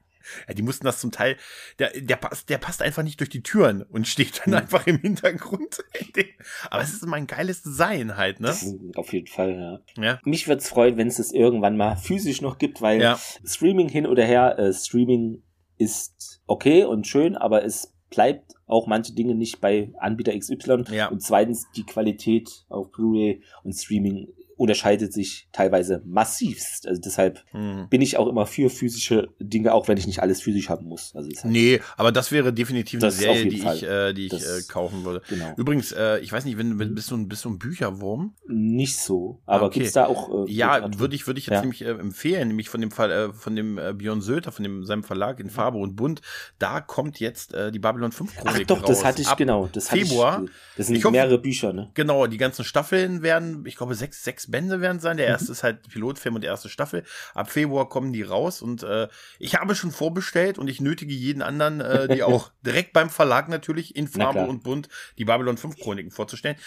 ja, 0.47 0.53
die 0.53 0.61
mussten 0.61 0.85
das 0.85 0.99
zum 0.99 1.11
Teil, 1.11 1.37
der, 1.79 1.91
der, 1.99 2.15
passt, 2.15 2.49
der 2.49 2.57
passt 2.57 2.81
einfach 2.81 3.03
nicht 3.03 3.19
durch 3.19 3.29
die 3.29 3.43
Türen 3.43 3.83
und 3.83 4.07
steht 4.07 4.39
dann 4.39 4.51
mhm. 4.51 4.59
einfach 4.59 4.87
im 4.87 4.97
Hintergrund. 4.97 5.83
Aber 6.69 6.81
es 6.81 6.93
ist 6.93 7.05
mein 7.05 7.27
geiles 7.27 7.61
Design 7.61 8.17
halt, 8.17 8.39
ne? 8.39 8.55
Auf 8.95 9.13
jeden 9.13 9.27
Fall, 9.27 9.81
ja. 9.97 10.03
ja. 10.03 10.19
Mich 10.23 10.47
würde 10.47 10.61
es 10.61 10.69
freuen, 10.69 10.97
wenn 10.97 11.07
es 11.07 11.19
es 11.19 11.31
irgendwann 11.31 11.77
mal 11.77 11.95
physisch 11.95 12.41
noch 12.41 12.57
gibt, 12.57 12.81
weil 12.81 13.01
ja. 13.01 13.19
Streaming 13.45 13.89
hin 13.89 14.05
oder 14.05 14.25
her, 14.25 14.57
äh, 14.57 14.73
Streaming 14.73 15.43
ist 15.77 16.41
okay 16.45 16.83
und 16.83 17.07
schön, 17.07 17.35
aber 17.35 17.63
es 17.63 17.93
bleibt 18.09 18.53
auch 18.65 18.87
manche 18.87 19.13
Dinge 19.13 19.35
nicht 19.35 19.61
bei 19.61 19.91
Anbieter 19.97 20.37
XY. 20.37 20.83
Ja. 20.91 21.07
Und 21.07 21.21
zweitens, 21.21 21.67
die 21.75 21.85
Qualität 21.85 22.65
auf 22.69 22.91
Blu-ray 22.91 23.41
und 23.63 23.73
Streaming 23.73 24.27
unterscheidet 24.59 25.13
sich 25.13 25.47
teilweise 25.53 26.03
massivst. 26.05 26.85
Also 26.85 26.99
deshalb 26.99 27.45
hm. 27.51 27.87
bin 27.89 28.01
ich 28.01 28.17
auch 28.17 28.27
immer 28.27 28.45
für 28.45 28.69
physische 28.69 29.29
Dinge, 29.39 29.73
auch 29.73 29.87
wenn 29.87 29.97
ich 29.97 30.05
nicht 30.05 30.21
alles 30.21 30.41
physisch 30.41 30.67
haben 30.67 30.85
muss. 30.85 31.15
Also 31.15 31.29
halt 31.29 31.45
nee, 31.45 31.79
aber 31.95 32.11
das 32.11 32.33
wäre 32.33 32.51
definitiv 32.51 33.01
eine 33.01 33.11
Serie, 33.11 33.45
die 33.45 33.59
Fall. 33.59 33.77
ich, 33.77 33.83
äh, 33.83 34.13
die 34.13 34.25
ich 34.25 34.33
äh, 34.33 34.61
kaufen 34.67 35.05
würde. 35.05 35.21
Genau. 35.29 35.53
Übrigens, 35.55 35.93
äh, 35.93 36.19
ich 36.19 36.33
weiß 36.33 36.43
nicht, 36.43 36.57
wenn, 36.57 36.77
bist 36.93 37.09
du 37.09 37.15
ein 37.15 37.29
bist 37.29 37.45
du 37.45 37.49
ein 37.51 37.57
Bücherwurm? 37.57 38.35
Nicht 38.47 38.97
so, 38.97 39.39
aber 39.45 39.67
okay. 39.67 39.79
gibt's 39.79 39.93
da 39.93 40.07
auch 40.07 40.45
äh, 40.45 40.51
Ja, 40.51 40.89
würde 40.99 41.15
ich 41.15 41.25
würde 41.25 41.39
ich 41.39 41.45
jetzt 41.45 41.55
ja. 41.55 41.61
nämlich 41.61 41.81
äh, 41.81 41.91
empfehlen, 41.91 42.49
nämlich 42.49 42.67
von 42.67 42.81
dem 42.81 42.91
Fall 42.91 43.11
äh, 43.11 43.31
von 43.31 43.55
dem 43.55 43.77
äh, 43.77 43.93
Björn 43.93 44.19
Söter, 44.19 44.51
von 44.51 44.63
dem 44.63 44.83
seinem 44.83 45.03
Verlag 45.03 45.39
in 45.39 45.49
Farbe 45.49 45.77
und 45.77 45.95
Bunt, 45.95 46.21
da 46.57 46.81
kommt 46.81 47.21
jetzt 47.21 47.53
äh, 47.53 47.71
die 47.71 47.79
Babylon 47.79 48.11
5 48.11 48.35
Chronik 48.35 48.61
Ach 48.63 48.67
doch, 48.67 48.81
raus. 48.81 48.89
das 48.89 49.05
hatte 49.05 49.21
ich 49.21 49.29
Ab 49.29 49.37
genau, 49.37 49.69
das 49.71 49.87
Februar. 49.87 50.43
Ich, 50.43 50.51
das 50.75 50.87
sind 50.87 50.97
hoffe, 50.97 51.11
mehrere 51.11 51.37
Bücher, 51.37 51.71
ne? 51.71 51.91
Genau, 51.93 52.27
die 52.27 52.37
ganzen 52.37 52.65
Staffeln 52.65 53.21
werden, 53.21 53.63
ich 53.65 53.77
glaube 53.77 53.95
sechs 53.95 54.21
sechs 54.21 54.48
Bände 54.49 54.81
werden 54.81 54.99
sein. 54.99 55.17
Der 55.17 55.27
mhm. 55.27 55.31
erste 55.31 55.47
mhm. 55.47 55.51
ist 55.53 55.63
halt 55.63 55.89
Pilotfilm 55.89 56.35
und 56.35 56.43
erste 56.43 56.69
Staffel. 56.69 57.03
Ab 57.33 57.49
Februar 57.49 57.89
kommen 57.89 58.13
die 58.13 58.23
raus 58.23 58.61
und 58.61 58.83
äh, 58.83 59.07
ich 59.39 59.55
habe 59.55 59.75
schon 59.75 59.91
vorbestellt 59.91 60.57
und 60.57 60.67
ich 60.69 60.81
nötige 60.81 61.13
jeden 61.13 61.41
anderen, 61.41 61.81
äh, 61.81 62.07
die 62.13 62.23
auch 62.23 62.51
direkt 62.65 62.93
beim 62.93 63.09
Verlag 63.09 63.49
natürlich 63.49 63.95
in 63.95 64.07
Farbe 64.07 64.45
und 64.45 64.63
Bunt 64.63 64.89
die 65.17 65.25
Babylon 65.25 65.57
5 65.57 65.77
Chroniken 65.77 66.11
vorzustellen. 66.11 66.57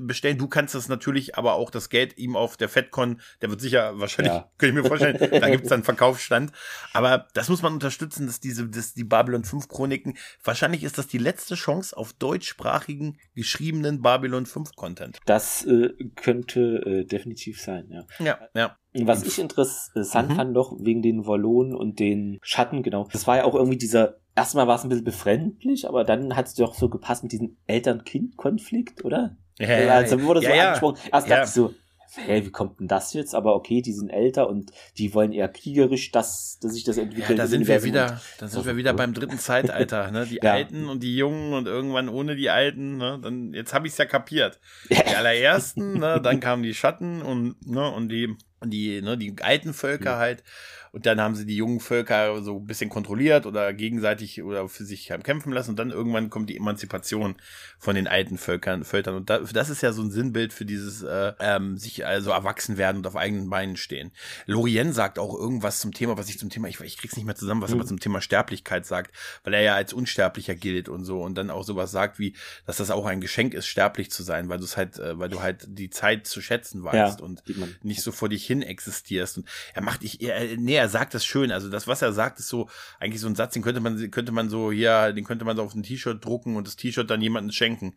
Bestellen. 0.00 0.38
Du 0.38 0.48
kannst 0.48 0.74
das 0.74 0.88
natürlich, 0.88 1.36
aber 1.36 1.54
auch 1.54 1.70
das 1.70 1.88
Geld 1.88 2.18
ihm 2.18 2.36
auf 2.36 2.56
der 2.56 2.68
FedCon, 2.68 3.20
der 3.40 3.50
wird 3.50 3.60
sicher 3.60 3.98
wahrscheinlich, 3.98 4.34
ja. 4.34 4.50
könnte 4.58 4.76
ich 4.76 4.82
mir 4.82 4.88
vorstellen, 4.88 5.40
da 5.40 5.48
gibt 5.50 5.64
es 5.64 5.70
dann 5.70 5.84
Verkaufsstand. 5.84 6.52
Aber 6.92 7.28
das 7.34 7.48
muss 7.48 7.62
man 7.62 7.72
unterstützen, 7.72 8.26
dass 8.26 8.40
diese, 8.40 8.68
dass 8.68 8.94
die 8.94 9.04
Babylon 9.04 9.44
5 9.44 9.68
Chroniken, 9.68 10.16
wahrscheinlich 10.42 10.82
ist 10.84 10.98
das 10.98 11.06
die 11.06 11.18
letzte 11.18 11.54
Chance 11.54 11.96
auf 11.96 12.12
deutschsprachigen 12.12 13.18
geschriebenen 13.34 14.02
Babylon 14.02 14.46
5 14.46 14.74
Content. 14.74 15.18
Das 15.26 15.64
äh, 15.64 15.90
könnte 16.16 16.60
äh, 16.60 17.04
definitiv 17.04 17.27
sein, 17.36 17.88
ja. 17.90 18.04
Ja, 18.18 18.38
ja. 18.54 18.76
Was 19.06 19.22
ich 19.24 19.38
interessant 19.38 20.30
mhm. 20.30 20.34
fand 20.34 20.52
noch 20.52 20.76
wegen 20.80 21.02
den 21.02 21.26
Wallonen 21.26 21.74
und 21.74 22.00
den 22.00 22.38
Schatten, 22.42 22.82
genau. 22.82 23.08
Das 23.12 23.26
war 23.26 23.36
ja 23.36 23.44
auch 23.44 23.54
irgendwie 23.54 23.78
dieser, 23.78 24.16
erstmal 24.34 24.66
war 24.66 24.76
es 24.76 24.84
ein 24.84 24.88
bisschen 24.88 25.04
befremdlich, 25.04 25.88
aber 25.88 26.04
dann 26.04 26.36
hat 26.36 26.46
es 26.46 26.54
doch 26.54 26.74
so 26.74 26.88
gepasst 26.88 27.22
mit 27.22 27.32
diesem 27.32 27.56
Eltern-Kind-Konflikt, 27.66 29.04
oder? 29.04 29.36
Ja, 29.58 29.66
also 29.94 30.22
wurde 30.22 30.40
so 30.40 30.48
ja, 30.48 30.68
angesprochen. 30.68 30.98
Erst 31.12 31.28
ja. 31.28 31.36
dachte 31.36 31.48
ich 31.48 31.54
so, 31.54 31.74
hä, 32.16 32.44
wie 32.44 32.50
kommt 32.50 32.80
denn 32.80 32.88
das 32.88 33.12
jetzt? 33.12 33.34
Aber 33.34 33.54
okay, 33.54 33.82
die 33.82 33.92
sind 33.92 34.10
älter 34.10 34.48
und 34.48 34.72
die 34.96 35.14
wollen 35.14 35.32
eher 35.32 35.48
kriegerisch, 35.48 36.10
dass, 36.10 36.58
dass 36.60 36.72
sich 36.72 36.84
das 36.84 36.98
entwickelt. 36.98 37.30
Ja, 37.30 37.36
da 37.36 37.46
sind 37.46 37.66
wir 37.66 37.82
wieder, 37.84 38.20
da 38.38 38.48
sind 38.48 38.64
wir 38.64 38.76
wieder 38.76 38.94
beim 38.94 39.14
dritten 39.14 39.38
Zeitalter, 39.38 40.10
ne? 40.10 40.26
Die 40.26 40.36
ja. 40.42 40.52
Alten 40.52 40.88
und 40.88 41.02
die 41.02 41.16
Jungen 41.16 41.52
und 41.52 41.66
irgendwann 41.66 42.08
ohne 42.08 42.36
die 42.36 42.50
Alten, 42.50 42.96
ne? 42.96 43.18
Dann, 43.22 43.52
jetzt 43.52 43.74
habe 43.74 43.86
ich 43.86 43.92
es 43.92 43.98
ja 43.98 44.06
kapiert. 44.06 44.60
Die 44.90 44.96
allerersten, 44.96 45.98
ne? 45.98 46.20
Dann 46.22 46.40
kamen 46.40 46.62
die 46.62 46.74
Schatten 46.74 47.22
und, 47.22 47.66
ne? 47.66 47.90
Und 47.90 48.08
die, 48.08 48.36
die, 48.64 49.00
ne? 49.02 49.16
Die 49.16 49.34
alten 49.40 49.72
Völker 49.72 50.16
mhm. 50.16 50.18
halt. 50.18 50.44
Und 50.92 51.06
dann 51.06 51.20
haben 51.20 51.34
sie 51.34 51.46
die 51.46 51.56
jungen 51.56 51.80
Völker 51.80 52.42
so 52.42 52.56
ein 52.56 52.66
bisschen 52.66 52.90
kontrolliert 52.90 53.46
oder 53.46 53.72
gegenseitig 53.72 54.42
oder 54.42 54.68
für 54.68 54.84
sich 54.84 55.10
haben 55.10 55.22
kämpfen 55.22 55.52
lassen. 55.52 55.70
Und 55.70 55.78
dann 55.78 55.90
irgendwann 55.90 56.30
kommt 56.30 56.48
die 56.50 56.56
Emanzipation 56.56 57.36
von 57.78 57.94
den 57.94 58.08
alten 58.08 58.38
Völkern. 58.38 58.84
Völkern. 58.84 59.14
Und 59.14 59.30
das, 59.30 59.70
ist 59.70 59.82
ja 59.82 59.92
so 59.92 60.02
ein 60.02 60.10
Sinnbild 60.10 60.52
für 60.52 60.64
dieses 60.64 61.02
äh, 61.02 61.34
ähm, 61.40 61.76
sich 61.76 62.06
also 62.06 62.30
erwachsen 62.30 62.78
werden 62.78 62.98
und 62.98 63.06
auf 63.06 63.16
eigenen 63.16 63.50
Beinen 63.50 63.76
stehen. 63.76 64.12
Lorien 64.46 64.92
sagt 64.92 65.18
auch 65.18 65.34
irgendwas 65.34 65.80
zum 65.80 65.92
Thema, 65.92 66.16
was 66.16 66.28
ich 66.28 66.38
zum 66.38 66.50
Thema, 66.50 66.68
ich, 66.68 66.80
ich 66.80 66.96
krieg's 66.96 67.16
nicht 67.16 67.26
mehr 67.26 67.36
zusammen, 67.36 67.60
was 67.60 67.74
mhm. 67.74 67.80
er 67.80 67.86
zum 67.86 68.00
Thema 68.00 68.20
Sterblichkeit 68.20 68.86
sagt, 68.86 69.14
weil 69.44 69.54
er 69.54 69.62
ja 69.62 69.74
als 69.74 69.92
Unsterblicher 69.92 70.54
gilt 70.54 70.88
und 70.88 71.04
so. 71.04 71.22
Und 71.22 71.36
dann 71.36 71.50
auch 71.50 71.64
sowas 71.64 71.90
sagt 71.90 72.18
wie, 72.18 72.34
dass 72.66 72.78
das 72.78 72.90
auch 72.90 73.06
ein 73.06 73.20
Geschenk 73.20 73.54
ist, 73.54 73.66
sterblich 73.66 74.10
zu 74.10 74.22
sein, 74.22 74.48
weil 74.48 74.58
du 74.58 74.64
es 74.64 74.76
halt, 74.76 74.98
äh, 74.98 75.18
weil 75.18 75.28
du 75.28 75.42
halt 75.42 75.66
die 75.68 75.90
Zeit 75.90 76.26
zu 76.26 76.40
schätzen 76.40 76.82
weißt 76.82 77.20
ja, 77.20 77.24
und 77.24 77.42
nicht 77.82 78.02
so 78.02 78.10
vor 78.10 78.28
dich 78.28 78.47
hin 78.48 78.62
existierst. 78.62 79.38
Und 79.38 79.48
er 79.74 79.82
macht, 79.82 80.02
ich, 80.02 80.20
er, 80.20 80.56
nee, 80.56 80.74
er 80.74 80.88
sagt 80.88 81.14
das 81.14 81.24
schön. 81.24 81.52
Also 81.52 81.70
das, 81.70 81.86
was 81.86 82.02
er 82.02 82.12
sagt, 82.12 82.40
ist 82.40 82.48
so 82.48 82.68
eigentlich 82.98 83.20
so 83.20 83.28
ein 83.28 83.36
Satz, 83.36 83.52
den 83.52 83.62
könnte 83.62 83.80
man, 83.80 84.10
könnte 84.10 84.32
man 84.32 84.48
so 84.48 84.72
hier, 84.72 85.12
den 85.12 85.24
könnte 85.24 85.44
man 85.44 85.56
so 85.56 85.62
auf 85.62 85.74
ein 85.74 85.82
T-Shirt 85.82 86.24
drucken 86.24 86.56
und 86.56 86.66
das 86.66 86.76
T-Shirt 86.76 87.08
dann 87.08 87.22
jemandem 87.22 87.52
schenken. 87.52 87.94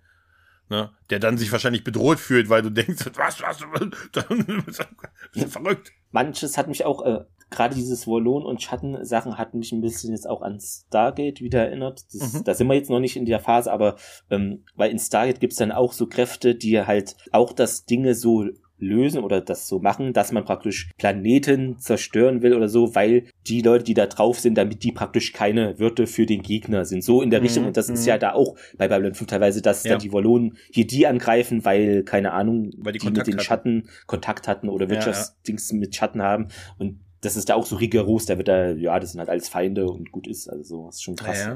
Ne? 0.69 0.89
Der 1.09 1.19
dann 1.19 1.37
sich 1.37 1.51
wahrscheinlich 1.51 1.83
bedroht 1.83 2.19
fühlt, 2.19 2.47
weil 2.47 2.61
du 2.61 2.69
denkst, 2.69 3.05
was, 3.15 3.41
was, 3.41 3.61
was 3.61 5.45
verrückt. 5.51 5.91
Manches 6.11 6.57
hat 6.57 6.67
mich 6.69 6.85
auch, 6.85 7.05
äh, 7.05 7.25
gerade 7.51 7.75
dieses 7.75 8.07
Wollon- 8.07 8.45
und 8.45 8.61
Schattensachen 8.61 9.37
hat 9.37 9.53
mich 9.53 9.71
ein 9.73 9.81
bisschen 9.81 10.11
jetzt 10.11 10.27
auch 10.27 10.41
an 10.41 10.59
Stargate 10.59 11.41
wieder 11.41 11.67
erinnert. 11.67 12.05
Das, 12.13 12.33
mhm. 12.33 12.43
Da 12.45 12.53
sind 12.55 12.67
wir 12.67 12.75
jetzt 12.75 12.89
noch 12.89 13.01
nicht 13.01 13.17
in 13.17 13.25
der 13.25 13.41
Phase, 13.41 13.71
aber 13.71 13.97
ähm, 14.29 14.63
weil 14.75 14.89
in 14.89 14.97
Stargate 14.97 15.41
gibt's 15.41 15.57
dann 15.57 15.73
auch 15.73 15.91
so 15.91 16.07
Kräfte, 16.07 16.55
die 16.55 16.81
halt 16.81 17.17
auch 17.33 17.51
das 17.51 17.85
Dinge 17.85 18.15
so 18.15 18.45
lösen 18.81 19.23
oder 19.23 19.39
das 19.39 19.67
so 19.67 19.79
machen, 19.79 20.11
dass 20.11 20.31
man 20.31 20.43
praktisch 20.43 20.89
Planeten 20.97 21.77
zerstören 21.79 22.41
will 22.41 22.53
oder 22.53 22.67
so, 22.67 22.95
weil 22.95 23.25
die 23.47 23.61
Leute, 23.61 23.83
die 23.83 23.93
da 23.93 24.07
drauf 24.07 24.39
sind, 24.39 24.55
damit 24.55 24.83
die 24.83 24.91
praktisch 24.91 25.33
keine 25.33 25.79
Wirte 25.79 26.07
für 26.07 26.25
den 26.25 26.41
Gegner 26.41 26.83
sind. 26.83 27.03
So 27.03 27.21
in 27.21 27.29
der 27.29 27.39
mhm. 27.39 27.45
Richtung. 27.45 27.65
Und 27.65 27.77
das 27.77 27.89
ist 27.89 28.05
ja 28.05 28.15
mhm. 28.15 28.19
da 28.19 28.33
auch 28.33 28.55
bei 28.77 28.87
Babylon 28.87 29.13
5 29.13 29.29
teilweise, 29.29 29.61
dass 29.61 29.83
ja. 29.83 29.91
dann 29.91 29.99
die 29.99 30.11
Wallonen 30.11 30.57
hier 30.71 30.87
die 30.87 31.07
angreifen, 31.07 31.63
weil, 31.63 32.03
keine 32.03 32.33
Ahnung, 32.33 32.71
weil 32.77 32.93
die, 32.93 32.99
die 32.99 33.07
mit 33.07 33.27
den 33.27 33.35
hatten. 33.35 33.39
Schatten 33.39 33.89
Kontakt 34.07 34.47
hatten 34.47 34.67
oder 34.67 34.89
Wirtschaftsdings 34.89 35.69
ja, 35.69 35.75
ja. 35.75 35.79
mit 35.79 35.95
Schatten 35.95 36.21
haben. 36.21 36.47
Und 36.77 36.99
das 37.21 37.35
ist 37.35 37.49
da 37.49 37.55
auch 37.55 37.65
so 37.65 37.75
rigoros, 37.75 38.25
da 38.25 38.37
wird 38.37 38.47
da, 38.47 38.71
ja, 38.71 38.99
das 38.99 39.11
sind 39.11 39.19
halt 39.19 39.29
alles 39.29 39.47
Feinde 39.47 39.85
und 39.85 40.11
gut 40.11 40.27
ist. 40.27 40.49
Also 40.49 40.63
so, 40.63 40.85
das 40.87 40.95
ist 40.95 41.03
schon 41.03 41.15
krass. 41.15 41.49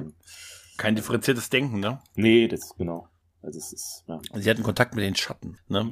Kein 0.77 0.95
differenziertes 0.95 1.49
Denken, 1.49 1.79
ne? 1.79 1.99
Nee, 2.15 2.47
das, 2.47 2.75
genau. 2.77 3.07
Also 3.45 3.59
es 3.59 3.73
ist, 3.73 4.03
ja. 4.07 4.19
Sie 4.33 4.49
hatten 4.49 4.63
Kontakt 4.63 4.95
mit 4.95 5.03
den 5.03 5.15
Schatten, 5.15 5.59
ne? 5.67 5.91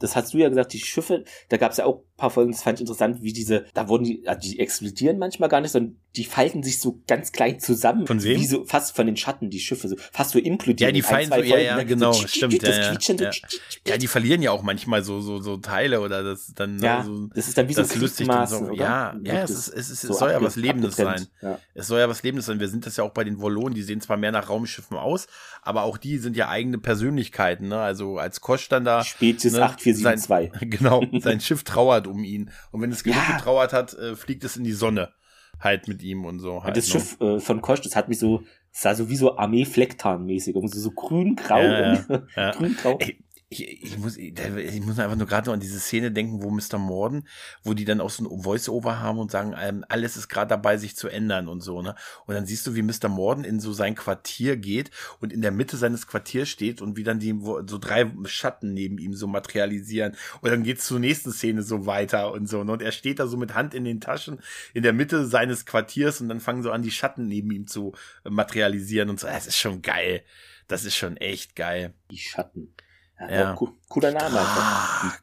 Das 0.00 0.16
hast 0.16 0.34
du 0.34 0.38
ja 0.38 0.48
gesagt, 0.48 0.72
die 0.72 0.80
Schiffe, 0.80 1.24
da 1.48 1.56
gab 1.56 1.70
es 1.70 1.78
ja 1.78 1.86
auch 1.86 2.02
paar 2.16 2.30
Folgen, 2.30 2.52
das 2.52 2.62
fand 2.62 2.78
ich 2.78 2.82
interessant, 2.82 3.22
wie 3.22 3.32
diese, 3.32 3.66
da 3.74 3.88
wurden 3.88 4.04
die, 4.04 4.26
also 4.26 4.40
die 4.40 4.58
explodieren 4.58 5.18
manchmal 5.18 5.48
gar 5.48 5.60
nicht, 5.60 5.72
sondern 5.72 5.96
die 6.16 6.24
falten 6.24 6.62
sich 6.62 6.80
so 6.80 7.02
ganz 7.06 7.30
klein 7.32 7.60
zusammen. 7.60 8.06
Von 8.06 8.22
wem? 8.22 8.40
Wie 8.40 8.46
so, 8.46 8.64
fast 8.64 8.96
von 8.96 9.06
den 9.06 9.16
Schatten, 9.16 9.50
die 9.50 9.60
Schiffe, 9.60 9.88
so, 9.88 9.96
fast 10.12 10.30
so 10.30 10.38
implodieren. 10.38 10.88
Ja, 10.88 10.92
die 10.92 11.02
fallen 11.02 11.30
so, 11.30 11.42
ja, 11.42 11.58
ja, 11.58 11.76
ne? 11.76 11.84
genau, 11.84 12.12
so, 12.12 12.26
stimmt, 12.26 12.62
ja, 12.62 12.70
ja, 12.70 12.94
so, 12.94 13.98
die 13.98 14.06
verlieren 14.06 14.40
ja 14.40 14.50
auch 14.50 14.62
manchmal 14.62 15.04
so, 15.04 15.20
so, 15.20 15.40
so 15.40 15.58
Teile 15.58 16.00
oder 16.00 16.22
das 16.22 16.52
dann, 16.54 16.78
Ja, 16.80 17.02
so, 17.04 17.26
das 17.34 17.48
ist 17.48 17.58
dann 17.58 17.68
wie 17.68 17.74
so 17.74 17.82
das 17.82 17.90
ist 17.94 18.00
lustig. 18.00 18.28
Dann 18.28 18.46
so, 18.46 18.72
ja, 18.72 19.14
ja, 19.22 19.42
es 19.42 19.50
es 19.50 19.68
ist, 19.68 19.74
es 19.74 19.90
ist, 19.90 20.00
so 20.02 20.12
es 20.12 20.18
soll 20.18 20.30
ja 20.30 20.42
was 20.42 20.56
Lebendes 20.56 20.96
sein. 20.96 21.26
Ja. 21.42 21.58
Es 21.74 21.86
soll 21.86 22.00
ja 22.00 22.08
was 22.08 22.22
Lebendes 22.22 22.46
sein. 22.46 22.60
Wir 22.60 22.68
sind 22.68 22.86
das 22.86 22.96
ja 22.96 23.04
auch 23.04 23.12
bei 23.12 23.24
den 23.24 23.40
Volonen, 23.40 23.74
die 23.74 23.82
sehen 23.82 24.00
zwar 24.00 24.16
mehr 24.16 24.32
nach 24.32 24.48
Raumschiffen 24.48 24.96
aus, 24.96 25.26
aber 25.62 25.82
auch 25.82 25.98
die 25.98 26.18
sind 26.18 26.36
ja 26.36 26.48
eigene 26.48 26.78
Persönlichkeiten, 26.78 27.68
ne? 27.68 27.78
Also 27.78 28.18
als 28.18 28.40
Kosch 28.40 28.68
dann 28.68 28.84
da. 28.84 29.04
Spezies 29.04 29.52
ne, 29.52 29.64
8472. 29.64 30.60
Sein, 30.60 30.70
genau, 30.70 31.02
sein 31.20 31.40
Schiff 31.46 31.62
trauert 31.64 32.05
um 32.06 32.24
ihn. 32.24 32.50
Und 32.70 32.80
wenn 32.82 32.90
es 32.90 33.04
genug 33.04 33.18
Ja. 33.28 33.36
getrauert 33.36 33.72
hat, 33.72 33.94
äh, 33.94 34.16
fliegt 34.16 34.44
es 34.44 34.56
in 34.56 34.64
die 34.64 34.72
Sonne. 34.72 35.10
Halt 35.58 35.88
mit 35.88 36.02
ihm 36.02 36.24
und 36.26 36.38
so. 36.40 36.62
Halt, 36.64 36.76
das 36.76 36.86
ne? 36.86 36.92
Schiff 36.92 37.20
äh, 37.20 37.40
von 37.40 37.62
Kosch, 37.62 37.80
das 37.80 37.96
hat 37.96 38.08
mich 38.08 38.18
so, 38.18 38.42
sah 38.72 38.94
so 38.94 39.08
wie 39.08 39.16
so 39.16 39.36
Armee-Flecktarn-mäßig, 39.38 40.54
irgendwie 40.54 40.78
so 40.78 40.90
grün-grau. 40.90 41.62
Ja, 41.62 41.94
ja, 41.94 42.04
ja. 42.36 42.50
grün-grau. 42.52 42.98
Ey, 43.00 43.18
ich, 43.48 43.84
ich, 43.84 43.98
muss, 43.98 44.16
ich 44.16 44.80
muss 44.80 44.98
einfach 44.98 45.16
nur 45.16 45.28
gerade 45.28 45.52
an 45.52 45.60
diese 45.60 45.78
Szene 45.78 46.10
denken, 46.10 46.42
wo 46.42 46.50
Mr. 46.50 46.78
Morden, 46.78 47.28
wo 47.62 47.74
die 47.74 47.84
dann 47.84 48.00
auch 48.00 48.10
so 48.10 48.24
ein 48.24 48.42
Voice-Over 48.42 48.98
haben 48.98 49.18
und 49.20 49.30
sagen, 49.30 49.54
ähm, 49.56 49.84
alles 49.88 50.16
ist 50.16 50.28
gerade 50.28 50.48
dabei, 50.48 50.78
sich 50.78 50.96
zu 50.96 51.08
ändern 51.08 51.46
und 51.46 51.60
so, 51.60 51.80
ne? 51.80 51.94
Und 52.26 52.34
dann 52.34 52.44
siehst 52.44 52.66
du, 52.66 52.74
wie 52.74 52.82
Mr. 52.82 53.08
Morden 53.08 53.44
in 53.44 53.60
so 53.60 53.72
sein 53.72 53.94
Quartier 53.94 54.56
geht 54.56 54.90
und 55.20 55.32
in 55.32 55.42
der 55.42 55.52
Mitte 55.52 55.76
seines 55.76 56.08
Quartiers 56.08 56.48
steht 56.48 56.82
und 56.82 56.96
wie 56.96 57.04
dann 57.04 57.20
die 57.20 57.38
so 57.40 57.78
drei 57.78 58.10
Schatten 58.24 58.74
neben 58.74 58.98
ihm 58.98 59.14
so 59.14 59.28
materialisieren. 59.28 60.16
Und 60.40 60.50
dann 60.50 60.64
geht's 60.64 60.86
zur 60.86 60.98
nächsten 60.98 61.30
Szene 61.30 61.62
so 61.62 61.86
weiter 61.86 62.32
und 62.32 62.48
so. 62.48 62.64
Ne? 62.64 62.72
Und 62.72 62.82
er 62.82 62.92
steht 62.92 63.20
da 63.20 63.28
so 63.28 63.36
mit 63.36 63.54
Hand 63.54 63.74
in 63.74 63.84
den 63.84 64.00
Taschen 64.00 64.40
in 64.74 64.82
der 64.82 64.92
Mitte 64.92 65.24
seines 65.24 65.66
Quartiers 65.66 66.20
und 66.20 66.28
dann 66.28 66.40
fangen 66.40 66.64
so 66.64 66.72
an, 66.72 66.82
die 66.82 66.90
Schatten 66.90 67.28
neben 67.28 67.52
ihm 67.52 67.68
zu 67.68 67.92
äh, 68.24 68.30
materialisieren 68.30 69.08
und 69.08 69.20
so. 69.20 69.28
Das 69.28 69.46
ist 69.46 69.56
schon 69.56 69.82
geil. 69.82 70.24
Das 70.66 70.84
ist 70.84 70.96
schon 70.96 71.16
echt 71.16 71.54
geil. 71.54 71.94
Die 72.10 72.18
Schatten. 72.18 72.74
Ja, 73.18 73.54
co- 73.54 73.72
Cooler 73.88 74.12
Name. 74.12 74.30
Drag. 74.30 75.20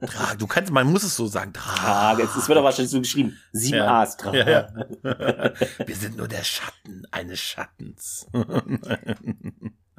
Drag. 0.00 0.34
Du 0.38 0.46
kannst, 0.46 0.70
man 0.72 0.90
muss 0.92 1.02
es 1.04 1.16
so 1.16 1.26
sagen. 1.26 1.52
Drag. 1.52 1.76
Trage. 1.76 2.22
Jetzt 2.22 2.36
es 2.36 2.48
wird 2.48 2.58
doch 2.58 2.64
wahrscheinlich 2.64 2.90
so 2.90 2.98
geschrieben. 3.00 3.38
Sieben 3.52 3.78
Ja. 3.78 4.02
A's. 4.02 4.16
Trage. 4.16 4.38
Ja, 4.38 4.48
ja. 4.48 4.68
Wir 5.86 5.96
sind 5.96 6.16
nur 6.16 6.28
der 6.28 6.44
Schatten 6.44 7.06
eines 7.10 7.40
Schattens. 7.40 8.26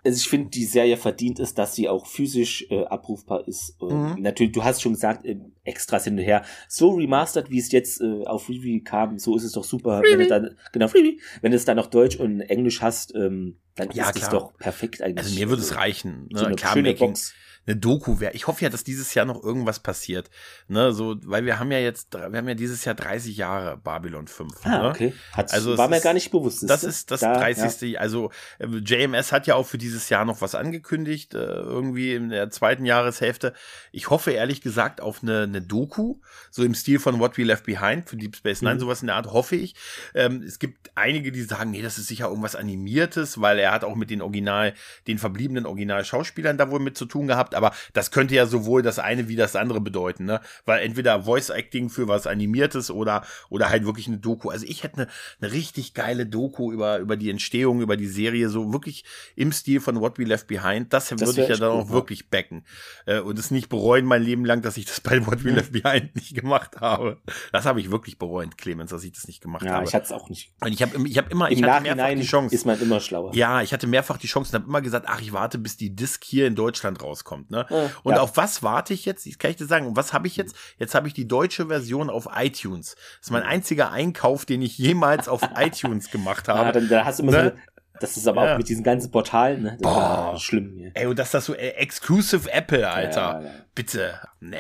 Also 0.04 0.18
ich 0.18 0.30
finde, 0.30 0.50
die 0.52 0.66
Serie 0.66 0.96
verdient 0.96 1.40
es, 1.40 1.54
dass 1.54 1.76
sie 1.76 1.90
auch 1.90 2.06
physisch 2.06 2.66
äh, 2.70 2.86
abrufbar 2.86 3.48
ist. 3.48 3.82
Mhm. 3.82 4.18
Natürlich, 4.20 4.54
du 4.54 4.64
hast 4.64 4.82
schon 4.82 4.94
gesagt, 4.94 5.26
äh, 5.26 5.38
Extras 5.64 6.04
hin 6.06 6.18
und 6.18 6.24
her. 6.24 6.44
So 6.70 6.92
remastered, 6.92 7.50
wie 7.50 7.58
es 7.60 7.72
jetzt 7.72 8.00
äh, 8.02 8.24
auf 8.26 8.46
Freebie 8.46 8.84
kam, 8.84 9.18
so 9.18 9.36
ist 9.36 9.44
es 9.44 9.54
doch 9.54 9.64
super. 9.64 10.02
Wenn 10.04 10.20
du 10.20 10.28
dann, 10.28 10.56
genau, 10.72 10.88
Freebie. 10.88 11.20
Wenn 11.42 11.52
du 11.52 11.58
es 11.58 11.66
dann 11.66 11.78
noch 11.78 11.88
Deutsch 11.88 12.16
und 12.16 12.42
Englisch 12.42 12.82
hast, 12.82 13.14
ähm, 13.16 13.58
dann 13.76 13.90
Ja, 13.92 14.10
ist 14.10 14.16
es 14.16 14.30
klar. 14.30 14.32
doch 14.32 14.58
perfekt 14.58 15.02
eigentlich. 15.02 15.26
Also 15.26 15.36
mir 15.40 15.50
würde 15.50 15.62
es 15.62 15.76
reichen. 15.76 16.28
Ne? 16.32 16.40
So 16.40 16.46
eine 16.46 16.56
Klar, 16.56 16.74
schöne 16.74 16.90
Making, 16.90 17.08
Box. 17.10 17.34
Eine 17.68 17.76
Doku 17.76 18.20
wäre. 18.20 18.34
Ich 18.34 18.48
hoffe 18.48 18.64
ja, 18.64 18.70
dass 18.70 18.84
dieses 18.84 19.14
Jahr 19.14 19.26
noch 19.26 19.44
irgendwas 19.44 19.80
passiert. 19.80 20.30
Ne, 20.70 20.94
so, 20.94 21.18
weil 21.26 21.46
wir 21.46 21.60
haben 21.60 21.72
ja 21.72 21.80
jetzt, 21.80 22.14
wir 22.14 22.22
haben 22.24 22.48
ja 22.48 22.54
dieses 22.56 22.86
Jahr 22.86 22.96
30 22.96 23.36
Jahre 23.38 23.78
Babylon 23.78 24.28
5. 24.28 24.54
Ah, 24.64 24.70
ne? 24.84 24.90
okay. 24.90 25.14
Hat's, 25.34 25.54
Also 25.54 25.78
war 25.78 25.90
mir 25.90 25.98
ist- 25.98 26.04
gar 26.04 26.14
nicht 26.14 26.32
bewusst. 26.32 26.68
Das 26.70 26.84
ist 26.84 27.12
das 27.12 27.20
Da, 27.20 27.38
30. 27.38 28.00
Also 28.00 28.32
äh, 28.60 28.68
JMS 28.68 29.32
hat 29.32 29.48
ja 29.48 29.56
auch 29.56 29.66
für 29.68 29.78
dieses 29.78 30.08
Jahr 30.10 30.24
noch 30.26 30.42
was 30.42 30.56
angekündigt, 30.56 31.34
äh, 31.34 31.38
irgendwie 31.40 32.14
in 32.14 32.30
der 32.30 32.50
zweiten 32.50 32.86
Jahreshälfte. 32.86 33.54
Ich 33.92 34.10
hoffe 34.10 34.32
ehrlich 34.32 34.62
gesagt 34.62 35.02
auf 35.02 35.22
eine, 35.22 35.44
eine 35.44 35.62
Doku, 35.62 36.16
so 36.52 36.64
im 36.64 36.74
Stil 36.74 37.00
von 37.00 37.20
What 37.20 37.38
We 37.38 37.44
Left 37.44 37.66
Behind 37.66 38.08
für 38.10 38.16
Deep 38.16 38.36
Space 38.38 38.62
Nine, 38.62 38.76
Mhm. 38.76 38.80
sowas 38.80 39.02
in 39.02 39.08
der 39.08 39.18
Art, 39.18 39.28
hoffe 39.28 39.56
ich. 39.58 39.76
Ähm, 40.16 40.42
es 40.42 40.60
gibt 40.60 40.92
einige, 40.96 41.32
die 41.34 41.42
sagen, 41.42 41.72
nee, 41.72 41.82
das 41.82 41.98
ist 41.98 42.08
sicher 42.08 42.28
irgendwas 42.30 42.56
Animiertes, 42.56 43.42
weil 43.42 43.60
er 43.60 43.72
hat 43.72 43.84
auch 43.84 43.96
mit 43.96 44.10
den 44.10 44.22
Original, 44.22 44.74
den 45.08 45.18
verbliebenen 45.18 45.66
Original-Schauspielern 45.66 46.58
da 46.58 46.70
wohl 46.72 46.80
mit 46.80 46.98
zu 46.98 47.06
tun 47.06 47.28
gehabt, 47.28 47.56
aber 47.58 47.74
das 47.94 48.12
könnte 48.12 48.36
ja 48.36 48.46
sowohl 48.46 48.82
das 48.82 49.00
eine 49.00 49.28
wie 49.28 49.36
das 49.36 49.56
andere 49.56 49.82
bedeuten, 49.82 50.26
ne? 50.26 50.40
Weil 50.66 50.84
entweder 50.84 51.24
Voice-Acting 51.24 51.90
für 51.90 52.08
was 52.08 52.28
Animiertes 52.28 52.92
oder, 52.92 53.24
oder 53.50 53.70
halt 53.70 53.86
wirklich 53.86 54.08
eine 54.08 54.18
Doku. 54.18 54.50
Also 54.50 54.66
ich 54.66 54.84
hätte 54.84 54.98
eine, 54.98 55.08
eine 55.42 55.52
richtig 55.52 55.94
geile 55.94 56.26
Doku 56.26 56.72
über, 56.72 57.00
über 57.00 57.18
die 57.18 57.30
Entstehung, 57.30 57.82
über 57.82 57.98
die 57.98 58.08
Serie, 58.08 58.50
so 58.50 58.72
wirklich 58.72 59.04
im 59.36 59.52
Stil 59.52 59.80
von 59.82 60.00
What 60.00 60.20
We 60.20 60.24
Left 60.24 60.48
Behind. 60.48 60.94
Das, 60.94 61.12
würde 61.12 61.42
ich 61.42 61.50
ja 61.50 61.58
dann 61.58 61.72
cool, 61.72 61.82
auch 61.82 61.88
ja. 61.88 61.94
wirklich 61.94 62.30
backen. 62.30 62.64
Äh, 63.06 63.20
und 63.20 63.38
es 63.40 63.52
nicht 63.52 63.70
bereuen 63.70 64.06
mein 64.06 64.22
Leben 64.22 64.46
lang, 64.46 64.62
dass 64.62 64.78
ich 64.78 64.86
das 64.86 65.02
bei 65.02 65.26
What 65.26 65.44
We 65.44 65.52
Left 65.52 65.72
Behind 65.72 66.16
nicht 66.16 66.36
gemacht 66.36 66.80
habe. 66.80 67.18
Das 67.52 67.66
habe 67.66 67.80
ich 67.80 67.92
wirklich 67.92 68.18
bereut, 68.18 68.58
Clemens, 68.58 68.92
dass 68.92 69.04
ich 69.04 69.14
das 69.14 69.28
nicht 69.28 69.42
gemacht 69.42 69.64
Ja, 69.64 69.74
habe. 69.74 69.86
ich 69.86 69.94
hatte 69.94 70.06
es 70.06 70.12
auch 70.12 70.30
nicht. 70.30 70.54
und 70.62 70.72
ich 70.72 70.82
habe 70.82 71.08
ich 71.08 71.18
hab 71.18 71.32
immer, 71.32 71.50
Im 71.50 71.58
ich 71.58 71.64
hatte 71.64 71.84
mehrfach 71.84 72.16
die 72.16 72.24
Chance. 72.24 72.56
ist 72.56 72.66
man 72.66 72.80
immer 72.82 73.00
schlauer. 73.00 73.34
Ja, 73.34 73.62
ich 73.62 73.74
hatte 73.74 73.88
mehrfach 73.88 74.18
die 74.18 74.28
Chance 74.28 74.52
und 74.56 74.62
habe 74.62 74.70
immer 74.70 74.82
gesagt, 74.82 75.06
ach, 75.10 75.22
ich 75.22 75.34
warte, 75.34 75.58
bis 75.58 75.78
die 75.78 75.96
Disc 75.96 76.24
hier 76.24 76.48
in 76.48 76.56
Deutschland 76.56 77.02
rauskommt. 77.02 77.47
Ne? 77.50 77.66
Ja. 77.70 77.90
Und 78.04 78.16
Ja. 78.16 78.22
auf 78.22 78.38
was 78.38 78.64
warte 78.64 78.94
ich 78.94 79.06
jetzt? 79.06 79.26
Das 79.26 79.38
kann 79.38 79.52
ich 79.52 79.58
dir 79.58 79.66
sagen. 79.66 79.88
Und 79.88 79.96
was 79.96 80.14
habe 80.14 80.28
ich 80.28 80.36
jetzt? 80.38 80.56
Jetzt 80.78 80.96
habe 80.96 81.08
ich 81.08 81.14
die 81.14 81.28
deutsche 81.28 81.68
Version 81.68 82.10
auf 82.10 82.28
iTunes. 82.36 82.96
Das 83.20 83.28
ist 83.28 83.32
mein 83.32 83.44
einziger 83.44 83.92
Einkauf, 83.92 84.46
den 84.46 84.62
ich 84.62 84.78
jemals 84.78 85.28
auf 85.28 85.42
iTunes 85.58 86.12
gemacht 86.12 86.48
habe. 86.48 86.72
dann, 86.72 86.88
da 86.90 87.06
hast 87.06 87.20
du 87.20 87.24
immer 87.24 87.32
Ne? 87.32 87.54
so 87.56 87.62
das 88.00 88.16
ist 88.16 88.28
aber 88.28 88.46
Ja. 88.46 88.54
auch 88.54 88.58
mit 88.60 88.70
diesen 88.70 88.84
ganzen 88.84 89.10
Portalen, 89.10 89.64
ne? 89.64 89.78
Das 89.82 89.92
Boah. 89.92 90.36
schlimm. 90.38 90.78
Ja. 90.78 90.92
Ey, 90.94 91.08
und 91.08 91.18
dass 91.18 91.32
das 91.32 91.46
so 91.46 91.56
äh, 91.56 91.70
exclusive 91.70 92.52
Apple, 92.52 92.88
Alter. 92.88 93.22
Ja, 93.22 93.42
ja. 93.42 93.52
Bitte. 93.74 94.20
Nee. 94.40 94.58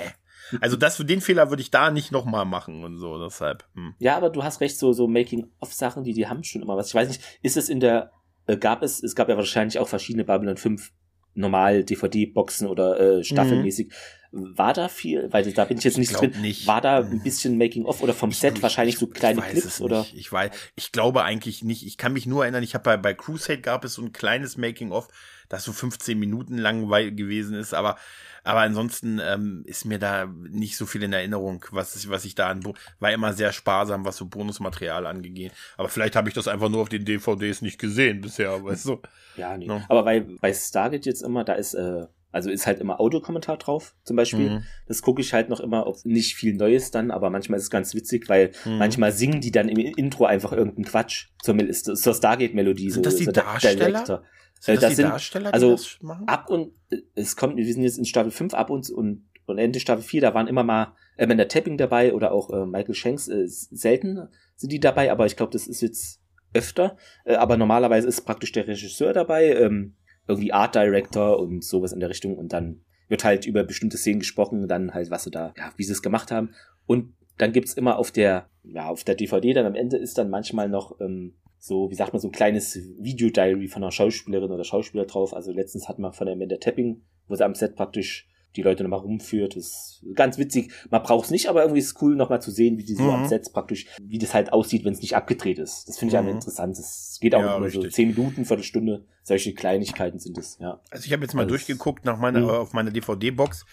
Also 0.61 0.75
das 0.75 0.97
den 0.97 1.21
Fehler 1.21 1.49
würde 1.51 1.61
ich 1.61 1.69
da 1.69 1.91
nicht 1.91 2.11
nochmal 2.11 2.45
machen 2.45 2.83
und 2.83 2.97
so, 2.97 3.23
deshalb. 3.23 3.65
Hm. 3.75 3.93
Ja, 3.99 4.17
aber 4.17 4.29
du 4.31 4.43
hast 4.43 4.59
recht, 4.61 4.79
so, 4.79 4.91
so 4.93 5.07
Making-of-Sachen, 5.07 6.03
die, 6.03 6.13
die 6.13 6.27
haben 6.27 6.43
schon 6.43 6.61
immer 6.63 6.77
was. 6.77 6.87
Ich 6.87 6.95
weiß 6.95 7.09
nicht, 7.09 7.21
ist 7.43 7.57
es 7.57 7.69
in 7.69 7.79
der, 7.79 8.11
äh, 8.47 8.57
gab 8.57 8.81
es, 8.81 9.03
es 9.03 9.13
gab 9.13 9.29
ja 9.29 9.37
wahrscheinlich 9.37 9.77
auch 9.77 9.87
verschiedene 9.87 10.23
Babylon 10.23 10.57
5 10.57 10.91
normal 11.37 11.83
DVD-Boxen 11.83 12.67
oder 12.67 12.99
äh, 13.19 13.23
staffelmäßig. 13.23 13.91
War 14.31 14.73
da 14.73 14.89
viel? 14.89 15.31
Weil 15.31 15.51
da 15.53 15.63
bin 15.65 15.77
ich 15.77 15.85
jetzt 15.85 15.97
nicht 15.97 16.09
glaub 16.09 16.21
drin. 16.31 16.41
nicht. 16.41 16.67
War 16.67 16.81
da 16.81 16.97
ein 17.11 17.21
bisschen 17.23 17.57
Making-of 17.57 18.03
oder 18.03 18.13
vom 18.13 18.31
Set 18.33 18.57
Ich- 18.57 18.61
wahrscheinlich 18.63 18.95
ich- 18.95 18.99
so 18.99 19.07
kleine 19.07 19.39
ich 19.39 19.45
weiß 19.45 19.51
Clips 19.51 19.65
es 19.65 19.81
oder? 19.81 19.99
Nicht. 20.01 20.15
Ich 20.17 20.31
weiß, 20.31 20.51
ich 20.75 20.91
glaube 20.91 21.23
eigentlich 21.23 21.63
nicht. 21.63 21.85
Ich 21.85 21.97
kann 21.97 22.11
mich 22.13 22.25
nur 22.25 22.43
erinnern, 22.43 22.63
ich 22.63 22.73
habe 22.73 22.83
bei, 22.83 22.97
bei 22.97 23.13
Crusade 23.13 23.61
gab 23.61 23.85
es 23.85 23.93
so 23.93 24.01
ein 24.01 24.11
kleines 24.11 24.57
Making-of, 24.57 25.07
das 25.49 25.63
so 25.63 25.71
15 25.73 26.17
Minuten 26.19 26.57
lang 26.57 26.87
gewesen 27.15 27.55
ist, 27.55 27.73
aber, 27.73 27.97
aber 28.43 28.61
ansonsten 28.61 29.19
ähm, 29.23 29.63
ist 29.65 29.85
mir 29.85 29.99
da 29.99 30.25
nicht 30.25 30.77
so 30.77 30.85
viel 30.85 31.03
in 31.03 31.13
Erinnerung, 31.13 31.63
was, 31.71 31.95
ich- 31.95 32.09
was 32.09 32.25
ich 32.25 32.35
da 32.35 32.47
an, 32.49 32.63
war 32.99 33.11
immer 33.11 33.33
sehr 33.33 33.51
sparsam, 33.53 34.05
was 34.05 34.17
so 34.17 34.25
Bonusmaterial 34.25 35.05
angeht. 35.05 35.51
Aber 35.77 35.89
vielleicht 35.89 36.15
habe 36.15 36.27
ich 36.29 36.35
das 36.35 36.47
einfach 36.47 36.69
nur 36.69 36.81
auf 36.81 36.89
den 36.89 37.05
DVDs 37.05 37.61
nicht 37.61 37.79
gesehen 37.79 38.21
bisher, 38.21 38.63
weißt 38.63 38.85
du? 38.87 39.01
Ja, 39.35 39.57
nee. 39.57 39.67
No. 39.67 39.81
Aber 39.89 40.03
bei, 40.03 40.21
bei 40.41 40.53
Stargate 40.53 41.05
jetzt 41.05 41.21
immer, 41.21 41.43
da 41.43 41.53
ist, 41.53 41.73
äh, 41.73 42.05
also 42.31 42.49
ist 42.51 42.67
halt 42.67 42.79
immer 42.79 42.99
Audiokommentar 42.99 43.57
drauf, 43.57 43.95
zum 44.03 44.15
Beispiel. 44.17 44.49
Mhm. 44.49 44.63
Das 44.87 45.01
gucke 45.01 45.21
ich 45.21 45.33
halt 45.33 45.49
noch 45.49 45.59
immer 45.61 45.87
auf 45.87 46.03
nicht 46.05 46.35
viel 46.35 46.53
Neues 46.55 46.91
dann, 46.91 47.09
aber 47.09 47.29
manchmal 47.29 47.57
ist 47.57 47.63
es 47.63 47.69
ganz 47.69 47.95
witzig, 47.95 48.27
weil 48.29 48.51
Mhm. 48.65 48.77
manchmal 48.77 49.11
singen 49.11 49.39
die 49.41 49.51
dann 49.51 49.69
im 49.69 49.77
Intro 49.77 50.25
einfach 50.25 50.51
irgendeinen 50.51 50.85
Quatsch 50.85 51.27
zur, 51.41 51.55
zur 51.71 52.13
Stargate-Melodie. 52.13 52.91
Sind 52.91 53.03
so, 53.05 53.09
das 53.09 53.15
die 53.17 53.25
so 53.25 53.31
Darsteller? 53.31 53.85
Director. 53.91 54.23
Sind 54.59 54.73
Äh, 54.73 54.75
das, 54.75 54.81
das 54.81 54.89
die 54.89 54.95
sind- 54.95 55.09
Darsteller, 55.09 55.49
die 55.49 55.53
also 55.53 55.71
das 55.71 55.97
machen? 56.01 56.27
Ab 56.27 56.49
und 56.49 56.71
äh, 56.89 56.97
es 57.15 57.35
kommt, 57.35 57.57
wir 57.57 57.65
sind 57.73 57.83
jetzt 57.83 57.97
in 57.97 58.05
Staffel 58.05 58.31
5 58.31 58.53
ab 58.53 58.69
und, 58.69 58.89
und, 58.89 59.25
und 59.45 59.57
Ende 59.57 59.79
Staffel 59.79 60.03
4, 60.03 60.21
da 60.21 60.33
waren 60.33 60.47
immer 60.47 60.63
mal 60.63 60.93
äh, 61.17 61.23
Amanda 61.23 61.45
Tapping 61.45 61.77
dabei 61.77 62.13
oder 62.13 62.31
auch 62.31 62.49
äh, 62.51 62.65
Michael 62.65 62.95
Shanks. 62.95 63.27
Äh, 63.27 63.45
selten 63.47 64.27
sind 64.55 64.71
die 64.71 64.79
dabei, 64.79 65.11
aber 65.11 65.25
ich 65.25 65.35
glaube, 65.35 65.51
das 65.51 65.67
ist 65.67 65.81
jetzt 65.81 66.21
öfter. 66.53 66.97
Äh, 67.25 67.35
aber 67.35 67.57
normalerweise 67.57 68.07
ist 68.07 68.21
praktisch 68.21 68.51
der 68.51 68.67
Regisseur 68.67 69.13
dabei, 69.13 69.53
ähm, 69.53 69.95
irgendwie 70.27 70.51
Art 70.53 70.75
Director 70.75 71.39
und 71.39 71.63
sowas 71.63 71.93
in 71.93 71.99
der 71.99 72.09
Richtung 72.09 72.37
und 72.37 72.51
dann 72.53 72.81
wird 73.09 73.23
halt 73.23 73.45
über 73.45 73.63
bestimmte 73.63 73.97
Szenen 73.97 74.19
gesprochen, 74.19 74.67
dann 74.67 74.93
halt, 74.93 75.09
was 75.09 75.23
sie 75.23 75.31
da, 75.31 75.53
ja, 75.57 75.71
wie 75.77 75.83
sie 75.83 75.93
es 75.93 76.01
gemacht 76.01 76.29
haben. 76.31 76.53
Und 76.85 77.13
dann 77.37 77.53
gibt's 77.53 77.73
immer 77.73 77.97
auf 77.97 78.11
der, 78.11 78.49
ja, 78.63 78.89
auf 78.89 79.05
der 79.05 79.15
DVD, 79.15 79.53
dann 79.53 79.65
am 79.65 79.75
Ende 79.75 79.95
ist 79.97 80.17
dann 80.17 80.29
manchmal 80.29 80.67
noch 80.67 80.99
ähm, 80.99 81.35
so, 81.59 81.89
wie 81.89 81.95
sagt 81.95 82.13
man, 82.13 82.19
so 82.21 82.27
ein 82.27 82.31
kleines 82.31 82.75
Videodiary 82.99 83.67
von 83.67 83.83
einer 83.83 83.91
Schauspielerin 83.91 84.51
oder 84.51 84.63
Schauspieler 84.63 85.05
drauf. 85.05 85.33
Also 85.33 85.51
letztens 85.51 85.87
hatten 85.89 86.01
wir 86.01 86.13
von 86.13 86.25
der 86.27 86.35
Amanda 86.35 86.57
Tapping, 86.57 87.01
wo 87.27 87.35
sie 87.35 87.43
am 87.45 87.55
Set 87.55 87.75
praktisch 87.75 88.27
die 88.55 88.61
Leute 88.63 88.81
nochmal 88.83 88.99
rumführt. 88.99 89.55
Das 89.55 89.65
ist 89.65 90.05
ganz 90.15 90.37
witzig. 90.39 90.71
Man 90.89 91.03
braucht 91.03 91.25
es 91.25 91.31
nicht, 91.31 91.47
aber 91.47 91.61
irgendwie 91.61 91.79
ist 91.79 91.87
es 91.95 92.01
cool, 92.01 92.15
nochmal 92.15 92.41
zu 92.41 92.49
sehen, 92.49 92.77
wie 92.77 92.83
die 92.83 92.95
so 92.95 93.03
Mhm. 93.03 93.09
am 93.09 93.25
Set 93.27 93.51
praktisch, 93.53 93.85
wie 94.01 94.17
das 94.17 94.33
halt 94.33 94.51
aussieht, 94.53 94.83
wenn 94.83 94.93
es 94.93 95.01
nicht 95.01 95.15
abgedreht 95.15 95.59
ist. 95.59 95.87
Das 95.87 95.99
finde 95.99 96.13
ich 96.15 96.21
Mhm. 96.21 96.27
einfach 96.27 96.35
interessant. 96.39 96.77
Das 96.77 97.17
geht 97.21 97.35
auch 97.35 97.41
Ja, 97.41 97.57
immer 97.57 97.69
so 97.69 97.81
zehn 97.87 98.09
Minuten, 98.15 98.45
Viertelstunde. 98.45 99.05
Solche 99.23 99.53
Kleinigkeiten 99.53 100.17
sind 100.19 100.37
es, 100.37 100.57
ja. 100.59 100.79
Also 100.89 101.05
ich 101.05 101.13
habe 101.13 101.21
jetzt 101.23 101.33
mal 101.35 101.41
Also 101.43 101.49
durchgeguckt 101.49 102.05
nach 102.05 102.17
meiner, 102.17 102.39
Mhm. 102.39 102.49
auf 102.49 102.73
meiner 102.73 102.89
DVD-Box. 102.91 103.65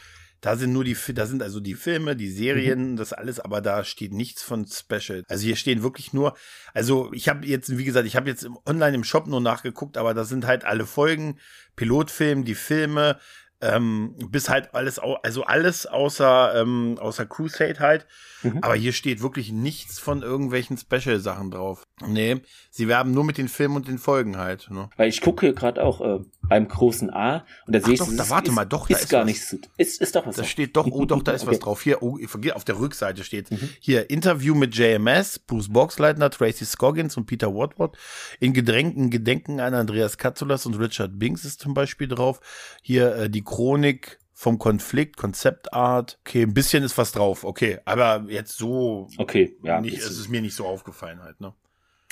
Da 0.44 0.56
sind 0.56 0.74
nur 0.74 0.84
die, 0.84 0.94
da 1.14 1.24
sind 1.24 1.42
also 1.42 1.58
die 1.58 1.72
Filme, 1.72 2.16
die 2.16 2.30
Serien, 2.30 2.96
das 2.96 3.14
alles, 3.14 3.40
aber 3.40 3.62
da 3.62 3.82
steht 3.82 4.12
nichts 4.12 4.42
von 4.42 4.66
Special. 4.66 5.22
Also 5.26 5.42
hier 5.42 5.56
stehen 5.56 5.82
wirklich 5.82 6.12
nur, 6.12 6.36
also 6.74 7.10
ich 7.14 7.30
habe 7.30 7.46
jetzt, 7.46 7.78
wie 7.78 7.84
gesagt, 7.84 8.06
ich 8.06 8.14
habe 8.14 8.28
jetzt 8.28 8.46
online 8.66 8.94
im 8.94 9.04
Shop 9.04 9.26
nur 9.26 9.40
nachgeguckt, 9.40 9.96
aber 9.96 10.12
da 10.12 10.24
sind 10.24 10.46
halt 10.46 10.66
alle 10.66 10.84
Folgen, 10.84 11.38
Pilotfilm, 11.76 12.44
die 12.44 12.54
Filme, 12.54 13.18
Ähm, 13.64 14.14
bis 14.30 14.48
halt 14.48 14.74
alles, 14.74 14.98
also 14.98 15.44
alles 15.44 15.86
außer, 15.86 16.60
ähm, 16.60 16.96
außer 17.00 17.26
Crusade 17.26 17.80
halt. 17.80 18.06
Mhm. 18.42 18.58
Aber 18.62 18.74
hier 18.74 18.92
steht 18.92 19.22
wirklich 19.22 19.52
nichts 19.52 19.98
von 19.98 20.22
irgendwelchen 20.22 20.76
Special-Sachen 20.76 21.50
drauf. 21.50 21.86
Nee, 22.06 22.42
sie 22.70 22.88
werben 22.88 23.12
nur 23.12 23.24
mit 23.24 23.38
den 23.38 23.48
Filmen 23.48 23.76
und 23.76 23.88
den 23.88 23.98
Folgen 23.98 24.36
halt. 24.36 24.70
Ne? 24.70 24.90
Weil 24.96 25.08
ich 25.08 25.20
gucke 25.20 25.54
gerade 25.54 25.82
auch 25.82 26.00
äh, 26.00 26.20
beim 26.42 26.68
großen 26.68 27.10
A 27.10 27.46
und 27.66 27.74
da 27.74 27.80
sehe 27.80 27.94
ich, 27.94 28.00
doch, 28.00 28.08
da 28.14 28.28
warte 28.28 28.50
ist, 28.50 28.54
mal, 28.54 28.64
doch, 28.64 28.90
ist, 28.90 28.98
da 28.98 29.02
ist 29.02 29.08
gar 29.08 29.20
was. 29.20 29.26
nichts. 29.26 29.56
Ist, 29.76 30.00
ist 30.00 30.16
doch 30.16 30.26
was. 30.26 30.36
Da 30.36 30.42
drauf. 30.42 30.50
steht 30.50 30.76
doch, 30.76 30.86
oh 30.86 31.04
doch, 31.04 31.22
da 31.22 31.32
ist 31.32 31.42
okay. 31.42 31.52
was 31.52 31.58
drauf. 31.60 31.82
Hier, 31.82 32.02
oh, 32.02 32.18
auf 32.54 32.64
der 32.64 32.78
Rückseite 32.78 33.24
steht 33.24 33.50
mhm. 33.50 33.70
hier 33.80 34.10
Interview 34.10 34.54
mit 34.54 34.74
JMS, 34.76 35.38
Bruce 35.38 35.68
Boxleitner, 35.68 36.30
Tracy 36.30 36.64
Scoggins 36.64 37.16
und 37.16 37.26
Peter 37.26 37.54
Watford. 37.54 37.96
In 38.40 38.52
gedrängten 38.52 39.10
Gedenken 39.10 39.60
an 39.60 39.74
Andreas 39.74 40.18
Katzulas 40.18 40.66
und 40.66 40.74
Richard 40.74 41.18
Binks 41.18 41.44
ist 41.44 41.60
zum 41.60 41.74
Beispiel 41.74 42.08
drauf. 42.08 42.40
Hier 42.82 43.14
äh, 43.16 43.30
die 43.30 43.42
Chronik 43.54 44.18
vom 44.32 44.58
Konflikt, 44.58 45.16
Konzeptart. 45.16 46.18
Okay, 46.26 46.42
ein 46.42 46.54
bisschen 46.54 46.82
ist 46.82 46.98
was 46.98 47.12
drauf, 47.12 47.44
okay. 47.44 47.78
Aber 47.84 48.24
jetzt 48.28 48.58
so. 48.58 49.08
Okay, 49.16 49.56
ja. 49.62 49.80
Nicht, 49.80 49.98
es 49.98 50.10
ist 50.10 50.28
mir 50.28 50.40
nicht 50.40 50.56
so 50.56 50.66
aufgefallen 50.66 51.22
halt, 51.22 51.40
ne? 51.40 51.54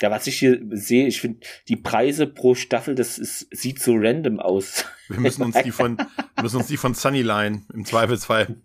Ja, 0.01 0.09
was 0.09 0.25
ich 0.27 0.39
hier 0.39 0.59
sehe, 0.71 1.05
ich 1.05 1.19
finde, 1.19 1.45
die 1.67 1.75
Preise 1.75 2.27
pro 2.27 2.55
Staffel, 2.55 2.95
das 2.95 3.17
ist, 3.17 3.47
sieht 3.51 3.81
so 3.81 3.93
random 3.95 4.39
aus. 4.39 4.85
Wir 5.09 5.19
müssen 5.19 5.43
uns 5.43 5.55
die 5.63 5.71
von, 5.71 5.97
müssen 6.41 6.57
uns 6.57 6.67
die 6.67 6.77
von 6.77 6.93
Sunnyline 6.93 7.63
im 7.73 7.85
Zweifelsfall. 7.85 8.55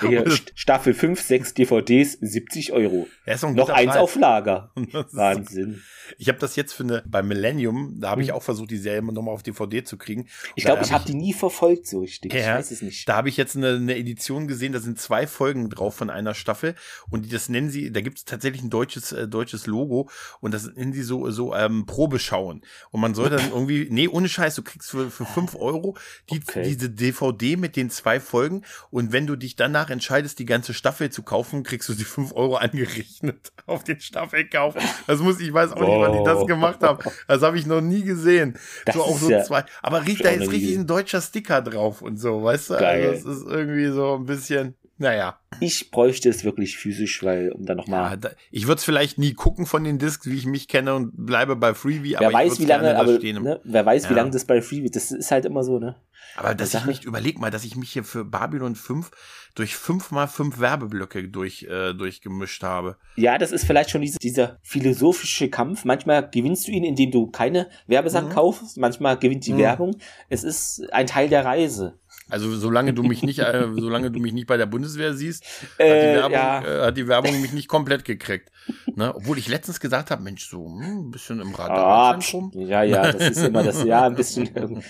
Hier, 0.00 0.24
Staffel 0.54 0.94
5, 0.94 1.20
6 1.20 1.54
DVDs, 1.54 2.18
70 2.20 2.72
Euro. 2.72 3.06
Ja, 3.26 3.34
ist 3.34 3.42
Noch 3.42 3.68
eins 3.68 3.92
Preis. 3.92 3.96
auf 3.96 4.16
Lager. 4.16 4.72
Wahnsinn. 5.12 5.82
Ich 6.18 6.28
habe 6.28 6.38
das 6.38 6.56
jetzt 6.56 6.72
für 6.72 6.82
eine, 6.82 7.04
bei 7.06 7.22
Millennium, 7.22 8.00
da 8.00 8.10
habe 8.10 8.22
ich 8.22 8.28
hm. 8.28 8.34
auch 8.34 8.42
versucht, 8.42 8.70
die 8.70 8.76
Serie 8.76 9.02
nochmal 9.02 9.34
auf 9.34 9.42
DVD 9.42 9.84
zu 9.84 9.96
kriegen. 9.96 10.28
Ich 10.56 10.64
glaube, 10.64 10.82
ich 10.82 10.92
habe 10.92 11.04
die 11.04 11.14
nie 11.14 11.32
verfolgt 11.32 11.86
so 11.86 12.00
richtig. 12.00 12.32
Ja, 12.34 12.40
ich 12.40 12.46
weiß 12.46 12.70
es 12.72 12.82
nicht. 12.82 13.08
Da 13.08 13.16
habe 13.16 13.28
ich 13.28 13.36
jetzt 13.36 13.56
eine, 13.56 13.74
eine 13.74 13.96
Edition 13.96 14.48
gesehen, 14.48 14.72
da 14.72 14.80
sind 14.80 14.98
zwei 14.98 15.26
Folgen 15.26 15.70
drauf 15.70 15.94
von 15.94 16.10
einer 16.10 16.34
Staffel 16.34 16.74
und 17.08 17.32
das 17.32 17.48
nennen 17.48 17.70
sie, 17.70 17.92
da 17.92 18.00
gibt 18.00 18.18
es 18.18 18.24
tatsächlich 18.24 18.62
ein 18.62 18.70
deutsches, 18.70 19.12
äh, 19.12 19.28
deutsches 19.28 19.66
Logo 19.66 20.08
und 20.40 20.52
das 20.52 20.66
nennen 20.74 20.92
sie 20.92 21.02
so, 21.02 21.30
so 21.30 21.54
ähm, 21.54 21.86
Probeschauen. 21.86 22.62
Und 22.90 23.00
man 23.00 23.14
soll 23.14 23.30
dann 23.30 23.50
irgendwie, 23.50 23.86
nee, 23.90 24.08
ohne 24.08 24.28
Scheiß, 24.28 24.56
du 24.56 24.62
kriegst 24.62 24.90
für, 24.90 25.10
für 25.10 25.19
fünf 25.24 25.54
Euro 25.54 25.96
die, 26.30 26.40
okay. 26.46 26.62
diese 26.62 26.90
DVD 26.90 27.56
mit 27.56 27.76
den 27.76 27.90
zwei 27.90 28.20
Folgen 28.20 28.62
und 28.90 29.12
wenn 29.12 29.26
du 29.26 29.36
dich 29.36 29.56
danach 29.56 29.90
entscheidest, 29.90 30.38
die 30.38 30.46
ganze 30.46 30.74
Staffel 30.74 31.10
zu 31.10 31.22
kaufen, 31.22 31.62
kriegst 31.62 31.88
du 31.88 31.94
die 31.94 32.04
fünf 32.04 32.32
Euro 32.32 32.56
angerechnet 32.56 33.52
auf 33.66 33.84
den 33.84 34.00
Staffelkauf. 34.00 34.74
Das 35.06 35.20
muss, 35.20 35.40
ich 35.40 35.52
weiß 35.52 35.72
auch 35.72 35.80
nicht, 35.80 35.88
wann 35.88 36.12
die 36.12 36.24
das 36.24 36.46
gemacht 36.46 36.82
haben. 36.82 36.98
Das 37.26 37.42
habe 37.42 37.58
ich 37.58 37.66
noch 37.66 37.80
nie 37.80 38.02
gesehen. 38.02 38.58
Das 38.84 38.94
so 38.94 39.02
auch 39.02 39.18
so 39.18 39.30
ja 39.30 39.42
zwei. 39.42 39.64
Aber 39.82 40.06
riecht 40.06 40.24
da 40.24 40.30
jetzt 40.30 40.50
richtig 40.50 40.76
ein 40.76 40.86
deutscher 40.86 41.20
Sticker 41.20 41.62
drauf 41.62 42.02
und 42.02 42.18
so, 42.18 42.42
weißt 42.42 42.70
du? 42.70 42.74
Geil. 42.74 43.10
Also 43.10 43.28
das 43.28 43.38
ist 43.38 43.46
irgendwie 43.46 43.88
so 43.88 44.16
ein 44.16 44.26
bisschen. 44.26 44.74
Naja. 45.00 45.40
Ich 45.60 45.90
bräuchte 45.90 46.28
es 46.28 46.44
wirklich 46.44 46.76
physisch, 46.76 47.22
weil, 47.22 47.52
um 47.52 47.64
dann 47.64 47.78
nochmal. 47.78 48.10
Ja, 48.10 48.16
da, 48.16 48.30
ich 48.50 48.66
würde 48.66 48.80
es 48.80 48.84
vielleicht 48.84 49.16
nie 49.16 49.32
gucken 49.32 49.64
von 49.64 49.82
den 49.82 49.98
Discs, 49.98 50.26
wie 50.26 50.36
ich 50.36 50.44
mich 50.44 50.68
kenne 50.68 50.94
und 50.94 51.12
bleibe 51.16 51.56
bei 51.56 51.72
Freebie, 51.72 52.16
wer 52.18 52.30
weiß, 52.30 52.60
wie 52.60 52.66
lange, 52.66 52.94
aber, 52.94 53.18
ne, 53.18 53.60
wer 53.64 53.86
weiß, 53.86 54.04
ja. 54.04 54.10
wie 54.10 54.14
lange 54.14 54.30
das 54.30 54.44
bei 54.44 54.60
Freebie, 54.60 54.90
das 54.90 55.10
ist 55.10 55.30
halt 55.30 55.46
immer 55.46 55.64
so, 55.64 55.78
ne? 55.78 55.96
Aber 56.36 56.54
dass 56.54 56.74
ich 56.74 56.84
nicht, 56.84 57.04
überleg 57.04 57.40
mal, 57.40 57.50
dass 57.50 57.64
ich 57.64 57.76
mich 57.76 57.90
hier 57.90 58.04
für 58.04 58.26
Babylon 58.26 58.76
5 58.76 59.10
durch 59.54 59.74
fünf 59.74 60.10
mal 60.10 60.28
fünf 60.28 60.60
Werbeblöcke 60.60 61.28
durch, 61.28 61.64
äh, 61.64 61.92
durchgemischt 61.92 62.62
habe. 62.62 62.96
Ja, 63.16 63.38
das 63.38 63.52
ist 63.52 63.64
vielleicht 63.64 63.90
schon 63.90 64.00
diese, 64.00 64.18
dieser 64.18 64.58
philosophische 64.62 65.48
Kampf. 65.48 65.84
Manchmal 65.84 66.28
gewinnst 66.30 66.68
du 66.68 66.72
ihn, 66.72 66.84
indem 66.84 67.10
du 67.10 67.26
keine 67.28 67.68
Werbesachen 67.86 68.28
mhm. 68.28 68.32
kaufst, 68.32 68.76
manchmal 68.76 69.18
gewinnt 69.18 69.46
die 69.46 69.54
mhm. 69.54 69.58
Werbung. 69.58 69.96
Es 70.28 70.44
ist 70.44 70.82
ein 70.92 71.06
Teil 71.06 71.28
der 71.28 71.44
Reise. 71.44 71.98
Also 72.30 72.54
solange 72.56 72.94
du 72.94 73.02
mich 73.02 73.22
nicht, 73.22 73.40
äh, 73.40 73.66
solange 73.76 74.10
du 74.10 74.20
mich 74.20 74.32
nicht 74.32 74.46
bei 74.46 74.56
der 74.56 74.66
Bundeswehr 74.66 75.14
siehst, 75.14 75.44
hat, 75.44 75.80
die 75.80 75.82
äh, 75.82 76.14
Werbung, 76.14 76.32
ja. 76.32 76.62
äh, 76.62 76.86
hat 76.86 76.96
die 76.96 77.08
Werbung 77.08 77.40
mich 77.40 77.52
nicht 77.52 77.68
komplett 77.68 78.04
gekriegt. 78.04 78.50
Ne? 78.94 79.14
Obwohl 79.14 79.38
ich 79.38 79.48
letztens 79.48 79.80
gesagt 79.80 80.10
habe, 80.10 80.22
Mensch, 80.22 80.48
so 80.48 80.64
hm, 80.64 81.08
ein 81.08 81.10
bisschen 81.10 81.40
im 81.40 81.54
Radarzentrum. 81.54 82.52
Ah, 82.54 82.60
ja, 82.60 82.82
ja, 82.82 83.12
das 83.12 83.30
ist 83.30 83.44
immer 83.44 83.62
das, 83.62 83.84
ja, 83.84 84.06
ein 84.06 84.14
bisschen. 84.14 84.48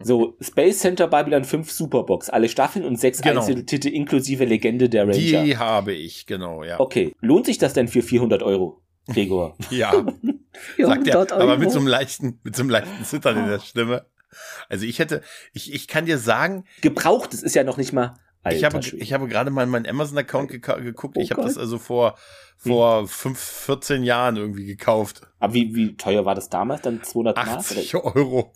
so, 0.00 0.36
Space 0.40 0.78
Center 0.80 1.08
Babylon 1.08 1.44
5 1.44 1.70
Superbox, 1.70 2.30
alle 2.30 2.48
Staffeln 2.48 2.84
und 2.84 2.98
sechs 2.98 3.20
genau. 3.20 3.40
Einzeltitel 3.40 3.88
inklusive 3.88 4.44
Legende 4.44 4.88
der 4.88 5.02
Ranger. 5.02 5.14
Die 5.18 5.56
habe 5.56 5.92
ich, 5.92 6.26
genau, 6.26 6.62
ja. 6.62 6.80
Okay, 6.80 7.14
lohnt 7.20 7.46
sich 7.46 7.58
das 7.58 7.72
denn 7.72 7.88
für 7.88 8.02
400 8.02 8.42
Euro? 8.42 8.82
Gregor. 9.08 9.56
ja. 9.70 9.92
Sagt 10.78 11.06
er, 11.06 11.32
aber 11.32 11.56
mit 11.56 11.70
so 11.70 11.78
einem 11.78 11.88
leichten, 11.88 12.40
mit 12.42 12.54
so 12.54 12.62
einem 12.62 12.70
leichten 12.70 13.04
Zittern 13.04 13.38
in 13.38 13.46
der 13.46 13.60
Stimme. 13.60 14.06
Also 14.68 14.84
ich 14.84 14.98
hätte, 14.98 15.22
ich, 15.52 15.72
ich 15.72 15.88
kann 15.88 16.06
dir 16.06 16.18
sagen. 16.18 16.64
Gebraucht, 16.80 17.34
es 17.34 17.42
ist 17.42 17.54
ja 17.54 17.64
noch 17.64 17.76
nicht 17.76 17.92
mal. 17.92 18.18
Alter, 18.42 18.56
ich 18.56 18.64
habe, 18.64 18.96
ich 18.98 19.12
habe 19.12 19.28
gerade 19.28 19.50
mal 19.50 19.64
in 19.64 19.68
meinen 19.68 19.86
Amazon-Account 19.86 20.50
ge 20.50 20.60
geguckt. 20.60 21.16
Oh 21.18 21.20
ich 21.20 21.32
habe 21.32 21.42
das 21.42 21.58
also 21.58 21.78
vor, 21.78 22.16
vor 22.56 23.00
hm. 23.00 23.08
5, 23.08 23.38
14 23.38 24.02
Jahren 24.04 24.36
irgendwie 24.36 24.64
gekauft. 24.64 25.22
Aber 25.38 25.54
wie, 25.54 25.74
wie 25.74 25.96
teuer 25.96 26.24
war 26.24 26.34
das 26.34 26.48
damals? 26.48 26.82
Dann 26.82 27.02
200 27.02 27.36
Mark? 27.36 27.48
80 27.48 27.94
Euro. 27.96 28.52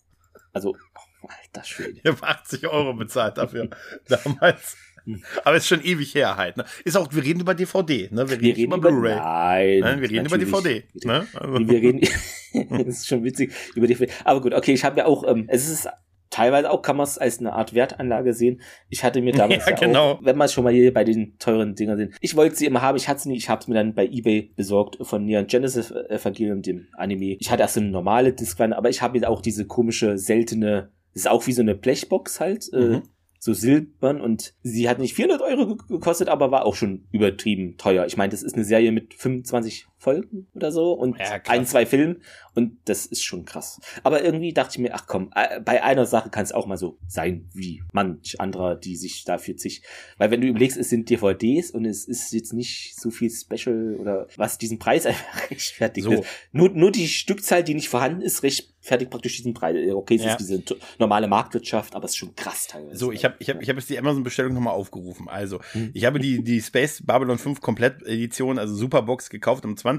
Also, 0.53 0.77
oh, 1.23 1.29
alter 1.29 1.65
Schwede. 1.65 2.01
Ich 2.03 2.05
habe 2.05 2.23
80 2.23 2.67
Euro 2.69 2.95
bezahlt 2.95 3.39
dafür. 3.39 3.69
damals. 4.09 4.77
Aber 5.45 5.57
ist 5.57 5.67
schon 5.67 5.83
ewig 5.85 6.15
her 6.15 6.37
halt. 6.37 6.57
Ne? 6.57 6.65
Ist 6.85 6.97
auch, 6.97 7.13
wir 7.13 7.23
reden 7.23 7.41
über 7.41 7.55
DVD, 7.55 8.09
ne? 8.11 8.29
Wir 8.29 8.37
reden, 8.37 8.43
wir 8.43 8.57
reden 8.57 8.73
über 8.73 8.79
Blu-ray. 8.79 9.17
Nein, 9.17 9.81
nein, 9.81 10.01
wir 10.01 10.11
reden 10.11 10.27
über 10.27 10.39
DVD. 10.39 10.85
Ne? 11.05 11.27
Also. 11.35 11.69
Wir 11.69 11.81
reden, 11.81 12.01
das 12.71 12.87
ist 12.87 13.09
schon 13.09 13.25
witzig 13.25 13.53
über 13.75 13.87
DVD. 13.87 14.13
Aber 14.25 14.41
gut, 14.41 14.55
okay, 14.55 14.73
ich 14.73 14.85
habe 14.85 14.99
ja 14.99 15.07
auch, 15.07 15.25
ähm, 15.27 15.47
es 15.49 15.69
ist 15.69 15.89
teilweise 16.33 16.71
auch 16.71 16.83
kann 16.83 16.97
man 16.97 17.05
es 17.05 17.19
als 17.19 17.39
eine 17.39 17.53
Art 17.53 17.75
Wertanlage 17.75 18.35
sehen. 18.35 18.61
Ich 18.89 19.05
hatte 19.05 19.21
mir 19.23 19.33
damals 19.37 19.67
ja, 19.67 19.73
ja 19.73 19.77
genau. 19.77 20.13
auch, 20.13 20.25
wenn 20.25 20.37
man 20.37 20.49
schon 20.49 20.65
mal 20.65 20.73
hier 20.73 20.93
bei 20.93 21.05
den 21.05 21.39
teuren 21.39 21.77
Dingern 21.77 21.99
sehen, 21.99 22.15
ich 22.21 22.35
wollte 22.35 22.57
sie 22.57 22.67
immer 22.67 22.83
haben, 22.83 22.97
ich 22.97 23.09
hatte 23.09 23.21
sie 23.21 23.29
nie, 23.29 23.37
ich 23.37 23.49
habe 23.49 23.61
es 23.61 23.69
mir 23.69 23.75
dann 23.75 23.95
bei 23.95 24.07
eBay 24.07 24.51
besorgt 24.57 24.99
von 25.07 25.25
Neon 25.25 25.47
Genesis 25.47 25.93
Evangelium, 25.93 26.63
dem 26.63 26.89
Anime. 26.95 27.37
Ich 27.39 27.51
hatte 27.51 27.63
erst 27.63 27.75
so 27.75 27.81
eine 27.81 27.91
normale 27.91 28.33
Discman, 28.33 28.73
aber 28.73 28.89
ich 28.89 29.03
habe 29.03 29.19
mir 29.19 29.29
auch 29.29 29.43
diese 29.43 29.67
komische, 29.67 30.19
seltene, 30.19 30.91
das 31.13 31.23
ist 31.23 31.29
auch 31.29 31.47
wie 31.47 31.53
so 31.53 31.63
eine 31.63 31.75
Blechbox 31.75 32.41
halt, 32.41 32.69
äh, 32.73 32.77
mhm. 32.77 32.95
äh, 32.95 33.03
so 33.45 33.55
silbern 33.55 34.21
und 34.21 34.55
sie 34.63 34.89
hat 34.89 35.01
nicht 35.01 35.15
400 35.15 35.43
Euro 35.43 35.75
gekostet, 35.75 36.29
aber 36.29 36.53
war 36.53 36.65
auch 36.65 36.77
schon 36.77 37.09
übertrieben 37.11 37.77
teuer. 37.77 38.07
Ich 38.07 38.17
meine, 38.17 38.31
das 38.31 38.45
ist 38.45 38.55
eine 38.55 38.65
Serie 38.65 38.93
mit 38.93 39.15
25 39.15 39.89
Folgen 40.03 40.49
oder 40.55 40.73
so 40.73 40.93
und 40.95 41.17
ja, 41.19 41.41
ein, 41.47 41.65
zwei 41.65 41.87
Filmen 41.87 42.23
und 42.55 42.77
das 42.87 43.07
ist 43.07 43.23
schon 43.23 43.45
krass. 43.45 43.81
Aber 44.03 44.25
irgendwie 44.25 44.53
dachte 44.53 44.73
ich 44.73 44.79
mir, 44.79 44.95
ach 44.95 45.07
komm, 45.07 45.31
äh, 45.37 45.61
bei 45.61 45.85
einer 45.85 46.07
Sache 46.07 46.29
kann 46.29 46.43
es 46.43 46.51
auch 46.51 46.67
mal 46.67 46.77
so 46.77 46.99
sein 47.07 47.49
wie 47.53 47.85
manch 47.93 48.41
anderer, 48.41 48.75
die 48.75 48.97
sich 48.97 49.25
dafür 49.25 49.57
sich, 49.57 49.83
weil 50.19 50.33
wenn 50.33 50.41
du 50.41 50.49
überlegst, 50.49 50.77
es 50.77 50.89
sind 50.89 51.09
DVDs 51.09 51.71
und 51.71 51.85
es 51.85 52.09
ist 52.09 52.33
jetzt 52.33 52.53
nicht 52.53 53.01
so 53.01 53.11
viel 53.11 53.31
Special 53.31 53.97
oder 53.97 54.27
was 54.37 54.59
diesen 54.59 54.81
Preis 54.81 55.07
einfach 55.07 55.51
rechtfertigt. 55.51 56.05
So. 56.05 56.25
Nur, 56.51 56.71
nur 56.71 56.91
die 56.91 57.07
Stückzahl, 57.07 57.63
die 57.63 57.75
nicht 57.75 57.89
vorhanden 57.89 58.23
ist, 58.23 58.43
rechtfertigt 58.43 59.11
praktisch 59.11 59.37
diesen 59.37 59.55
Preis. 59.55 59.77
Okay, 59.95 60.17
es 60.17 60.25
ja. 60.25 60.33
ist 60.33 60.39
diese 60.39 60.63
normale 60.99 61.29
Marktwirtschaft, 61.29 61.95
aber 61.95 62.07
es 62.07 62.11
ist 62.11 62.17
schon 62.17 62.35
krass 62.35 62.67
teilweise. 62.67 62.97
So, 62.97 63.13
ich 63.13 63.25
habe 63.25 63.37
ich 63.39 63.49
hab, 63.49 63.63
ich 63.63 63.69
hab 63.69 63.77
jetzt 63.77 63.89
die 63.89 63.99
Amazon-Bestellung 63.99 64.53
nochmal 64.55 64.75
aufgerufen. 64.75 65.29
Also, 65.29 65.61
hm. 65.73 65.93
ich 65.95 66.05
habe 66.05 66.19
die, 66.19 66.43
die 66.43 66.61
Space 66.61 67.03
Babylon 67.07 67.39
5 67.39 67.61
Komplett-Edition, 67.61 68.59
also 68.59 68.75
Superbox, 68.75 69.31
gekauft 69.31 69.65
am 69.65 69.77
20. 69.77 69.92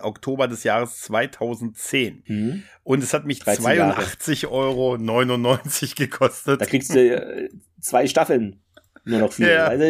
Oktober 0.00 0.48
des 0.48 0.64
Jahres 0.64 1.00
2010. 1.02 2.22
Hm. 2.26 2.62
Und 2.82 3.02
es 3.02 3.14
hat 3.14 3.26
mich 3.26 3.42
82,99 3.42 4.48
Euro 4.48 4.98
gekostet. 5.94 6.60
Da 6.60 6.66
kriegst 6.66 6.94
du 6.94 6.98
äh, 6.98 7.48
zwei 7.80 8.06
Staffeln 8.06 8.62
nur 9.04 9.20
noch 9.20 9.32
viel. 9.32 9.48
Ja. 9.48 9.66
Also, 9.66 9.84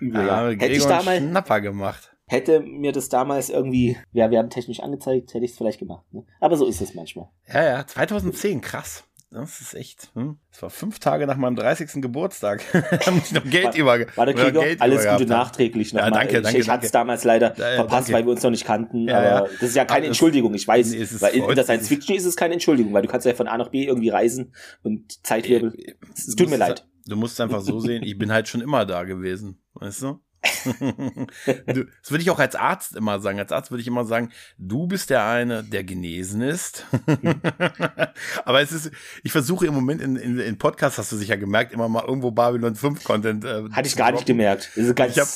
ja. 0.00 0.48
Hätte 0.50 0.66
ich 0.66 0.84
damals 0.84 1.22
Schnapper 1.22 1.60
gemacht. 1.60 2.12
Hätte 2.26 2.60
mir 2.60 2.92
das 2.92 3.08
damals 3.08 3.50
irgendwie, 3.50 3.96
ja, 4.12 4.30
wir 4.30 4.38
haben 4.38 4.48
technisch 4.48 4.80
angezeigt, 4.80 5.34
hätte 5.34 5.44
ich 5.44 5.50
es 5.50 5.56
vielleicht 5.56 5.78
gemacht. 5.78 6.04
Ne? 6.12 6.24
Aber 6.40 6.56
so 6.56 6.66
ist 6.66 6.80
es 6.80 6.94
manchmal. 6.94 7.28
Ja, 7.46 7.62
ja, 7.62 7.86
2010, 7.86 8.60
krass. 8.62 9.04
Das 9.32 9.62
ist 9.62 9.72
echt. 9.74 10.10
Hm? 10.14 10.36
Das 10.50 10.60
war 10.60 10.68
fünf 10.68 10.98
Tage 10.98 11.26
nach 11.26 11.36
meinem 11.36 11.56
30. 11.56 12.02
Geburtstag. 12.02 12.62
da 13.04 13.10
muss 13.10 13.26
ich 13.26 13.32
noch 13.32 13.44
Geld 13.44 13.74
über. 13.76 13.98
Warte, 14.14 14.34
Gregor, 14.34 14.62
Geld 14.62 14.82
alles 14.82 15.08
Gute 15.08 15.26
nachträglich 15.26 15.94
nochmal. 15.94 16.10
Ja, 16.10 16.18
danke, 16.18 16.36
ich, 16.36 16.42
danke. 16.42 16.58
Ich 16.58 16.68
hatte 16.68 16.84
es 16.84 16.92
damals 16.92 17.24
leider 17.24 17.56
ja, 17.56 17.76
verpasst, 17.76 18.08
danke. 18.08 18.12
weil 18.12 18.26
wir 18.26 18.32
uns 18.32 18.42
noch 18.42 18.50
nicht 18.50 18.66
kannten. 18.66 19.08
Ja, 19.08 19.38
aber 19.38 19.48
das 19.48 19.70
ist 19.70 19.76
ja 19.76 19.86
keine 19.86 20.06
Entschuldigung. 20.06 20.52
Ich 20.52 20.68
weiß, 20.68 20.90
nee, 20.90 21.06
weil 21.20 21.34
in 21.34 21.54
der 21.54 21.64
Science 21.64 21.88
Fiction 21.88 22.14
ist 22.14 22.26
es 22.26 22.36
keine 22.36 22.52
Entschuldigung, 22.52 22.92
weil 22.92 23.02
du 23.02 23.08
kannst 23.08 23.26
ja 23.26 23.32
von 23.32 23.48
A 23.48 23.56
nach 23.56 23.68
B 23.68 23.86
irgendwie 23.86 24.10
reisen 24.10 24.52
und 24.82 25.24
Zeitwirbel. 25.26 25.74
Äh, 25.78 25.94
es 26.14 26.36
tut 26.36 26.50
mir 26.50 26.58
leid. 26.58 26.86
Du 27.06 27.16
musst 27.16 27.40
einfach 27.40 27.62
so 27.62 27.80
sehen, 27.80 28.02
ich 28.02 28.18
bin 28.18 28.30
halt 28.30 28.48
schon 28.48 28.60
immer 28.60 28.84
da 28.84 29.04
gewesen. 29.04 29.62
Weißt 29.74 30.02
du? 30.02 30.20
Das 30.42 32.10
würde 32.10 32.22
ich 32.22 32.30
auch 32.30 32.38
als 32.38 32.54
Arzt 32.54 32.96
immer 32.96 33.20
sagen. 33.20 33.38
Als 33.38 33.52
Arzt 33.52 33.70
würde 33.70 33.80
ich 33.80 33.86
immer 33.86 34.04
sagen, 34.04 34.30
du 34.58 34.86
bist 34.86 35.10
der 35.10 35.24
eine, 35.24 35.62
der 35.62 35.84
genesen 35.84 36.42
ist. 36.42 36.86
Aber 38.44 38.60
es 38.60 38.72
ist, 38.72 38.90
ich 39.22 39.32
versuche 39.32 39.66
im 39.66 39.74
Moment 39.74 40.00
in, 40.00 40.16
in, 40.16 40.38
in 40.38 40.58
Podcasts, 40.58 40.98
hast 40.98 41.12
du 41.12 41.16
sicher 41.16 41.36
gemerkt, 41.36 41.72
immer 41.72 41.88
mal 41.88 42.04
irgendwo 42.04 42.30
Babylon 42.32 42.74
5 42.74 43.04
Content. 43.04 43.44
Äh, 43.44 43.70
Hatte 43.70 43.86
ich 43.86 43.96
gar 43.96 44.12
nicht 44.12 44.26
gemerkt. 44.26 44.70
ich 44.74 44.88
habe 44.88 45.30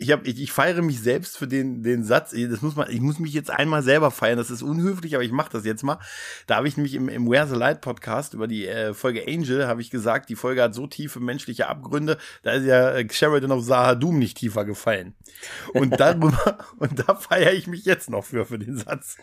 ich, 0.00 0.10
hab, 0.12 0.26
ich, 0.26 0.40
ich 0.40 0.50
feiere 0.50 0.80
mich 0.80 1.00
selbst 1.00 1.36
für 1.36 1.46
den, 1.46 1.82
den 1.82 2.02
Satz. 2.02 2.34
Das 2.34 2.62
muss 2.62 2.74
man, 2.74 2.90
ich 2.90 3.00
muss 3.00 3.18
mich 3.18 3.34
jetzt 3.34 3.50
einmal 3.50 3.82
selber 3.82 4.10
feiern. 4.10 4.38
Das 4.38 4.50
ist 4.50 4.62
unhöflich, 4.62 5.14
aber 5.14 5.22
ich 5.22 5.30
mache 5.30 5.52
das 5.52 5.66
jetzt 5.66 5.82
mal. 5.82 5.98
Da 6.46 6.56
habe 6.56 6.68
ich 6.68 6.78
nämlich 6.78 6.94
im, 6.94 7.10
im 7.10 7.30
Where 7.30 7.46
the 7.46 7.54
Light 7.54 7.82
Podcast 7.82 8.32
über 8.32 8.48
die 8.48 8.66
äh, 8.66 8.94
Folge 8.94 9.24
Angel 9.28 9.66
habe 9.66 9.82
ich 9.82 9.90
gesagt, 9.90 10.30
die 10.30 10.36
Folge 10.36 10.62
hat 10.62 10.74
so 10.74 10.86
tiefe 10.86 11.20
menschliche 11.20 11.68
Abgründe, 11.68 12.16
da 12.42 12.52
ist 12.52 12.64
ja 12.64 12.92
äh, 12.92 13.06
Sheridan 13.10 13.52
of 13.52 13.62
Sahadum 13.62 14.18
nicht 14.18 14.38
tiefer 14.38 14.64
gefallen. 14.64 15.14
Und 15.74 16.00
darüber, 16.00 16.58
und 16.78 17.06
da 17.06 17.14
feiere 17.14 17.52
ich 17.52 17.66
mich 17.66 17.84
jetzt 17.84 18.08
noch 18.08 18.24
für, 18.24 18.46
für 18.46 18.58
den 18.58 18.78
Satz. 18.78 19.18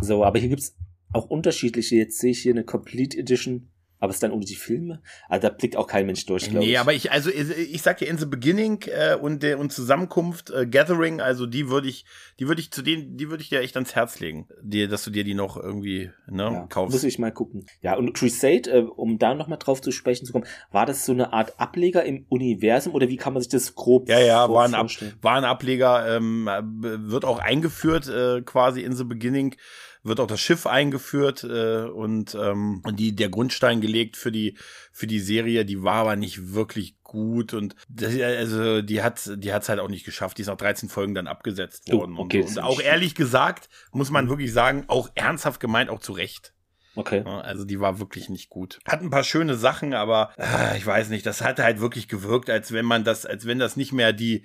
so, 0.00 0.24
aber 0.24 0.38
hier 0.38 0.50
gibt's 0.50 0.76
auch 1.12 1.26
unterschiedliche. 1.26 1.96
Jetzt 1.96 2.18
sehe 2.18 2.30
ich 2.30 2.42
hier 2.42 2.52
eine 2.52 2.64
Complete 2.64 3.18
Edition 3.18 3.70
aber 3.98 4.10
es 4.10 4.16
ist 4.16 4.22
dann 4.22 4.32
ohne 4.32 4.44
die 4.44 4.54
Filme. 4.54 5.00
Also 5.28 5.48
da 5.48 5.54
blickt 5.54 5.76
auch 5.76 5.86
kein 5.86 6.06
Mensch 6.06 6.26
durch, 6.26 6.50
glaube 6.50 6.66
nee, 6.66 6.72
ich. 6.72 6.78
aber 6.78 6.92
ich, 6.92 7.10
also 7.10 7.30
ich 7.30 7.80
sag 7.82 7.98
dir 7.98 8.08
In 8.08 8.18
the 8.18 8.26
Beginning 8.26 8.82
äh, 8.86 9.16
und 9.16 9.42
der 9.42 9.58
und 9.58 9.72
Zusammenkunft, 9.72 10.50
äh, 10.50 10.66
Gathering, 10.66 11.20
also 11.20 11.46
die 11.46 11.70
würde 11.70 11.88
ich, 11.88 12.04
die 12.38 12.48
würde 12.48 12.60
ich 12.60 12.70
zu 12.70 12.82
denen, 12.82 13.16
die 13.16 13.30
würde 13.30 13.42
ich 13.42 13.48
dir 13.48 13.60
echt 13.60 13.76
ans 13.76 13.94
Herz 13.94 14.20
legen, 14.20 14.48
dir, 14.62 14.88
dass 14.88 15.04
du 15.04 15.10
dir 15.10 15.24
die 15.24 15.34
noch 15.34 15.56
irgendwie 15.56 16.10
ne, 16.26 16.42
ja, 16.42 16.66
kaufst. 16.68 16.92
Muss 16.92 17.04
ich 17.04 17.18
mal 17.18 17.32
gucken. 17.32 17.66
Ja, 17.80 17.96
und 17.96 18.12
Crusade, 18.12 18.70
äh, 18.70 18.80
um 18.82 19.18
da 19.18 19.34
nochmal 19.34 19.58
drauf 19.58 19.80
zu 19.80 19.90
sprechen 19.90 20.26
zu 20.26 20.32
kommen, 20.32 20.46
war 20.70 20.86
das 20.86 21.06
so 21.06 21.12
eine 21.12 21.32
Art 21.32 21.58
Ableger 21.58 22.04
im 22.04 22.26
Universum 22.28 22.94
oder 22.94 23.08
wie 23.08 23.16
kann 23.16 23.32
man 23.32 23.42
sich 23.42 23.50
das 23.50 23.74
grob 23.74 24.08
Ja, 24.08 24.18
ja, 24.18 24.50
war 24.50 24.64
ein, 24.64 24.74
Ab 24.74 24.90
war 25.22 25.36
ein 25.36 25.44
Ableger, 25.44 26.16
ähm, 26.16 26.46
wird 26.46 27.24
auch 27.24 27.38
eingeführt 27.38 28.08
äh, 28.08 28.42
quasi 28.42 28.82
in 28.82 28.92
the 28.92 29.04
Beginning 29.04 29.56
wird 30.04 30.20
auch 30.20 30.26
das 30.26 30.40
Schiff 30.40 30.66
eingeführt 30.66 31.44
äh, 31.44 31.84
und 31.84 32.34
ähm, 32.34 32.82
die 32.92 33.16
der 33.16 33.30
Grundstein 33.30 33.80
gelegt 33.80 34.16
für 34.16 34.30
die 34.30 34.56
für 34.92 35.06
die 35.06 35.18
Serie, 35.18 35.64
die 35.64 35.82
war 35.82 35.94
aber 35.94 36.16
nicht 36.16 36.52
wirklich 36.52 37.02
gut 37.02 37.54
und 37.54 37.74
das, 37.88 38.14
also 38.20 38.82
die 38.82 39.02
hat 39.02 39.30
die 39.36 39.52
hat's 39.52 39.68
halt 39.68 39.80
auch 39.80 39.88
nicht 39.88 40.04
geschafft. 40.04 40.38
Die 40.38 40.42
ist 40.42 40.48
nach 40.48 40.56
13 40.56 40.88
Folgen 40.88 41.14
dann 41.14 41.26
abgesetzt 41.26 41.88
oh, 41.90 41.98
worden. 41.98 42.16
Oh, 42.18 42.22
okay, 42.22 42.42
und, 42.42 42.48
so. 42.48 42.60
und 42.60 42.66
auch 42.66 42.80
ehrlich 42.80 43.14
gesagt 43.14 43.68
muss 43.92 44.10
man 44.10 44.28
wirklich 44.28 44.52
sagen, 44.52 44.84
auch 44.88 45.08
ernsthaft 45.14 45.58
gemeint, 45.58 45.90
auch 45.90 46.00
zu 46.00 46.12
Recht. 46.12 46.52
Okay. 46.96 47.22
Also 47.24 47.64
die 47.64 47.80
war 47.80 47.98
wirklich 47.98 48.28
nicht 48.28 48.50
gut. 48.50 48.78
Hat 48.86 49.00
ein 49.00 49.10
paar 49.10 49.24
schöne 49.24 49.56
Sachen, 49.56 49.94
aber 49.94 50.32
äh, 50.38 50.76
ich 50.76 50.86
weiß 50.86 51.08
nicht, 51.08 51.26
das 51.26 51.40
hatte 51.40 51.64
halt 51.64 51.80
wirklich 51.80 52.06
gewirkt, 52.06 52.50
als 52.50 52.72
wenn 52.72 52.84
man 52.84 53.02
das, 53.02 53.26
als 53.26 53.46
wenn 53.46 53.58
das 53.58 53.76
nicht 53.76 53.92
mehr 53.92 54.12
die 54.12 54.44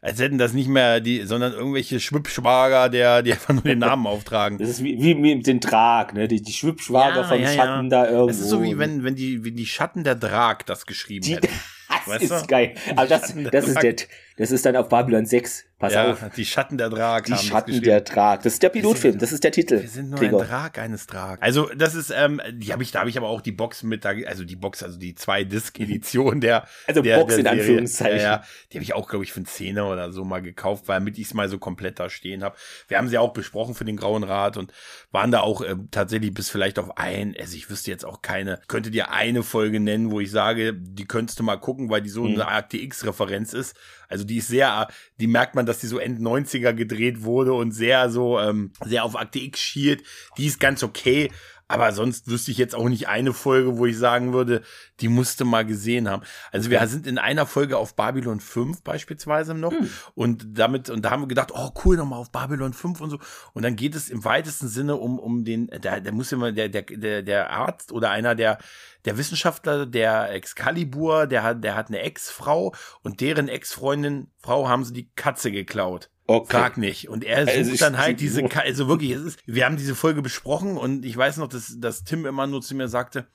als 0.00 0.20
hätten 0.20 0.38
das 0.38 0.52
nicht 0.52 0.68
mehr 0.68 1.00
die, 1.00 1.22
sondern 1.22 1.52
irgendwelche 1.52 1.98
Schwippschwager, 1.98 2.88
der, 2.88 3.22
die 3.22 3.32
einfach 3.32 3.54
nur 3.54 3.62
den 3.62 3.80
Namen 3.80 4.06
auftragen. 4.06 4.58
Das 4.58 4.68
ist 4.68 4.84
wie, 4.84 5.02
wie 5.02 5.14
mit 5.14 5.46
dem 5.46 5.58
Drag, 5.60 6.12
ne? 6.12 6.28
Die, 6.28 6.40
die 6.40 6.52
Schwippschwager 6.52 7.22
ja, 7.22 7.24
vom 7.24 7.40
ja, 7.40 7.48
Schatten 7.48 7.90
ja. 7.90 8.04
da 8.04 8.10
irgendwo. 8.10 8.30
Es 8.30 8.38
ist 8.38 8.48
so 8.48 8.62
wie 8.62 8.78
wenn, 8.78 9.02
wenn 9.02 9.16
die, 9.16 9.44
wie 9.44 9.52
die 9.52 9.66
Schatten 9.66 10.04
der 10.04 10.14
Drag 10.14 10.58
das 10.66 10.86
geschrieben 10.86 11.24
die, 11.24 11.36
hätten. 11.36 11.48
Das 11.88 12.06
weißt 12.06 12.32
ist 12.32 12.42
du? 12.42 12.46
geil. 12.48 12.74
Aber 12.96 13.06
das, 13.06 13.34
das 13.50 13.66
ist 13.66 13.82
der, 13.82 13.96
das 14.38 14.50
ist 14.50 14.64
dann 14.66 14.76
auf 14.76 14.88
Babylon 14.88 15.26
6. 15.26 15.64
Pass 15.78 15.94
ja, 15.94 16.10
auf. 16.10 16.24
Die 16.36 16.44
Schatten 16.44 16.76
der 16.76 16.90
Drag. 16.90 17.22
Die 17.22 17.36
Schatten 17.36 17.80
der 17.82 18.00
Drag. 18.00 18.38
Das 18.38 18.54
ist 18.54 18.62
der 18.62 18.70
Pilotfilm. 18.70 19.18
Das 19.18 19.30
ist 19.30 19.44
der 19.44 19.52
Titel. 19.52 19.80
Wir 19.80 19.88
sind 19.88 20.10
nur 20.10 20.18
Gregor. 20.18 20.42
ein 20.42 20.48
Drag 20.48 20.78
eines 20.78 21.06
Drag. 21.06 21.38
Also 21.40 21.70
das 21.76 21.94
ist, 21.94 22.10
ähm, 22.10 22.40
die 22.52 22.72
habe 22.72 22.82
ich, 22.82 22.90
da 22.90 23.00
habe 23.00 23.10
ich 23.10 23.16
aber 23.16 23.28
auch 23.28 23.40
die 23.40 23.52
Box 23.52 23.84
mit, 23.84 24.04
also 24.04 24.44
die 24.44 24.56
Box, 24.56 24.82
also 24.82 24.98
die 24.98 25.14
zwei 25.14 25.44
Disc 25.44 25.78
Edition 25.78 26.40
der, 26.40 26.66
also 26.88 27.00
der, 27.00 27.18
Box 27.18 27.34
der 27.34 27.38
in 27.38 27.44
Serie. 27.44 27.60
Anführungszeichen. 27.60 28.18
Ja, 28.18 28.22
ja, 28.22 28.44
die 28.72 28.78
habe 28.78 28.82
ich 28.82 28.94
auch, 28.94 29.08
glaube 29.08 29.24
ich, 29.24 29.32
für 29.32 29.38
einen 29.38 29.46
Zehner 29.46 29.88
oder 29.88 30.12
so 30.12 30.24
mal 30.24 30.42
gekauft, 30.42 30.88
weil 30.88 30.98
damit 30.98 31.16
ich 31.16 31.26
es 31.26 31.34
mal 31.34 31.48
so 31.48 31.58
komplett 31.58 32.00
da 32.00 32.10
stehen 32.10 32.42
habe. 32.42 32.56
Wir 32.88 32.98
haben 32.98 33.08
sie 33.08 33.18
auch 33.18 33.32
besprochen 33.32 33.74
für 33.74 33.84
den 33.84 33.96
Grauen 33.96 34.24
Rat 34.24 34.56
und 34.56 34.72
waren 35.12 35.30
da 35.30 35.40
auch 35.40 35.62
äh, 35.62 35.76
tatsächlich 35.92 36.34
bis 36.34 36.50
vielleicht 36.50 36.80
auf 36.80 36.98
ein, 36.98 37.36
also 37.38 37.56
ich 37.56 37.70
wüsste 37.70 37.92
jetzt 37.92 38.04
auch 38.04 38.20
keine, 38.20 38.60
könnte 38.66 38.90
dir 38.90 39.12
eine 39.12 39.44
Folge 39.44 39.78
nennen, 39.78 40.10
wo 40.10 40.18
ich 40.18 40.32
sage, 40.32 40.74
die 40.74 41.06
könntest 41.06 41.38
du 41.38 41.44
mal 41.44 41.56
gucken, 41.56 41.88
weil 41.88 42.02
die 42.02 42.08
so 42.08 42.24
mhm. 42.24 42.34
eine 42.34 42.48
Akte 42.48 42.78
X-Referenz 42.78 43.52
ist. 43.52 43.76
Also 44.08 44.24
die 44.24 44.38
ist 44.38 44.48
sehr, 44.48 44.88
die 45.20 45.26
merkt 45.26 45.54
man, 45.54 45.66
dass 45.66 45.78
die 45.78 45.86
so 45.86 45.98
End 45.98 46.20
90er 46.20 46.72
gedreht 46.72 47.22
wurde 47.22 47.52
und 47.52 47.72
sehr 47.72 48.10
so, 48.10 48.38
ähm, 48.40 48.72
sehr 48.84 49.04
auf 49.04 49.16
Akte 49.16 49.38
X 49.38 49.60
schielt. 49.60 50.02
Die 50.36 50.46
ist 50.46 50.60
ganz 50.60 50.82
okay. 50.82 51.30
Aber 51.68 51.92
sonst 51.92 52.28
wüsste 52.28 52.50
ich 52.50 52.56
jetzt 52.56 52.74
auch 52.74 52.88
nicht 52.88 53.08
eine 53.08 53.34
Folge, 53.34 53.76
wo 53.76 53.84
ich 53.84 53.98
sagen 53.98 54.32
würde, 54.32 54.62
die 55.00 55.08
musste 55.08 55.44
mal 55.44 55.66
gesehen 55.66 56.08
haben. 56.08 56.22
Also 56.50 56.70
wir 56.70 56.84
sind 56.88 57.06
in 57.06 57.18
einer 57.18 57.44
Folge 57.44 57.76
auf 57.76 57.94
Babylon 57.94 58.40
5 58.40 58.82
beispielsweise 58.82 59.54
noch 59.54 59.72
hm. 59.72 59.90
und 60.14 60.58
damit, 60.58 60.88
und 60.88 61.04
da 61.04 61.10
haben 61.10 61.22
wir 61.22 61.28
gedacht, 61.28 61.52
oh 61.54 61.70
cool, 61.84 61.98
nochmal 61.98 62.20
auf 62.20 62.32
Babylon 62.32 62.72
5 62.72 63.00
und 63.02 63.10
so. 63.10 63.18
Und 63.52 63.62
dann 63.62 63.76
geht 63.76 63.94
es 63.94 64.08
im 64.08 64.24
weitesten 64.24 64.68
Sinne 64.68 64.96
um, 64.96 65.18
um 65.18 65.44
den, 65.44 65.66
der, 65.66 66.00
der 66.00 66.12
muss 66.12 66.32
immer, 66.32 66.52
der, 66.52 66.70
der, 66.70 66.82
der, 66.82 67.22
der 67.22 67.50
Arzt 67.50 67.92
oder 67.92 68.10
einer 68.10 68.34
der, 68.34 68.58
der 69.04 69.18
Wissenschaftler, 69.18 69.84
der 69.84 70.32
Excalibur, 70.32 71.26
der 71.26 71.42
hat, 71.42 71.62
der 71.62 71.76
hat 71.76 71.88
eine 71.88 72.00
Ex-Frau 72.00 72.74
und 73.02 73.20
deren 73.20 73.48
Ex-Freundin, 73.48 74.30
Frau 74.38 74.68
haben 74.68 74.84
sie 74.84 74.94
die 74.94 75.10
Katze 75.14 75.52
geklaut. 75.52 76.08
Okay. 76.30 76.58
Frag 76.58 76.76
nicht. 76.76 77.08
Und 77.08 77.24
er 77.24 77.46
sucht 77.46 77.56
also 77.56 77.76
dann 77.76 77.96
halt 77.96 78.20
diese, 78.20 78.44
also 78.44 78.86
wirklich, 78.86 79.12
es 79.12 79.22
ist, 79.22 79.38
wir 79.46 79.64
haben 79.64 79.78
diese 79.78 79.94
Folge 79.94 80.20
besprochen 80.20 80.76
und 80.76 81.06
ich 81.06 81.16
weiß 81.16 81.38
noch, 81.38 81.48
dass, 81.48 81.80
dass 81.80 82.04
Tim 82.04 82.26
immer 82.26 82.46
nur 82.46 82.60
zu 82.60 82.74
mir 82.74 82.86
sagte, 82.86 83.26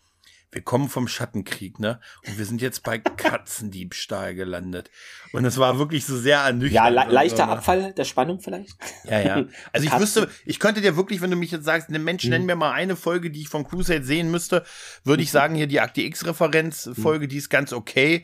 wir 0.51 0.61
kommen 0.61 0.87
vom 0.89 1.07
Schattenkrieg, 1.07 1.79
ne? 1.79 1.99
Und 2.27 2.37
wir 2.37 2.45
sind 2.45 2.61
jetzt 2.61 2.83
bei 2.83 2.99
Katzendiebstahl 3.17 4.35
gelandet. 4.35 4.91
Und 5.31 5.43
es 5.43 5.57
war 5.57 5.79
wirklich 5.79 6.05
so 6.05 6.15
sehr 6.15 6.41
ernüchternd. 6.41 6.95
Ja, 6.95 7.05
le 7.05 7.11
leichter 7.11 7.47
ne? 7.47 7.53
Abfall 7.53 7.93
der 7.93 8.03
Spannung 8.03 8.39
vielleicht. 8.39 8.77
Ja, 9.05 9.19
ja. 9.21 9.45
Also 9.71 9.87
ich 9.91 9.99
wüsste, 9.99 10.29
ich 10.45 10.59
könnte 10.59 10.81
dir 10.81 10.95
wirklich, 10.95 11.21
wenn 11.21 11.31
du 11.31 11.35
mich 11.35 11.49
jetzt 11.49 11.65
sagst, 11.65 11.89
ne 11.89 11.97
Mensch, 11.97 12.25
nenn 12.25 12.41
hm. 12.41 12.45
mir 12.45 12.55
mal 12.55 12.73
eine 12.73 12.95
Folge, 12.95 13.31
die 13.31 13.41
ich 13.41 13.49
von 13.49 13.67
Crusade 13.67 14.03
sehen 14.03 14.29
müsste, 14.29 14.63
würde 15.03 15.23
ich 15.23 15.29
mhm. 15.29 15.33
sagen, 15.33 15.55
hier 15.55 15.65
die 15.65 15.79
Akte 15.79 16.01
X-Referenz-Folge, 16.01 17.25
mhm. 17.25 17.29
die 17.29 17.37
ist 17.37 17.49
ganz 17.49 17.73
okay. 17.73 18.23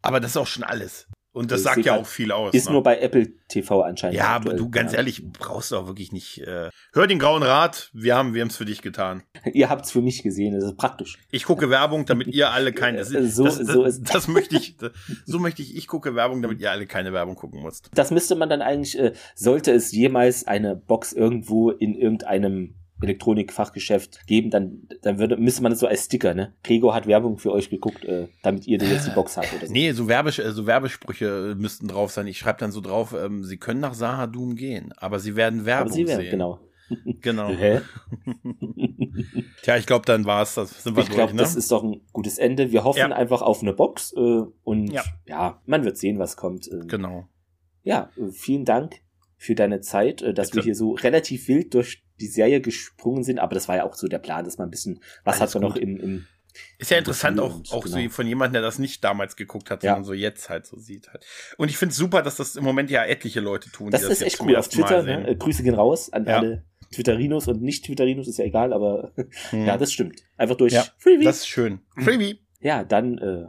Aber 0.00 0.20
das 0.20 0.30
ist 0.30 0.36
auch 0.38 0.46
schon 0.46 0.64
alles. 0.64 1.06
Und 1.36 1.50
das, 1.50 1.64
das 1.64 1.74
sagt 1.74 1.84
ja 1.84 1.96
auch 1.96 2.06
viel 2.06 2.32
aus. 2.32 2.54
Ist 2.54 2.64
ne? 2.64 2.72
nur 2.72 2.82
bei 2.82 2.98
Apple 2.98 3.30
TV 3.46 3.82
anscheinend. 3.82 4.16
Ja, 4.16 4.28
aber 4.28 4.54
du, 4.54 4.70
ganz 4.70 4.94
ehrlich, 4.94 5.22
brauchst 5.32 5.70
du 5.70 5.76
auch 5.76 5.86
wirklich 5.86 6.10
nicht. 6.10 6.38
Äh, 6.38 6.70
hör 6.94 7.06
den 7.06 7.18
grauen 7.18 7.42
Rat, 7.42 7.90
wir 7.92 8.16
haben 8.16 8.32
wir 8.32 8.46
es 8.46 8.56
für 8.56 8.64
dich 8.64 8.80
getan. 8.80 9.22
ihr 9.52 9.68
habt 9.68 9.84
es 9.84 9.90
für 9.90 10.00
mich 10.00 10.22
gesehen, 10.22 10.54
das 10.54 10.64
ist 10.64 10.78
praktisch. 10.78 11.18
Ich 11.30 11.44
gucke 11.44 11.68
Werbung, 11.68 12.06
damit 12.06 12.28
ihr 12.28 12.52
alle 12.52 12.72
keine. 12.72 12.96
Das, 13.06 13.10
so, 13.10 13.44
das, 13.44 13.58
das, 13.58 13.66
so 13.66 13.84
ist 13.84 14.14
das 14.14 14.28
möchte 14.28 14.56
ich. 14.56 14.78
So 15.26 15.38
möchte 15.38 15.60
ich. 15.60 15.76
Ich 15.76 15.88
gucke 15.88 16.14
Werbung, 16.14 16.40
damit 16.40 16.58
ihr 16.58 16.70
alle 16.70 16.86
keine 16.86 17.12
Werbung 17.12 17.34
gucken 17.34 17.60
musst. 17.60 17.90
Das 17.92 18.10
müsste 18.10 18.34
man 18.34 18.48
dann 18.48 18.62
eigentlich, 18.62 18.98
äh, 18.98 19.12
sollte 19.34 19.72
es 19.72 19.92
jemals 19.92 20.46
eine 20.46 20.74
Box 20.74 21.12
irgendwo 21.12 21.70
in 21.70 21.94
irgendeinem 21.94 22.76
Elektronikfachgeschäft 23.02 24.26
geben, 24.26 24.50
dann, 24.50 24.88
dann 25.02 25.18
würde, 25.18 25.36
müsste 25.36 25.62
man 25.62 25.70
das 25.70 25.80
so 25.80 25.86
als 25.86 26.06
Sticker, 26.06 26.34
ne? 26.34 26.54
Gregor 26.62 26.94
hat 26.94 27.06
Werbung 27.06 27.38
für 27.38 27.52
euch 27.52 27.68
geguckt, 27.68 28.04
äh, 28.04 28.28
damit 28.42 28.66
ihr 28.66 28.78
jetzt 28.78 29.06
die 29.06 29.10
Box 29.10 29.36
habt 29.36 29.52
oder 29.54 29.66
so. 29.66 29.72
Nee, 29.72 29.92
so, 29.92 30.08
Werbes 30.08 30.38
äh, 30.38 30.50
so 30.52 30.66
Werbesprüche 30.66 31.54
müssten 31.58 31.88
drauf 31.88 32.10
sein. 32.10 32.26
Ich 32.26 32.38
schreibe 32.38 32.58
dann 32.58 32.72
so 32.72 32.80
drauf, 32.80 33.14
ähm, 33.18 33.44
sie 33.44 33.58
können 33.58 33.80
nach 33.80 33.94
Sahadum 33.94 34.56
gehen, 34.56 34.92
aber 34.96 35.18
sie 35.18 35.36
werden 35.36 35.66
Werbung 35.66 35.88
aber 35.88 35.92
sie 35.92 36.06
werden, 36.06 36.22
sehen. 36.22 36.30
Genau. 36.30 36.60
Genau. 37.20 37.48
Hä? 37.48 37.80
Tja, 39.62 39.76
ich 39.76 39.86
glaube, 39.86 40.04
dann 40.06 40.24
war 40.24 40.42
es 40.42 40.54
das. 40.54 40.84
Sind 40.84 40.94
wir 40.94 41.02
ich 41.02 41.10
glaube, 41.10 41.32
ne? 41.32 41.42
das 41.42 41.56
ist 41.56 41.72
doch 41.72 41.82
ein 41.82 42.00
gutes 42.12 42.38
Ende. 42.38 42.70
Wir 42.70 42.84
hoffen 42.84 42.98
ja. 42.98 43.08
einfach 43.08 43.42
auf 43.42 43.60
eine 43.60 43.72
Box 43.72 44.12
äh, 44.12 44.42
und 44.62 44.92
ja. 44.92 45.02
ja. 45.26 45.60
man 45.66 45.84
wird 45.84 45.98
sehen, 45.98 46.20
was 46.20 46.36
kommt. 46.36 46.70
Ähm, 46.70 46.86
genau. 46.86 47.28
Ja, 47.82 48.10
äh, 48.16 48.30
vielen 48.30 48.64
Dank 48.64 49.00
für 49.36 49.54
deine 49.54 49.80
Zeit, 49.80 50.22
äh, 50.22 50.32
dass 50.32 50.50
Bitte. 50.50 50.58
wir 50.58 50.64
hier 50.64 50.74
so 50.74 50.92
relativ 50.92 51.48
wild 51.48 51.74
durch 51.74 52.05
die 52.20 52.28
Serie 52.28 52.60
gesprungen 52.60 53.24
sind, 53.24 53.38
aber 53.38 53.54
das 53.54 53.68
war 53.68 53.76
ja 53.76 53.84
auch 53.84 53.94
so 53.94 54.08
der 54.08 54.18
Plan, 54.18 54.44
dass 54.44 54.58
man 54.58 54.68
ein 54.68 54.70
bisschen, 54.70 55.00
was 55.24 55.40
Alles 55.40 55.54
hat 55.54 55.60
man 55.60 55.70
noch 55.70 55.76
im, 55.76 55.96
im 55.98 56.26
ist 56.78 56.90
ja 56.90 56.98
interessant 56.98 57.38
auch, 57.40 57.60
auch 57.70 57.84
genau. 57.84 58.00
so 58.02 58.08
von 58.08 58.26
jemandem, 58.26 58.54
der 58.54 58.62
das 58.62 58.78
nicht 58.78 59.04
damals 59.04 59.36
geguckt 59.36 59.70
hat, 59.70 59.82
sondern 59.82 60.00
ja. 60.00 60.04
so 60.04 60.14
jetzt 60.14 60.48
halt 60.48 60.66
so 60.66 60.78
sieht 60.78 61.08
halt. 61.08 61.24
Und 61.58 61.70
ich 61.70 61.76
finde 61.76 61.90
es 61.90 61.96
super, 61.96 62.22
dass 62.22 62.36
das 62.36 62.56
im 62.56 62.64
Moment 62.64 62.90
ja 62.90 63.04
etliche 63.04 63.40
Leute 63.40 63.70
tun. 63.70 63.90
Das, 63.90 64.02
das 64.02 64.10
ist 64.10 64.22
echt 64.22 64.40
cool 64.40 64.56
auf 64.56 64.68
Twitter. 64.68 65.02
Ne? 65.02 65.28
Äh, 65.28 65.36
Grüße 65.36 65.62
gehen 65.62 65.74
raus 65.74 66.12
an 66.12 66.26
ja. 66.26 66.38
alle 66.38 66.64
Twitterinos 66.92 67.48
und 67.48 67.62
nicht 67.62 67.84
Twitterinos, 67.84 68.28
ist 68.28 68.38
ja 68.38 68.44
egal, 68.44 68.72
aber 68.72 69.12
hm. 69.50 69.66
ja, 69.66 69.76
das 69.76 69.92
stimmt. 69.92 70.22
Einfach 70.36 70.56
durch 70.56 70.72
ja, 70.72 70.86
Freebie. 70.98 71.24
Das 71.24 71.38
ist 71.38 71.48
schön. 71.48 71.80
Freebie. 71.96 72.40
Ja, 72.60 72.84
dann 72.84 73.18
äh, 73.18 73.46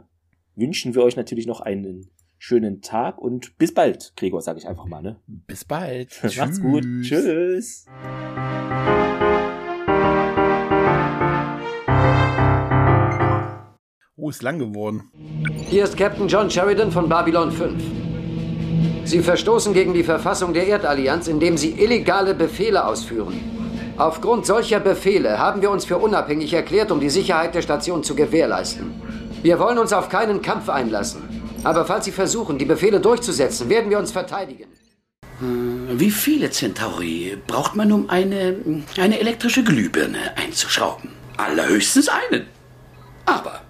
wünschen 0.56 0.94
wir 0.94 1.02
euch 1.02 1.16
natürlich 1.16 1.46
noch 1.46 1.60
einen 1.60 2.10
schönen 2.38 2.80
Tag 2.80 3.18
und 3.18 3.58
bis 3.58 3.74
bald, 3.74 4.12
Gregor, 4.16 4.40
sage 4.40 4.58
ich 4.58 4.68
einfach 4.68 4.86
mal. 4.86 5.02
Ne? 5.02 5.16
Bis 5.26 5.64
bald. 5.64 6.18
Macht's 6.38 6.60
gut. 6.60 6.84
Tschüss. 7.02 7.86
Oh, 14.16 14.30
ist 14.30 14.42
lang 14.42 14.58
geworden. 14.58 15.10
Hier 15.68 15.84
ist 15.84 15.96
Captain 15.96 16.28
John 16.28 16.50
Sheridan 16.50 16.90
von 16.90 17.08
Babylon 17.08 17.52
5. 17.52 17.82
Sie 19.04 19.20
verstoßen 19.20 19.72
gegen 19.72 19.94
die 19.94 20.02
Verfassung 20.02 20.52
der 20.52 20.66
Erdallianz, 20.66 21.28
indem 21.28 21.56
Sie 21.56 21.70
illegale 21.70 22.34
Befehle 22.34 22.86
ausführen. 22.86 23.40
Aufgrund 23.96 24.46
solcher 24.46 24.80
Befehle 24.80 25.38
haben 25.38 25.62
wir 25.62 25.70
uns 25.70 25.84
für 25.84 25.98
unabhängig 25.98 26.52
erklärt, 26.52 26.92
um 26.92 27.00
die 27.00 27.10
Sicherheit 27.10 27.54
der 27.54 27.62
Station 27.62 28.04
zu 28.04 28.14
gewährleisten. 28.14 28.92
Wir 29.42 29.58
wollen 29.58 29.78
uns 29.78 29.92
auf 29.92 30.08
keinen 30.08 30.42
Kampf 30.42 30.68
einlassen. 30.68 31.37
Aber 31.64 31.84
falls 31.84 32.04
Sie 32.04 32.12
versuchen, 32.12 32.58
die 32.58 32.64
Befehle 32.64 33.00
durchzusetzen, 33.00 33.68
werden 33.68 33.90
wir 33.90 33.98
uns 33.98 34.12
verteidigen. 34.12 34.68
Hm, 35.40 35.88
wie 35.98 36.10
viele 36.10 36.50
Centauri 36.50 37.36
braucht 37.46 37.74
man, 37.76 37.92
um 37.92 38.10
eine, 38.10 38.56
eine 38.96 39.20
elektrische 39.20 39.62
Glühbirne 39.64 40.36
einzuschrauben? 40.36 41.10
Allerhöchstens 41.36 42.08
einen. 42.08 42.46
Aber 43.26 43.62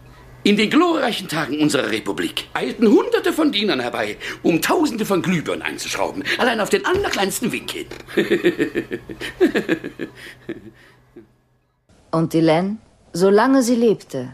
In 0.45 0.57
den 0.57 0.71
glorreichen 0.71 1.29
Tagen 1.29 1.61
unserer 1.61 1.91
Republik 1.91 2.47
eilten 2.55 2.87
Hunderte 2.89 3.33
von 3.35 3.53
Dienern 3.53 3.81
herbei, 3.81 4.17
um 4.43 4.63
Tausende 4.63 5.05
von 5.05 5.21
Glühbirnen 5.21 5.63
einzuschrauben. 5.63 6.23
Allein 6.39 6.61
auf 6.61 6.71
den 6.71 6.87
allerkleinsten 6.87 7.53
Winkel. 7.53 7.85
Und 12.11 12.33
Dylan, 12.33 12.79
solange 13.13 13.63
sie 13.63 13.75
lebte, 13.75 14.29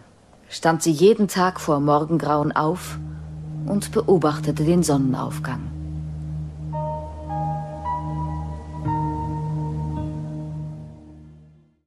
stand 0.48 0.82
sie 0.84 0.92
jeden 0.92 1.26
Tag 1.26 1.58
vor 1.58 1.80
Morgengrauen 1.80 2.52
auf 2.52 2.98
und 3.66 3.92
beobachtete 3.92 4.64
den 4.64 4.82
Sonnenaufgang. 4.82 5.73